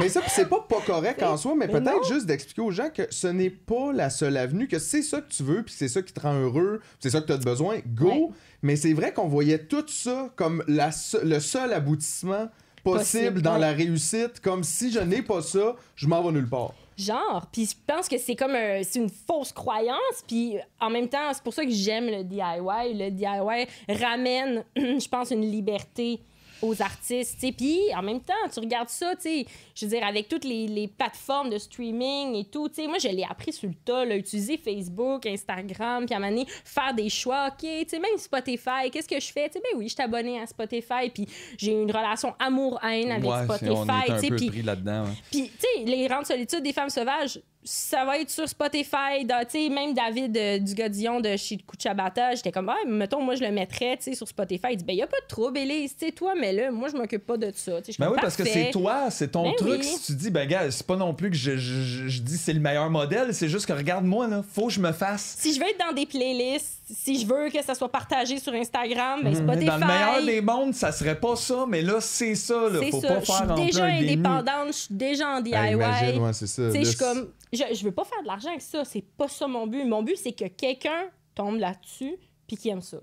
Mais 0.00 0.08
ça, 0.08 0.20
puis 0.20 0.30
c'est 0.32 0.48
pas 0.48 0.64
pas 0.68 0.80
correct 0.86 1.22
en 1.22 1.36
soi, 1.36 1.54
mais, 1.56 1.66
Mais 1.66 1.72
peut-être 1.80 2.06
juste 2.06 2.26
d'expliquer 2.26 2.62
aux 2.62 2.70
gens 2.70 2.88
que 2.94 3.02
ce 3.10 3.26
n'est 3.26 3.50
pas 3.50 3.92
la 3.92 4.10
seule 4.10 4.36
avenue, 4.36 4.68
que 4.68 4.78
c'est 4.78 5.02
ça 5.02 5.20
que 5.20 5.28
tu 5.28 5.42
veux, 5.42 5.62
puis 5.62 5.74
c'est 5.76 5.88
ça 5.88 6.02
qui 6.02 6.12
te 6.12 6.20
rend 6.20 6.34
heureux, 6.34 6.78
puis 6.80 6.96
c'est 7.00 7.10
ça 7.10 7.20
que 7.20 7.26
tu 7.26 7.32
as 7.32 7.36
besoin, 7.38 7.78
go. 7.86 8.06
Ouais. 8.08 8.28
Mais 8.62 8.76
c'est 8.76 8.92
vrai 8.92 9.12
qu'on 9.12 9.28
voyait 9.28 9.58
tout 9.58 9.84
ça 9.88 10.30
comme 10.36 10.62
la 10.68 10.90
se- 10.92 11.24
le 11.24 11.38
seul 11.40 11.72
aboutissement 11.72 12.48
possible, 12.96 13.42
dans 13.42 13.54
ouais. 13.54 13.60
la 13.60 13.72
réussite, 13.72 14.40
comme 14.40 14.64
si 14.64 14.90
je 14.90 15.00
n'ai 15.00 15.22
pas 15.22 15.42
ça, 15.42 15.74
je 15.96 16.06
m'en 16.06 16.22
vais 16.22 16.32
nulle 16.32 16.48
part. 16.48 16.72
Genre, 16.96 17.46
puis 17.52 17.64
je 17.66 17.74
pense 17.86 18.08
que 18.08 18.18
c'est 18.18 18.34
comme 18.34 18.56
un- 18.56 18.82
c'est 18.82 18.98
une 18.98 19.08
fausse 19.08 19.52
croyance, 19.52 20.24
puis 20.26 20.56
en 20.80 20.90
même 20.90 21.08
temps, 21.08 21.32
c'est 21.32 21.42
pour 21.44 21.54
ça 21.54 21.64
que 21.64 21.70
j'aime 21.70 22.06
le 22.06 22.24
DIY. 22.24 22.94
Le 22.94 23.10
DIY 23.10 23.66
ramène, 24.00 24.64
je 24.76 25.08
pense, 25.08 25.30
une 25.30 25.48
liberté 25.48 26.20
aux 26.62 26.80
artistes. 26.82 27.38
Puis 27.56 27.80
en 27.96 28.02
même 28.02 28.20
temps, 28.20 28.34
tu 28.52 28.60
regardes 28.60 28.88
ça, 28.88 29.14
tu 29.16 29.22
sais, 29.22 29.46
je 29.74 29.86
veux 29.86 29.90
dire, 29.90 30.06
avec 30.06 30.28
toutes 30.28 30.44
les, 30.44 30.66
les 30.66 30.88
plateformes 30.88 31.50
de 31.50 31.58
streaming 31.58 32.34
et 32.34 32.44
tout, 32.44 32.68
tu 32.68 32.76
sais, 32.76 32.86
moi, 32.86 32.98
je 32.98 33.08
l'ai 33.08 33.24
appris 33.28 33.52
sur 33.52 33.68
le 33.68 33.74
tas, 33.74 34.04
là, 34.04 34.16
utiliser 34.16 34.56
Facebook, 34.56 35.26
Instagram, 35.26 36.06
puis 36.06 36.14
à 36.14 36.18
un 36.18 36.20
moment 36.20 36.32
donné, 36.32 36.46
faire 36.64 36.94
des 36.94 37.08
choix, 37.08 37.48
OK, 37.48 37.60
tu 37.60 37.88
sais, 37.88 37.98
même 37.98 38.16
Spotify, 38.18 38.90
qu'est-ce 38.92 39.08
que 39.08 39.20
je 39.20 39.32
fais? 39.32 39.48
Tu 39.48 39.54
sais, 39.54 39.60
ben 39.60 39.78
oui, 39.78 39.88
je 39.88 39.94
suis 39.94 40.02
abonné 40.02 40.40
à 40.40 40.46
Spotify, 40.46 41.10
puis 41.12 41.26
j'ai 41.56 41.72
une 41.72 41.90
relation 41.90 42.34
amour-haine 42.38 43.10
avec 43.12 43.28
Ouais, 43.28 43.44
Spotify, 43.44 44.10
puis 44.20 44.30
ouais. 44.30 45.12
puis, 45.30 45.50
tu 45.50 45.60
sais, 45.60 45.84
les 45.84 46.06
rangs 46.08 46.22
de 46.22 46.26
solitude 46.26 46.62
des 46.62 46.72
femmes 46.72 46.90
sauvages, 46.90 47.40
ça 47.64 48.04
va 48.04 48.18
être 48.18 48.30
sur 48.30 48.48
Spotify. 48.48 49.24
dans- 49.24 49.44
même 49.70 49.92
David 49.94 50.36
euh, 50.36 50.58
Dugodillon 50.58 51.20
de 51.20 51.36
chez 51.36 51.58
Kuchabata, 51.58 52.34
j'étais 52.34 52.52
comme, 52.52 52.68
ah, 52.68 52.76
mettons, 52.86 53.20
moi, 53.22 53.34
je 53.34 53.42
le 53.44 53.50
mettrais, 53.50 53.96
sur 54.14 54.26
Spotify. 54.28 54.68
Il 54.72 54.76
dit, 54.78 54.84
ben, 54.84 54.92
il 54.94 55.02
a 55.02 55.06
pas 55.06 55.20
de 55.20 55.26
trouble, 55.26 55.58
sais, 56.06 56.12
toi, 56.12 56.34
mais 56.38 56.52
là, 56.52 56.70
moi, 56.70 56.88
je 56.88 56.96
m'occupe 56.96 57.26
pas 57.26 57.36
de 57.36 57.52
ça. 57.54 57.72
Tu 57.72 57.78
sais, 57.78 57.82
je 57.88 57.92
suis 57.92 58.00
Ben 58.00 58.10
oui, 58.10 58.18
parce 58.20 58.36
que 58.36 58.44
c'est 58.44 58.70
toi, 58.70 59.10
c'est 59.10 59.28
ton 59.32 59.44
Ben 59.50 59.54
truc. 59.56 59.80
oui. 59.80 59.84
Si 59.84 60.06
tu 60.06 60.12
dis, 60.14 60.30
ben 60.30 60.46
gars, 60.48 60.70
c'est 60.70 60.86
pas 60.86 60.96
non 60.96 61.12
plus 61.14 61.30
que 61.30 61.36
je, 61.36 61.56
je, 61.56 61.82
je- 61.82 62.08
je 62.08 62.20
dis 62.22 62.38
c'est 62.38 62.52
le 62.52 62.60
meilleur 62.60 62.88
modèle, 62.90 63.34
c'est 63.34 63.48
juste 63.48 63.66
que 63.66 63.72
regarde-moi, 63.72 64.28
là, 64.28 64.42
faut 64.48 64.68
que 64.68 64.72
je 64.72 64.80
me 64.80 64.92
fasse. 64.92 65.36
Si 65.38 65.52
je 65.52 65.60
veux 65.60 65.66
être 65.68 65.78
dans 65.78 65.92
des 65.94 66.06
playlists, 66.06 66.77
si 66.90 67.20
je 67.20 67.26
veux 67.26 67.50
que 67.50 67.62
ça 67.62 67.74
soit 67.74 67.90
partagé 67.90 68.38
sur 68.38 68.52
Instagram, 68.54 69.20
ben, 69.22 69.34
Spotify. 69.34 69.64
Mhm. 69.64 69.66
Dans 69.66 69.78
le 69.78 69.86
meilleur 69.86 70.24
des 70.24 70.40
mondes, 70.40 70.74
ça 70.74 70.92
serait 70.92 71.18
pas 71.18 71.36
ça, 71.36 71.64
mais 71.68 71.82
là, 71.82 72.00
c'est 72.00 72.34
ça, 72.34 72.68
là. 72.68 72.80
c'est 72.82 72.90
Faut 72.90 73.00
ça. 73.00 73.08
pas 73.08 73.20
Je 73.20 73.24
faire 73.26 73.34
suis 73.36 73.44
en 73.50 73.54
déjà 73.54 73.84
indépendante, 73.84 74.66
je 74.68 74.72
suis 74.72 74.94
déjà 74.94 75.28
en 75.28 75.40
DIY. 75.40 75.72
Imagine, 75.72 76.22
ouais, 76.22 76.32
c'est 76.32 76.46
ça. 76.46 76.62
Tu 76.66 76.72
sais, 76.72 76.78
Là, 76.78 76.84
je 76.84 76.88
suis 76.88 76.98
comme. 76.98 77.28
Je, 77.52 77.62
je 77.74 77.84
veux 77.84 77.92
pas 77.92 78.04
faire 78.04 78.22
de 78.22 78.26
l'argent 78.26 78.48
avec 78.50 78.62
ça. 78.62 78.84
C'est 78.84 79.04
pas 79.16 79.28
ça 79.28 79.46
mon 79.46 79.66
but. 79.66 79.84
Mon 79.84 80.02
but, 80.02 80.16
c'est 80.16 80.32
que 80.32 80.46
quelqu'un 80.48 81.06
tombe 81.34 81.56
là-dessus 81.58 82.16
puis 82.48 82.56
qui 82.56 82.70
aime 82.70 82.80
ça. 82.82 82.96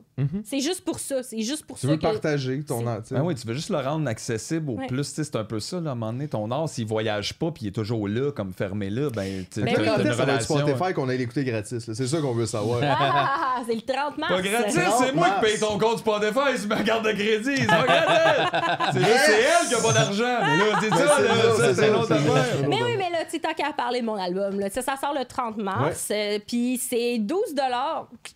C'est 0.43 0.59
juste 0.59 0.83
pour 0.83 0.99
ça. 0.99 1.23
C'est 1.23 1.41
juste 1.41 1.65
pour 1.65 1.77
Tu 1.77 1.85
ça 1.85 1.91
veux 1.93 1.97
que. 1.97 2.01
partager 2.01 2.61
ton 2.63 2.85
art, 2.87 3.03
tu. 3.07 3.13
Ben 3.13 3.21
oui, 3.21 3.35
tu 3.35 3.47
veux 3.47 3.53
juste 3.53 3.69
le 3.69 3.77
rendre 3.77 4.07
accessible 4.09 4.71
au 4.71 4.73
Ouais. 4.75 4.87
plus. 4.87 5.07
tu 5.07 5.13
sais, 5.15 5.23
C'est 5.23 5.35
un 5.37 5.43
peu 5.45 5.59
ça, 5.59 5.79
là, 5.79 5.91
à 5.91 5.93
un 5.93 5.95
moment 5.95 6.11
donné. 6.11 6.27
Ton 6.27 6.49
art, 6.51 6.67
s'il 6.67 6.87
voyage 6.87 7.33
pas 7.35 7.51
puis 7.51 7.65
il 7.65 7.67
est 7.67 7.71
toujours 7.71 8.07
là, 8.07 8.31
comme 8.31 8.51
fermé 8.51 8.89
là, 8.89 9.09
ben, 9.11 9.45
tu 9.49 9.61
sais, 9.61 9.65
Ben 9.65 9.75
oui. 9.79 9.85
ça 9.85 10.25
va 10.25 10.33
être. 10.33 10.41
Spotify 10.41 10.93
qu'on 10.93 11.07
aille 11.09 11.19
l'écouter 11.19 11.43
gratis? 11.43 11.85
C'est 11.93 12.07
ça 12.07 12.19
qu'on 12.19 12.33
veut 12.33 12.45
savoir. 12.47 12.79
Ah, 12.83 13.61
c'est 13.67 13.75
le 13.75 13.81
30 13.81 14.17
mars. 14.17 14.33
Pas 14.33 14.41
gratis, 14.41 14.79
c'est 14.99 15.13
moi 15.13 15.29
qui 15.39 15.45
paye 15.45 15.59
ton 15.59 15.77
compte 15.77 15.99
Spotify 15.99 16.57
sur 16.57 16.67
ma 16.67 16.81
carte 16.83 17.05
de 17.05 17.11
crédit. 17.11 17.55
C'est 17.57 17.67
pas 17.67 17.83
gratis. 17.85 18.93
C'est 18.93 18.99
juste- 18.99 19.23
c'est 19.25 19.41
elle 19.41 19.67
qui 19.69 19.75
a 19.75 19.81
pas 19.81 19.93
d'argent. 19.93 20.37
Mais 20.41 20.57
là, 20.57 20.79
c'est 20.81 20.89
Ben, 20.89 20.97
ça, 20.97 21.17
c'est 21.17 21.61
ça, 21.61 21.75
c'est 21.75 21.91
l'autre 21.91 22.11
affaire. 22.11 22.67
Mais 22.67 22.81
oui, 22.83 22.95
mais 22.97 23.09
là, 23.11 23.23
tu 23.25 23.31
sais, 23.31 23.39
tant 23.39 23.53
qu'à 23.53 23.71
parler 23.73 24.01
de 24.01 24.05
mon 24.05 24.15
album, 24.15 24.59
tu 24.73 24.81
ça 24.81 24.95
sort 24.97 25.13
le 25.17 25.25
30 25.25 25.57
mars. 25.57 26.07
euh, 26.11 26.39
Puis 26.47 26.77
c'est 26.77 27.17
12 27.19 27.39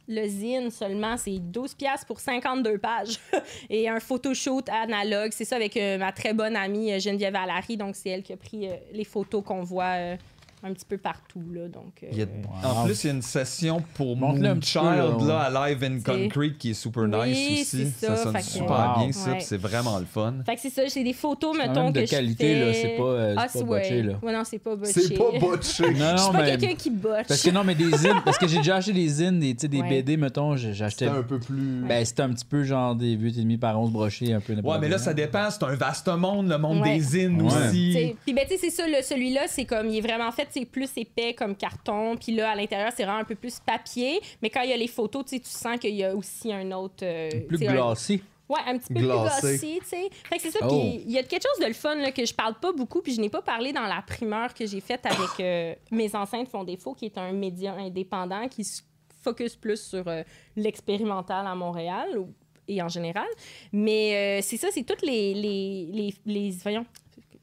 Le 0.07 0.27
zine 0.27 0.69
seulement, 0.71 0.98
c'est 1.17 1.39
12 1.39 1.75
piastres 1.75 2.05
pour 2.05 2.19
52 2.19 2.77
pages. 2.77 3.19
Et 3.69 3.89
un 3.89 3.99
photoshoot 3.99 4.67
analogue. 4.69 5.31
C'est 5.31 5.45
ça 5.45 5.55
avec 5.55 5.75
euh, 5.77 5.97
ma 5.97 6.11
très 6.11 6.33
bonne 6.33 6.55
amie 6.55 6.91
euh, 6.91 6.99
Geneviève 6.99 7.35
Allary. 7.35 7.77
Donc, 7.77 7.95
c'est 7.95 8.09
elle 8.09 8.23
qui 8.23 8.33
a 8.33 8.37
pris 8.37 8.67
euh, 8.67 8.73
les 8.93 9.03
photos 9.03 9.43
qu'on 9.43 9.63
voit 9.63 10.17
un 10.63 10.73
petit 10.73 10.85
peu 10.85 10.97
partout. 10.97 11.41
Là, 11.53 11.67
donc, 11.67 11.93
euh, 12.03 12.07
Il 12.11 12.17
y 12.17 12.21
a- 12.21 12.25
En 12.67 12.85
plus, 12.85 13.03
il 13.03 13.07
y 13.07 13.09
a 13.09 13.13
une 13.13 13.21
session 13.21 13.81
pour 13.95 14.15
Moonchild 14.17 14.83
là, 14.83 15.17
là, 15.25 15.39
à 15.39 15.69
Live 15.69 15.83
in 15.83 15.99
Concrete 16.01 16.57
qui 16.57 16.71
est 16.71 16.73
super 16.73 17.03
Oui, 17.03 17.29
nice 17.29 17.51
aussi. 17.61 17.65
c'est 17.65 18.05
Ça, 18.07 18.15
ça, 18.15 18.23
sonne 18.23 18.33
fait 18.35 18.39
que- 18.41 18.45
super 18.45 18.93
Wow. 18.97 19.03
bien, 19.03 19.11
ça, 19.13 19.31
Ouais. 19.31 19.39
c'est 19.39 19.57
vraiment 19.57 19.97
le 19.99 20.05
fun. 20.05 20.33
Fait 20.45 20.55
que 20.55 20.61
c'est 20.61 20.69
ça, 20.69 20.81
c'est 20.87 21.03
des 21.03 21.13
photos, 21.13 21.57
mettons, 21.57 21.91
de 21.91 22.01
que 22.01 22.09
qualité, 22.09 22.47
je 22.55 22.59
fais... 22.59 22.65
là, 22.65 22.73
c'est 22.73 22.97
pas, 22.97 23.03
euh, 23.03 23.35
c'est 23.35 23.41
ah, 23.41 23.59
pas 23.61 23.65
botché, 23.65 23.89
ouais. 23.97 24.03
là. 24.03 24.13
Ouais, 24.21 24.33
non, 24.33 24.43
c'est 24.43 24.59
pas 24.59 24.75
botché. 24.75 24.91
C'est 24.93 25.13
pas 25.17 25.39
botché. 25.39 25.83
Non, 25.89 25.93
Je 25.95 26.11
non, 26.11 26.17
suis 26.17 26.31
pas 26.31 26.41
mais. 26.43 26.57
quelqu'un 26.57 26.75
qui 26.75 26.89
botche. 26.89 27.27
Parce 27.27 27.41
que 27.43 27.49
non, 27.51 27.63
mais 27.63 27.75
des 27.75 27.91
zines, 27.97 28.21
parce 28.25 28.37
que 28.37 28.47
j'ai 28.47 28.57
déjà 28.57 28.75
acheté 28.77 28.93
des 28.93 29.07
zines, 29.07 29.39
des, 29.39 29.53
tu 29.55 29.61
sais, 29.61 29.67
des 29.67 29.81
Ouais. 29.81 29.89
BD, 29.89 30.17
mettons, 30.17 30.55
j'ai 30.55 30.73
j'ai 30.73 30.85
acheté. 30.85 31.05
C'était 31.05 31.17
un 31.17 31.23
peu 31.23 31.39
plus. 31.39 31.83
Ben, 31.87 32.03
c'était 32.05 32.21
un 32.23 32.29
petit 32.29 32.45
peu 32.45 32.63
genre 32.63 32.95
des 32.95 33.15
8,5 33.15 33.57
par 33.57 33.79
11 33.79 33.91
brochés, 33.91 34.33
un 34.33 34.39
peu 34.39 34.53
n'importe 34.53 34.75
Ouais, 34.75 34.81
mais 34.81 34.89
là, 34.89 34.97
ça 34.97 35.13
dépend. 35.13 35.49
C'est 35.49 35.63
un 35.63 35.75
vaste 35.75 36.07
monde, 36.09 36.49
le 36.49 36.57
monde 36.57 36.83
des 36.83 36.99
zines 36.99 37.41
aussi. 37.41 38.15
Puis 38.25 38.33
ben 38.33 38.45
tu 38.49 38.55
sais 38.55 38.57
c'est 38.57 38.69
ça 38.69 38.87
le- 38.87 39.01
celui-là 39.03 39.41
c'est 39.47 39.65
comme 39.65 39.87
il 39.89 39.97
est 39.97 40.01
vraiment 40.01 40.31
fait 40.31 40.47
c'est 40.51 40.65
plus 40.65 40.89
épais 40.97 41.33
comme 41.33 41.55
carton 41.55 42.15
puis 42.17 42.33
là 42.35 42.51
à 42.51 42.55
l'intérieur 42.55 42.91
c'est 42.95 43.03
vraiment 43.03 43.19
un 43.19 43.23
peu 43.25 43.35
plus 43.35 43.59
papier 43.59 44.19
mais 44.41 44.49
quand 44.49 44.61
il 44.61 44.69
y 44.69 44.73
a 44.73 44.77
les 44.77 44.87
photos 44.87 45.25
tu 45.25 45.35
sais, 45.35 45.39
tu 45.39 45.49
sens 45.49 45.77
qu'il 45.79 45.95
y 45.95 46.03
a 46.03 46.15
aussi 46.15 46.51
un 46.53 46.71
autre 46.71 47.03
euh, 47.03 47.29
Plus 47.47 47.57
sais, 47.57 47.67
un- 47.67 47.73
glacé. 47.73 48.21
Ouais, 48.49 48.59
un 48.65 48.79
petit 48.79 48.91
peu 48.91 49.01
Glacé. 49.01 49.39
plus 49.59 49.59
glossy, 49.59 49.79
tu 49.81 49.85
sais. 49.89 50.09
Fait 50.27 50.37
que 50.37 50.41
c'est 50.41 50.49
ça. 50.49 50.57
Oh. 50.63 50.67
Puis 50.69 51.03
il 51.05 51.11
y 51.11 51.19
a 51.19 51.23
quelque 51.23 51.43
chose 51.43 51.61
de 51.61 51.67
le 51.67 51.73
fun 51.73 51.93
là, 51.97 52.11
que 52.11 52.25
je 52.25 52.33
parle 52.33 52.55
pas 52.59 52.71
beaucoup, 52.71 52.99
puis 53.03 53.13
je 53.13 53.21
n'ai 53.21 53.29
pas 53.29 53.43
parlé 53.43 53.71
dans 53.73 53.83
la 53.85 54.01
primeur 54.01 54.55
que 54.55 54.65
j'ai 54.65 54.81
faite 54.81 55.05
avec 55.05 55.39
euh, 55.39 55.75
Mes 55.91 56.15
enceintes 56.15 56.49
font 56.49 56.63
défaut, 56.63 56.95
qui 56.95 57.05
est 57.05 57.17
un 57.19 57.31
média 57.31 57.73
indépendant 57.73 58.47
qui 58.47 58.63
se 58.63 58.81
focus 59.21 59.55
plus 59.55 59.79
sur 59.79 60.07
euh, 60.07 60.23
l'expérimental 60.55 61.45
à 61.45 61.53
Montréal 61.53 62.17
ou- 62.17 62.33
et 62.67 62.81
en 62.81 62.87
général. 62.89 63.27
Mais 63.71 64.39
euh, 64.39 64.41
c'est 64.43 64.57
ça, 64.57 64.69
c'est 64.71 64.83
toutes 64.83 65.03
les. 65.03 65.33
les, 65.35 65.87
les, 65.91 66.13
les- 66.25 66.51
voyons. 66.63 66.85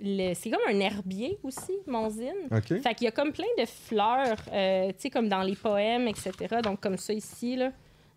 Le- 0.01 0.35
c'est 0.35 0.51
comme 0.51 0.61
un 0.69 0.79
herbier 0.81 1.39
aussi, 1.43 1.73
mon 1.87 2.09
zine. 2.11 2.33
OK. 2.51 2.81
Fait 2.81 2.95
qu'il 2.95 3.05
y 3.05 3.09
a 3.09 3.13
comme 3.13 3.33
plein 3.33 3.47
de 3.59 3.65
fleurs, 3.67 4.37
euh, 4.53 4.89
tu 4.89 4.95
sais, 4.99 5.11
comme 5.11 5.29
dans 5.29 5.43
les 5.43 5.57
poèmes, 5.57 6.07
etc. 6.09 6.33
Donc, 6.63 6.81
comme 6.81 6.97
ça 6.99 7.13
ici, 7.13 7.57
là. 7.57 7.73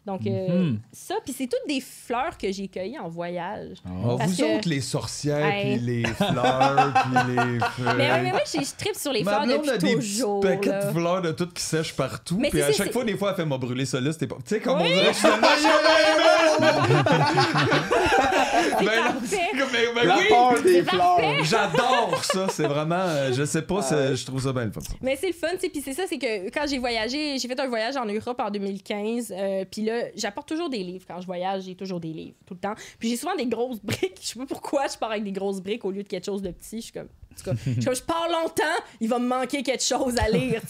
Donc, 0.09 0.25
euh, 0.25 0.47
Mhm. 0.63 0.79
ça, 0.91 1.15
puis 1.23 1.35
c'est 1.37 1.45
toutes 1.45 1.67
des 1.67 1.81
fleurs 1.81 2.35
que 2.35 2.51
j'ai 2.51 2.67
cueillies 2.67 2.97
en 2.97 3.07
voyage. 3.09 3.77
Ah, 3.85 4.15
Parce 4.17 4.31
vous 4.31 4.37
que- 4.43 4.57
autres, 4.57 4.67
les 4.69 4.81
sorcières, 4.81 5.45
Hey. 5.45 5.77
puis 5.77 5.85
les 5.85 6.03
fleurs, 6.03 6.93
puis 6.95 7.35
les 7.35 7.59
feuilles. 7.59 7.95
Mais, 7.97 8.09
ouais, 8.11 8.21
mais 8.23 8.31
moi, 8.31 8.41
je 8.45 8.75
tripe 8.75 8.95
sur 8.95 9.13
les 9.13 9.23
Ma 9.23 9.43
fleurs 9.43 9.45
depuis 9.59 9.69
a 9.69 9.77
des 9.77 9.93
toujours. 9.93 10.39
petits 10.39 10.55
paquets 10.69 10.87
de 10.87 10.91
fleurs 10.91 11.21
de 11.21 11.31
toutes 11.31 11.53
qui 11.53 11.61
sèchent 11.61 11.93
partout. 11.95 12.37
Mais 12.39 12.49
Puis 12.49 12.59
à 12.63 12.71
chaque 12.71 12.87
c'est- 12.87 12.91
fois, 12.91 13.03
des 13.03 13.15
fois, 13.17 13.29
elle 13.29 13.35
fait 13.35 13.45
m'a 13.45 13.57
brûler 13.59 13.85
ça 13.85 14.01
là. 14.01 14.11
c'était 14.11 14.25
pas. 14.27 14.37
Tu 14.37 14.55
sais, 14.55 14.59
comme 14.59 14.79
on 14.79 14.83
Oui. 14.83 14.93
dirait 14.93 15.11
que 15.11 15.13
je 15.13 15.27
Ben 18.79 18.87
mais- 19.71 19.79
mais 19.95 20.05
La 20.05 20.17
peur 20.27 20.61
des 20.63 20.83
fleurs. 20.83 21.19
J'adore 21.43 22.21
ça. 22.23 22.47
C'est 22.49 22.67
vraiment. 22.67 22.95
euh, 22.95 23.31
je 23.33 23.43
sais 23.45 23.61
pas, 23.61 23.81
c'est- 23.81 24.15
je 24.15 24.25
trouve 24.25 24.41
ça 24.41 24.53
bien 24.53 24.65
le 24.65 24.71
fun. 24.71 24.81
Mais 25.01 25.15
c'est 25.19 25.27
le 25.27 25.33
fun, 25.33 25.47
tu 25.53 25.59
sais. 25.61 25.69
Puis 25.69 25.81
c'est 25.83 25.93
ça, 25.93 26.03
c'est 26.07 26.17
que 26.17 26.49
quand 26.49 26.65
j'ai 26.67 26.77
voyagé, 26.79 27.37
j'ai 27.37 27.47
fait 27.47 27.59
un 27.59 27.67
voyage 27.67 27.95
en 27.97 28.05
Europe 28.05 28.39
en 28.39 28.49
2015. 28.49 29.33
euh, 29.37 29.65
puis 29.69 29.83
là, 29.83 29.98
j'apporte 30.15 30.47
toujours 30.47 30.69
des 30.69 30.83
livres. 30.83 31.05
Quand 31.07 31.21
je 31.21 31.25
voyage, 31.25 31.63
j'ai 31.63 31.75
toujours 31.75 31.99
des 31.99 32.13
livres, 32.13 32.37
tout 32.45 32.53
le 32.53 32.59
temps. 32.59 32.75
Puis 32.97 33.09
j'ai 33.09 33.17
souvent 33.17 33.35
des 33.35 33.47
grosses 33.47 33.79
briques. 33.83 34.19
Je 34.21 34.27
sais 34.27 34.39
pas 34.39 34.45
pourquoi 34.45 34.87
je 34.87 34.97
pars 34.97 35.11
avec 35.11 35.23
des 35.23 35.31
grosses 35.31 35.61
briques 35.61 35.85
au 35.85 35.91
lieu 35.91 36.03
de 36.03 36.07
quelque 36.07 36.25
chose 36.25 36.41
de 36.41 36.51
petit. 36.51 36.77
Je 36.77 36.81
suis 36.83 36.91
comme. 36.91 37.07
en 37.07 37.35
tout 37.35 37.83
cas, 37.83 37.93
je 37.93 38.01
pars 38.01 38.27
longtemps, 38.29 38.63
il 38.99 39.07
va 39.07 39.19
me 39.19 39.27
manquer 39.27 39.63
quelque 39.63 39.83
chose 39.83 40.17
à 40.17 40.27
lire, 40.29 40.61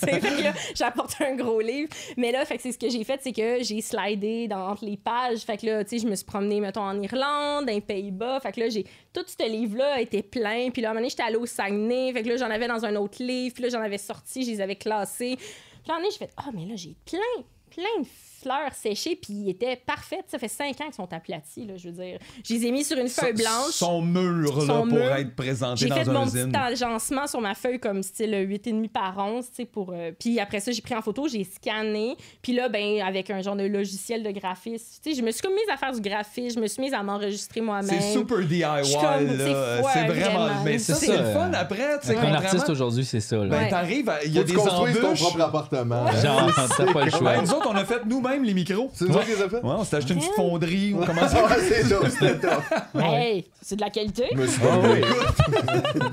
j'apporte 0.75 1.15
un 1.21 1.35
gros 1.35 1.61
livre. 1.61 1.89
Mais 2.17 2.31
là, 2.31 2.45
fait 2.45 2.59
c'est 2.59 2.71
ce 2.71 2.77
que 2.77 2.89
j'ai 2.89 3.03
fait, 3.03 3.19
c'est 3.23 3.33
que 3.33 3.63
j'ai 3.63 3.81
slidé 3.81 4.47
dans, 4.47 4.69
entre 4.69 4.85
les 4.85 4.97
pages. 4.97 5.39
Fait 5.39 5.57
que 5.57 5.65
là, 5.65 5.83
je 5.89 6.07
me 6.07 6.15
suis 6.15 6.25
promenée, 6.25 6.59
mettons, 6.59 6.81
en 6.81 7.01
Irlande, 7.01 7.65
dans 7.65 7.73
les 7.73 7.81
Pays-Bas. 7.81 8.39
Fait 8.41 8.51
que 8.51 8.59
là, 8.59 8.69
j'ai. 8.69 8.85
Tout 9.13 9.25
ce 9.25 9.49
livre-là 9.49 10.01
était 10.01 10.21
plein. 10.21 10.69
Puis 10.69 10.81
là, 10.81 10.89
à 10.89 10.91
un 10.91 10.93
moment 10.93 11.01
donné, 11.01 11.09
j'étais 11.09 11.23
allée 11.23 11.37
au 11.37 11.45
Saguenay. 11.45 12.13
Fait 12.13 12.23
que 12.23 12.29
là, 12.29 12.37
j'en 12.37 12.49
avais 12.49 12.67
dans 12.67 12.85
un 12.85 12.95
autre 12.95 13.23
livre. 13.23 13.53
Puis 13.53 13.63
là, 13.63 13.69
j'en 13.69 13.81
avais 13.81 13.97
sorti, 13.97 14.43
je 14.43 14.51
les 14.51 14.61
avais 14.61 14.75
classés. 14.75 15.35
Puis 15.35 15.87
là, 15.87 15.95
un 15.95 16.03
j'ai 16.03 16.17
fait 16.17 16.31
Ah, 16.37 16.49
mais 16.53 16.65
là, 16.65 16.75
j'ai 16.75 16.95
plein, 17.05 17.43
plein 17.69 18.01
de 18.01 18.07
fleurs 18.41 18.73
séchées, 18.73 19.15
puis 19.21 19.33
ils 19.33 19.49
étaient 19.49 19.75
parfaites. 19.75 20.25
Ça 20.27 20.37
fait 20.39 20.47
cinq 20.47 20.79
ans 20.81 20.85
qu'ils 20.85 20.93
sont 20.95 21.11
aplatis, 21.13 21.65
là, 21.65 21.73
je 21.77 21.89
veux 21.89 22.03
dire. 22.03 22.19
Je 22.43 22.53
les 22.53 22.65
ai 22.67 22.71
mis 22.71 22.83
sur 22.83 22.97
une 22.97 23.07
feuille 23.07 23.33
blanche. 23.33 23.71
Son 23.71 24.01
mur, 24.01 24.55
là, 24.57 24.65
Son 24.65 24.87
pour 24.87 24.97
mur. 24.97 25.11
être 25.15 25.35
présenté 25.35 25.81
J'ai 25.81 25.89
dans 25.89 25.95
fait 25.95 26.07
un 26.09 26.13
mon 26.13 26.25
zine. 26.25 26.51
petit 26.51 26.57
agencement 26.57 27.27
sur 27.27 27.41
ma 27.41 27.55
feuille 27.55 27.79
comme 27.79 28.03
style 28.03 28.31
8,5 28.33 28.89
par 28.89 29.17
11, 29.17 29.45
tu 29.49 29.55
sais, 29.55 29.65
pour... 29.65 29.91
euh, 29.93 30.11
puis 30.17 30.39
après 30.39 30.59
ça, 30.59 30.71
j'ai 30.71 30.81
pris 30.81 30.95
en 30.95 31.01
photo, 31.01 31.27
j'ai 31.27 31.43
scanné. 31.43 32.15
Puis 32.41 32.53
là, 32.53 32.69
ben 32.69 33.01
avec 33.01 33.29
un 33.29 33.41
genre 33.41 33.55
de 33.55 33.63
logiciel 33.65 34.23
de 34.23 34.31
graphisme, 34.31 34.99
tu 35.03 35.11
sais, 35.11 35.19
je 35.19 35.23
me 35.25 35.31
suis 35.31 35.41
comme 35.41 35.53
mise 35.53 35.69
à 35.71 35.77
faire 35.77 35.91
du 35.91 36.01
graphisme, 36.01 36.55
je 36.55 36.59
me 36.61 36.67
suis 36.67 36.81
mise 36.81 36.93
à 36.93 37.03
m'enregistrer 37.03 37.61
moi-même. 37.61 37.89
C'est 38.01 38.13
super 38.13 38.39
DIY, 38.39 38.61
comme, 38.61 39.37
là. 39.37 39.83
c'est 39.93 40.05
vraiment. 40.07 40.45
vraiment. 40.45 40.63
Mais 40.63 40.79
ça, 40.79 40.95
C'est 40.95 41.05
c'est 41.07 41.15
ça, 41.15 41.21
le 41.23 41.33
fun 41.33 41.51
après, 41.53 41.99
tu 42.01 42.07
sais, 42.07 42.17
un 42.17 42.33
artiste 42.33 42.69
aujourd'hui, 42.69 43.05
c'est 43.05 43.19
ça. 43.19 43.37
Là. 43.37 43.45
Ben, 43.47 43.69
t'arrives, 43.69 44.09
à- 44.09 44.23
il 44.23 44.33
y 44.33 44.39
a 44.39 44.43
des 44.43 44.53
construises 44.53 44.99
ton 44.99 45.07
embûches. 45.07 45.19
propre 45.21 45.41
appartement. 45.41 46.11
Genre, 46.11 46.51
t'as 46.77 46.93
pas 46.93 47.05
le 47.05 47.11
choix. 47.11 47.21
Ben, 47.35 47.41
nous 47.41 47.51
autres, 47.53 47.67
on 47.69 47.75
a 47.75 47.85
fait 47.85 48.05
nous-mêmes 48.29 48.43
les 48.45 48.53
micros. 48.53 48.89
C'est 48.93 49.11
ça 49.11 49.19
qu'ils 49.23 49.35
ont 49.43 49.49
fait? 49.49 49.55
Ouais, 49.57 49.61
on 49.63 49.83
s'est 49.83 49.97
acheté 49.97 50.13
une 50.13 50.19
petite 50.19 50.33
fonderie, 50.33 50.93
on 50.99 51.05
commence 51.05 51.33
à... 51.33 51.43
Ouais, 51.45 51.51
c'est 51.67 51.83
ça, 51.83 51.97
c'était 52.09 52.39
top. 52.39 52.61
Hey, 53.01 53.45
c'est 53.61 53.75
de 53.75 53.81
la 53.81 53.89
qualité. 53.89 54.25
Je 54.31 54.37
me 54.37 54.47
suis 54.47 54.61
Ah 54.63 54.77
donné. 54.77 55.01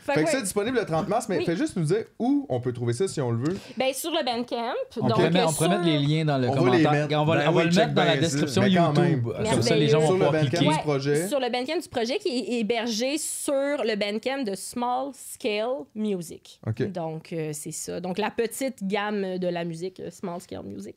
Fait 0.00 0.24
que 0.24 0.30
ça, 0.30 0.36
ouais. 0.38 0.42
disponible 0.42 0.78
le 0.78 0.86
30 0.86 1.06
mars, 1.08 1.26
mais 1.28 1.36
Oui. 1.38 1.44
fais 1.44 1.56
juste 1.56 1.76
nous 1.76 1.84
dire 1.84 2.04
où 2.18 2.46
on 2.48 2.60
peut 2.60 2.72
trouver 2.72 2.94
ça 2.94 3.06
si 3.08 3.20
on 3.20 3.30
le 3.30 3.36
veut. 3.38 3.58
Ben, 3.76 3.92
sur 3.92 4.10
le 4.10 4.24
Bandcamp. 4.24 4.72
On 4.96 5.00
donc, 5.06 5.10
pourrait, 5.16 5.30
mettre- 5.30 5.44
euh, 5.44 5.48
on 5.50 5.52
pourrait 5.52 5.68
sur- 5.68 5.78
mettre 5.78 5.84
les 5.84 5.98
liens 5.98 6.24
dans 6.24 6.38
le 6.38 6.48
On 6.48 6.52
va 6.54 6.58
les 6.76 6.82
commentaire. 6.82 6.92
mettre. 6.92 7.20
On 7.20 7.24
va, 7.26 7.36
Ben 7.36 7.48
on 7.48 7.52
va 7.52 7.58
oui, 7.60 7.64
le 7.66 7.70
check 7.70 7.78
mettre 7.82 7.94
dans 7.94 8.04
la 8.04 8.14
ça. 8.14 8.20
description 8.20 8.62
Mais 8.62 8.74
quand 8.74 8.94
YouTube. 8.94 9.26
même. 9.26 9.50
Comme 9.50 9.62
ça, 9.62 9.76
les 9.76 9.88
gens 9.88 10.00
vont 10.00 10.06
le 10.12 10.14
pouvoir 10.14 10.32
Bandcamp 10.32 10.48
cliquer. 10.48 10.68
du 10.72 10.78
projet. 10.78 11.28
Sur 11.28 11.40
le 11.40 11.50
Bandcamp 11.50 11.78
du 11.82 11.88
projet 11.90 12.18
qui 12.18 12.28
est 12.28 12.60
hébergé 12.60 13.18
sur 13.18 13.52
le 13.52 13.96
Bandcamp 13.96 14.44
de 14.44 14.54
Small 14.54 15.10
Scale 15.14 15.68
Music. 15.94 16.58
OK. 16.66 16.90
Donc, 16.90 17.32
euh, 17.34 17.50
c'est 17.52 17.70
ça. 17.72 18.00
Donc, 18.00 18.16
la 18.16 18.30
petite 18.30 18.78
gamme 18.86 19.36
de 19.36 19.48
la 19.48 19.64
musique, 19.64 20.00
euh, 20.00 20.10
Small 20.10 20.40
Scale 20.40 20.62
Music. 20.64 20.96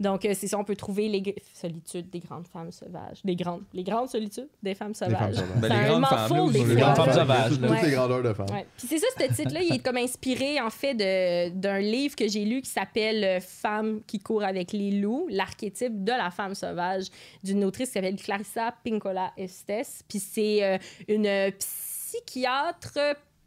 Donc, 0.00 0.24
euh, 0.24 0.32
c'est 0.34 0.46
ça, 0.46 0.58
on 0.58 0.64
peut 0.64 0.76
trouver 0.76 1.08
les 1.08 1.34
solitudes 1.54 2.08
des 2.10 2.20
grandes 2.20 2.46
femmes 2.48 2.72
sauvages. 2.72 3.18
Les 3.24 3.36
grandes, 3.36 3.62
les 3.72 3.82
grandes 3.84 4.08
solitudes 4.08 4.48
des 4.62 4.74
femmes 4.74 4.94
sauvages. 4.94 5.34
femmes 5.36 5.46
sauvages. 5.46 5.60
Ben, 5.60 5.68
C'est 5.68 5.68
les 5.68 5.74
un 5.74 5.86
femmes, 5.86 6.36
là, 6.36 6.52
des 6.52 6.64
femmes 6.94 7.12
sauvages, 7.12 7.60
là. 7.60 7.68
Toutes 7.68 7.70
Ouais. 7.70 7.82
les 7.82 7.90
grandeurs 7.90 8.22
de 8.22 8.32
femmes. 8.32 8.50
Ouais. 8.52 8.66
Puis 8.76 8.86
c'est 8.88 8.98
ça, 8.98 9.06
ce 9.18 9.34
titre-là, 9.34 9.62
il 9.62 9.74
est 9.74 9.78
comme 9.84 9.96
inspiré, 9.96 10.60
en 10.60 10.70
fait, 10.70 10.94
de- 10.94 11.50
d'un 11.50 11.78
livre 11.80 12.16
que 12.16 12.28
j'ai 12.28 12.44
lu 12.44 12.62
qui 12.62 12.70
s'appelle 12.70 13.24
euh, 13.24 13.40
Femme 13.40 14.00
qui 14.06 14.18
court 14.18 14.42
avec 14.44 14.72
les 14.72 14.90
loups, 15.00 15.26
l'archétype 15.30 16.04
de 16.04 16.12
la 16.12 16.30
femme 16.30 16.54
sauvage, 16.54 17.06
d'une 17.44 17.64
autrice 17.64 17.88
qui 17.88 17.94
s'appelle 17.94 18.16
Clarissa 18.16 18.74
Pinkola 18.84 19.32
Estes. 19.36 20.04
Puis 20.08 20.18
c'est 20.20 20.62
euh, 20.64 20.78
une 21.08 21.52
psychiatre, 21.52 22.98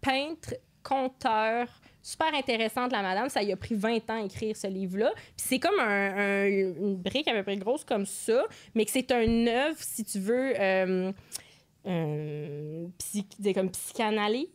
peintre, 0.01 0.53
conteur, 0.83 1.67
super 2.01 2.33
intéressante, 2.33 2.91
la 2.91 3.01
madame. 3.01 3.30
Ça 3.30 3.41
lui 3.43 3.51
a 3.51 3.57
pris 3.57 3.75
20 3.75 4.09
ans 4.09 4.21
à 4.21 4.25
écrire 4.25 4.55
ce 4.55 4.67
livre-là. 4.67 5.11
Puis 5.15 5.45
c'est 5.47 5.59
comme 5.59 5.80
un- 5.80 6.17
un- 6.17 6.47
une 6.47 6.95
brique 6.95 7.27
à 7.27 7.33
peu 7.33 7.43
près 7.43 7.57
grosse 7.57 7.83
comme 7.83 8.05
ça, 8.05 8.43
mais 8.75 8.85
que 8.85 8.91
c'est 8.91 9.11
un 9.11 9.47
œuvre, 9.47 9.77
si 9.80 10.03
tu 10.03 10.19
veux... 10.19 10.53
euh, 10.59 11.11
euh, 11.88 12.85
psy- 12.99 13.25
des- 13.39 13.53
comme 13.53 13.71
psychanalyse, 13.71 14.47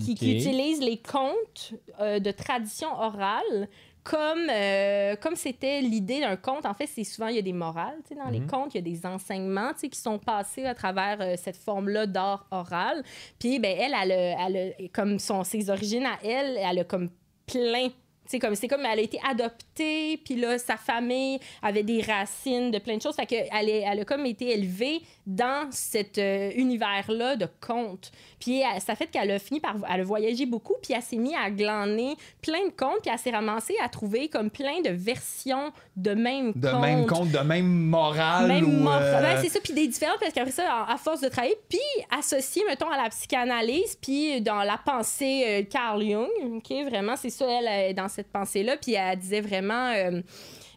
qui, 0.00 0.14
utilise 0.36 0.80
les 0.80 0.98
contes 0.98 1.74
euh, 2.00 2.20
de 2.20 2.30
tradition 2.30 2.88
orale 2.92 3.68
comme 4.02 4.48
euh, 4.50 5.14
comme 5.16 5.36
c'était 5.36 5.80
l'idée 5.80 6.20
d'un 6.20 6.36
conte. 6.36 6.66
En 6.66 6.74
fait, 6.74 6.86
c'est 6.86 7.04
souvent, 7.04 7.28
il 7.28 7.36
y 7.36 7.38
a 7.38 7.42
des 7.42 7.52
morales 7.52 7.98
dans 8.16 8.30
les 8.30 8.40
contes, 8.40 8.74
il 8.74 8.78
y 8.78 8.80
a 8.80 8.82
des 8.96 9.06
enseignements 9.06 9.72
qui 9.74 9.90
sont 9.98 10.18
passés 10.18 10.64
à 10.64 10.74
travers 10.74 11.18
euh, 11.20 11.34
cette 11.36 11.56
forme-là 11.56 12.06
d'art 12.06 12.46
oral. 12.50 13.02
Puis, 13.38 13.58
ben, 13.58 13.76
elle, 13.78 13.94
elle, 14.02 14.12
a- 14.12 14.46
elle 14.48 14.90
comme 14.92 15.18
son, 15.18 15.44
ses 15.44 15.70
origines 15.70 16.06
à 16.06 16.18
elle, 16.24 16.58
elle 16.58 16.78
a 16.80 16.84
comme 16.84 17.10
plein 17.46 17.88
c'est 18.26 18.38
comme 18.38 18.54
comme 18.68 18.86
elle 18.86 19.00
a 19.00 19.02
été 19.02 19.18
adoptée 19.28 20.16
puis 20.18 20.36
là 20.36 20.56
sa 20.56 20.76
famille 20.76 21.40
avait 21.62 21.82
des 21.82 22.00
racines 22.00 22.70
de 22.70 22.78
plein 22.78 22.96
de 22.96 23.02
choses 23.02 23.16
fait 23.16 23.48
elle, 23.52 23.68
est- 23.68 23.80
elle 23.80 23.98
a 23.98 24.04
comme 24.04 24.24
été 24.24 24.52
élevée 24.52 25.00
dans 25.26 25.66
cet 25.72 26.16
euh, 26.18 26.52
univers 26.54 27.10
là 27.10 27.34
de 27.34 27.48
contes 27.60 28.12
puis 28.40 28.60
elle- 28.60 28.80
ça 28.80 28.96
fait 28.96 29.06
qu'elle 29.06 29.30
a 29.30 29.38
fini 29.38 29.60
par 29.60 29.76
elle 29.92 30.00
a 30.00 30.04
voyagé 30.04 30.46
beaucoup 30.46 30.74
puis 30.82 30.94
elle 30.94 31.02
s'est 31.02 31.16
mise 31.16 31.34
à 31.40 31.50
glaner 31.50 32.16
plein 32.42 32.64
de 32.66 32.72
contes 32.76 33.00
puis 33.02 33.10
elle 33.12 33.18
s'est 33.18 33.30
ramassée 33.30 33.76
à 33.84 33.88
trouver 33.88 34.28
comme 34.28 34.50
plein 34.50 34.80
de 34.80 34.90
versions 34.90 35.70
de 35.96 36.12
même 36.14 36.52
De 36.56 36.68
même 36.70 37.06
compte, 37.06 37.30
de 37.30 37.38
même 37.38 37.66
morale. 37.66 38.48
même 38.48 38.82
ou, 38.84 38.88
euh, 38.88 39.20
Ouais, 39.22 39.40
c'est 39.42 39.48
ça, 39.50 39.60
puis 39.62 39.72
des 39.74 39.86
différentes, 39.86 40.18
parce 40.20 40.32
qu'après 40.32 40.50
ça, 40.52 40.86
à, 40.88 40.96
force 40.96 41.20
de 41.20 41.28
travailler, 41.28 41.56
puis 41.68 41.78
associé, 42.18 42.62
mettons, 42.66 42.88
à 42.90 42.96
la 43.02 43.08
psychanalyse, 43.10 43.96
puis 44.00 44.40
dans 44.40 44.62
la 44.62 44.78
pensée 44.82 45.44
euh, 45.46 45.62
Carl 45.70 46.02
Jung, 46.02 46.28
OK, 46.56 46.72
vraiment, 46.88 47.16
c'est 47.16 47.30
ça, 47.30 47.44
elle, 47.46 47.90
est 47.90 47.94
dans 47.94 48.08
cette 48.08 48.28
pensée-là, 48.32 48.76
puis 48.78 48.94
elle 48.94 49.18
disait 49.18 49.40
vraiment... 49.42 49.92
euh, 49.94 50.20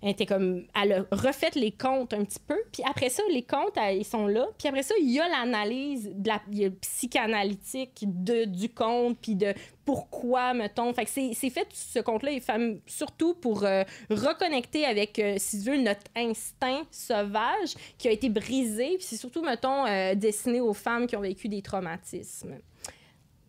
elle 0.03 0.09
était 0.09 0.25
comme 0.25 0.65
elle 0.80 0.91
a 0.91 1.06
refait 1.11 1.49
les 1.56 1.72
comptes 1.72 2.14
un 2.14 2.23
petit 2.25 2.40
peu. 2.45 2.57
Puis 2.72 2.83
après 2.88 3.09
ça 3.09 3.23
les 3.32 3.43
comptes 3.43 3.77
ils 3.93 4.06
sont 4.06 4.27
là. 4.27 4.45
Puis 4.59 4.67
après 4.67 4.83
ça 4.83 4.93
il 4.99 5.09
y 5.09 5.19
a 5.19 5.27
l'analyse 5.30 6.11
de 6.14 6.27
la 6.27 6.41
psychanalytique 6.82 8.03
de 8.06 8.45
du 8.45 8.69
compte 8.69 9.17
puis 9.22 9.35
de 9.35 9.53
pourquoi 9.85 10.53
mettons. 10.53 10.93
Fait 10.93 11.06
que 11.06 11.11
c'est 11.11 11.49
fait 11.49 11.67
ce 11.73 11.99
compte 11.99 12.23
là 12.23 12.32
est 12.32 12.45
fam- 12.45 12.80
surtout 12.85 13.33
pour 13.33 13.64
euh, 13.64 13.83
reconnecter 14.09 14.85
avec 14.85 15.19
euh, 15.19 15.35
si 15.38 15.64
tu 15.64 15.72
veux 15.72 15.77
notre 15.77 16.03
instinct 16.15 16.83
sauvage 16.91 17.75
qui 17.98 18.07
a 18.07 18.11
été 18.11 18.30
brisé. 18.30 18.95
Puis 18.98 19.03
c'est 19.07 19.17
surtout 19.17 19.41
mettons 19.41 19.85
euh, 19.85 20.15
destiné 20.15 20.61
aux 20.61 20.73
femmes 20.73 21.07
qui 21.07 21.15
ont 21.15 21.22
vécu 21.22 21.48
des 21.48 21.61
traumatismes 21.61 22.56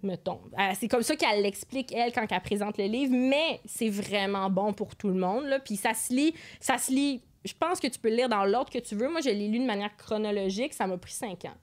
mettons. 0.05 0.41
Euh, 0.59 0.73
c'est 0.79 0.89
comme 0.89 1.03
ça 1.03 1.17
qu'elle 1.17 1.43
l'explique, 1.43 1.93
elle, 1.95 2.13
quand 2.13 2.27
elle 2.31 2.41
présente 2.41 2.79
le 2.79 2.85
livre, 2.85 3.13
mais 3.15 3.61
c'est 3.65 3.89
vraiment 3.91 4.49
bon 4.51 4.73
pour 4.73 4.95
tout 4.97 5.09
le 5.09 5.15
monde. 5.15 5.45
Là. 5.47 5.59
Puis 5.59 5.77
ça 5.77 5.95
se 5.95 6.13
lit, 6.13 6.35
ça 6.61 6.79
se 6.79 6.91
lit, 6.93 7.23
je 7.45 7.53
pense 7.59 7.81
que 7.81 7.87
tu 7.89 7.99
peux 7.99 8.09
le 8.11 8.17
lire 8.17 8.29
dans 8.29 8.45
l'ordre 8.45 8.71
que 8.71 8.79
tu 8.79 8.95
veux. 8.95 9.09
Moi, 9.09 9.21
je 9.21 9.31
l'ai 9.31 9.49
lu 9.49 9.59
de 9.59 9.67
manière 9.67 9.95
chronologique, 9.97 10.73
ça 10.75 10.87
m'a 10.87 10.97
pris 10.97 11.13
cinq 11.13 11.45
ans. 11.47 11.55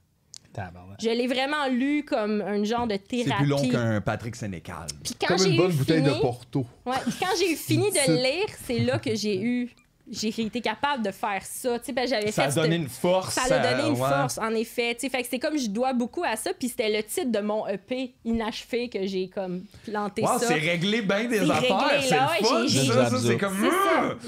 Je 1.00 1.08
l'ai 1.08 1.26
vraiment 1.26 1.66
lu 1.68 2.04
comme 2.04 2.42
un 2.42 2.62
genre 2.62 2.86
de 2.86 2.92
C'est 2.92 3.24
thérapie. 3.24 3.42
plus 3.42 3.46
long 3.46 3.68
qu'un 3.70 4.00
Patrick 4.02 4.36
Sénécal. 4.36 4.86
Puis 5.02 5.14
quand 5.18 5.28
Comme 5.28 5.38
j'ai 5.38 5.50
une 5.50 5.56
bonne 5.56 5.70
eu 5.70 5.74
bouteille 5.76 6.02
fini, 6.04 6.14
de 6.14 6.20
Porto. 6.20 6.66
Ouais, 6.84 6.96
puis 7.04 7.14
quand 7.18 7.34
j'ai 7.38 7.52
eu 7.52 7.56
fini 7.56 7.90
de 7.90 7.96
C'est- 7.96 8.08
le 8.08 8.16
lire, 8.16 8.46
c'est 8.66 8.78
là 8.80 8.98
que 8.98 9.14
j'ai 9.14 9.40
eu 9.40 9.74
j'ai 10.12 10.28
été 10.28 10.60
capable 10.60 11.02
de 11.02 11.10
faire 11.10 11.42
ça. 11.44 11.78
Tu 11.78 11.86
sais, 11.86 11.92
ben, 11.92 12.06
j'avais 12.06 12.30
Ça 12.30 12.50
fait 12.50 12.58
a 12.58 12.62
donné 12.62 12.76
une 12.76 12.88
force. 12.88 13.34
ça 13.34 13.54
a 13.54 13.58
donné 13.58 13.88
une 13.88 13.96
euh, 13.96 13.98
ouais. 13.98 14.08
force, 14.08 14.38
en 14.38 14.54
effet. 14.54 14.94
Tu 14.94 15.00
sais, 15.00 15.08
fait 15.08 15.22
que 15.22 15.28
c'est 15.28 15.38
comme 15.38 15.58
je 15.58 15.68
dois 15.68 15.94
beaucoup 15.94 16.22
à 16.22 16.36
ça. 16.36 16.52
Puis 16.52 16.68
c'était 16.68 16.90
le 16.90 17.02
titre 17.02 17.30
de 17.32 17.40
mon 17.40 17.66
EP 17.66 18.14
inachevé 18.24 18.88
que 18.88 19.06
j'ai 19.06 19.28
comme 19.28 19.64
planté 19.84 20.22
Wow, 20.22 20.38
ça. 20.38 20.48
c'est 20.48 20.54
réglé 20.54 21.00
bien 21.00 21.24
des 21.24 21.50
affaires. 21.50 22.02
C'est 22.02 22.14
ouais, 22.14 23.18
c'est 23.20 23.38
comme... 23.38 23.70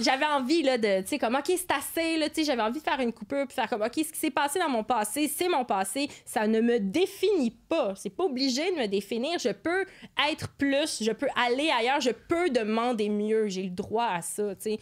J'avais 0.01 0.25
envie 0.25 0.63
là, 0.63 0.79
de, 0.79 1.03
tu 1.03 1.09
sais, 1.09 1.19
comme, 1.19 1.35
OK, 1.35 1.47
c'est 1.55 1.71
assez, 1.71 2.17
là, 2.17 2.29
tu 2.29 2.37
sais, 2.37 2.45
j'avais 2.45 2.63
envie 2.63 2.79
de 2.81 2.85
faire 2.85 3.01
une 3.01 3.13
coupure 3.13 3.47
puis 3.47 3.55
faire 3.55 3.69
comme, 3.69 3.83
OK, 3.83 3.93
ce 3.95 4.13
qui 4.13 4.19
s'est 4.19 4.31
passé 4.31 4.59
dans 4.59 4.71
mon 4.71 4.85
passé, 4.85 5.31
c'est 5.35 5.49
mon 5.49 5.65
passé, 5.65 6.09
ça 6.25 6.47
ne 6.47 6.61
me 6.61 6.81
définit 6.81 7.51
pas. 7.51 7.95
C'est 7.97 8.11
pas 8.11 8.25
obligé 8.25 8.71
de 8.73 8.81
me 8.81 8.87
définir. 8.87 9.39
Je 9.39 9.51
peux 9.51 9.85
être 10.31 10.49
plus, 10.57 11.03
je 11.03 11.13
peux 11.13 11.29
aller 11.47 11.71
ailleurs, 11.71 12.01
je 12.01 12.11
peux 12.11 12.49
demander 12.51 13.09
mieux. 13.09 13.49
J'ai 13.49 13.65
le 13.65 13.71
droit 13.71 14.07
à 14.07 14.23
ça, 14.23 14.55
tu 14.55 14.63
sais. 14.63 14.79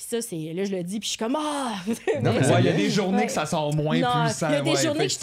Puis 0.00 0.08
ça, 0.08 0.22
c'est, 0.26 0.54
là, 0.54 0.64
je 0.64 0.70
le 0.74 0.82
dis, 0.82 0.98
puis 0.98 1.08
je 1.08 1.10
suis 1.10 1.18
comme, 1.18 1.36
ah! 1.38 1.74
Non, 2.22 2.32
mais 2.32 2.38
Ouais, 2.48 2.60
il 2.60 2.64
y 2.64 2.68
a 2.70 2.72
des 2.72 2.88
journées 2.88 3.18
Ouais. 3.18 3.26
que 3.26 3.32
ça 3.32 3.44
sort 3.44 3.74
moins 3.74 3.98
Non, 4.00 4.24
puissant. 4.24 4.48
il 4.48 4.52
y 4.54 4.56
a 4.56 4.60
des 4.62 4.70
ouais, 4.70 4.76
journées 4.82 5.06
que 5.08 5.12
je 5.12 5.18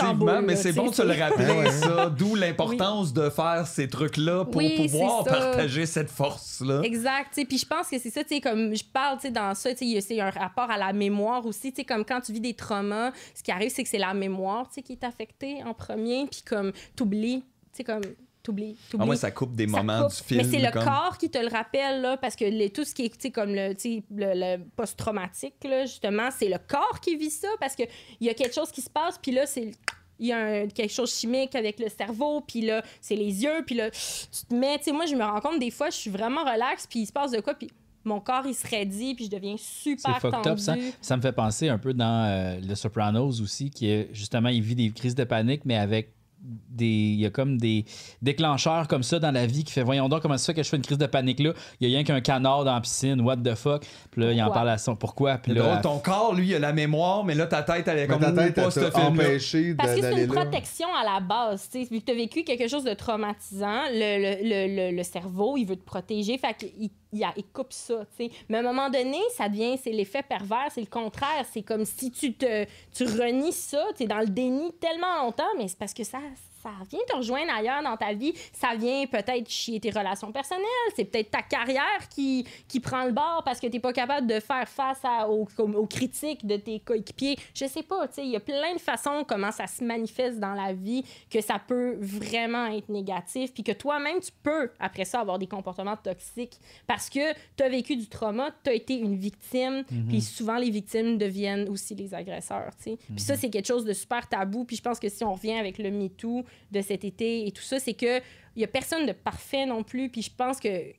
Mais 0.46 0.54
là, 0.54 0.56
c'est 0.56 0.72
bon 0.74 0.90
de 0.90 0.94
se 0.94 1.02
le 1.02 1.20
rappeler, 1.20 1.72
ça. 1.72 2.10
D'où 2.12 2.36
l'importance 2.36 3.12
de 3.12 3.28
faire 3.32 3.66
ces 3.66 3.88
trucs-là 3.90 4.46
pour 4.46 4.58
Oui, 4.58 4.76
pouvoir 4.88 5.24
partager 5.24 5.88
cette 5.88 6.12
force-là. 6.12 6.82
Exact, 6.84 7.30
tu 7.34 7.42
sais, 7.42 7.48
puis 7.48 7.58
je 7.58 7.66
pense 7.66 7.88
que 7.88 7.98
c'est 7.98 8.12
ça, 8.12 8.24
tu 8.24 8.36
sais, 8.36 8.40
comme 8.42 8.76
je 8.76 8.84
parle, 8.84 9.18
tu 9.18 9.24
sais, 9.24 9.32
dans 9.32 9.56
ça, 9.56 9.72
tu 9.72 9.78
sais, 9.78 9.86
il 9.86 9.94
y 9.94 9.98
a- 9.98 10.02
c'est 10.02 10.22
un 10.22 10.30
rapport 10.30 10.70
à 10.70 10.78
la 10.78 10.94
mémoire 10.94 11.44
aussi, 11.48 11.72
tu 11.74 11.78
sais, 11.78 11.84
comme 11.84 12.06
quand 12.06 12.22
tu 12.22 12.32
vis 12.32 12.40
des 12.42 12.54
traumas, 12.54 13.12
ce 13.34 13.42
qui 13.42 13.50
arrive, 13.52 13.72
c'est 13.74 13.82
que 13.82 13.90
c'est 13.90 13.98
la 13.98 14.14
mémoire, 14.14 14.68
tu 14.70 14.76
sais, 14.76 14.82
qui 14.84 14.92
est 14.94 15.04
affectée 15.04 15.64
en 15.66 15.74
premier, 15.74 16.28
puis 16.30 16.44
comme 16.48 16.72
t'oublies, 16.96 17.42
tu 17.74 17.78
sais, 17.78 17.84
comme 17.84 18.02
t'oublies, 18.48 18.76
Ah, 18.98 19.06
moi, 19.06 19.16
ça 19.16 19.30
coupe 19.32 19.56
des 19.56 19.68
Ça 19.68 19.78
moments 19.78 20.04
coupe. 20.08 20.18
du 20.18 20.24
film. 20.24 20.42
Mais 20.42 20.58
c'est 20.58 20.66
le 20.66 20.72
comme- 20.72 20.84
corps 20.86 21.18
qui 21.18 21.30
te 21.30 21.38
le 21.38 21.50
rappelle, 21.50 22.02
là, 22.02 22.18
parce 22.18 22.36
que 22.36 22.46
les- 22.46 22.70
tout 22.70 22.84
ce 22.84 22.94
qui 22.96 23.06
est, 23.06 23.10
tu 23.10 23.16
sais, 23.20 23.32
comme 23.32 23.54
le, 23.54 23.70
le, 23.74 24.00
le 24.12 24.64
post-traumatique, 24.76 25.56
là, 25.64 25.86
justement, 25.86 26.30
c'est 26.36 26.50
le 26.50 26.58
corps 26.68 27.00
qui 27.02 27.16
vit 27.16 27.30
ça, 27.30 27.48
parce 27.60 27.76
qu'il 27.76 27.88
y 28.22 28.30
a 28.30 28.34
quelque 28.34 28.54
chose 28.56 28.72
qui 28.72 28.82
se 28.82 28.90
passe, 28.90 29.18
puis 29.18 29.32
là, 29.32 29.46
c'est 29.46 29.72
il 30.20 30.28
y 30.28 30.32
a 30.32 30.38
un- 30.40 30.68
quelque 30.68 30.92
chose 30.92 31.14
chimique 31.14 31.54
avec 31.56 31.80
le 31.80 31.90
cerveau, 31.90 32.42
puis 32.42 32.62
là, 32.62 32.82
c'est 33.02 33.16
les 33.16 33.44
yeux, 33.44 33.64
puis 33.68 33.76
là, 33.76 33.92
tu 33.92 34.46
te 34.50 34.56
mets, 34.56 34.78
tu 34.80 34.86
sais, 34.86 34.92
moi, 34.92 35.06
je 35.06 35.14
me 35.16 35.24
rends 35.24 35.40
compte, 35.42 35.60
des 35.60 35.70
fois, 35.70 35.92
je 35.92 35.96
suis 35.98 36.10
vraiment 36.10 36.42
relax, 36.44 36.88
puis 36.88 37.02
il 37.02 37.06
se 37.06 37.12
passe 37.12 37.30
de 37.32 37.40
quoi, 37.40 37.54
puis 37.54 37.70
mon 38.04 38.20
corps, 38.20 38.46
il 38.48 38.56
se 38.56 38.66
raidit, 38.66 39.14
puis 39.14 39.26
je 39.26 39.30
deviens 39.30 39.56
C'est 39.58 39.92
super 39.98 40.20
fucked 40.20 40.32
tendu. 40.42 40.50
up, 40.50 40.58
ça. 40.60 40.76
Ça 41.02 41.18
me 41.18 41.22
fait 41.22 41.34
penser 41.34 41.70
un 41.70 41.78
peu 41.78 41.94
dans 41.94 42.26
euh, 42.26 42.60
Le 42.68 42.74
Sopranos 42.74 43.42
aussi, 43.42 43.70
qui 43.70 43.90
est 43.92 44.10
justement, 44.14 44.50
il 44.50 44.62
vit 44.64 44.76
des 44.76 44.90
crises 44.92 45.14
de 45.14 45.24
panique, 45.26 45.62
mais 45.66 45.78
avec 45.78 46.14
des. 46.40 46.86
Il 46.86 47.20
y 47.20 47.26
a 47.26 47.30
comme 47.30 47.58
des 47.58 47.86
déclencheurs 48.22 48.88
comme 48.88 49.04
ça 49.04 49.20
dans 49.20 49.32
la 49.32 49.46
vie 49.46 49.64
qui 49.64 49.74
fait 49.74 49.84
Voyons 49.84 50.08
donc 50.10 50.22
comment 50.22 50.38
ça 50.38 50.48
fait 50.48 50.54
que 50.54 50.64
je 50.64 50.70
fais 50.70 50.78
une 50.78 50.84
crise 50.84 50.98
de 50.98 51.06
panique 51.06 51.40
là. 51.40 51.54
Il 51.80 51.90
y 51.90 51.94
a 51.94 51.96
rien 51.98 52.04
qu'un 52.04 52.22
canard 52.22 52.64
dans 52.64 52.74
la 52.74 52.82
piscine, 52.82 53.22
what 53.22 53.38
the 53.38 53.56
fuck. 53.56 53.86
Puis 54.12 54.22
là, 54.22 54.32
il 54.32 54.42
en 54.42 54.52
parle 54.52 54.70
à 54.70 54.78
son 54.78 54.96
pourquoi. 54.96 55.38
Puis 55.38 55.54
là, 55.54 55.62
drôle, 55.64 55.82
ton 55.82 56.00
corps, 56.00 56.34
lui, 56.34 56.48
il 56.48 56.56
a 56.56 56.60
la 56.60 56.74
mémoire, 56.74 57.24
mais 57.24 57.36
là, 57.36 57.48
ta 57.48 57.64
tête, 57.64 57.88
elle 57.88 58.00
est 58.00 58.08
comme 58.08 58.20
ta 58.22 58.32
tête, 58.32 58.56
pas 58.56 58.66
elle 58.66 58.72
ce 58.72 58.98
empêché 58.98 59.74
Parce 59.76 59.96
que 59.96 60.02
c'est 60.02 60.24
une 60.24 60.34
là. 60.34 60.42
protection 60.42 60.88
à 60.96 61.04
la 61.04 61.20
base. 61.20 61.70
tu 61.72 61.84
sais. 61.84 61.90
Vu 61.92 62.00
que 62.00 62.06
tu 62.06 62.12
as 62.12 62.16
vécu 62.16 62.44
quelque 62.44 62.68
chose 62.68 62.84
de 62.84 62.94
traumatisant, 62.94 63.84
le, 63.92 64.18
le, 64.44 64.44
le, 64.44 64.92
le- 64.92 64.96
le 64.98 65.04
cerveau, 65.04 65.58
il 65.58 65.66
veut 65.66 65.76
te 65.76 65.86
protéger. 65.86 66.38
Fait 66.38 66.54
qu'il 66.56 66.90
il 67.36 67.46
coupe 67.54 67.74
ça. 67.74 68.06
Mais 68.50 68.58
à 68.58 68.60
un 68.60 68.64
moment 68.64 68.90
donné, 68.90 69.20
ça 69.36 69.50
devient, 69.50 69.78
c'est 69.78 69.92
l'effet 69.92 70.24
pervers, 70.24 70.68
c'est 70.72 70.82
le 70.82 70.88
contraire. 70.88 71.46
C'est 71.52 71.62
comme 71.62 71.86
si 71.86 72.12
tu 72.12 72.34
te, 72.34 72.66
tu 72.94 73.04
renies 73.06 73.52
ça, 73.52 73.84
tu 73.96 74.06
dans 74.06 74.20
le 74.20 74.28
déni 74.28 74.74
tellement 74.74 75.24
longtemps, 75.24 75.44
mais 75.58 75.68
c'est 75.68 75.78
parce 75.78 75.94
que 75.94 76.04
ça, 76.04 76.20
ça 76.68 76.84
vient 76.90 77.00
te 77.08 77.16
rejoindre 77.16 77.52
ailleurs 77.54 77.82
dans 77.84 77.96
ta 77.98 78.14
vie. 78.14 78.34
Ça 78.54 78.76
vient 78.76 79.06
peut-être 79.08 79.50
chier 79.50 79.80
tes 79.80 79.90
relations 79.90 80.32
personnelles. 80.32 80.64
C'est 80.96 81.06
peut-être 81.06 81.32
ta 81.32 81.42
carrière 81.42 82.10
qui, 82.10 82.46
qui 82.68 82.80
prend 82.80 83.06
le 83.06 83.12
bord 83.12 83.42
parce 83.46 83.60
que 83.60 83.68
tu 83.68 83.74
n'es 83.74 83.80
pas 83.80 83.94
capable 83.94 84.28
de 84.28 84.40
faire 84.40 84.68
face 84.68 85.00
à- 85.04 85.30
aux, 85.30 85.46
critiques 85.88 86.46
de 86.46 86.58
tes 86.58 86.80
coéquipiers. 86.80 87.38
Je 87.54 87.66
sais 87.66 87.84
pas, 87.84 88.08
tu 88.08 88.16
sais, 88.16 88.24
il 88.26 88.32
y 88.32 88.36
a 88.36 88.40
plein 88.40 88.74
de 88.74 88.80
façons 88.80 89.24
comment 89.28 89.52
ça 89.52 89.68
se 89.68 89.84
manifeste 89.84 90.40
dans 90.40 90.54
la 90.54 90.74
vie 90.74 91.04
que 91.30 91.42
ça 91.42 91.60
peut 91.60 91.98
vraiment 92.00 92.68
être 92.68 92.90
négatif 92.90 93.54
puis 93.54 93.64
que 93.64 93.72
toi-même, 93.72 94.20
tu 94.20 94.32
peux, 94.44 94.70
après 94.80 95.06
ça, 95.06 95.22
avoir 95.22 95.40
des 95.40 95.48
comportements 95.48 95.96
toxiques 95.98 96.58
parce 96.86 97.10
que 97.10 97.34
tu 97.56 97.64
as 97.64 97.70
vécu 97.70 97.96
du 97.96 98.08
trauma, 98.08 98.50
tu 98.64 98.70
as 98.70 98.74
été 98.74 98.96
une 98.96 99.16
victime, 99.16 99.84
puis 100.10 100.22
souvent, 100.22 100.58
les 100.58 100.70
victimes 100.70 101.18
deviennent 101.18 101.70
aussi 101.70 101.96
les 101.96 102.14
agresseurs, 102.14 102.72
tu 102.78 102.92
sais. 102.92 102.98
Puis 103.08 103.20
ça, 103.20 103.36
c'est 103.36 103.50
quelque 103.50 103.66
chose 103.68 103.86
de 103.86 103.94
super 103.94 104.28
tabou, 104.28 104.66
puis 104.66 104.76
je 104.76 104.82
pense 104.82 105.00
que 105.00 105.10
si 105.10 105.24
on 105.24 105.34
revient 105.34 105.54
avec 105.58 105.78
le 105.78 105.92
MeToo 105.92 106.44
de 106.72 106.82
cet 106.82 107.04
été 107.04 107.48
et 107.48 107.52
tout 107.52 107.64
ça, 107.64 107.80
c'est 107.80 107.94
que 107.94 108.20
il 108.56 108.62
y 108.62 108.64
a 108.64 108.68
personne 108.68 109.06
de 109.06 109.12
parfait 109.12 109.66
non 109.66 109.84
plus, 109.84 110.10
puis 110.10 110.22
je 110.24 110.32
pense 110.36 110.60
que 110.60 110.92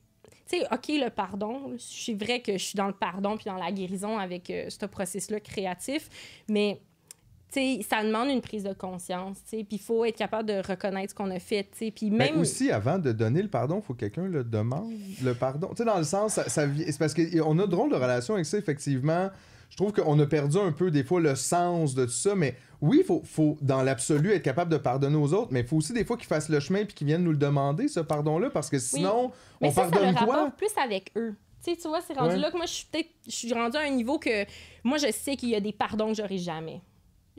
tu 0.49 0.57
sais, 0.57 0.65
OK, 0.71 0.87
le 0.87 1.09
pardon, 1.09 1.73
c'est 1.77 2.13
vrai 2.13 2.41
que 2.41 2.53
je 2.53 2.63
suis 2.63 2.75
dans 2.75 2.87
le 2.87 2.93
pardon 2.93 3.35
puis 3.35 3.45
dans 3.45 3.57
la 3.57 3.71
guérison 3.71 4.17
avec 4.17 4.49
euh, 4.49 4.65
ce 4.69 4.85
processus-là 4.85 5.39
créatif, 5.39 6.09
mais 6.47 6.81
tu 7.51 7.59
sais, 7.59 7.79
ça 7.87 8.03
demande 8.03 8.29
une 8.29 8.41
prise 8.41 8.63
de 8.63 8.73
conscience, 8.73 9.37
tu 9.43 9.57
sais, 9.57 9.63
puis 9.63 9.77
il 9.77 9.81
faut 9.81 10.05
être 10.05 10.17
capable 10.17 10.47
de 10.47 10.61
reconnaître 10.67 11.11
ce 11.11 11.15
qu'on 11.15 11.31
a 11.31 11.39
fait, 11.39 11.63
tu 11.63 11.85
sais, 11.85 11.91
puis 11.91 12.09
Mais 12.09 12.31
même... 12.31 12.39
aussi, 12.39 12.71
avant 12.71 12.97
de 12.99 13.11
donner 13.11 13.41
le 13.41 13.47
pardon, 13.47 13.79
il 13.79 13.85
faut 13.85 13.93
que 13.93 13.99
quelqu'un 13.99 14.27
le 14.27 14.43
demande, 14.43 14.91
le 15.23 15.33
pardon. 15.33 15.69
Tu 15.69 15.77
sais, 15.77 15.85
dans 15.85 15.97
le 15.97 16.03
sens, 16.03 16.33
ça, 16.33 16.47
ça 16.47 16.67
c'est 16.67 16.97
parce 16.97 17.13
qu'on 17.13 17.59
a 17.59 17.65
de 17.65 17.71
drôle 17.71 17.89
de 17.89 17.95
relation 17.95 18.35
avec 18.35 18.45
ça, 18.45 18.57
effectivement. 18.57 19.29
Je 19.69 19.77
trouve 19.77 19.93
qu'on 19.93 20.19
a 20.19 20.25
perdu 20.25 20.57
un 20.57 20.71
peu, 20.71 20.89
des 20.89 21.03
fois, 21.03 21.21
le 21.21 21.35
sens 21.35 21.93
de 21.93 22.05
tout 22.05 22.11
ça. 22.11 22.35
Mais 22.35 22.55
oui, 22.81 22.99
il 23.01 23.05
faut, 23.05 23.21
faut, 23.25 23.57
dans 23.61 23.83
l'absolu, 23.83 24.31
être 24.31 24.43
capable 24.43 24.71
de 24.71 24.77
pardonner 24.77 25.17
aux 25.17 25.33
autres. 25.33 25.49
Mais 25.51 25.61
il 25.61 25.67
faut 25.67 25.77
aussi, 25.77 25.93
des 25.93 26.05
fois, 26.05 26.17
qu'ils 26.17 26.27
fassent 26.27 26.49
le 26.49 26.59
chemin 26.59 26.85
puis 26.85 26.93
qu'ils 26.93 27.07
viennent 27.07 27.23
nous 27.23 27.31
le 27.31 27.37
demander, 27.37 27.87
ce 27.87 27.99
pardon-là. 27.99 28.49
Parce 28.49 28.69
que 28.69 28.79
sinon, 28.79 29.31
Mais 29.61 29.67
on 29.67 29.71
ça, 29.71 29.85
ça 29.85 29.89
pardonne 29.91 30.15
le 30.19 30.25
quoi? 30.25 30.51
plus 30.57 30.71
avec 30.81 31.11
eux. 31.17 31.35
Tu 31.63 31.75
vois, 31.87 31.99
c'est 32.01 32.13
rendu 32.17 32.35
Ouais. 32.35 32.39
là 32.39 32.51
que 32.51 32.57
moi, 32.57 32.65
je 32.65 32.73
suis 32.73 32.87
peut-être... 32.91 33.09
Je 33.27 33.31
suis 33.35 33.53
rendu 33.53 33.77
à 33.77 33.81
un 33.81 33.89
niveau 33.89 34.17
que... 34.17 34.45
Moi, 34.83 34.97
je 34.97 35.11
sais 35.11 35.35
qu'il 35.35 35.49
y 35.49 35.55
a 35.55 35.59
des 35.59 35.73
pardons 35.73 36.07
que 36.07 36.13
j'aurai 36.15 36.37
jamais. 36.37 36.81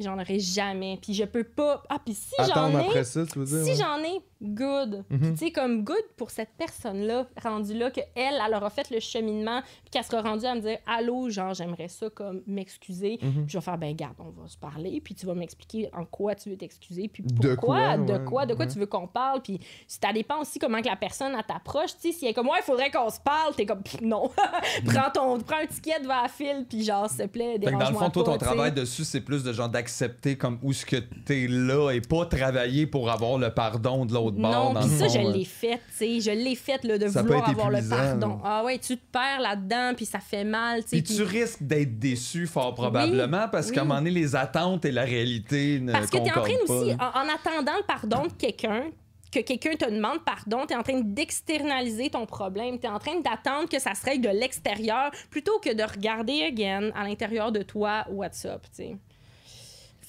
J'en 0.01 0.19
aurai 0.19 0.39
jamais. 0.39 0.99
Puis 1.01 1.15
je 1.15 1.25
peux 1.25 1.45
pas... 1.45 1.83
Ah, 1.89 1.99
puis 2.05 2.15
si 2.15 2.35
j'en 2.39 2.45
Attendre 2.45 2.79
ai... 2.81 2.87
après 2.87 3.05
ça, 3.05 3.25
tu 3.27 3.39
veux 3.39 3.45
dire? 3.45 3.63
Si 3.65 3.71
ouais. 3.71 3.77
j'en 3.77 3.99
ai, 4.03 4.21
good. 4.43 5.05
Puis 5.09 5.19
Mhm. 5.21 5.33
Tu 5.35 5.45
sais, 5.47 5.53
comme 5.53 5.85
good 5.85 6.03
pour 6.17 6.31
cette 6.31 6.51
personne-là, 6.57 7.27
rendue 7.43 7.75
là, 7.75 7.91
qu'elle, 7.91 8.07
elle 8.17 8.55
aura 8.55 8.71
fait 8.71 8.91
le 8.91 8.99
cheminement, 8.99 9.61
puis 9.83 9.91
qu'elle 9.91 10.05
sera 10.05 10.23
rendue 10.23 10.47
à 10.47 10.55
me 10.55 10.61
dire 10.61 10.79
Allô, 10.87 11.29
genre, 11.29 11.53
j'aimerais 11.53 11.89
ça, 11.89 12.09
comme, 12.09 12.43
m'excuser. 12.47 13.19
Mhm. 13.21 13.33
Puis 13.45 13.45
je 13.49 13.59
vais 13.59 13.63
faire 13.65 13.77
Ben, 13.77 13.95
garde, 13.95 14.15
on 14.19 14.31
va 14.31 14.49
se 14.49 14.57
parler, 14.57 15.01
puis 15.03 15.15
tu 15.15 15.27
vas 15.27 15.35
m'expliquer 15.35 15.91
en 15.93 16.07
quoi 16.07 16.35
tu 16.35 16.49
veux 16.49 16.57
t'excuser, 16.57 17.09
puis 17.09 17.23
De 17.23 17.55
pourquoi, 17.55 17.97
quoi, 17.97 17.97
de 17.99 18.13
ouais, 18.13 18.25
quoi, 18.25 18.47
de 18.47 18.55
quoi 18.55 18.65
ouais. 18.65 18.71
tu 18.73 18.79
veux 18.79 18.87
qu'on 18.87 19.07
parle, 19.07 19.43
puis 19.43 19.61
ça 19.87 20.13
dépend 20.15 20.41
aussi 20.41 20.59
comment 20.59 20.81
que 20.81 20.89
la 20.89 20.97
personne 20.97 21.35
elle 21.37 21.45
t'approche. 21.45 21.95
Tu 22.01 22.11
sais, 22.11 22.19
si 22.19 22.25
elle 22.25 22.31
est 22.31 22.35
comme 22.35 22.49
Ouais, 22.49 22.59
il 22.61 22.65
faudrait 22.65 22.91
qu'on 22.91 23.11
se 23.11 23.21
parle, 23.21 23.55
t'es 23.55 23.67
comme 23.67 23.83
Non. 24.01 24.31
prends, 24.87 25.11
ton, 25.13 25.39
prends 25.41 25.59
un 25.63 25.67
ticket 25.67 26.01
devant 26.01 26.23
la 26.23 26.29
file, 26.29 26.65
puis 26.67 26.83
genre, 26.85 27.09
s'il 27.11 27.19
te 27.19 27.27
plaît, 27.27 27.59
Fait 27.59 27.59
que 27.61 27.65
dans 27.67 27.71
le 27.73 27.77
dérange-moi 27.79 28.05
fond, 28.05 28.11
toi, 28.11 28.25
ton 28.25 28.39
travail 28.39 28.73
dessus, 28.73 29.05
c'est 29.05 29.21
plus 29.21 29.43
de 29.43 29.53
genre 29.53 29.69
d'accepter 29.69 29.90
comme 30.39 30.59
où 30.63 30.73
ce 30.73 30.87
que 30.87 30.97
t'es 30.97 31.47
là 31.49 31.91
et 31.93 32.01
pas 32.01 32.27
travailler 32.27 32.87
pour 32.87 33.11
avoir 33.11 33.39
le 33.39 33.51
pardon 33.51 34.05
de 34.05 34.15
l'autre 34.15 34.37
bord. 34.37 34.75
Non, 34.75 34.81
le 34.81 34.89
ça, 34.89 35.09
fond, 35.09 35.09
je 35.09 35.33
l'ai 35.33 35.45
fait, 35.45 35.81
tu 35.99 36.21
sais. 36.21 36.21
Je 36.21 36.31
l'ai 36.31 36.55
fait, 36.55 36.83
là, 36.85 36.99
de 36.99 37.09
Ça 37.09 37.23
vouloir 37.23 37.49
avoir 37.49 37.71
le 37.71 37.89
pardon. 37.89 38.29
là. 38.29 38.41
Ah 38.45 38.65
ouais, 38.65 38.79
tu 38.79 38.97
te 38.97 39.03
perds 39.13 39.41
là-dedans, 39.41 39.93
puis 39.97 40.07
ça 40.07 40.21
fait 40.21 40.45
mal, 40.45 40.83
tu 40.85 40.91
sais. 40.91 41.03
Puis 41.03 41.17
tu 41.17 41.23
risques 41.23 41.63
d'être 41.63 41.99
déçu 41.99 42.47
fort 42.47 42.75
probablement 42.75 43.49
parce 43.49 43.69
oui. 43.69 43.75
qu'à 43.75 43.81
un 43.83 43.85
moment 43.85 44.01
donné, 44.01 44.11
les 44.11 44.37
attentes 44.37 44.85
et 44.85 44.93
la 44.93 45.05
réalité 45.05 45.81
ne 45.81 45.93
Parce 45.93 46.07
que 46.07 46.19
tu 46.19 46.25
es 46.25 46.31
en 46.31 46.43
train 46.43 46.55
aussi, 46.69 46.93
en, 46.93 46.97
en 46.97 47.29
attendant 47.35 47.77
le 47.77 47.87
pardon 47.87 48.27
de 48.27 48.33
quelqu'un, 48.33 48.85
que 49.33 49.41
quelqu'un 49.41 49.77
te 49.77 49.89
demande 49.89 50.25
pardon, 50.25 50.67
tu 50.67 50.75
es 50.75 50.77
en 50.77 50.83
train 50.83 51.01
d'externaliser 51.03 52.11
ton 52.11 52.27
problème, 52.27 52.79
tu 52.79 52.87
es 52.87 52.89
en 52.89 52.99
train 52.99 53.21
d'attendre 53.21 53.69
que 53.69 53.79
ça 53.79 53.95
se 53.95 54.05
règle 54.05 54.29
de 54.29 54.37
l'extérieur 54.37 55.11
plutôt 55.31 55.59
que 55.61 55.73
de 55.73 55.83
regarder 55.83 56.43
again 56.43 56.91
à 56.95 57.05
l'intérieur 57.05 57.53
de 57.53 57.63
toi, 57.63 58.05
what's 58.11 58.45
up, 58.45 58.63
tu 58.75 58.83
sais. 58.83 58.97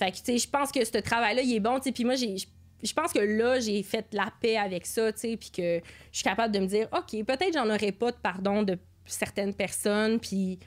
Fait 0.01 0.11
tu 0.11 0.19
sais, 0.23 0.37
je 0.39 0.49
pense 0.49 0.71
que 0.71 0.83
ce 0.83 0.97
travail-là, 0.97 1.43
il 1.43 1.55
est 1.55 1.59
bon, 1.59 1.77
tu 1.77 1.83
sais, 1.83 1.91
puis 1.91 2.05
moi. 2.05 2.15
Je 2.15 2.93
pense 2.93 3.13
que 3.13 3.19
là, 3.19 3.59
j'ai 3.59 3.83
fait 3.83 4.07
la 4.11 4.33
paix 4.41 4.57
avec 4.57 4.87
ça, 4.87 5.13
tu 5.13 5.19
sais, 5.19 5.37
puis 5.37 5.51
que 5.51 5.79
je 6.11 6.17
suis 6.17 6.23
capable 6.23 6.51
de 6.51 6.59
me 6.59 6.65
dire, 6.65 6.87
OK, 6.91 7.23
peut-être 7.23 7.53
j'en 7.53 7.69
aurais 7.69 7.91
pas 7.91 8.11
de 8.11 8.17
pardon 8.17 8.63
de 8.63 8.75
certaines 9.05 9.53
personnes, 9.53 10.19
puis 10.19 10.57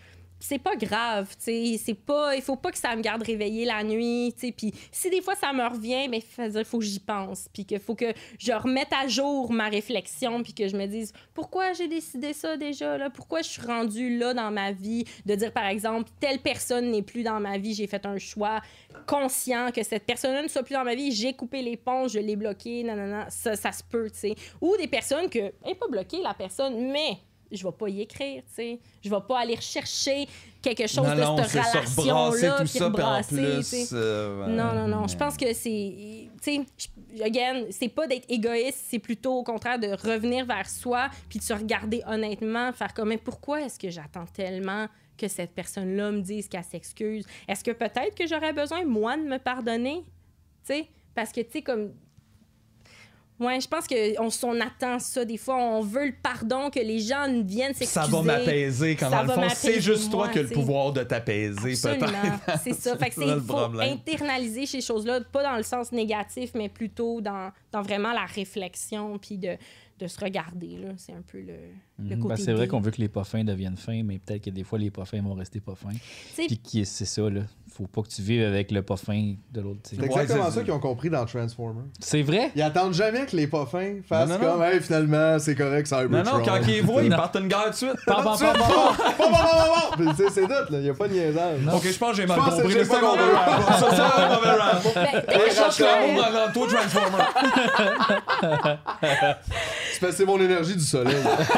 c'est 0.47 0.59
pas 0.59 0.77
grave, 0.77 1.35
tu 1.43 1.79
c'est 1.79 1.95
pas 1.95 2.37
il 2.37 2.43
faut 2.43 2.57
pas 2.57 2.71
que 2.71 2.77
ça 2.77 2.95
me 2.95 3.01
garde 3.01 3.23
réveillée 3.23 3.65
la 3.65 3.83
nuit, 3.83 4.35
tu 4.39 4.53
puis 4.53 4.75
si 4.93 5.09
des 5.09 5.23
fois 5.23 5.35
ça 5.35 5.55
me 5.55 5.67
revient, 5.67 6.07
mais 6.11 6.23
il 6.39 6.65
faut 6.67 6.79
que 6.81 6.85
j'y 6.85 7.01
pense, 7.01 7.49
puis 7.51 7.65
qu'il 7.65 7.81
faut 7.81 7.95
que 7.95 8.13
je 8.39 8.53
remette 8.53 8.93
à 8.93 9.09
jour 9.09 9.51
ma 9.51 9.71
réflexion, 9.71 10.43
puis 10.43 10.53
que 10.53 10.69
je 10.69 10.77
me 10.77 10.85
dise 10.85 11.15
pourquoi 11.33 11.73
j'ai 11.73 11.89
décidé 11.89 12.35
ça 12.35 12.59
déjà 12.59 12.99
là, 12.99 13.09
pourquoi 13.09 13.41
je 13.41 13.49
suis 13.49 13.63
rendue 13.63 14.19
là 14.19 14.35
dans 14.35 14.51
ma 14.51 14.73
vie? 14.73 15.05
De 15.25 15.35
dire 15.35 15.51
par 15.51 15.67
exemple 15.67 16.11
telle 16.21 16.41
personne 16.41 16.91
n'est 16.91 17.03
plus 17.03 17.23
dans 17.23 17.41
ma 17.41 17.57
vie, 17.57 17.73
j'ai 17.73 17.87
fait 17.87 18.05
un 18.05 18.19
choix 18.19 18.61
conscient 19.07 19.71
que 19.75 19.83
cette 19.83 20.05
personne 20.05 20.43
ne 20.43 20.49
soit 20.49 20.63
plus 20.63 20.75
dans 20.75 20.85
ma 20.85 20.95
vie, 20.95 21.11
j'ai 21.11 21.33
coupé 21.33 21.63
les 21.63 21.79
ponts, 21.79 22.07
je 22.07 22.19
l'ai 22.19 22.37
bloqué, 22.37 22.83
nanana, 22.83 23.31
ça 23.31 23.57
ça 23.57 23.73
se 23.73 23.83
peut, 23.83 24.11
tu 24.11 24.19
sais, 24.19 24.35
ou 24.61 24.77
des 24.77 24.89
personnes 24.89 25.31
que 25.31 25.39
elle 25.39 25.71
est 25.71 25.75
pas 25.75 25.89
bloquée 25.89 26.21
la 26.21 26.35
personne, 26.35 26.93
mais 26.93 27.17
je 27.57 27.65
vais 27.65 27.73
pas 27.73 27.89
y 27.89 28.01
écrire, 28.01 28.43
tu 28.49 28.55
sais. 28.55 28.79
Je 29.03 29.11
vais 29.11 29.21
pas 29.27 29.41
aller 29.41 29.55
rechercher 29.55 30.27
quelque 30.63 30.87
chose 30.87 31.07
non, 31.07 31.15
de 31.15 31.21
non, 31.21 31.37
cette 31.45 31.63
relation-là, 31.63 32.65
puis 32.65 32.79
rebrasser, 32.79 33.37
plus... 33.37 33.91
euh, 33.93 34.47
Non, 34.47 34.73
non, 34.75 34.89
non. 34.89 35.07
Je 35.09 35.17
pense 35.17 35.37
que 35.37 35.53
c'est. 35.53 36.29
Tu 36.43 36.65
sais, 36.65 37.23
again, 37.23 37.65
c'est 37.71 37.89
pas 37.89 38.07
d'être 38.07 38.31
égoïste, 38.31 38.79
c'est 38.89 38.99
plutôt 38.99 39.35
au 39.35 39.43
contraire 39.43 39.79
de 39.79 39.89
revenir 39.89 40.47
vers 40.47 40.69
soi 40.69 41.09
puis 41.29 41.39
de 41.39 41.45
se 41.45 41.53
regarder 41.53 42.03
honnêtement, 42.07 42.73
faire 42.73 42.93
comme, 42.95 43.09
mais 43.11 43.19
pourquoi 43.19 43.63
est-ce 43.63 43.79
que 43.79 43.91
j'attends 43.91 44.27
tellement 44.27 44.87
que 45.17 45.29
cette 45.29 45.53
personne-là 45.55 46.11
me 46.11 46.21
dise 46.21 46.49
qu'elle 46.49 46.65
s'excuse? 46.65 47.25
Est-ce 47.47 47.63
que 47.63 47.71
peut-être 47.71 48.15
que 48.17 48.27
j'aurais 48.27 48.53
besoin, 48.53 48.85
moi, 48.85 49.17
de 49.17 49.23
me 49.23 49.39
pardonner? 49.39 50.03
Tu 50.67 50.75
sais, 50.75 50.89
parce 51.15 51.31
que, 51.31 51.41
tu 51.43 51.53
sais, 51.53 51.63
comme. 51.63 51.93
Ouais, 53.41 53.61
je 53.61 53.67
pense 53.67 53.87
qu'on 53.89 54.49
on 54.49 54.61
attend 54.61 55.01
ça. 55.01 55.25
Des 55.25 55.37
fois, 55.37 55.57
on 55.57 55.81
veut 55.81 56.07
le 56.07 56.15
pardon, 56.23 56.71
que 56.71 56.79
les 56.79 57.01
gens 57.01 57.27
viennent 57.45 57.75
s'excuser. 57.75 57.87
Ça 57.87 58.07
va 58.07 58.23
m'apaiser 58.23 58.95
quand 58.95 59.11
Ça 59.11 59.25
dans 59.25 59.35
le 59.43 59.49
fond, 59.49 59.55
c'est 59.57 59.81
juste 59.81 60.11
toi 60.11 60.29
qui 60.29 60.39
as 60.39 60.43
le 60.43 60.49
pouvoir 60.51 60.93
de 60.93 61.03
t'apaiser 61.03 61.75
peut-être. 61.75 62.13
c'est 62.63 62.75
ça. 62.75 62.97
Fait 62.97 63.09
que 63.11 63.15
C'est 63.17 63.41
faut 63.41 63.57
internaliser 63.81 64.67
ces 64.67 64.81
choses-là, 64.81 65.21
pas 65.21 65.43
dans 65.43 65.57
le 65.57 65.65
sens 65.65 65.91
négatif, 65.91 66.53
mais 66.55 66.69
plutôt 66.69 67.21
dans, 67.21 67.51
dans 67.73 67.83
vraiment 67.83 68.13
la 68.13 68.25
réflexion, 68.25 69.19
puis 69.19 69.37
de, 69.39 69.57
de 69.99 70.07
se 70.07 70.21
regarder. 70.21 70.77
là. 70.79 70.89
C'est 70.97 71.13
un 71.13 71.23
peu 71.23 71.39
le, 71.41 71.55
le 71.99 72.17
Mhm. 72.17 72.23
côté. 72.23 72.35
Ben, 72.35 72.37
c'est 72.37 72.53
vrai 72.53 72.69
qu'on 72.69 72.81
veut 72.81 72.91
que 72.93 73.01
les 73.01 73.09
pas 73.09 73.25
fins 73.25 73.43
deviennent 73.45 73.77
fins, 73.77 74.03
mais 74.05 74.19
peut-être 74.21 74.45
que 74.45 74.51
des 74.51 74.63
fois, 74.65 74.79
les 74.79 74.91
pas 74.93 75.05
fins 75.05 75.21
vont 75.23 75.35
rester 75.35 75.61
pas 75.61 75.75
fins. 75.75 75.91
sais- 76.35 76.47
Puis 76.47 76.59
qui- 76.59 76.87
c'est 76.87 77.05
ça, 77.05 77.29
là. 77.29 77.43
Faut 77.77 77.89
pas 77.89 78.03
que 78.03 78.09
tu 78.09 78.23
vives 78.23 78.45
avec 78.47 78.71
le 78.71 78.83
pas 78.83 78.97
fin 78.97 79.35
de 79.53 79.61
l'autre. 79.61 79.81
C'est 79.83 79.99
Ouais, 79.99 80.05
exactement 80.07 80.45
c'est- 80.49 80.59
ça 80.59 80.63
qu'ils 80.63 80.73
ont 80.73 80.79
compris 80.79 81.11
dans 81.11 81.25
Transformers. 81.27 81.83
C'est 81.99 82.23
vrai? 82.23 82.53
Ils 82.55 82.63
attendent 82.63 82.95
jamais 82.95 83.27
que 83.27 83.35
les 83.35 83.49
pas 83.49 83.67
fins 83.67 83.95
fassent 84.09 84.29
Non, 84.29 84.39
non, 84.39 84.45
comme, 84.53 84.63
hey, 84.63 84.81
finalement, 84.81 85.39
c'est 85.41 85.57
correct, 85.57 85.91
Non, 85.91 85.99
Cybertron. 86.03 86.39
non, 86.39 86.45
quand 86.45 86.61
ils 86.69 86.83
voient, 86.83 87.03
ils 87.03 87.11
partent 87.11 87.35
une 87.35 87.49
guerre 87.49 87.65
tout 87.65 87.71
de 87.71 87.75
suite. 87.75 87.95
Bon. 88.07 88.15
Puis, 89.97 90.07
tu 90.07 90.15
sais, 90.17 90.31
c'est 90.33 90.43
tout, 90.43 90.73
là. 90.73 90.79
Y 90.81 90.89
a 90.91 90.95
pas 90.95 91.09
de 91.09 91.15
niaisage. 91.15 91.61
Ok, 91.75 91.83
je 91.91 91.99
pense 91.99 92.11
que 92.11 92.17
j'ai 92.17 92.27
mal 92.27 92.39
Je 92.39 92.45
pense 92.45 92.55
que 92.57 92.63
compris. 92.63 92.75
C'est 92.85 92.95
un 92.95 93.01
pas 93.01 93.01
mauvais 93.01 93.33
rap. 93.35 93.63
Ça, 93.79 93.87
c'est 93.91 94.23
un 94.23 94.35
mauvais 94.35 94.51
rap. 94.51 94.83
Ben, 94.95 95.35
Hey, 95.35 95.59
au 95.59 95.63
Rachel, 95.65 95.87
contraire, 96.15 96.33
dans 96.47 96.53
toi, 96.53 96.67
Transformer. 96.69 97.25
C'est 100.15 100.27
mon 100.27 100.39
énergie 100.41 100.75
du 100.75 100.85
soleil. 100.85 101.17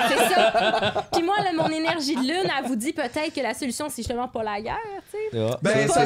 c'est 0.08 0.34
ça. 0.34 1.04
Puis 1.12 1.22
moi, 1.22 1.34
là, 1.42 1.50
mon 1.56 1.68
énergie 1.68 2.14
de 2.14 2.20
lune, 2.20 2.50
elle 2.58 2.66
vous 2.68 2.76
dit 2.76 2.92
peut-être 2.92 3.32
que 3.34 3.40
la 3.40 3.54
solution, 3.54 3.86
c'est 3.88 3.96
justement 4.02 4.28
pas 4.28 4.42
la 4.44 4.60
guerre, 4.60 4.76
tu 5.10 5.16
sais. 5.36 5.38
Ah. 5.52 5.58
Ben, 5.62 5.86
pas 5.88 5.92
ça, 5.94 6.05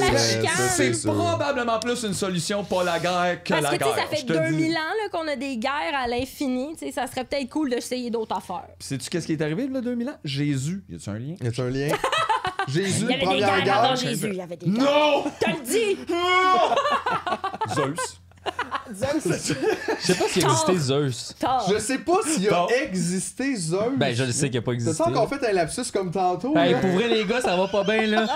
c'est- 0.77 1.07
probablement 1.07 1.79
plus 1.79 2.03
une 2.05 2.15
solution, 2.15 2.65
pas 2.65 2.83
la 2.85 2.99
guerre, 2.99 3.43
que 3.45 3.51
Parce 3.51 3.63
la 3.63 3.71
que, 3.71 3.85
tu 3.85 3.85
sais, 3.91 3.95
guerre. 3.97 4.05
ça 4.05 4.11
fait 4.11 4.17
je 4.23 4.27
te 4.27 4.33
dis. 4.33 4.39
2000 4.57 4.77
ans 4.77 5.09
qu'on 5.13 5.29
a 5.29 5.37
des 5.37 5.57
guerres 5.57 5.95
à 5.97 6.07
l'infini. 6.07 6.75
Tu 6.79 6.87
sais, 6.87 6.93
ça 6.93 7.07
serait 7.07 7.25
peut-être 7.25 7.49
cool 7.49 7.71
d'essayer 7.71 8.11
d'autres 8.11 8.37
affaires. 8.37 8.69
Puis 8.79 8.89
sais-tu 8.89 9.09
qu'est-ce 9.11 9.27
qui 9.27 9.33
est 9.33 9.43
arrivé, 9.43 9.67
là, 9.69 9.81
2000 9.81 10.09
ans? 10.09 10.17
Jésus. 10.25 10.83
Y 10.89 10.97
a-tu 10.97 11.11
un 11.11 11.19
lien? 11.19 11.35
Y 11.43 11.47
a-tu 11.47 11.61
un 11.61 11.71
lien? 11.71 11.89
Jésus, 12.69 13.05
Il 13.05 13.11
y 13.11 13.15
avait 13.15 13.19
des 13.19 13.25
première 13.27 13.65
guerres 13.65 13.79
avant 13.79 13.89
guerre. 13.89 13.97
Jésus. 13.97 14.29
Il 14.31 14.37
y 14.37 14.41
avait 14.43 14.57
des 14.57 14.67
guerres. 14.67 14.85
Non! 14.85 15.25
T'as 15.41 15.53
le 15.53 15.61
dit! 15.65 15.99
Zeus. 17.75 18.21
Zeus. 18.93 19.55
Je 20.01 20.05
sais 20.07 20.15
pas 20.15 20.25
s'il 20.29 20.43
existait 20.45 20.77
Zeus. 20.79 21.35
Thor. 21.39 21.71
Je 21.73 21.79
sais 21.79 21.99
pas 21.99 22.17
s'il 22.27 22.49
a 22.49 22.67
existé 22.83 23.55
Zeus. 23.55 23.93
Ben, 23.97 24.13
je 24.15 24.25
le 24.25 24.33
sais 24.33 24.49
qu'il 24.51 24.59
a 24.59 24.63
pas 24.63 24.73
existé. 24.73 24.97
T'as 25.05 25.09
encore 25.11 25.29
fait 25.29 25.49
un 25.49 25.53
lapsus 25.53 25.83
comme 25.93 26.11
tantôt? 26.11 26.53
Ben, 26.55 26.73
là? 26.73 26.79
pour 26.79 26.91
vrai, 26.91 27.07
les 27.09 27.25
gars, 27.25 27.41
ça 27.41 27.55
va 27.57 27.69
pas 27.69 27.85
bien, 27.85 28.07
là. 28.07 28.27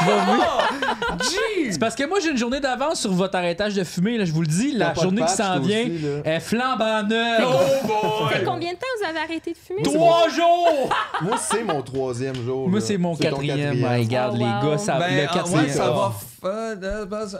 Je 0.00 0.06
vais 0.06 0.20
vous- 0.26 1.70
C'est 1.72 1.78
parce 1.78 1.94
que 1.94 2.04
moi, 2.08 2.18
j'ai 2.20 2.30
une 2.30 2.36
journée 2.36 2.58
d'avance 2.60 3.00
sur 3.02 3.12
votre 3.12 3.36
arrêtage 3.36 3.74
de 3.74 3.84
fumer, 3.84 4.18
là, 4.18 4.24
je 4.24 4.32
vous 4.32 4.40
le 4.40 4.46
dis. 4.48 4.72
La 4.72 4.86
T'as 4.86 4.90
pas 4.92 4.96
de 4.96 5.02
journée 5.04 5.20
qui 5.20 5.26
patch, 5.26 5.36
s'en 5.36 5.56
toi 5.58 5.66
vient 5.66 5.82
aussi, 5.82 5.98
là. 6.24 6.34
est 6.34 6.40
flambant 6.40 7.02
neuve. 7.04 7.44
Oh 7.46 7.86
boy! 7.86 8.28
Ça 8.32 8.38
fait 8.38 8.44
combien 8.44 8.72
de 8.72 8.76
temps 8.78 8.86
vous 9.00 9.08
avez 9.08 9.18
arrêté 9.20 9.52
de 9.52 9.58
fumer? 9.58 9.82
Trois 9.82 10.28
jours! 10.30 10.90
Moi, 11.22 11.36
c'est 11.40 11.62
mon 11.62 11.82
troisième 11.82 12.34
jour. 12.44 12.68
Moi, 12.68 12.80
là. 12.80 12.84
c'est 12.84 12.96
mon 12.98 13.14
ton 13.14 13.22
quatrième. 13.22 13.74
My 13.76 14.04
God, 14.06 14.30
Oh, 14.32 14.36
les 14.36 14.44
wow. 14.44 14.70
gars, 14.72 14.78
ça, 14.78 14.98
Ben, 14.98 15.14
le 15.16 15.22
ah, 15.28 15.32
quatrième. 15.32 15.60
ouais, 15.64 15.68
ça 15.70 15.90
Oh. 15.92 15.94
va. 15.94 16.12
Bah, 16.42 16.74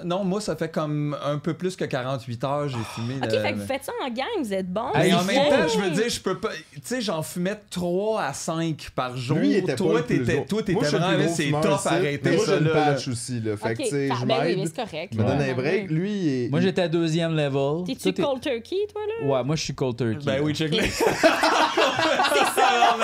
non, 0.04 0.24
moi, 0.24 0.40
ça 0.40 0.56
fait 0.56 0.70
comme 0.70 1.16
un 1.24 1.38
peu 1.38 1.54
plus 1.54 1.76
que 1.76 1.84
48 1.84 2.44
heures 2.44 2.68
j'ai 2.68 2.76
fumé. 2.94 3.14
Ok, 3.22 3.32
là, 3.32 3.40
fait 3.42 3.52
que 3.52 3.58
vous 3.58 3.66
faites 3.66 3.84
ça 3.84 3.92
en 4.04 4.08
gang, 4.10 4.26
vous 4.40 4.52
êtes 4.52 4.72
bons. 4.72 4.92
Hey, 4.94 5.10
Mais 5.10 5.14
en 5.14 5.24
même 5.24 5.48
temps, 5.50 5.68
je 5.74 5.78
veux 5.80 5.90
dire, 5.90 6.08
je 6.08 6.20
peux 6.20 6.38
pas. 6.38 6.48
Tu 6.74 6.80
sais, 6.82 7.00
j'en 7.00 7.22
fumais 7.22 7.60
3 7.70 8.22
à 8.22 8.32
5 8.32 8.88
par 8.94 9.16
jour. 9.16 9.36
Lui, 9.38 9.50
il 9.50 9.56
était 9.56 9.76
toi, 9.76 9.92
pas 9.92 9.98
le 10.00 10.04
plus 10.04 10.18
t'étais, 10.24 10.44
toi, 10.46 10.58
t'étais 10.60 10.72
Moi, 10.72 10.82
je 10.84 10.88
suis 10.88 10.96
le 10.98 11.02
vraiment. 11.04 11.78
C'est 11.78 11.88
arrêter 11.88 12.20
mais 12.30 12.36
moi, 12.36 12.46
ça. 12.46 12.52
j'ai 12.52 12.58
une 12.58 12.64
là, 12.68 12.72
patch 12.74 13.08
aussi, 13.08 13.40
là. 13.40 13.56
Fait 13.56 13.70
Ok, 13.70 13.76
que, 13.76 13.82
tu 13.82 13.88
sais, 13.90 14.08
bah, 14.08 14.14
je 14.20 14.26
ben 14.26 14.34
oui, 14.40 14.46
m'aide. 14.46 14.58
mais 14.58 14.66
c'est 14.66 14.76
correct. 14.76 15.12
Je 15.14 15.18
me 15.18 15.24
donne 15.26 15.38
Ouais. 15.38 15.50
un 15.50 15.54
break. 15.54 15.90
Lui, 15.90 16.12
il 16.12 16.28
est- 16.44 16.48
Moi, 16.50 16.60
j'étais 16.60 16.82
à 16.82 16.88
deuxième 16.88 17.36
level. 17.36 17.84
T'es-tu 17.86 18.12
cold 18.22 18.40
turkey, 18.40 18.76
toi, 18.92 19.02
là? 19.20 19.26
Ouais, 19.26 19.44
moi, 19.44 19.56
je 19.56 19.62
suis 19.62 19.74
cold 19.74 19.96
turkey. 19.96 20.24
Ben 20.24 20.40
oui, 20.42 20.54
check 20.54 20.72
le. 20.74 20.82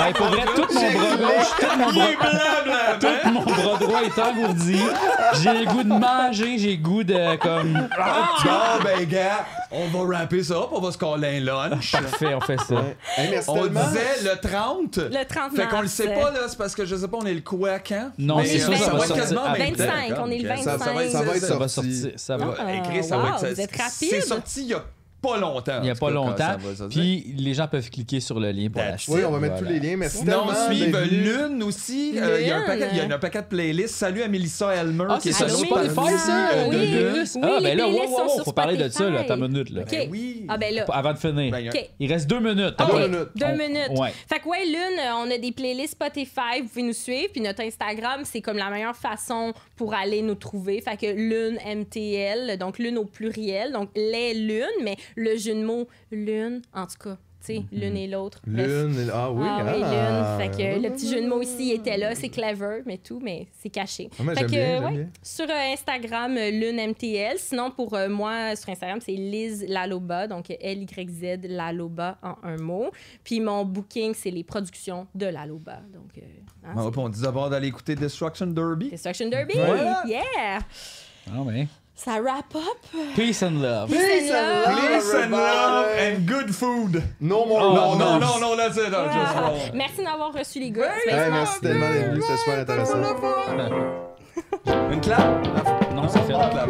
Hey, 0.01 0.13
pour 0.15 0.27
vrai, 0.27 0.45
tout 0.57 0.67
mon 0.75 0.91
bras 0.93 1.17
gauche, 1.17 1.51
tout 1.61 1.79
mon 1.79 1.93
bras, 1.93 2.99
tout 2.99 3.29
mon 3.31 3.43
bras 3.43 3.79
droit 3.79 4.01
est 4.03 4.19
engourdi. 4.19 4.79
J'ai 5.43 5.53
le 5.53 5.65
goût 5.67 5.82
de 5.85 5.89
manger, 5.89 6.59
j'ai 6.59 6.77
goût 6.79 7.05
de 7.05 7.37
comme. 7.37 7.73
Bon, 7.73 8.85
ben, 8.85 9.05
gars, 9.09 9.45
on 9.71 9.87
va 9.89 10.19
rapper 10.19 10.43
ça 10.43 10.55
up, 10.55 10.69
on 10.73 10.81
va 10.81 10.93
se 10.93 10.99
coller 10.99 11.39
un 11.39 11.41
lunch. 11.41 11.93
Parfait, 11.93 12.35
on 12.35 12.41
fait 12.41 12.59
ça. 12.61 12.75
Ouais. 12.75 12.97
Hey, 13.17 13.31
merci 13.31 13.51
On 13.51 13.55
tellement. 13.63 13.81
disait 13.89 14.23
le 14.25 14.49
30. 14.49 14.97
Le 14.97 15.25
30 15.25 15.57
Fait 15.57 15.67
qu'on 15.69 15.77
le 15.77 15.83
mars. 15.83 15.93
sait 15.93 16.09
pas, 16.15 16.31
là, 16.31 16.39
c'est 16.49 16.59
parce 16.59 16.75
que 16.75 16.85
je 16.85 16.97
sais 16.97 17.09
pas, 17.09 17.19
on 17.21 17.27
est 17.27 17.35
le 17.35 17.41
quoi 17.41 17.79
quand? 17.79 18.11
Non, 18.19 18.37
Mais, 18.39 18.47
c'est 18.47 18.59
ça, 18.61 18.73
ça 18.73 18.79
ça 18.79 18.91
va 18.93 18.99
va 18.99 19.05
être 19.05 19.15
quasiment 19.15 19.45
sortir. 19.45 19.63
en 19.63 19.65
même 19.67 19.77
temps. 19.77 19.85
25, 19.85 20.17
on 20.25 20.31
est 20.31 20.39
le 20.39 20.51
Ok. 20.51 20.57
Ça, 20.59 20.63
ça 20.65 20.77
va, 20.77 20.93
25. 20.93 21.11
ça 21.13 21.23
va 21.23 21.37
être 21.37 21.45
Ça 21.45 21.57
va 21.57 21.69
sorti. 21.69 21.95
sortir. 22.01 22.13
Ça 22.21 22.37
va. 22.37 22.55
Ah, 22.59 22.75
Écrit, 22.75 23.05
ça 23.05 23.17
va 23.19 23.29
être 23.31 23.39
ça- 23.41 23.49
vous 23.53 23.61
êtes 23.61 23.77
rapide. 23.77 24.09
C'est 24.11 24.21
sorti 24.21 24.61
il 24.63 24.69
y 24.69 24.75
a 24.75 24.83
pas 25.23 25.39
longtemps. 25.39 25.77
Il 25.79 25.83
n'y 25.85 25.91
a 25.91 25.95
pas 25.95 26.11
longtemps. 26.11 26.57
Puis 26.91 27.35
les 27.39 27.55
gens 27.55 27.69
peuvent 27.69 27.89
cliquer 27.89 28.21
sur 28.21 28.41
le 28.41 28.51
lien 28.51 28.69
pour 28.69 28.83
That's 28.83 28.91
l'acheter. 28.93 29.13
Oui, 29.13 29.21
on 29.25 29.31
va 29.31 29.39
mettre 29.39 29.59
tous 29.59 29.65
les 29.65 29.79
liens. 29.81 29.97
Merci 29.97 30.19
Sinon, 30.19 30.45
venu. 30.47 31.23
Lune 31.23 31.63
aussi. 31.63 32.15
Euh, 32.19 32.41
Il 32.41 32.49
y 32.49 32.51
a 32.51 32.59
un 32.59 32.67
paquet, 32.67 32.89
il 32.93 32.99
y 32.99 33.01
a 33.01 33.05
un 33.15 33.19
paquet 33.19 33.43
de 33.43 33.47
playlists. 33.47 33.95
Salut 33.95 34.23
à 34.23 34.29
Melissa 34.29 34.75
Elmer. 34.75 35.05
Ah, 35.09 35.19
qui 35.23 35.33
c'est 35.33 35.49
sur 35.49 35.59
Spotify, 35.59 36.19
ça? 36.19 36.51
euh, 36.51 37.25
Ah, 37.43 37.59
ben 37.63 37.77
là, 37.79 37.89
wow, 37.89 38.43
faut 38.45 38.53
parler 38.53 38.77
de 38.77 38.89
ça, 38.89 39.09
là. 39.09 39.25
Une 39.35 39.49
minute, 39.49 39.71
là. 39.71 39.83
OK. 39.83 39.91
Ben 39.91 40.09
oui. 40.11 40.47
Ah, 40.49 40.59
ben 40.59 40.75
là. 40.75 40.85
Avant 40.93 41.13
de 41.13 41.19
finir. 41.19 41.51
Ben, 41.53 41.71
il 42.01 42.13
reste 42.13 42.29
deux 42.29 42.41
minutes. 42.41 42.75
OK, 42.81 42.91
Deux 42.93 43.09
minutes. 43.09 43.29
deux 43.35 43.53
minutes. 43.57 43.99
ouais. 43.99 44.13
Fait 44.29 44.41
que 44.41 44.49
ouais, 44.49 44.65
Lune, 44.67 44.99
euh, 44.99 45.13
on 45.25 45.31
a 45.31 45.39
des 45.39 45.53
playlists 45.53 45.93
Spotify, 45.93 46.61
vous 46.63 46.69
pouvez 46.69 46.83
nous 46.83 46.93
suivre. 46.93 47.29
Puis 47.33 47.41
notre 47.41 47.63
Instagram, 47.63 48.23
c'est 48.25 48.41
comme 48.41 48.57
la 48.57 48.71
meilleure 48.71 48.97
façon 48.97 49.53
pour 49.83 49.95
aller 49.95 50.23
nous 50.23 50.37
trouver. 50.37 50.81
Fait 50.81 50.97
que 50.97 51.07
Lune 51.07 51.59
MTL, 51.67 52.57
donc 52.57 52.79
Lune 52.79 52.99
au 52.99 53.05
pluriel, 53.05 53.73
donc 53.73 53.91
les 53.97 54.33
lunes, 54.33 54.81
mais 54.81 54.95
le 55.17 55.37
jeu 55.37 55.57
de 55.57 55.65
mots 55.65 55.89
Lune, 56.13 56.63
en 56.73 56.87
tout 56.87 56.99
cas, 57.03 57.19
tu 57.45 57.57
sais, 57.57 57.65
l'une 57.73 57.97
et 57.97 58.07
l'autre. 58.07 58.39
Lune. 58.47 59.11
Ah 59.13 59.31
oui, 59.33 59.45
ah 59.45 59.65
oui, 59.65 59.83
ah. 59.85 60.39
Lune. 60.39 60.51
Fait 60.51 60.57
que 60.57 60.83
le 60.83 60.91
petit 60.91 61.09
jeu 61.09 61.21
de 61.21 61.27
mots 61.27 61.43
ici 61.43 61.73
était 61.73 61.97
là, 61.97 62.15
c'est 62.15 62.29
clever, 62.29 62.83
mais 62.87 62.99
tout, 62.99 63.21
mais 63.23 63.49
c'est 63.59 63.69
caché. 63.69 64.11
Ah, 64.19 64.23
mais 64.25 64.35
fait 64.35 64.45
que, 64.45 64.51
bien, 64.51 64.67
j'aime 64.67 64.85
ouais, 64.85 64.91
bien. 64.93 65.09
sur 65.23 65.47
euh, 65.51 65.73
Instagram, 65.73 66.37
euh, 66.37 66.51
Lune 66.51 66.91
MTL. 66.91 67.39
Sinon, 67.39 67.71
pour 67.71 67.95
euh, 67.95 68.09
moi, 68.09 68.55
sur 68.55 68.69
Instagram, 68.69 69.01
c'est 69.01 69.13
Liz 69.13 69.65
Laloba, 69.69 70.29
donc 70.29 70.51
L-Y-Z 70.61 71.49
Laloba 71.49 72.19
en 72.23 72.37
un 72.43 72.57
mot. 72.57 72.91
Puis 73.25 73.41
mon 73.41 73.65
booking, 73.65 74.15
c'est 74.15 74.31
les 74.31 74.45
productions 74.45 75.07
de 75.15 75.27
Laloba. 75.27 75.81
Donc, 75.93 76.19
euh, 76.19 76.21
hein, 76.65 76.91
Bon, 76.91 77.05
on 77.05 77.09
dit 77.09 77.23
d'abord 77.23 77.51
d'aller 77.51 77.69
écouter 77.69 77.95
Destruction 77.95 78.47
Derby. 78.47 78.91
Destruction 78.91 79.29
Derby? 79.29 79.55
Voilà. 79.55 80.05
Yeah! 80.07 80.61
Ah, 81.33 81.43
ouais. 81.43 81.67
Ça 82.05 82.21
wrap 82.21 82.53
up? 82.57 82.79
Peace 83.15 83.45
and 83.45 83.63
love. 83.63 83.89
Peace 83.89 84.33
and 84.33 84.65
love. 84.65 84.77
Peace 84.77 85.15
and 85.15 85.31
love 85.31 85.87
and 86.01 86.27
good 86.27 86.53
food. 86.53 87.01
No 87.21 87.47
more 87.47 87.61
oh, 87.61 87.75
Non, 87.75 87.97
non, 87.97 88.19
non, 88.19 88.41
non, 88.41 88.57
that's 88.57 88.77
it. 88.77 88.93
Ah. 88.93 89.07
Just 89.13 89.37
roll. 89.39 89.57
Merci 89.73 90.03
d'avoir 90.05 90.33
reçu 90.33 90.59
les 90.59 90.73
gars. 90.73 90.91
Hey, 91.07 91.15
hey, 91.15 91.31
merci 91.31 91.61
tellement 91.61 91.89
d'être 91.91 92.11
venu. 92.11 92.23
C'était 92.23 92.37
super 92.39 92.59
intéressant. 92.59 92.97
Une 94.91 95.01
clap? 95.01 95.95
Non, 95.95 96.09
ça 96.09 96.21
fait 96.23 96.33
une 96.33 96.51
clap. 96.51 96.69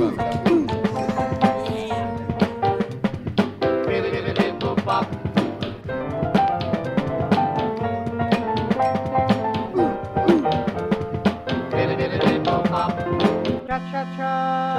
Cha-cha-cha. 13.67 14.72